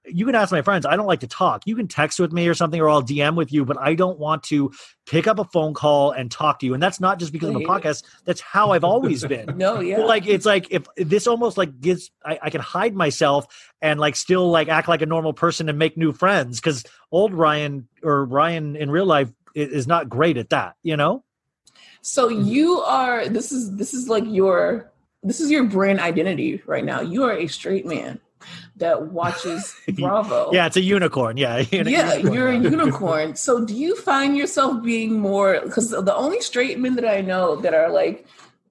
You 0.06 0.24
can 0.24 0.34
ask 0.34 0.50
my 0.50 0.62
friends. 0.62 0.86
I 0.86 0.96
don't 0.96 1.06
like 1.06 1.20
to 1.20 1.26
talk. 1.26 1.62
You 1.66 1.76
can 1.76 1.86
text 1.86 2.18
with 2.18 2.32
me 2.32 2.48
or 2.48 2.54
something, 2.54 2.80
or 2.80 2.88
I'll 2.88 3.02
DM 3.02 3.36
with 3.36 3.52
you, 3.52 3.64
but 3.64 3.78
I 3.78 3.94
don't 3.94 4.18
want 4.18 4.42
to 4.44 4.72
pick 5.06 5.26
up 5.26 5.38
a 5.38 5.44
phone 5.44 5.74
call 5.74 6.12
and 6.12 6.30
talk 6.30 6.60
to 6.60 6.66
you. 6.66 6.72
And 6.74 6.82
that's 6.82 7.00
not 7.00 7.18
just 7.18 7.32
because 7.32 7.48
of 7.48 7.54
the 7.54 7.60
hate 7.60 7.66
it. 7.66 7.70
podcast. 7.70 8.04
That's 8.24 8.40
how 8.40 8.70
I've 8.70 8.84
always 8.84 9.24
been. 9.24 9.48
No, 9.60 9.80
yeah. 9.80 9.98
Well, 9.98 10.06
like 10.06 10.26
it's 10.26 10.46
like 10.46 10.68
if 10.70 10.86
this 10.96 11.26
almost 11.26 11.58
like 11.58 11.80
gives 11.80 12.10
I, 12.24 12.38
I 12.44 12.50
can 12.50 12.62
hide 12.62 12.94
myself 12.94 13.46
and 13.82 14.00
like 14.00 14.16
still 14.16 14.50
like 14.50 14.68
act 14.68 14.88
like 14.88 15.02
a 15.02 15.06
normal 15.06 15.34
person 15.34 15.68
and 15.68 15.78
make 15.78 15.98
new 15.98 16.12
friends 16.12 16.60
because 16.60 16.84
old 17.12 17.34
Ryan 17.34 17.86
or 18.02 18.24
Ryan 18.24 18.74
in 18.76 18.90
real 18.90 19.04
life 19.04 19.30
is 19.54 19.86
not 19.86 20.08
great 20.08 20.38
at 20.38 20.50
that, 20.50 20.76
you 20.82 20.96
know. 20.96 21.24
So 22.02 22.30
mm-hmm. 22.30 22.46
you 22.46 22.80
are 22.80 23.28
this 23.28 23.52
is 23.52 23.76
this 23.76 23.92
is 23.92 24.08
like 24.08 24.24
your 24.26 24.90
this 25.22 25.40
is 25.40 25.50
your 25.50 25.64
brand 25.64 26.00
identity 26.00 26.62
right 26.66 26.84
now. 26.84 27.00
You 27.00 27.24
are 27.24 27.32
a 27.32 27.46
straight 27.46 27.84
man 27.84 28.20
that 28.76 29.08
watches 29.08 29.74
Bravo. 29.94 30.50
Yeah, 30.52 30.66
it's 30.66 30.76
a 30.76 30.82
unicorn. 30.82 31.36
Yeah, 31.36 31.58
Yeah, 31.70 32.14
unicorn. 32.14 32.32
you're 32.34 32.48
a 32.48 32.56
unicorn. 32.58 33.36
So 33.36 33.64
do 33.64 33.74
you 33.74 33.96
find 33.96 34.36
yourself 34.36 34.82
being 34.82 35.18
more 35.20 35.60
because 35.62 35.90
the 35.90 36.14
only 36.14 36.40
straight 36.40 36.78
men 36.78 36.94
that 36.96 37.06
I 37.06 37.20
know 37.20 37.56
that 37.56 37.74
are 37.74 37.90
like 37.90 38.26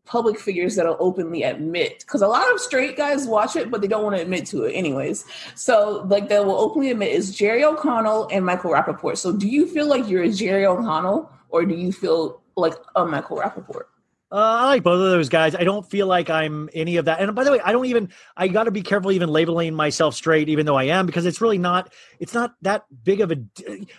public 0.05 0.39
figures 0.39 0.75
that'll 0.75 0.97
openly 0.99 1.43
admit 1.43 1.99
because 1.99 2.23
a 2.23 2.27
lot 2.27 2.51
of 2.51 2.59
straight 2.59 2.97
guys 2.97 3.27
watch 3.27 3.55
it 3.55 3.69
but 3.69 3.79
they 3.79 3.87
don't 3.87 4.03
want 4.03 4.15
to 4.15 4.21
admit 4.23 4.43
to 4.43 4.63
it 4.63 4.71
anyways 4.71 5.23
so 5.53 6.03
like 6.09 6.27
they 6.29 6.39
will 6.39 6.59
openly 6.59 6.89
admit 6.89 7.11
is 7.11 7.35
jerry 7.35 7.63
o'connell 7.63 8.27
and 8.31 8.43
michael 8.43 8.71
rapaport 8.71 9.17
so 9.17 9.31
do 9.31 9.47
you 9.47 9.67
feel 9.67 9.85
like 9.85 10.09
you're 10.09 10.23
a 10.23 10.31
jerry 10.31 10.65
o'connell 10.65 11.31
or 11.49 11.63
do 11.63 11.75
you 11.75 11.91
feel 11.91 12.41
like 12.57 12.73
a 12.95 13.05
michael 13.05 13.37
rapaport 13.37 13.83
Uh, 14.31 14.35
I 14.35 14.65
like 14.67 14.83
both 14.83 15.01
of 15.01 15.09
those 15.09 15.27
guys. 15.27 15.55
I 15.55 15.63
don't 15.63 15.89
feel 15.89 16.05
like 16.05 16.29
I'm 16.29 16.69
any 16.73 16.97
of 16.97 17.05
that. 17.05 17.19
And 17.19 17.33
by 17.33 17.43
the 17.43 17.51
way, 17.51 17.59
I 17.61 17.71
don't 17.71 17.85
even. 17.85 18.09
I 18.37 18.47
got 18.47 18.65
to 18.65 18.71
be 18.71 18.83
careful 18.83 19.11
even 19.11 19.27
labeling 19.29 19.73
myself 19.73 20.13
straight, 20.13 20.49
even 20.49 20.67
though 20.67 20.75
I 20.75 20.83
am, 20.83 21.07
because 21.07 21.25
it's 21.25 21.41
really 21.41 21.57
not. 21.57 21.91
It's 22.19 22.35
not 22.35 22.53
that 22.61 22.83
big 23.03 23.21
of 23.21 23.31
a. 23.31 23.37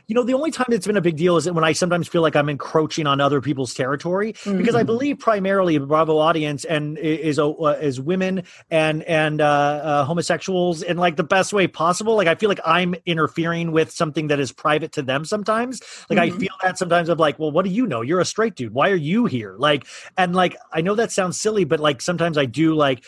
You 0.07 0.15
know, 0.15 0.23
the 0.23 0.35
only 0.35 0.53
time 0.53 0.67
it's 0.71 0.87
been 0.87 0.97
a 0.97 1.01
big 1.01 1.17
deal 1.17 1.37
is 1.37 1.51
when 1.51 1.65
I 1.65 1.73
sometimes 1.73 2.07
feel 2.07 2.23
like 2.23 2.37
I'm 2.37 2.49
encroaching 2.49 3.09
on 3.09 3.21
other 3.21 3.41
people's 3.41 3.75
territory, 3.75 4.35
because 4.57 4.77
I 4.77 4.85
Mhm. 4.85 4.87
believe 4.87 5.19
primarily 5.19 5.79
the 5.79 5.87
Bravo 5.87 6.19
audience 6.19 6.65
and 6.65 6.97
is 6.99 7.41
uh, 7.41 7.51
is 7.83 8.01
women 8.01 8.45
and 8.71 9.03
and 9.05 9.41
uh, 9.41 9.45
uh, 9.47 10.05
homosexuals 10.05 10.83
in 10.83 10.97
like 10.97 11.17
the 11.17 11.25
best 11.25 11.53
way 11.53 11.67
possible. 11.67 12.15
Like 12.15 12.29
I 12.29 12.37
feel 12.37 12.49
like 12.49 12.61
I'm 12.65 12.95
interfering 13.05 13.73
with 13.73 13.91
something 13.91 14.29
that 14.29 14.39
is 14.39 14.53
private 14.53 14.93
to 14.93 15.03
them 15.03 15.25
sometimes. 15.25 15.83
Like 16.09 16.21
I 16.21 16.31
Mhm. 16.31 16.39
feel 16.39 16.55
that 16.63 16.79
sometimes 16.79 17.09
of 17.09 17.19
like, 17.19 17.41
well, 17.41 17.51
what 17.51 17.65
do 17.65 17.71
you 17.73 17.85
know? 17.85 18.01
You're 18.03 18.21
a 18.21 18.25
straight 18.25 18.55
dude. 18.55 18.73
Why 18.73 18.91
are 18.91 18.95
you 18.95 19.25
here? 19.27 19.57
Like 19.59 19.87
and 20.23 20.35
like 20.35 20.57
i 20.73 20.81
know 20.81 20.95
that 20.95 21.11
sounds 21.11 21.41
silly 21.41 21.65
but 21.65 21.81
like 21.81 22.01
sometimes 22.01 22.37
i 22.39 22.45
do 22.45 22.75
like 22.75 23.05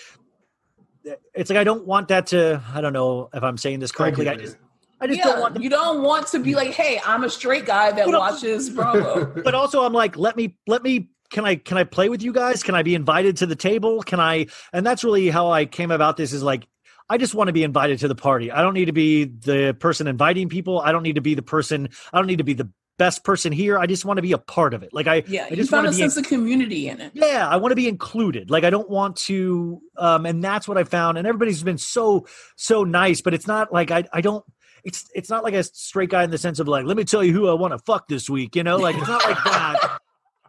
it's 1.35 1.51
like 1.51 1.59
i 1.59 1.65
don't 1.65 1.87
want 1.87 2.09
that 2.09 2.27
to 2.27 2.61
i 2.73 2.81
don't 2.81 2.93
know 2.93 3.29
if 3.35 3.43
i'm 3.43 3.57
saying 3.57 3.81
this 3.81 3.93
correctly 3.93 4.29
i 4.29 4.37
just 4.37 4.57
i 5.01 5.07
just 5.07 5.19
yeah, 5.19 5.25
don't 5.25 5.41
want 5.41 5.63
you 5.63 5.71
don't 5.71 6.03
want 6.03 6.27
to 6.27 6.39
be 6.39 6.55
like 6.55 6.71
hey 6.71 7.01
i'm 7.05 7.25
a 7.25 7.31
straight 7.31 7.67
guy 7.67 7.91
that 7.93 8.07
But- 8.07 8.19
watches 8.19 8.71
bravo 8.71 9.27
but 9.45 9.55
also 9.55 9.83
i'm 9.83 9.93
like 9.93 10.17
let 10.17 10.37
me 10.37 10.57
let 10.67 10.83
me 10.83 11.09
can 11.31 11.45
i 11.45 11.57
can 11.57 11.77
i 11.77 11.85
play 11.85 12.09
with 12.09 12.23
you 12.23 12.33
guys 12.33 12.63
can 12.63 12.75
i 12.75 12.83
be 12.83 12.95
invited 12.95 13.37
to 13.39 13.47
the 13.47 13.57
table 13.57 14.03
can 14.03 14.21
i 14.21 14.47
and 14.73 14.87
that's 14.87 15.05
really 15.05 15.31
how 15.31 15.51
i 15.51 15.65
came 15.65 15.91
about 15.91 16.17
this 16.17 16.33
is 16.33 16.43
like 16.43 16.67
I 17.09 17.19
just 17.19 17.35
want 17.35 17.49
to 17.49 17.53
be 17.53 17.63
invited 17.63 17.99
to 17.99 18.09
the 18.09 18.15
party. 18.15 18.51
I 18.51 18.63
don't 18.63 18.73
need 18.73 18.87
to 18.87 18.93
be 18.93 19.25
the 19.25 19.77
person 19.79 20.07
inviting 20.07 20.49
people. 20.49 20.81
I 20.81 20.93
don't 20.93 21.03
need 21.03 21.17
to 21.17 21.21
be 21.21 21.35
the 21.35 21.43
person. 21.43 21.91
I 22.11 22.17
don't 22.17 22.27
need 22.27 22.39
to 22.39 22.45
be 22.45 22.55
the 22.55 22.71
best 22.99 23.25
person 23.25 23.53
here. 23.53 23.79
I 23.79 23.87
just 23.87 24.05
want 24.05 24.19
to 24.19 24.23
be 24.23 24.33
a 24.33 24.39
part 24.39 24.75
of 24.75 24.83
it. 24.83 24.93
Like 24.93 25.07
I, 25.07 25.25
yeah 25.27 25.45
I 25.47 25.49
you 25.51 25.57
just 25.57 25.71
found 25.71 25.85
want 25.87 25.95
a 25.95 25.99
to 25.99 26.05
be 26.05 26.11
sense 26.11 26.17
of 26.17 26.27
community 26.29 26.89
in 26.89 27.01
it. 27.01 27.13
Yeah 27.15 27.49
i 27.49 27.57
want 27.57 27.73
to 27.73 27.77
be 27.77 27.89
included. 27.89 28.51
Like 28.51 28.65
i 28.65 28.71
don't 28.71 28.89
want 28.89 29.17
to 29.29 29.81
um 29.97 30.27
and 30.27 30.43
that's 30.43 30.69
what 30.69 30.79
i 30.79 30.85
found. 30.85 31.19
And 31.19 31.27
everybody's 31.27 31.63
been 31.63 31.79
so 31.79 32.27
so 32.57 32.85
nice 32.85 33.21
but 33.21 33.35
it's 33.35 33.47
not 33.47 33.73
like 33.73 33.91
i 33.91 34.05
i 34.13 34.21
don't 34.21 34.45
it's 34.85 35.09
it's 35.15 35.31
not 35.31 35.43
like 35.45 35.55
a 35.55 35.63
straight 35.63 36.11
guy 36.11 36.25
in 36.25 36.31
the 36.31 36.39
sense 36.39 36.59
of 36.59 36.69
like 36.69 36.85
let 36.85 36.97
me 36.97 37.05
tell 37.05 37.23
you 37.25 37.33
who 37.33 37.49
i 37.49 37.55
want 37.55 37.73
to 37.73 37.79
fuck 37.79 38.09
this 38.09 38.29
week 38.29 38.57
you 38.57 38.63
know? 38.63 38.77
Like 38.77 38.97
it's 38.97 39.09
not 39.09 39.25
like 39.25 39.37
that. 39.45 39.99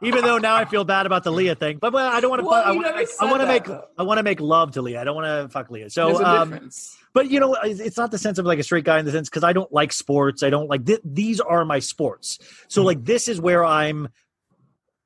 Even 0.02 0.24
though 0.24 0.38
now 0.38 0.56
i 0.56 0.66
feel 0.66 0.84
bad 0.84 1.06
about 1.06 1.24
the 1.24 1.32
leah 1.32 1.56
thing 1.56 1.78
but, 1.80 1.96
i 1.96 2.20
don't 2.20 2.30
want 2.30 2.42
to 2.42 2.46
Well, 2.46 2.64
i 2.64 2.72
you 2.72 2.78
want 2.78 2.88
to 2.90 2.96
make 2.96 3.08
i 3.22 3.26
want 3.26 3.42
to 3.42 3.48
make 3.48 3.64
though. 3.66 3.86
i 3.98 4.04
want 4.04 4.18
to 4.18 4.24
make 4.24 4.40
love 4.42 4.72
to 4.72 4.82
leah. 4.82 5.00
I 5.02 5.04
don't 5.06 5.16
want 5.16 5.28
to 5.28 5.50
fuck 5.50 5.72
leah. 5.72 5.90
So 5.90 6.08
there's 6.08 6.20
a 6.20 6.28
um 6.28 6.50
difference 6.52 6.98
but 7.14 7.30
you 7.30 7.40
know 7.40 7.56
it's 7.64 7.98
not 7.98 8.12
the 8.12 8.18
sense 8.18 8.38
of 8.38 8.46
like 8.46 8.60
a 8.60 8.64
straight 8.64 8.84
guy 8.84 9.00
in 9.00 9.06
the 9.06 9.12
sense 9.12 9.30
because 9.30 9.44
i 9.44 9.54
don't 9.54 9.72
like 9.72 9.92
sports. 9.94 10.44
I 10.44 10.50
don't 10.50 10.68
like 10.70 10.86
th- 10.86 11.02
these 11.04 11.40
are 11.40 11.64
my 11.66 11.80
sports. 11.80 12.40
So 12.68 12.82
Mhm. 12.82 12.86
like 12.86 13.04
this 13.06 13.28
is 13.28 13.40
where 13.40 13.64
i'm 13.64 14.10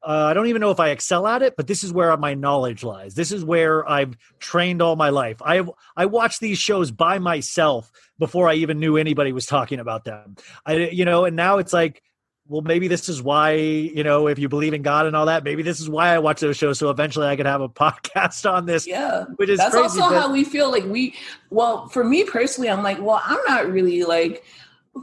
uh, 0.04 0.28
i 0.30 0.34
don't 0.34 0.48
even 0.48 0.62
know 0.62 0.72
if 0.72 0.80
i 0.80 0.90
excel 0.90 1.28
at 1.28 1.42
it 1.42 1.56
but 1.58 1.68
this 1.68 1.84
is 1.84 1.92
where 1.92 2.16
my 2.18 2.34
knowledge 2.34 2.84
lies. 2.84 3.16
This 3.16 3.32
is 3.32 3.44
where 3.44 3.88
i've 3.90 4.16
trained 4.40 4.82
all 4.82 4.96
my 4.96 5.10
life. 5.10 5.42
I 5.44 5.64
i 5.96 6.06
watched 6.06 6.40
these 6.40 6.60
shows 6.60 6.92
by 6.92 7.20
myself 7.20 7.92
before 8.20 8.48
i 8.50 8.54
even 8.54 8.80
knew 8.80 8.98
anybody 8.98 9.32
was 9.34 9.46
talking 9.46 9.80
about 9.80 10.04
them. 10.06 10.36
I 10.66 10.74
you 10.90 11.06
know 11.06 11.26
and 11.26 11.36
now 11.36 11.58
it's 11.58 11.74
like 11.74 12.02
well 12.50 12.62
maybe 12.62 12.88
this 12.88 13.10
is 13.10 13.22
why 13.22 13.54
you 13.54 14.04
know 14.04 14.28
if 14.28 14.40
you 14.40 14.48
believe 14.50 14.74
in 14.74 14.82
god 14.82 15.06
and 15.06 15.16
all 15.16 15.26
that 15.26 15.44
maybe 15.44 15.62
this 15.64 15.80
is 15.80 15.90
why 15.90 16.10
i 16.10 16.20
watch 16.20 16.40
those 16.40 16.58
shows 16.58 16.80
so 16.80 16.90
eventually 16.90 17.28
i 17.28 17.36
could 17.36 17.46
have 17.46 17.62
a 17.62 17.70
podcast 17.84 18.50
on 18.50 18.66
this 18.66 18.88
yeah. 18.88 19.26
which 19.36 19.50
is 19.50 19.58
that's 19.58 19.72
crazy 19.72 20.00
also 20.00 20.14
but- 20.14 20.22
how 20.22 20.32
we 20.32 20.44
feel 20.44 20.72
like 20.72 20.86
we 20.86 21.14
well 21.50 21.88
for 21.90 22.04
me 22.04 22.24
personally 22.24 22.70
i'm 22.70 22.84
like 22.84 23.00
well 23.02 23.22
i'm 23.24 23.40
not 23.48 23.70
really 23.70 24.04
like 24.04 24.44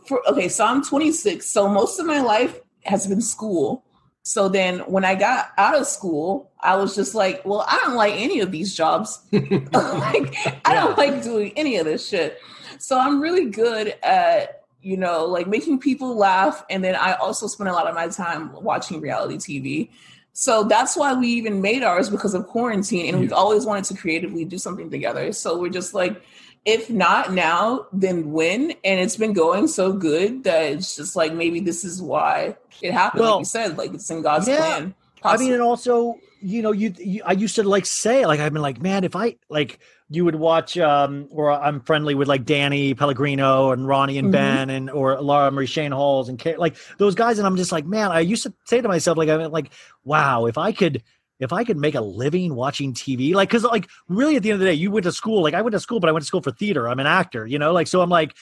for 0.06 0.26
okay 0.28 0.48
so 0.48 0.64
i'm 0.64 0.82
26 0.82 1.46
so 1.46 1.68
most 1.68 2.00
of 2.00 2.06
my 2.06 2.20
life 2.20 2.60
has 2.84 3.06
been 3.06 3.20
school. 3.20 3.84
So 4.26 4.48
then 4.48 4.80
when 4.80 5.04
i 5.04 5.14
got 5.14 5.48
out 5.58 5.74
of 5.74 5.86
school 5.86 6.50
i 6.60 6.76
was 6.76 6.94
just 6.94 7.14
like 7.14 7.44
well 7.44 7.64
i 7.68 7.78
don't 7.78 7.94
like 7.94 8.14
any 8.14 8.40
of 8.40 8.50
these 8.50 8.74
jobs. 8.74 9.22
Like 9.32 10.34
i 10.66 10.74
don't 10.74 10.96
like 10.96 11.22
doing 11.22 11.52
any 11.56 11.76
of 11.76 11.84
this 11.84 12.08
shit. 12.08 12.38
So 12.78 12.98
i'm 12.98 13.20
really 13.20 13.50
good 13.50 13.94
at 14.02 14.63
you 14.84 14.96
know 14.96 15.24
like 15.24 15.46
making 15.46 15.78
people 15.78 16.16
laugh 16.16 16.64
and 16.70 16.84
then 16.84 16.94
i 16.94 17.14
also 17.14 17.46
spend 17.46 17.68
a 17.68 17.72
lot 17.72 17.86
of 17.86 17.94
my 17.94 18.08
time 18.08 18.52
watching 18.62 19.00
reality 19.00 19.36
tv 19.36 19.90
so 20.36 20.64
that's 20.64 20.96
why 20.96 21.14
we 21.14 21.28
even 21.28 21.62
made 21.62 21.84
ours 21.84 22.10
because 22.10 22.34
of 22.34 22.48
quarantine 22.48 23.08
and 23.08 23.20
we've 23.20 23.32
always 23.32 23.64
wanted 23.64 23.84
to 23.84 23.94
creatively 23.94 24.44
do 24.44 24.58
something 24.58 24.90
together. 24.90 25.32
So 25.32 25.56
we're 25.56 25.70
just 25.70 25.94
like 25.94 26.20
if 26.64 26.90
not 26.90 27.32
now 27.32 27.86
then 27.92 28.32
when? 28.32 28.72
And 28.84 29.00
it's 29.00 29.16
been 29.16 29.32
going 29.32 29.68
so 29.68 29.92
good 29.92 30.42
that 30.44 30.62
it's 30.64 30.96
just 30.96 31.14
like 31.14 31.32
maybe 31.32 31.60
this 31.60 31.84
is 31.84 32.02
why 32.02 32.56
it 32.82 32.92
happened 32.92 33.20
Well, 33.20 33.30
like 33.36 33.40
you 33.42 33.44
said 33.44 33.78
like 33.78 33.94
it's 33.94 34.10
in 34.10 34.22
god's 34.22 34.48
yeah. 34.48 34.56
plan. 34.56 34.94
I 35.22 35.36
mean, 35.36 35.52
and 35.52 35.62
also, 35.62 36.18
you 36.42 36.60
know, 36.62 36.72
you, 36.72 36.92
you 36.98 37.22
I 37.24 37.32
used 37.32 37.54
to 37.54 37.62
like 37.62 37.86
say, 37.86 38.26
like, 38.26 38.40
I've 38.40 38.52
been 38.52 38.60
like, 38.60 38.82
man, 38.82 39.04
if 39.04 39.16
I 39.16 39.36
like, 39.48 39.78
you 40.10 40.24
would 40.24 40.34
watch, 40.34 40.76
um, 40.78 41.28
or 41.30 41.50
I'm 41.50 41.80
friendly 41.80 42.14
with 42.14 42.28
like 42.28 42.44
Danny 42.44 42.94
Pellegrino 42.94 43.72
and 43.72 43.88
Ronnie 43.88 44.18
and 44.18 44.28
Mhm. 44.28 44.32
Ben 44.32 44.70
and 44.70 44.90
or 44.90 45.20
Laura 45.20 45.50
Marie 45.50 45.66
Shane 45.66 45.92
Halls 45.92 46.28
and 46.28 46.38
Kate, 46.38 46.58
like 46.58 46.76
those 46.98 47.14
guys, 47.14 47.38
and 47.38 47.46
I'm 47.46 47.56
just 47.56 47.72
like, 47.72 47.86
man, 47.86 48.12
I 48.12 48.20
used 48.20 48.42
to 48.42 48.52
say 48.66 48.80
to 48.80 48.88
myself, 48.88 49.16
like, 49.16 49.28
I'm 49.28 49.50
like, 49.50 49.70
wow, 50.04 50.46
if 50.46 50.58
I 50.58 50.72
could. 50.72 51.02
If 51.40 51.52
I 51.52 51.64
could 51.64 51.76
make 51.76 51.96
a 51.96 52.00
living 52.00 52.54
watching 52.54 52.94
TV, 52.94 53.34
like, 53.34 53.50
cause 53.50 53.64
like 53.64 53.88
really 54.08 54.36
at 54.36 54.44
the 54.44 54.50
end 54.52 54.54
of 54.54 54.60
the 54.60 54.66
day, 54.66 54.74
you 54.74 54.92
went 54.92 55.02
to 55.02 55.10
school, 55.10 55.42
like 55.42 55.52
I 55.52 55.62
went 55.62 55.72
to 55.72 55.80
school, 55.80 55.98
but 55.98 56.08
I 56.08 56.12
went 56.12 56.22
to 56.22 56.26
school 56.28 56.40
for 56.40 56.52
theater. 56.52 56.88
I'm 56.88 57.00
an 57.00 57.08
actor, 57.08 57.44
you 57.44 57.58
know, 57.58 57.72
like, 57.72 57.88
so 57.88 58.00
I'm 58.00 58.08
like, 58.08 58.36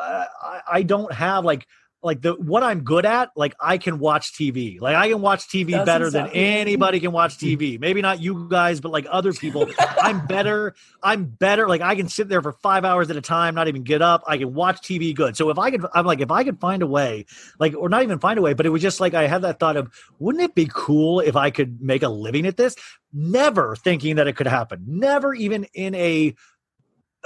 I, 0.00 0.60
I 0.74 0.82
don't 0.84 1.12
have 1.12 1.44
like, 1.44 1.66
like 2.06 2.22
the 2.22 2.32
what 2.34 2.62
I'm 2.62 2.80
good 2.84 3.04
at, 3.04 3.30
like 3.36 3.54
I 3.60 3.76
can 3.76 3.98
watch 3.98 4.32
TV. 4.32 4.80
Like 4.80 4.96
I 4.96 5.08
can 5.08 5.20
watch 5.20 5.48
TV 5.48 5.72
That's 5.72 5.84
better 5.84 6.06
exactly- 6.06 6.40
than 6.40 6.48
anybody 6.48 7.00
can 7.00 7.12
watch 7.12 7.36
TV. 7.36 7.78
Maybe 7.86 8.00
not 8.00 8.22
you 8.22 8.48
guys, 8.48 8.80
but 8.80 8.92
like 8.92 9.06
other 9.10 9.32
people. 9.32 9.66
I'm 10.00 10.26
better. 10.26 10.74
I'm 11.02 11.24
better. 11.24 11.68
Like 11.68 11.82
I 11.82 11.96
can 11.96 12.08
sit 12.08 12.28
there 12.28 12.40
for 12.40 12.52
five 12.52 12.84
hours 12.84 13.10
at 13.10 13.16
a 13.16 13.20
time, 13.20 13.54
not 13.54 13.68
even 13.68 13.82
get 13.82 14.00
up. 14.00 14.22
I 14.26 14.38
can 14.38 14.54
watch 14.54 14.80
TV 14.80 15.14
good. 15.14 15.36
So 15.36 15.50
if 15.50 15.58
I 15.58 15.70
could, 15.70 15.84
I'm 15.92 16.06
like, 16.06 16.20
if 16.20 16.30
I 16.30 16.44
could 16.44 16.60
find 16.60 16.82
a 16.82 16.86
way, 16.86 17.26
like, 17.58 17.74
or 17.76 17.88
not 17.88 18.02
even 18.04 18.18
find 18.20 18.38
a 18.38 18.42
way, 18.42 18.54
but 18.54 18.64
it 18.64 18.70
was 18.70 18.80
just 18.80 19.00
like 19.00 19.14
I 19.14 19.26
had 19.26 19.42
that 19.42 19.58
thought 19.58 19.76
of, 19.76 19.92
wouldn't 20.18 20.44
it 20.44 20.54
be 20.54 20.70
cool 20.72 21.20
if 21.20 21.36
I 21.36 21.50
could 21.50 21.82
make 21.82 22.02
a 22.04 22.08
living 22.08 22.46
at 22.46 22.56
this? 22.56 22.76
Never 23.12 23.74
thinking 23.76 24.16
that 24.16 24.28
it 24.28 24.36
could 24.36 24.46
happen. 24.46 24.84
Never 24.86 25.34
even 25.34 25.64
in 25.74 25.94
a 25.96 26.34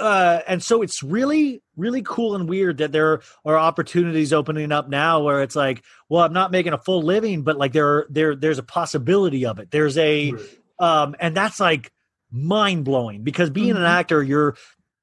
uh, 0.01 0.41
and 0.47 0.63
so 0.63 0.81
it's 0.81 1.03
really, 1.03 1.61
really 1.77 2.01
cool 2.01 2.35
and 2.35 2.49
weird 2.49 2.79
that 2.79 2.91
there 2.91 3.21
are 3.45 3.57
opportunities 3.57 4.33
opening 4.33 4.71
up 4.71 4.89
now 4.89 5.21
where 5.21 5.41
it's 5.43 5.55
like, 5.55 5.83
well, 6.09 6.23
I'm 6.23 6.33
not 6.33 6.51
making 6.51 6.73
a 6.73 6.77
full 6.77 7.03
living, 7.03 7.43
but 7.43 7.57
like 7.57 7.71
there, 7.71 8.07
there, 8.09 8.35
there's 8.35 8.57
a 8.57 8.63
possibility 8.63 9.45
of 9.45 9.59
it. 9.59 9.69
There's 9.69 9.97
a, 9.97 10.33
um, 10.79 11.15
and 11.19 11.37
that's 11.37 11.59
like 11.59 11.91
mind 12.31 12.83
blowing 12.83 13.23
because 13.23 13.49
being 13.51 13.71
an 13.71 13.77
Mhm. 13.77 13.87
actor, 13.99 14.23
you're 14.23 14.57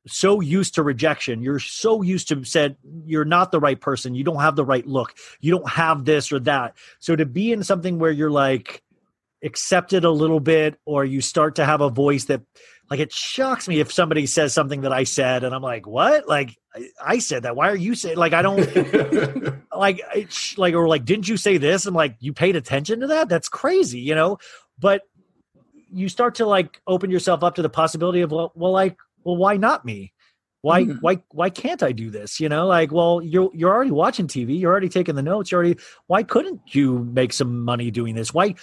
so 0.08 0.40
used 0.40 0.74
to 0.74 0.82
rejection. 0.82 1.42
You're 1.42 1.60
so 1.60 2.02
used 2.02 2.28
to 2.28 2.42
said 2.44 2.76
you're 3.04 3.24
not 3.24 3.52
the 3.52 3.60
right 3.60 3.80
person. 3.80 4.14
You 4.14 4.24
don't 4.24 4.40
have 4.40 4.56
the 4.56 4.64
right 4.64 4.86
look. 4.86 5.14
You 5.40 5.52
don't 5.52 5.68
have 5.68 6.04
this 6.04 6.32
or 6.32 6.40
that. 6.40 6.74
So 6.98 7.14
to 7.14 7.24
be 7.26 7.52
in 7.52 7.62
something 7.62 7.98
where 7.98 8.10
you're 8.10 8.30
like, 8.30 8.82
accepted 9.44 10.04
a 10.04 10.10
little 10.10 10.40
bit 10.40 10.80
or 10.84 11.04
you 11.04 11.20
start 11.20 11.54
to 11.54 11.64
have 11.64 11.80
a 11.80 11.88
voice 11.88 12.24
that 12.24 12.42
like 12.90 13.00
it 13.00 13.12
shocks 13.12 13.68
me 13.68 13.80
if 13.80 13.92
somebody 13.92 14.26
says 14.26 14.54
something 14.54 14.80
that 14.82 14.92
I 14.92 15.04
said 15.04 15.44
and 15.44 15.54
I'm 15.54 15.62
like, 15.62 15.86
what? 15.86 16.26
Like 16.28 16.56
I, 16.74 16.88
I 17.04 17.18
said 17.18 17.42
that. 17.42 17.54
Why 17.56 17.68
are 17.70 17.76
you 17.76 17.94
saying 17.94 18.16
like 18.16 18.32
I 18.32 18.42
don't 18.42 18.58
like 19.76 20.00
it's 20.14 20.56
like 20.56 20.74
or 20.74 20.88
like 20.88 21.04
didn't 21.04 21.28
you 21.28 21.36
say 21.36 21.58
this? 21.58 21.86
I'm 21.86 21.94
like, 21.94 22.16
you 22.20 22.32
paid 22.32 22.56
attention 22.56 23.00
to 23.00 23.06
that? 23.08 23.28
That's 23.28 23.48
crazy, 23.48 24.00
you 24.00 24.14
know? 24.14 24.38
But 24.78 25.02
you 25.90 26.08
start 26.08 26.36
to 26.36 26.46
like 26.46 26.80
open 26.86 27.10
yourself 27.10 27.42
up 27.42 27.54
to 27.56 27.62
the 27.62 27.68
possibility 27.70 28.20
of 28.20 28.30
well, 28.30 28.52
well 28.54 28.72
like 28.72 28.96
well 29.24 29.36
why 29.36 29.56
not 29.56 29.84
me? 29.84 30.12
Why 30.60 30.84
Mhm. 30.84 30.98
why 31.00 31.22
why 31.30 31.50
can't 31.50 31.82
I 31.82 31.92
do 31.92 32.10
this? 32.10 32.40
You 32.40 32.48
know, 32.48 32.66
like 32.66 32.90
well 32.90 33.20
you're 33.22 33.50
you're 33.54 33.72
already 33.72 33.90
watching 33.90 34.26
TV, 34.26 34.58
you're 34.58 34.70
already 34.70 34.88
taking 34.88 35.14
the 35.14 35.22
notes, 35.22 35.50
you're 35.50 35.60
already 35.60 35.78
why 36.06 36.22
couldn't 36.22 36.74
you 36.74 36.98
make 37.00 37.32
some 37.32 37.64
money 37.64 37.90
doing 37.90 38.14
this? 38.14 38.34
Why 38.34 38.54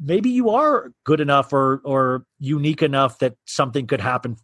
maybe 0.00 0.30
you 0.30 0.50
are 0.50 0.92
good 1.04 1.20
enough 1.20 1.52
or 1.52 1.80
or 1.84 2.24
unique 2.38 2.82
enough 2.82 3.18
that 3.18 3.36
something 3.44 3.86
could 3.86 4.00
happen 4.00 4.36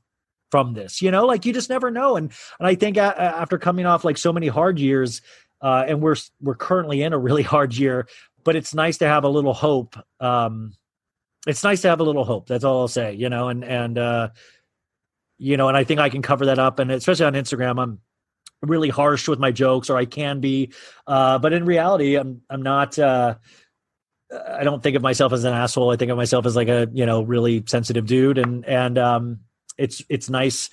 from 0.50 0.74
this 0.74 1.02
you 1.02 1.11
know 1.11 1.26
like 1.26 1.44
you 1.44 1.52
just 1.52 1.70
never 1.70 1.91
know. 1.91 2.16
And 2.16 2.30
and 2.58 2.68
i 2.68 2.74
think 2.74 2.96
a- 2.96 3.20
after 3.20 3.58
coming 3.58 3.87
off 3.87 4.04
like 4.04 4.18
so 4.18 4.33
many 4.33 4.49
hard 4.49 4.78
years 4.78 5.22
uh 5.61 5.84
and 5.88 6.00
we're 6.00 6.16
we're 6.41 6.54
currently 6.54 7.03
in 7.03 7.12
a 7.12 7.18
really 7.18 7.42
hard 7.54 7.74
year 7.74 8.07
but 8.45 8.54
it's 8.57 8.74
nice 8.74 8.99
to 8.99 9.07
have 9.07 9.24
a 9.24 9.28
little 9.28 9.54
hope 9.54 9.96
um 10.20 10.72
it's 11.46 11.64
nice 11.64 11.80
to 11.83 11.88
have 11.88 12.00
a 12.00 12.04
little 12.04 12.24
hope 12.24 12.46
that's 12.46 12.64
all 12.64 12.80
i'll 12.80 12.88
say 12.88 13.14
you 13.14 13.28
know 13.28 13.49
and 13.49 13.64
and 13.64 13.99
uh 13.99 14.28
you 15.38 15.57
know 15.57 15.68
and 15.68 15.76
i 15.76 15.84
think 15.84 16.00
i 16.00 16.08
can 16.08 16.22
cover 16.22 16.46
that 16.46 16.58
up 16.58 16.78
and 16.78 16.91
especially 16.91 17.24
on 17.24 17.34
instagram 17.34 17.83
i'm 17.83 17.99
really 18.62 18.88
harsh 18.88 19.28
with 19.28 19.38
my 19.38 19.50
jokes 19.50 19.91
or 19.91 19.96
i 19.96 20.04
can 20.04 20.41
be 20.41 20.72
uh 21.07 21.38
but 21.38 21.53
in 21.53 21.64
reality 21.64 22.16
i'm 22.16 22.41
i'm 22.50 22.62
not 22.62 22.99
uh 22.99 23.34
I 24.32 24.64
don't 24.64 24.82
think 24.82 24.96
of 24.96 25.03
myself 25.03 25.32
as 25.32 25.44
an 25.44 25.54
asshole. 25.54 25.90
I 25.90 25.96
think 25.96 26.11
of 26.11 26.16
myself 26.16 26.46
as 26.46 26.57
like 26.57 26.68
a 26.68 26.88
you 26.92 27.07
know 27.07 27.22
really 27.22 27.62
sensitive 27.66 28.07
dude, 28.07 28.38
and 28.38 28.64
and 28.64 28.98
um, 28.98 29.40
it's 29.78 30.03
it's 30.08 30.28
nice. 30.28 30.70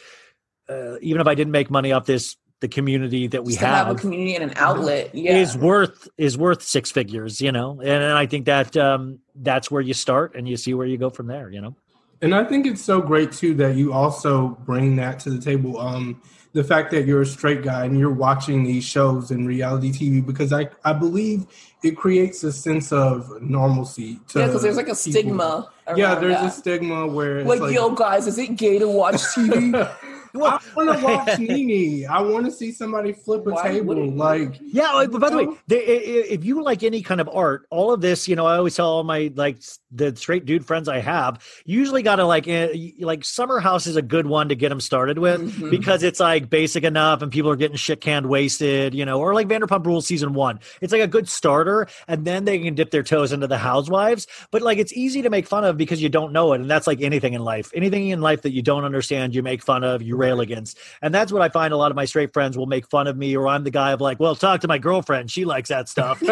Uh, 0.68 0.98
even 1.02 1.22
if 1.22 1.28
I 1.28 1.36
didn't 1.36 1.52
make 1.52 1.70
money 1.70 1.92
off 1.92 2.06
this, 2.06 2.38
the 2.62 2.68
community 2.68 3.28
that 3.28 3.44
we 3.44 3.52
Just 3.52 3.60
to 3.60 3.68
have 3.68 3.90
a 3.90 3.96
community 3.96 4.36
and 4.36 4.52
an 4.52 4.54
outlet. 4.58 5.14
Yeah. 5.14 5.36
is 5.36 5.56
worth 5.58 6.08
is 6.18 6.38
worth 6.38 6.64
six 6.64 6.92
figures. 6.92 7.42
You 7.42 7.52
know, 7.52 7.80
and, 7.80 8.04
and 8.04 8.14
I 8.14 8.26
think 8.26 8.46
that 8.46 8.76
um, 8.76 9.20
that's 9.36 9.70
where 9.70 9.82
you 9.82 9.94
start, 9.94 10.36
and 10.36 10.48
you 10.48 10.58
see 10.58 10.74
where 10.74 10.88
you 10.88 10.98
go 10.98 11.10
from 11.10 11.28
there. 11.28 11.52
You 11.52 11.62
know, 11.62 11.76
And 12.22 12.34
I 12.34 12.46
think 12.46 12.66
it's 12.66 12.82
so 12.82 13.02
great 13.02 13.32
too 13.32 13.54
that 13.56 13.76
you 13.76 13.94
also 13.94 14.58
bring 14.66 14.96
that 14.96 15.20
to 15.22 15.30
the 15.30 15.40
table. 15.40 15.80
Um, 15.80 16.22
the 16.54 16.64
fact 16.64 16.92
that 16.92 17.06
you're 17.06 17.24
a 17.24 17.26
straight 17.26 17.64
guy 17.64 17.86
and 17.86 18.00
you're 18.00 18.14
watching 18.14 18.64
these 18.64 18.84
shows 18.84 19.32
and 19.32 19.48
reality 19.48 19.92
TV 19.92 20.26
because 20.26 20.54
I, 20.54 20.70
I 20.86 20.94
believe 20.94 21.46
it 21.84 21.98
creates 21.98 22.44
a 22.44 22.52
sense 22.52 22.92
of 22.92 23.42
normalcy. 23.42 24.20
To 24.30 24.40
yeah, 24.40 24.48
because 24.48 24.62
there's 24.62 24.78
like 24.78 24.86
a 24.86 24.96
people. 24.96 25.12
stigma. 25.12 25.72
Yeah, 25.96 26.16
there's 26.16 26.36
that. 26.36 26.46
a 26.46 26.52
stigma 26.52 27.08
where 27.08 27.40
it's 27.40 27.50
like, 27.50 27.60
like, 27.60 27.74
yo, 27.74 27.90
guys, 27.90 28.28
is 28.28 28.38
it 28.38 28.56
gay 28.56 28.80
to 28.80 28.88
watch 28.88 29.16
TV? 29.16 29.92
I 30.36 30.60
want 30.76 31.00
to 31.00 31.06
watch 31.06 31.40
NeNe. 31.40 32.06
I 32.10 32.22
want 32.22 32.46
to 32.46 32.52
see 32.52 32.72
somebody 32.72 33.14
flip 33.14 33.46
a 33.46 33.52
Why 33.52 33.70
table. 33.70 34.10
Like, 34.12 34.60
Yeah, 34.62 34.92
like, 34.92 35.12
but 35.12 35.22
by 35.22 35.30
the 35.30 35.38
way, 35.38 35.48
they, 35.68 35.78
i- 35.78 35.90
i- 36.22 36.28
if 36.30 36.44
you 36.44 36.64
like 36.64 36.84
any 36.84 37.02
kind 37.02 37.22
of 37.22 37.30
art, 37.32 37.66
all 37.70 37.94
of 37.94 38.02
this, 38.02 38.28
you 38.28 38.36
know, 38.36 38.46
I 38.46 38.58
always 38.58 38.76
tell 38.76 38.88
all 38.90 39.04
my 39.04 39.32
like 39.36 39.60
the 39.92 40.16
straight 40.16 40.46
dude 40.46 40.66
friends 40.66 40.88
I 40.90 41.00
have, 41.00 41.44
usually 41.66 42.02
got 42.02 42.16
to 42.16 42.26
like 42.26 42.48
eh, 42.48 42.92
like 43.00 43.24
Summer 43.24 43.60
House 43.60 43.86
is 43.86 43.96
a 43.96 44.02
good 44.02 44.26
one 44.26 44.50
to 44.50 44.56
get 44.56 44.70
them 44.70 44.82
started 44.82 45.20
with 45.20 45.42
Mhm. 45.60 45.70
because 45.70 46.02
it's 46.04 46.20
like 46.20 46.50
basic 46.50 46.84
enough 46.84 47.22
and 47.22 47.32
people 47.32 47.52
are 47.52 47.56
getting 47.56 47.78
shit 47.78 48.02
canned 48.02 48.26
wasted, 48.28 48.94
you 48.96 49.06
know, 49.06 49.20
or 49.20 49.34
like 49.36 49.48
Vanderpump 49.48 49.86
Rules 49.86 50.08
season 50.08 50.34
one. 50.34 50.60
It's 50.82 50.92
like 50.92 51.02
a 51.02 51.08
good 51.08 51.30
starter, 51.30 51.88
and 52.08 52.26
then 52.26 52.46
they 52.46 52.58
can 52.60 52.74
dip 52.76 52.90
their 52.92 53.04
toes 53.04 53.32
into 53.32 53.46
the 53.48 53.58
Housewives. 53.60 54.26
But 54.52 54.62
like 54.64 54.78
it's 54.80 54.94
easy 54.94 55.22
to 55.22 55.30
make 55.30 55.48
fun 55.48 55.64
of 55.64 55.78
because 55.78 56.02
you 56.02 56.10
don't 56.10 56.34
know 56.34 56.54
it, 56.54 56.62
and 56.62 56.70
that's 56.70 56.88
like 56.88 57.02
anything 57.02 57.34
in 57.34 57.44
life. 57.44 57.72
Anything 57.76 58.08
in 58.10 58.22
life 58.22 58.42
that 58.42 58.52
you 58.52 58.62
don't 58.64 58.84
understand, 58.84 59.36
you 59.36 59.44
make 59.44 59.62
fun 59.62 59.84
of, 59.84 60.02
you 60.02 60.16
rail 60.24 60.40
against. 60.42 60.78
And 61.02 61.14
that's 61.14 61.32
what 61.32 61.42
I 61.42 61.50
find 61.50 61.74
a 61.74 61.78
lot 61.78 61.92
of 61.92 61.96
my 61.96 62.06
straight 62.06 62.34
friends 62.34 62.58
will 62.58 62.66
make 62.66 62.88
fun 62.90 63.08
of 63.08 63.16
me, 63.18 63.36
or 63.36 63.48
I'm 63.48 63.64
the 63.64 63.72
guy 63.72 63.92
of 63.92 64.02
like, 64.02 64.20
well, 64.20 64.36
talk 64.36 64.62
to 64.62 64.68
my 64.68 64.78
girlfriend. 64.78 65.30
She 65.32 65.46
likes 65.46 65.70
that 65.70 65.90
stuff. 65.90 66.22
you 66.22 66.28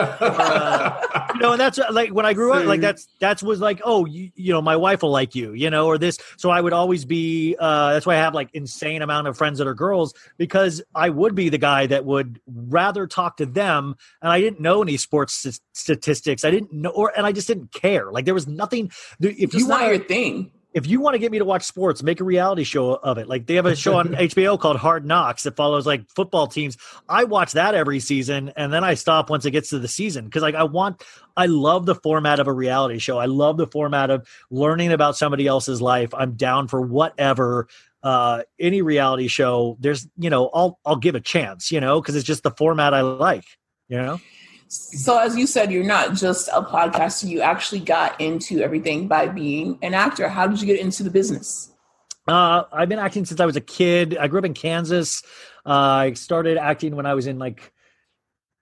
know, 1.39 1.51
and 1.53 1.59
that's 1.59 1.79
uh, 1.79 1.85
like 1.91 2.09
when 2.11 2.25
I 2.25 2.33
grew 2.33 2.53
up, 2.53 2.65
like 2.65 2.81
that's 2.81 3.07
that's 3.19 3.43
was 3.43 3.59
like, 3.59 3.81
oh, 3.83 4.05
you, 4.05 4.31
you 4.35 4.53
know, 4.53 4.61
my 4.61 4.75
wife 4.75 5.01
will 5.03 5.11
like 5.11 5.35
you, 5.35 5.53
you 5.53 5.69
know, 5.69 5.87
or 5.87 5.97
this. 5.97 6.17
So 6.37 6.49
I 6.49 6.61
would 6.61 6.73
always 6.73 7.05
be. 7.05 7.55
uh 7.59 7.93
That's 7.93 8.05
why 8.05 8.15
I 8.15 8.17
have 8.19 8.33
like 8.33 8.49
insane 8.53 9.01
amount 9.01 9.27
of 9.27 9.37
friends 9.37 9.59
that 9.59 9.67
are 9.67 9.73
girls 9.73 10.13
because 10.37 10.81
I 10.95 11.09
would 11.09 11.35
be 11.35 11.49
the 11.49 11.57
guy 11.57 11.87
that 11.87 12.05
would 12.05 12.39
rather 12.47 13.07
talk 13.07 13.37
to 13.37 13.45
them, 13.45 13.95
and 14.21 14.31
I 14.31 14.39
didn't 14.39 14.59
know 14.59 14.81
any 14.81 14.97
sports 14.97 15.45
s- 15.45 15.59
statistics. 15.73 16.43
I 16.45 16.51
didn't 16.51 16.71
know, 16.73 16.89
or 16.89 17.11
and 17.15 17.25
I 17.25 17.31
just 17.31 17.47
didn't 17.47 17.71
care. 17.73 18.11
Like 18.11 18.25
there 18.25 18.33
was 18.33 18.47
nothing. 18.47 18.91
If 19.19 19.39
It's 19.39 19.53
you 19.55 19.67
want 19.67 19.85
your 19.87 19.99
thing. 19.99 20.51
If 20.73 20.87
you 20.87 21.01
want 21.01 21.15
to 21.15 21.19
get 21.19 21.31
me 21.31 21.39
to 21.39 21.45
watch 21.45 21.63
sports, 21.63 22.01
make 22.01 22.21
a 22.21 22.23
reality 22.23 22.63
show 22.63 22.93
of 22.93 23.17
it. 23.17 23.27
Like 23.27 23.45
they 23.45 23.55
have 23.55 23.65
a 23.65 23.75
show 23.75 23.97
on 23.97 24.07
HBO 24.09 24.59
called 24.59 24.77
Hard 24.77 25.05
Knocks 25.05 25.43
that 25.43 25.55
follows 25.55 25.85
like 25.85 26.09
football 26.09 26.47
teams. 26.47 26.77
I 27.09 27.25
watch 27.25 27.53
that 27.53 27.75
every 27.75 27.99
season 27.99 28.53
and 28.55 28.71
then 28.71 28.83
I 28.83 28.93
stop 28.93 29.29
once 29.29 29.45
it 29.45 29.51
gets 29.51 29.69
to 29.69 29.79
the 29.79 29.87
season 29.87 30.25
because 30.25 30.41
like 30.41 30.55
I 30.55 30.63
want 30.63 31.03
I 31.35 31.47
love 31.47 31.85
the 31.85 31.95
format 31.95 32.39
of 32.39 32.47
a 32.47 32.53
reality 32.53 32.99
show. 32.99 33.17
I 33.17 33.25
love 33.25 33.57
the 33.57 33.67
format 33.67 34.09
of 34.09 34.27
learning 34.49 34.91
about 34.91 35.17
somebody 35.17 35.47
else's 35.47 35.81
life. 35.81 36.13
I'm 36.13 36.33
down 36.33 36.67
for 36.67 36.81
whatever 36.81 37.67
uh 38.03 38.43
any 38.59 38.81
reality 38.81 39.27
show. 39.27 39.77
There's, 39.79 40.07
you 40.17 40.29
know, 40.29 40.49
I'll 40.53 40.79
I'll 40.85 40.95
give 40.95 41.15
a 41.15 41.21
chance, 41.21 41.71
you 41.71 41.81
know, 41.81 42.01
because 42.01 42.15
it's 42.15 42.25
just 42.25 42.43
the 42.43 42.51
format 42.51 42.93
I 42.93 43.01
like, 43.01 43.45
you 43.89 43.97
know? 43.97 44.21
So, 44.73 45.19
as 45.19 45.35
you 45.35 45.47
said, 45.47 45.69
you're 45.69 45.83
not 45.83 46.13
just 46.13 46.47
a 46.47 46.61
podcaster. 46.61 47.27
You 47.27 47.41
actually 47.41 47.81
got 47.81 48.21
into 48.21 48.61
everything 48.61 49.05
by 49.05 49.27
being 49.27 49.77
an 49.81 49.93
actor. 49.93 50.29
How 50.29 50.47
did 50.47 50.61
you 50.61 50.65
get 50.65 50.79
into 50.79 51.03
the 51.03 51.09
business? 51.09 51.73
Uh, 52.25 52.63
I've 52.71 52.87
been 52.87 52.97
acting 52.97 53.25
since 53.25 53.41
I 53.41 53.45
was 53.45 53.57
a 53.57 53.61
kid. 53.61 54.17
I 54.17 54.29
grew 54.29 54.39
up 54.39 54.45
in 54.45 54.53
Kansas. 54.53 55.23
Uh, 55.65 55.71
I 55.71 56.13
started 56.13 56.57
acting 56.57 56.95
when 56.95 57.05
I 57.05 57.15
was 57.15 57.27
in 57.27 57.37
like 57.37 57.73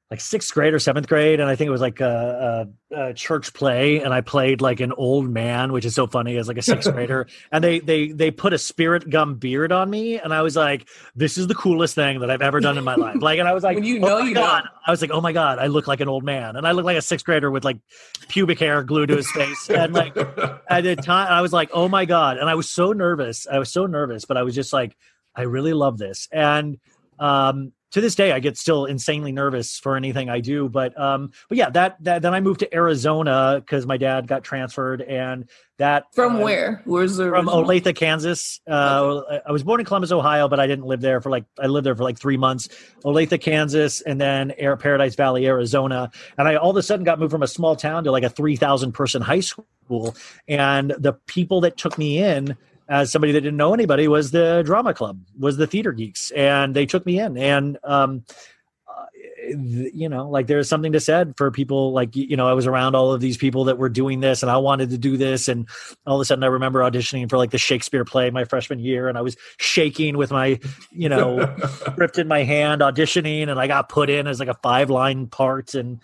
like 0.09 0.21
sixth 0.21 0.51
grade 0.53 0.73
or 0.73 0.79
seventh 0.79 1.07
grade, 1.07 1.39
and 1.39 1.47
I 1.47 1.55
think 1.55 1.67
it 1.67 1.71
was 1.71 1.81
like 1.81 2.01
a, 2.01 2.67
a, 2.91 3.09
a 3.09 3.13
church 3.13 3.53
play, 3.53 4.01
and 4.01 4.11
I 4.11 4.21
played 4.21 4.59
like 4.59 4.79
an 4.79 4.91
old 4.93 5.29
man, 5.29 5.71
which 5.71 5.85
is 5.85 5.93
so 5.93 6.07
funny 6.07 6.35
as 6.37 6.47
like 6.47 6.57
a 6.57 6.63
sixth 6.63 6.91
grader. 6.93 7.27
And 7.51 7.63
they 7.63 7.79
they 7.79 8.07
they 8.07 8.31
put 8.31 8.51
a 8.53 8.57
spirit 8.57 9.09
gum 9.09 9.35
beard 9.35 9.71
on 9.71 9.89
me, 9.89 10.19
and 10.19 10.33
I 10.33 10.41
was 10.41 10.55
like, 10.55 10.87
"This 11.15 11.37
is 11.37 11.45
the 11.47 11.53
coolest 11.55 11.93
thing 11.93 12.21
that 12.21 12.31
I've 12.31 12.41
ever 12.41 12.59
done 12.59 12.77
in 12.77 12.83
my 12.83 12.95
life." 12.95 13.17
Like, 13.21 13.37
and 13.39 13.47
I 13.47 13.53
was 13.53 13.63
like, 13.63 13.75
When 13.75 13.83
you 13.83 13.97
"Oh 13.97 14.07
know, 14.07 14.19
my 14.19 14.27
you 14.27 14.33
god!" 14.33 14.63
know. 14.63 14.69
I 14.87 14.91
was 14.91 15.01
like, 15.01 15.11
"Oh 15.11 15.21
my 15.21 15.31
god!" 15.31 15.59
I 15.59 15.67
look 15.67 15.87
like 15.87 15.99
an 15.99 16.09
old 16.09 16.23
man, 16.23 16.55
and 16.55 16.65
I 16.67 16.71
look 16.71 16.85
like 16.85 16.97
a 16.97 17.01
sixth 17.03 17.25
grader 17.25 17.51
with 17.51 17.63
like 17.63 17.77
pubic 18.27 18.59
hair 18.59 18.83
glued 18.83 19.07
to 19.09 19.15
his 19.17 19.29
face, 19.31 19.69
and 19.69 19.93
like 19.93 20.15
at 20.69 20.81
the 20.83 20.95
time 20.95 21.27
i 21.31 21.41
was 21.41 21.51
like 21.51 21.69
oh 21.73 21.87
my 21.87 22.05
god 22.05 22.37
and 22.37 22.49
i 22.49 22.55
was 22.55 22.69
so 22.69 22.93
nervous 22.93 23.47
i 23.47 23.57
was 23.57 23.71
so 23.71 23.85
nervous 23.85 24.25
but 24.25 24.37
i 24.37 24.43
was 24.43 24.53
just 24.55 24.71
like 24.71 24.95
i 25.35 25.41
really 25.41 25.73
love 25.73 25.97
this 25.97 26.27
and 26.31 26.77
um 27.19 27.71
to 27.91 28.01
this 28.01 28.15
day 28.15 28.31
i 28.31 28.39
get 28.39 28.57
still 28.57 28.85
insanely 28.85 29.31
nervous 29.31 29.79
for 29.79 29.95
anything 29.95 30.29
i 30.29 30.39
do 30.39 30.69
but 30.69 30.97
um 30.99 31.31
but 31.47 31.57
yeah 31.57 31.69
that, 31.69 32.01
that 32.03 32.21
then 32.21 32.33
i 32.33 32.39
moved 32.39 32.59
to 32.59 32.73
arizona 32.73 33.61
because 33.63 33.85
my 33.85 33.97
dad 33.97 34.27
got 34.27 34.43
transferred 34.43 35.01
and 35.01 35.49
that 35.79 36.13
From 36.13 36.35
uh, 36.35 36.39
where? 36.41 36.81
Where's 36.85 37.15
the 37.15 37.29
from 37.29 37.47
original? 37.47 37.63
Olathe, 37.63 37.95
Kansas. 37.95 38.59
Uh, 38.69 39.21
I 39.45 39.51
was 39.51 39.63
born 39.63 39.79
in 39.79 39.85
Columbus, 39.85 40.11
Ohio, 40.11 40.49
but 40.49 40.59
I 40.59 40.67
didn't 40.67 40.85
live 40.85 40.99
there 40.99 41.21
for 41.21 41.29
like 41.29 41.45
I 41.57 41.67
lived 41.67 41.85
there 41.85 41.95
for 41.95 42.03
like 42.03 42.19
three 42.19 42.35
months. 42.35 42.67
Olathe, 43.05 43.41
Kansas, 43.41 44.01
and 44.01 44.19
then 44.19 44.51
Air 44.57 44.75
Paradise 44.75 45.15
Valley, 45.15 45.47
Arizona. 45.47 46.11
And 46.37 46.47
I 46.49 46.57
all 46.57 46.69
of 46.69 46.75
a 46.77 46.83
sudden 46.83 47.05
got 47.05 47.17
moved 47.17 47.31
from 47.31 47.43
a 47.43 47.47
small 47.47 47.77
town 47.77 48.03
to 48.03 48.11
like 48.11 48.23
a 48.23 48.29
three 48.29 48.57
thousand 48.57 48.91
person 48.91 49.21
high 49.21 49.39
school. 49.39 50.15
And 50.49 50.93
the 50.99 51.13
people 51.27 51.61
that 51.61 51.77
took 51.77 51.97
me 51.97 52.21
in 52.21 52.57
as 52.89 53.11
somebody 53.11 53.31
that 53.31 53.41
didn't 53.41 53.57
know 53.57 53.73
anybody 53.73 54.07
was 54.07 54.31
the 54.31 54.63
drama 54.65 54.93
club, 54.93 55.21
was 55.37 55.57
the 55.57 55.67
theater 55.67 55.91
geeks, 55.91 56.31
and 56.31 56.75
they 56.75 56.87
took 56.87 57.05
me 57.05 57.19
in. 57.19 57.37
And 57.37 57.77
um, 57.83 58.25
uh, 58.87 59.05
you 59.47 60.09
know, 60.09 60.27
like 60.27 60.47
there's 60.47 60.67
something 60.67 60.91
to 60.93 60.99
said 60.99 61.35
for 61.37 61.51
people 61.51 61.93
like 61.93 62.15
you 62.15 62.35
know, 62.35 62.47
I 62.47 62.53
was 62.53 62.65
around 62.65 62.95
all 62.95 63.13
of 63.13 63.21
these 63.21 63.37
people 63.37 63.65
that 63.65 63.77
were 63.77 63.89
doing 63.89 64.21
this, 64.21 64.41
and 64.41 64.51
I 64.51 64.57
wanted 64.57 64.89
to 64.89 64.97
do 64.97 65.17
this, 65.17 65.47
and 65.47 65.69
all 66.07 66.15
of 66.15 66.21
a 66.21 66.25
sudden 66.25 66.43
I 66.43 66.47
remember 66.47 66.79
auditioning 66.79 67.29
for 67.29 67.37
like 67.37 67.51
the 67.51 67.59
Shakespeare 67.59 68.03
play 68.03 68.31
my 68.31 68.43
freshman 68.43 68.79
year, 68.79 69.07
and 69.07 69.19
I 69.19 69.21
was 69.21 69.37
shaking 69.57 70.17
with 70.17 70.31
my 70.31 70.59
you 70.91 71.09
know 71.09 71.55
script 71.91 72.17
in 72.17 72.27
my 72.27 72.43
hand 72.43 72.81
auditioning, 72.81 73.49
and 73.49 73.59
I 73.59 73.67
got 73.67 73.87
put 73.87 74.09
in 74.09 74.25
as 74.25 74.39
like 74.39 74.49
a 74.49 74.57
five 74.63 74.89
line 74.89 75.27
part, 75.27 75.75
and 75.75 75.99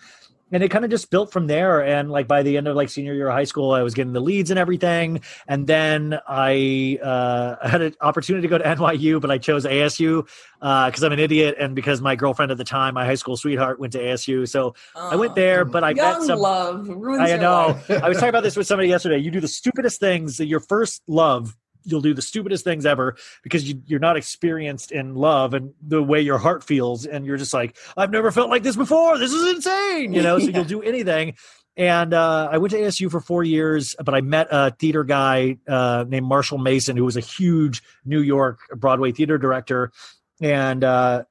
and 0.52 0.62
it 0.62 0.70
kind 0.70 0.84
of 0.84 0.90
just 0.90 1.10
built 1.10 1.32
from 1.32 1.46
there 1.46 1.84
and 1.84 2.10
like 2.10 2.28
by 2.28 2.42
the 2.42 2.56
end 2.56 2.68
of 2.68 2.76
like 2.76 2.88
senior 2.88 3.14
year 3.14 3.28
of 3.28 3.34
high 3.34 3.44
school 3.44 3.72
i 3.72 3.82
was 3.82 3.94
getting 3.94 4.12
the 4.12 4.20
leads 4.20 4.50
and 4.50 4.58
everything 4.58 5.20
and 5.48 5.66
then 5.66 6.18
i 6.28 6.98
uh, 7.02 7.68
had 7.68 7.82
an 7.82 7.94
opportunity 8.00 8.42
to 8.42 8.48
go 8.48 8.58
to 8.58 8.64
nyu 8.64 9.20
but 9.20 9.30
i 9.30 9.38
chose 9.38 9.64
asu 9.64 10.26
because 10.60 11.02
i'm 11.02 11.12
an 11.12 11.18
idiot 11.18 11.56
and 11.58 11.74
because 11.74 12.00
my 12.00 12.16
girlfriend 12.16 12.50
at 12.50 12.58
the 12.58 12.64
time 12.64 12.94
my 12.94 13.04
high 13.04 13.14
school 13.14 13.36
sweetheart 13.36 13.78
went 13.78 13.92
to 13.92 13.98
asu 13.98 14.48
so 14.48 14.74
i 14.94 15.16
went 15.16 15.34
there 15.34 15.64
but 15.64 15.84
i 15.84 15.92
met 15.92 16.22
some 16.22 16.38
love 16.38 16.88
ruins 16.88 17.26
I 17.26 17.36
know. 17.36 17.78
I 17.88 18.08
was 18.08 18.18
talking 18.18 18.28
about 18.28 18.42
this 18.42 18.56
with 18.56 18.66
somebody 18.66 18.88
yesterday. 18.88 19.18
You 19.18 19.30
do 19.30 19.40
the 19.40 19.48
stupidest 19.48 20.00
things 20.00 20.40
your 20.40 20.60
first 20.60 21.02
love. 21.06 21.56
You'll 21.86 22.00
do 22.02 22.12
the 22.14 22.22
stupidest 22.22 22.64
things 22.64 22.84
ever 22.84 23.16
because 23.42 23.68
you, 23.68 23.80
you're 23.86 24.00
not 24.00 24.16
experienced 24.16 24.92
in 24.92 25.14
love 25.14 25.54
and 25.54 25.72
the 25.86 26.02
way 26.02 26.20
your 26.20 26.38
heart 26.38 26.64
feels, 26.64 27.06
and 27.06 27.24
you're 27.24 27.36
just 27.36 27.54
like, 27.54 27.76
I've 27.96 28.10
never 28.10 28.30
felt 28.32 28.50
like 28.50 28.62
this 28.62 28.76
before. 28.76 29.18
This 29.18 29.32
is 29.32 29.54
insane, 29.56 30.12
you 30.12 30.22
know. 30.22 30.38
So 30.38 30.46
Yeah. 30.50 30.56
you'll 30.56 30.64
do 30.64 30.82
anything, 30.82 31.34
and 31.76 32.12
uh, 32.14 32.48
I 32.50 32.58
went 32.58 32.72
to 32.72 32.78
ASU 32.78 33.10
for 33.10 33.20
four 33.20 33.44
years, 33.44 33.94
but 34.04 34.14
I 34.14 34.20
met 34.20 34.48
a 34.50 34.70
theater 34.72 35.04
guy 35.04 35.58
uh, 35.68 36.04
named 36.08 36.26
Marshall 36.26 36.58
Mason, 36.58 36.96
who 36.96 37.04
was 37.04 37.16
a 37.16 37.20
huge 37.20 37.82
New 38.04 38.20
York 38.20 38.60
Broadway 38.74 39.12
theater 39.12 39.38
director, 39.38 39.92
and 40.40 40.82
uh, 40.82 41.24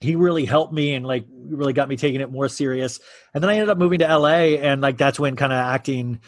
he 0.00 0.16
really 0.16 0.44
helped 0.44 0.72
me 0.72 0.94
and 0.94 1.06
like 1.06 1.24
really 1.30 1.72
got 1.72 1.88
me 1.88 1.96
taking 1.96 2.20
it 2.20 2.30
more 2.30 2.48
serious. 2.48 3.00
And 3.32 3.42
then 3.42 3.50
I 3.50 3.54
ended 3.54 3.70
up 3.70 3.78
moving 3.78 4.00
to 4.00 4.18
LA, 4.18 4.56
and 4.58 4.80
like 4.80 4.96
that's 4.98 5.18
when 5.20 5.36
kind 5.36 5.52
of 5.52 5.58
acting. 5.58 6.20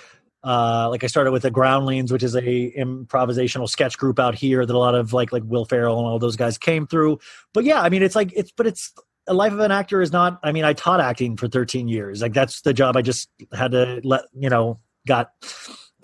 Uh, 0.47 0.89
like 0.91 1.03
I 1.03 1.09
started 1.09 1.33
with 1.33 1.43
the 1.43 1.51
Groundlings, 1.51 2.13
which 2.13 2.23
is 2.23 2.37
a 2.37 2.41
improvisational 2.43 3.69
sketch 3.69 3.99
group 3.99 4.21
out 4.21 4.37
here 4.37 4.65
that 4.65 4.75
a 4.75 4.79
lot 4.79 4.95
of 4.95 5.13
like 5.13 5.33
like 5.33 5.43
Will 5.45 5.65
Ferrell 5.65 5.99
and 5.99 6.07
all 6.07 6.21
those 6.21 6.37
guys 6.37 6.57
came 6.57 6.87
through. 6.87 7.19
But 7.53 7.65
yeah, 7.65 7.83
I 7.83 7.89
mean, 7.89 8.03
it's 8.05 8.15
like 8.15 8.33
it's 8.37 8.53
but 8.53 8.67
it's 8.67 8.93
a 9.27 9.35
life 9.35 9.53
of 9.53 9.59
an 9.59 9.73
actor 9.73 10.01
is 10.01 10.13
not 10.13 10.39
i 10.43 10.53
mean 10.53 10.65
i 10.65 10.73
taught 10.73 11.01
acting 11.01 11.37
for 11.37 11.49
13 11.49 11.89
years. 11.89 12.23
Like 12.23 12.33
that's 12.33 12.61
the 12.63 12.73
job 12.73 12.97
i 12.97 13.03
just 13.03 13.29
had 13.53 13.73
to 13.73 14.01
let 14.05 14.25
you 14.35 14.49
know 14.49 14.79
got 15.07 15.31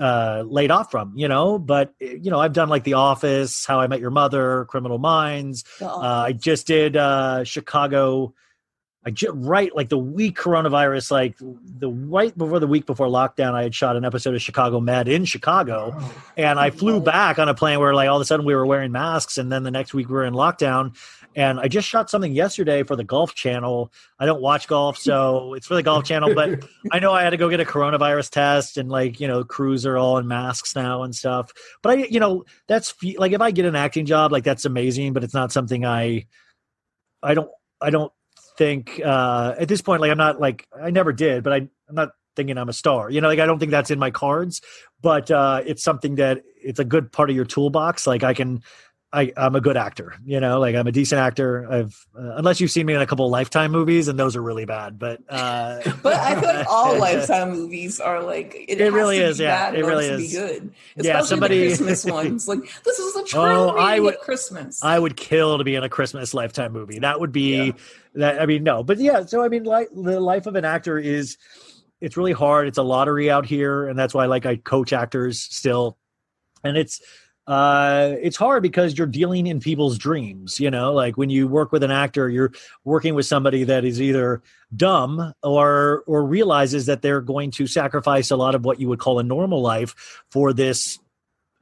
uh 0.00 0.42
laid 0.46 0.70
off 0.70 0.90
from 0.90 1.12
you 1.16 1.28
know? 1.28 1.58
But 1.58 1.94
you 2.00 2.30
know 2.30 2.40
i've 2.40 2.52
done 2.52 2.68
like 2.68 2.84
the 2.84 2.94
office 2.94 3.64
how 3.64 3.80
i 3.80 3.86
met 3.86 4.00
your 4.00 4.10
mother 4.10 4.64
criminal 4.66 4.98
minds. 4.98 5.64
Uh, 5.80 5.98
i 6.26 6.32
just 6.32 6.66
did 6.66 6.96
uh 6.96 7.44
chicago 7.44 8.34
I 9.04 9.10
just 9.10 9.32
right 9.34 9.74
like 9.74 9.88
the 9.88 9.98
week 9.98 10.38
coronavirus, 10.38 11.10
like 11.10 11.36
the 11.38 11.88
right 11.90 12.36
before 12.36 12.60
the 12.60 12.68
week 12.68 12.86
before 12.86 13.08
lockdown, 13.08 13.54
I 13.54 13.64
had 13.64 13.74
shot 13.74 13.96
an 13.96 14.04
episode 14.04 14.34
of 14.36 14.42
Chicago 14.42 14.78
Med 14.78 15.08
in 15.08 15.24
Chicago, 15.24 16.00
and 16.36 16.60
I 16.60 16.70
flew 16.70 17.00
back 17.00 17.40
on 17.40 17.48
a 17.48 17.54
plane 17.54 17.80
where 17.80 17.94
like 17.94 18.08
all 18.08 18.16
of 18.16 18.22
a 18.22 18.24
sudden 18.24 18.46
we 18.46 18.54
were 18.54 18.64
wearing 18.64 18.92
masks, 18.92 19.38
and 19.38 19.50
then 19.50 19.64
the 19.64 19.72
next 19.72 19.92
week 19.92 20.08
we 20.08 20.14
were 20.14 20.24
in 20.24 20.34
lockdown, 20.34 20.96
and 21.34 21.58
I 21.58 21.66
just 21.66 21.88
shot 21.88 22.10
something 22.10 22.32
yesterday 22.32 22.84
for 22.84 22.94
the 22.94 23.02
Golf 23.02 23.34
Channel. 23.34 23.92
I 24.20 24.26
don't 24.26 24.40
watch 24.40 24.68
golf, 24.68 24.98
so 24.98 25.54
it's 25.56 25.66
for 25.66 25.74
the 25.74 25.82
Golf 25.82 26.04
Channel. 26.04 26.34
But 26.36 26.64
I 26.92 27.00
know 27.00 27.12
I 27.12 27.24
had 27.24 27.30
to 27.30 27.36
go 27.36 27.50
get 27.50 27.58
a 27.58 27.64
coronavirus 27.64 28.30
test, 28.30 28.76
and 28.76 28.88
like 28.88 29.18
you 29.18 29.26
know, 29.26 29.42
crews 29.42 29.84
are 29.84 29.98
all 29.98 30.18
in 30.18 30.28
masks 30.28 30.76
now 30.76 31.02
and 31.02 31.12
stuff. 31.12 31.50
But 31.82 31.98
I, 31.98 32.04
you 32.04 32.20
know, 32.20 32.44
that's 32.68 32.94
like 33.16 33.32
if 33.32 33.40
I 33.40 33.50
get 33.50 33.64
an 33.64 33.74
acting 33.74 34.06
job, 34.06 34.30
like 34.30 34.44
that's 34.44 34.64
amazing. 34.64 35.12
But 35.12 35.24
it's 35.24 35.34
not 35.34 35.50
something 35.50 35.84
I, 35.84 36.26
I 37.20 37.34
don't, 37.34 37.50
I 37.80 37.90
don't 37.90 38.12
think 38.56 39.00
uh 39.04 39.54
at 39.58 39.68
this 39.68 39.82
point. 39.82 40.00
Like 40.00 40.10
I'm 40.10 40.18
not 40.18 40.40
like 40.40 40.66
I 40.80 40.90
never 40.90 41.12
did, 41.12 41.42
but 41.42 41.52
I, 41.52 41.56
I'm 41.56 41.94
not 41.94 42.10
thinking 42.36 42.56
I'm 42.58 42.68
a 42.68 42.72
star. 42.72 43.10
You 43.10 43.20
know, 43.20 43.28
like 43.28 43.38
I 43.38 43.46
don't 43.46 43.58
think 43.58 43.70
that's 43.70 43.90
in 43.90 43.98
my 43.98 44.10
cards. 44.10 44.60
But 45.00 45.30
uh 45.30 45.62
it's 45.64 45.82
something 45.82 46.16
that 46.16 46.42
it's 46.62 46.78
a 46.78 46.84
good 46.84 47.12
part 47.12 47.30
of 47.30 47.36
your 47.36 47.44
toolbox. 47.44 48.06
Like 48.06 48.22
I 48.24 48.34
can 48.34 48.62
I, 49.14 49.30
I'm 49.36 49.54
a 49.54 49.60
good 49.60 49.76
actor, 49.76 50.14
you 50.24 50.40
know, 50.40 50.58
like 50.58 50.74
I'm 50.74 50.86
a 50.86 50.92
decent 50.92 51.20
actor. 51.20 51.70
I've, 51.70 52.06
uh, 52.18 52.36
unless 52.36 52.62
you've 52.62 52.70
seen 52.70 52.86
me 52.86 52.94
in 52.94 53.02
a 53.02 53.06
couple 53.06 53.28
Lifetime 53.28 53.70
movies, 53.70 54.08
and 54.08 54.18
those 54.18 54.36
are 54.36 54.42
really 54.42 54.64
bad. 54.64 54.98
But, 54.98 55.20
uh, 55.28 55.80
but 56.02 56.14
I 56.14 56.40
feel 56.40 56.48
like 56.48 56.66
all 56.66 56.98
Lifetime 56.98 57.50
movies 57.50 58.00
are 58.00 58.22
like 58.22 58.54
it, 58.68 58.80
it 58.80 58.90
really 58.90 59.18
is. 59.18 59.38
Yeah, 59.38 59.70
it 59.70 59.84
really 59.84 60.06
is. 60.06 60.32
Be 60.32 60.38
good. 60.38 60.72
Especially 60.96 61.08
yeah, 61.08 61.20
somebody 61.22 61.60
the 61.60 61.66
Christmas 61.66 62.04
ones. 62.12 62.48
Like 62.48 62.60
this 62.84 62.98
is 62.98 63.14
a 63.16 63.24
true 63.24 63.40
oh, 63.40 63.76
I 63.76 64.00
would, 64.00 64.18
Christmas. 64.20 64.82
I 64.82 64.98
would 64.98 65.16
kill 65.16 65.58
to 65.58 65.64
be 65.64 65.74
in 65.74 65.84
a 65.84 65.90
Christmas 65.90 66.32
Lifetime 66.32 66.72
movie. 66.72 66.98
That 66.98 67.20
would 67.20 67.32
be 67.32 67.66
yeah. 67.66 67.72
that. 68.14 68.40
I 68.40 68.46
mean, 68.46 68.62
no, 68.62 68.82
but 68.82 68.98
yeah. 68.98 69.26
So 69.26 69.44
I 69.44 69.48
mean, 69.48 69.64
like 69.64 69.90
the 69.94 70.20
life 70.20 70.46
of 70.46 70.56
an 70.56 70.64
actor 70.64 70.98
is 70.98 71.36
it's 72.00 72.16
really 72.16 72.32
hard. 72.32 72.66
It's 72.66 72.78
a 72.78 72.82
lottery 72.82 73.30
out 73.30 73.44
here, 73.44 73.88
and 73.88 73.98
that's 73.98 74.14
why 74.14 74.24
like 74.24 74.46
I 74.46 74.56
coach 74.56 74.94
actors 74.94 75.38
still, 75.38 75.98
and 76.64 76.78
it's 76.78 77.02
uh, 77.46 78.14
it's 78.20 78.36
hard 78.36 78.62
because 78.62 78.96
you're 78.96 79.06
dealing 79.06 79.46
in 79.46 79.58
people's 79.58 79.98
dreams. 79.98 80.60
You 80.60 80.70
know, 80.70 80.92
like 80.92 81.16
when 81.16 81.30
you 81.30 81.48
work 81.48 81.72
with 81.72 81.82
an 81.82 81.90
actor, 81.90 82.28
you're 82.28 82.52
working 82.84 83.14
with 83.14 83.26
somebody 83.26 83.64
that 83.64 83.84
is 83.84 84.00
either 84.00 84.42
dumb 84.74 85.32
or 85.42 86.04
or 86.06 86.24
realizes 86.24 86.86
that 86.86 87.02
they're 87.02 87.20
going 87.20 87.50
to 87.52 87.66
sacrifice 87.66 88.30
a 88.30 88.36
lot 88.36 88.54
of 88.54 88.64
what 88.64 88.80
you 88.80 88.88
would 88.88 89.00
call 89.00 89.18
a 89.18 89.24
normal 89.24 89.60
life 89.60 90.22
for 90.30 90.52
this 90.52 90.98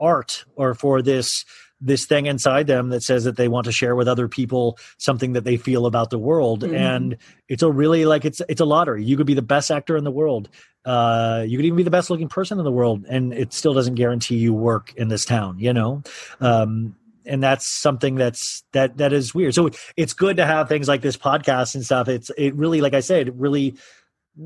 art 0.01 0.45
or 0.57 0.75
for 0.75 1.03
this 1.03 1.45
this 1.81 2.05
thing 2.05 2.27
inside 2.27 2.67
them 2.67 2.91
that 2.91 3.03
says 3.03 3.25
that 3.25 3.37
they 3.37 3.49
want 3.49 3.65
to 3.65 3.73
share 3.73 3.97
with 3.97 4.09
other 4.09 4.29
people 4.29 4.79
something 4.99 5.33
that 5.33 5.45
they 5.45 5.57
feel 5.57 5.87
about 5.87 6.11
the 6.11 6.19
world. 6.19 6.63
Mm-hmm. 6.63 6.75
and 6.75 7.17
it's 7.49 7.63
a 7.63 7.71
really 7.71 8.05
like 8.05 8.25
it's 8.25 8.43
it's 8.49 8.61
a 8.61 8.65
lottery. 8.65 9.05
You 9.05 9.17
could 9.17 9.27
be 9.27 9.35
the 9.35 9.43
best 9.43 9.71
actor 9.71 9.97
in 9.97 10.05
the 10.05 10.11
world. 10.11 10.49
Uh 10.85 11.45
you 11.47 11.57
could 11.59 11.67
even 11.67 11.77
be 11.77 11.83
the 11.83 11.91
best 11.91 12.11
looking 12.11 12.29
person 12.29 12.59
in 12.59 12.65
the 12.65 12.73
world 12.73 13.05
and 13.09 13.33
it 13.33 13.53
still 13.53 13.75
doesn't 13.75 13.95
guarantee 13.95 14.37
you 14.37 14.53
work 14.53 14.93
in 14.97 15.09
this 15.09 15.25
town 15.25 15.59
you 15.59 15.73
know? 15.73 16.03
Um 16.41 16.97
and 17.27 17.43
that's 17.43 17.67
something 17.67 18.15
that's 18.17 18.65
that 18.73 18.97
that 18.99 19.13
is 19.13 19.35
weird. 19.35 19.55
So 19.55 19.71
it's 19.97 20.15
good 20.15 20.37
to 20.37 20.47
have 20.47 20.69
things 20.69 20.89
like 20.89 21.03
this 21.03 21.17
podcast 21.17 21.75
and 21.75 21.85
stuff. 21.85 22.09
It's 22.09 22.31
it 22.37 22.55
really 22.55 22.81
like 22.81 22.95
i 22.95 23.01
said 23.01 23.29
it 23.29 23.35
really 23.35 23.77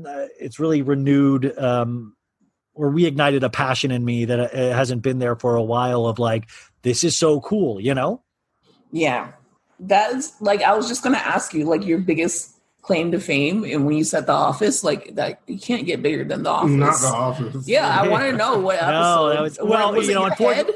uh, 0.05 0.27
it's 0.39 0.59
really 0.59 0.81
renewed 0.81 1.57
um 1.57 2.15
or 2.75 2.91
reignited 2.91 3.41
a 3.41 3.49
passion 3.49 3.89
in 3.89 4.05
me 4.05 4.25
that 4.25 4.39
uh, 4.39 4.75
hasn't 4.75 5.01
been 5.01 5.19
there 5.19 5.35
for 5.35 5.55
a 5.55 5.63
while 5.63 6.05
of 6.05 6.19
like 6.19 6.49
this 6.83 7.03
is 7.03 7.17
so 7.17 7.41
cool, 7.41 7.79
you 7.79 7.95
know? 7.95 8.21
Yeah. 8.91 9.31
That's 9.79 10.39
like 10.41 10.61
I 10.61 10.75
was 10.75 10.87
just 10.87 11.03
gonna 11.03 11.17
ask 11.17 11.53
you, 11.53 11.65
like 11.65 11.85
your 11.85 11.99
biggest 11.99 12.55
claim 12.85 13.11
to 13.11 13.19
fame 13.19 13.63
and 13.63 13.83
when 13.83 13.97
you 13.97 14.03
said 14.03 14.27
the 14.27 14.31
office 14.31 14.83
like 14.83 15.15
that 15.15 15.41
you 15.47 15.57
can't 15.57 15.87
get 15.87 16.03
bigger 16.03 16.23
than 16.23 16.43
the 16.43 16.49
office 16.51 16.69
not 16.69 17.01
the 17.01 17.07
office 17.07 17.67
yeah 17.67 17.99
i 17.99 18.07
want 18.07 18.23
to 18.23 18.31
know 18.37 18.59
what 18.59 18.75
episode 18.75 18.91
no, 18.91 19.29
that 19.29 19.41
was, 19.41 19.59
well 19.59 19.91
was 19.91 20.07
you 20.07 20.13
know 20.13 20.25
unfortunately 20.25 20.75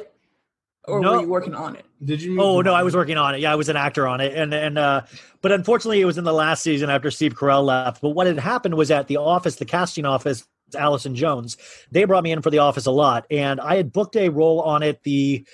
or 0.86 1.02
no. 1.02 1.12
were 1.18 1.22
you 1.22 1.28
working 1.28 1.54
on 1.54 1.76
it 1.76 1.86
did 2.04 2.20
you 2.20 2.42
oh 2.42 2.62
no 2.62 2.74
i 2.74 2.82
was 2.82 2.96
working 2.96 3.16
on 3.16 3.36
it 3.36 3.42
yeah 3.42 3.52
i 3.52 3.56
was 3.56 3.70
an 3.70 3.76
actor 3.76 4.08
on 4.08 4.22
it 4.22 4.34
and 4.34 4.56
and 4.56 4.80
uh 4.80 5.04
but 5.44 5.52
unfortunately 5.52 6.02
it 6.02 6.06
was 6.06 6.18
in 6.18 6.24
the 6.24 6.34
last 6.34 6.64
season 6.64 6.90
after 6.90 7.12
steve 7.12 7.36
carell 7.36 7.64
left 7.64 8.02
but 8.02 8.10
what 8.10 8.26
had 8.26 8.40
happened 8.40 8.74
was 8.74 8.90
at 8.90 9.08
the 9.08 9.18
office 9.18 9.58
the 9.58 9.66
casting 9.66 10.04
office 10.04 10.48
allison 10.76 11.16
jones 11.16 11.58
they 11.92 12.04
brought 12.04 12.24
me 12.24 12.32
in 12.32 12.42
for 12.42 12.50
the 12.50 12.60
office 12.60 12.86
a 12.86 12.92
lot 12.92 13.26
and 13.32 13.60
i 13.60 13.76
had 13.76 13.92
booked 13.92 14.16
a 14.16 14.30
role 14.30 14.62
on 14.62 14.84
it 14.84 15.02
the 15.04 15.46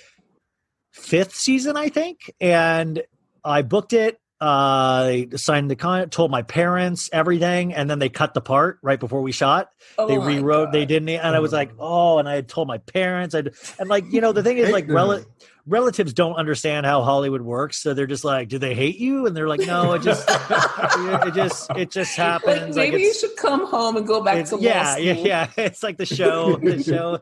fifth 0.96 1.34
season, 1.34 1.76
I 1.76 1.88
think, 1.88 2.32
and 2.40 3.02
I 3.44 3.62
booked 3.62 3.92
it. 3.92 4.18
Uh, 4.38 5.22
signed 5.36 5.70
the 5.70 5.76
con, 5.76 6.10
told 6.10 6.30
my 6.30 6.42
parents 6.42 7.08
everything, 7.10 7.72
and 7.72 7.88
then 7.88 7.98
they 7.98 8.10
cut 8.10 8.34
the 8.34 8.42
part 8.42 8.78
right 8.82 9.00
before 9.00 9.22
we 9.22 9.32
shot. 9.32 9.70
Oh 9.96 10.06
they 10.06 10.18
rewrote, 10.18 10.66
God. 10.66 10.74
they 10.74 10.84
didn't, 10.84 11.08
and 11.08 11.34
I 11.34 11.38
was 11.38 11.54
like, 11.54 11.72
oh, 11.78 12.18
and 12.18 12.28
I 12.28 12.34
had 12.34 12.46
told 12.46 12.68
my 12.68 12.76
parents, 12.76 13.34
I 13.34 13.44
and 13.78 13.88
like 13.88 14.04
you 14.10 14.20
know 14.20 14.32
the 14.32 14.42
thing 14.42 14.58
is 14.58 14.70
like 14.70 14.88
rel- 14.88 15.24
relatives 15.66 16.12
don't 16.12 16.34
understand 16.34 16.86
how 16.86 17.02
Hollywood 17.02 17.42
works, 17.42 17.82
so 17.82 17.94
they're 17.94 18.06
just 18.06 18.24
like, 18.24 18.48
do 18.48 18.58
they 18.58 18.74
hate 18.74 18.98
you? 18.98 19.26
And 19.26 19.36
they're 19.36 19.48
like, 19.48 19.60
no, 19.60 19.92
it 19.94 20.02
just 20.02 20.24
it 20.30 21.34
just 21.34 21.70
it 21.76 21.90
just 21.90 22.16
happens. 22.16 22.76
Like 22.76 22.92
maybe 22.92 22.96
like 22.96 23.02
you 23.02 23.14
should 23.14 23.36
come 23.36 23.66
home 23.66 23.96
and 23.96 24.06
go 24.06 24.22
back 24.22 24.46
to 24.46 24.58
yeah, 24.60 24.96
yeah, 24.96 25.12
yeah. 25.12 25.50
It's 25.56 25.82
like 25.82 25.96
the 25.96 26.06
show, 26.06 26.56
the 26.56 26.82
show 26.82 27.20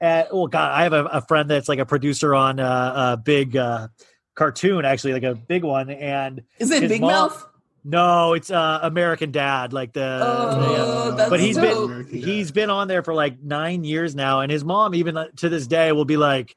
uh, 0.00 0.24
oh 0.30 0.46
God, 0.46 0.72
I 0.72 0.82
have 0.82 0.92
a, 0.92 1.04
a, 1.06 1.20
friend 1.22 1.48
that's 1.48 1.68
like 1.68 1.78
a 1.78 1.86
producer 1.86 2.34
on 2.34 2.60
uh, 2.60 3.12
a 3.12 3.16
big 3.16 3.56
uh, 3.56 3.88
cartoon, 4.34 4.84
actually, 4.84 5.14
like 5.14 5.22
a 5.22 5.34
big 5.34 5.64
one. 5.64 5.90
And 5.90 6.42
is 6.58 6.70
it 6.70 6.88
Big 6.88 7.00
mom, 7.00 7.10
Mouth? 7.10 7.46
No, 7.84 8.34
it's 8.34 8.50
uh, 8.50 8.80
American 8.82 9.30
Dad, 9.30 9.72
like 9.72 9.92
the. 9.92 10.20
Oh, 10.22 11.10
the, 11.12 11.26
but 11.30 11.40
he's 11.40 11.56
dope. 11.56 11.90
been 11.90 12.06
he's 12.06 12.50
been 12.50 12.70
on 12.70 12.88
there 12.88 13.02
for 13.02 13.14
like 13.14 13.42
nine 13.42 13.84
years 13.84 14.14
now, 14.14 14.40
and 14.40 14.50
his 14.50 14.64
mom 14.64 14.94
even 14.94 15.16
uh, 15.16 15.28
to 15.36 15.48
this 15.48 15.66
day 15.66 15.92
will 15.92 16.04
be 16.04 16.16
like, 16.16 16.56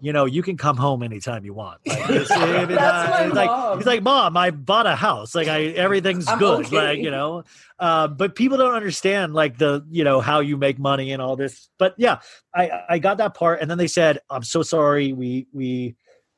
you 0.00 0.12
know, 0.12 0.26
you 0.26 0.42
can 0.42 0.56
come 0.56 0.76
home 0.76 1.02
anytime 1.02 1.44
you 1.44 1.54
want. 1.54 1.80
Like, 1.86 1.98
it's, 2.10 2.28
That's 2.28 2.70
my 2.70 3.26
like, 3.28 3.48
mom. 3.48 3.78
he's 3.78 3.86
like, 3.86 4.02
mom, 4.02 4.36
I 4.36 4.50
bought 4.50 4.86
a 4.86 4.94
house. 4.94 5.34
Like, 5.34 5.48
I 5.48 5.64
everything's 5.64 6.26
good. 6.38 6.66
okay. 6.66 6.76
Like, 6.76 6.98
you 6.98 7.10
know, 7.10 7.44
uh, 7.78 8.08
but 8.08 8.34
people 8.34 8.58
don't 8.58 8.74
understand 8.74 9.34
like 9.34 9.58
the 9.58 9.84
you 9.90 10.04
know 10.04 10.20
how 10.20 10.40
you 10.40 10.56
make 10.56 10.78
money 10.78 11.12
and 11.12 11.22
all 11.22 11.36
this. 11.36 11.68
But 11.78 11.94
yeah, 11.96 12.20
I 12.54 12.70
I 12.88 12.98
got 12.98 13.18
that 13.18 13.34
part, 13.34 13.60
and 13.60 13.70
then 13.70 13.78
they 13.78 13.86
said, 13.86 14.18
I'm 14.28 14.42
so 14.42 14.62
sorry. 14.62 15.12
We 15.12 15.46
we 15.52 15.96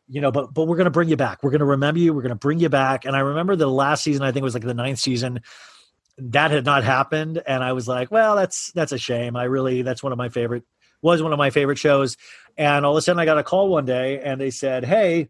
you 0.08 0.20
know, 0.20 0.30
but 0.30 0.54
but 0.54 0.66
we're 0.66 0.76
gonna 0.76 0.90
bring 0.90 1.08
you 1.08 1.16
back. 1.16 1.42
We're 1.42 1.50
gonna 1.50 1.64
remember 1.64 2.00
you. 2.00 2.14
We're 2.14 2.22
gonna 2.22 2.34
bring 2.36 2.60
you 2.60 2.68
back. 2.68 3.04
And 3.04 3.16
I 3.16 3.20
remember 3.20 3.56
the 3.56 3.66
last 3.68 4.04
season. 4.04 4.22
I 4.22 4.32
think 4.32 4.42
it 4.42 4.44
was 4.44 4.54
like 4.54 4.62
the 4.62 4.74
ninth 4.74 4.98
season. 4.98 5.40
That 6.18 6.50
had 6.50 6.64
not 6.64 6.82
happened, 6.82 7.42
and 7.46 7.62
I 7.62 7.72
was 7.72 7.86
like, 7.86 8.10
well, 8.10 8.34
that's 8.34 8.72
that's 8.72 8.92
a 8.92 8.98
shame. 8.98 9.36
I 9.36 9.44
really 9.44 9.82
that's 9.82 10.02
one 10.02 10.12
of 10.12 10.18
my 10.18 10.28
favorite 10.30 10.64
was 11.02 11.22
one 11.22 11.32
of 11.32 11.38
my 11.38 11.50
favorite 11.50 11.78
shows. 11.78 12.16
And 12.56 12.84
all 12.84 12.92
of 12.92 12.98
a 12.98 13.02
sudden, 13.02 13.20
I 13.20 13.24
got 13.24 13.38
a 13.38 13.42
call 13.42 13.68
one 13.68 13.84
day, 13.84 14.20
and 14.20 14.40
they 14.40 14.50
said, 14.50 14.84
"Hey, 14.84 15.28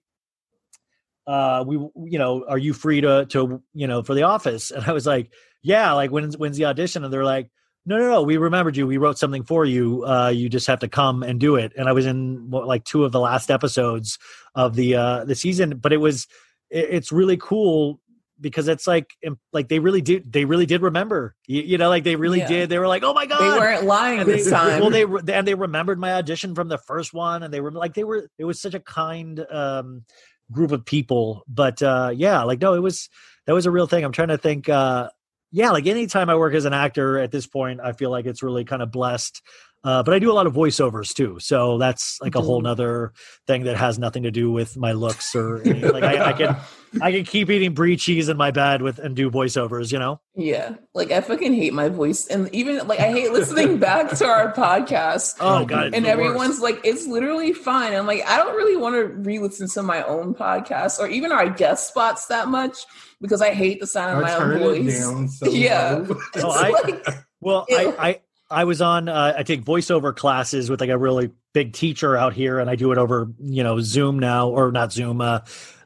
uh, 1.27 1.65
we, 1.67 1.77
you 1.77 2.19
know, 2.19 2.45
are 2.49 2.59
you 2.59 2.73
free 2.73 3.01
to, 3.03 3.27
to, 3.27 3.63
you 3.75 3.87
know, 3.87 4.03
for 4.03 4.15
the 4.15 4.23
office?" 4.23 4.71
And 4.75 4.85
I 4.85 4.93
was 4.93 5.07
like, 5.07 5.31
"Yeah." 5.63 5.93
Like, 5.93 6.11
when's 6.11 6.37
when's 6.37 6.57
the 6.57 6.65
audition? 6.65 7.05
And 7.05 7.13
they're 7.13 7.25
like, 7.25 7.51
"No, 7.85 7.99
no, 7.99 8.09
no. 8.09 8.23
We 8.23 8.39
remembered 8.39 8.77
you. 8.77 8.87
We 8.87 8.97
wrote 8.97 9.19
something 9.19 9.45
for 9.45 9.65
you. 9.65 10.05
Uh, 10.07 10.31
you 10.31 10.49
just 10.49 10.67
have 10.69 10.81
to 10.81 10.89
come 10.89 11.23
and 11.23 11.39
do 11.39 11.57
it." 11.57 11.73
And 11.77 11.89
I 11.89 11.93
was 11.93 12.07
in 12.07 12.51
what, 12.51 12.67
like 12.67 12.85
two 12.85 13.05
of 13.05 13.13
the 13.13 13.21
last 13.21 13.51
episodes 13.51 14.19
of 14.55 14.75
the 14.75 14.95
uh, 14.95 15.25
the 15.25 15.35
season, 15.35 15.79
but 15.79 15.93
it 15.93 15.99
was 15.99 16.27
it, 16.71 16.87
it's 16.91 17.13
really 17.13 17.37
cool 17.37 18.01
because 18.41 18.69
it's 18.69 18.87
like 18.87 19.11
like 19.53 19.69
they 19.69 19.79
really 19.79 20.01
did 20.01 20.33
they 20.33 20.45
really 20.45 20.67
did 20.67 20.83
remember 20.83 21.35
you, 21.47 21.63
you 21.63 21.79
know 21.79 21.89
like 21.89 22.05
they 22.05 22.17
really 22.17 22.39
yeah. 22.39 22.49
did 22.49 22.69
they 22.69 22.79
were 22.79 22.89
like 22.89 23.03
oh 23.03 23.13
my 23.13 23.27
god 23.27 23.41
they 23.41 23.59
weren't 23.59 23.85
lying 23.85 24.21
and 24.21 24.29
this 24.29 24.45
they, 24.45 24.51
time 24.51 24.81
well 24.81 24.91
they 24.91 25.05
and 25.35 25.47
they 25.47 25.55
remembered 25.55 25.99
my 25.99 26.15
audition 26.15 26.55
from 26.55 26.69
the 26.69 26.79
first 26.79 27.13
one 27.13 27.43
and 27.43 27.53
they 27.53 27.61
were 27.61 27.71
like 27.71 27.95
they 27.95 28.05
were 28.05 28.29
it 28.39 28.45
was 28.45 28.61
such 28.61 28.75
a 28.75 28.81
kind 28.81 29.45
um 29.51 30.05
group 30.51 30.73
of 30.73 30.85
people 30.85 31.45
but 31.49 31.83
uh 31.83 32.11
yeah 32.15 32.43
like 32.43 32.61
no 32.61 32.75
it 32.75 32.83
was 32.83 33.09
that 33.47 33.53
was 33.53 33.67
a 33.67 33.71
real 33.71 33.87
thing 33.87 34.05
i'm 34.05 34.13
trying 34.13 34.29
to 34.29 34.39
think 34.39 34.69
uh 34.69 35.09
yeah, 35.51 35.71
like 35.71 35.87
anytime 35.87 36.29
I 36.29 36.37
work 36.37 36.55
as 36.55 36.67
an 36.67 36.75
actor 36.75 37.19
at 37.19 37.31
this 37.31 37.47
point, 37.47 37.81
I 37.83 37.93
feel 37.93 38.11
like 38.11 38.27
it's 38.27 38.43
really 38.43 38.65
kind 38.65 38.83
of 38.83 38.93
blessed. 38.93 39.43
Uh, 39.85 40.03
but 40.03 40.13
I 40.13 40.19
do 40.19 40.31
a 40.31 40.35
lot 40.35 40.47
of 40.47 40.55
voiceovers 40.55 41.15
too, 41.15 41.39
so 41.41 41.79
that's 41.79 42.19
like 42.21 42.35
a 42.35 42.41
whole 42.41 42.61
nother 42.61 43.13
thing 43.47 43.65
that 43.65 43.77
has 43.77 43.99
nothing 43.99 44.25
to 44.25 44.31
do 44.31 44.51
with 44.51 44.77
my 44.77 44.93
looks 44.93 45.35
or 45.37 45.63
any, 45.63 45.81
like 45.83 46.03
I, 46.03 46.31
I 46.31 46.33
can 46.33 46.57
I 47.01 47.13
can 47.13 47.25
keep 47.25 47.49
eating 47.49 47.75
brie 47.75 47.97
cheese 47.97 48.29
in 48.29 48.37
my 48.37 48.51
bed 48.51 48.83
with 48.83 48.99
and 48.99 49.15
do 49.15 49.31
voiceovers, 49.31 49.93
you 49.93 49.99
know. 49.99 50.21
Yeah, 50.35 50.75
like 50.95 51.13
I 51.13 51.21
fucking 51.21 51.55
hate 51.55 51.73
my 51.73 51.89
voice, 51.89 52.27
and 52.27 52.53
even 52.53 52.87
like 52.89 52.99
I 52.99 53.13
hate 53.13 53.33
listening 53.33 53.79
back 53.79 54.11
to 54.19 54.27
our 54.27 54.53
podcast. 54.57 55.37
Oh 55.41 55.65
god, 55.65 55.95
and 55.95 56.07
everyone's 56.07 56.61
worst. 56.61 56.63
like, 56.63 56.81
it's 56.85 57.07
literally 57.07 57.53
fine. 57.53 57.95
I'm 57.95 58.07
like, 58.07 58.27
I 58.27 58.37
don't 58.37 58.57
really 58.57 58.77
want 58.77 58.97
to 58.97 59.05
re-listen 59.05 59.69
to 59.69 59.83
my 59.83 60.03
own 60.03 60.35
podcast 60.35 60.99
or 60.99 61.09
even 61.09 61.31
our 61.31 61.49
guest 61.49 61.89
spots 61.89 62.27
that 62.27 62.49
much 62.49 62.79
because 63.21 63.43
I 63.43 63.53
hate 63.53 63.81
the 63.81 63.87
sound 63.87 64.17
of 64.17 64.23
my 64.23 64.35
own 64.35 64.59
voice. 64.59 65.01
Down, 65.01 65.29
so 65.29 65.49
yeah. 65.51 66.05
oh, 66.37 66.51
I, 66.51 66.71
like, 66.71 67.07
well, 67.41 67.67
I, 67.71 67.95
I 67.99 68.21
I 68.51 68.65
was 68.65 68.81
on. 68.81 69.09
Uh, 69.09 69.35
I 69.37 69.43
take 69.43 69.65
voiceover 69.65 70.15
classes 70.15 70.71
with 70.71 70.81
like 70.81 70.91
a 70.91 70.99
really 70.99 71.31
big 71.53 71.73
teacher 71.73 72.17
out 72.17 72.33
here, 72.33 72.59
and 72.59 72.71
I 72.71 72.77
do 72.77 72.93
it 72.93 72.99
over 72.99 73.31
you 73.41 73.63
know 73.63 73.81
Zoom 73.81 74.19
now 74.19 74.49
or 74.49 74.73
not 74.73 74.93
Zoom, 74.93 75.21
uh, 75.21 75.41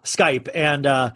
Skype. 0.05 0.49
And 0.55 0.87
uh, 0.87 1.13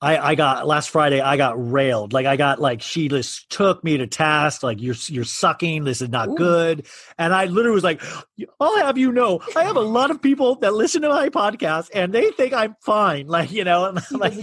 I, 0.00 0.18
I 0.18 0.34
got 0.34 0.66
last 0.66 0.90
Friday. 0.90 1.20
I 1.20 1.36
got 1.36 1.54
railed. 1.72 2.12
Like 2.12 2.26
I 2.26 2.36
got 2.36 2.60
like 2.60 2.82
she 2.82 3.08
just 3.08 3.50
took 3.50 3.82
me 3.82 3.96
to 3.96 4.06
task. 4.06 4.62
Like 4.62 4.80
you're 4.80 4.94
you're 5.08 5.24
sucking. 5.24 5.84
This 5.84 6.02
is 6.02 6.10
not 6.10 6.28
Ooh. 6.28 6.34
good. 6.36 6.86
And 7.18 7.34
I 7.34 7.46
literally 7.46 7.74
was 7.74 7.84
like, 7.84 8.02
I'll 8.60 8.76
have 8.78 8.98
you 8.98 9.10
know, 9.10 9.40
I 9.56 9.64
have 9.64 9.76
a 9.76 9.80
lot 9.80 10.10
of 10.10 10.22
people 10.22 10.56
that 10.56 10.74
listen 10.74 11.02
to 11.02 11.08
my 11.08 11.30
podcast, 11.30 11.90
and 11.94 12.12
they 12.12 12.30
think 12.30 12.52
I'm 12.52 12.76
fine. 12.80 13.26
Like 13.26 13.50
you 13.50 13.64
know, 13.64 13.96
like 14.12 14.34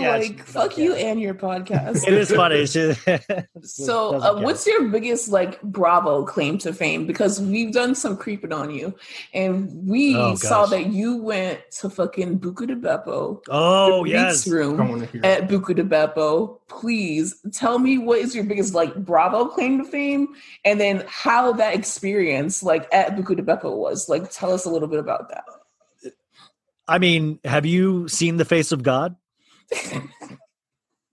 yeah, 0.00 0.16
like 0.16 0.44
fuck 0.44 0.78
you 0.78 0.94
and 0.94 1.20
your 1.20 1.34
podcast. 1.34 2.06
It 2.06 2.14
is 2.14 2.30
funny. 2.30 2.66
so, 3.62 4.14
uh, 4.14 4.40
what's 4.40 4.66
your 4.66 4.88
biggest 4.88 5.28
like 5.28 5.60
Bravo 5.62 6.24
claim 6.24 6.58
to 6.58 6.72
fame? 6.72 7.06
Because 7.06 7.40
we've 7.40 7.72
done 7.72 7.94
some 7.94 8.16
creeping 8.16 8.52
on 8.52 8.70
you, 8.70 8.94
and 9.34 9.70
we 9.86 10.16
oh, 10.16 10.34
saw 10.34 10.66
that 10.66 10.86
you 10.86 11.16
went 11.16 11.60
to 11.78 11.90
fucking 11.90 12.38
Buca 12.38 12.66
di 12.66 12.74
Beppo. 12.74 13.42
Oh 13.48 14.04
yes, 14.04 14.46
room 14.46 15.02
at 15.22 15.48
Buca 15.48 15.74
di 15.74 15.82
Beppo. 15.82 16.58
Please 16.68 17.36
tell 17.52 17.78
me 17.78 17.98
what 17.98 18.18
is 18.18 18.34
your 18.34 18.44
biggest 18.44 18.74
like 18.74 18.94
Bravo 18.94 19.46
claim 19.46 19.78
to 19.78 19.84
fame, 19.84 20.28
and 20.64 20.80
then 20.80 21.04
how 21.06 21.52
that 21.52 21.74
experience 21.74 22.62
like 22.62 22.92
at 22.92 23.16
Buca 23.16 23.36
di 23.36 23.42
Beppo 23.42 23.76
was. 23.76 24.08
Like, 24.08 24.30
tell 24.30 24.52
us 24.52 24.64
a 24.64 24.70
little 24.70 24.88
bit 24.88 24.98
about 24.98 25.28
that. 25.30 25.44
I 26.88 26.98
mean, 26.98 27.38
have 27.44 27.64
you 27.64 28.08
seen 28.08 28.36
the 28.36 28.44
face 28.44 28.72
of 28.72 28.82
God? 28.82 29.16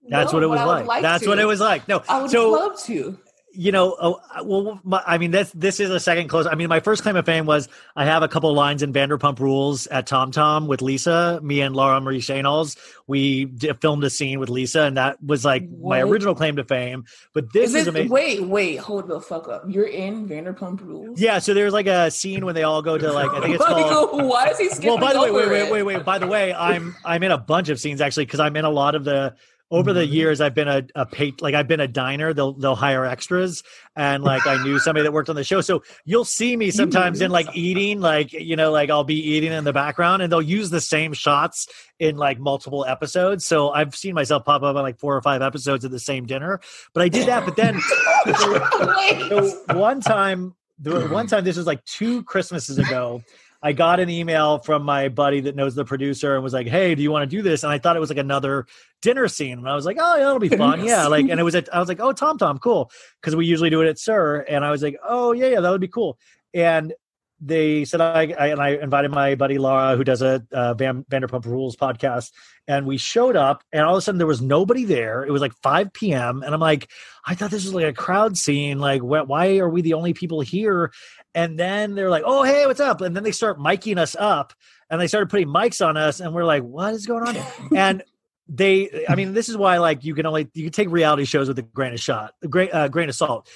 That's 0.08 0.32
no, 0.32 0.38
what 0.38 0.42
it 0.42 0.46
was 0.48 0.60
like. 0.60 0.86
like. 0.86 1.02
That's 1.02 1.24
to. 1.24 1.28
what 1.28 1.38
it 1.38 1.44
was 1.44 1.60
like. 1.60 1.86
No, 1.86 2.02
I 2.08 2.22
would 2.22 2.30
so, 2.30 2.50
love 2.50 2.80
to. 2.84 3.18
You 3.60 3.72
know, 3.72 3.94
oh, 4.00 4.18
well, 4.42 4.80
my, 4.84 5.02
I 5.06 5.18
mean, 5.18 5.32
this 5.32 5.52
this 5.52 5.80
is 5.80 5.90
a 5.90 6.00
second 6.00 6.28
close. 6.28 6.46
I 6.46 6.54
mean, 6.54 6.70
my 6.70 6.80
first 6.80 7.02
claim 7.02 7.14
of 7.16 7.26
fame 7.26 7.44
was 7.44 7.68
I 7.94 8.06
have 8.06 8.22
a 8.22 8.28
couple 8.28 8.54
lines 8.54 8.82
in 8.82 8.90
Vanderpump 8.90 9.38
Rules 9.38 9.86
at 9.88 10.06
Tom 10.06 10.30
Tom 10.30 10.66
with 10.66 10.80
Lisa. 10.80 11.40
Me 11.42 11.60
and 11.60 11.76
Laura 11.76 12.00
Marie 12.00 12.22
Shanoles, 12.22 12.78
we 13.06 13.44
did, 13.44 13.78
filmed 13.82 14.02
a 14.04 14.08
scene 14.08 14.40
with 14.40 14.48
Lisa, 14.48 14.84
and 14.84 14.96
that 14.96 15.22
was 15.22 15.44
like 15.44 15.68
what? 15.68 15.96
my 15.96 16.00
original 16.00 16.34
claim 16.34 16.56
to 16.56 16.64
fame. 16.64 17.04
But 17.34 17.52
this 17.52 17.74
is, 17.74 17.82
is 17.82 17.86
amazing. 17.88 18.08
Wait, 18.08 18.42
wait, 18.44 18.76
hold 18.76 19.08
the 19.08 19.20
fuck 19.20 19.46
up! 19.46 19.64
You're 19.68 19.88
in 19.88 20.26
Vanderpump 20.26 20.80
Rules. 20.80 21.20
Yeah, 21.20 21.38
so 21.38 21.52
there's 21.52 21.74
like 21.74 21.86
a 21.86 22.10
scene 22.10 22.46
when 22.46 22.54
they 22.54 22.62
all 22.62 22.80
go 22.80 22.96
to 22.96 23.12
like 23.12 23.28
I 23.28 23.42
think 23.42 23.56
it's 23.56 23.64
called. 23.66 24.24
Why 24.24 24.54
is 24.58 24.78
he? 24.78 24.88
Well, 24.88 24.96
by 24.96 25.12
the 25.12 25.20
way, 25.20 25.30
wait, 25.30 25.50
wait, 25.50 25.70
wait, 25.70 25.82
wait. 25.82 26.02
By 26.06 26.16
the 26.16 26.26
way, 26.26 26.54
I'm 26.54 26.96
I'm 27.04 27.22
in 27.22 27.30
a 27.30 27.36
bunch 27.36 27.68
of 27.68 27.78
scenes 27.78 28.00
actually 28.00 28.24
because 28.24 28.40
I'm 28.40 28.56
in 28.56 28.64
a 28.64 28.70
lot 28.70 28.94
of 28.94 29.04
the 29.04 29.34
over 29.70 29.92
the 29.92 30.00
mm-hmm. 30.00 30.12
years 30.12 30.40
i've 30.40 30.54
been 30.54 30.68
a, 30.68 30.82
a 30.94 31.06
pay, 31.06 31.32
like 31.40 31.54
i've 31.54 31.68
been 31.68 31.80
a 31.80 31.88
diner. 31.88 32.32
They'll 32.32 32.52
they'll 32.52 32.74
hire 32.74 33.04
extras 33.04 33.62
and 33.96 34.22
like 34.22 34.46
i 34.46 34.62
knew 34.62 34.78
somebody 34.78 35.04
that 35.04 35.12
worked 35.12 35.28
on 35.28 35.36
the 35.36 35.44
show. 35.44 35.60
So 35.60 35.82
you'll 36.04 36.24
see 36.24 36.56
me 36.56 36.70
sometimes 36.70 37.20
in 37.20 37.30
like 37.30 37.46
eating 37.54 38.00
like 38.00 38.32
you 38.32 38.56
know 38.56 38.70
like 38.70 38.90
i'll 38.90 39.04
be 39.04 39.20
eating 39.20 39.52
in 39.52 39.64
the 39.64 39.72
background 39.72 40.22
and 40.22 40.32
they'll 40.32 40.42
use 40.42 40.70
the 40.70 40.80
same 40.80 41.12
shots 41.12 41.68
in 41.98 42.16
like 42.16 42.38
multiple 42.38 42.84
episodes. 42.84 43.44
So 43.46 43.70
i've 43.70 43.94
seen 43.94 44.14
myself 44.14 44.44
pop 44.44 44.62
up 44.62 44.76
on 44.76 44.82
like 44.82 44.98
four 44.98 45.16
or 45.16 45.22
five 45.22 45.42
episodes 45.42 45.84
of 45.84 45.90
the 45.90 46.00
same 46.00 46.26
dinner. 46.26 46.60
But 46.94 47.02
i 47.02 47.08
did 47.08 47.28
that 47.28 47.44
but 47.44 47.56
then 47.56 47.80
so 49.28 49.74
one 49.74 50.00
time 50.00 50.54
the 50.78 51.08
one 51.08 51.26
time 51.26 51.44
this 51.44 51.56
was 51.56 51.66
like 51.66 51.84
two 51.84 52.22
christmases 52.24 52.78
ago 52.78 53.22
I 53.62 53.72
got 53.72 54.00
an 54.00 54.08
email 54.08 54.58
from 54.58 54.84
my 54.84 55.08
buddy 55.08 55.40
that 55.40 55.54
knows 55.54 55.74
the 55.74 55.84
producer 55.84 56.34
and 56.34 56.42
was 56.42 56.52
like, 56.52 56.66
"Hey, 56.66 56.94
do 56.94 57.02
you 57.02 57.10
want 57.10 57.28
to 57.28 57.36
do 57.36 57.42
this?" 57.42 57.62
And 57.62 57.72
I 57.72 57.78
thought 57.78 57.96
it 57.96 58.00
was 58.00 58.08
like 58.08 58.18
another 58.18 58.66
dinner 59.02 59.28
scene, 59.28 59.58
and 59.58 59.68
I 59.68 59.74
was 59.74 59.84
like, 59.84 59.98
"Oh, 60.00 60.16
yeah, 60.16 60.24
that'll 60.24 60.38
be 60.38 60.48
fun." 60.48 60.84
Yeah, 60.84 61.06
like, 61.06 61.28
and 61.28 61.38
it 61.38 61.42
was 61.42 61.54
at, 61.54 61.72
I 61.74 61.78
was 61.78 61.88
like, 61.88 62.00
"Oh, 62.00 62.12
Tom 62.12 62.38
Tom, 62.38 62.58
cool," 62.58 62.90
because 63.20 63.36
we 63.36 63.46
usually 63.46 63.70
do 63.70 63.82
it 63.82 63.88
at 63.88 63.98
SUR, 63.98 64.46
and 64.48 64.64
I 64.64 64.70
was 64.70 64.82
like, 64.82 64.96
"Oh, 65.06 65.32
yeah, 65.32 65.48
yeah, 65.48 65.60
that 65.60 65.70
would 65.70 65.80
be 65.80 65.88
cool." 65.88 66.18
And 66.54 66.94
they 67.40 67.84
said 67.84 68.00
I, 68.00 68.34
I, 68.38 68.46
and 68.48 68.60
I 68.60 68.70
invited 68.70 69.10
my 69.10 69.34
buddy 69.34 69.58
Laura, 69.58 69.96
who 69.96 70.04
does 70.04 70.20
a 70.20 70.44
uh, 70.52 70.74
Van, 70.74 71.04
Vanderpump 71.04 71.46
Rules 71.46 71.74
podcast, 71.74 72.32
and 72.68 72.86
we 72.86 72.98
showed 72.98 73.34
up, 73.34 73.64
and 73.72 73.82
all 73.82 73.94
of 73.94 73.98
a 73.98 74.02
sudden 74.02 74.18
there 74.18 74.26
was 74.26 74.42
nobody 74.42 74.84
there. 74.84 75.24
It 75.24 75.30
was 75.30 75.40
like 75.40 75.54
5 75.62 75.92
p.m., 75.92 76.42
and 76.42 76.54
I'm 76.54 76.60
like, 76.60 76.90
I 77.26 77.34
thought 77.34 77.50
this 77.50 77.64
was 77.64 77.74
like 77.74 77.86
a 77.86 77.92
crowd 77.92 78.36
scene. 78.36 78.78
Like, 78.78 79.00
wh- 79.00 79.28
why 79.28 79.58
are 79.58 79.68
we 79.68 79.80
the 79.80 79.94
only 79.94 80.12
people 80.12 80.40
here? 80.40 80.92
And 81.34 81.58
then 81.58 81.94
they're 81.94 82.10
like, 82.10 82.24
"Oh, 82.26 82.42
hey, 82.42 82.66
what's 82.66 82.80
up?" 82.80 83.00
And 83.00 83.16
then 83.16 83.22
they 83.22 83.32
start 83.32 83.58
miking 83.58 83.98
us 83.98 84.16
up, 84.18 84.52
and 84.90 85.00
they 85.00 85.06
started 85.06 85.30
putting 85.30 85.48
mics 85.48 85.84
on 85.86 85.96
us, 85.96 86.20
and 86.20 86.34
we're 86.34 86.44
like, 86.44 86.62
"What 86.62 86.92
is 86.94 87.06
going 87.06 87.26
on?" 87.26 87.36
and 87.76 88.02
they, 88.48 89.04
I 89.08 89.14
mean, 89.14 89.32
this 89.32 89.48
is 89.48 89.56
why 89.56 89.78
like 89.78 90.04
you 90.04 90.14
can 90.14 90.26
only 90.26 90.48
you 90.54 90.64
can 90.64 90.72
take 90.72 90.90
reality 90.90 91.24
shows 91.24 91.48
with 91.48 91.58
a 91.58 91.62
grain 91.62 91.94
of 91.94 92.00
shot, 92.00 92.34
a 92.42 92.48
grain, 92.48 92.68
uh, 92.72 92.88
grain 92.88 93.08
of 93.08 93.14
salt 93.14 93.48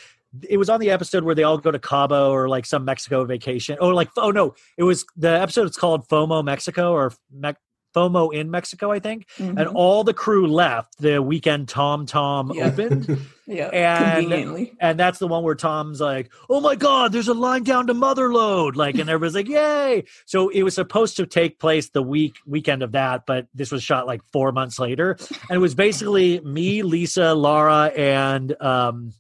it 0.49 0.57
was 0.57 0.69
on 0.69 0.81
the 0.81 0.91
episode 0.91 1.25
where 1.25 1.35
they 1.35 1.43
all 1.43 1.59
go 1.59 1.71
to 1.71 1.79
Cabo 1.79 2.31
or 2.31 2.49
like 2.49 2.67
some 2.67 2.85
Mexico 2.85 3.25
vacation. 3.25 3.77
Oh, 3.81 3.89
like 3.89 4.11
oh 4.17 4.31
no, 4.31 4.55
it 4.77 4.83
was 4.83 5.05
the 5.17 5.31
episode. 5.31 5.67
It's 5.67 5.77
called 5.77 6.09
FOMO 6.09 6.45
Mexico 6.45 6.93
or 6.93 7.13
Me- 7.31 7.55
FOMO 7.95 8.35
in 8.35 8.51
Mexico, 8.51 8.91
I 8.91 8.99
think. 8.99 9.27
Mm-hmm. 9.39 9.59
And 9.59 9.69
all 9.69 10.05
the 10.05 10.13
crew 10.13 10.47
left 10.47 10.99
the 10.99 11.23
weekend. 11.23 11.69
Tom 11.69 12.07
Tom 12.07 12.53
yeah. 12.53 12.67
opened. 12.67 13.19
yeah, 13.47 13.69
and 13.69 14.71
and 14.81 14.99
that's 14.99 15.19
the 15.19 15.29
one 15.29 15.43
where 15.45 15.55
Tom's 15.55 16.01
like, 16.01 16.33
"Oh 16.51 16.61
my 16.61 16.75
God, 16.75 17.13
there's 17.13 17.29
a 17.29 17.35
line 17.35 17.63
down 17.63 17.87
to 17.87 17.95
Motherlode!" 17.95 18.77
Like, 18.77 18.97
and 18.97 19.09
everybody's 19.09 19.35
like, 19.35 19.49
"Yay!" 19.49 20.05
So 20.27 20.49
it 20.49 20.63
was 20.63 20.75
supposed 20.75 21.17
to 21.19 21.27
take 21.27 21.59
place 21.59 21.91
the 21.91 22.03
week 22.03 22.37
weekend 22.47 22.83
of 22.83 22.93
that, 22.93 23.25
but 23.27 23.47
this 23.55 23.71
was 23.71 23.83
shot 23.83 24.07
like 24.07 24.23
four 24.33 24.53
months 24.53 24.79
later, 24.79 25.17
and 25.49 25.57
it 25.57 25.61
was 25.61 25.75
basically 25.75 26.41
me, 26.41 26.83
Lisa, 26.83 27.35
Laura, 27.35 27.93
and 27.97 28.61
um 28.61 29.13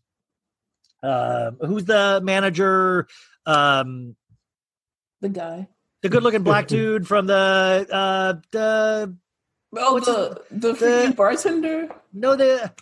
uh, 1.05 1.51
who's 1.67 1.85
the 1.85 2.21
manager? 2.23 3.07
Um, 3.47 4.17
the 5.21 5.29
guy, 5.29 5.69
the 6.03 6.09
good-looking 6.09 6.43
black 6.45 6.67
dude 6.67 7.07
from 7.07 7.27
the 7.27 7.87
uh, 7.91 8.35
the 8.51 9.17
oh 9.77 10.01
the 10.01 10.43
the, 10.51 10.73
the 10.73 11.15
bartender. 11.17 11.89
No, 12.13 12.37
the 12.37 12.73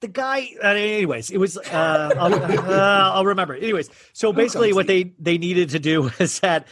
the 0.00 0.08
guy. 0.08 0.48
Uh, 0.62 0.68
anyways, 0.68 1.30
it 1.30 1.38
was. 1.38 1.56
Uh, 1.56 2.10
I'll, 2.16 2.34
uh, 2.34 3.10
I'll 3.14 3.26
remember. 3.26 3.54
Anyways, 3.54 3.90
so 4.12 4.32
basically, 4.32 4.72
what 4.72 4.86
they 4.86 5.14
they 5.18 5.38
needed 5.38 5.70
to 5.70 5.78
do 5.78 6.02
was 6.18 6.40
that 6.40 6.68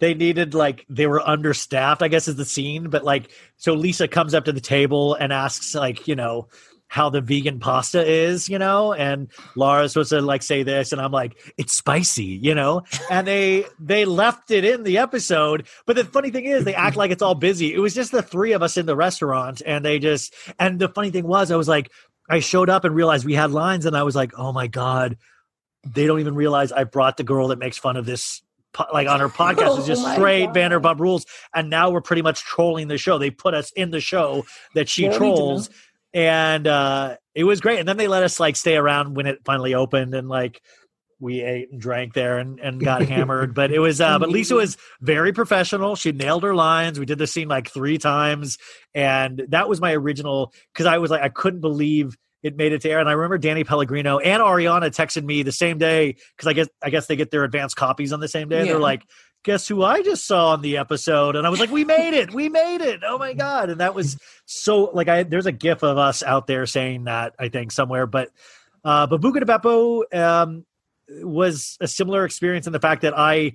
they 0.00 0.14
needed 0.14 0.54
like 0.54 0.86
they 0.88 1.06
were 1.06 1.26
understaffed. 1.26 2.02
I 2.02 2.08
guess 2.08 2.28
is 2.28 2.36
the 2.36 2.44
scene, 2.44 2.90
but 2.90 3.04
like 3.04 3.30
so 3.56 3.74
Lisa 3.74 4.08
comes 4.08 4.34
up 4.34 4.44
to 4.44 4.52
the 4.52 4.60
table 4.60 5.14
and 5.14 5.32
asks 5.32 5.74
like 5.74 6.06
you 6.06 6.14
know 6.14 6.48
how 6.88 7.10
the 7.10 7.20
vegan 7.20 7.60
pasta 7.60 8.04
is, 8.04 8.48
you 8.48 8.58
know, 8.58 8.92
and 8.94 9.28
Laura's 9.54 9.92
supposed 9.92 10.10
to 10.10 10.20
like 10.22 10.42
say 10.42 10.62
this, 10.62 10.90
and 10.92 11.00
I'm 11.00 11.12
like, 11.12 11.38
it's 11.56 11.76
spicy, 11.76 12.24
you 12.24 12.54
know, 12.54 12.82
and 13.10 13.26
they 13.26 13.66
they 13.78 14.06
left 14.06 14.50
it 14.50 14.64
in 14.64 14.82
the 14.82 14.98
episode. 14.98 15.66
But 15.86 15.96
the 15.96 16.04
funny 16.04 16.30
thing 16.30 16.46
is, 16.46 16.64
they 16.64 16.74
act 16.74 16.96
like 16.96 17.10
it's 17.10 17.22
all 17.22 17.34
busy. 17.34 17.72
It 17.72 17.78
was 17.78 17.94
just 17.94 18.10
the 18.10 18.22
three 18.22 18.52
of 18.52 18.62
us 18.62 18.76
in 18.76 18.86
the 18.86 18.96
restaurant, 18.96 19.62
and 19.64 19.84
they 19.84 19.98
just 19.98 20.34
and 20.58 20.78
the 20.78 20.88
funny 20.88 21.10
thing 21.10 21.26
was, 21.26 21.50
I 21.50 21.56
was 21.56 21.68
like, 21.68 21.92
I 22.28 22.40
showed 22.40 22.70
up 22.70 22.84
and 22.84 22.94
realized 22.94 23.26
we 23.26 23.34
had 23.34 23.50
lines, 23.50 23.84
and 23.86 23.96
I 23.96 24.02
was 24.02 24.16
like, 24.16 24.32
oh 24.38 24.52
my 24.52 24.66
god, 24.66 25.18
they 25.86 26.06
don't 26.06 26.20
even 26.20 26.34
realize 26.34 26.72
I 26.72 26.84
brought 26.84 27.18
the 27.18 27.24
girl 27.24 27.48
that 27.48 27.58
makes 27.58 27.76
fun 27.76 27.96
of 27.96 28.06
this 28.06 28.42
like 28.92 29.08
on 29.08 29.20
her 29.20 29.28
podcast 29.28 29.78
is 29.78 29.86
just 29.86 30.06
oh 30.06 30.12
straight 30.14 30.46
God. 30.46 30.56
Vanderpump 30.56 31.00
Rules, 31.00 31.26
and 31.54 31.70
now 31.70 31.90
we're 31.90 32.00
pretty 32.00 32.22
much 32.22 32.40
trolling 32.40 32.88
the 32.88 32.98
show. 32.98 33.18
They 33.18 33.30
put 33.30 33.54
us 33.54 33.72
in 33.72 33.90
the 33.90 34.00
show 34.00 34.46
that 34.74 34.88
she 34.88 35.08
trolls, 35.08 35.70
and 36.12 36.66
uh, 36.66 37.16
it 37.34 37.44
was 37.44 37.60
great. 37.60 37.78
And 37.78 37.88
then 37.88 37.96
they 37.96 38.08
let 38.08 38.22
us 38.22 38.40
like 38.40 38.56
stay 38.56 38.76
around 38.76 39.16
when 39.16 39.26
it 39.26 39.40
finally 39.44 39.74
opened, 39.74 40.14
and 40.14 40.28
like 40.28 40.60
we 41.20 41.42
ate 41.42 41.70
and 41.70 41.80
drank 41.80 42.14
there 42.14 42.38
and, 42.38 42.60
and 42.60 42.82
got 42.82 43.02
hammered. 43.08 43.54
But 43.54 43.72
it 43.72 43.80
was, 43.80 44.00
uh, 44.00 44.18
but 44.18 44.28
Lisa 44.28 44.54
was 44.54 44.76
very 45.00 45.32
professional. 45.32 45.96
She 45.96 46.12
nailed 46.12 46.44
her 46.44 46.54
lines. 46.54 46.98
We 46.98 47.06
did 47.06 47.18
the 47.18 47.26
scene 47.26 47.48
like 47.48 47.70
three 47.70 47.98
times, 47.98 48.58
and 48.94 49.44
that 49.48 49.68
was 49.68 49.80
my 49.80 49.92
original 49.94 50.52
because 50.72 50.86
I 50.86 50.98
was 50.98 51.10
like, 51.10 51.22
I 51.22 51.28
couldn't 51.28 51.60
believe 51.60 52.16
it 52.42 52.56
made 52.56 52.72
it 52.72 52.82
to 52.82 52.90
air. 52.90 53.00
And 53.00 53.08
I 53.08 53.12
remember 53.12 53.38
Danny 53.38 53.64
Pellegrino 53.64 54.18
and 54.18 54.40
Ariana 54.42 54.94
texted 54.94 55.24
me 55.24 55.42
the 55.42 55.52
same 55.52 55.78
day 55.78 56.16
because 56.36 56.46
I 56.46 56.52
guess 56.52 56.68
I 56.82 56.90
guess 56.90 57.06
they 57.06 57.16
get 57.16 57.30
their 57.30 57.44
advanced 57.44 57.76
copies 57.76 58.12
on 58.12 58.20
the 58.20 58.28
same 58.28 58.48
day. 58.48 58.60
Yeah. 58.60 58.72
They're 58.72 58.80
like, 58.80 59.02
guess 59.42 59.68
who 59.68 59.82
I 59.82 60.02
just 60.02 60.26
saw 60.26 60.50
on 60.50 60.62
the 60.62 60.76
episode? 60.76 61.36
And 61.36 61.46
I 61.46 61.50
was 61.50 61.60
like, 61.60 61.70
we 61.70 61.84
made 61.84 62.14
it, 62.14 62.32
we 62.32 62.48
made 62.48 62.80
it. 62.80 63.00
Oh 63.04 63.18
my 63.18 63.32
god! 63.34 63.70
And 63.70 63.80
that 63.80 63.94
was 63.94 64.18
so 64.46 64.84
like 64.92 65.08
I 65.08 65.22
there's 65.22 65.46
a 65.46 65.52
gif 65.52 65.82
of 65.82 65.98
us 65.98 66.22
out 66.22 66.46
there 66.46 66.66
saying 66.66 67.04
that 67.04 67.34
I 67.38 67.48
think 67.48 67.72
somewhere, 67.72 68.06
but 68.06 68.30
uh, 68.84 69.06
but 69.06 69.20
Buca 69.20 69.40
di 69.40 69.46
Beppo 69.46 70.02
um, 70.14 70.64
was 71.08 71.76
a 71.80 71.88
similar 71.88 72.24
experience 72.24 72.66
in 72.66 72.72
the 72.72 72.80
fact 72.80 73.02
that 73.02 73.16
I 73.16 73.54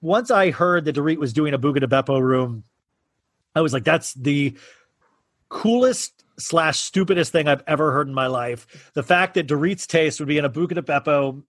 once 0.00 0.30
I 0.30 0.50
heard 0.50 0.84
that 0.84 0.96
Dorit 0.96 1.18
was 1.18 1.32
doing 1.32 1.54
a 1.54 1.58
Buca 1.58 1.80
di 1.80 1.86
Beppo 1.86 2.20
room, 2.20 2.64
I 3.54 3.60
was 3.60 3.72
like, 3.72 3.84
that's 3.84 4.14
the 4.14 4.56
coolest 5.48 6.24
slash 6.38 6.80
stupidest 6.80 7.30
thing 7.30 7.46
I've 7.46 7.62
ever 7.66 7.92
heard 7.92 8.08
in 8.08 8.14
my 8.14 8.26
life. 8.26 8.90
The 8.94 9.02
fact 9.02 9.34
that 9.34 9.46
Dorit's 9.46 9.86
taste 9.86 10.18
would 10.18 10.28
be 10.28 10.38
in 10.38 10.44
a 10.44 10.50
Buca 10.50 10.74
di 10.74 10.80
Beppo. 10.80 11.42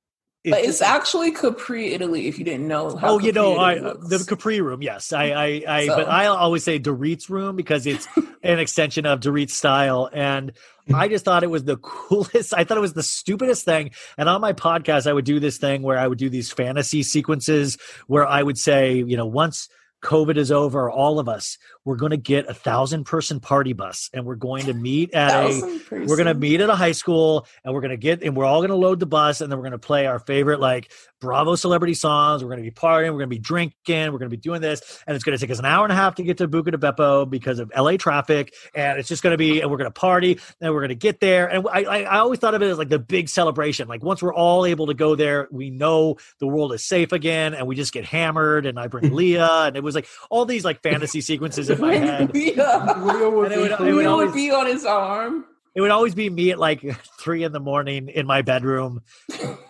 But 0.45 0.65
it's 0.65 0.81
actually 0.81 1.31
Capri, 1.31 1.93
Italy. 1.93 2.27
If 2.27 2.37
you 2.37 2.43
didn't 2.43 2.67
know, 2.67 2.99
oh, 3.01 3.19
you 3.19 3.31
know, 3.31 3.55
I, 3.55 3.79
uh, 3.79 3.93
the 3.93 4.25
Capri 4.27 4.59
room. 4.59 4.81
Yes, 4.81 5.13
I, 5.13 5.31
I, 5.31 5.63
I 5.67 5.87
so. 5.87 5.95
but 5.95 6.09
I 6.09 6.25
always 6.25 6.65
say 6.65 6.79
Dorit's 6.79 7.29
room 7.29 7.55
because 7.55 7.87
it's 7.87 8.07
an 8.43 8.59
extension 8.59 9.05
of 9.05 9.21
Dorit's 9.21 9.53
style, 9.53 10.09
and 10.11 10.51
hmm. 10.85 10.95
I 10.95 11.07
just 11.07 11.23
thought 11.23 11.43
it 11.43 11.49
was 11.49 11.63
the 11.63 11.77
coolest. 11.81 12.53
I 12.53 12.65
thought 12.65 12.77
it 12.77 12.81
was 12.81 12.93
the 12.93 13.03
stupidest 13.03 13.63
thing. 13.63 13.91
And 14.17 14.27
on 14.27 14.41
my 14.41 14.51
podcast, 14.51 15.07
I 15.07 15.13
would 15.13 15.25
do 15.25 15.39
this 15.39 15.57
thing 15.57 15.81
where 15.81 15.97
I 15.97 16.07
would 16.07 16.19
do 16.19 16.29
these 16.29 16.51
fantasy 16.51 17.03
sequences 17.03 17.77
where 18.07 18.27
I 18.27 18.43
would 18.43 18.57
say, 18.57 18.95
you 18.95 19.15
know, 19.15 19.25
once 19.25 19.69
COVID 20.03 20.35
is 20.35 20.51
over, 20.51 20.91
all 20.91 21.19
of 21.19 21.29
us, 21.29 21.57
we're 21.85 21.97
going 21.97 22.11
to 22.11 22.17
get 22.17 22.47
a 22.47 22.53
thousand 22.53 23.03
person 23.03 23.39
party 23.39 23.73
bus 23.73 24.09
and 24.13 24.25
we're 24.25 24.35
going 24.35 24.65
to 24.65 24.73
meet 24.73 25.13
at 25.13 25.45
a, 25.45 25.79
we're 25.91 26.15
going 26.15 26.25
to 26.25 26.33
meet 26.33 26.61
at 26.61 26.69
a 26.69 26.75
high 26.75 26.93
school 26.93 27.45
and 27.63 27.73
we're 27.73 27.81
going 27.81 27.91
to 27.91 27.97
get, 27.97 28.23
and 28.23 28.35
we're 28.35 28.45
all 28.45 28.59
going 28.59 28.69
to 28.69 28.75
load 28.75 28.99
the 28.99 29.05
bus 29.05 29.41
and 29.41 29.51
then 29.51 29.57
we're 29.57 29.63
going 29.63 29.73
to 29.73 29.79
play 29.79 30.05
our 30.05 30.19
favorite 30.19 30.59
like 30.59 30.91
Bravo 31.19 31.55
celebrity 31.55 31.93
songs. 31.93 32.43
We're 32.43 32.49
going 32.49 32.63
to 32.63 32.69
be 32.69 32.71
partying. 32.71 33.07
We're 33.07 33.19
going 33.19 33.29
to 33.29 33.35
be 33.35 33.39
drinking. 33.39 34.11
We're 34.11 34.19
going 34.19 34.29
to 34.29 34.29
be 34.29 34.37
doing 34.37 34.61
this. 34.61 35.01
And 35.07 35.15
it's 35.15 35.23
going 35.23 35.37
to 35.37 35.41
take 35.41 35.51
us 35.51 35.59
an 35.59 35.65
hour 35.65 35.85
and 35.85 35.91
a 35.91 35.95
half 35.95 36.15
to 36.15 36.23
get 36.23 36.37
to 36.39 36.47
Buca 36.47 36.71
di 36.71 36.77
Beppo 36.77 37.29
because 37.29 37.59
of 37.59 37.71
LA 37.75 37.97
traffic. 37.97 38.53
And 38.75 38.99
it's 38.99 39.07
just 39.07 39.23
going 39.23 39.31
to 39.31 39.37
be, 39.37 39.61
and 39.61 39.71
we're 39.71 39.77
going 39.77 39.89
to 39.89 39.91
party 39.91 40.39
and 40.61 40.73
we're 40.73 40.81
going 40.81 40.89
to 40.89 40.95
get 40.95 41.19
there. 41.19 41.47
And 41.47 41.65
I, 41.71 41.83
I, 41.83 42.01
I 42.01 42.17
always 42.19 42.39
thought 42.39 42.55
of 42.55 42.61
it 42.61 42.69
as 42.69 42.77
like 42.77 42.89
the 42.89 42.99
big 42.99 43.29
celebration. 43.29 43.87
Like 43.87 44.03
once 44.03 44.21
we're 44.21 44.33
all 44.33 44.65
able 44.65 44.87
to 44.87 44.93
go 44.93 45.15
there, 45.15 45.47
we 45.49 45.69
know 45.69 46.17
the 46.39 46.47
world 46.47 46.73
is 46.73 46.83
safe 46.83 47.13
again 47.13 47.53
and 47.53 47.67
we 47.67 47.75
just 47.75 47.93
get 47.93 48.05
hammered. 48.05 48.65
And 48.65 48.77
I 48.77 48.87
bring 48.87 49.13
Leah. 49.15 49.63
And 49.65 49.77
it 49.77 49.83
was 49.83 49.95
like 49.95 50.07
all 50.29 50.45
these 50.45 50.65
like 50.65 50.81
fantasy 50.81 51.21
sequences 51.21 51.69
in 51.73 51.81
my 51.81 51.95
head. 51.95 52.33
Leah. 52.33 52.95
Leah 52.99 53.29
would, 53.29 53.51
it 53.53 53.59
would, 53.59 53.71
it 53.87 53.93
would 53.93 54.05
always, 54.05 54.31
be 54.31 54.51
on 54.51 54.65
his 54.65 54.85
arm 54.85 55.45
it 55.75 55.81
would 55.81 55.91
always 55.91 56.13
be 56.13 56.29
me 56.29 56.51
at 56.51 56.59
like 56.59 56.81
three 57.19 57.43
in 57.43 57.51
the 57.51 57.59
morning 57.59 58.09
in 58.09 58.27
my 58.27 58.41
bedroom 58.41 59.01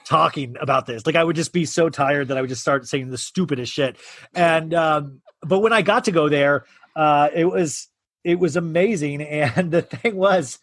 talking 0.06 0.56
about 0.60 0.86
this. 0.86 1.06
Like 1.06 1.16
I 1.16 1.24
would 1.24 1.36
just 1.36 1.54
be 1.54 1.66
so 1.66 1.90
tired 1.90 2.28
that 2.28 2.38
I 2.38 2.42
would 2.42 2.50
just 2.50 2.62
start 2.62 2.88
saying 2.88 3.10
the 3.10 3.18
stupidest 3.18 3.72
shit. 3.72 3.98
And 4.36 4.74
um, 4.74 5.22
but 5.42 5.60
when 5.60 5.74
I 5.74 5.82
got 5.82 6.06
to 6.06 6.12
go 6.12 6.30
there, 6.30 6.66
uh, 6.96 7.30
it 7.34 7.46
was 7.46 7.88
it 8.24 8.40
was 8.40 8.56
amazing. 8.56 9.22
And 9.22 9.72
the 9.72 9.82
thing 9.82 10.16
was, 10.16 10.60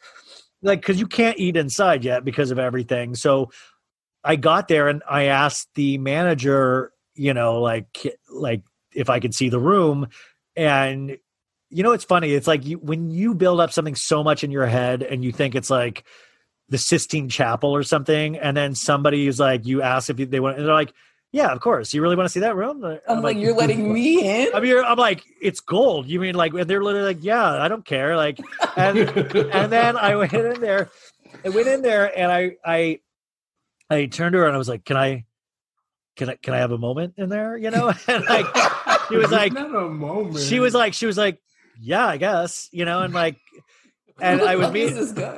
like, 0.63 0.81
because 0.81 0.99
you 0.99 1.07
can't 1.07 1.39
eat 1.39 1.57
inside 1.57 2.05
yet 2.05 2.25
because 2.25 2.51
of 2.51 2.59
everything. 2.59 3.15
So 3.15 3.51
I 4.23 4.37
got 4.37 4.69
there 4.69 4.89
and 4.89 5.03
I 5.09 5.25
asked 5.25 5.69
the 5.75 5.99
manager, 5.99 6.93
you 7.15 7.33
know, 7.33 7.61
like 7.61 8.07
like 8.31 8.63
if 8.95 9.09
I 9.09 9.21
could 9.21 9.35
see 9.35 9.49
the 9.49 9.61
room, 9.61 10.09
and 10.55 11.17
you 11.71 11.83
know 11.83 11.93
it's 11.93 12.05
funny 12.05 12.33
it's 12.33 12.47
like 12.47 12.67
you, 12.67 12.79
when 12.79 13.11
you 13.11 13.35
build 13.35 13.61
up 13.61 13.73
something 13.73 13.95
so 13.95 14.23
much 14.23 14.45
in 14.45 14.51
your 14.51 14.67
head 14.67 15.03
and 15.03 15.25
you 15.25 15.33
think 15.33 15.55
it's 15.55 15.71
like 15.71 16.05
the 16.69 16.79
sistine 16.79 17.29
chapel 17.29 17.75
or 17.75 17.83
something 17.83 18.37
and 18.37 18.57
then 18.57 18.75
somebody 18.75 19.27
is 19.27 19.41
like 19.41 19.67
you 19.67 19.83
ask 19.83 20.11
if 20.11 20.17
they 20.31 20.41
want 20.41 20.59
and 20.59 20.67
they're 20.67 20.75
like 20.75 20.93
yeah 21.33 21.49
of 21.53 21.61
course. 21.61 21.95
You 21.95 22.03
really 22.03 22.17
want 22.17 22.27
to 22.27 22.33
see 22.33 22.41
that 22.41 22.57
room? 22.57 22.85
I'm, 22.85 22.99
I'm 23.09 23.17
like, 23.17 23.37
like, 23.37 23.37
you're 23.39 23.55
letting 23.55 23.93
me 23.93 24.45
in? 24.45 24.55
I 24.55 24.61
mean 24.61 24.77
i'm 24.85 24.99
like 24.99 25.25
it's 25.41 25.61
gold. 25.61 26.09
You 26.09 26.21
mean 26.21 26.35
like 26.35 26.53
And 26.55 26.69
they're 26.69 26.83
literally 26.83 27.15
like 27.15 27.25
yeah 27.25 27.63
i 27.63 27.69
don't 27.69 27.85
care. 27.85 28.17
Like 28.17 28.39
and 28.77 28.99
and 28.99 29.73
then 29.73 29.97
i 29.97 30.17
went 30.17 30.33
in 30.33 30.61
there 30.61 30.91
i 31.45 31.49
went 31.49 31.69
in 31.69 31.83
there 31.83 32.19
and 32.19 32.33
i 32.33 32.57
i 32.65 33.01
i 33.89 34.07
turned 34.07 34.33
to 34.33 34.39
her 34.39 34.47
and 34.47 34.55
i 34.55 34.59
was 34.59 34.69
like 34.69 34.85
can 34.85 34.97
i 34.97 35.25
can 36.21 36.31
I 36.31 36.37
can 36.37 36.55
I 36.55 36.59
have 36.59 36.71
a 36.71 36.79
moment 36.79 37.15
in 37.17 37.29
there? 37.29 37.57
You 37.57 37.71
know, 37.71 37.93
and 38.09 38.25
like 38.27 38.47
she 39.09 39.17
was 39.17 39.31
like, 39.31 39.53
not 39.53 39.75
a 39.75 39.89
moment. 39.89 40.39
She 40.39 40.61
was 40.61 40.75
like, 40.75 40.93
she 40.95 41.07
was 41.07 41.17
like, 41.17 41.41
yeah, 41.81 42.07
I 42.07 42.17
guess, 42.17 42.69
you 42.73 42.85
know, 42.85 43.03
and 43.03 43.15
like, 43.15 43.37
and 44.21 44.43
I 44.43 44.57
would 44.57 44.73
meet 44.73 44.93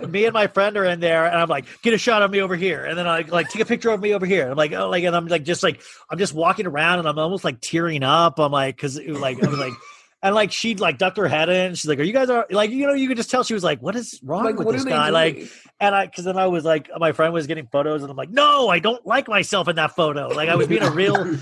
me 0.09 0.25
and 0.25 0.35
my 0.35 0.47
friend 0.49 0.77
are 0.77 0.85
in 0.85 1.01
there, 1.01 1.25
and 1.27 1.37
I'm 1.37 1.49
like, 1.49 1.67
get 1.83 1.95
a 1.95 1.99
shot 1.99 2.23
of 2.23 2.31
me 2.31 2.41
over 2.41 2.57
here, 2.57 2.85
and 2.85 2.99
then 2.99 3.07
I 3.07 3.23
like 3.23 3.49
take 3.49 3.63
a 3.63 3.67
picture 3.67 3.91
of 3.91 4.01
me 4.01 4.13
over 4.13 4.27
here. 4.27 4.51
I'm 4.51 4.57
like, 4.57 4.73
oh, 4.73 4.89
like, 4.89 5.05
and 5.05 5.15
I'm 5.15 5.27
like, 5.27 5.45
just 5.45 5.63
like, 5.63 5.81
I'm 6.11 6.19
just 6.19 6.35
walking 6.35 6.67
around, 6.67 6.99
and 6.99 7.09
I'm 7.09 7.19
almost 7.19 7.45
like 7.45 7.61
tearing 7.61 8.03
up. 8.03 8.39
I'm 8.39 8.53
like, 8.53 8.77
because 8.77 9.01
like, 9.01 9.43
I 9.43 9.49
was 9.49 9.59
like. 9.59 9.75
And 10.25 10.37
like 10.37 10.53
she'd 10.53 10.79
like 10.79 10.99
ducked 10.99 11.17
her 11.17 11.27
head 11.27 11.49
in. 11.49 11.75
She's 11.75 11.89
like, 11.89 11.99
"Are 11.99 12.05
you 12.05 12.13
guys 12.13 12.31
are 12.31 12.47
like 12.49 12.71
you 12.71 12.87
know?" 12.87 12.93
You 12.93 13.09
could 13.09 13.17
just 13.17 13.29
tell 13.29 13.43
she 13.43 13.55
was 13.55 13.65
like, 13.65 13.83
"What 13.83 13.97
is 13.97 14.21
wrong 14.23 14.45
like, 14.45 14.57
with 14.57 14.69
this 14.69 14.85
guy?" 14.85 15.11
Like, 15.11 15.51
and 15.81 15.97
I 15.97 16.07
because 16.07 16.25
then 16.25 16.39
I 16.39 16.47
was 16.47 16.65
like, 16.65 16.89
my 16.97 17.11
friend 17.11 17.35
was 17.35 17.49
getting 17.49 17.67
photos, 17.67 18.03
and 18.03 18.11
I'm 18.13 18.17
like, 18.17 18.31
"No, 18.31 18.69
I 18.69 18.79
don't 18.79 19.05
like 19.05 19.27
myself 19.27 19.67
in 19.67 19.75
that 19.75 19.97
photo." 19.97 20.29
Like 20.29 20.49
I 20.49 20.55
was 20.55 20.69
being 20.69 20.85
a 20.85 20.93
real 20.93 21.39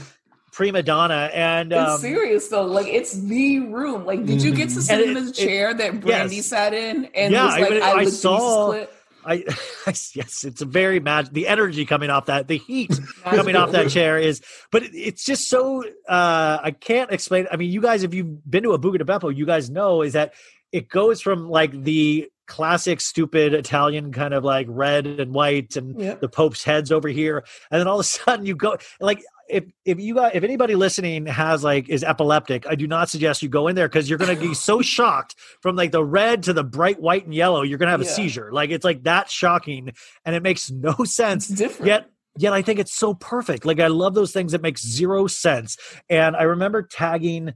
prima 0.61 0.83
donna 0.83 1.31
and 1.33 1.73
um, 1.73 1.93
it's 1.93 2.03
serious 2.03 2.49
though 2.49 2.67
like 2.67 2.87
it's 2.87 3.15
the 3.15 3.61
room 3.61 4.05
like 4.05 4.27
did 4.27 4.43
you 4.43 4.55
get 4.55 4.69
to 4.69 4.75
mm-hmm. 4.75 4.81
sit 4.81 5.01
in 5.01 5.25
the 5.25 5.33
chair 5.33 5.71
it, 5.71 5.79
that 5.79 5.93
brandi 5.95 6.37
yes. 6.37 6.47
sat 6.47 6.75
in 6.75 7.07
and 7.15 7.33
yeah, 7.33 7.47
was 7.47 7.71
like 7.71 7.83
i, 7.83 7.91
I, 7.91 7.95
I 8.01 8.05
saw 8.05 8.85
I, 9.25 9.45
yes, 9.87 10.45
it's 10.45 10.63
a 10.63 10.65
very 10.65 10.99
magic. 10.99 11.35
The 11.35 11.47
energy 11.47 11.85
coming 11.85 12.09
off 12.09 12.27
that, 12.27 12.49
the 12.49 12.57
heat 12.57 12.99
coming 13.25 13.55
off 13.55 13.73
that 13.73 13.91
chair 13.91 14.19
is, 14.19 14.41
but 14.73 14.83
it, 14.83 14.93
it's 14.95 15.27
just 15.27 15.47
so. 15.49 15.85
uh 16.09 16.59
I 16.63 16.71
can't 16.71 17.11
explain. 17.13 17.47
I 17.53 17.57
mean, 17.57 17.71
you 17.71 17.83
guys, 17.83 18.03
if 18.03 18.15
you've 18.15 18.51
been 18.51 18.63
to 18.63 18.73
a 18.73 18.79
Buca 18.79 18.97
di 18.97 19.05
Beppo, 19.05 19.37
you 19.37 19.45
guys 19.45 19.69
know 19.69 20.01
is 20.01 20.15
that 20.15 20.33
it 20.73 20.89
goes 20.89 21.21
from 21.21 21.51
like 21.51 21.73
the 21.83 22.31
classic 22.47 23.01
stupid 23.01 23.55
Italian 23.55 24.13
kind 24.13 24.35
of 24.35 24.43
like 24.43 24.67
red 24.69 25.07
and 25.07 25.33
white 25.33 25.77
and 25.77 26.01
yep. 26.01 26.21
the 26.21 26.29
Pope's 26.29 26.65
heads 26.65 26.91
over 26.91 27.09
here, 27.09 27.45
and 27.71 27.79
then 27.81 27.87
all 27.87 28.01
of 28.01 28.01
a 28.01 28.09
sudden 28.09 28.47
you 28.47 28.57
go 28.57 28.79
like 29.01 29.23
if 29.51 29.65
if 29.85 30.01
you 30.01 30.15
got 30.15 30.35
if 30.35 30.45
anybody 30.45 30.75
listening 30.75 31.27
has 31.27 31.65
like 31.65 31.89
is 31.89 32.05
epileptic, 32.05 32.67
I 32.67 32.75
do 32.75 32.87
not 32.87 33.09
suggest 33.09 33.43
you 33.43 33.49
go 33.49 33.69
in 33.69 33.77
there 33.77 33.89
because 33.89 34.09
you're 34.09 34.19
gonna 34.19 34.37
be 34.37 34.55
so 34.69 34.81
shocked 34.81 35.37
from 35.61 35.77
like 35.77 35.93
the 35.93 36.05
red 36.05 36.45
to 36.45 36.53
the 36.53 36.65
bright 36.65 37.01
white 37.01 37.25
and 37.25 37.35
yellow, 37.35 37.63
you're 37.63 37.79
gonna 37.79 37.91
have 37.91 38.03
yeah. 38.03 38.09
a 38.09 38.11
seizure. 38.11 38.53
Like 38.53 38.71
it's 38.71 38.85
like 38.85 39.05
that 39.05 39.31
shocking, 39.31 39.93
and 40.25 40.35
it 40.35 40.43
makes 40.43 40.71
no 40.71 40.95
sense. 41.05 41.51
It's 41.51 41.59
different. 41.59 41.87
Yet 41.87 42.11
yet 42.39 42.53
I 42.53 42.63
think 42.63 42.79
it's 42.79 42.95
so 42.95 43.15
perfect. 43.15 43.65
Like 43.65 43.81
I 43.81 43.89
love 43.89 44.15
those 44.15 44.33
things 44.33 44.53
that 44.53 44.63
make 44.63 44.79
zero 44.79 45.27
sense. 45.27 45.77
And 46.09 46.37
I 46.37 46.43
remember 46.45 46.83
tagging 46.83 47.55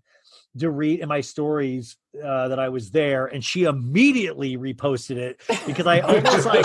Dorit 0.57 1.01
in 1.01 1.09
my 1.09 1.21
stories 1.21 1.97
uh, 2.23 2.49
that 2.49 2.59
I 2.59 2.69
was 2.69 2.91
there, 2.91 3.27
and 3.27 3.45
she 3.45 3.65
immediately 3.65 4.57
reposted 4.57 5.17
it 5.17 5.41
because 5.67 5.87
I 5.87 6.01
almost 6.01 6.47
like 6.47 6.65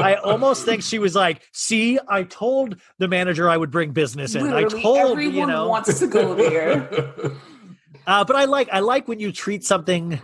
I 0.00 0.14
almost 0.14 0.64
think 0.64 0.82
she 0.82 0.98
was 0.98 1.14
like, 1.14 1.42
"See, 1.52 1.98
I 2.08 2.22
told 2.22 2.76
the 2.98 3.08
manager 3.08 3.48
I 3.48 3.56
would 3.56 3.70
bring 3.70 3.92
business 3.92 4.34
in. 4.34 4.44
Literally, 4.44 4.64
I 4.64 4.82
told 4.82 5.10
everyone 5.10 5.34
you 5.34 5.46
know 5.46 5.68
wants 5.68 5.98
to 5.98 6.06
go 6.06 6.34
there." 6.34 6.88
uh, 8.06 8.24
but 8.24 8.36
I 8.36 8.46
like 8.46 8.68
I 8.72 8.80
like 8.80 9.06
when 9.06 9.20
you 9.20 9.32
treat 9.32 9.64
something 9.64 10.20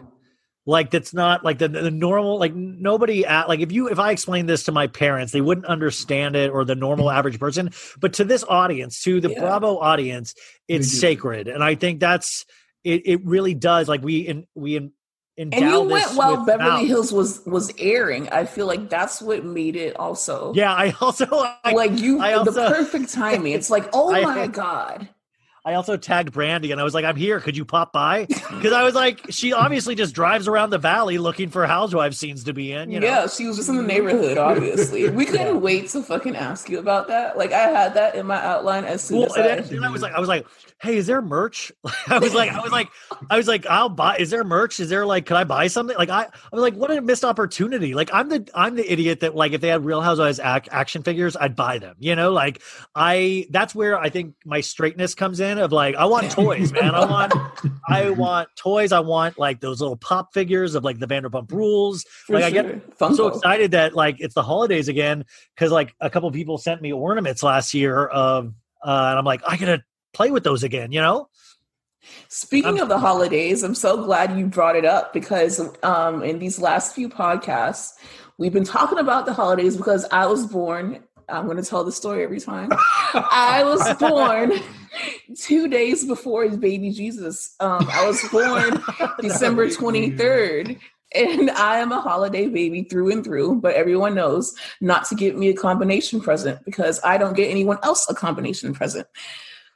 like 0.65 0.91
that's 0.91 1.13
not 1.13 1.45
like 1.45 1.59
the, 1.59 1.69
the 1.69 1.91
normal 1.91 2.39
like 2.39 2.55
nobody 2.55 3.27
at 3.27 3.49
like 3.49 3.61
if 3.61 3.73
you 3.73 3.89
if 3.89 3.99
i 3.99 4.13
explained 4.13 4.49
this 4.49 4.65
to 4.65 4.73
my 4.73 4.87
parents 4.87 5.33
they 5.33 5.41
wouldn't 5.41 5.67
understand 5.67 6.37
it 6.37 6.51
or 6.51 6.65
the 6.65 6.75
normal 6.75 7.11
average 7.11 7.39
person 7.39 7.71
but 8.01 8.13
to 8.13 8.25
this 8.25 8.45
audience 8.49 9.03
to 9.03 9.21
the 9.21 9.31
yeah. 9.31 9.41
bravo 9.41 9.79
audience 9.79 10.35
it's 10.69 11.01
sacred 11.01 11.49
and 11.49 11.65
i 11.65 11.75
think 11.75 11.99
that's 11.99 12.45
it, 12.85 13.03
it 13.07 13.25
really 13.25 13.55
does. 13.55 13.89
Like 13.89 14.03
we 14.03 14.21
in 14.21 14.47
we 14.55 14.77
in 14.77 14.93
and 15.39 15.55
you 15.55 15.81
went 15.81 16.15
while 16.15 16.45
Beverly 16.45 16.87
Hills 16.87 17.13
was 17.13 17.45
was 17.47 17.73
airing. 17.79 18.29
I 18.29 18.45
feel 18.45 18.67
like 18.67 18.91
that's 18.91 19.23
what 19.23 19.45
made 19.45 19.77
it 19.77 19.97
also. 19.97 20.53
Yeah, 20.55 20.73
I 20.73 20.95
also 21.01 21.27
I, 21.65 21.73
like 21.73 21.99
you 21.99 22.21
I 22.21 22.35
also, 22.35 22.51
the 22.51 22.69
perfect 22.69 23.13
timing. 23.13 23.53
It's 23.63 23.71
like, 23.71 23.89
oh 23.93 24.13
I, 24.13 24.23
my 24.23 24.47
god. 24.47 25.09
I 25.65 25.75
also 25.75 25.97
tagged 25.97 26.33
Brandi 26.33 26.73
and 26.73 26.81
I 26.81 26.85
was 26.85 26.93
like, 26.93 27.05
I'm 27.05 27.15
here. 27.15 27.39
Could 27.39 27.57
you 27.57 27.65
pop 27.65 27.93
by? 27.93 28.27
Because 28.53 28.75
I 28.75 28.83
was 28.85 28.95
like, 28.95 29.25
she 29.31 29.53
obviously 29.53 29.95
just 29.95 30.15
drives 30.15 30.47
around 30.47 30.71
the 30.71 30.79
valley 30.79 31.17
looking 31.19 31.49
for 31.49 31.67
housewife 31.67 32.13
scenes 32.15 32.45
to 32.45 32.53
be 32.53 32.71
in. 32.71 32.91
You 32.91 33.01
know? 33.01 33.07
Yeah, 33.07 33.27
she 33.27 33.47
was 33.47 33.57
just 33.57 33.69
in 33.71 33.77
the 33.77 33.83
neighborhood, 33.83 34.37
obviously. 34.39 35.09
we 35.09 35.25
couldn't 35.25 35.47
yeah. 35.47 35.53
wait 35.55 35.89
to 35.89 36.03
fucking 36.03 36.37
ask 36.37 36.69
you 36.69 36.79
about 36.79 37.09
that. 37.09 37.37
Like 37.37 37.51
I 37.53 37.63
had 37.63 37.95
that 37.95 38.15
in 38.15 38.27
my 38.27 38.37
outline 38.45 38.85
as 38.85 39.03
soon 39.03 39.21
well, 39.21 39.27
as 39.27 39.39
I, 39.39 39.61
then, 39.61 39.85
I 39.85 39.91
was 39.91 40.03
like, 40.03 40.13
I 40.13 40.21
was 40.21 40.29
like, 40.29 40.47
hey, 40.83 40.97
is 40.97 41.07
there 41.07 41.23
merch? 41.23 41.73
I 42.09 42.19
was 42.19 42.35
like, 42.35 42.51
I 42.51 42.61
was 42.61 42.73
like, 42.73 42.89
I 43.31 43.37
was 43.37 43.49
like, 43.49 43.67
I'll 43.67 43.89
buy. 43.89 44.17
Is 44.17 44.31
there 44.31 44.45
merch? 44.45 44.81
Is 44.81 44.89
there 44.89 45.07
like, 45.07 45.27
could 45.27 45.37
I 45.37 45.45
buy 45.45 45.69
something? 45.69 45.97
Like, 45.97 46.11
I, 46.11 46.25
I 46.25 46.29
was 46.53 46.61
like, 46.61 46.75
what 46.75 46.91
a 46.91 47.01
missed 47.01 47.25
opportunity. 47.25 47.95
Like, 47.95 48.11
I'm 48.13 48.29
the, 48.29 48.49
I'm 48.55 48.75
the 48.75 48.93
idiot 48.93 49.21
that 49.21 49.35
like, 49.35 49.53
if 49.53 49.61
they 49.61 49.69
had 49.69 49.85
Real 49.85 50.01
Housewives 50.01 50.41
ac- 50.41 50.69
action 50.71 51.03
figures, 51.03 51.37
I'd 51.37 51.57
buy 51.57 51.79
them. 51.79 51.97
You 52.01 52.17
know, 52.17 52.33
like 52.33 52.61
I, 52.95 53.47
that's 53.51 53.75
where 53.75 53.99
I 53.99 54.11
think 54.11 54.35
my 54.45 54.61
straightness 54.61 55.15
comes 55.15 55.41
in. 55.41 55.52
Of 55.59 55.73
like, 55.73 55.95
I 55.97 56.05
want 56.05 56.31
toys, 56.31 56.73
man. 56.73 56.95
I 56.95 57.05
want, 57.05 57.33
I 57.89 58.11
want 58.11 58.49
toys. 58.57 58.93
I 58.93 59.01
want 59.01 59.39
like 59.39 59.61
those 59.61 59.81
little 59.81 59.97
pop 59.97 60.33
figures 60.33 60.75
of 60.75 60.85
like 60.85 60.99
the 60.99 61.07
Vanderpump 61.07 61.51
Rules. 61.53 62.05
For 62.27 62.35
like, 62.35 62.55
sure. 62.55 62.65
I 62.65 62.69
get 62.69 62.99
Funko. 62.99 63.17
so 63.17 63.27
excited 63.29 63.71
that 63.73 63.95
like 63.95 64.17
it's 64.21 64.35
the 64.35 64.43
holidays 64.43 64.89
again 64.89 65.25
because 65.55 65.71
like 65.71 65.95
a 66.01 66.11
couple 66.11 66.31
people 66.31 66.59
sent 66.59 66.83
me 66.83 66.93
ornaments 66.93 67.43
last 67.43 67.75
year 67.75 68.07
of, 68.07 68.53
uh, 68.85 69.09
and 69.11 69.19
I'm 69.19 69.25
like, 69.25 69.43
I 69.47 69.57
gotta 69.57 69.83
play 70.13 70.31
with 70.31 70.45
those 70.45 70.63
again. 70.63 70.93
You 70.93 71.01
know. 71.01 71.29
Speaking 72.29 72.81
of 72.81 72.89
the 72.89 72.99
holidays, 72.99 73.63
I'm 73.63 73.75
so 73.75 74.05
glad 74.05 74.37
you 74.37 74.47
brought 74.47 74.75
it 74.75 74.85
up 74.85 75.13
because 75.13 75.61
um, 75.85 76.23
in 76.25 76.39
these 76.41 76.59
last 76.59 76.95
few 76.95 77.09
podcasts, 77.09 77.93
we've 78.39 78.53
been 78.53 78.65
talking 78.65 78.99
about 78.99 79.27
the 79.27 79.33
holidays 79.33 79.77
because 79.77 80.05
I 80.11 80.27
was 80.27 80.47
born. 80.47 81.05
I'm 81.29 81.45
going 81.45 81.59
to 81.59 81.63
tell 81.63 81.85
the 81.85 81.93
story 81.93 82.25
every 82.25 82.41
time. 82.41 82.71
I 83.15 83.63
was 83.65 83.95
born 83.95 84.61
two 85.37 85.69
days 85.69 86.05
before 86.05 86.45
his 86.45 86.57
baby 86.57 86.91
Jesus. 86.91 87.55
Um, 87.61 87.89
I 87.91 88.07
was 88.07 88.23
born 88.31 88.83
December 89.21 89.69
23rd. 89.69 90.79
And 91.15 91.51
I 91.51 91.77
am 91.81 91.93
a 91.93 92.01
holiday 92.01 92.47
baby 92.47 92.85
through 92.85 93.13
and 93.13 93.23
through, 93.23 93.57
but 93.57 93.75
everyone 93.75 94.15
knows 94.15 94.55
not 94.81 95.05
to 95.09 95.15
get 95.15 95.37
me 95.37 95.51
a 95.51 95.55
combination 95.55 96.23
present 96.23 96.65
because 96.65 97.01
I 97.05 97.19
don't 97.19 97.37
get 97.37 97.51
anyone 97.51 97.77
else 97.83 98.09
a 98.09 98.15
combination 98.15 98.73
present. 98.73 99.07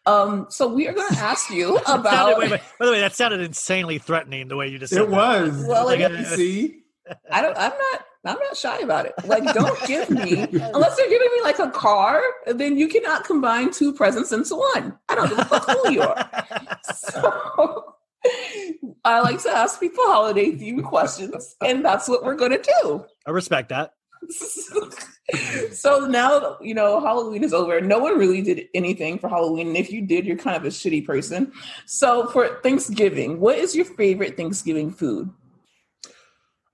Um, 0.06 0.46
so 0.48 0.66
we 0.66 0.88
are 0.88 0.94
going 0.94 1.08
to 1.12 1.18
ask 1.18 1.50
you 1.50 1.76
about. 1.86 2.30
sounded, 2.30 2.38
wait, 2.38 2.50
wait, 2.52 2.60
by 2.78 2.86
the 2.86 2.92
way, 2.92 3.00
that 3.00 3.14
sounded 3.14 3.40
insanely 3.42 3.98
threatening 3.98 4.48
the 4.48 4.56
way 4.56 4.68
you 4.68 4.78
just 4.78 4.94
said 4.94 5.02
It 5.02 5.10
was. 5.10 5.62
Well, 5.68 5.84
Like, 5.84 6.00
it- 6.00 6.26
see, 6.28 6.84
I 7.30 7.42
don't. 7.42 7.56
I'm 7.58 7.72
not. 7.72 8.04
I'm 8.28 8.38
not 8.38 8.56
shy 8.56 8.78
about 8.78 9.06
it. 9.06 9.14
Like, 9.24 9.44
don't 9.54 9.78
give 9.86 10.10
me 10.10 10.42
unless 10.42 10.96
they're 10.96 11.08
giving 11.08 11.30
me 11.34 11.42
like 11.42 11.58
a 11.58 11.70
car. 11.70 12.22
Then 12.46 12.76
you 12.76 12.88
cannot 12.88 13.24
combine 13.24 13.72
two 13.72 13.92
presents 13.92 14.32
into 14.32 14.56
one. 14.56 14.98
I 15.08 15.14
don't 15.14 15.28
give 15.28 15.38
a 15.38 15.44
fuck 15.44 15.68
who 15.68 15.92
you 15.92 16.02
are. 16.02 16.30
So 16.84 17.94
I 19.04 19.20
like 19.20 19.40
to 19.42 19.50
ask 19.50 19.78
people 19.80 20.04
holiday 20.04 20.52
themed 20.52 20.84
questions, 20.84 21.56
and 21.64 21.84
that's 21.84 22.08
what 22.08 22.24
we're 22.24 22.34
going 22.34 22.52
to 22.52 22.74
do. 22.82 23.04
I 23.26 23.30
respect 23.30 23.68
that. 23.68 23.92
so 25.72 26.06
now 26.06 26.56
you 26.60 26.74
know 26.74 27.00
Halloween 27.00 27.44
is 27.44 27.52
over. 27.52 27.80
No 27.80 27.98
one 27.98 28.18
really 28.18 28.42
did 28.42 28.68
anything 28.74 29.18
for 29.18 29.28
Halloween, 29.28 29.68
and 29.68 29.76
if 29.76 29.92
you 29.92 30.02
did, 30.02 30.26
you're 30.26 30.36
kind 30.36 30.56
of 30.56 30.64
a 30.64 30.68
shitty 30.68 31.06
person. 31.06 31.52
So 31.86 32.26
for 32.28 32.60
Thanksgiving, 32.62 33.40
what 33.40 33.58
is 33.58 33.76
your 33.76 33.84
favorite 33.84 34.36
Thanksgiving 34.36 34.90
food? 34.90 35.30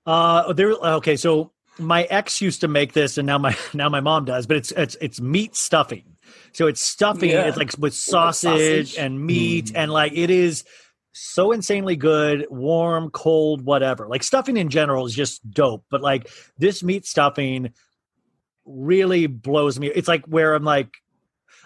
Uh, 0.06 0.52
there. 0.52 0.70
Okay, 0.72 1.16
so 1.16 1.52
my 1.78 2.04
ex 2.04 2.40
used 2.40 2.60
to 2.62 2.68
make 2.68 2.92
this, 2.92 3.18
and 3.18 3.26
now 3.26 3.38
my 3.38 3.56
now 3.74 3.88
my 3.88 4.00
mom 4.00 4.24
does, 4.24 4.46
but 4.46 4.56
it's 4.56 4.72
it's 4.72 4.96
it's 5.00 5.20
meat 5.20 5.54
stuffing. 5.56 6.04
So 6.52 6.66
it's 6.66 6.80
stuffing. 6.82 7.30
Yeah. 7.30 7.48
It's 7.48 7.56
like 7.56 7.72
with 7.78 7.94
sausage, 7.94 8.88
sausage. 8.90 8.98
and 8.98 9.24
meat, 9.24 9.66
Mm. 9.66 9.72
and 9.76 9.92
like 9.92 10.12
it 10.14 10.30
is 10.30 10.64
so 11.12 11.52
insanely 11.52 11.94
good, 11.96 12.46
warm, 12.50 13.10
cold, 13.10 13.64
whatever. 13.64 14.08
Like 14.08 14.22
stuffing 14.22 14.56
in 14.56 14.68
general 14.70 15.06
is 15.06 15.14
just 15.14 15.48
dope, 15.50 15.84
but 15.90 16.00
like 16.02 16.28
this 16.58 16.82
meat 16.82 17.06
stuffing 17.06 17.70
really 18.64 19.26
blows 19.26 19.78
me. 19.78 19.88
It's 19.88 20.08
like 20.08 20.24
where 20.26 20.54
I'm 20.54 20.64
like. 20.64 20.94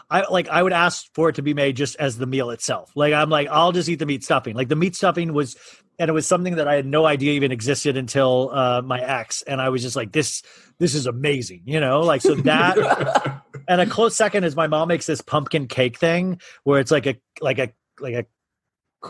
I 0.08 0.24
like 0.30 0.48
I 0.48 0.62
would 0.62 0.72
ask 0.72 1.06
for 1.14 1.28
it 1.28 1.36
to 1.36 1.42
be 1.42 1.54
made 1.54 1.76
just 1.76 1.96
as 1.96 2.16
the 2.16 2.26
meal 2.26 2.50
itself. 2.50 2.92
Like 2.94 3.12
I'm 3.12 3.30
like 3.30 3.48
I'll 3.48 3.72
just 3.72 3.88
eat 3.88 3.98
the 3.98 4.06
meat 4.06 4.22
stuffing. 4.22 4.54
Like 4.54 4.68
the 4.68 4.76
meat 4.76 4.94
stuffing 4.94 5.32
was 5.32 5.56
and 5.98 6.08
it 6.08 6.12
was 6.12 6.26
something 6.26 6.56
that 6.56 6.68
I 6.68 6.74
had 6.74 6.86
no 6.86 7.06
idea 7.06 7.32
even 7.32 7.52
existed 7.52 7.96
until 7.96 8.50
uh, 8.52 8.82
my 8.82 9.00
ex, 9.00 9.42
and 9.42 9.60
I 9.60 9.70
was 9.70 9.82
just 9.82 9.96
like, 9.96 10.12
"This, 10.12 10.42
this 10.78 10.94
is 10.94 11.06
amazing," 11.06 11.62
you 11.64 11.80
know. 11.80 12.00
Like 12.00 12.20
so 12.20 12.34
that, 12.34 13.42
and 13.68 13.80
a 13.80 13.86
close 13.86 14.16
second 14.16 14.44
is 14.44 14.54
my 14.54 14.66
mom 14.66 14.88
makes 14.88 15.06
this 15.06 15.20
pumpkin 15.20 15.68
cake 15.68 15.98
thing 15.98 16.40
where 16.64 16.80
it's 16.80 16.90
like 16.90 17.06
a 17.06 17.16
like 17.40 17.58
a 17.58 17.72
like 17.98 18.14
a 18.14 18.26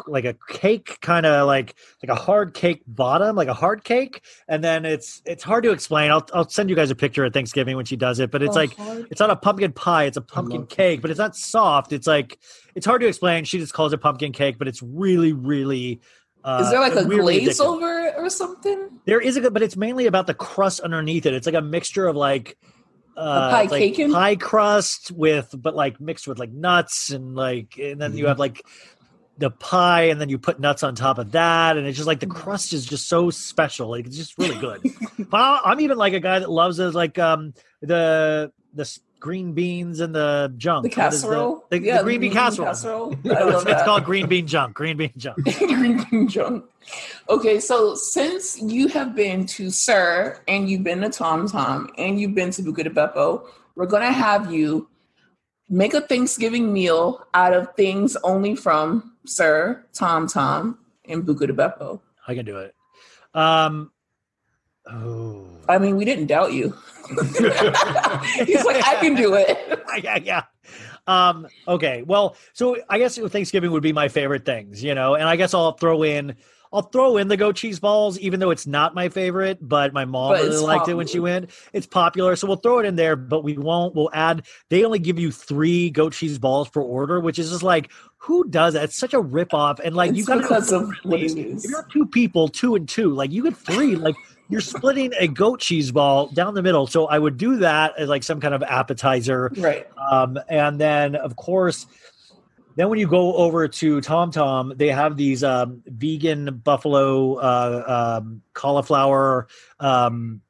like 0.07 0.25
a 0.25 0.35
cake 0.49 0.99
kind 1.01 1.27
of 1.27 1.47
like 1.47 1.75
like 2.03 2.11
a 2.11 2.21
hard 2.21 2.55
cake 2.55 2.83
bottom 2.87 3.37
like 3.37 3.49
a 3.49 3.55
hard 3.55 3.85
cake 3.85 4.23
and 4.49 4.63
then 4.63 4.85
it's 4.85 5.23
it's 5.25 5.43
hard 5.43 5.65
to 5.65 5.71
explain 5.71 6.11
i'll, 6.11 6.27
I'll 6.35 6.49
send 6.49 6.71
you 6.71 6.77
guys 6.77 6.91
a 6.91 6.95
picture 6.95 7.25
at 7.25 7.33
thanksgiving 7.33 7.77
when 7.77 7.85
she 7.85 7.97
does 7.97 8.21
it 8.21 8.31
but 8.31 8.43
it's 8.43 8.57
Oh, 8.57 8.61
like 8.61 8.77
hard- 8.77 9.07
it's 9.11 9.21
not 9.21 9.31
a 9.31 9.37
pumpkin 9.37 9.73
pie 9.73 10.05
it's 10.05 10.17
a 10.17 10.21
pumpkin 10.23 10.61
love 10.61 10.69
cake 10.69 11.03
but 11.03 11.11
it's 11.11 11.19
not 11.19 11.37
soft 11.37 11.93
it's 11.93 12.07
like 12.07 12.39
it's 12.75 12.87
hard 12.87 13.01
to 13.01 13.07
explain 13.07 13.45
she 13.45 13.59
just 13.59 13.73
calls 13.73 13.93
it 13.93 13.99
pumpkin 13.99 14.33
cake 14.33 14.59
but 14.59 14.69
it's 14.69 14.83
really 14.83 15.33
really 15.33 16.01
uh, 16.45 16.61
is 16.63 16.71
there 16.71 16.81
like 16.81 16.95
a 16.95 17.05
glaze 17.05 17.59
addictive. 17.59 17.65
over 17.65 17.99
it 18.03 18.15
or 18.17 18.31
something? 18.31 19.01
There 19.05 19.21
is 19.21 19.37
a 19.37 19.41
good, 19.41 19.53
but 19.53 19.63
it's 19.63 19.77
mainly 19.77 20.07
about 20.07 20.29
the 20.29 20.35
crust 20.35 20.79
underneath 20.79 21.27
it. 21.27 21.35
It's 21.35 21.45
like 21.45 21.57
a 21.57 21.61
mixture 21.61 22.07
of 22.07 22.15
like 22.15 22.57
uh, 23.17 23.51
pie 23.51 23.63
like 23.65 23.71
caking? 23.71 24.13
pie 24.13 24.37
crust 24.37 25.11
with, 25.11 25.53
but 25.59 25.75
like 25.75 26.01
mixed 26.01 26.29
with 26.29 26.39
like 26.39 26.53
nuts 26.53 27.11
and 27.11 27.35
like, 27.35 27.79
and 27.79 28.01
then 28.01 28.17
you 28.17 28.27
have 28.29 28.39
like 28.39 28.63
the 29.39 29.51
pie, 29.51 30.05
and 30.05 30.21
then 30.21 30.29
you 30.29 30.39
put 30.39 30.59
nuts 30.61 30.83
on 30.83 30.95
top 30.95 31.19
of 31.19 31.33
that, 31.33 31.77
and 31.77 31.87
it's 31.87 31.97
just 31.97 32.07
like 32.07 32.21
the 32.21 32.27
crust 32.27 32.73
is 32.73 32.87
just 32.87 33.09
so 33.09 33.31
special. 33.31 33.89
Like 33.91 34.07
it's 34.07 34.17
just 34.17 34.39
really 34.39 34.59
good. 34.59 34.83
but 35.31 35.61
I'm 35.65 35.81
even 35.81 35.99
like 35.99 36.15
a 36.15 36.21
guy 36.21 36.39
that 36.39 36.51
loves 36.51 36.79
it, 36.79 36.95
like 36.95 37.19
um 37.19 37.55
the 37.81 38.53
the 38.75 38.99
green 39.21 39.53
beans 39.55 40.01
and 40.01 40.15
the 40.15 40.53
junk. 40.57 40.85
The 40.85 40.91
casserole? 40.91 41.65
The, 41.71 41.79
the, 41.79 41.87
Yeah, 41.87 41.99
the 41.99 42.05
green 42.05 42.21
bean 42.21 42.33
casserole. 42.33 42.69
casserole. 42.69 43.17
It's, 43.25 43.65
it's 43.67 43.83
called 43.83 44.05
green 44.05 44.29
bean 44.29 44.47
junk. 44.47 44.75
Green 44.75 44.97
bean 44.97 45.13
junk. 45.17 45.39
green 45.59 46.05
bean 46.11 46.29
junk. 46.29 46.65
Okay, 47.29 47.59
so 47.59 47.95
since 47.95 48.61
you 48.61 48.89
have 48.89 49.17
been 49.17 49.47
to 49.47 49.71
SUR 49.71 50.43
and 50.47 50.69
you've 50.71 50.85
been 50.85 51.01
to 51.01 51.09
Tom 51.09 51.49
Tom 51.49 51.91
and 51.99 52.21
you've 52.21 52.35
been 52.35 52.51
to 52.53 52.63
Buca 52.63 52.85
di 52.85 52.91
Beppo, 52.91 53.47
we're 53.75 53.87
gonna 53.87 54.13
have 54.13 54.53
you 54.53 54.89
make 55.69 55.95
a 55.95 56.01
Thanksgiving 56.01 56.73
meal 56.73 57.27
out 57.35 57.53
of 57.53 57.75
things 57.75 58.17
only 58.23 58.55
from 58.55 59.16
SUR, 59.27 59.87
Tom 59.93 60.27
Tom, 60.27 60.79
and 61.09 61.25
Buca 61.25 61.47
di 61.47 61.53
Beppo. 61.53 62.01
I 62.27 62.35
can 62.35 62.45
do 62.45 62.59
it. 62.59 62.75
Um. 63.35 63.91
Oh. 64.87 65.47
I 65.69 65.79
mean, 65.79 65.97
we 65.97 66.05
didn't 66.05 66.27
doubt 66.27 66.53
you. 66.53 66.77
He's 67.09 68.65
like, 68.65 68.87
I 68.87 68.99
can 69.01 69.15
do 69.15 69.35
it. 69.35 69.59
yeah, 70.03 70.17
yeah. 70.17 70.43
Um, 71.07 71.47
okay. 71.67 72.03
Well, 72.03 72.37
so 72.53 72.77
I 72.89 72.99
guess 72.99 73.19
Thanksgiving 73.19 73.73
would 73.73 73.83
be 73.83 73.93
my 73.93 74.09
favorite 74.09 74.45
things, 74.45 74.83
you 74.83 74.95
know, 74.95 75.15
and 75.15 75.25
I 75.25 75.37
guess 75.37 75.55
I'll 75.55 75.73
throw 75.73 76.03
in 76.05 76.37
I'll 76.73 76.83
throw 76.83 77.17
in 77.17 77.29
the 77.29 77.37
goat 77.37 77.57
cheese 77.57 77.81
balls, 77.81 78.19
even 78.19 78.41
though 78.41 78.51
it's 78.51 78.67
not 78.67 78.95
my 78.95 79.09
favorite, 79.09 79.59
but 79.61 79.93
my 79.93 80.05
mom 80.05 80.33
But 80.33 80.43
really 80.43 80.59
liked 80.59 80.89
it 80.89 80.95
when 80.95 81.07
she 81.07 81.21
went. 81.21 81.51
It's 81.73 81.87
popular, 81.87 82.37
so 82.37 82.47
we'll 82.47 82.57
throw 82.57 82.79
it 82.81 82.87
in 82.87 82.97
there, 82.97 83.17
but 83.17 83.43
we 83.45 83.57
won't. 83.57 83.95
We'll 83.95 84.11
add. 84.13 84.47
They 84.69 84.85
only 84.85 84.99
give 84.99 85.19
you 85.19 85.31
three 85.31 85.91
goat 85.91 86.13
cheese 86.13 86.39
balls 86.39 86.69
per 86.69 86.83
order, 86.83 87.21
which 87.21 87.39
is 87.39 87.51
just 87.51 87.63
like, 87.63 87.91
who 88.19 88.49
does 88.49 88.75
that? 88.75 88.85
It's 88.85 88.97
such 88.97 89.15
a 89.15 89.21
rip 89.21 89.55
off. 89.55 89.79
And 89.79 89.95
like, 89.95 90.15
you 90.15 90.25
got 90.25 90.43
because 90.43 90.71
to 90.71 90.77
of 90.77 90.93
laziness. 91.05 91.65
if 91.65 91.71
you're 91.71 91.87
two 91.93 92.07
people, 92.07 92.49
two 92.49 92.75
and 92.75 92.89
two, 92.89 93.11
like 93.11 93.31
you 93.31 93.43
get 93.43 93.57
three, 93.57 93.95
like 93.95 94.17
you're 94.49 94.61
splitting 94.61 95.13
a 95.19 95.29
goat 95.29 95.61
cheese 95.61 95.93
ball 95.93 96.29
down 96.29 96.55
the 96.55 96.63
middle. 96.63 96.87
So 96.87 97.07
I 97.07 97.19
would 97.19 97.37
do 97.37 97.59
that 97.59 97.95
as 97.99 98.09
like 98.09 98.23
some 98.23 98.41
kind 98.41 98.55
of 98.55 98.63
appetizer. 98.63 99.53
Right. 99.57 99.87
Um, 100.11 100.39
and 100.49 100.81
then, 100.81 101.15
of 101.17 101.37
course, 101.37 101.87
then 102.77 102.91
when 102.91 102.99
you 102.99 103.09
go 103.09 103.35
over 103.35 103.69
to 103.69 104.01
Tom 104.01 104.31
Tom, 104.31 104.73
they 104.77 104.89
have 104.89 105.17
these 105.17 105.43
um, 105.43 105.83
vegan 105.87 106.59
buffalo 106.59 107.35
uh, 107.37 108.21
um, 108.21 108.43
cauliflower, 108.53 109.49
um, 109.81 110.43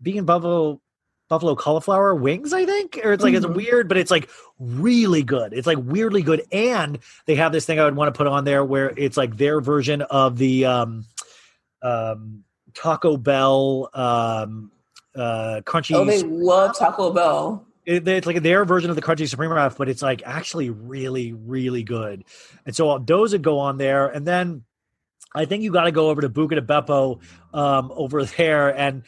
vegan 0.00 0.24
buffalo 0.24 0.80
buffalo 1.28 1.54
cauliflower 1.54 2.14
wings. 2.14 2.52
I 2.52 2.64
think, 2.64 2.98
or 3.04 3.12
it's 3.12 3.22
like 3.22 3.34
Mhm. 3.34 3.36
it's 3.38 3.46
weird, 3.46 3.88
but 3.88 3.96
it's 3.96 4.10
like 4.10 4.28
really 4.58 5.22
good. 5.22 5.52
It's 5.52 5.66
like 5.66 5.78
weirdly 5.80 6.22
good, 6.22 6.42
and 6.52 6.98
they 7.26 7.34
have 7.36 7.52
this 7.52 7.64
thing 7.66 7.78
I 7.78 7.84
would 7.84 7.96
want 7.96 8.12
to 8.12 8.16
put 8.18 8.26
on 8.26 8.44
there 8.44 8.64
where 8.64 8.92
it's 8.96 9.16
like 9.16 9.36
their 9.36 9.60
version 9.60 10.02
of 10.02 10.38
the 10.38 10.64
um, 10.64 11.04
um, 11.82 12.44
Taco 12.74 13.16
Bell 13.16 13.88
um, 13.94 14.70
uh, 15.14 15.60
crunchy 15.64 15.94
Oh, 15.94 16.04
they 16.04 16.22
love 16.22 16.76
Taco 16.76 17.12
Bell. 17.12 17.64
it, 17.86 18.06
it's 18.06 18.26
like 18.26 18.42
their 18.42 18.64
version 18.64 18.90
of 18.90 18.96
the 18.96 19.02
crunchy 19.02 19.28
supreme 19.28 19.50
wrap, 19.52 19.76
but 19.76 19.88
it's 19.88 20.02
like 20.02 20.22
actually 20.24 20.70
really, 20.70 21.32
really 21.32 21.82
good. 21.82 22.24
And 22.66 22.74
so 22.74 22.98
those 22.98 23.32
would 23.32 23.42
go 23.42 23.58
on 23.58 23.78
there, 23.78 24.08
and 24.08 24.26
then 24.26 24.64
I 25.34 25.44
think 25.44 25.62
you 25.62 25.70
got 25.72 25.84
to 25.84 25.92
go 25.92 26.08
over 26.08 26.20
to 26.22 26.28
Buca 26.28 26.50
di 26.54 26.60
Beppo 26.60 27.20
um, 27.52 27.92
over 27.94 28.24
there, 28.36 28.76
and 28.76 29.02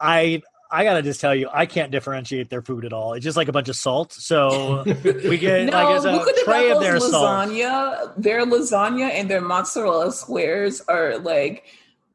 I. 0.00 0.42
I 0.72 0.84
gotta 0.84 1.02
just 1.02 1.20
tell 1.20 1.34
you, 1.34 1.48
I 1.52 1.66
can't 1.66 1.92
differentiate 1.92 2.48
their 2.48 2.62
food 2.62 2.86
at 2.86 2.94
all. 2.94 3.12
It's 3.12 3.22
just 3.24 3.36
like 3.36 3.48
a 3.48 3.52
bunch 3.52 3.68
of 3.68 3.76
salt. 3.76 4.12
So 4.12 4.82
we 5.04 5.36
get 5.36 5.66
No, 5.66 5.72
like 5.72 5.96
it's 5.96 6.04
look 6.06 6.26
a 6.26 6.30
at 6.30 6.34
the 6.36 6.42
tray 6.44 6.70
of 6.70 6.78
Beppo's 6.78 6.82
their 6.82 7.00
salt. 7.00 7.48
lasagna. 7.50 8.12
Their 8.16 8.46
lasagna 8.46 9.10
and 9.10 9.30
their 9.30 9.42
mozzarella 9.42 10.10
squares 10.12 10.80
are 10.88 11.18
like, 11.18 11.64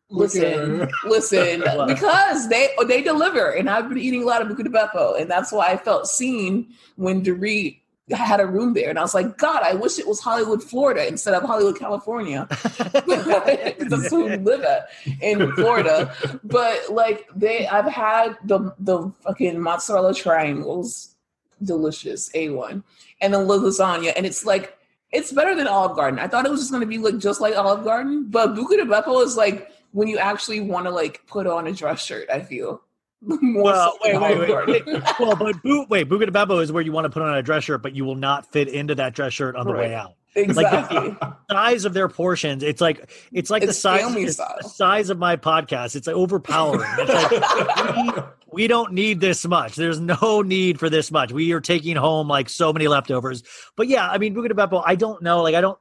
listen, 0.09 0.89
listen, 1.05 1.59
because 1.87 2.49
they 2.49 2.69
they 2.87 3.01
deliver, 3.03 3.51
and 3.51 3.69
I've 3.69 3.89
been 3.89 3.99
eating 3.99 4.23
a 4.23 4.25
lot 4.25 4.41
of 4.41 4.47
Buca 4.47 4.63
di 4.63 4.69
Beppo, 4.69 5.21
and 5.21 5.29
that's 5.29 5.51
why 5.51 5.67
I 5.67 5.77
felt 5.77 6.07
seen 6.07 6.67
when 6.95 7.23
Dorit 7.23 7.77
had 8.15 8.39
a 8.39 8.45
room 8.45 8.73
there, 8.73 8.89
and 8.89 8.97
I 8.97 9.01
was 9.01 9.13
like, 9.13 9.37
God, 9.37 9.63
I 9.63 9.73
wish 9.73 9.99
it 9.99 10.07
was 10.07 10.21
Hollywood, 10.21 10.63
Florida, 10.63 11.05
instead 11.07 11.33
of 11.33 11.43
Hollywood, 11.43 11.77
California. 11.77 12.47
that's 12.49 14.09
who 14.09 14.25
we 14.25 14.37
live 14.37 14.61
at 14.61 14.89
in 15.21 15.51
Florida. 15.53 16.13
But 16.43 16.89
like 16.89 17.27
they, 17.35 17.67
I've 17.67 17.91
had 17.91 18.37
the 18.45 18.73
the 18.79 19.11
fucking 19.23 19.59
mozzarella 19.59 20.13
triangles, 20.13 21.15
delicious, 21.61 22.31
a 22.33 22.49
one, 22.49 22.83
and 23.19 23.33
then 23.33 23.47
the 23.47 23.53
lasagna, 23.53 24.13
and 24.15 24.25
it's 24.25 24.45
like 24.45 24.77
it's 25.11 25.31
better 25.31 25.55
than 25.55 25.67
Olive 25.67 25.97
Garden. 25.97 26.19
I 26.19 26.27
thought 26.27 26.45
it 26.45 26.51
was 26.51 26.61
just 26.61 26.71
gonna 26.71 26.85
be 26.85 26.97
like 26.97 27.17
just 27.17 27.41
like 27.41 27.55
Olive 27.57 27.83
Garden, 27.83 28.27
but 28.29 28.55
Buca 28.55 28.77
di 28.77 28.83
Beppo 28.83 29.23
is 29.23 29.35
like 29.35 29.71
when 29.91 30.07
you 30.07 30.17
actually 30.17 30.61
want 30.61 30.85
to 30.85 30.91
like 30.91 31.25
put 31.27 31.47
on 31.47 31.67
a 31.67 31.73
dress 31.73 32.05
shirt. 32.05 32.29
I 32.29 32.41
feel 32.41 32.81
Well, 33.55 33.97
wait, 34.03 34.19
wait, 34.21 34.67
wait, 34.67 35.03
well, 35.19 35.35
but 35.35 35.61
boot, 35.63 35.89
wait, 35.89 36.07
Buca 36.07 36.31
di 36.31 36.55
is 36.61 36.71
where 36.71 36.83
you 36.83 36.91
want 36.91 37.05
to 37.05 37.09
put 37.09 37.23
on 37.23 37.35
a 37.35 37.41
dress 37.41 37.63
shirt, 37.63 37.81
but 37.81 37.95
you 37.95 38.05
will 38.05 38.15
not 38.15 38.51
fit 38.51 38.67
into 38.67 38.93
that 38.95 39.15
dress 39.15 39.33
shirt 39.33 39.55
on 39.55 39.65
the 39.65 39.73
way 39.73 39.95
out. 39.95 40.13
exactly. 40.35 41.17
Size 41.51 41.85
of 41.85 41.93
their 41.93 42.07
portions, 42.07 42.61
it's 42.61 42.79
like 42.79 43.09
it's 43.31 43.49
like 43.49 43.63
the 43.63 43.69
It's 43.69 43.79
size, 43.79 44.15
it's 44.15 44.35
the 44.37 44.61
size 44.61 45.09
of 45.09 45.17
my 45.17 45.35
podcast. 45.35 45.95
It's 45.95 46.05
like 46.05 46.15
overpowering. 46.15 46.89
It's 46.99 47.13
like 47.33 47.95
we, 47.95 48.21
we 48.51 48.67
don't 48.67 48.93
need 48.93 49.19
this 49.19 49.45
much. 49.47 49.75
There's 49.75 49.99
no 49.99 50.43
need 50.43 50.79
for 50.79 50.89
this 50.89 51.11
much. 51.11 51.31
We 51.31 51.53
are 51.53 51.61
taking 51.61 51.95
home 51.95 52.27
like 52.27 52.49
so 52.49 52.71
many 52.71 52.87
leftovers. 52.87 53.43
But 53.75 53.87
yeah, 53.87 54.07
I 54.07 54.19
mean, 54.19 54.35
Buca 54.35 54.55
di 54.55 54.77
I 54.85 54.95
don't 54.95 55.23
know. 55.23 55.41
Like, 55.41 55.55
I 55.55 55.61
don't. 55.61 55.79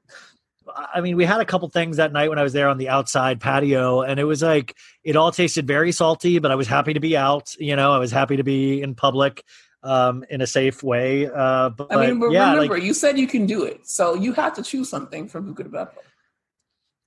I 0.74 1.01
mean, 1.01 1.16
we 1.16 1.24
had 1.24 1.40
a 1.40 1.44
couple 1.44 1.68
things 1.68 1.97
that 1.98 2.12
night 2.12 2.28
when 2.28 2.38
I 2.38 2.43
was 2.43 2.52
there 2.52 2.68
on 2.68 2.78
the 2.78 2.88
outside 2.88 3.40
patio, 3.40 4.02
and 4.02 4.18
it 4.18 4.24
was 4.24 4.43
like 4.43 4.74
it 5.05 5.16
all 5.16 5.30
tasted 5.32 5.66
very 5.66 5.93
salty. 5.93 6.38
But 6.38 6.51
I 6.51 6.55
was 6.56 6.66
happy 6.66 6.93
to 6.94 7.01
be 7.01 7.16
out. 7.16 7.55
You 7.59 7.76
know, 7.76 7.93
I 7.93 7.98
was 7.98 8.10
happy 8.10 8.36
to 8.36 8.43
be 8.44 8.82
in 8.82 8.94
public 8.94 9.44
um, 9.82 10.24
in 10.28 10.40
a 10.40 10.47
safe 10.47 10.82
way. 10.82 11.26
Uh, 11.26 11.70
but 11.70 11.93
I 11.94 12.06
mean, 12.06 12.18
but 12.18 12.30
yeah, 12.32 12.52
remember, 12.55 12.74
like, 12.74 12.82
you 12.82 12.94
said 12.94 13.18
you 13.18 13.26
can 13.28 13.47
do 13.47 13.64
it, 13.64 13.86
so 13.88 14.14
you 14.14 14.32
have 14.32 14.55
to 14.55 14.62
choose 14.62 14.88
something 14.88 15.28
from 15.28 15.55
Buca 15.55 15.62
di 15.64 15.70
Beppo. 15.70 15.90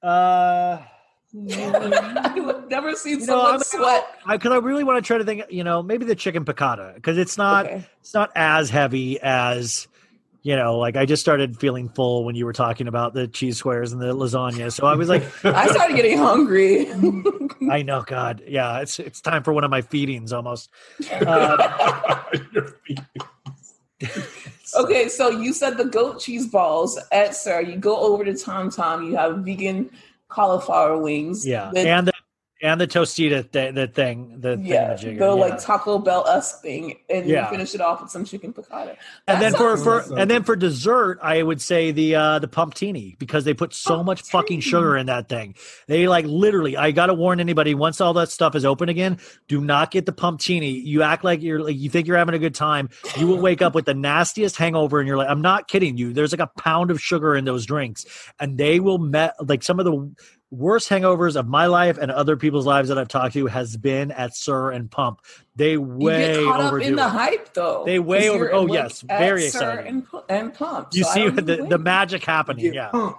uh, 0.03 0.81
I've 1.31 2.67
never 2.69 2.95
seen 2.95 3.19
You 3.19 3.25
know, 3.27 3.33
someone 3.33 3.51
I'm- 3.51 3.59
sweat. 3.63 4.07
because 4.27 4.51
I, 4.51 4.57
really 4.57 4.83
want 4.83 5.03
to 5.03 5.05
try 5.05 5.17
to 5.17 5.23
think. 5.23 5.43
You 5.49 5.63
know, 5.63 5.83
maybe 5.83 6.05
the 6.05 6.15
chicken 6.15 6.45
piccata 6.45 6.95
because 6.95 7.17
it's 7.17 7.37
not 7.37 7.65
Okay. 7.65 7.85
it's 7.99 8.13
not 8.13 8.31
as 8.35 8.69
heavy 8.69 9.19
as 9.19 9.87
you 10.41 10.55
know. 10.55 10.77
Like 10.77 10.95
I 10.95 11.05
just 11.05 11.21
started 11.21 11.57
feeling 11.59 11.89
full 11.89 12.23
when 12.25 12.35
you 12.35 12.45
were 12.45 12.53
talking 12.53 12.87
about 12.87 13.13
the 13.13 13.27
cheese 13.27 13.57
squares 13.57 13.91
and 13.93 14.01
the 14.01 14.13
lasagna. 14.15 14.71
So 14.71 14.85
I 14.85 14.95
was 14.95 15.09
like, 15.09 15.23
I 15.45 15.67
started 15.67 15.95
getting 15.95 16.17
hungry. 16.17 16.87
I 17.71 17.81
know, 17.81 18.01
God, 18.01 18.41
yeah, 18.47 18.79
it's 18.79 18.99
it's 18.99 19.21
time 19.21 19.43
for 19.43 19.53
one 19.53 19.63
of 19.63 19.71
my 19.71 19.81
feedings 19.81 20.33
almost. 20.33 20.69
Uh, 21.11 22.21
okay, 24.75 25.09
so 25.09 25.29
you 25.29 25.53
said 25.53 25.77
the 25.77 25.85
goat 25.85 26.19
cheese 26.19 26.47
balls 26.47 26.99
at 27.11 27.35
SUR. 27.35 27.61
You 27.61 27.77
go 27.77 27.97
over 27.97 28.23
to 28.23 28.35
Tom 28.35 28.69
Tom. 28.69 29.03
You 29.03 29.15
have 29.17 29.39
vegan 29.39 29.89
cauliflower 30.29 30.97
wings. 30.97 31.45
yeah, 31.45 31.71
and 31.75 32.07
the 32.07 32.13
and 32.61 32.79
the 32.79 32.87
tostita 32.87 33.49
th- 33.51 33.73
the 33.73 33.87
thing 33.87 34.41
the 34.41 34.59
yeah, 34.61 34.93
thingamajigger, 34.93 35.19
the 35.19 35.25
yeah. 35.25 35.31
like 35.31 35.61
Taco 35.61 35.99
Bell 35.99 36.27
esque 36.27 36.61
thing, 36.61 36.97
and 37.09 37.25
Yeah. 37.25 37.49
finish 37.49 37.73
it 37.73 37.81
off 37.81 38.01
with 38.01 38.11
some 38.11 38.25
chicken 38.25 38.53
piccata. 38.53 38.95
and 39.27 39.41
then 39.41 39.53
for, 39.53 39.77
for 39.77 39.99
and 40.17 40.29
then 40.29 40.43
for 40.43 40.55
dessert, 40.55 41.19
I 41.21 41.41
would 41.41 41.61
say 41.61 41.91
the 41.91 42.15
uh 42.15 42.39
the 42.39 42.47
pumptini 42.47 43.15
because 43.19 43.45
they 43.45 43.53
put 43.53 43.73
so 43.73 44.03
much 44.03 44.21
fucking 44.23 44.59
sugar 44.59 44.97
in 44.97 45.05
that 45.05 45.29
thing. 45.29 45.55
They 45.87 46.07
like 46.07 46.25
literally. 46.25 46.75
I 46.75 46.91
gotta 46.91 47.13
warn 47.13 47.39
anybody: 47.39 47.73
once 47.75 48.01
all 48.01 48.13
that 48.13 48.29
stuff 48.29 48.55
is 48.55 48.65
open 48.65 48.89
again, 48.89 49.19
do 49.47 49.61
not 49.61 49.91
get 49.91 50.05
the 50.05 50.11
pumptini. 50.13 50.71
You 50.71 51.01
act 51.03 51.23
like 51.23 51.41
you're 51.41 51.61
like 51.61 51.77
you 51.77 51.89
think 51.89 52.07
you're 52.07 52.17
having 52.17 52.35
a 52.35 52.39
good 52.39 52.55
time. 52.55 52.89
You 53.17 53.27
will 53.27 53.39
wake 53.39 53.61
up 53.61 53.73
with 53.73 53.85
the 53.85 53.93
nastiest 53.93 54.57
hangover, 54.57 54.99
and 54.99 55.07
you're 55.07 55.17
like, 55.17 55.29
I'm 55.29 55.41
not 55.41 55.67
kidding 55.67 55.97
you. 55.97 56.13
There's 56.13 56.33
like 56.33 56.41
a 56.41 56.51
pound 56.61 56.91
of 56.91 57.01
sugar 57.01 57.35
in 57.35 57.45
those 57.45 57.65
drinks, 57.65 58.05
and 58.39 58.57
they 58.57 58.79
will 58.79 58.97
met 58.97 59.35
like 59.47 59.63
some 59.63 59.79
of 59.79 59.85
the 59.85 60.13
worst 60.51 60.89
hangovers 60.89 61.35
of 61.35 61.47
my 61.47 61.67
life 61.67 61.97
and 61.97 62.11
other 62.11 62.35
people's 62.35 62.65
lives 62.65 62.89
that 62.89 62.97
I've 62.97 63.07
talked 63.07 63.33
to 63.33 63.45
has 63.47 63.77
been 63.77 64.11
at 64.11 64.35
SUR 64.35 64.71
and 64.71 64.89
Pump. 64.89 65.21
They 65.55 65.71
you 65.73 65.81
way 65.81 66.35
get 66.35 66.45
caught 66.45 66.61
up 66.61 66.67
overdo 66.67 66.87
in 66.87 66.95
the 66.95 67.09
hype, 67.09 67.53
though. 67.53 67.83
They 67.85 67.99
way 67.99 68.29
over- 68.29 68.53
oh, 68.53 68.63
like, 68.63 68.73
yes, 68.73 69.03
at 69.09 69.19
very 69.19 69.49
SUR 69.49 69.71
exciting. 69.71 69.87
And, 69.87 70.23
and 70.29 70.53
pump. 70.53 70.87
You 70.93 71.03
So 71.03 71.09
see 71.11 71.23
don't 71.25 71.35
the, 71.45 71.65
the 71.69 71.77
magic 71.77 72.23
happening. 72.23 72.71
Get 72.71 72.75
Yeah. 72.75 73.11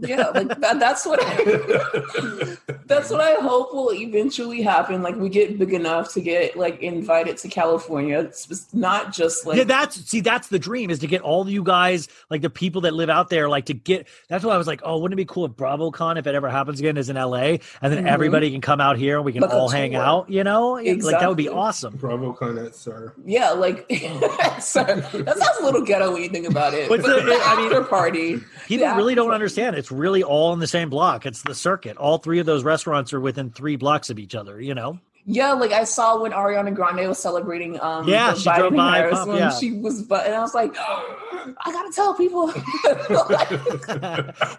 yeah, 0.00 0.28
like 0.28 0.58
that, 0.60 0.80
that's 0.80 1.04
what 1.04 1.20
I, 1.22 2.56
that's 2.86 3.10
what 3.10 3.20
I 3.20 3.34
hope 3.34 3.74
will 3.74 3.92
eventually 3.92 4.62
happen. 4.62 5.02
Like 5.02 5.16
we 5.16 5.28
get 5.28 5.58
big 5.58 5.74
enough 5.74 6.14
to 6.14 6.22
get 6.22 6.56
like 6.56 6.80
invited 6.80 7.36
to 7.38 7.48
California. 7.48 8.20
It's 8.20 8.72
not 8.72 9.12
just 9.12 9.44
like 9.44 9.58
yeah, 9.58 9.64
that's 9.64 9.96
see, 10.08 10.20
that's 10.20 10.48
the 10.48 10.58
dream 10.58 10.88
is 10.88 10.98
to 11.00 11.06
get 11.06 11.20
all 11.20 11.46
you 11.46 11.62
guys, 11.62 12.08
like 12.30 12.40
the 12.40 12.48
people 12.48 12.80
that 12.82 12.94
live 12.94 13.10
out 13.10 13.28
there, 13.28 13.50
like 13.50 13.66
to 13.66 13.74
get. 13.74 14.08
That's 14.30 14.44
why 14.44 14.54
I 14.54 14.56
was 14.56 14.66
like, 14.66 14.80
oh, 14.82 14.96
wouldn't 14.98 15.20
it 15.20 15.22
be 15.22 15.26
cool 15.26 15.44
if 15.44 15.52
BravoCon, 15.52 16.18
if 16.18 16.26
it 16.26 16.34
ever 16.34 16.48
happens 16.48 16.71
again, 16.80 16.96
is 16.96 17.08
in 17.08 17.16
LA, 17.16 17.58
and 17.80 17.92
then 17.92 18.04
Mhm. 18.04 18.08
everybody 18.08 18.50
can 18.50 18.60
come 18.60 18.80
out 18.80 18.96
here 18.96 19.16
and 19.16 19.24
we 19.24 19.32
can 19.32 19.42
Like 19.42 19.52
all 19.52 19.68
hang 19.68 19.92
tour. 19.92 20.00
out. 20.02 20.30
You 20.30 20.44
know, 20.44 20.72
like 20.72 21.00
that 21.02 21.28
would 21.28 21.36
be 21.36 21.48
awesome. 21.48 21.96
Bravo 21.96 22.32
Connet, 22.32 22.74
sir. 22.74 23.12
yeah, 23.24 23.50
like 23.50 23.86
so, 24.60 24.82
that 24.84 25.36
sounds 25.38 25.58
a 25.60 25.64
little 25.64 25.82
ghetto 25.82 26.12
when 26.12 26.22
you 26.22 26.28
think 26.28 26.48
about 26.48 26.74
it. 26.74 26.88
But 26.88 27.02
But, 27.02 27.08
the- 27.08 27.22
the, 27.26 27.40
I 27.44 27.56
mean- 27.56 27.66
after 27.72 27.84
party, 27.84 28.40
People 28.66 28.88
the 28.88 28.94
really 28.96 29.14
don't 29.14 29.32
understand. 29.32 29.76
It's 29.76 29.90
really 29.92 30.22
all 30.22 30.52
in 30.52 30.58
the 30.60 30.66
same 30.66 30.90
block. 30.90 31.26
It's 31.26 31.42
the 31.42 31.54
circuit. 31.54 31.96
All 31.96 32.18
three 32.18 32.38
of 32.38 32.46
those 32.46 32.64
restaurants 32.64 33.12
are 33.12 33.20
within 33.20 33.50
three 33.50 33.76
blocks 33.76 34.10
of 34.10 34.18
each 34.18 34.34
other. 34.34 34.60
You 34.60 34.74
know. 34.74 34.98
Yeah, 35.24 35.52
like 35.52 35.70
I 35.70 35.84
saw 35.84 36.20
when 36.20 36.32
Ariana 36.32 36.74
Grande 36.74 37.06
was 37.08 37.18
celebrating. 37.18 37.80
Um, 37.80 38.08
Yeah, 38.08 38.34
she 38.34 38.44
drove 38.44 38.72
Biden 38.72 38.76
by 38.76 38.96
Harris 38.96 39.18
Pump, 39.18 39.38
yeah. 39.38 39.50
she 39.50 39.72
was, 39.72 40.02
but 40.02 40.26
and 40.26 40.34
I 40.34 40.40
was 40.40 40.54
like, 40.54 40.74
I 40.78 41.72
gotta 41.72 41.92
tell 41.92 42.14
people. 42.14 42.52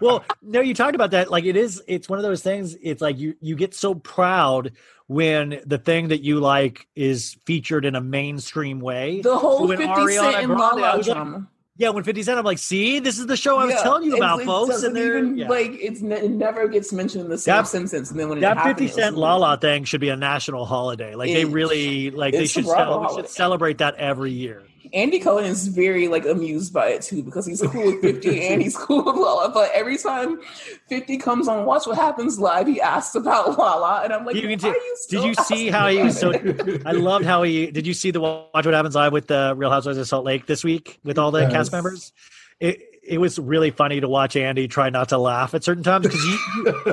well, 0.00 0.24
no, 0.42 0.60
you 0.60 0.74
talked 0.74 0.94
about 0.94 1.10
that. 1.10 1.30
Like 1.30 1.44
it 1.44 1.56
is, 1.56 1.82
it's 1.86 2.08
one 2.08 2.18
of 2.18 2.22
those 2.22 2.42
things. 2.42 2.76
It's 2.82 3.02
like 3.02 3.18
you 3.18 3.36
you 3.40 3.56
get 3.56 3.74
so 3.74 3.94
proud 3.94 4.72
when 5.06 5.60
the 5.66 5.78
thing 5.78 6.08
that 6.08 6.22
you 6.22 6.40
like 6.40 6.86
is 6.94 7.36
featured 7.44 7.84
in 7.84 7.94
a 7.94 8.00
mainstream 8.00 8.80
way. 8.80 9.20
the 9.20 9.36
whole 9.36 9.66
When 9.68 9.76
Fifty 9.76 9.92
Ariana 9.92 10.20
Cent 10.20 10.36
and 10.36 10.46
Grande, 10.46 10.80
Lala 10.80 10.96
was 10.96 11.08
like, 11.08 11.16
drama. 11.16 11.48
Yeah, 11.76 11.88
when 11.88 12.04
Fifty 12.04 12.22
Cent, 12.22 12.38
I'm 12.38 12.44
like, 12.44 12.58
see, 12.58 13.00
this 13.00 13.18
is 13.18 13.26
the 13.26 13.36
show 13.36 13.58
I 13.58 13.64
was 13.64 13.74
Yeah, 13.74 13.82
telling 13.82 14.04
you 14.04 14.16
about, 14.16 14.40
it 14.40 14.46
folks. 14.46 14.82
And 14.84 14.96
even 14.96 15.36
yeah. 15.36 15.48
like 15.48 15.72
it's 15.72 16.00
ne- 16.00 16.20
it 16.20 16.30
never 16.30 16.68
gets 16.68 16.92
mentioned 16.92 17.24
in 17.24 17.30
the 17.30 17.38
same 17.38 17.56
That- 17.56 17.66
sentence, 17.66 18.10
and 18.10 18.20
then 18.20 18.28
when 18.28 18.40
that 18.40 18.52
it 18.52 18.56
happened, 18.58 18.74
Fifty 18.76 18.84
it 18.84 18.88
was 18.88 18.94
Cent 18.94 19.16
like- 19.16 19.40
Lala 19.40 19.56
thing 19.58 19.84
should 19.84 20.00
be 20.00 20.08
a 20.10 20.16
national 20.16 20.66
holiday. 20.66 21.14
Like 21.16 21.32
they 21.32 21.44
really 21.44 22.10
like 22.10 22.32
they 22.32 22.46
should, 22.46 22.66
cel- 22.66 23.16
should 23.16 23.28
celebrate 23.28 23.78
that 23.78 23.96
every 23.96 24.30
year. 24.30 24.62
Andy 24.94 25.18
Cohen 25.18 25.44
is 25.44 25.66
very 25.66 26.06
like 26.08 26.24
amused 26.24 26.72
by 26.72 26.86
it 26.88 27.02
too 27.02 27.22
because 27.22 27.44
he's 27.46 27.60
cool 27.60 27.84
with 27.84 28.00
50 28.00 28.46
and 28.48 28.62
he's 28.62 28.76
cool 28.76 29.04
with 29.04 29.16
Lala. 29.16 29.50
But 29.50 29.70
every 29.74 29.98
time 29.98 30.40
50 30.88 31.18
comes 31.18 31.48
on 31.48 31.66
Watch 31.66 31.86
What 31.86 31.96
Happens 31.96 32.38
Live, 32.38 32.68
he 32.68 32.80
asks 32.80 33.14
about 33.16 33.58
Lala. 33.58 34.02
And 34.04 34.12
I'm 34.12 34.24
like, 34.24 34.36
You 34.36 34.42
can 34.42 34.50
why 34.50 34.56
t- 34.56 34.68
are 34.68 34.74
you 34.74 34.96
did 35.10 35.24
you 35.24 35.34
see 35.34 35.68
how 35.68 35.88
he 35.88 35.98
was 36.02 36.18
so? 36.18 36.32
I 36.86 36.92
loved 36.92 37.24
how 37.24 37.42
he. 37.42 37.70
Did 37.70 37.86
you 37.86 37.92
see 37.94 38.12
the 38.12 38.20
Watch 38.20 38.48
What 38.54 38.66
Happens 38.72 38.94
live 38.94 39.12
with 39.12 39.26
the 39.26 39.54
Real 39.56 39.70
Housewives 39.70 39.98
of 39.98 40.06
Salt 40.06 40.24
Lake 40.24 40.46
this 40.46 40.62
week 40.62 41.00
with 41.04 41.18
all 41.18 41.30
the 41.32 41.40
Yes. 41.40 41.52
cast 41.52 41.72
members? 41.72 42.12
It 42.60 42.93
it 43.06 43.18
was 43.18 43.38
really 43.38 43.70
funny 43.70 44.00
to 44.00 44.08
watch 44.08 44.34
Andy 44.34 44.66
try 44.66 44.88
not 44.90 45.10
to 45.10 45.18
laugh 45.18 45.52
at 45.54 45.62
certain 45.62 45.82
times 45.82 46.06
because 46.06 46.22
he, 46.22 46.36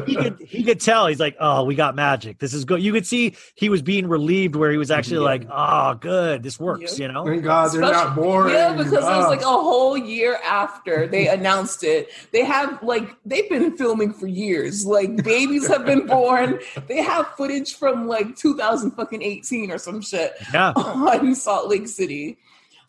he 0.05 0.15
could 0.15 0.38
he 0.41 0.63
could 0.63 0.79
tell 0.81 1.07
he's 1.07 1.19
like, 1.19 1.38
oh, 1.39 1.63
we 1.63 1.73
got 1.75 1.95
magic. 1.95 2.39
This 2.39 2.53
is 2.53 2.65
good. 2.65 2.81
You 2.83 2.91
could 2.91 3.07
see 3.07 3.35
he 3.55 3.69
was 3.69 3.81
being 3.81 4.07
relieved 4.07 4.55
where 4.55 4.71
he 4.71 4.77
was 4.77 4.91
actually 4.91 5.17
Yeah. 5.17 5.23
like, 5.23 5.47
oh, 5.49 5.93
good, 5.95 6.43
this 6.43 6.59
works. 6.59 6.99
Yeah. 6.99 7.07
You 7.07 7.13
know. 7.13 7.25
Thank 7.25 7.43
God 7.43 7.71
they're 7.71 7.81
not 7.81 7.93
Especially- 7.93 8.23
boring. 8.23 8.53
Yeah, 8.53 8.73
because 8.73 8.91
it 8.93 8.95
was 8.97 9.05
Ah. 9.05 9.27
like 9.29 9.41
a 9.41 9.45
whole 9.45 9.97
year 9.97 10.38
after 10.45 11.07
they 11.07 11.27
announced 11.38 11.83
it. 11.83 12.09
They 12.33 12.43
have 12.43 12.83
like 12.83 13.15
they've 13.25 13.47
been 13.49 13.77
filming 13.77 14.11
for 14.13 14.27
years. 14.27 14.85
Like 14.85 15.23
babies 15.23 15.67
have 15.67 15.85
been 15.85 16.07
born. 16.07 16.59
They 16.88 17.01
have 17.01 17.27
footage 17.38 17.75
from 17.75 18.07
like 18.07 18.35
2018 18.35 19.71
or 19.71 19.77
some 19.77 20.01
shit 20.01 20.33
Yeah. 20.53 20.73
on 20.75 21.33
Salt 21.35 21.69
Lake 21.69 21.88
City. 21.88 22.38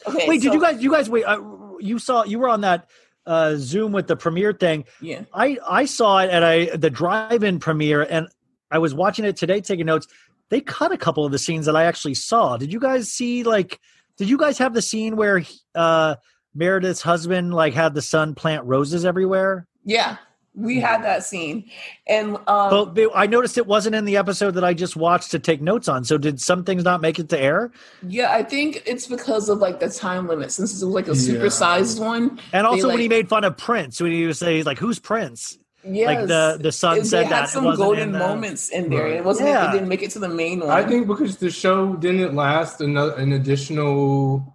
Okay, 0.06 0.26
Wait, 0.28 0.40
did 0.40 0.52
you 0.52 0.60
guys? 0.60 0.82
You 0.82 0.90
guys 0.90 1.08
wait. 1.08 1.22
Uh, 1.24 1.40
you 1.78 2.00
saw 2.00 2.24
you 2.24 2.40
were 2.40 2.48
on 2.48 2.62
that 2.62 2.88
uh, 3.26 3.54
Zoom 3.56 3.92
with 3.92 4.06
the 4.06 4.16
premiere 4.16 4.52
thing. 4.52 4.84
Yeah. 5.00 5.22
I 5.32 5.58
I 5.66 5.84
saw 5.84 6.18
it 6.18 6.30
at 6.30 6.42
a 6.42 6.76
the 6.76 6.90
drive-in 6.90 7.60
premiere, 7.60 8.02
and 8.02 8.28
I 8.70 8.78
was 8.78 8.94
watching 8.94 9.24
it 9.24 9.36
today, 9.36 9.60
taking 9.60 9.86
notes. 9.86 10.06
They 10.48 10.60
cut 10.60 10.92
a 10.92 10.98
couple 10.98 11.24
of 11.24 11.32
the 11.32 11.38
scenes 11.38 11.66
that 11.66 11.76
I 11.76 11.84
actually 11.84 12.14
saw. 12.14 12.56
Did 12.56 12.72
you 12.72 12.80
guys 12.80 13.12
see 13.12 13.42
like? 13.42 13.80
Did 14.18 14.28
you 14.28 14.36
guys 14.36 14.58
have 14.58 14.74
the 14.74 14.82
scene 14.82 15.16
where 15.16 15.42
uh, 15.74 16.16
Meredith's 16.54 17.00
husband 17.00 17.54
like 17.54 17.72
had 17.72 17.94
the 17.94 18.02
son 18.02 18.34
plant 18.34 18.64
roses 18.64 19.04
everywhere? 19.04 19.66
Yeah, 19.84 20.18
we 20.54 20.78
had 20.80 21.02
that 21.02 21.24
scene, 21.24 21.64
and 22.06 22.36
um, 22.46 22.92
But 22.94 23.10
I 23.14 23.26
noticed 23.26 23.56
it 23.56 23.66
wasn't 23.66 23.94
in 23.94 24.04
the 24.04 24.16
episode 24.18 24.50
that 24.52 24.64
I 24.64 24.74
just 24.74 24.96
watched 24.96 25.30
to 25.30 25.38
take 25.38 25.62
notes 25.62 25.88
on. 25.88 26.04
So 26.04 26.18
did 26.18 26.40
some 26.40 26.62
things 26.64 26.84
not 26.84 27.00
make 27.00 27.18
it 27.18 27.28
to 27.30 27.38
air? 27.40 27.70
yeah, 28.06 28.32
I 28.32 28.42
think 28.42 28.82
it's 28.84 29.06
because 29.06 29.48
of 29.48 29.58
like 29.58 29.80
the 29.80 29.88
time 29.88 30.28
limit, 30.28 30.52
since 30.52 30.82
it 30.82 30.84
was 30.84 30.94
like 30.94 31.08
a 31.08 31.12
Yeah. 31.14 31.40
supersized 31.40 32.00
one. 32.00 32.38
And 32.52 32.66
also 32.66 32.88
when 32.88 32.96
like- 32.96 33.00
he 33.02 33.08
made 33.08 33.28
fun 33.28 33.44
of 33.44 33.56
Prince, 33.56 34.00
when 34.00 34.12
he 34.12 34.26
was 34.26 34.38
saying 34.38 34.64
like, 34.64 34.78
"Who's 34.78 34.98
Prince?" 34.98 35.58
Yes, 35.84 36.06
Like 36.06 36.28
the 36.28 36.58
the 36.60 36.70
son 36.70 36.98
It- 36.98 37.06
said 37.06 37.24
they 37.26 37.30
that 37.30 37.34
had 37.34 37.44
it 37.44 37.48
some 37.48 37.64
wasn't 37.64 37.86
golden 37.86 38.02
in 38.08 38.12
the- 38.12 38.18
moments 38.20 38.68
in 38.68 38.88
there. 38.90 39.04
Right. 39.04 39.12
It 39.14 39.24
wasn't. 39.24 39.48
Yeah. 39.48 39.68
It 39.70 39.72
didn't 39.72 39.88
make 39.88 40.02
it 40.02 40.10
to 40.12 40.18
the 40.20 40.28
main 40.28 40.60
one. 40.60 40.68
I 40.70 40.84
think 40.84 41.08
because 41.08 41.38
the 41.38 41.50
show 41.50 41.94
didn't 41.96 42.36
last 42.36 42.80
an, 42.80 42.96
an 42.98 43.32
additional 43.32 44.54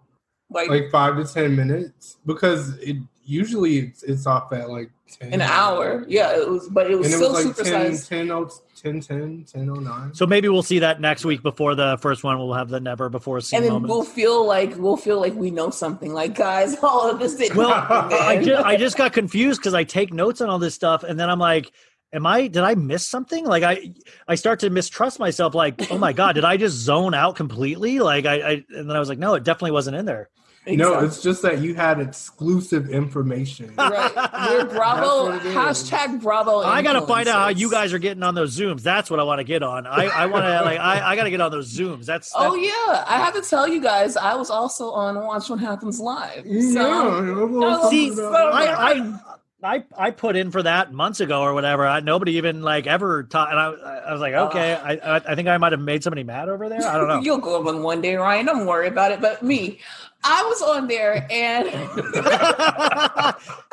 like, 0.49 0.69
like 0.69 0.90
five 0.91 1.18
to 1.18 1.26
ten 1.26 1.56
minutes 1.56 2.15
because 2.26 2.78
it 2.78 2.95
usually 3.28 3.80
it's, 3.80 4.04
it's 4.04 4.26
off 4.26 4.52
at 4.54 4.70
like 4.70 4.90
10 5.20 5.34
an 5.34 5.41
hour. 5.41 6.06
Yeah, 6.08 6.36
it 6.36 6.49
was, 6.49 6.68
but 6.70 6.90
it 6.90 6.98
was 6.98 7.08
and 7.08 7.14
it 7.14 7.18
still 7.18 7.34
was 7.34 7.45
like 7.45 7.56
10, 7.56 7.91
supersized. 7.91 8.08
10, 8.10 8.32
oh- 8.32 8.49
10, 8.76 9.02
10, 9.02 9.45
10, 9.52 9.84
09. 9.84 10.14
So 10.14 10.26
maybe 10.26 10.48
we'll 10.49 10.64
see 10.64 10.80
that 10.80 11.02
next 11.02 11.26
week 11.26 11.41
before 11.44 11.76
the 11.76 11.98
first 12.02 12.24
one. 12.24 12.38
We'll 12.38 12.54
have 12.54 12.70
the 12.70 12.80
never 12.80 13.10
before 13.10 13.41
seen 13.41 13.58
and 13.58 13.66
then 13.66 13.74
moments. 13.74 13.91
we'll 13.91 14.04
feel 14.04 14.45
like 14.45 14.76
we'll 14.78 14.98
feel 14.98 15.20
like 15.20 15.34
we 15.36 15.52
know 15.52 15.70
something. 15.70 16.14
Like 16.14 16.36
guys, 16.36 16.76
all 16.84 17.10
of 17.10 17.20
this 17.20 17.36
didn't 17.36 17.58
Well, 17.58 17.70
happen. 17.70 18.18
I 18.20 18.44
just 18.44 18.66
I 18.66 18.76
just 18.78 18.98
got 18.98 19.14
confused 19.14 19.60
because 19.60 19.74
I 19.74 19.84
take 19.84 20.14
notes 20.14 20.41
on 20.41 20.49
all 20.49 20.60
this 20.60 20.76
stuff, 20.76 21.04
and 21.04 21.20
then 21.20 21.30
I'm 21.30 21.40
like, 21.40 21.72
am 22.14 22.26
I 22.26 22.48
did 22.48 22.64
I 22.64 22.76
miss 22.76 23.08
something? 23.08 23.45
Like 23.45 23.64
I 23.64 23.94
I 24.28 24.36
start 24.36 24.60
to 24.62 24.70
mistrust 24.70 25.20
myself. 25.20 25.56
Like, 25.56 25.91
oh 25.91 25.98
my 25.98 26.14
god, 26.14 26.34
did 26.34 26.45
I 26.45 26.58
just 26.58 26.76
zone 26.78 27.14
out 27.16 27.36
completely? 27.36 27.99
Like 27.99 28.26
I, 28.26 28.36
I 28.36 28.52
and 28.70 28.90
then 28.90 28.95
I 28.95 28.99
was 28.99 29.10
like, 29.10 29.20
no, 29.20 29.34
it 29.36 29.44
definitely 29.44 29.72
wasn't 29.72 29.98
in 29.98 30.06
there. 30.06 30.30
No, 30.76 30.99
it's 30.99 31.22
just 31.22 31.41
that 31.44 31.60
you 31.60 31.76
had 31.76 31.99
exclusive 31.99 32.89
information. 32.89 33.73
Right. 33.88 34.11
We're 34.49 34.65
Bravo 34.65 35.31
That's 35.31 35.45
what 35.45 35.45
it 35.45 35.45
is. 35.45 35.56
hashtag 35.56 36.22
Bravo. 36.22 36.60
I 36.60 36.81
got 36.81 36.94
to 36.94 37.07
find 37.07 37.27
out 37.30 37.39
how 37.39 37.48
you 37.49 37.72
guys 37.72 37.94
are 37.94 37.99
getting 37.99 38.22
on 38.22 38.35
those 38.35 38.57
zooms. 38.57 38.81
That's 38.81 39.10
what 39.10 39.19
I 39.19 39.23
want 39.23 39.39
to 39.39 39.44
get 39.45 39.64
on. 39.64 39.88
I, 39.88 40.06
I 40.07 40.26
want 40.26 40.44
to 40.44 40.61
like 40.65 40.80
I, 40.80 41.11
I 41.11 41.15
got 41.15 41.23
to 41.23 41.30
get 41.30 41.39
on 41.41 41.52
those 41.52 41.73
zooms. 41.76 42.06
That's, 42.06 42.31
Oh 42.35 42.56
yeah, 42.56 43.06
I 43.07 43.18
have 43.18 43.34
to 43.35 43.41
tell 43.41 43.68
you 43.68 43.81
guys, 43.81 44.18
I 44.18 44.35
was 44.35 44.49
also 44.49 44.91
on 44.91 45.15
Watch 45.15 45.49
What 45.49 45.60
Happens 45.60 45.99
Live. 45.99 46.44
So, 46.45 47.61
Yeah, 47.61 47.89
See, 47.89 48.14
so- 48.14 48.31
I, 48.34 48.91
I 48.91 49.19
I 49.64 49.84
I 49.98 50.11
put 50.11 50.35
in 50.35 50.52
for 50.52 50.61
that 50.61 50.94
months 50.94 51.19
ago 51.19 51.41
or 51.41 51.53
whatever. 51.56 51.88
I, 51.88 51.99
nobody 51.99 52.34
even 52.34 52.61
like 52.61 52.85
ever 52.85 53.23
taught, 53.23 53.49
and 53.49 53.60
I 53.60 53.72
I 54.10 54.11
was 54.11 54.22
like, 54.22 54.35
uh. 54.35 54.48
okay, 54.49 54.76
I 54.76 55.15
I 55.15 55.15
I 55.15 55.35
think 55.35 55.48
I 55.48 55.57
might 55.57 55.72
have 55.72 55.81
made 55.81 56.03
somebody 56.03 56.23
mad 56.23 56.48
over 56.48 56.69
there. 56.69 56.85
I 56.88 56.95
don't 56.95 57.07
know. 57.07 57.19
You'll 57.23 57.39
go 57.39 57.60
up 57.60 57.65
on 57.65 57.81
one 57.81 57.99
day, 58.02 58.15
Ryan. 58.15 58.45
Don't 58.45 58.68
worry 58.68 58.88
about 58.88 59.11
it. 59.11 59.19
But 59.19 59.41
me, 59.41 59.80
I 60.23 60.44
was 60.44 60.61
on 60.61 60.88
there, 60.88 61.26
and 61.31 61.69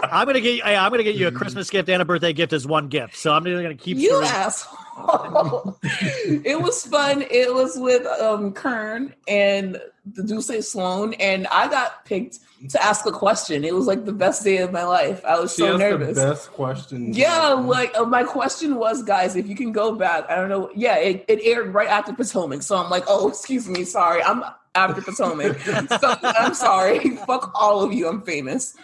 I'm 0.03 0.27
gonna 0.27 0.41
get 0.41 0.62
hey, 0.65 0.77
I'm 0.77 0.91
gonna 0.91 1.03
get 1.03 1.16
you 1.16 1.27
a 1.29 1.33
Christmas 1.33 1.71
gift 1.71 1.89
and 1.89 2.01
a 2.01 2.05
birthday 2.05 2.33
gift 2.33 2.53
as 2.53 2.66
one 2.66 2.89
gift. 2.89 3.16
So 3.16 3.33
I'm 3.33 3.43
gonna 3.45 3.75
keep 3.75 3.97
you 3.99 4.09
screwing- 4.11 4.29
asshole. 4.29 5.79
it 5.83 6.61
was 6.61 6.87
fun. 6.87 7.23
It 7.31 7.53
was 7.53 7.77
with 7.77 8.07
um 8.21 8.53
Karen 8.53 9.15
and 9.27 9.81
the 10.07 10.23
Duce 10.23 10.71
Sloan, 10.71 11.15
and 11.15 11.47
I 11.49 11.69
got 11.69 12.05
picked 12.05 12.39
to 12.71 12.83
ask 12.83 13.05
a 13.07 13.11
question. 13.12 13.65
It 13.65 13.75
was 13.75 13.87
like 13.87 14.05
the 14.05 14.12
best 14.12 14.45
day 14.45 14.59
of 14.59 14.71
my 14.73 14.85
life. 14.85 15.25
I 15.25 15.41
was 15.41 15.53
She 15.55 15.62
so 15.62 15.77
nervous. 15.77 16.16
the 16.16 16.25
best 16.31 16.53
questions. 16.53 17.16
Yeah, 17.16 17.49
like 17.55 17.97
uh, 17.99 18.05
my 18.05 18.23
question 18.23 18.77
was, 18.77 19.03
guys, 19.03 19.35
if 19.35 19.49
you 19.49 19.57
can 19.57 19.73
go 19.73 19.95
back, 19.95 20.31
I 20.31 20.37
don't 20.37 20.49
know. 20.51 20.71
Yeah, 20.75 20.97
it, 20.99 21.25
it 21.27 21.41
aired 21.43 21.75
right 21.75 21.89
after 21.89 22.12
Potomac, 22.12 22.62
so 22.62 22.77
I'm 22.77 22.91
like, 22.91 23.05
oh, 23.09 23.29
excuse 23.29 23.69
me, 23.69 23.85
sorry, 23.85 24.23
I'm 24.23 24.45
after 24.75 25.01
Potomac. 25.03 25.59
so 25.61 26.17
I'm 26.23 26.55
sorry, 26.55 27.11
fuck 27.27 27.53
all 27.55 27.83
of 27.83 27.93
you, 27.93 28.09
I'm 28.09 28.23
famous. 28.23 28.77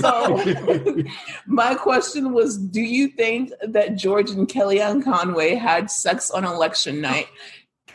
So 0.00 0.42
my 1.46 1.74
question 1.74 2.32
was, 2.32 2.58
do 2.58 2.80
you 2.80 3.08
think 3.08 3.52
that 3.62 3.96
George 3.96 4.30
and 4.30 4.48
Kellyanne 4.48 5.02
Conway 5.04 5.54
had 5.54 5.90
sex 5.90 6.30
on 6.30 6.44
election 6.44 7.00
night? 7.00 7.26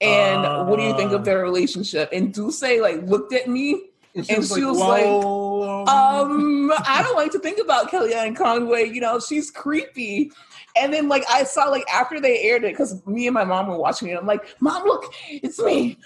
And 0.01 0.41
what 0.69 0.77
do 0.77 0.83
you 0.83 0.95
think 0.97 1.11
Uh. 1.11 1.15
of 1.17 1.25
their 1.25 1.39
relationship? 1.41 2.09
And 2.11 2.33
Duce 2.33 2.61
like 2.61 3.03
looked 3.03 3.33
at 3.33 3.47
me 3.47 3.81
and 4.15 4.29
and 4.29 4.45
she 4.45 4.63
was 4.63 4.77
like, 4.77 5.03
"Whoa." 5.05 5.85
um, 5.85 6.71
I 6.85 7.01
don't 7.03 7.15
like 7.15 7.31
to 7.33 7.39
think 7.39 7.59
about 7.59 7.91
Kellyanne 7.91 8.35
Conway. 8.35 8.85
You 8.89 9.01
know, 9.01 9.19
she's 9.19 9.51
creepy. 9.51 10.31
And 10.75 10.93
then, 10.93 11.07
like, 11.07 11.23
I 11.29 11.43
saw, 11.43 11.65
like, 11.65 11.85
after 11.91 12.19
they 12.19 12.41
aired 12.41 12.63
it, 12.63 12.73
because 12.73 13.05
me 13.05 13.27
and 13.27 13.33
my 13.33 13.45
mom 13.45 13.67
were 13.67 13.77
watching 13.77 14.09
it, 14.09 14.17
I'm 14.17 14.25
like, 14.25 14.45
Mom, 14.59 14.83
look, 14.83 15.13
it's 15.29 15.59
me. 15.59 15.97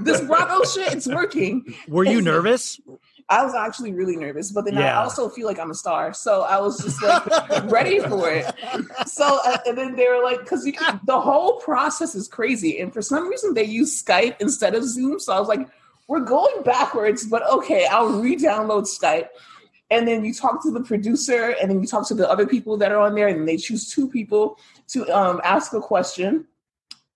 This 0.00 0.20
Bravo 0.20 0.64
shit, 0.74 0.92
it's 0.92 1.06
working. 1.06 1.74
Were 1.88 2.04
you 2.04 2.20
nervous? 2.20 2.80
I 3.30 3.44
was 3.44 3.54
actually 3.54 3.92
really 3.92 4.16
nervous, 4.16 4.52
but 4.52 4.64
then 4.64 4.78
I 4.78 4.94
also 4.94 5.28
feel 5.28 5.46
like 5.46 5.58
I'm 5.58 5.70
a 5.70 5.74
star. 5.74 6.14
So 6.14 6.42
I 6.42 6.58
was 6.60 6.82
just 6.82 7.02
like 7.02 7.70
ready 7.70 8.00
for 8.00 8.30
it. 8.30 8.46
So, 9.06 9.40
uh, 9.44 9.58
and 9.66 9.76
then 9.76 9.96
they 9.96 10.08
were 10.08 10.22
like, 10.22 10.40
because 10.40 10.64
the 10.64 11.20
whole 11.20 11.58
process 11.60 12.14
is 12.14 12.26
crazy. 12.26 12.80
And 12.80 12.90
for 12.90 13.02
some 13.02 13.28
reason, 13.28 13.52
they 13.52 13.64
use 13.64 14.02
Skype 14.02 14.36
instead 14.40 14.74
of 14.74 14.82
Zoom. 14.84 15.20
So 15.20 15.34
I 15.34 15.38
was 15.38 15.48
like, 15.48 15.68
we're 16.06 16.20
going 16.20 16.62
backwards, 16.62 17.26
but 17.26 17.46
okay, 17.50 17.86
I'll 17.86 18.08
re 18.08 18.34
download 18.34 18.84
Skype. 18.84 19.28
And 19.90 20.06
then 20.06 20.24
you 20.24 20.34
talk 20.34 20.62
to 20.64 20.70
the 20.70 20.80
producer, 20.82 21.54
and 21.60 21.70
then 21.70 21.80
you 21.80 21.86
talk 21.86 22.06
to 22.08 22.14
the 22.14 22.28
other 22.28 22.46
people 22.46 22.76
that 22.76 22.92
are 22.92 22.98
on 22.98 23.14
there, 23.14 23.28
and 23.28 23.48
they 23.48 23.56
choose 23.56 23.90
two 23.90 24.08
people 24.08 24.58
to 24.88 25.06
um, 25.08 25.40
ask 25.44 25.72
a 25.72 25.80
question. 25.80 26.46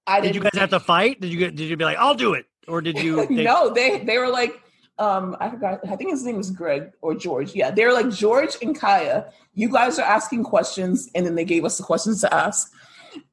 I 0.07 0.20
Did 0.20 0.35
you 0.35 0.40
guys 0.40 0.53
have 0.55 0.70
to 0.70 0.81
fight? 0.81 1.20
Did 1.20 1.32
you 1.32 1.39
get? 1.39 1.55
Did 1.55 1.69
you 1.69 1.77
be 1.77 1.85
like, 1.85 1.99
I'll 1.99 2.15
do 2.15 2.35
it, 2.35 2.47
or 2.66 2.81
did 2.81 2.99
you? 2.99 3.27
they- 3.27 3.44
no, 3.44 3.73
they 3.73 3.99
they 4.05 4.19
were 4.19 4.28
like, 4.28 4.61
um, 4.99 5.36
I 5.39 5.51
forgot. 5.51 5.81
I 5.89 5.97
think 5.97 6.11
his 6.11 6.24
name 6.24 6.36
was 6.36 6.51
Greg 6.51 6.93
or 7.03 7.15
George. 7.15 7.55
Yeah, 7.55 7.70
they 7.70 7.85
were 7.85 7.93
like 7.93 8.11
George 8.11 8.57
and 8.62 8.78
Kaya. 8.78 9.27
You 9.55 9.69
guys 9.69 9.99
are 9.99 10.07
asking 10.07 10.44
questions, 10.44 11.11
and 11.15 11.27
then 11.27 11.35
they 11.35 11.44
gave 11.44 11.65
us 11.65 11.77
the 11.77 11.85
questions 11.85 12.20
to 12.23 12.35
ask. 12.35 12.73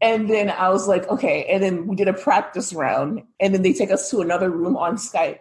And 0.01 0.29
then 0.29 0.49
I 0.49 0.69
was 0.69 0.87
like, 0.89 1.07
okay. 1.09 1.45
And 1.45 1.63
then 1.63 1.87
we 1.87 1.95
did 1.95 2.07
a 2.09 2.13
practice 2.13 2.73
round, 2.73 3.23
and 3.39 3.53
then 3.53 3.61
they 3.61 3.71
take 3.73 3.91
us 3.91 4.09
to 4.11 4.19
another 4.19 4.49
room 4.49 4.75
on 4.75 4.97
Skype. 4.97 5.39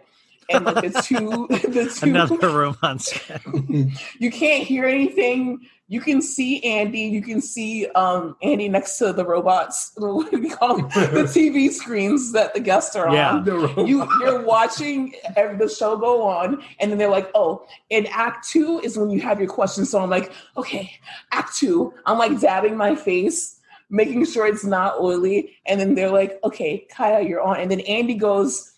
And 0.49 0.65
like 0.65 0.91
the 0.91 1.01
two, 1.01 1.47
the 1.49 1.93
two, 1.95 2.09
Another 2.09 2.49
room 2.49 2.77
on 2.81 2.97
Skype. 2.97 3.97
you 4.19 4.31
can't 4.31 4.63
hear 4.65 4.85
anything. 4.85 5.67
You 5.91 6.01
can 6.01 6.21
see 6.21 6.63
Andy. 6.63 7.01
You 7.01 7.21
can 7.23 7.41
see 7.41 7.87
um, 7.95 8.35
Andy 8.43 8.69
next 8.69 8.97
to 8.99 9.11
the 9.13 9.25
robots. 9.25 9.91
What 9.97 10.29
do 10.31 10.39
we 10.39 10.49
call 10.49 10.77
them? 10.77 10.87
the 10.89 11.23
TV 11.23 11.71
screens 11.71 12.31
that 12.33 12.53
the 12.53 12.59
guests 12.59 12.95
are 12.95 13.13
Yeah. 13.13 13.35
on 13.37 13.43
The 13.45 13.53
robot. 13.53 13.87
you 13.87 14.07
you're 14.21 14.43
watching 14.43 15.13
the 15.35 15.67
show 15.75 15.97
go 15.97 16.21
on 16.23 16.61
and 16.79 16.91
then 16.91 16.97
they're 16.97 17.09
like 17.09 17.29
oh 17.33 17.65
in 17.89 18.05
act 18.07 18.47
two 18.47 18.79
is 18.83 18.97
when 18.97 19.09
you 19.09 19.19
have 19.21 19.39
your 19.39 19.49
questions 19.49 19.89
so 19.89 19.99
i'm 20.01 20.09
like 20.09 20.31
okay 20.57 20.91
act 21.31 21.55
two 21.57 21.93
i'm 22.05 22.17
like 22.17 22.39
dabbing 22.39 22.75
my 22.77 22.95
face 22.95 23.59
making 23.89 24.25
sure 24.25 24.45
it's 24.47 24.63
not 24.63 24.99
oily 24.99 25.55
and 25.65 25.79
then 25.79 25.95
they're 25.95 26.11
like 26.11 26.39
okay 26.43 26.85
kaya 26.95 27.21
you're 27.27 27.41
on 27.41 27.57
and 27.59 27.69
then 27.71 27.79
andy 27.81 28.13
goes 28.15 28.73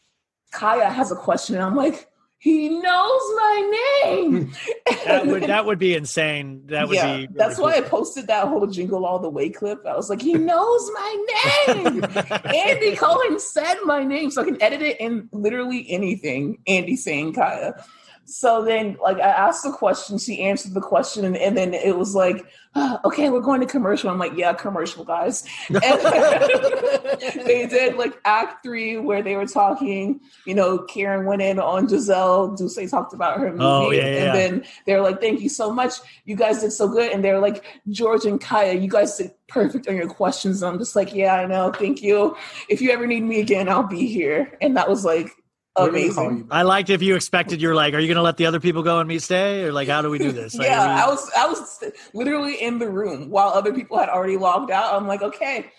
kaya 0.52 0.90
has 0.90 1.12
a 1.12 1.16
question 1.16 1.56
and 1.56 1.64
i'm 1.64 1.76
like 1.76 2.08
he 2.38 2.70
knows 2.70 3.22
my 3.36 4.02
name 4.04 4.52
That 5.06 5.28
would 5.28 5.44
that 5.44 5.66
would 5.66 5.80
be 5.80 5.96
insane. 5.96 6.64
That 6.68 6.88
would 6.88 6.96
yeah, 6.96 7.06
be. 7.06 7.12
really 7.24 7.28
that's 7.34 7.58
why 7.58 7.74
I 7.74 7.82
posted 7.82 8.28
that 8.28 8.48
whole 8.48 8.66
jingle 8.68 9.06
all 9.06 9.20
the 9.20 9.30
way 9.30 9.50
clip. 9.50 9.86
I 9.86 9.96
was 9.96 10.10
like, 10.10 10.22
he 10.22 10.34
knows 10.34 10.92
my 10.94 11.26
name. 11.68 12.04
Andy 12.46 12.96
Cohen 12.96 13.40
said 13.40 13.76
my 13.84 14.04
name, 14.04 14.32
so 14.32 14.42
I 14.42 14.46
can 14.46 14.62
edit 14.62 14.82
it 14.82 15.00
in 15.00 15.30
literally 15.32 15.90
anything. 15.90 16.60
Andy 16.68 16.96
saying 16.96 17.34
Kaya. 17.34 17.84
So 18.26 18.64
then, 18.64 18.98
like, 19.02 19.18
I 19.18 19.30
asked 19.30 19.64
the 19.64 19.72
question, 19.72 20.18
she 20.18 20.42
answered 20.42 20.74
the 20.74 20.82
question, 20.82 21.26
and, 21.26 21.36
and 21.36 21.58
then 21.58 21.74
it 21.74 21.98
was 21.98 22.16
like, 22.16 22.46
"Ah, 22.76 23.02
okay, 23.04 23.30
we're 23.30 23.42
going 23.42 23.60
to 23.62 23.68
commercial. 23.68 24.10
I'm 24.10 24.20
like, 24.20 24.34
yeah, 24.36 24.54
commercial, 24.54 25.04
guys. 25.04 25.44
And 25.70 25.82
they 27.46 27.68
did 27.68 27.98
like 27.98 28.20
act 28.26 28.64
three 28.64 28.98
where 28.98 29.22
they 29.22 29.36
were 29.36 29.48
talking, 29.48 30.22
you 30.46 30.56
know, 30.56 30.80
Karen 30.80 31.26
went 31.26 31.42
in 31.42 31.60
on 31.60 31.88
Gizelle, 31.88 32.58
Duce 32.58 32.90
talked 32.90 33.14
about 33.14 33.40
her 33.40 33.52
movie. 33.52 33.64
Oh, 33.64 33.92
yeah, 33.92 34.04
and 34.04 34.36
then 34.36 34.64
they're 34.86 35.02
like, 35.02 35.20
thank 35.20 35.42
you 35.42 35.50
so 35.50 35.72
much. 35.72 35.96
You 36.26 36.36
guys 36.36 36.62
did 36.62 36.72
so 36.72 36.88
good. 36.88 37.12
And 37.12 37.24
they're 37.24 37.40
like, 37.40 37.66
George 37.90 38.26
and 38.26 38.40
Kaya, 38.40 38.74
you 38.74 38.88
guys 38.88 39.18
did 39.18 39.32
perfect 39.48 39.88
on 39.88 39.96
your 39.96 40.08
questions. 40.08 40.62
And 40.62 40.72
I'm 40.72 40.80
just 40.80 40.96
like, 40.96 41.14
yeah, 41.14 41.36
I 41.36 41.46
know. 41.46 41.72
Thank 41.72 42.02
you. 42.02 42.38
If 42.70 42.82
you 42.82 42.92
ever 42.92 43.06
need 43.06 43.24
me 43.24 43.42
again, 43.42 43.68
I'll 43.68 43.84
be 43.84 44.08
here. 44.08 44.58
And 44.62 44.78
that 44.78 44.88
was 44.88 45.04
like 45.04 45.12
We're 45.18 45.26
gonna 45.26 45.32
call 45.32 45.41
amazing. 45.76 46.48
I 46.52 46.64
liked 46.64 46.90
if 46.90 47.02
you 47.02 47.16
expected. 47.16 47.62
You're 47.62 47.76
like, 47.76 47.94
are 47.94 48.00
you 48.00 48.08
going 48.08 48.18
to 48.18 48.22
let 48.22 48.38
the 48.38 48.46
other 48.46 48.60
people 48.60 48.84
go 48.84 49.00
and 49.00 49.08
me 49.08 49.20
stay, 49.20 49.64
or 49.64 49.72
like, 49.72 49.88
how 49.88 50.02
do 50.02 50.10
we 50.10 50.18
do 50.18 50.32
this? 50.32 50.56
Like, 50.56 50.68
yeah, 50.68 50.84
are 50.84 51.06
I 51.06 51.08
was 51.08 51.32
I 51.38 51.48
was 51.48 51.84
literally 52.14 52.62
in 52.62 52.80
the 52.80 52.90
room 52.90 53.30
while 53.30 53.50
other 53.50 53.74
people 53.74 53.98
had 53.98 54.10
already 54.10 54.38
logged 54.38 54.72
out. 54.72 54.94
I'm 54.94 55.08
like, 55.08 55.22
okay, 55.22 55.72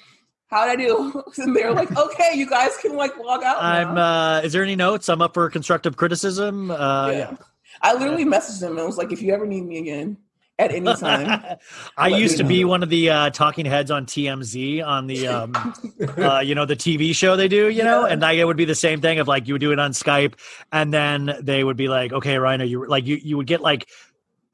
how'd 0.48 0.68
I 0.68 0.76
do? 0.76 1.22
And 1.38 1.56
they're 1.56 1.72
like, 1.72 1.96
okay, 1.96 2.30
you 2.34 2.48
guys 2.48 2.76
can 2.78 2.96
like 2.96 3.16
log 3.18 3.42
out. 3.42 3.62
I'm. 3.62 3.96
uh 3.96 4.40
Is 4.40 4.52
there 4.52 4.62
any 4.62 4.76
notes? 4.76 5.08
I'm 5.08 5.22
up 5.22 5.34
for 5.34 5.48
constructive 5.50 5.96
criticism. 5.96 6.70
Uh, 6.70 7.10
yeah. 7.10 7.36
I 7.80 7.94
literally 7.94 8.24
messaged 8.24 8.60
them 8.60 8.76
and 8.78 8.86
was 8.86 8.98
like, 8.98 9.12
if 9.12 9.22
you 9.22 9.32
ever 9.34 9.46
need 9.46 9.64
me 9.64 9.78
again 9.78 10.18
at 10.58 10.72
any 10.72 10.94
time. 10.94 11.58
I 11.96 12.08
Let 12.10 12.20
used 12.20 12.34
me 12.34 12.38
to 12.38 12.44
be 12.44 12.64
one 12.64 12.82
of 12.82 12.88
the 12.88 13.10
uh, 13.10 13.30
talking 13.30 13.66
heads 13.66 13.90
on 13.90 14.06
TMZ 14.06 14.86
on 14.86 15.06
the, 15.06 15.26
um, 15.26 15.52
uh, 16.18 16.40
you 16.40 16.54
know, 16.54 16.66
the 16.66 16.76
TV 16.76 17.14
show 17.14 17.36
they 17.36 17.48
do, 17.48 17.68
you 17.68 17.82
know, 17.82 18.04
and 18.04 18.24
I, 18.24 18.32
it 18.32 18.44
would 18.44 18.56
be 18.56 18.64
the 18.64 18.74
same 18.74 19.00
thing 19.00 19.18
of 19.18 19.28
like 19.28 19.46
you 19.46 19.54
would 19.54 19.60
do 19.60 19.72
it 19.72 19.78
on 19.78 19.92
Skype, 19.92 20.34
and 20.72 20.92
then 20.92 21.36
they 21.40 21.64
would 21.64 21.76
be 21.76 21.88
like, 21.88 22.12
okay, 22.12 22.38
Ryan, 22.38 22.62
are 22.62 22.64
you 22.64 22.86
like 22.86 23.06
you 23.06 23.16
you 23.16 23.36
would 23.36 23.46
get 23.46 23.60
like 23.60 23.88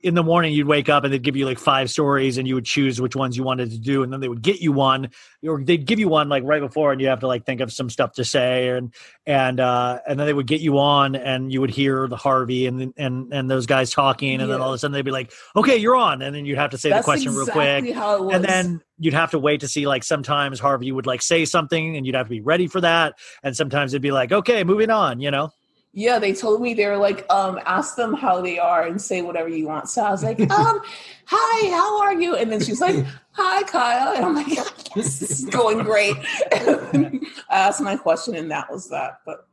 in 0.00 0.14
the 0.14 0.22
morning 0.22 0.52
you'd 0.52 0.68
wake 0.68 0.88
up 0.88 1.02
and 1.02 1.12
they'd 1.12 1.22
give 1.24 1.34
you 1.36 1.44
like 1.44 1.58
five 1.58 1.90
stories 1.90 2.38
and 2.38 2.46
you 2.46 2.54
would 2.54 2.64
choose 2.64 3.00
which 3.00 3.16
ones 3.16 3.36
you 3.36 3.42
wanted 3.42 3.70
to 3.70 3.78
do 3.78 4.04
and 4.04 4.12
then 4.12 4.20
they 4.20 4.28
would 4.28 4.42
get 4.42 4.60
you 4.60 4.70
one 4.70 5.10
or 5.46 5.60
they'd 5.62 5.86
give 5.86 5.98
you 5.98 6.08
one 6.08 6.28
like 6.28 6.44
right 6.44 6.60
before 6.60 6.92
and 6.92 7.00
you 7.00 7.08
have 7.08 7.18
to 7.20 7.26
like 7.26 7.44
think 7.44 7.60
of 7.60 7.72
some 7.72 7.90
stuff 7.90 8.12
to 8.12 8.24
say 8.24 8.68
and 8.68 8.94
and 9.26 9.58
uh 9.58 9.98
and 10.06 10.18
then 10.18 10.26
they 10.26 10.32
would 10.32 10.46
get 10.46 10.60
you 10.60 10.78
on 10.78 11.16
and 11.16 11.52
you 11.52 11.60
would 11.60 11.70
hear 11.70 12.06
the 12.06 12.16
Harvey 12.16 12.66
and 12.66 12.94
and 12.96 13.32
and 13.32 13.50
those 13.50 13.66
guys 13.66 13.90
talking 13.90 14.40
and 14.40 14.48
then 14.50 14.60
all 14.60 14.68
of 14.68 14.74
a 14.74 14.78
sudden 14.78 14.92
they'd 14.92 15.02
be 15.04 15.10
like 15.10 15.32
okay 15.56 15.76
you're 15.76 15.96
on 15.96 16.22
and 16.22 16.32
then 16.34 16.46
you'd 16.46 16.58
have 16.58 16.70
to 16.70 16.78
say 16.78 16.90
That's 16.90 17.02
the 17.04 17.10
question 17.10 17.34
real 17.34 17.46
quick. 17.46 17.92
how 17.92 18.16
it 18.16 18.24
was. 18.24 18.34
and 18.36 18.44
then 18.44 18.80
you'd 19.00 19.14
have 19.14 19.32
to 19.32 19.38
wait 19.40 19.60
to 19.60 19.68
see 19.68 19.86
like 19.88 20.04
sometimes 20.04 20.60
Harvey 20.60 20.92
would 20.92 21.06
like 21.06 21.22
say 21.22 21.44
something 21.44 21.96
and 21.96 22.06
you'd 22.06 22.14
have 22.14 22.26
to 22.26 22.30
be 22.30 22.40
ready 22.40 22.68
for 22.68 22.80
that 22.80 23.14
and 23.42 23.56
sometimes 23.56 23.92
it'd 23.94 24.02
be 24.02 24.12
like 24.12 24.30
okay 24.30 24.62
moving 24.62 24.90
on 24.90 25.18
you 25.20 25.30
know 25.32 25.50
Yeah, 25.92 26.18
they 26.18 26.32
told 26.32 26.60
me 26.60 26.74
they 26.74 26.86
were 26.86 26.96
like, 26.96 27.26
um, 27.32 27.58
ask 27.64 27.96
them 27.96 28.14
how 28.14 28.40
they 28.40 28.58
are 28.58 28.86
and 28.86 29.00
say 29.00 29.22
whatever 29.22 29.48
you 29.48 29.66
want. 29.66 29.88
So 29.88 30.02
I 30.02 30.10
was 30.10 30.22
like, 30.22 30.38
um, 30.50 30.80
hi, 31.24 31.70
how 31.70 32.00
are 32.02 32.14
you? 32.14 32.36
And 32.36 32.52
then 32.52 32.60
she's 32.60 32.80
like, 32.80 33.04
hi, 33.32 33.62
Kyle. 33.64 34.14
And 34.14 34.24
I'm 34.24 34.34
like, 34.34 34.48
yes, 34.48 34.70
this 34.94 35.22
is 35.22 35.44
going 35.46 35.82
great. 35.82 36.16
I 36.52 37.20
asked 37.50 37.80
my 37.80 37.96
question 37.96 38.36
and 38.36 38.50
that 38.50 38.70
was 38.70 38.90
that. 38.90 39.20
But 39.24 39.46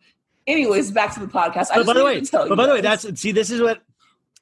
anyways, 0.45 0.91
back 0.91 1.13
to 1.15 1.19
the 1.19 1.27
podcast. 1.27 1.71
I 1.71 1.77
but 1.77 1.83
just 1.83 1.87
by 1.87 1.93
the 1.93 2.03
way 2.03 2.21
but 2.31 2.55
by 2.55 2.67
the 2.67 2.73
way 2.73 2.81
that's 2.81 3.19
see 3.19 3.31
this 3.31 3.49
is 3.49 3.61
what 3.61 3.81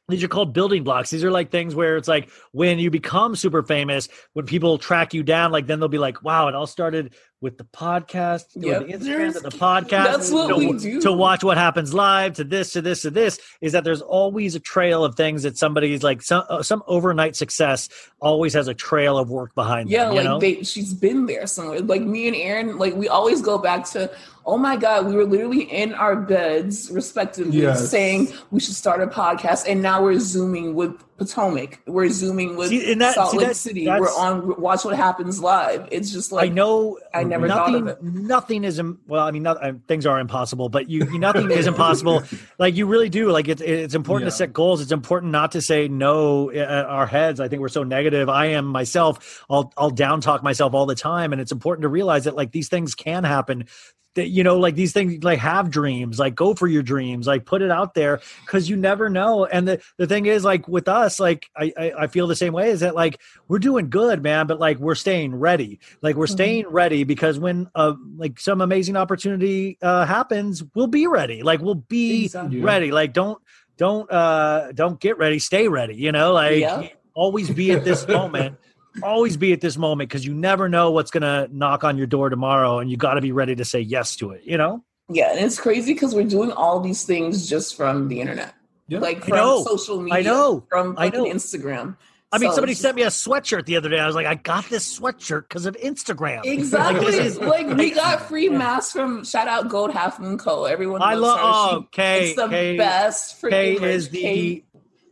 these 0.09 0.23
are 0.23 0.27
called 0.27 0.53
building 0.53 0.83
blocks. 0.83 1.09
These 1.09 1.23
are 1.23 1.31
like 1.31 1.49
things 1.49 1.75
where 1.75 1.95
it's 1.95 2.09
like 2.09 2.29
when 2.51 2.77
you 2.77 2.89
become 2.89 3.35
super 3.35 3.63
famous, 3.63 4.09
when 4.33 4.45
people 4.45 4.77
track 4.77 5.13
you 5.13 5.23
down, 5.23 5.51
like 5.51 5.65
then 5.65 5.79
they'll 5.79 5.87
be 5.87 5.97
like, 5.97 6.23
wow, 6.23 6.49
it 6.49 6.55
all 6.55 6.67
started 6.67 7.15
with 7.43 7.57
the 7.57 7.65
podcast, 7.65 8.45
yep. 8.55 8.87
the 8.87 8.93
Instagram, 8.93 9.33
to 9.33 9.39
the 9.41 9.49
podcast. 9.49 9.89
That's 10.05 10.31
what 10.31 10.47
to, 10.47 10.55
we 10.55 10.77
do. 10.77 11.01
To 11.01 11.11
watch 11.11 11.43
what 11.43 11.57
happens 11.57 11.93
live, 11.93 12.35
to 12.35 12.45
this, 12.45 12.71
to 12.71 12.81
this, 12.81 13.01
to 13.01 13.11
this, 13.11 13.37
is 13.59 13.73
that 13.73 13.83
there's 13.83 14.01
always 14.01 14.55
a 14.55 14.61
trail 14.61 15.03
of 15.03 15.15
things 15.15 15.43
that 15.43 15.57
somebody's 15.57 16.03
like 16.03 16.21
some 16.21 16.45
uh, 16.49 16.63
some 16.63 16.81
overnight 16.87 17.35
success 17.35 17.89
always 18.21 18.53
has 18.53 18.69
a 18.69 18.73
trail 18.73 19.17
of 19.17 19.29
work 19.29 19.53
behind. 19.55 19.89
Yeah, 19.89 20.05
them, 20.05 20.25
like 20.25 20.39
they, 20.39 20.63
she's 20.63 20.93
been 20.93 21.25
there 21.25 21.45
somewhere. 21.45 21.81
Like 21.81 22.01
me 22.01 22.27
and 22.27 22.35
Aaron, 22.37 22.77
like 22.77 22.95
we 22.95 23.09
always 23.09 23.41
go 23.41 23.57
back 23.57 23.83
to, 23.89 24.09
oh 24.45 24.57
my 24.57 24.77
god, 24.77 25.05
we 25.05 25.13
were 25.13 25.25
literally 25.25 25.63
in 25.63 25.93
our 25.93 26.15
beds 26.15 26.89
respectively 26.91 27.59
yes. 27.59 27.89
saying 27.91 28.31
we 28.51 28.61
should 28.61 28.75
start 28.75 29.01
a 29.01 29.07
podcast, 29.07 29.65
and 29.67 29.81
now 29.81 30.01
we're 30.01 30.17
zooming 30.17 30.75
with 30.75 30.97
Potomac. 31.17 31.79
We're 31.85 32.09
zooming 32.09 32.55
with 32.55 32.69
see, 32.69 32.93
that, 32.95 33.15
Salt 33.15 33.31
see, 33.31 33.37
Lake 33.37 33.47
that, 33.49 33.55
City. 33.55 33.87
We're 33.87 34.07
on 34.07 34.59
Watch 34.59 34.83
What 34.83 34.95
Happens 34.95 35.39
Live. 35.41 35.87
It's 35.91 36.11
just 36.11 36.31
like 36.31 36.49
I 36.49 36.53
know. 36.53 36.99
I 37.13 37.23
never 37.33 37.47
nothing, 37.47 37.85
thought 37.85 37.97
of 37.97 37.97
it. 37.97 38.03
Nothing 38.03 38.63
is 38.63 38.81
well. 39.07 39.25
I 39.25 39.31
mean, 39.31 39.43
not, 39.43 39.63
uh, 39.63 39.73
things 39.87 40.05
are 40.05 40.19
impossible, 40.19 40.69
but 40.69 40.89
you, 40.89 41.05
you 41.11 41.19
nothing 41.19 41.51
is 41.51 41.67
impossible. 41.67 42.23
Like 42.59 42.75
you 42.75 42.85
really 42.85 43.09
do. 43.09 43.31
Like 43.31 43.47
it's 43.47 43.61
it's 43.61 43.95
important 43.95 44.25
yeah. 44.25 44.31
to 44.31 44.35
set 44.35 44.53
goals. 44.53 44.79
It's 44.79 44.91
important 44.91 45.31
not 45.31 45.53
to 45.53 45.61
say 45.61 45.87
no. 45.87 46.51
At 46.51 46.85
our 46.85 47.05
heads, 47.05 47.39
I 47.39 47.47
think 47.47 47.61
we're 47.61 47.67
so 47.67 47.83
negative. 47.83 48.29
I 48.29 48.47
am 48.47 48.65
myself. 48.65 49.43
I'll 49.49 49.73
I'll 49.75 49.89
down 49.89 50.21
talk 50.21 50.43
myself 50.43 50.73
all 50.73 50.85
the 50.85 50.95
time, 50.95 51.33
and 51.33 51.41
it's 51.41 51.51
important 51.51 51.83
to 51.83 51.89
realize 51.89 52.25
that 52.25 52.35
like 52.35 52.51
these 52.51 52.69
things 52.69 52.95
can 52.95 53.23
happen 53.23 53.65
that 54.15 54.29
you 54.29 54.43
know 54.43 54.57
like 54.59 54.75
these 54.75 54.93
things 54.93 55.23
like 55.23 55.39
have 55.39 55.69
dreams 55.69 56.19
like 56.19 56.35
go 56.35 56.53
for 56.53 56.67
your 56.67 56.83
dreams 56.83 57.25
like 57.27 57.45
put 57.45 57.61
it 57.61 57.71
out 57.71 57.93
there 57.93 58.21
because 58.45 58.69
you 58.69 58.75
never 58.75 59.09
know. 59.09 59.45
And 59.45 59.67
the, 59.67 59.81
the 59.97 60.07
thing 60.07 60.25
is 60.25 60.43
like 60.43 60.67
with 60.67 60.87
us 60.87 61.19
like 61.19 61.49
I, 61.55 61.73
I, 61.77 61.93
I 61.99 62.07
feel 62.07 62.27
the 62.27 62.35
same 62.35 62.53
way 62.53 62.69
is 62.69 62.81
that 62.81 62.95
like 62.95 63.19
we're 63.47 63.59
doing 63.59 63.89
good 63.89 64.21
man 64.21 64.47
but 64.47 64.59
like 64.59 64.77
we're 64.77 64.95
staying 64.95 65.35
ready. 65.35 65.79
Like 66.01 66.15
we're 66.15 66.25
mm-hmm. 66.25 66.33
staying 66.33 66.67
ready 66.67 67.03
because 67.03 67.39
when 67.39 67.69
uh 67.75 67.93
like 68.15 68.39
some 68.39 68.61
amazing 68.61 68.97
opportunity 68.97 69.77
uh 69.81 70.05
happens 70.05 70.63
we'll 70.75 70.87
be 70.87 71.07
ready. 71.07 71.43
Like 71.43 71.61
we'll 71.61 71.75
be 71.75 72.25
exactly. 72.25 72.61
ready. 72.61 72.91
Like 72.91 73.13
don't 73.13 73.41
don't 73.77 74.11
uh 74.11 74.71
don't 74.73 74.99
get 74.99 75.17
ready. 75.17 75.39
Stay 75.39 75.67
ready 75.67 75.95
you 75.95 76.11
know? 76.11 76.33
Like 76.33 76.61
yeah. 76.61 76.87
always 77.13 77.49
be 77.49 77.71
at 77.71 77.83
this 77.83 78.07
moment 78.07 78.57
always 79.01 79.37
be 79.37 79.53
at 79.53 79.61
this 79.61 79.77
moment 79.77 80.09
because 80.09 80.25
you 80.25 80.33
never 80.33 80.69
know 80.69 80.91
what's 80.91 81.11
going 81.11 81.21
to 81.21 81.47
knock 81.55 81.83
on 81.83 81.97
your 81.97 82.07
door 82.07 82.29
tomorrow 82.29 82.79
and 82.79 82.91
you 82.91 82.97
got 82.97 83.15
to 83.15 83.21
be 83.21 83.31
ready 83.31 83.55
to 83.55 83.65
say 83.65 83.79
yes 83.79 84.15
to 84.15 84.31
it 84.31 84.41
you 84.43 84.57
know 84.57 84.83
yeah 85.09 85.31
and 85.31 85.39
it's 85.39 85.59
crazy 85.59 85.93
because 85.93 86.13
we're 86.13 86.23
doing 86.23 86.51
all 86.51 86.79
these 86.79 87.03
things 87.03 87.47
just 87.47 87.75
from 87.75 88.07
the 88.07 88.21
internet 88.21 88.53
yeah. 88.87 88.99
like 88.99 89.23
from 89.23 89.63
social 89.63 89.99
media 89.99 90.19
i 90.19 90.21
know 90.21 90.65
from 90.69 90.93
like 90.95 91.13
I 91.13 91.17
know. 91.17 91.25
instagram 91.25 91.97
I 92.33 92.39
mean, 92.39 92.49
so, 92.49 92.55
somebody 92.55 92.73
sent 92.73 92.95
me 92.95 93.03
a 93.03 93.09
sweatshirt 93.09 93.65
the 93.65 93.75
other 93.75 93.89
day. 93.89 93.99
I 93.99 94.07
was 94.07 94.15
like, 94.15 94.25
I 94.25 94.33
got 94.33 94.67
this 94.67 94.99
sweatshirt 94.99 95.41
because 95.49 95.67
of 95.67 95.77
Instagram. 95.77 96.43
Exactly. 96.43 97.05
like, 97.05 97.13
is, 97.13 97.39
like, 97.39 97.67
we 97.67 97.91
got 97.91 98.27
free 98.27 98.49
masks 98.49 98.91
from 98.91 99.23
shout 99.23 99.47
out 99.47 99.69
Gold 99.69 99.91
Half 99.91 100.19
Moon 100.19 100.39
Co. 100.39 100.65
Everyone, 100.65 101.03
I 101.03 101.13
love. 101.13 101.39
Oh, 101.39 101.87
Kay, 101.91 102.29
it's 102.29 102.35
the 102.35 102.47
Kay, 102.47 102.75
best. 102.75 103.39
Kay 103.39 103.75
is 103.75 104.09
the 104.09 104.21
Kay, 104.21 104.63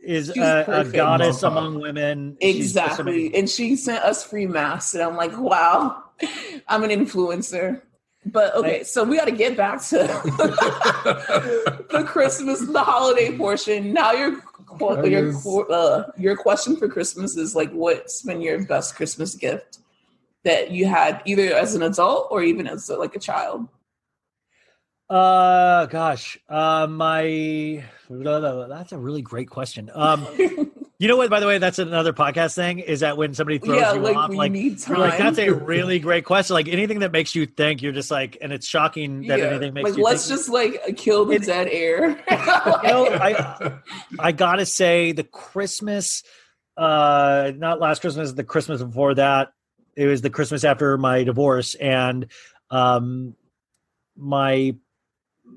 is 0.02 0.36
a, 0.36 0.64
a, 0.68 0.84
goddess 0.84 1.42
among 1.42 1.80
women. 1.80 2.36
Exactly. 2.40 3.34
And 3.34 3.48
she 3.48 3.76
sent 3.76 4.04
us 4.04 4.24
free 4.24 4.46
masks. 4.46 4.94
And 4.94 5.02
I'm 5.02 5.16
like, 5.16 5.36
wow, 5.38 6.02
I'm 6.68 6.84
an 6.84 6.90
influencer. 6.90 7.82
But 8.24 8.54
okay, 8.54 8.84
so 8.84 9.02
we 9.02 9.16
got 9.16 9.24
to 9.24 9.32
get 9.32 9.56
back 9.56 9.82
to 9.86 9.96
the 11.90 12.04
Christmas, 12.06 12.60
the 12.60 12.84
holiday 12.84 13.36
portion. 13.36 13.92
Now 13.92 14.12
your 14.12 14.40
your 15.04 15.72
uh, 15.72 16.04
your 16.16 16.36
question 16.36 16.76
for 16.76 16.88
Christmas 16.88 17.36
is 17.36 17.56
like, 17.56 17.72
what's 17.72 18.22
been 18.22 18.40
your 18.40 18.64
best 18.64 18.94
Christmas 18.94 19.34
gift 19.34 19.78
that 20.44 20.70
you 20.70 20.86
had 20.86 21.20
either 21.24 21.52
as 21.52 21.74
an 21.74 21.82
adult 21.82 22.28
or 22.30 22.44
even 22.44 22.68
as 22.68 22.88
a, 22.90 22.96
like 22.96 23.16
a 23.16 23.18
child? 23.18 23.66
Uh, 25.12 25.84
gosh, 25.86 26.38
uh, 26.48 26.86
my 26.86 27.84
that's 28.08 28.92
a 28.92 28.98
really 28.98 29.20
great 29.20 29.50
question. 29.50 29.90
Um, 29.92 30.26
you 30.38 31.06
know 31.06 31.18
what? 31.18 31.28
By 31.28 31.38
the 31.38 31.46
way, 31.46 31.58
that's 31.58 31.78
another 31.78 32.14
podcast 32.14 32.54
thing. 32.54 32.78
Is 32.78 33.00
that 33.00 33.18
when 33.18 33.34
somebody 33.34 33.58
throws 33.58 33.78
yeah, 33.78 33.92
you 33.92 34.00
like 34.00 34.16
off, 34.16 34.30
like, 34.30 34.52
like 34.88 35.18
that's 35.18 35.36
a 35.36 35.50
really 35.50 35.98
great 35.98 36.24
question. 36.24 36.54
Like 36.54 36.66
anything 36.66 37.00
that 37.00 37.12
makes 37.12 37.34
you 37.34 37.44
think, 37.44 37.82
you're 37.82 37.92
just 37.92 38.10
like, 38.10 38.38
and 38.40 38.54
it's 38.54 38.66
shocking 38.66 39.26
that 39.26 39.38
yeah. 39.38 39.44
anything 39.48 39.74
makes 39.74 39.90
like, 39.90 39.98
you. 39.98 40.02
Let's 40.02 40.26
think, 40.26 40.38
just 40.38 40.48
like 40.48 40.96
kill 40.96 41.26
the 41.26 41.34
it, 41.34 41.44
dead 41.44 41.68
air. 41.70 42.08
you 42.30 42.88
know, 42.88 43.06
I 43.12 43.80
I 44.18 44.32
gotta 44.32 44.64
say 44.64 45.12
the 45.12 45.24
Christmas, 45.24 46.22
uh, 46.78 47.52
not 47.54 47.80
last 47.80 48.00
Christmas, 48.00 48.32
the 48.32 48.44
Christmas 48.44 48.82
before 48.82 49.14
that. 49.16 49.52
It 49.94 50.06
was 50.06 50.22
the 50.22 50.30
Christmas 50.30 50.64
after 50.64 50.96
my 50.96 51.22
divorce, 51.22 51.74
and 51.74 52.28
um, 52.70 53.34
my 54.16 54.74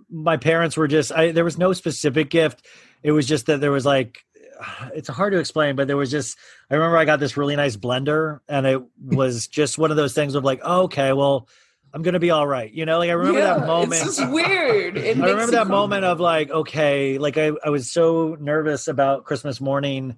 my 0.09 0.37
parents 0.37 0.77
were 0.77 0.87
just 0.87 1.11
I, 1.11 1.31
there 1.31 1.43
was 1.43 1.57
no 1.57 1.73
specific 1.73 2.29
gift. 2.29 2.65
It 3.03 3.11
was 3.11 3.27
just 3.27 3.47
that 3.47 3.61
there 3.61 3.71
was 3.71 3.85
like 3.85 4.25
it's 4.93 5.09
hard 5.09 5.33
to 5.33 5.39
explain 5.39 5.75
but 5.75 5.87
there 5.87 5.97
was 5.97 6.11
just 6.11 6.37
i 6.69 6.75
remember 6.75 6.97
i 6.97 7.05
got 7.05 7.19
this 7.19 7.37
really 7.37 7.55
nice 7.55 7.75
blender 7.75 8.39
and 8.47 8.65
it 8.65 8.81
was 9.01 9.47
just 9.47 9.77
one 9.77 9.91
of 9.91 9.97
those 9.97 10.13
things 10.13 10.35
of 10.35 10.43
like 10.43 10.61
oh, 10.63 10.83
okay 10.83 11.13
well 11.13 11.47
i'm 11.93 12.01
gonna 12.01 12.19
be 12.19 12.31
all 12.31 12.47
right 12.47 12.71
you 12.71 12.85
know? 12.85 12.99
Like 12.99 13.09
i 13.09 13.13
remember 13.13 13.39
yeah, 13.39 13.57
that 13.57 13.67
moment. 13.67 13.93
it's 13.93 14.17
just 14.17 14.31
weird. 14.31 14.97
It 15.05 15.17
i 15.17 15.29
remember 15.29 15.51
that 15.51 15.67
moment 15.67 16.05
of 16.05 16.19
like 16.19 16.49
okay 16.49 17.17
like 17.17 17.37
I, 17.37 17.51
I 17.63 17.69
was 17.69 17.91
so 17.91 18.37
nervous 18.39 18.87
about 18.87 19.23
christmas 19.25 19.59
morning 19.61 20.15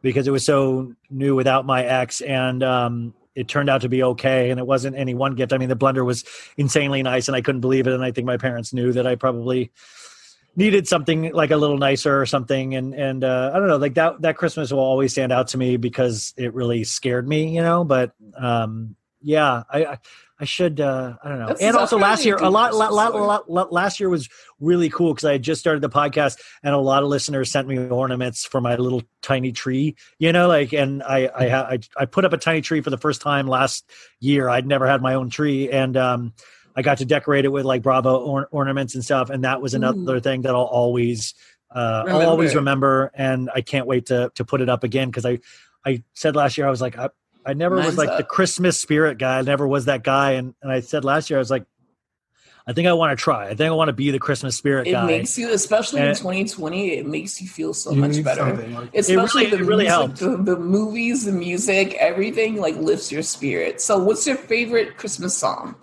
because 0.00 0.26
it 0.26 0.32
was 0.32 0.44
so 0.44 0.94
new 1.10 1.34
without 1.34 1.66
my 1.66 1.84
ex 1.84 2.20
and 2.20 2.62
um 2.62 3.14
it 3.34 3.48
turned 3.48 3.70
out 3.70 3.80
to 3.82 3.88
be 3.88 4.02
okay 4.02 4.50
and 4.50 4.60
it 4.60 4.66
wasn't 4.66 4.96
any 4.96 5.14
one 5.14 5.34
gift. 5.34 5.52
I 5.52 5.58
mean 5.58 5.68
the 5.68 5.76
blender 5.76 6.04
was 6.04 6.24
insanely 6.56 7.02
nice 7.02 7.28
and 7.28 7.36
i 7.36 7.40
couldn't 7.40 7.60
believe 7.60 7.86
it 7.86 7.94
and 7.94 8.04
i 8.04 8.12
think 8.12 8.26
my 8.26 8.36
parents 8.36 8.72
knew 8.72 8.92
that 8.92 9.06
i 9.06 9.14
probably 9.14 9.72
needed 10.54 10.86
something 10.86 11.32
like 11.32 11.50
a 11.50 11.56
little 11.56 11.78
nicer 11.78 12.20
or 12.20 12.26
something 12.26 12.74
and 12.74 12.94
and 12.94 13.24
uh, 13.24 13.50
i 13.54 13.58
don't 13.58 13.68
know 13.68 13.76
like 13.76 13.94
that 13.94 14.20
that 14.20 14.36
christmas 14.36 14.70
will 14.70 14.80
always 14.80 15.12
stand 15.12 15.32
out 15.32 15.48
to 15.48 15.58
me 15.58 15.76
because 15.76 16.34
it 16.36 16.52
really 16.52 16.84
scared 16.84 17.26
me 17.26 17.54
you 17.54 17.62
know 17.62 17.84
but 17.84 18.12
um 18.36 18.94
yeah 19.22 19.62
i 19.70 19.98
I 20.42 20.44
should 20.44 20.80
uh 20.80 21.14
I 21.22 21.28
don't 21.28 21.38
know. 21.38 21.46
That's 21.46 21.62
and 21.62 21.76
also 21.76 21.96
last 21.96 22.24
year 22.24 22.34
a 22.34 22.50
lot, 22.50 22.74
lot, 22.74 22.92
lot, 22.92 23.48
lot, 23.48 23.72
last 23.72 24.00
year 24.00 24.08
was 24.08 24.28
really 24.58 24.90
cool 24.90 25.14
because 25.14 25.24
I 25.24 25.32
had 25.32 25.42
just 25.42 25.60
started 25.60 25.82
the 25.82 25.88
podcast 25.88 26.40
and 26.64 26.74
a 26.74 26.78
lot 26.78 27.04
of 27.04 27.10
listeners 27.10 27.52
sent 27.52 27.68
me 27.68 27.78
ornaments 27.78 28.44
for 28.44 28.60
my 28.60 28.74
little 28.74 29.04
tiny 29.22 29.52
tree, 29.52 29.94
you 30.18 30.32
know, 30.32 30.48
like 30.48 30.72
and 30.72 31.00
I 31.04 31.26
I 31.26 31.74
I, 31.74 31.78
I 31.96 32.06
put 32.06 32.24
up 32.24 32.32
a 32.32 32.38
tiny 32.38 32.60
tree 32.60 32.80
for 32.80 32.90
the 32.90 32.98
first 32.98 33.22
time 33.22 33.46
last 33.46 33.88
year. 34.18 34.48
I'd 34.48 34.66
never 34.66 34.84
had 34.84 35.00
my 35.00 35.14
own 35.14 35.30
tree 35.30 35.70
and 35.70 35.96
um 35.96 36.32
I 36.74 36.82
got 36.82 36.98
to 36.98 37.04
decorate 37.04 37.44
it 37.44 37.52
with 37.52 37.64
like 37.64 37.82
Bravo 37.82 38.16
or- 38.16 38.48
ornaments 38.50 38.96
and 38.96 39.04
stuff 39.04 39.30
and 39.30 39.44
that 39.44 39.62
was 39.62 39.74
another 39.74 40.16
Ooh. 40.16 40.20
thing 40.20 40.42
that 40.42 40.56
I'll 40.56 40.62
always 40.62 41.34
uh 41.72 42.02
I'll 42.08 42.28
always 42.28 42.56
remember 42.56 43.12
and 43.14 43.48
I 43.54 43.60
can't 43.60 43.86
wait 43.86 44.06
to 44.06 44.32
to 44.34 44.44
put 44.44 44.60
it 44.60 44.68
up 44.68 44.82
again 44.82 45.08
because 45.08 45.24
I 45.24 45.38
I 45.86 46.02
said 46.14 46.34
last 46.34 46.58
year 46.58 46.66
I 46.66 46.70
was 46.70 46.80
like 46.80 46.98
I, 46.98 47.10
I 47.44 47.54
never 47.54 47.76
Mine's 47.76 47.86
was 47.86 47.98
like 47.98 48.08
up. 48.08 48.18
the 48.18 48.24
Christmas 48.24 48.78
spirit 48.78 49.18
guy. 49.18 49.38
I 49.38 49.42
never 49.42 49.66
was 49.66 49.86
that 49.86 50.02
guy. 50.02 50.32
And, 50.32 50.54
and 50.62 50.70
I 50.70 50.80
said 50.80 51.04
last 51.04 51.30
year, 51.30 51.38
I 51.38 51.40
was 51.40 51.50
like, 51.50 51.64
I 52.66 52.72
think 52.72 52.86
I 52.86 52.92
want 52.92 53.18
to 53.18 53.22
try. 53.22 53.46
I 53.46 53.54
think 53.54 53.62
I 53.62 53.70
want 53.72 53.88
to 53.88 53.92
be 53.92 54.12
the 54.12 54.20
Christmas 54.20 54.56
spirit 54.56 54.86
it 54.86 54.92
guy. 54.92 55.02
It 55.04 55.06
makes 55.06 55.36
you, 55.36 55.52
especially 55.52 56.00
and 56.00 56.10
in 56.10 56.14
2020, 56.14 56.92
it 56.92 57.06
makes 57.06 57.42
you 57.42 57.48
feel 57.48 57.74
so 57.74 57.92
much 57.92 58.22
better. 58.22 58.54
Like 58.54 58.94
especially 58.94 59.46
it 59.46 59.52
really, 59.52 59.56
the, 59.56 59.64
really 59.64 59.84
music, 59.84 59.98
helps. 59.98 60.20
The, 60.20 60.36
the, 60.36 60.56
movies, 60.56 61.24
the 61.24 61.32
music, 61.32 61.94
everything 61.94 62.60
like 62.60 62.76
lifts 62.76 63.10
your 63.10 63.22
spirit. 63.22 63.80
So, 63.80 63.98
what's 63.98 64.24
your 64.26 64.36
favorite 64.36 64.96
Christmas 64.96 65.36
song? 65.36 65.74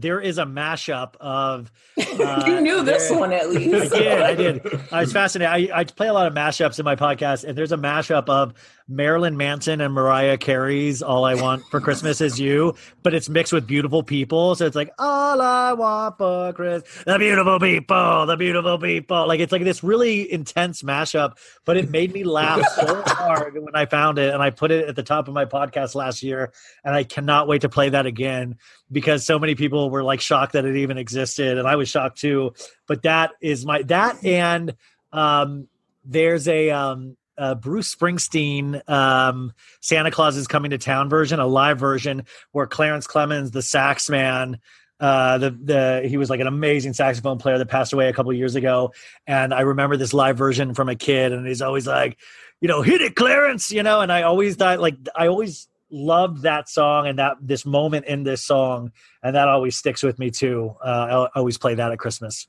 there 0.00 0.20
is 0.20 0.38
a 0.38 0.44
mashup 0.44 1.16
of. 1.20 1.70
Uh, 2.14 2.44
you 2.46 2.60
knew 2.60 2.84
this 2.84 3.08
there, 3.08 3.18
one 3.18 3.32
at 3.32 3.50
least. 3.50 3.92
I 3.92 3.98
did. 3.98 4.22
I 4.22 4.34
did. 4.34 4.80
I 4.92 5.00
was 5.00 5.12
fascinated. 5.12 5.72
I, 5.72 5.80
I 5.80 5.84
play 5.84 6.06
a 6.06 6.12
lot 6.12 6.28
of 6.28 6.32
mashups 6.32 6.78
in 6.78 6.84
my 6.84 6.94
podcast, 6.94 7.44
and 7.44 7.58
there's 7.58 7.72
a 7.72 7.76
mashup 7.76 8.28
of 8.28 8.54
Marilyn 8.86 9.36
Manson 9.36 9.80
and 9.80 9.94
Mariah 9.94 10.36
Carey's 10.36 11.02
"All 11.02 11.24
I 11.24 11.34
Want 11.34 11.64
for 11.70 11.80
Christmas 11.80 12.20
Is 12.20 12.38
You," 12.38 12.74
but 13.02 13.14
it's 13.14 13.28
mixed 13.28 13.52
with 13.52 13.66
beautiful 13.66 14.02
people. 14.02 14.54
So 14.54 14.66
it's 14.66 14.76
like 14.76 14.92
"All 14.98 15.40
I 15.40 15.72
Want 15.72 16.18
for 16.18 16.52
Christmas," 16.52 17.04
the 17.04 17.18
beautiful 17.18 17.58
people, 17.58 18.26
the 18.26 18.36
beautiful 18.36 18.78
people. 18.78 19.26
Like 19.26 19.40
it's 19.40 19.52
like 19.52 19.64
this 19.64 19.82
really 19.82 20.30
intense 20.30 20.82
mashup, 20.82 21.38
but 21.64 21.76
it 21.76 21.90
made 21.90 22.12
me 22.12 22.24
laugh 22.24 22.62
so 22.74 23.02
hard 23.06 23.54
when 23.54 23.74
I 23.74 23.86
found 23.86 24.18
it, 24.18 24.34
and 24.34 24.42
I 24.42 24.50
put 24.50 24.70
it 24.70 24.86
at 24.88 24.96
the 24.96 25.02
top 25.02 25.28
of 25.28 25.34
my 25.34 25.46
podcast 25.46 25.94
last 25.94 26.22
year, 26.22 26.52
and 26.84 26.94
I 26.94 27.04
cannot 27.04 27.48
wait 27.48 27.62
to 27.62 27.68
play 27.68 27.88
that 27.88 28.06
again 28.06 28.56
because 28.92 29.24
so 29.24 29.38
many 29.38 29.54
people 29.54 29.90
were 29.90 30.02
like 30.02 30.20
shocked 30.20 30.52
that 30.52 30.64
it 30.64 30.76
even 30.76 30.98
existed 30.98 31.58
and 31.58 31.66
i 31.66 31.76
was 31.76 31.88
shocked 31.88 32.18
too 32.18 32.52
but 32.86 33.02
that 33.02 33.32
is 33.40 33.64
my 33.66 33.82
that 33.82 34.22
and 34.24 34.74
um 35.12 35.68
there's 36.04 36.48
a 36.48 36.70
um 36.70 37.16
uh, 37.38 37.54
Bruce 37.54 37.94
Springsteen, 37.94 38.88
um, 38.88 39.52
Santa 39.80 40.10
Claus 40.10 40.36
is 40.36 40.46
coming 40.46 40.70
to 40.70 40.78
town 40.78 41.08
version, 41.08 41.40
a 41.40 41.46
live 41.46 41.78
version 41.78 42.24
where 42.52 42.66
Clarence 42.66 43.06
Clemons, 43.06 43.52
the 43.52 43.62
sax 43.62 44.08
man, 44.10 44.58
Uh, 45.00 45.38
the 45.38 45.50
the 45.50 46.08
he 46.08 46.16
was 46.16 46.30
like 46.30 46.40
an 46.40 46.46
amazing 46.46 46.94
saxophone 46.94 47.36
player 47.36 47.58
that 47.58 47.66
passed 47.66 47.92
away 47.92 48.08
a 48.08 48.12
couple 48.12 48.32
years 48.32 48.54
ago, 48.54 48.92
and 49.26 49.52
I 49.52 49.62
remember 49.62 49.96
this 49.96 50.14
live 50.14 50.38
version 50.38 50.72
from 50.72 50.88
a 50.88 50.94
kid, 50.94 51.32
and 51.32 51.44
he's 51.46 51.60
always 51.60 51.84
like, 51.84 52.16
you 52.60 52.68
know, 52.68 52.80
hit 52.80 53.00
it, 53.02 53.16
Clarence, 53.16 53.72
you 53.72 53.82
know, 53.82 54.00
and 54.00 54.12
I 54.12 54.22
always 54.22 54.54
thought 54.54 54.78
like 54.78 54.96
I 55.16 55.26
always 55.26 55.68
loved 55.90 56.42
that 56.42 56.68
song 56.68 57.08
and 57.08 57.18
that 57.18 57.36
this 57.40 57.66
moment 57.66 58.06
in 58.06 58.22
this 58.22 58.44
song, 58.44 58.92
and 59.20 59.34
that 59.34 59.48
always 59.48 59.76
sticks 59.76 60.02
with 60.02 60.16
me 60.18 60.30
too. 60.30 60.76
Uh, 60.80 61.26
I 61.34 61.38
always 61.40 61.58
play 61.58 61.74
that 61.74 61.90
at 61.90 61.98
Christmas. 61.98 62.46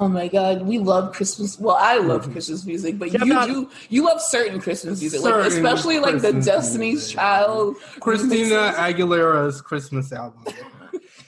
Oh 0.00 0.08
my 0.08 0.28
God, 0.28 0.62
we 0.62 0.78
love 0.78 1.12
Christmas. 1.12 1.60
Well, 1.60 1.76
I 1.78 1.98
love 1.98 2.30
Christmas 2.32 2.64
music, 2.64 2.98
but 2.98 3.12
Yeah, 3.12 3.22
you 3.22 3.34
not- 3.34 3.48
do 3.48 3.68
you 3.90 4.02
love 4.04 4.20
certain 4.22 4.58
Christmas 4.58 4.98
music, 4.98 5.20
like 5.20 5.34
Certain 5.34 5.52
especially 5.64 5.98
like 5.98 6.20
the 6.22 6.32
Destiny's 6.32 6.94
music. 6.94 7.16
Child. 7.16 7.76
Christina 8.00 8.72
Aguilera's 8.76 9.60
Christmas 9.60 10.10
album. 10.10 10.42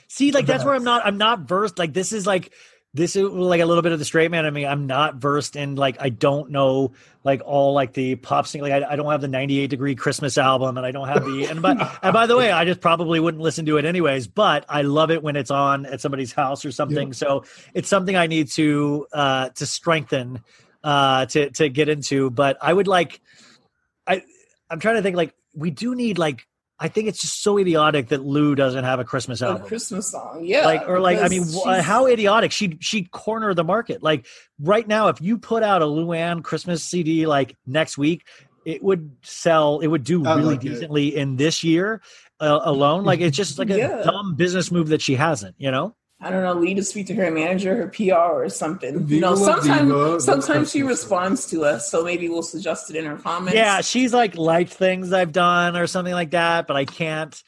See, 0.07 0.31
like 0.31 0.47
that's 0.47 0.65
where 0.65 0.73
I'm 0.73 0.83
not. 0.83 1.05
I'm 1.05 1.17
not 1.19 1.41
versed. 1.41 1.77
Like 1.77 1.93
this 1.93 2.11
is 2.13 2.25
like 2.25 2.51
this 2.95 3.15
is 3.15 3.23
like 3.23 3.59
a 3.59 3.65
little 3.65 3.81
bit 3.81 3.91
of 3.91 3.97
the 3.97 4.05
straight 4.05 4.29
man. 4.29 4.45
I 4.45 4.51
mean, 4.51 4.67
I'm 4.67 4.85
not 4.85 5.15
versed 5.15 5.55
in 5.55 5.75
like 5.75 5.97
I 5.99 6.09
don't 6.09 6.51
know 6.51 6.91
like 7.23 7.41
all 7.43 7.73
like 7.73 7.93
the 7.93 8.15
pop 8.15 8.45
sing. 8.45 8.61
Like 8.61 8.71
I, 8.71 8.91
I 8.91 8.95
don't 8.95 9.09
have 9.09 9.21
the 9.21 9.27
98 9.27 9.67
degree 9.67 9.95
Christmas 9.95 10.37
album, 10.37 10.77
and 10.77 10.85
I 10.85 10.91
don't 10.91 11.07
have 11.07 11.25
the. 11.25 11.45
And 11.45 11.61
by 11.61 11.71
and 12.03 12.13
by 12.13 12.27
the 12.27 12.37
way, 12.37 12.51
I 12.51 12.65
just 12.65 12.81
probably 12.81 13.19
wouldn't 13.19 13.41
listen 13.41 13.65
to 13.65 13.77
it 13.77 13.85
anyways. 13.85 14.27
But 14.27 14.65
I 14.69 14.83
love 14.83 15.09
it 15.09 15.23
when 15.23 15.35
it's 15.35 15.49
on 15.49 15.87
at 15.87 16.01
somebody's 16.01 16.33
house 16.33 16.65
or 16.65 16.71
something. 16.71 17.13
So 17.13 17.45
it's 17.73 17.89
something 17.89 18.15
I 18.15 18.27
need 18.27 18.49
to 18.51 19.07
uh 19.11 19.49
to 19.49 19.65
strengthen 19.65 20.41
uh 20.83 21.25
to 21.27 21.49
to 21.49 21.69
get 21.69 21.89
into. 21.89 22.29
But 22.29 22.57
I 22.61 22.71
would 22.71 22.87
like. 22.87 23.21
I 24.05 24.21
I'm 24.69 24.79
trying 24.79 24.95
to 24.95 25.01
think 25.01 25.17
like 25.17 25.33
we 25.55 25.71
do 25.71 25.95
need 25.95 26.19
like. 26.19 26.47
I 26.83 26.89
think 26.89 27.07
it's 27.07 27.21
just 27.21 27.41
so 27.41 27.57
idiotic 27.57 28.09
that 28.09 28.25
Lou 28.25 28.55
doesn't 28.55 28.83
have 28.83 28.99
a 28.99 29.05
Christmas 29.05 29.41
album, 29.41 29.63
A 29.63 29.65
Christmas 29.65 30.11
song, 30.11 30.41
yeah. 30.43 30.65
like 30.65 30.83
or 30.87 30.99
like 30.99 31.19
i 31.19 31.29
mean 31.29 31.43
wh- 31.43 31.63
she's- 31.63 31.85
how 31.85 32.07
idiotic 32.07 32.51
she'd 32.51 32.83
she'd 32.83 33.09
corner 33.11 33.53
the 33.53 33.63
market 33.63 34.03
like 34.03 34.25
right 34.59 34.85
now 34.87 35.07
if 35.07 35.21
you 35.21 35.37
put 35.37 35.63
out 35.63 35.81
a 35.81 35.85
luann 35.85 36.43
christmas 36.43 36.83
cd 36.83 37.25
like 37.25 37.55
next 37.65 37.97
week 37.97 38.25
it 38.65 38.83
would 38.83 39.15
sell 39.23 39.79
it 39.79 39.87
would 39.87 40.03
do 40.03 40.25
I 40.25 40.35
really 40.35 40.55
like 40.55 40.65
it. 40.65 40.69
decently 40.69 41.15
in 41.15 41.37
this 41.37 41.63
year 41.63 42.01
uh, 42.41 42.59
alone 42.63 43.03
like 43.05 43.21
it's 43.21 43.37
just 43.37 43.57
like 43.59 43.69
a 43.69 43.77
Yeah. 43.77 44.01
dumb 44.03 44.35
business 44.35 44.69
move 44.71 44.89
that 44.89 45.01
she 45.01 45.15
hasn't 45.15 45.55
you 45.57 45.71
know 45.71 45.95
I 46.23 46.29
don't 46.29 46.41
know, 46.43 46.55
we 46.55 46.67
need 46.67 46.77
to 46.77 46.83
speak 46.83 47.07
to 47.07 47.13
her 47.15 47.29
manager, 47.29 47.75
her 47.75 47.87
PR, 47.89 48.13
or 48.43 48.49
something. 48.49 49.07
you 49.07 49.19
know, 49.19 49.35
sometimes 49.35 50.23
sometimes 50.23 50.71
she 50.71 50.83
responds 50.83 51.45
to 51.47 51.65
us, 51.65 51.91
so 51.91 52.03
maybe 52.03 52.29
we'll 52.29 52.41
suggest 52.43 52.89
it 52.89 52.95
in 52.95 53.05
her 53.05 53.17
comments. 53.17 53.55
yeah 53.55 53.81
she's 53.81 54.13
like 54.13 54.35
liked 54.37 54.71
things 54.73 55.11
i've 55.13 55.31
done 55.31 55.75
or 55.75 55.85
something 55.87 56.13
like 56.13 56.31
that 56.31 56.67
but 56.67 56.75
i 56.75 56.85
can't 56.85 57.43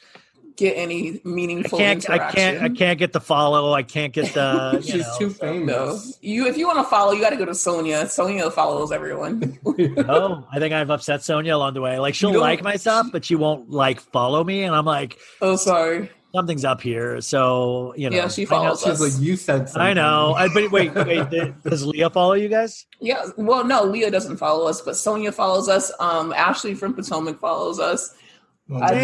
get 0.56 0.72
any 0.72 1.20
meaningful 1.24 1.78
i 1.78 1.82
can't 1.82 2.10
i 2.10 2.32
can't 2.32 2.62
i 2.62 2.68
can't 2.68 2.98
get 2.98 3.12
the 3.12 3.20
follow 3.20 3.72
i 3.72 3.82
can't 3.82 4.12
get 4.12 4.32
the 4.34 4.70
you 4.82 4.92
She's 4.92 5.06
know, 5.06 5.18
too 5.18 5.30
so- 5.30 5.38
famous. 5.46 5.66
No, 5.66 6.12
you 6.22 6.46
if 6.46 6.56
you 6.56 6.66
want 6.66 6.78
to 6.78 6.84
follow, 6.84 7.12
you 7.12 7.20
got 7.20 7.30
to 7.30 7.36
go 7.36 7.44
to 7.44 7.54
Sonia. 7.54 8.08
Sonia 8.08 8.50
follows 8.50 8.90
everyone. 8.92 9.58
oh 9.66 10.46
i 10.52 10.58
think 10.58 10.72
i've 10.72 10.90
upset 10.90 11.22
sonia 11.22 11.54
along 11.56 11.74
the 11.74 11.80
way 11.80 11.98
like 11.98 12.14
she'll 12.14 12.38
like 12.38 12.62
my 12.62 12.76
stuff 12.76 13.06
but 13.12 13.24
she 13.24 13.34
won't 13.34 13.70
like 13.70 14.00
follow 14.00 14.42
me 14.44 14.62
and 14.62 14.74
i'm 14.74 14.84
like 14.86 15.18
oh, 15.42 15.56
sorry. 15.56 16.10
Something's 16.36 16.64
up 16.64 16.80
here. 16.80 17.20
So 17.20 17.94
you 17.96 18.10
know, 18.10 18.16
Yeah, 18.16 18.28
she 18.28 18.42
I 18.42 18.44
know- 18.44 18.48
follows 18.50 18.80
She's 18.82 19.00
us. 19.00 19.00
like, 19.00 19.22
you 19.26 19.36
said 19.36 19.68
something. 19.68 19.82
I 19.82 19.92
know. 19.94 20.34
I, 20.34 20.48
but 20.52 20.70
wait, 20.70 20.94
wait. 20.94 21.30
Does 21.64 21.84
Leah 21.86 22.10
follow 22.10 22.34
you 22.34 22.48
guys? 22.48 22.86
Yeah, 23.00 23.24
well, 23.36 23.64
no, 23.64 23.84
Leah 23.84 24.10
doesn't 24.10 24.36
follow 24.36 24.66
us, 24.68 24.80
but 24.82 24.96
Sonia 24.96 25.32
follows 25.32 25.68
us. 25.68 25.90
Um, 25.98 26.32
Ashley 26.32 26.74
from 26.74 26.94
Potomac 26.94 27.38
follows 27.40 27.80
us. 27.80 28.14
Well, 28.68 28.82
I 28.82 28.90
Dang. 28.90 29.00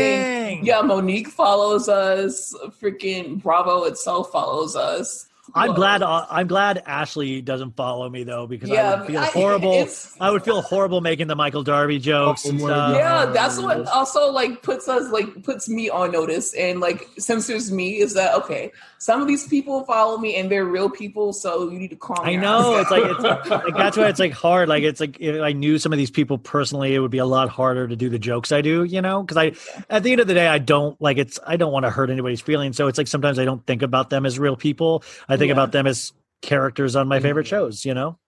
think, 0.56 0.66
yeah, 0.66 0.80
Monique 0.82 1.28
follows 1.28 1.88
us. 1.88 2.52
Freaking 2.80 3.40
Bravo 3.42 3.84
itself 3.84 4.30
follows 4.32 4.74
us. 4.74 5.28
I'm 5.54 5.70
Whoa. 5.70 5.74
glad. 5.76 6.02
uh, 6.02 6.26
I'm 6.30 6.46
glad 6.46 6.82
Ashley 6.86 7.40
doesn't 7.42 7.76
follow 7.76 8.08
me 8.08 8.24
though, 8.24 8.46
because 8.46 8.70
I 8.70 8.96
would 8.98 9.06
feel 9.06 9.20
I- 9.20 9.26
horrible. 9.32 9.72
it's- 9.72 10.16
I 10.20 10.30
would 10.30 10.42
feel 10.44 10.62
horrible 10.62 11.00
making 11.00 11.26
the 11.26 11.34
Michael 11.36 11.62
Darby 11.62 11.98
jokes 11.98 12.44
and 12.44 12.60
stuff. 12.60 12.96
yeah, 12.96 13.26
that's 13.26 13.58
what 13.58 13.86
also 13.88 14.30
like 14.30 14.62
puts 14.62 14.88
us 14.88 15.10
like 15.10 15.42
puts 15.42 15.68
me 15.68 15.90
on 15.90 16.12
notice 16.12 16.54
and 16.54 16.80
like 16.80 17.08
censors 17.18 17.70
me 17.72 17.98
is 18.00 18.14
that 18.14 18.34
okay? 18.36 18.70
Some 18.98 19.20
of 19.20 19.26
these 19.26 19.48
people 19.48 19.82
follow 19.84 20.16
me 20.16 20.36
and 20.36 20.48
they're 20.48 20.64
real 20.64 20.88
people, 20.88 21.32
so 21.32 21.68
you 21.68 21.76
need 21.78 21.90
to 21.90 21.96
calm. 21.96 22.18
I 22.22 22.36
know 22.36 22.76
ass 22.76 22.82
it's 22.82 22.90
like 22.92 23.02
it's 23.40 23.50
like 23.50 23.74
that's 23.76 23.96
why 23.96 24.08
it's 24.08 24.20
like 24.20 24.32
hard. 24.32 24.68
Like 24.68 24.84
it's 24.84 25.00
like 25.00 25.18
if 25.20 25.42
I 25.42 25.52
knew 25.52 25.76
some 25.78 25.92
of 25.92 25.98
these 25.98 26.10
people 26.12 26.38
personally, 26.38 26.94
it 26.94 27.00
would 27.00 27.10
be 27.10 27.18
a 27.18 27.26
lot 27.26 27.48
harder 27.48 27.88
to 27.88 27.96
do 27.96 28.08
the 28.08 28.18
jokes 28.20 28.52
I 28.52 28.60
do. 28.60 28.84
You 28.84 29.02
know, 29.02 29.22
because 29.24 29.36
I 29.36 29.52
at 29.90 30.04
the 30.04 30.12
end 30.12 30.20
of 30.20 30.28
the 30.28 30.34
day, 30.34 30.46
I 30.46 30.58
don't 30.58 31.00
like 31.02 31.18
it's. 31.18 31.40
I 31.44 31.56
don't 31.56 31.72
want 31.72 31.84
to 31.84 31.90
hurt 31.90 32.10
anybody's 32.10 32.40
feelings. 32.40 32.76
So 32.76 32.86
it's 32.86 32.96
like 32.96 33.08
sometimes 33.08 33.40
I 33.40 33.44
don't 33.44 33.66
think 33.66 33.82
about 33.82 34.08
them 34.10 34.24
as 34.24 34.38
real 34.38 34.54
people. 34.54 35.02
I 35.28 35.36
think 35.36 35.41
Yeah. 35.48 35.54
about 35.54 35.72
them 35.72 35.86
as 35.86 36.12
characters 36.42 36.96
on 36.96 37.08
my 37.08 37.20
favorite 37.20 37.46
shows. 37.46 37.84
You 37.84 37.94
know. 37.94 38.18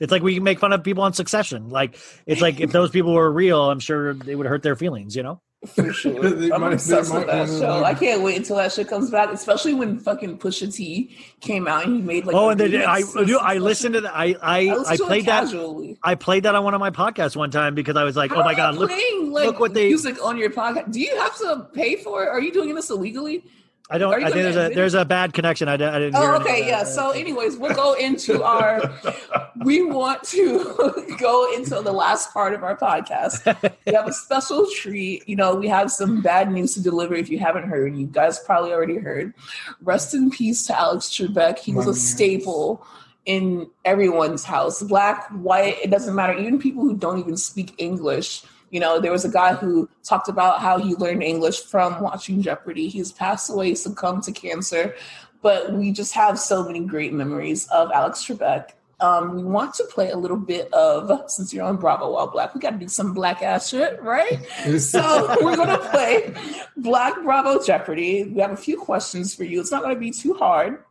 It's 0.00 0.10
like 0.10 0.22
we 0.22 0.34
can 0.34 0.42
make 0.42 0.58
fun 0.58 0.72
of 0.72 0.82
people 0.82 1.04
on 1.04 1.12
Succession. 1.12 1.68
Like 1.70 1.96
it's 2.26 2.40
like 2.40 2.60
if 2.60 2.72
those 2.78 2.90
people 2.90 3.12
were 3.12 3.30
real, 3.30 3.70
I'm 3.70 3.80
sure 3.80 4.14
they 4.14 4.34
would 4.34 4.46
hurt 4.46 4.62
their 4.62 4.74
feelings. 4.76 5.14
You 5.14 5.22
know. 5.22 5.40
for 5.74 5.92
sure. 5.92 6.26
I'm 6.52 6.60
might- 6.60 6.72
obsessed 6.74 7.14
with 7.14 7.26
that 7.28 7.46
show. 7.48 7.78
like- 7.80 7.96
I 7.96 7.98
can't 7.98 8.20
wait 8.22 8.36
until 8.36 8.56
that 8.56 8.72
shit 8.72 8.88
comes 8.88 9.08
back, 9.10 9.32
especially 9.32 9.72
when 9.72 9.98
fucking 10.00 10.38
Pusha 10.38 10.74
T 10.74 11.16
came 11.40 11.68
out 11.68 11.86
and 11.86 11.96
he 11.96 12.02
made 12.02 12.26
like. 12.26 12.34
oh, 12.34 12.50
and 12.50 12.58
then 12.60 12.72
remix 12.72 13.16
I 13.16 13.24
do. 13.24 13.38
I 13.38 13.58
listened 13.58 13.94
to 13.94 14.00
that. 14.02 14.14
I 14.16 14.34
I, 14.42 14.74
listened 14.74 15.00
I 15.02 15.06
played 15.06 15.26
that. 15.26 15.44
casually. 15.44 15.96
I 16.02 16.16
played 16.16 16.42
that 16.42 16.56
on 16.56 16.64
one 16.64 16.74
of 16.74 16.80
my 16.80 16.90
podcasts 16.90 17.36
one 17.36 17.52
time 17.52 17.76
because 17.76 17.96
I 17.96 18.02
was 18.04 18.16
like, 18.16 18.32
How 18.32 18.40
oh 18.40 18.44
my 18.44 18.54
god, 18.54 18.74
look. 18.74 18.90
playing 18.90 19.30
like 19.30 19.46
look 19.46 19.60
what 19.60 19.74
they- 19.74 19.86
music 19.88 20.22
on 20.24 20.36
your 20.38 20.50
podcast. 20.50 20.90
Do 20.92 21.00
you 21.00 21.16
have 21.20 21.36
to 21.38 21.68
pay 21.72 21.96
for 21.96 22.24
it? 22.24 22.28
Are 22.28 22.40
you 22.40 22.52
doing 22.52 22.74
this 22.74 22.90
illegally? 22.90 23.44
I 23.90 23.98
don't. 23.98 24.14
I 24.14 24.30
think 24.30 24.34
there's 24.34 24.56
a 24.56 24.74
there's 24.74 24.94
a 24.94 25.04
bad 25.04 25.34
connection. 25.34 25.68
I, 25.68 25.76
di- 25.76 25.84
I 25.86 25.98
didn't. 25.98 26.16
Oh, 26.16 26.20
hear 26.22 26.30
Oh, 26.32 26.40
okay, 26.40 26.66
yeah. 26.66 26.84
So, 26.84 27.10
anyways, 27.10 27.58
we'll 27.58 27.74
go 27.74 27.92
into 27.92 28.42
our. 28.42 28.80
we 29.64 29.82
want 29.82 30.22
to 30.24 31.14
go 31.18 31.54
into 31.54 31.80
the 31.82 31.92
last 31.92 32.32
part 32.32 32.54
of 32.54 32.64
our 32.64 32.76
podcast. 32.78 33.44
We 33.86 33.92
have 33.92 34.08
a 34.08 34.12
special 34.12 34.66
treat. 34.70 35.28
You 35.28 35.36
know, 35.36 35.54
we 35.54 35.68
have 35.68 35.90
some 35.90 36.22
bad 36.22 36.50
news 36.50 36.72
to 36.74 36.82
deliver. 36.82 37.14
If 37.14 37.28
you 37.28 37.38
haven't 37.38 37.68
heard, 37.68 37.94
you 37.94 38.06
guys 38.06 38.38
probably 38.38 38.72
already 38.72 38.96
heard. 38.96 39.34
Rest 39.82 40.14
in 40.14 40.30
peace 40.30 40.66
to 40.68 40.78
Alex 40.78 41.06
Trebek. 41.08 41.58
He 41.58 41.74
was 41.74 41.86
a 41.86 41.94
staple 41.94 42.86
in 43.26 43.68
everyone's 43.84 44.44
house, 44.44 44.82
black, 44.82 45.28
white. 45.28 45.76
It 45.82 45.90
doesn't 45.90 46.14
matter. 46.14 46.32
Even 46.32 46.58
people 46.58 46.82
who 46.82 46.96
don't 46.96 47.18
even 47.18 47.36
speak 47.36 47.74
English. 47.76 48.44
You 48.74 48.80
know, 48.80 48.98
there 48.98 49.12
was 49.12 49.24
a 49.24 49.28
guy 49.28 49.54
who 49.54 49.88
talked 50.02 50.28
about 50.28 50.60
how 50.60 50.80
he 50.80 50.96
learned 50.96 51.22
English 51.22 51.60
from 51.60 52.00
watching 52.00 52.42
Jeopardy. 52.42 52.88
He's 52.88 53.12
passed 53.12 53.48
away, 53.48 53.76
succumbed 53.76 54.24
to 54.24 54.32
cancer, 54.32 54.96
but 55.42 55.72
we 55.72 55.92
just 55.92 56.12
have 56.14 56.40
so 56.40 56.64
many 56.64 56.80
great 56.80 57.12
memories 57.12 57.68
of 57.68 57.92
Alex 57.92 58.26
Trebek. 58.26 58.70
Um, 58.98 59.36
we 59.36 59.44
want 59.44 59.74
to 59.74 59.84
play 59.84 60.10
a 60.10 60.16
little 60.16 60.36
bit 60.36 60.74
of, 60.74 61.30
since 61.30 61.54
you're 61.54 61.64
on 61.64 61.76
Bravo 61.76 62.14
While 62.14 62.26
Black, 62.26 62.52
we 62.52 62.60
got 62.60 62.70
to 62.70 62.76
do 62.76 62.88
some 62.88 63.14
black 63.14 63.42
ass 63.42 63.68
shit, 63.68 64.02
right? 64.02 64.44
So 64.80 65.36
we're 65.40 65.54
going 65.54 65.68
to 65.68 65.78
play 65.90 66.34
Black 66.76 67.14
Bravo 67.22 67.62
Jeopardy. 67.62 68.24
We 68.24 68.40
have 68.40 68.50
a 68.50 68.56
few 68.56 68.76
questions 68.76 69.36
for 69.36 69.44
you. 69.44 69.60
It's 69.60 69.70
not 69.70 69.82
going 69.84 69.94
to 69.94 70.00
be 70.00 70.10
too 70.10 70.34
hard. 70.34 70.82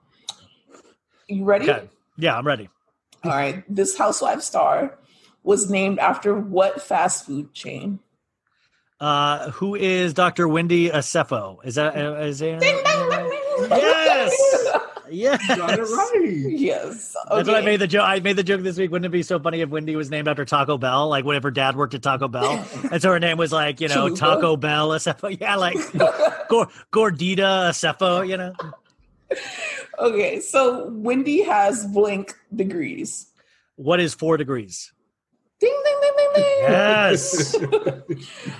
You 1.27 1.43
ready? 1.43 1.69
Okay. 1.69 1.89
Yeah, 2.17 2.37
I'm 2.37 2.47
ready. 2.47 2.69
All 3.25 3.31
right. 3.31 3.61
This 3.67 3.97
housewife 3.97 4.41
star 4.41 4.97
was 5.43 5.69
named 5.69 5.99
after 5.99 6.33
what 6.37 6.81
fast 6.81 7.25
food 7.25 7.53
chain? 7.53 7.99
Uh, 8.99 9.51
who 9.51 9.75
is 9.75 10.13
Dr. 10.13 10.47
Wendy 10.47 10.89
Osefo? 10.89 11.57
Is 11.65 11.75
that 11.75 11.95
uh, 11.97 12.13
it? 12.13 12.37
Ding, 12.37 12.59
ding, 12.59 12.83
ding, 12.83 13.09
ding. 13.09 13.69
Yes. 13.69 14.79
Yes. 15.13 15.47
Got 15.57 15.77
it 15.77 15.81
right. 15.81 16.45
Yes. 16.49 17.13
That's 17.29 17.47
what 17.47 17.57
I 17.57 17.61
made 17.61 17.81
the 17.81 17.87
joke. 17.87 18.05
I 18.05 18.19
made 18.21 18.37
the 18.37 18.43
joke 18.43 18.61
this 18.61 18.77
week. 18.77 18.91
Wouldn't 18.91 19.05
it 19.05 19.11
be 19.11 19.21
so 19.21 19.39
funny 19.39 19.59
if 19.59 19.69
Wendy 19.69 19.97
was 19.97 20.09
named 20.09 20.29
after 20.29 20.45
Taco 20.45 20.77
Bell? 20.77 21.09
Like, 21.09 21.25
whenever 21.25 21.51
Dad 21.51 21.75
worked 21.75 21.93
at 21.93 22.01
Taco 22.01 22.29
Bell, 22.29 22.65
and 22.91 23.01
so 23.01 23.11
her 23.11 23.19
name 23.19 23.37
was 23.37 23.51
like, 23.51 23.81
you 23.81 23.89
know, 23.89 24.07
Chalupa. 24.07 24.17
Taco 24.19 24.55
Bell 24.57 24.89
Osefo. 24.89 25.37
Yeah, 25.41 25.55
like 25.55 25.75
Gor- 26.47 26.69
Gordita 26.93 27.69
Osefo. 27.71 28.25
You 28.25 28.37
know. 28.37 28.53
okay. 29.99 30.39
So 30.39 30.87
Wendy 30.91 31.41
has 31.43 31.85
blank 31.87 32.33
degrees. 32.55 33.27
What 33.75 33.99
is 33.99 34.13
four 34.13 34.37
degrees? 34.37 34.92
Ding 35.63 35.81
ding 35.85 35.99
ding 36.01 36.15
ding 36.17 36.31
ding. 36.35 36.57
Yes. 36.67 37.55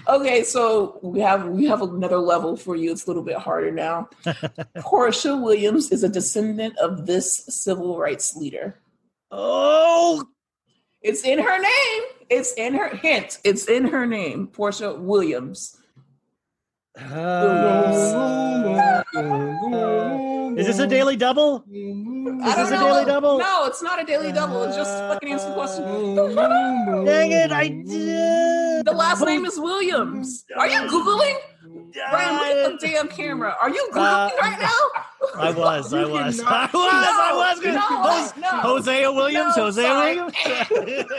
Okay, 0.08 0.44
so 0.44 1.00
we 1.02 1.20
have 1.20 1.48
we 1.50 1.66
have 1.66 1.82
another 1.82 2.18
level 2.18 2.56
for 2.56 2.76
you. 2.76 2.92
It's 2.92 3.06
a 3.06 3.10
little 3.10 3.24
bit 3.24 3.38
harder 3.38 3.72
now. 3.72 4.10
Porsha 4.78 5.42
Williams 5.42 5.92
is 5.92 6.04
a 6.04 6.10
descendant 6.10 6.78
of 6.78 7.06
this 7.06 7.46
civil 7.50 7.98
rights 7.98 8.36
leader. 8.36 8.80
oh, 9.32 10.24
It's 11.02 11.24
in 11.26 11.40
her 11.40 11.60
name. 11.60 12.04
It's 12.30 12.54
in 12.54 12.74
her 12.76 12.90
hint. 12.96 13.40
It's 13.44 13.66
in 13.68 13.86
her 13.88 14.06
name. 14.06 14.48
Porsha 14.48 14.98
Williams. 14.98 15.78
Uh, 16.98 19.04
is 20.58 20.68
this 20.68 20.80
a 20.80 20.88
daily 20.88 21.16
double? 21.16 21.62
Mm-hmm. 21.62 22.42
Is 22.42 22.56
this 22.56 22.70
a 22.70 22.76
know. 22.76 22.88
daily 22.88 23.06
double? 23.06 23.38
No, 23.40 23.66
it's 23.66 23.82
not 23.82 24.02
a 24.02 24.06
daily 24.06 24.32
double. 24.32 24.64
It's 24.64 24.76
just 24.76 24.92
fucking 24.92 25.32
answer 25.32 25.50
the 25.50 25.54
question. 25.54 25.84
Dang 27.06 27.32
it! 27.32 27.52
I 27.52 27.68
did. 27.68 28.86
The 28.86 28.94
last 28.94 29.26
name 29.26 29.46
is 29.46 29.60
Williams. 29.60 30.46
Are 30.58 30.68
you 30.68 30.80
googling? 30.82 31.38
Brian, 32.12 32.36
look 32.36 32.74
at 32.74 32.82
the 32.82 32.88
damn 32.88 33.08
camera. 33.08 33.56
Are 33.62 33.70
you 33.70 33.90
googling 33.94 34.30
Uh, 34.30 34.30
right 34.42 34.60
now? 34.60 34.70
I 35.40 35.52
was, 35.52 35.94
I 35.94 36.02
You 36.02 36.08
was, 36.12 36.40
I 36.42 36.66
was, 36.66 36.72
I 36.74 37.34
was. 37.34 37.64
No, 37.64 37.80
Hos- 37.80 38.34
no. 38.38 38.48
Hosea 38.48 39.12
Williams, 39.12 39.56
No, 39.58 39.64
Hosea 39.64 39.84
sorry. 39.84 40.16
Williams. 40.16 40.34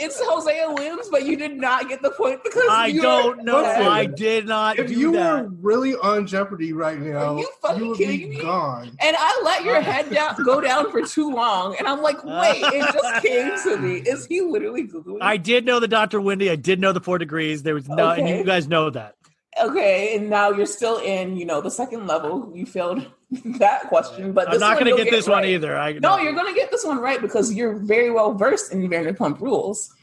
it's 0.00 0.20
Hosea 0.20 0.70
Williams, 0.70 1.08
but 1.10 1.24
you 1.24 1.36
did 1.36 1.56
not 1.56 1.88
get 1.88 2.00
the 2.02 2.10
point 2.10 2.42
because 2.42 2.64
I 2.70 2.86
you're- 2.86 3.02
don't 3.02 3.44
know. 3.44 3.60
Listen, 3.62 3.82
I 3.86 4.06
did 4.06 4.46
not 4.46 4.78
If 4.78 4.86
do 4.88 4.94
you 4.94 5.12
that. 5.12 5.42
were 5.44 5.48
really 5.60 5.94
on 5.96 6.26
Jeopardy 6.26 6.72
right 6.72 6.98
now, 6.98 7.36
you 7.38 7.48
fucking 7.60 7.86
would 7.86 7.98
kidding 7.98 8.30
be 8.30 8.36
me? 8.36 8.42
gone. 8.42 8.90
And 9.00 9.16
I 9.18 9.40
let 9.44 9.64
your 9.64 9.80
head 9.80 10.10
down 10.10 10.36
go 10.44 10.60
down 10.60 10.90
for 10.90 11.02
too 11.02 11.30
long, 11.30 11.76
and 11.78 11.86
I'm 11.86 12.00
like, 12.02 12.22
wait, 12.24 12.62
it 12.62 12.92
just 12.92 13.22
came 13.22 13.58
to 13.74 13.76
me. 13.80 13.96
Is 13.98 14.26
he 14.26 14.40
literally 14.40 14.84
googling? 14.88 15.18
I 15.20 15.36
did 15.36 15.66
know 15.66 15.80
the 15.80 15.88
Dr. 15.88 16.20
Wendy. 16.20 16.50
I 16.50 16.56
did 16.56 16.80
know 16.80 16.92
the 16.92 17.00
four 17.00 17.18
degrees. 17.18 17.62
There 17.62 17.74
was 17.74 17.88
no, 17.88 18.10
and 18.10 18.28
you 18.28 18.44
guys 18.44 18.68
know 18.68 18.88
that. 18.90 19.16
Okay, 19.62 20.16
and 20.16 20.28
now 20.28 20.50
you're 20.50 20.66
still 20.66 20.98
in, 20.98 21.36
you 21.36 21.44
know, 21.44 21.60
the 21.60 21.70
second 21.70 22.06
level. 22.06 22.50
You 22.54 22.66
failed 22.66 23.06
that 23.58 23.88
question, 23.88 24.32
but 24.32 24.48
I'm 24.48 24.58
not 24.58 24.78
going 24.78 24.96
to 24.96 25.02
get 25.02 25.10
this 25.10 25.28
one 25.28 25.44
either. 25.44 25.76
I, 25.76 25.92
No, 25.92 26.18
you're 26.18 26.32
gonna 26.32 26.54
get 26.54 26.70
this 26.70 26.84
one 26.84 26.98
right 26.98 27.20
because 27.20 27.52
you're 27.52 27.76
very 27.76 28.10
well 28.10 28.34
versed 28.34 28.72
in 28.72 28.88
Vanderpump 28.88 29.40
Rules. 29.40 29.94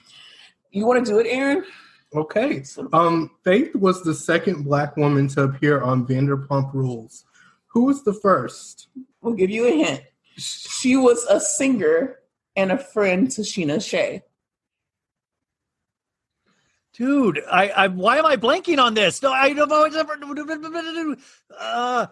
You 0.72 0.86
want 0.86 1.06
to 1.06 1.12
do 1.12 1.20
it, 1.20 1.28
Aaron? 1.28 1.66
Okay. 2.14 2.64
Um, 2.94 3.32
Faith 3.44 3.76
was 3.76 4.04
the 4.04 4.14
second 4.14 4.64
black 4.64 4.98
woman 4.98 5.28
to 5.30 5.44
appear 5.44 5.82
on 5.82 6.06
Vanderpump 6.06 6.74
Rules. 6.74 7.26
Who 7.68 7.86
was 7.86 8.04
the 8.04 8.14
first? 8.14 8.90
We'll 9.22 9.34
give 9.34 9.50
you 9.50 9.68
a 9.68 9.72
hint. 9.72 10.04
She 10.38 10.98
was 10.98 11.26
a 11.30 11.40
singer 11.40 12.18
and 12.56 12.72
a 12.72 12.78
friend 12.78 13.32
to 13.32 13.42
Scheana 13.42 13.86
Shay. 13.86 14.24
Dude. 17.02 17.42
I, 17.52 17.70
I, 17.70 17.88
why 17.88 18.18
am 18.18 18.26
I 18.28 18.36
blanking 18.38 18.78
on 18.80 18.94
this? 18.94 19.22
No, 19.24 19.32
I 19.32 19.54
don't 19.54 19.70
know. 19.70 19.86
It's 19.86 19.96
ever- 19.96 20.18
Uh, 21.60 22.06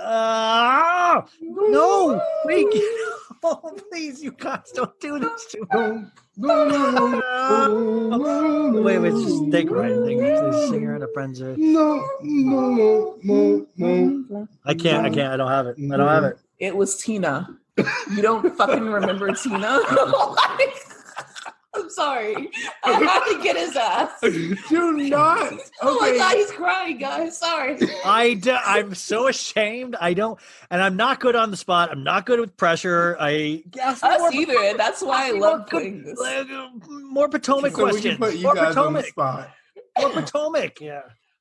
uh, 0.00 1.22
no, 1.40 2.20
wait, 2.44 2.66
oh, 3.44 3.78
please, 3.90 4.22
you 4.22 4.32
guys 4.32 4.70
don't 4.74 4.98
do 5.00 5.18
this 5.20 5.46
to 5.52 5.60
me. 5.60 5.66
No, 6.36 6.68
no, 6.68 6.90
no, 6.90 7.06
no, 7.08 8.78
Uh, 8.78 8.80
wait, 8.82 8.98
wait, 8.98 9.12
just 9.12 9.50
think 9.50 9.70
right. 9.70 9.94
Think, 10.04 10.20
the 10.22 10.66
singer 10.70 10.94
and 10.96 11.04
a 11.04 11.08
friend's. 11.14 11.40
a- 11.40 11.56
no, 11.56 12.04
no, 12.22 13.16
no, 13.22 13.66
no. 13.76 14.48
I 14.64 14.74
can't. 14.74 15.06
I 15.06 15.10
can't. 15.10 15.32
I 15.32 15.36
don't 15.36 15.50
have 15.50 15.66
it. 15.68 15.76
I 15.78 15.96
don't 15.96 16.08
have 16.08 16.24
it. 16.24 16.38
It 16.58 16.74
was 16.76 16.96
Tina. 16.96 17.48
You 17.76 18.22
don't 18.22 18.56
fucking 18.56 18.86
remember 18.86 19.32
Tina? 19.34 19.80
I'm 21.74 21.88
sorry. 21.90 22.50
I 22.84 22.92
had 22.92 23.24
to 23.36 23.42
get 23.42 23.56
his 23.56 23.74
ass. 23.76 24.20
Do 24.68 24.92
not. 24.92 25.52
Oh 25.84 25.98
my 26.00 26.08
Okay. 26.10 26.18
god, 26.18 26.34
he's 26.36 26.50
crying, 26.52 26.98
guys. 26.98 27.38
Sorry. 27.38 27.76
I 28.04 28.34
do, 28.34 28.52
I'm 28.52 28.94
so 28.94 29.26
ashamed. 29.28 29.96
I 30.00 30.14
don't, 30.14 30.38
and 30.70 30.80
I'm 30.82 30.96
not 30.96 31.18
good 31.18 31.34
on 31.34 31.50
the 31.50 31.56
spot. 31.56 31.90
I'm 31.90 32.04
not 32.04 32.24
good 32.26 32.38
with 32.38 32.56
pressure. 32.56 33.16
I 33.18 33.64
guess 33.70 34.02
Us 34.02 34.32
either, 34.32 34.56
and 34.62 34.78
that's 34.78 35.02
why 35.02 35.28
I 35.28 35.30
love 35.32 35.66
playing 35.66 36.04
this. 36.04 36.18
Like, 36.20 36.48
uh, 36.50 36.68
more 37.10 37.28
Potomac 37.28 37.72
So 37.72 37.84
we 37.84 37.90
questions. 37.90 38.04
can 38.04 38.16
put 38.18 38.34
you 38.36 38.44
more 38.44 38.54
guys 38.54 38.76
on 38.76 38.92
the 38.92 39.00
Potomac. 39.02 39.06
spot. 39.06 39.50
More 39.98 40.10
Potomac. 40.10 40.80
Yeah. 40.80 41.00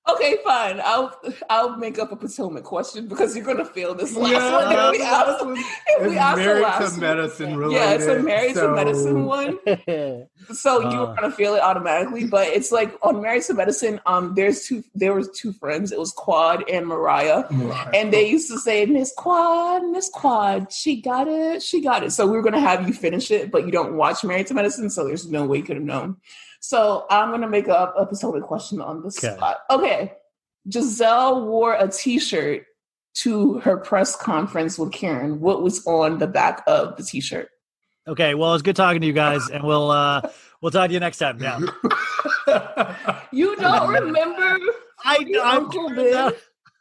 Okay, 0.10 0.38
fine. 0.44 0.82
I'll 0.84 1.14
I'll 1.50 1.78
make 1.78 2.00
up 2.00 2.12
a 2.12 2.16
Potomac 2.16 2.64
question 2.64 3.08
because 3.08 3.36
you're 3.36 3.46
gonna 3.46 3.64
fail 3.64 3.94
this 3.94 4.16
last 4.16 4.32
Yeah, 4.32 4.52
one. 4.52 4.72
If 4.74 4.92
we 4.92 4.98
the 4.98 5.04
ask, 5.04 5.28
last 5.28 5.46
one 5.46 5.58
if 5.58 6.02
we 6.02 6.08
is 6.10 6.18
ask 6.18 6.38
the 6.38 6.44
married 6.46 6.62
last 6.64 6.78
to 6.80 6.92
one- 6.92 7.00
medicine 7.02 7.58
related. 7.58 7.80
Yeah, 7.82 7.92
it's 7.94 8.06
a 8.08 8.20
married 8.24 8.56
so- 8.56 8.68
to 8.68 8.74
medicine 8.76 9.26
one. 9.26 9.60
So 10.54 10.82
you're 10.82 11.16
gonna 11.16 11.32
feel 11.32 11.54
it 11.54 11.62
automatically, 11.62 12.26
but 12.26 12.48
it's 12.48 12.72
like 12.72 12.98
on 13.04 13.22
Married 13.22 13.44
to 13.44 13.54
Medicine. 13.54 14.02
Um, 14.08 14.34
there's 14.36 14.66
two. 14.68 14.84
There 14.96 15.14
was 15.14 15.30
two 15.30 15.54
friends. 15.54 15.92
It 15.92 16.00
was 16.00 16.12
Quad 16.14 16.68
and 16.68 16.88
Mariah, 16.88 17.44
Right. 17.52 17.90
and 17.96 18.12
they 18.12 18.28
used 18.28 18.50
to 18.50 18.58
say, 18.58 18.86
"Miss 18.88 19.14
Quad, 19.16 19.84
Miss 19.86 20.10
Quad, 20.10 20.74
she 20.74 21.00
got 21.00 21.28
it, 21.28 21.62
she 21.62 21.80
got 21.80 22.04
it." 22.04 22.12
So 22.12 22.26
we 22.26 22.34
were 22.34 22.42
gonna 22.42 22.60
have 22.60 22.88
you 22.88 22.94
finish 22.94 23.30
it, 23.30 23.52
but 23.52 23.66
you 23.66 23.72
don't 23.72 23.94
watch 23.94 24.24
Married 24.24 24.48
to 24.48 24.56
Medicine, 24.56 24.90
so 24.90 25.06
there's 25.06 25.30
no 25.30 25.46
way 25.46 25.58
you 25.60 25.64
could 25.64 25.78
have 25.78 25.86
known. 25.86 26.18
So 26.62 27.06
I'm 27.10 27.32
gonna 27.32 27.50
make 27.50 27.68
up 27.68 27.94
a 27.98 28.06
Potomac 28.06 28.44
question 28.44 28.80
on 28.82 29.02
the 29.02 29.08
Okay. 29.08 29.36
spot. 29.36 29.58
Okay, 29.70 30.14
Gizelle 30.70 31.46
wore 31.46 31.74
a 31.74 31.88
T-shirt 31.90 32.66
to 33.16 33.60
her 33.60 33.76
press 33.78 34.16
conference 34.16 34.80
with 34.80 34.92
Karen. 34.94 35.42
What 35.42 35.62
was 35.64 35.86
on 35.86 36.18
the 36.20 36.28
back 36.28 36.64
of 36.68 36.96
the 36.98 37.04
T-shirt? 37.04 37.50
Okay. 38.08 38.36
Well, 38.36 38.54
it's 38.54 38.62
good 38.64 38.76
talking 38.76 39.02
to 39.02 39.08
you 39.08 39.14
guys, 39.14 39.50
and 39.50 39.64
we'll 39.64 39.92
uh 39.92 40.22
we'll 40.62 40.72
talk 40.72 40.88
to 40.88 40.94
you 40.94 41.00
next 41.00 41.18
time. 41.18 41.40
Yeah. 41.42 41.60
You 43.32 43.56
don't 43.56 43.90
remember? 44.04 44.58
I 45.06 45.26
Uncle 45.44 45.90
Ben? 45.90 46.34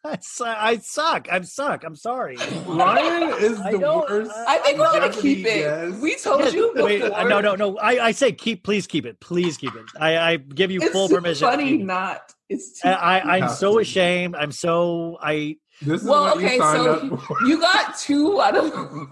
I 0.03 0.19
su- 0.23 0.45
I 0.45 0.77
suck. 0.79 1.29
I'm 1.31 1.45
suck. 1.45 1.85
I'm 1.85 1.95
sorry. 1.95 2.37
Ryan 2.67 3.35
is 3.43 3.61
I 3.61 3.73
the 3.73 3.79
don't- 3.79 4.09
worst. 4.09 4.31
I 4.49 4.59
think 4.59 4.79
we're 4.79 4.93
gonna 4.93 5.13
keep 5.13 5.41
it. 5.41 5.45
guest. 5.45 6.01
We 6.01 6.17
told 6.17 6.53
you. 6.55 6.73
Wait, 6.77 7.01
no, 7.03 7.41
no, 7.41 7.55
no. 7.55 7.77
I, 7.79 8.07
I 8.07 8.13
say 8.13 8.33
keep. 8.33 8.65
Please 8.65 8.87
keep 8.87 9.05
it. 9.05 9.21
Please 9.21 9.57
keep 9.59 9.75
it. 9.75 9.85
I, 9.99 10.17
I 10.19 10.37
give 10.37 10.71
you 10.71 10.81
It's 10.81 10.91
full 10.93 11.09
permission. 11.09 11.47
to 11.47 11.53
funny 11.53 11.79
keep 11.79 11.83
not. 11.87 12.33
It's 12.49 12.81
too. 12.81 12.89
I, 12.89 13.19
I, 13.19 13.37
I'm 13.39 13.49
so 13.51 13.79
ashamed. 13.79 14.37
I'm 14.37 14.53
so 14.53 15.19
I. 15.21 15.57
This 15.83 16.03
is 16.03 16.09
well, 16.09 16.35
okay, 16.37 16.55
you 16.57 16.61
so 16.61 16.95
up 16.95 17.23
you 17.47 17.61
got 17.61 17.99
two 17.99 18.41
out 18.41 18.57
of 18.57 19.09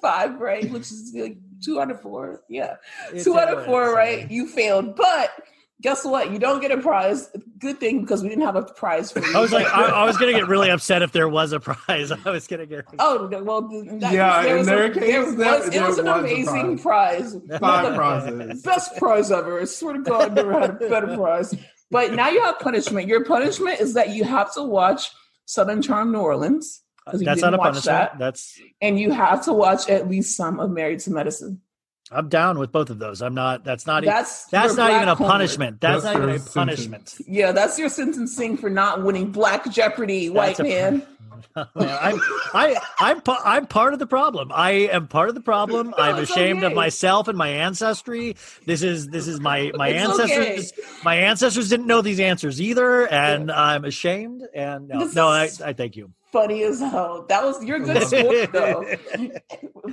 five 0.00 0.40
right, 0.40 0.68
which 0.70 0.82
is 0.90 1.12
like 1.14 1.36
two 1.64 1.80
out 1.80 1.90
of 1.90 2.00
four. 2.00 2.42
Yeah, 2.48 2.76
it's- 3.08 3.24
two 3.24 3.38
out 3.38 3.48
of 3.52 3.64
four 3.64 3.94
right. 3.94 4.28
You 4.30 4.48
failed, 4.48 4.96
but 4.96 5.30
guess 5.82 6.04
what? 6.04 6.30
You 6.32 6.38
don't 6.38 6.60
get 6.60 6.70
a 6.70 6.78
prize. 6.78 7.28
Good 7.58 7.78
thing 7.80 8.00
because 8.00 8.22
we 8.22 8.28
didn't 8.30 8.44
have 8.44 8.56
a 8.56 8.62
prize 8.62 9.12
for 9.12 9.20
you. 9.20 9.36
I 9.36 9.40
was 9.40 9.52
like, 9.52 9.66
I, 9.66 9.82
I 9.90 10.04
was 10.04 10.16
gonna 10.16 10.32
get 10.32 10.48
really 10.48 10.70
upset 10.76 11.02
if 11.02 11.12
there 11.12 11.28
was 11.28 11.52
a 11.52 11.60
prize. 11.60 12.10
I 12.24 12.30
was 12.30 12.46
gonna 12.46 12.66
get. 12.66 12.86
Oh 12.98 13.28
no! 13.30 13.42
Well, 13.42 13.62
that 14.00 14.12
Yeah, 14.12 14.42
there 14.42 14.52
in 14.52 14.58
was 14.58 14.66
their 14.68 14.84
a, 14.84 14.90
case, 14.94 15.00
there 15.02 15.32
that- 15.36 15.58
was, 15.58 15.68
it 15.68 15.72
there 15.72 15.86
was 15.86 15.98
an 15.98 16.06
was 16.06 16.18
amazing 16.20 16.78
prize. 16.78 17.36
Five 17.60 17.94
prizes. 17.96 18.62
Best 18.62 18.96
prize 18.96 19.30
ever. 19.30 19.60
I 19.60 19.64
swear 19.64 19.94
to 19.94 20.00
God, 20.00 20.22
I've 20.22 20.32
never 20.34 20.58
had 20.58 20.70
a 20.70 20.72
better 20.74 21.14
prize. 21.16 21.54
But 21.90 22.14
now 22.14 22.30
you 22.30 22.40
have 22.42 22.58
punishment. 22.58 23.06
Your 23.06 23.24
punishment 23.24 23.80
is 23.80 23.92
that 23.94 24.10
you 24.10 24.24
have 24.24 24.54
to 24.54 24.62
watch 24.62 25.10
Southern 25.44 25.82
Charm 25.82 26.10
New 26.12 26.20
Orleans. 26.20 26.80
That's 27.04 27.18
didn't 27.18 27.54
a 27.54 27.58
punishment. 27.58 27.84
that. 27.84 28.18
That's. 28.18 28.58
and 28.80 28.98
you 28.98 29.10
have 29.10 29.44
to 29.46 29.52
watch 29.52 29.88
at 29.90 30.08
least 30.08 30.36
some 30.36 30.58
of 30.60 30.70
Married 30.70 31.00
to 31.00 31.10
Medicine. 31.10 31.60
I'm 32.12 32.28
down 32.28 32.58
with 32.58 32.72
both 32.72 32.90
of 32.90 32.98
those. 32.98 33.22
I'm 33.22 33.34
not. 33.34 33.64
That's 33.64 33.86
not. 33.86 34.04
That's 34.04 34.44
that's 34.46 34.76
not 34.76 34.90
even 34.90 35.08
a 35.08 35.14
homework. 35.14 35.30
punishment. 35.32 35.80
That's, 35.80 36.02
That's 36.02 36.14
not 36.14 36.22
even 36.22 36.28
your 36.28 36.36
a 36.36 36.38
sentence. 36.40 36.86
punishment. 36.86 37.14
Yeah, 37.26 37.52
that's 37.52 37.78
your 37.78 37.88
sentencing 37.88 38.56
for 38.58 38.68
not 38.70 39.02
winning 39.02 39.30
Black 39.32 39.70
Jeopardy, 39.70 40.28
white 40.30 40.56
That's 40.56 40.60
a- 40.60 40.62
man. 40.64 41.06
Man, 41.56 41.66
I'm 42.00 42.20
I 42.54 42.76
I'm 42.98 43.20
pa- 43.20 43.42
I'm 43.44 43.66
part 43.66 43.92
of 43.92 43.98
the 43.98 44.06
problem. 44.06 44.50
I 44.54 44.70
am 44.70 45.06
part 45.08 45.28
of 45.28 45.34
the 45.34 45.40
problem. 45.42 45.92
I'm 45.98 46.18
it's 46.18 46.30
ashamed 46.30 46.62
of 46.62 46.72
myself 46.72 47.28
and 47.28 47.36
my 47.36 47.48
ancestry. 47.48 48.36
This 48.64 48.82
is 48.82 49.08
this 49.08 49.26
is 49.26 49.38
my 49.40 49.70
my 49.74 49.88
It's 49.88 50.08
ancestors. 50.20 50.72
My 51.04 51.16
ancestors 51.16 51.68
didn't 51.68 51.86
know 51.88 52.00
these 52.00 52.20
answers 52.20 52.60
either, 52.60 53.06
and 53.08 53.50
I'm 53.50 53.84
ashamed. 53.84 54.42
And 54.54 54.88
no, 54.88 55.00
This 55.00 55.14
no, 55.14 55.28
I, 55.28 55.50
I 55.64 55.72
thank 55.74 55.96
you. 55.96 56.12
Funny 56.32 56.62
as 56.62 56.80
hell. 56.80 57.26
That 57.28 57.44
was 57.44 57.62
your 57.62 57.78
good 57.78 58.02
sport 58.06 58.52
though. 58.52 58.84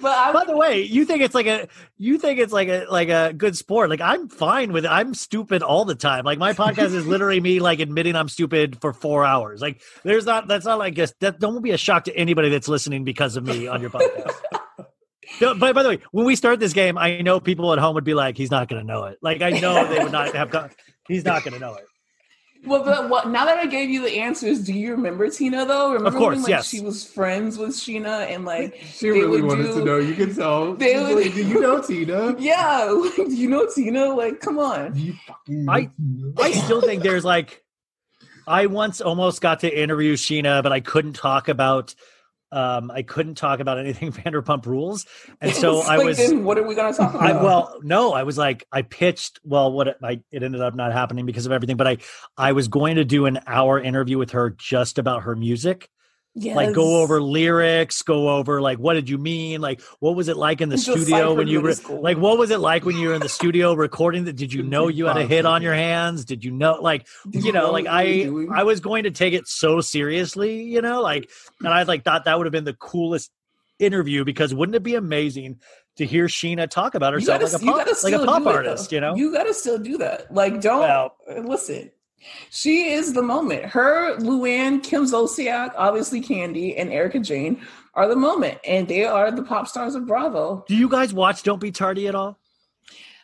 But 0.02 0.18
I 0.18 0.32
By 0.32 0.46
the 0.46 0.56
way, 0.56 0.84
you 0.84 1.04
think 1.04 1.22
it's 1.22 1.36
like 1.36 1.48
a 1.48 1.68
you 1.98 2.18
think 2.18 2.40
it's 2.40 2.54
like 2.54 2.70
a 2.70 2.86
like 2.90 3.10
a 3.10 3.34
good 3.34 3.58
sport. 3.58 3.90
Like 3.90 4.00
I'm 4.00 4.30
fine 4.30 4.72
with 4.72 4.86
it. 4.86 4.88
I'm 4.90 5.14
stupid 5.14 5.62
all 5.62 5.84
the 5.84 5.96
time. 5.96 6.24
Like 6.24 6.40
my 6.40 6.54
podcast 6.54 6.94
is 6.94 7.06
literally 7.06 7.42
me 7.42 7.60
like 7.60 7.82
admitting 7.82 8.16
I'm 8.16 8.30
stupid 8.30 8.80
for 8.80 8.94
four 8.94 9.26
hours. 9.26 9.62
Like 9.62 9.82
there's 10.04 10.26
not 10.26 10.48
that's 10.48 10.66
not 10.66 10.80
like 10.80 10.98
a, 10.98 11.10
that 11.20 11.40
don't 11.40 11.62
be 11.62 11.72
a 11.72 11.78
shock 11.78 12.06
to 12.06 12.16
anybody 12.16 12.50
that's 12.50 12.70
listening 12.70 13.04
because 13.04 13.36
of 13.36 13.46
me 13.46 13.68
on 13.68 13.82
your 13.82 13.90
podcast. 13.90 14.34
No, 15.40 15.54
but 15.54 15.76
by 15.76 15.84
the 15.84 15.90
way, 15.90 16.00
when 16.12 16.26
we 16.26 16.36
start 16.36 16.60
this 16.60 16.74
game, 16.74 16.98
I 16.98 17.22
know 17.22 17.40
people 17.40 17.72
at 17.72 17.78
home 17.78 17.94
would 17.94 18.04
be 18.04 18.16
like, 18.16 18.36
"He's 18.36 18.50
not 18.50 18.68
going 18.68 18.82
to 18.82 18.86
know 18.86 19.06
it." 19.06 19.20
Like 19.22 19.44
I 19.44 19.52
know 19.52 19.88
they 19.88 20.04
would 20.04 20.12
not 20.12 20.34
have. 20.34 20.50
Come, 20.50 20.70
he's 21.08 21.24
not 21.24 21.44
going 21.44 21.54
to 21.54 21.60
know 21.60 21.76
it. 21.76 21.84
Well, 22.66 22.84
but 22.84 23.10
what, 23.10 23.30
now 23.30 23.46
that 23.46 23.58
I 23.58 23.68
gave 23.68 23.90
you 23.90 24.02
the 24.02 24.20
answers, 24.20 24.60
do 24.66 24.74
you 24.74 24.92
remember 24.92 25.30
Tina 25.30 25.66
though? 25.66 25.94
Remember 25.94 26.18
course, 26.20 26.36
when 26.36 26.42
like 26.44 26.50
yes. 26.50 26.68
she 26.68 26.82
was 26.82 27.06
friends 27.06 27.58
with 27.58 27.70
Scheana 27.70 28.30
and 28.30 28.44
like 28.44 28.76
She 28.94 29.06
they 29.10 29.12
really 29.12 29.42
would 29.42 29.44
wanted 29.46 29.64
do- 29.64 29.80
to 29.80 29.86
know. 29.86 29.98
You 29.98 30.14
can 30.14 30.36
tell. 30.36 30.74
they 30.76 31.02
would- 31.02 31.24
like, 31.24 31.34
Do 31.34 31.44
you 31.46 31.62
know 31.62 31.82
Tina? 31.82 32.36
yeah, 32.40 32.84
like, 32.92 33.16
do 33.16 33.36
you 33.36 33.50
know 33.50 33.66
Tina? 33.74 34.14
Like, 34.14 34.42
come 34.42 34.60
on. 34.60 34.92
Do 34.94 35.00
you 35.00 35.14
fucking 35.26 35.66
know 35.66 35.72
I- 35.72 35.80
Tina? 35.98 36.34
I 36.42 36.52
still 36.52 36.82
think 36.82 37.02
there's 37.02 37.24
like, 37.26 37.64
I 38.46 38.66
once 38.66 39.00
almost 39.00 39.42
got 39.42 39.62
to 39.62 39.70
interview 39.82 40.16
Scheana, 40.16 40.62
but 40.62 40.72
I 40.74 40.82
couldn't 40.82 41.14
talk 41.14 41.48
about. 41.48 41.96
Um, 42.52 42.90
I 42.92 43.04
couldn't 43.04 43.36
talk 43.36 43.60
about 43.60 43.78
anything 43.78 44.12
Vanderpump 44.14 44.66
Rules, 44.66 45.06
and 45.42 45.54
so 45.54 45.82
I 45.82 45.98
like, 45.98 46.06
was. 46.06 46.18
Then 46.18 46.44
what 46.44 46.58
are 46.58 46.68
we 46.68 46.76
gonna 46.76 46.96
talk 46.96 47.14
about? 47.14 47.30
I, 47.30 47.44
well, 47.44 47.80
no, 47.84 48.14
I 48.14 48.24
was 48.24 48.38
like, 48.38 48.66
I 48.72 48.82
pitched. 48.82 49.40
Well, 49.44 49.72
what 49.72 49.88
it, 49.88 49.98
I, 50.04 50.22
it 50.32 50.44
ended 50.44 50.62
up 50.62 50.76
not 50.76 50.92
happening 50.92 51.26
because 51.26 51.46
of 51.46 51.52
everything. 51.52 51.78
But 51.78 51.88
I, 51.88 51.98
I 52.38 52.52
was 52.54 52.68
going 52.68 52.96
to 52.96 53.06
do 53.06 53.26
an 53.26 53.40
hour 53.46 53.80
interview 53.80 54.18
with 54.18 54.32
her 54.32 54.50
just 54.50 54.98
about 54.98 55.24
her 55.24 55.36
music, 55.36 55.90
like 56.40 56.74
go 56.74 57.02
over 57.02 57.22
lyrics, 57.22 58.02
go 58.02 58.30
over 58.30 58.62
like 58.62 58.78
what 58.80 58.94
did 58.94 59.10
you 59.10 59.18
mean, 59.18 59.62
like 59.62 59.82
what 60.00 60.16
was 60.16 60.28
it 60.28 60.38
like 60.38 60.62
in 60.62 60.70
the 60.70 60.78
studio 60.78 61.34
when 61.34 61.48
you 61.48 61.62
were 61.62 61.74
were 61.90 62.00
like 62.00 62.18
what 62.18 62.38
was 62.38 62.52
it 62.52 62.60
like 62.60 62.86
when 62.86 62.98
you 62.98 63.10
were 63.10 63.14
in 63.14 63.22
the 63.22 63.30
studio 63.30 63.74
recording 63.74 64.26
that? 64.26 64.36
Did 64.36 64.54
you 64.54 64.64
know 64.64 64.88
you 64.88 65.06
had 65.06 65.18
a 65.18 65.26
hit 65.26 65.46
on 65.46 65.62
your 65.62 65.74
hands? 65.74 66.26
Did 66.26 66.44
you 66.44 66.52
know 66.52 66.80
like 66.82 67.08
you 67.32 67.52
know 67.52 67.72
like 67.72 67.86
i 67.88 68.30
i 68.54 68.64
was 68.64 68.80
going 68.80 69.04
to 69.04 69.12
take 69.12 69.34
it 69.34 69.48
so 69.48 69.82
seriously 69.82 70.64
you 70.64 70.82
know 70.82 71.02
like 71.02 71.30
and 71.60 71.70
i 71.70 71.84
like 71.84 72.04
thought 72.04 72.26
that 72.26 72.38
would 72.38 72.46
have 72.46 72.52
been 72.52 72.64
the 72.64 72.74
coolest 72.74 73.32
interview 73.80 74.24
because 74.24 74.54
wouldn't 74.54 74.76
it 74.76 74.84
be 74.84 74.96
amazing 74.96 75.60
to 75.98 76.06
hear 76.06 76.28
scheana 76.28 76.70
talk 76.70 76.96
about 76.96 77.14
herself 77.14 77.42
gotta, 77.42 77.54
like 77.54 77.62
a 77.62 77.66
pop, 77.66 78.04
like 78.04 78.14
a 78.14 78.26
pop 78.26 78.46
artist 78.46 78.90
though. 78.90 78.96
you 78.96 79.02
know? 79.02 79.16
You 79.16 79.34
gotta 79.34 79.54
still 79.54 79.78
do 79.78 79.98
that. 79.98 80.34
Like, 80.34 80.62
don't 80.62 80.80
Well- 80.80 81.16
listen. 81.44 81.92
She 82.50 82.90
is 82.92 83.14
the 83.14 83.22
moment. 83.24 83.66
Her, 83.66 84.16
Luann, 84.18 84.82
Kim 84.84 85.06
Zolciak, 85.06 85.74
obviously 85.78 86.22
Kandi, 86.22 86.76
and 86.78 86.92
Erika 86.92 87.20
Jayne 87.20 87.62
are 87.96 88.08
the 88.08 88.16
moment, 88.16 88.58
and 88.68 88.88
they 88.88 89.06
are 89.06 89.32
the 89.32 89.44
pop 89.44 89.68
stars 89.68 89.96
of 89.96 90.06
Bravo. 90.08 90.64
do 90.68 90.76
you 90.76 90.88
guys 90.90 91.14
watch 91.14 91.44
don't 91.44 91.60
be 91.62 91.72
tardy 91.72 92.08
at 92.08 92.16
all 92.16 92.38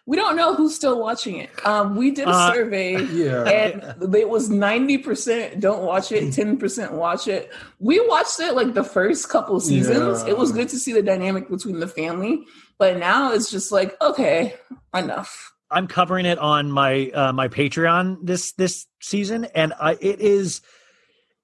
We 0.07 0.17
don't 0.17 0.35
know 0.35 0.53
who's 0.53 0.75
still 0.75 0.99
watching 0.99 1.37
it. 1.37 1.49
Um, 1.65 1.95
we 1.95 2.11
did 2.11 2.27
a 2.27 2.31
Uh, 2.31 2.53
survey. 2.53 3.03
Yeah. 3.23 3.43
and 3.43 4.13
it 4.15 4.29
was 4.29 4.49
90% 4.49 5.59
don't 5.59 5.83
watch 5.83 6.11
it 6.11 6.25
10% 6.25 6.91
watch 6.91 7.27
it 7.27 7.51
we 7.79 7.99
watched 8.07 8.39
it 8.39 8.53
like 8.55 8.73
the 8.75 8.83
first 8.83 9.29
couple 9.29 9.59
seasons 9.59 10.21
Yeah. 10.23 10.29
it 10.31 10.37
was 10.37 10.51
good 10.51 10.69
to 10.69 10.77
see 10.79 10.93
the 10.93 11.01
dynamic 11.01 11.49
between 11.49 11.79
the 11.79 11.87
family 11.87 12.43
but 12.77 12.97
now 12.97 13.31
it's 13.33 13.49
just 13.49 13.71
like 13.71 13.95
okay 14.01 14.55
enough 14.93 15.53
I'm 15.75 15.87
covering 15.87 16.25
it 16.25 16.39
on 16.39 16.71
my 16.71 17.09
uh, 17.13 17.33
my 17.33 17.47
Patreon 17.49 18.17
this 18.23 18.53
this 18.53 18.87
season, 19.01 19.45
and 19.53 19.73
I 19.79 19.97
it 20.01 20.19
is 20.21 20.61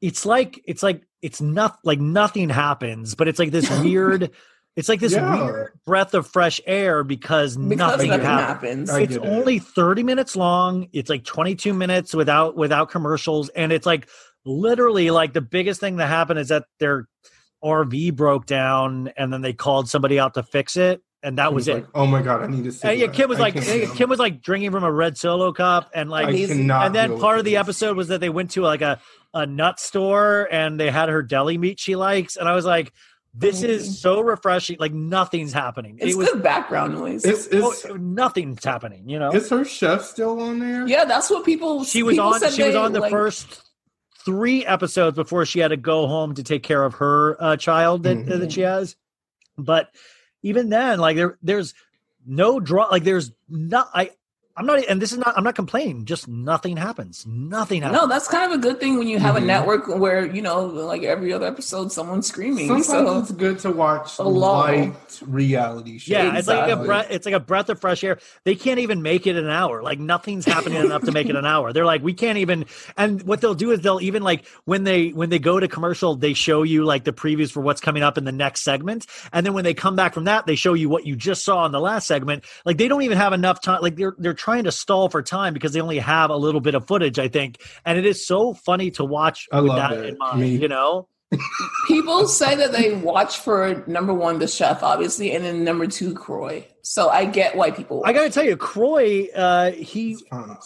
it's 0.01 0.25
like 0.25 0.59
it's 0.65 0.81
like 0.81 1.03
it's 1.21 1.41
not 1.41 1.77
like 1.83 1.99
nothing 1.99 2.49
happens, 2.49 3.13
but 3.13 3.27
it's 3.27 3.37
like 3.39 3.51
this 3.51 3.69
weird. 3.83 4.31
It's 4.77 4.87
like 4.87 5.01
this 5.01 5.11
Yeah. 5.11 5.35
weird 5.43 5.73
breath 5.85 6.13
of 6.13 6.25
fresh 6.27 6.61
air 6.65 7.03
because, 7.03 7.57
because 7.57 7.77
nothing, 7.77 8.07
nothing 8.09 8.25
happens. 8.25 8.89
happens 8.89 9.03
It's 9.09 9.17
get 9.17 9.25
it. 9.25 9.29
only 9.29 9.59
30 9.59 10.01
minutes 10.03 10.33
long. 10.37 10.87
It's 10.93 11.09
like 11.09 11.25
22 11.25 11.73
minutes 11.73 12.15
without 12.15 12.55
without 12.55 12.89
commercials, 12.89 13.49
and 13.49 13.73
it's 13.73 13.85
like 13.85 14.07
literally 14.45 15.11
like 15.11 15.33
the 15.33 15.41
biggest 15.41 15.81
thing 15.81 15.97
that 15.97 16.07
happened 16.07 16.39
is 16.39 16.47
that 16.47 16.63
their 16.79 17.07
RV 17.63 18.15
broke 18.15 18.45
down, 18.45 19.11
and 19.17 19.31
then 19.31 19.41
they 19.41 19.51
called 19.53 19.89
somebody 19.89 20.17
out 20.19 20.33
to 20.35 20.41
fix 20.43 20.77
it, 20.77 21.01
and 21.23 21.37
that 21.37 21.45
I 21.47 21.49
was 21.49 21.67
it. 21.67 21.73
like, 21.75 21.87
oh 21.93 22.05
my 22.05 22.21
god, 22.21 22.41
I 22.43 22.47
need 22.47 22.63
to 22.63 22.71
see. 22.71 22.87
And 22.87 22.99
yeah. 22.99 23.07
Kim 23.07 23.29
was 23.29 23.39
I 23.39 23.43
like 23.43 23.53
can't 23.55 23.65
deal. 23.65 23.93
Kim 23.95 24.09
was 24.09 24.19
like 24.19 24.41
drinking 24.41 24.71
from 24.71 24.83
a 24.83 24.91
red 24.91 25.17
solo 25.17 25.51
cup, 25.53 25.89
and 25.93 26.09
like, 26.09 26.27
I 26.27 26.31
and 26.31 26.95
then 26.95 27.19
part 27.19 27.39
of 27.39 27.45
the 27.45 27.51
this. 27.53 27.59
episode 27.59 27.95
was 27.97 28.07
that 28.09 28.19
they 28.21 28.29
went 28.29 28.51
to 28.51 28.61
like 28.61 28.81
a 28.81 28.99
a 29.33 29.45
nut 29.45 29.79
store 29.79 30.47
and 30.51 30.79
they 30.79 30.91
had 30.91 31.09
her 31.09 31.21
deli 31.23 31.57
meat 31.57 31.79
she 31.79 31.95
likes, 31.95 32.35
and 32.35 32.49
I 32.49 32.53
was 32.55 32.65
like, 32.65 32.91
this 33.33 33.63
is 33.63 34.01
so 34.01 34.19
refreshing. 34.19 34.75
Like 34.79 34.93
nothing's 34.93 35.53
happening. 35.53 35.99
it's 36.01 36.15
it 36.15 36.17
was 36.17 36.29
good 36.31 36.43
background 36.43 36.95
noise 36.95 37.23
It's, 37.23 37.47
it's, 37.47 37.85
oh, 37.85 37.95
nothing's 37.95 38.63
happening. 38.65 39.07
You 39.07 39.19
know, 39.19 39.31
is 39.31 39.49
her 39.49 39.63
chef 39.63 40.01
still 40.03 40.41
on 40.41 40.59
there? 40.59 40.85
yeah 40.87 41.05
that's 41.05 41.29
what 41.29 41.45
people 41.45 41.83
she 41.85 42.03
was 42.03 42.13
people 42.15 42.33
on. 42.33 42.39
said 42.41 42.51
She 42.51 42.63
was 42.63 42.75
on 42.75 42.91
the 42.93 42.99
like- 42.99 43.11
first 43.11 43.61
three 44.25 44.65
episodes 44.65 45.15
before 45.15 45.45
she 45.45 45.59
had 45.59 45.69
to 45.69 45.77
go 45.77 46.07
home 46.07 46.35
to 46.35 46.43
take 46.43 46.61
care 46.63 46.83
of 46.83 46.95
her 46.95 47.41
uh, 47.41 47.55
child 47.57 48.03
that 48.03 48.17
Mhm. 48.17 48.39
that 48.39 48.51
she 48.51 48.61
has. 48.61 48.95
But 49.57 49.89
even 50.43 50.69
then, 50.69 50.99
like 50.99 51.15
there, 51.15 51.37
there's 51.41 51.73
no 52.25 52.59
draw. 52.59 52.85
Like 52.85 53.03
there's 53.03 53.31
not. 53.49 53.89
I. 53.93 54.11
I'm 54.57 54.65
not. 54.65 54.83
And 54.89 55.01
this 55.01 55.11
is 55.11 55.17
not. 55.17 55.33
I'm 55.37 55.43
not 55.43 55.55
complaining. 55.55 56.05
Just 56.05 56.27
nothing 56.27 56.75
happens. 56.77 57.25
Nothing 57.27 57.81
happens. 57.81 58.01
no 58.01 58.07
that's 58.07 58.27
kind 58.27 58.51
of 58.51 58.59
a 58.59 58.61
good 58.61 58.79
thing 58.79 58.97
when 58.97 59.07
you 59.07 59.17
have 59.19 59.35
Mhm. 59.35 59.43
a 59.43 59.45
network 59.45 59.87
where 59.87 60.25
you 60.25 60.41
know 60.41 60.65
like 60.65 61.03
every 61.03 61.31
other 61.33 61.45
episode 61.47 61.91
someone's 61.91 62.27
screaming 62.27 62.67
Sometimes 62.67 62.85
so 62.87 63.19
it's 63.19 63.31
good 63.31 63.59
to 63.59 63.71
watch 63.71 64.19
A 64.19 64.23
lull. 64.23 64.59
light 64.59 64.93
reality 65.25 65.97
shows. 65.97 66.09
Yeah, 66.09 66.37
it's 66.37 66.47
like 66.47 66.69
a 66.69 66.75
breath. 66.75 67.07
It's 67.09 67.25
like 67.25 67.35
a 67.35 67.39
breath 67.39 67.69
of 67.69 67.79
fresh 67.79 68.03
air. 68.03 68.19
They 68.43 68.55
can't 68.55 68.79
even 68.79 69.01
make 69.01 69.25
it 69.27 69.35
an 69.35 69.47
hour. 69.49 69.81
Like 69.81 69.99
nothing's 69.99 70.45
happening 70.45 70.83
enough 70.83 71.03
to 71.03 71.11
make 71.11 71.29
it 71.29 71.35
an 71.35 71.45
hour. 71.45 71.73
They're 71.73 71.85
like, 71.85 72.03
we 72.03 72.13
can't 72.13 72.37
even. 72.37 72.65
And 72.97 73.23
what 73.23 73.41
they'll 73.41 73.55
do 73.55 73.71
is 73.71 73.81
they'll 73.81 74.01
even 74.01 74.21
like 74.23 74.45
when 74.65 74.83
they 74.83 75.09
when 75.09 75.29
they 75.29 75.39
go 75.39 75.59
to 75.59 75.67
commercial, 75.67 76.15
they 76.15 76.33
show 76.33 76.63
you 76.63 76.83
like 76.83 77.03
the 77.03 77.13
previews 77.13 77.51
for 77.51 77.61
what's 77.61 77.81
coming 77.81 78.03
up 78.03 78.17
in 78.17 78.25
the 78.25 78.31
next 78.31 78.61
segment, 78.63 79.05
and 79.33 79.45
then 79.45 79.53
when 79.53 79.63
they 79.63 79.73
come 79.73 79.95
back 79.95 80.13
from 80.13 80.25
that, 80.25 80.45
they 80.45 80.55
show 80.55 80.73
you 80.73 80.89
what 80.89 81.05
you 81.05 81.15
just 81.15 81.43
saw 81.45 81.65
in 81.65 81.71
the 81.71 81.79
last 81.79 82.07
segment. 82.07 82.43
Like 82.65 82.77
they 82.77 82.87
don't 82.87 83.01
even 83.03 83.17
have 83.17 83.33
enough 83.33 83.61
time. 83.61 83.81
Like 83.81 83.95
they're 83.95 84.15
they're 84.17 84.33
trying 84.41 84.63
to 84.63 84.71
stall 84.71 85.07
for 85.07 85.21
time 85.21 85.53
because 85.53 85.71
they 85.71 85.79
only 85.81 85.99
have 85.99 86.31
a 86.31 86.35
little 86.35 86.61
bit 86.61 86.73
of 86.73 86.87
footage. 86.87 87.19
I 87.19 87.27
think, 87.27 87.61
and 87.85 87.97
it 87.97 88.05
is 88.05 88.25
so 88.25 88.53
funny 88.53 88.89
to 88.91 89.05
watch 89.05 89.47
I 89.51 89.61
with 89.61 89.69
love 89.69 89.91
that 89.91 89.99
it. 89.99 90.09
in 90.09 90.17
mind. 90.17 90.41
Me. 90.41 90.55
You 90.55 90.67
know. 90.67 91.07
People 91.87 92.27
say 92.27 92.55
that 92.55 92.73
they 92.73 92.93
watch 92.93 93.39
for 93.39 93.85
number 93.87 94.13
one, 94.13 94.39
the 94.39 94.47
chef, 94.47 94.83
obviously, 94.83 95.31
and 95.33 95.45
then 95.45 95.63
number 95.63 95.87
two, 95.87 96.13
Kroy. 96.13 96.65
So 96.81 97.07
I 97.09 97.23
get 97.23 97.55
why 97.55 97.71
people. 97.71 98.01
I 98.05 98.11
got 98.11 98.23
to 98.23 98.29
tell 98.29 98.43
you, 98.43 98.57
Kroy, 98.57 99.27
uh, 99.33 99.71
he 99.71 100.17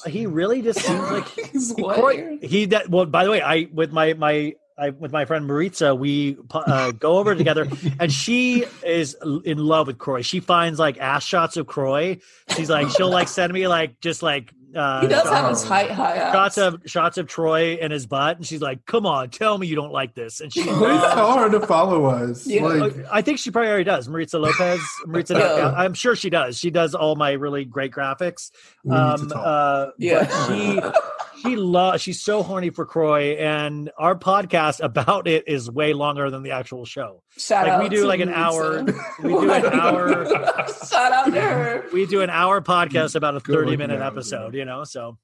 he 0.08 0.26
really 0.26 0.64
just 0.64 0.80
seems 0.80 1.12
like 1.12 1.28
He's 1.52 1.74
what? 1.74 1.98
Kroy, 1.98 2.40
he 2.42 2.66
that 2.68 2.90
well. 2.90 3.06
By 3.06 3.26
the 3.26 3.32
way, 3.32 3.42
I 3.42 3.68
with 3.72 3.92
my 3.92 4.14
my 4.14 4.54
I 4.78 4.90
with 4.90 5.12
my 5.12 5.26
friend 5.26 5.46
Maritza, 5.48 5.96
we 5.96 6.38
uh, 6.52 6.92
go 6.92 7.18
over 7.18 7.34
together, 7.36 7.68
and 8.00 8.12
she 8.12 8.66
is 8.86 9.16
in 9.46 9.58
love 9.58 9.88
with 9.88 9.98
Kroy. 9.98 10.22
She 10.22 10.40
finds 10.42 10.80
like 10.80 10.98
ass 10.98 11.24
shots 11.24 11.56
of 11.58 11.68
Kroy. 11.68 12.18
She's 12.56 12.70
like 12.70 12.90
she'll 12.90 13.10
like 13.12 13.28
send 13.30 13.54
me 13.54 13.68
like 13.68 14.00
just 14.02 14.22
like 14.22 14.52
uh, 14.76 15.00
He 15.00 15.08
does 15.08 15.24
shots, 15.24 15.30
have 15.36 15.50
his 15.50 15.64
height 15.64 15.92
high 15.92 16.18
ass. 16.18 16.34
shots 16.34 16.58
of 16.58 16.82
shots 16.86 17.18
of 17.18 17.28
Troy 17.28 17.76
in 17.76 17.92
his 17.92 18.06
butt, 18.06 18.36
and 18.36 18.46
she's 18.46 18.60
like, 18.62 18.86
"Come 18.86 19.06
on, 19.06 19.30
tell 19.30 19.58
me 19.58 19.68
you 19.68 19.76
don't 19.78 19.94
like 19.94 20.14
this." 20.14 20.42
And 20.42 20.52
she. 20.52 20.64
Please 20.64 20.74
tell 21.02 21.38
her 21.38 21.50
to 21.50 21.66
follow 21.66 22.06
us. 22.08 22.46
Yeah. 22.46 22.64
Like, 22.66 22.94
I 23.10 23.22
think 23.22 23.40
she 23.40 23.52
probably 23.52 23.70
already 23.70 23.86
does. 23.86 24.10
Maritza 24.10 24.38
Lopez. 24.40 24.82
Maritza, 25.06 25.36
Yeah. 25.36 25.74
I'm 25.78 25.94
sure 25.94 26.18
she 26.18 26.30
does. 26.30 26.58
She 26.58 26.70
does 26.72 26.94
all 26.94 27.16
my 27.16 27.32
really 27.32 27.64
great 27.64 27.94
graphics. 27.94 28.52
we 28.84 28.92
need 28.94 29.02
Um, 29.02 29.20
to 29.30 29.34
talk. 29.34 29.46
uh, 29.48 29.88
Yeah. 29.98 30.26
but 30.26 30.48
she 30.48 30.82
she 31.42 31.56
loves 31.56 32.02
she's 32.02 32.22
so 32.22 32.44
horny 32.44 32.70
for 32.70 32.86
Kroy, 32.86 33.36
and 33.38 33.92
our 33.98 34.16
podcast 34.16 34.82
about 34.84 35.28
it 35.28 35.48
is 35.48 35.70
way 35.70 35.94
longer 35.94 36.30
than 36.30 36.44
the 36.44 36.52
actual 36.52 36.86
show. 36.86 37.22
Shout 37.38 37.66
like, 37.66 37.74
out 37.74 37.84
we 37.84 37.90
do 37.90 38.02
to 38.02 38.08
like 38.08 38.20
an 38.20 38.30
hour- 38.30 38.84
we 39.24 39.30
do 39.30 39.52
an 39.52 39.66
hour- 39.80 40.26
Shout 40.26 41.12
out 41.12 41.26
to 41.34 41.42
her. 41.42 41.86
We 41.94 42.06
do 42.06 42.22
an 42.22 42.30
hour 42.30 42.62
podcast 42.62 43.16
about 43.16 43.36
a 43.36 43.40
Good 43.40 43.54
thirty-minute 43.56 44.02
episode, 44.02 44.56
you 44.56 44.66
know. 44.66 44.84
So 44.84 45.18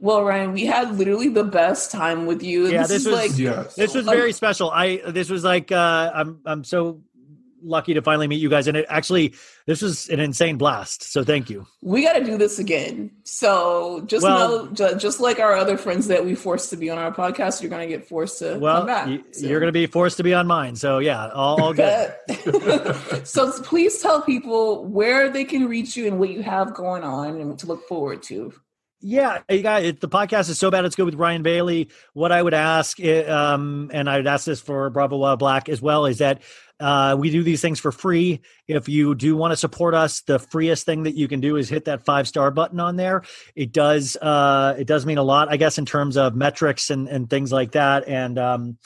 Well, 0.00 0.24
Ryan, 0.24 0.52
we 0.52 0.66
had 0.66 0.96
literally 0.98 1.28
the 1.28 1.44
best 1.44 1.90
time 1.90 2.26
with 2.26 2.42
you. 2.42 2.66
Yeah, 2.68 2.82
this, 2.82 2.88
this 2.88 3.06
was- 3.06 3.14
like 3.14 3.38
yes. 3.38 3.74
this 3.74 3.94
was 3.94 4.04
very 4.06 4.32
special. 4.32 4.70
I 4.70 4.96
this 5.06 5.30
was 5.30 5.44
like 5.44 5.70
uh 5.72 6.10
I'm 6.14 6.40
I'm 6.44 6.64
so 6.64 7.02
lucky 7.62 7.94
to 7.94 8.02
finally 8.02 8.28
meet 8.28 8.40
you 8.40 8.48
guys, 8.48 8.66
and 8.66 8.76
it 8.76 8.86
actually 8.88 9.34
this 9.66 9.80
was 9.82 10.08
an 10.08 10.18
insane 10.20 10.56
blast. 10.58 11.04
So 11.12 11.22
thank 11.24 11.48
you. 11.48 11.66
we 11.82 12.02
got 12.02 12.14
to 12.14 12.24
do 12.24 12.36
this 12.36 12.58
again. 12.58 13.10
So 13.24 14.02
just 14.06 14.22
Well- 14.24 14.66
know, 14.66 14.94
just 14.96 15.20
like 15.20 15.38
our 15.38 15.54
other 15.54 15.76
friends 15.76 16.06
that 16.08 16.24
we 16.24 16.34
forced 16.34 16.70
to 16.70 16.76
be 16.76 16.90
on 16.90 16.98
our 16.98 17.12
podcast, 17.12 17.60
you're 17.62 17.70
going 17.70 17.88
to 17.88 17.96
get 17.96 18.08
forced 18.08 18.38
to 18.40 18.58
Well, 18.58 18.78
come 18.78 18.86
back. 18.86 19.06
y- 19.06 19.20
So- 19.32 19.46
you're 19.46 19.60
going 19.60 19.68
to 19.68 19.72
be 19.72 19.86
forced 19.86 20.16
to 20.18 20.22
be 20.24 20.34
on 20.34 20.46
mine. 20.46 20.74
So 20.76 20.98
yeah, 20.98 21.28
all, 21.28 21.62
all 21.62 21.72
good. 21.74 22.14
So 23.24 23.52
please 23.62 24.00
tell 24.02 24.20
people 24.22 24.84
where 24.86 25.28
they 25.30 25.44
can 25.44 25.66
reach 25.68 25.96
you 25.96 26.06
and 26.06 26.18
what 26.18 26.30
you 26.30 26.42
have 26.42 26.74
going 26.74 27.04
on 27.04 27.40
and 27.40 27.58
to 27.60 27.66
look 27.66 27.86
forward 27.88 28.22
to. 28.24 28.52
Yeah, 29.04 29.40
you 29.50 29.62
got 29.62 29.82
it. 29.82 30.00
The 30.00 30.08
podcast 30.08 30.48
is 30.48 30.60
so 30.60 30.70
bad 30.70 30.84
it's 30.84 30.94
good 30.94 31.06
with 31.06 31.16
Ryan 31.16 31.42
Bailey. 31.42 31.90
What 32.12 32.30
I 32.30 32.40
would 32.40 32.54
ask, 32.54 33.00
eh, 33.00 33.24
um, 33.24 33.90
and 33.92 34.08
I'd 34.08 34.28
ask 34.28 34.46
this 34.46 34.60
for 34.60 34.88
Bravo 34.90 35.16
While 35.16 35.36
Black 35.36 35.68
as 35.68 35.82
well, 35.82 36.06
is 36.06 36.18
that 36.18 36.42
uh, 36.78 37.16
we 37.18 37.30
do 37.30 37.42
these 37.42 37.60
things 37.60 37.80
for 37.80 37.90
free. 37.90 38.40
If 38.68 38.88
you 38.88 39.16
do 39.16 39.36
want 39.36 39.50
to 39.50 39.56
support 39.56 39.94
us, 39.94 40.20
the 40.22 40.38
freest 40.38 40.86
thing 40.86 41.02
that 41.02 41.16
you 41.16 41.26
can 41.26 41.40
do 41.40 41.56
is 41.56 41.68
hit 41.68 41.86
that 41.86 42.04
five 42.04 42.28
star 42.28 42.52
button 42.52 42.78
on 42.78 42.94
there. 42.94 43.24
It 43.56 43.72
does 43.72 44.16
uh, 44.22 44.76
it 44.78 44.86
does 44.86 45.04
mean 45.04 45.18
a 45.18 45.22
lot, 45.24 45.50
I 45.50 45.56
guess, 45.56 45.78
in 45.78 45.86
terms 45.86 46.16
of 46.16 46.36
metrics 46.36 46.90
and 46.90 47.08
and 47.08 47.28
things 47.28 47.50
like 47.50 47.72
that. 47.72 48.06
And 48.06 48.38
um, 48.38 48.78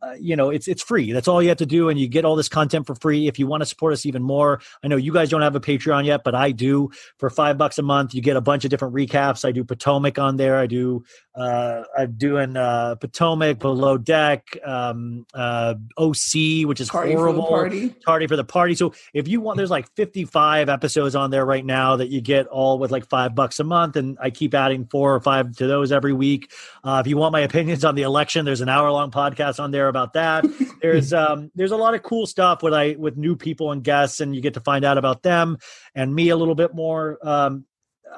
uh, 0.00 0.12
you 0.18 0.36
know, 0.36 0.50
it's 0.50 0.68
it's 0.68 0.82
free. 0.82 1.12
That's 1.12 1.26
all 1.26 1.42
you 1.42 1.48
have 1.48 1.58
to 1.58 1.66
do, 1.66 1.88
and 1.88 1.98
you 1.98 2.08
get 2.08 2.24
all 2.24 2.36
this 2.36 2.48
content 2.48 2.86
for 2.86 2.94
free. 2.94 3.26
If 3.26 3.38
you 3.38 3.46
want 3.46 3.62
to 3.62 3.66
support 3.66 3.92
us 3.92 4.06
even 4.06 4.22
more, 4.22 4.60
I 4.82 4.88
know 4.88 4.96
you 4.96 5.12
guys 5.12 5.28
don't 5.28 5.42
have 5.42 5.56
a 5.56 5.60
Patreon 5.60 6.04
yet, 6.04 6.22
but 6.24 6.34
I 6.34 6.52
do. 6.52 6.90
For 7.18 7.30
five 7.30 7.58
bucks 7.58 7.78
a 7.78 7.82
month, 7.82 8.14
you 8.14 8.22
get 8.22 8.36
a 8.36 8.40
bunch 8.40 8.64
of 8.64 8.70
different 8.70 8.94
recaps. 8.94 9.44
I 9.44 9.50
do 9.50 9.64
Potomac 9.64 10.18
on 10.18 10.36
there. 10.36 10.56
I 10.56 10.66
do. 10.66 11.04
Uh, 11.34 11.84
I'm 11.96 12.12
doing 12.12 12.56
uh, 12.56 12.96
Potomac, 12.96 13.58
Below 13.58 13.98
Deck, 13.98 14.44
um, 14.64 15.26
uh, 15.34 15.74
OC, 15.96 16.66
which 16.66 16.80
is 16.80 16.88
Party 16.88 17.12
for 17.12 17.18
horrible. 17.18 17.46
party. 17.46 17.88
Party 18.04 18.26
for 18.26 18.36
the 18.36 18.44
party. 18.44 18.74
So 18.74 18.92
if 19.14 19.28
you 19.28 19.40
want, 19.40 19.56
there's 19.56 19.70
like 19.70 19.88
55 19.94 20.68
episodes 20.68 21.14
on 21.14 21.30
there 21.30 21.44
right 21.44 21.64
now 21.64 21.96
that 21.96 22.08
you 22.08 22.20
get 22.20 22.46
all 22.48 22.78
with 22.78 22.90
like 22.90 23.08
five 23.08 23.34
bucks 23.34 23.58
a 23.60 23.64
month, 23.64 23.96
and 23.96 24.16
I 24.20 24.30
keep 24.30 24.54
adding 24.54 24.86
four 24.86 25.14
or 25.14 25.20
five 25.20 25.56
to 25.56 25.66
those 25.66 25.90
every 25.90 26.12
week. 26.12 26.52
Uh, 26.84 27.02
if 27.04 27.08
you 27.08 27.16
want 27.16 27.32
my 27.32 27.40
opinions 27.40 27.84
on 27.84 27.94
the 27.94 28.02
election, 28.02 28.44
there's 28.44 28.60
an 28.60 28.68
hour 28.68 28.90
long 28.90 29.10
podcast 29.10 29.60
on 29.60 29.70
there 29.70 29.87
about 29.88 30.12
that. 30.14 30.44
there's 30.82 31.12
um, 31.12 31.50
there's 31.54 31.72
a 31.72 31.76
lot 31.76 31.94
of 31.94 32.02
cool 32.02 32.26
stuff 32.26 32.62
with 32.62 32.74
I 32.74 32.96
with 32.98 33.16
new 33.16 33.36
people 33.36 33.72
and 33.72 33.82
guests, 33.82 34.20
and 34.20 34.34
you 34.34 34.40
get 34.40 34.54
to 34.54 34.60
find 34.60 34.84
out 34.84 34.98
about 34.98 35.22
them 35.22 35.58
and 35.94 36.14
me 36.14 36.28
a 36.28 36.36
little 36.36 36.54
bit 36.54 36.74
more. 36.74 37.18
Um, 37.22 37.64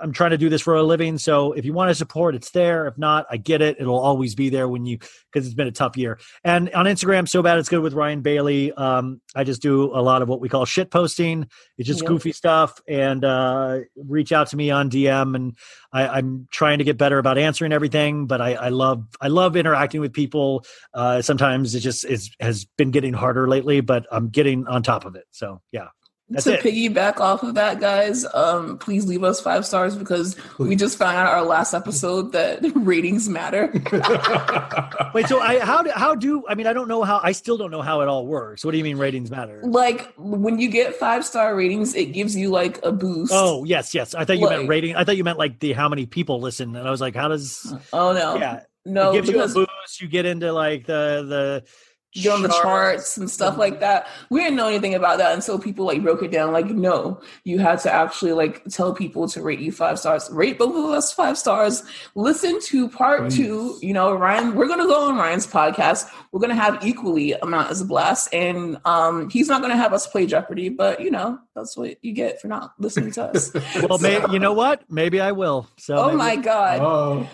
I'm 0.01 0.13
trying 0.13 0.31
to 0.31 0.39
do 0.39 0.49
this 0.49 0.63
for 0.63 0.75
a 0.77 0.83
living. 0.83 1.19
So 1.19 1.53
if 1.53 1.65
you 1.65 1.73
want 1.73 1.91
to 1.91 1.95
support, 1.95 2.35
it's 2.35 2.51
there. 2.51 2.87
If 2.87 2.97
not, 2.99 3.27
I 3.31 3.37
get 3.37 3.63
it. 3.63 3.77
It'll 3.79 3.99
always 3.99 4.35
be 4.35 4.49
there 4.49 4.69
when 4.69 4.87
you 4.87 4.99
because 4.99 5.47
it's 5.47 5.55
been 5.55 5.67
a 5.67 5.73
tough 5.73 5.97
year. 5.97 6.19
And 6.45 6.71
on 6.73 6.87
Instagram, 6.87 7.29
so 7.29 7.43
bad 7.43 7.59
it's 7.59 7.69
good 7.69 7.81
with 7.81 7.93
Ryan 7.95 8.21
Bailey. 8.21 8.73
Um, 8.73 9.21
I 9.35 9.45
just 9.45 9.63
do 9.63 9.85
a 9.85 10.03
lot 10.03 10.23
of 10.23 10.29
what 10.29 10.41
we 10.41 10.49
call 10.49 10.65
shit 10.65 10.91
posting. 10.91 11.49
It's 11.79 11.87
just 11.87 12.01
Yep. 12.03 12.09
goofy 12.09 12.33
stuff, 12.33 12.81
and 12.89 13.25
uh, 13.25 13.81
reach 13.97 14.33
out 14.33 14.49
to 14.49 14.57
me 14.57 14.71
on 14.71 14.91
DM. 14.91 15.35
And 15.37 15.57
I, 15.93 16.09
I'm 16.09 16.49
trying 16.51 16.79
to 16.79 16.85
get 16.85 16.99
better 16.99 17.19
about 17.19 17.39
answering 17.39 17.73
everything. 17.73 18.27
But 18.27 18.41
I, 18.41 18.55
I 18.55 18.69
love 18.71 19.05
I 19.21 19.29
love 19.29 19.57
interacting 19.57 20.01
with 20.01 20.13
people. 20.13 20.65
Uh, 20.95 21.23
sometimes 21.23 21.75
it 21.75 21.81
just 21.81 22.05
is 22.05 22.31
has 22.41 22.65
been 22.77 22.91
getting 22.91 23.13
harder 23.13 23.49
lately, 23.49 23.81
but 23.81 24.07
I'm 24.11 24.29
getting 24.29 24.67
on 24.67 24.83
top 24.83 25.05
of 25.05 25.15
it. 25.17 25.25
So 25.31 25.61
yeah. 25.73 25.89
That's 26.31 26.45
to 26.45 26.55
it. 26.55 26.61
piggyback 26.63 27.19
off 27.19 27.43
of 27.43 27.55
that, 27.55 27.81
guys, 27.81 28.25
um, 28.35 28.79
please 28.79 29.07
leave 29.07 29.25
us 29.25 29.41
five 29.41 29.67
stars 29.67 29.97
because 29.97 30.37
we 30.59 30.77
just 30.77 30.97
found 30.97 31.17
out 31.17 31.27
our 31.27 31.43
last 31.43 31.75
episode 31.75 32.31
that 32.33 32.61
ratings 32.77 33.29
matter. 33.29 33.67
Wait, 35.15 35.27
so 35.27 35.41
I 35.41 35.59
how 35.59 35.83
do 35.83 35.91
how 35.91 36.15
do 36.15 36.45
I 36.49 36.55
mean 36.55 36.67
I 36.67 36.73
don't 36.73 36.89
know 36.89 37.03
how 37.03 37.21
I 37.23 37.33
still 37.33 37.57
don't 37.57 37.71
know 37.71 37.83
how 37.83 38.01
it 38.01 38.09
all 38.09 38.27
works. 38.27 38.65
What 38.65 38.71
do 38.73 38.79
you 38.79 38.85
mean 38.85 38.97
ratings 38.97 39.31
matter? 39.31 39.61
like 39.65 40.13
when 40.17 40.59
you 40.59 40.69
get 40.69 40.95
five 40.95 41.25
star 41.25 41.55
ratings, 41.57 41.95
it 41.95 42.13
gives 42.13 42.37
you 42.37 42.49
like 42.49 42.79
a 42.85 42.93
boost. 42.93 43.33
Oh 43.35 43.65
yes, 43.65 43.95
yes. 43.95 44.15
I 44.15 44.25
thought 44.25 44.39
you 44.39 44.49
meant 44.49 44.69
rating. 44.69 44.95
I 44.97 45.05
thought 45.05 45.17
you 45.17 45.25
meant 45.25 45.39
like 45.39 45.59
the 45.59 45.73
how 45.73 45.89
many 45.89 46.07
people 46.07 46.41
listen, 46.41 46.77
and 46.77 46.87
I 46.87 46.91
was 46.91 47.01
like, 47.01 47.17
how 47.17 47.29
does? 47.29 47.75
Oh 47.93 48.13
no, 48.13 48.37
Yeah, 48.37 48.61
no, 48.85 49.11
it 49.11 49.15
gives 49.15 49.29
you 49.31 49.43
a 49.43 49.49
boost. 49.49 50.01
You 50.01 50.09
get 50.09 50.27
into 50.27 50.53
like 50.53 50.87
the 50.87 51.25
the 51.29 51.65
you 52.13 52.25
get 52.25 52.33
on 52.33 52.43
the 52.43 52.49
charts 52.49 53.17
and 53.17 53.31
stuff 53.31 53.57
like 53.57 53.79
that. 53.81 54.09
We 54.31 54.41
didn't 54.41 54.57
know 54.57 54.67
anything 54.67 54.95
about 54.95 55.19
that 55.19 55.33
until 55.33 55.59
people 55.59 55.87
like 55.87 56.03
broke 56.03 56.23
it 56.23 56.33
down. 56.33 56.53
Like, 56.53 56.67
no, 56.67 57.21
you 57.45 57.59
had 57.61 57.79
to 57.81 57.93
actually 57.93 58.33
like 58.33 58.65
tell 58.65 58.93
people 58.95 59.29
to 59.29 59.43
rate 59.43 59.61
you 59.61 59.71
five 59.71 59.99
stars. 59.99 60.29
Rate 60.33 60.59
both 60.59 60.75
of 60.75 60.91
us 60.91 61.13
five 61.13 61.39
stars. 61.39 61.85
Listen 62.17 62.61
to 62.63 62.89
part 62.89 63.23
Please. 63.23 63.37
two. 63.37 63.79
You 63.81 63.93
know, 63.95 64.13
Ryan, 64.15 64.55
we're 64.57 64.67
gonna 64.69 64.87
go 64.87 65.09
on 65.09 65.17
Ryan's 65.17 65.47
podcast. 65.47 66.11
We're 66.33 66.41
gonna 66.41 66.55
have 66.57 66.85
equally 66.85 67.33
amount 67.33 67.71
as 67.71 67.81
a 67.81 67.85
blast, 67.85 68.33
and 68.35 68.79
um, 68.85 69.31
he's 69.31 69.49
not 69.49 69.63
gonna 69.63 69.77
have 69.77 69.93
us 69.93 70.07
play 70.07 70.27
Jeopardy, 70.27 70.69
but 70.69 71.01
you 71.01 71.11
know, 71.13 71.39
that's 71.55 71.77
what 71.77 71.97
you 72.03 72.13
get 72.13 72.41
for 72.41 72.49
not 72.49 72.73
listening 72.79 73.13
to 73.13 73.25
us. 73.25 73.53
Well, 73.89 73.99
may, 73.99 74.21
you 74.31 74.39
know 74.39 74.53
what? 74.53 74.83
Maybe 74.91 75.21
I 75.21 75.33
will. 75.33 75.69
So 75.79 75.97
oh 75.97 76.07
maybe- 76.07 76.17
my 76.19 76.37
god. 76.37 76.81
oh, 76.81 77.29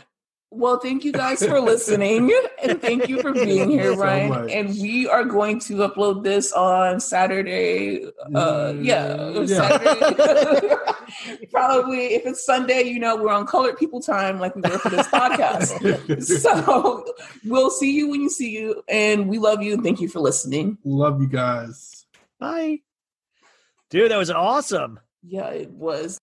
Well, 0.52 0.78
thank 0.78 1.04
you 1.04 1.12
guys 1.12 1.44
for 1.44 1.60
listening 1.60 2.32
and 2.62 2.80
thank 2.80 3.08
you 3.08 3.20
for 3.20 3.32
being 3.32 3.68
here, 3.68 3.94
So 3.94 4.00
Ryan. 4.00 4.28
much. 4.30 4.50
and 4.52 4.68
we 4.80 5.06
are 5.08 5.24
going 5.24 5.58
to 5.60 5.74
upload 5.78 6.22
this 6.22 6.52
on 6.52 7.00
Saturday. 7.00 8.04
Uh, 8.34 8.72
yeah, 8.80 9.16
Mm, 9.16 9.48
yeah. 9.48 9.68
Saturday. 9.68 11.46
Probably 11.50 12.14
if 12.14 12.26
it's 12.26 12.44
Sunday, 12.46 12.82
you 12.84 12.98
know, 13.00 13.16
we're 13.16 13.32
on 13.32 13.46
colored 13.46 13.76
people 13.76 14.00
time 14.00 14.38
like 14.38 14.54
we 14.54 14.62
were 14.62 14.78
for 14.78 14.88
this 14.88 15.06
podcast. 15.08 16.22
so 16.42 17.04
we'll 17.44 17.70
see 17.70 17.92
you 17.92 18.08
when 18.08 18.20
you 18.22 18.30
see 18.30 18.50
you. 18.50 18.82
And 18.88 19.28
we 19.28 19.38
love 19.38 19.62
you 19.62 19.74
and 19.74 19.82
thank 19.82 20.00
you 20.00 20.08
for 20.08 20.20
listening. 20.20 20.78
Love 20.84 21.20
you 21.20 21.28
guys. 21.28 22.06
Bye, 22.38 22.80
dude. 23.90 24.10
That 24.10 24.16
was 24.18 24.30
awesome. 24.30 25.00
Yeah, 25.22 25.48
it 25.48 25.70
was. 25.70 26.18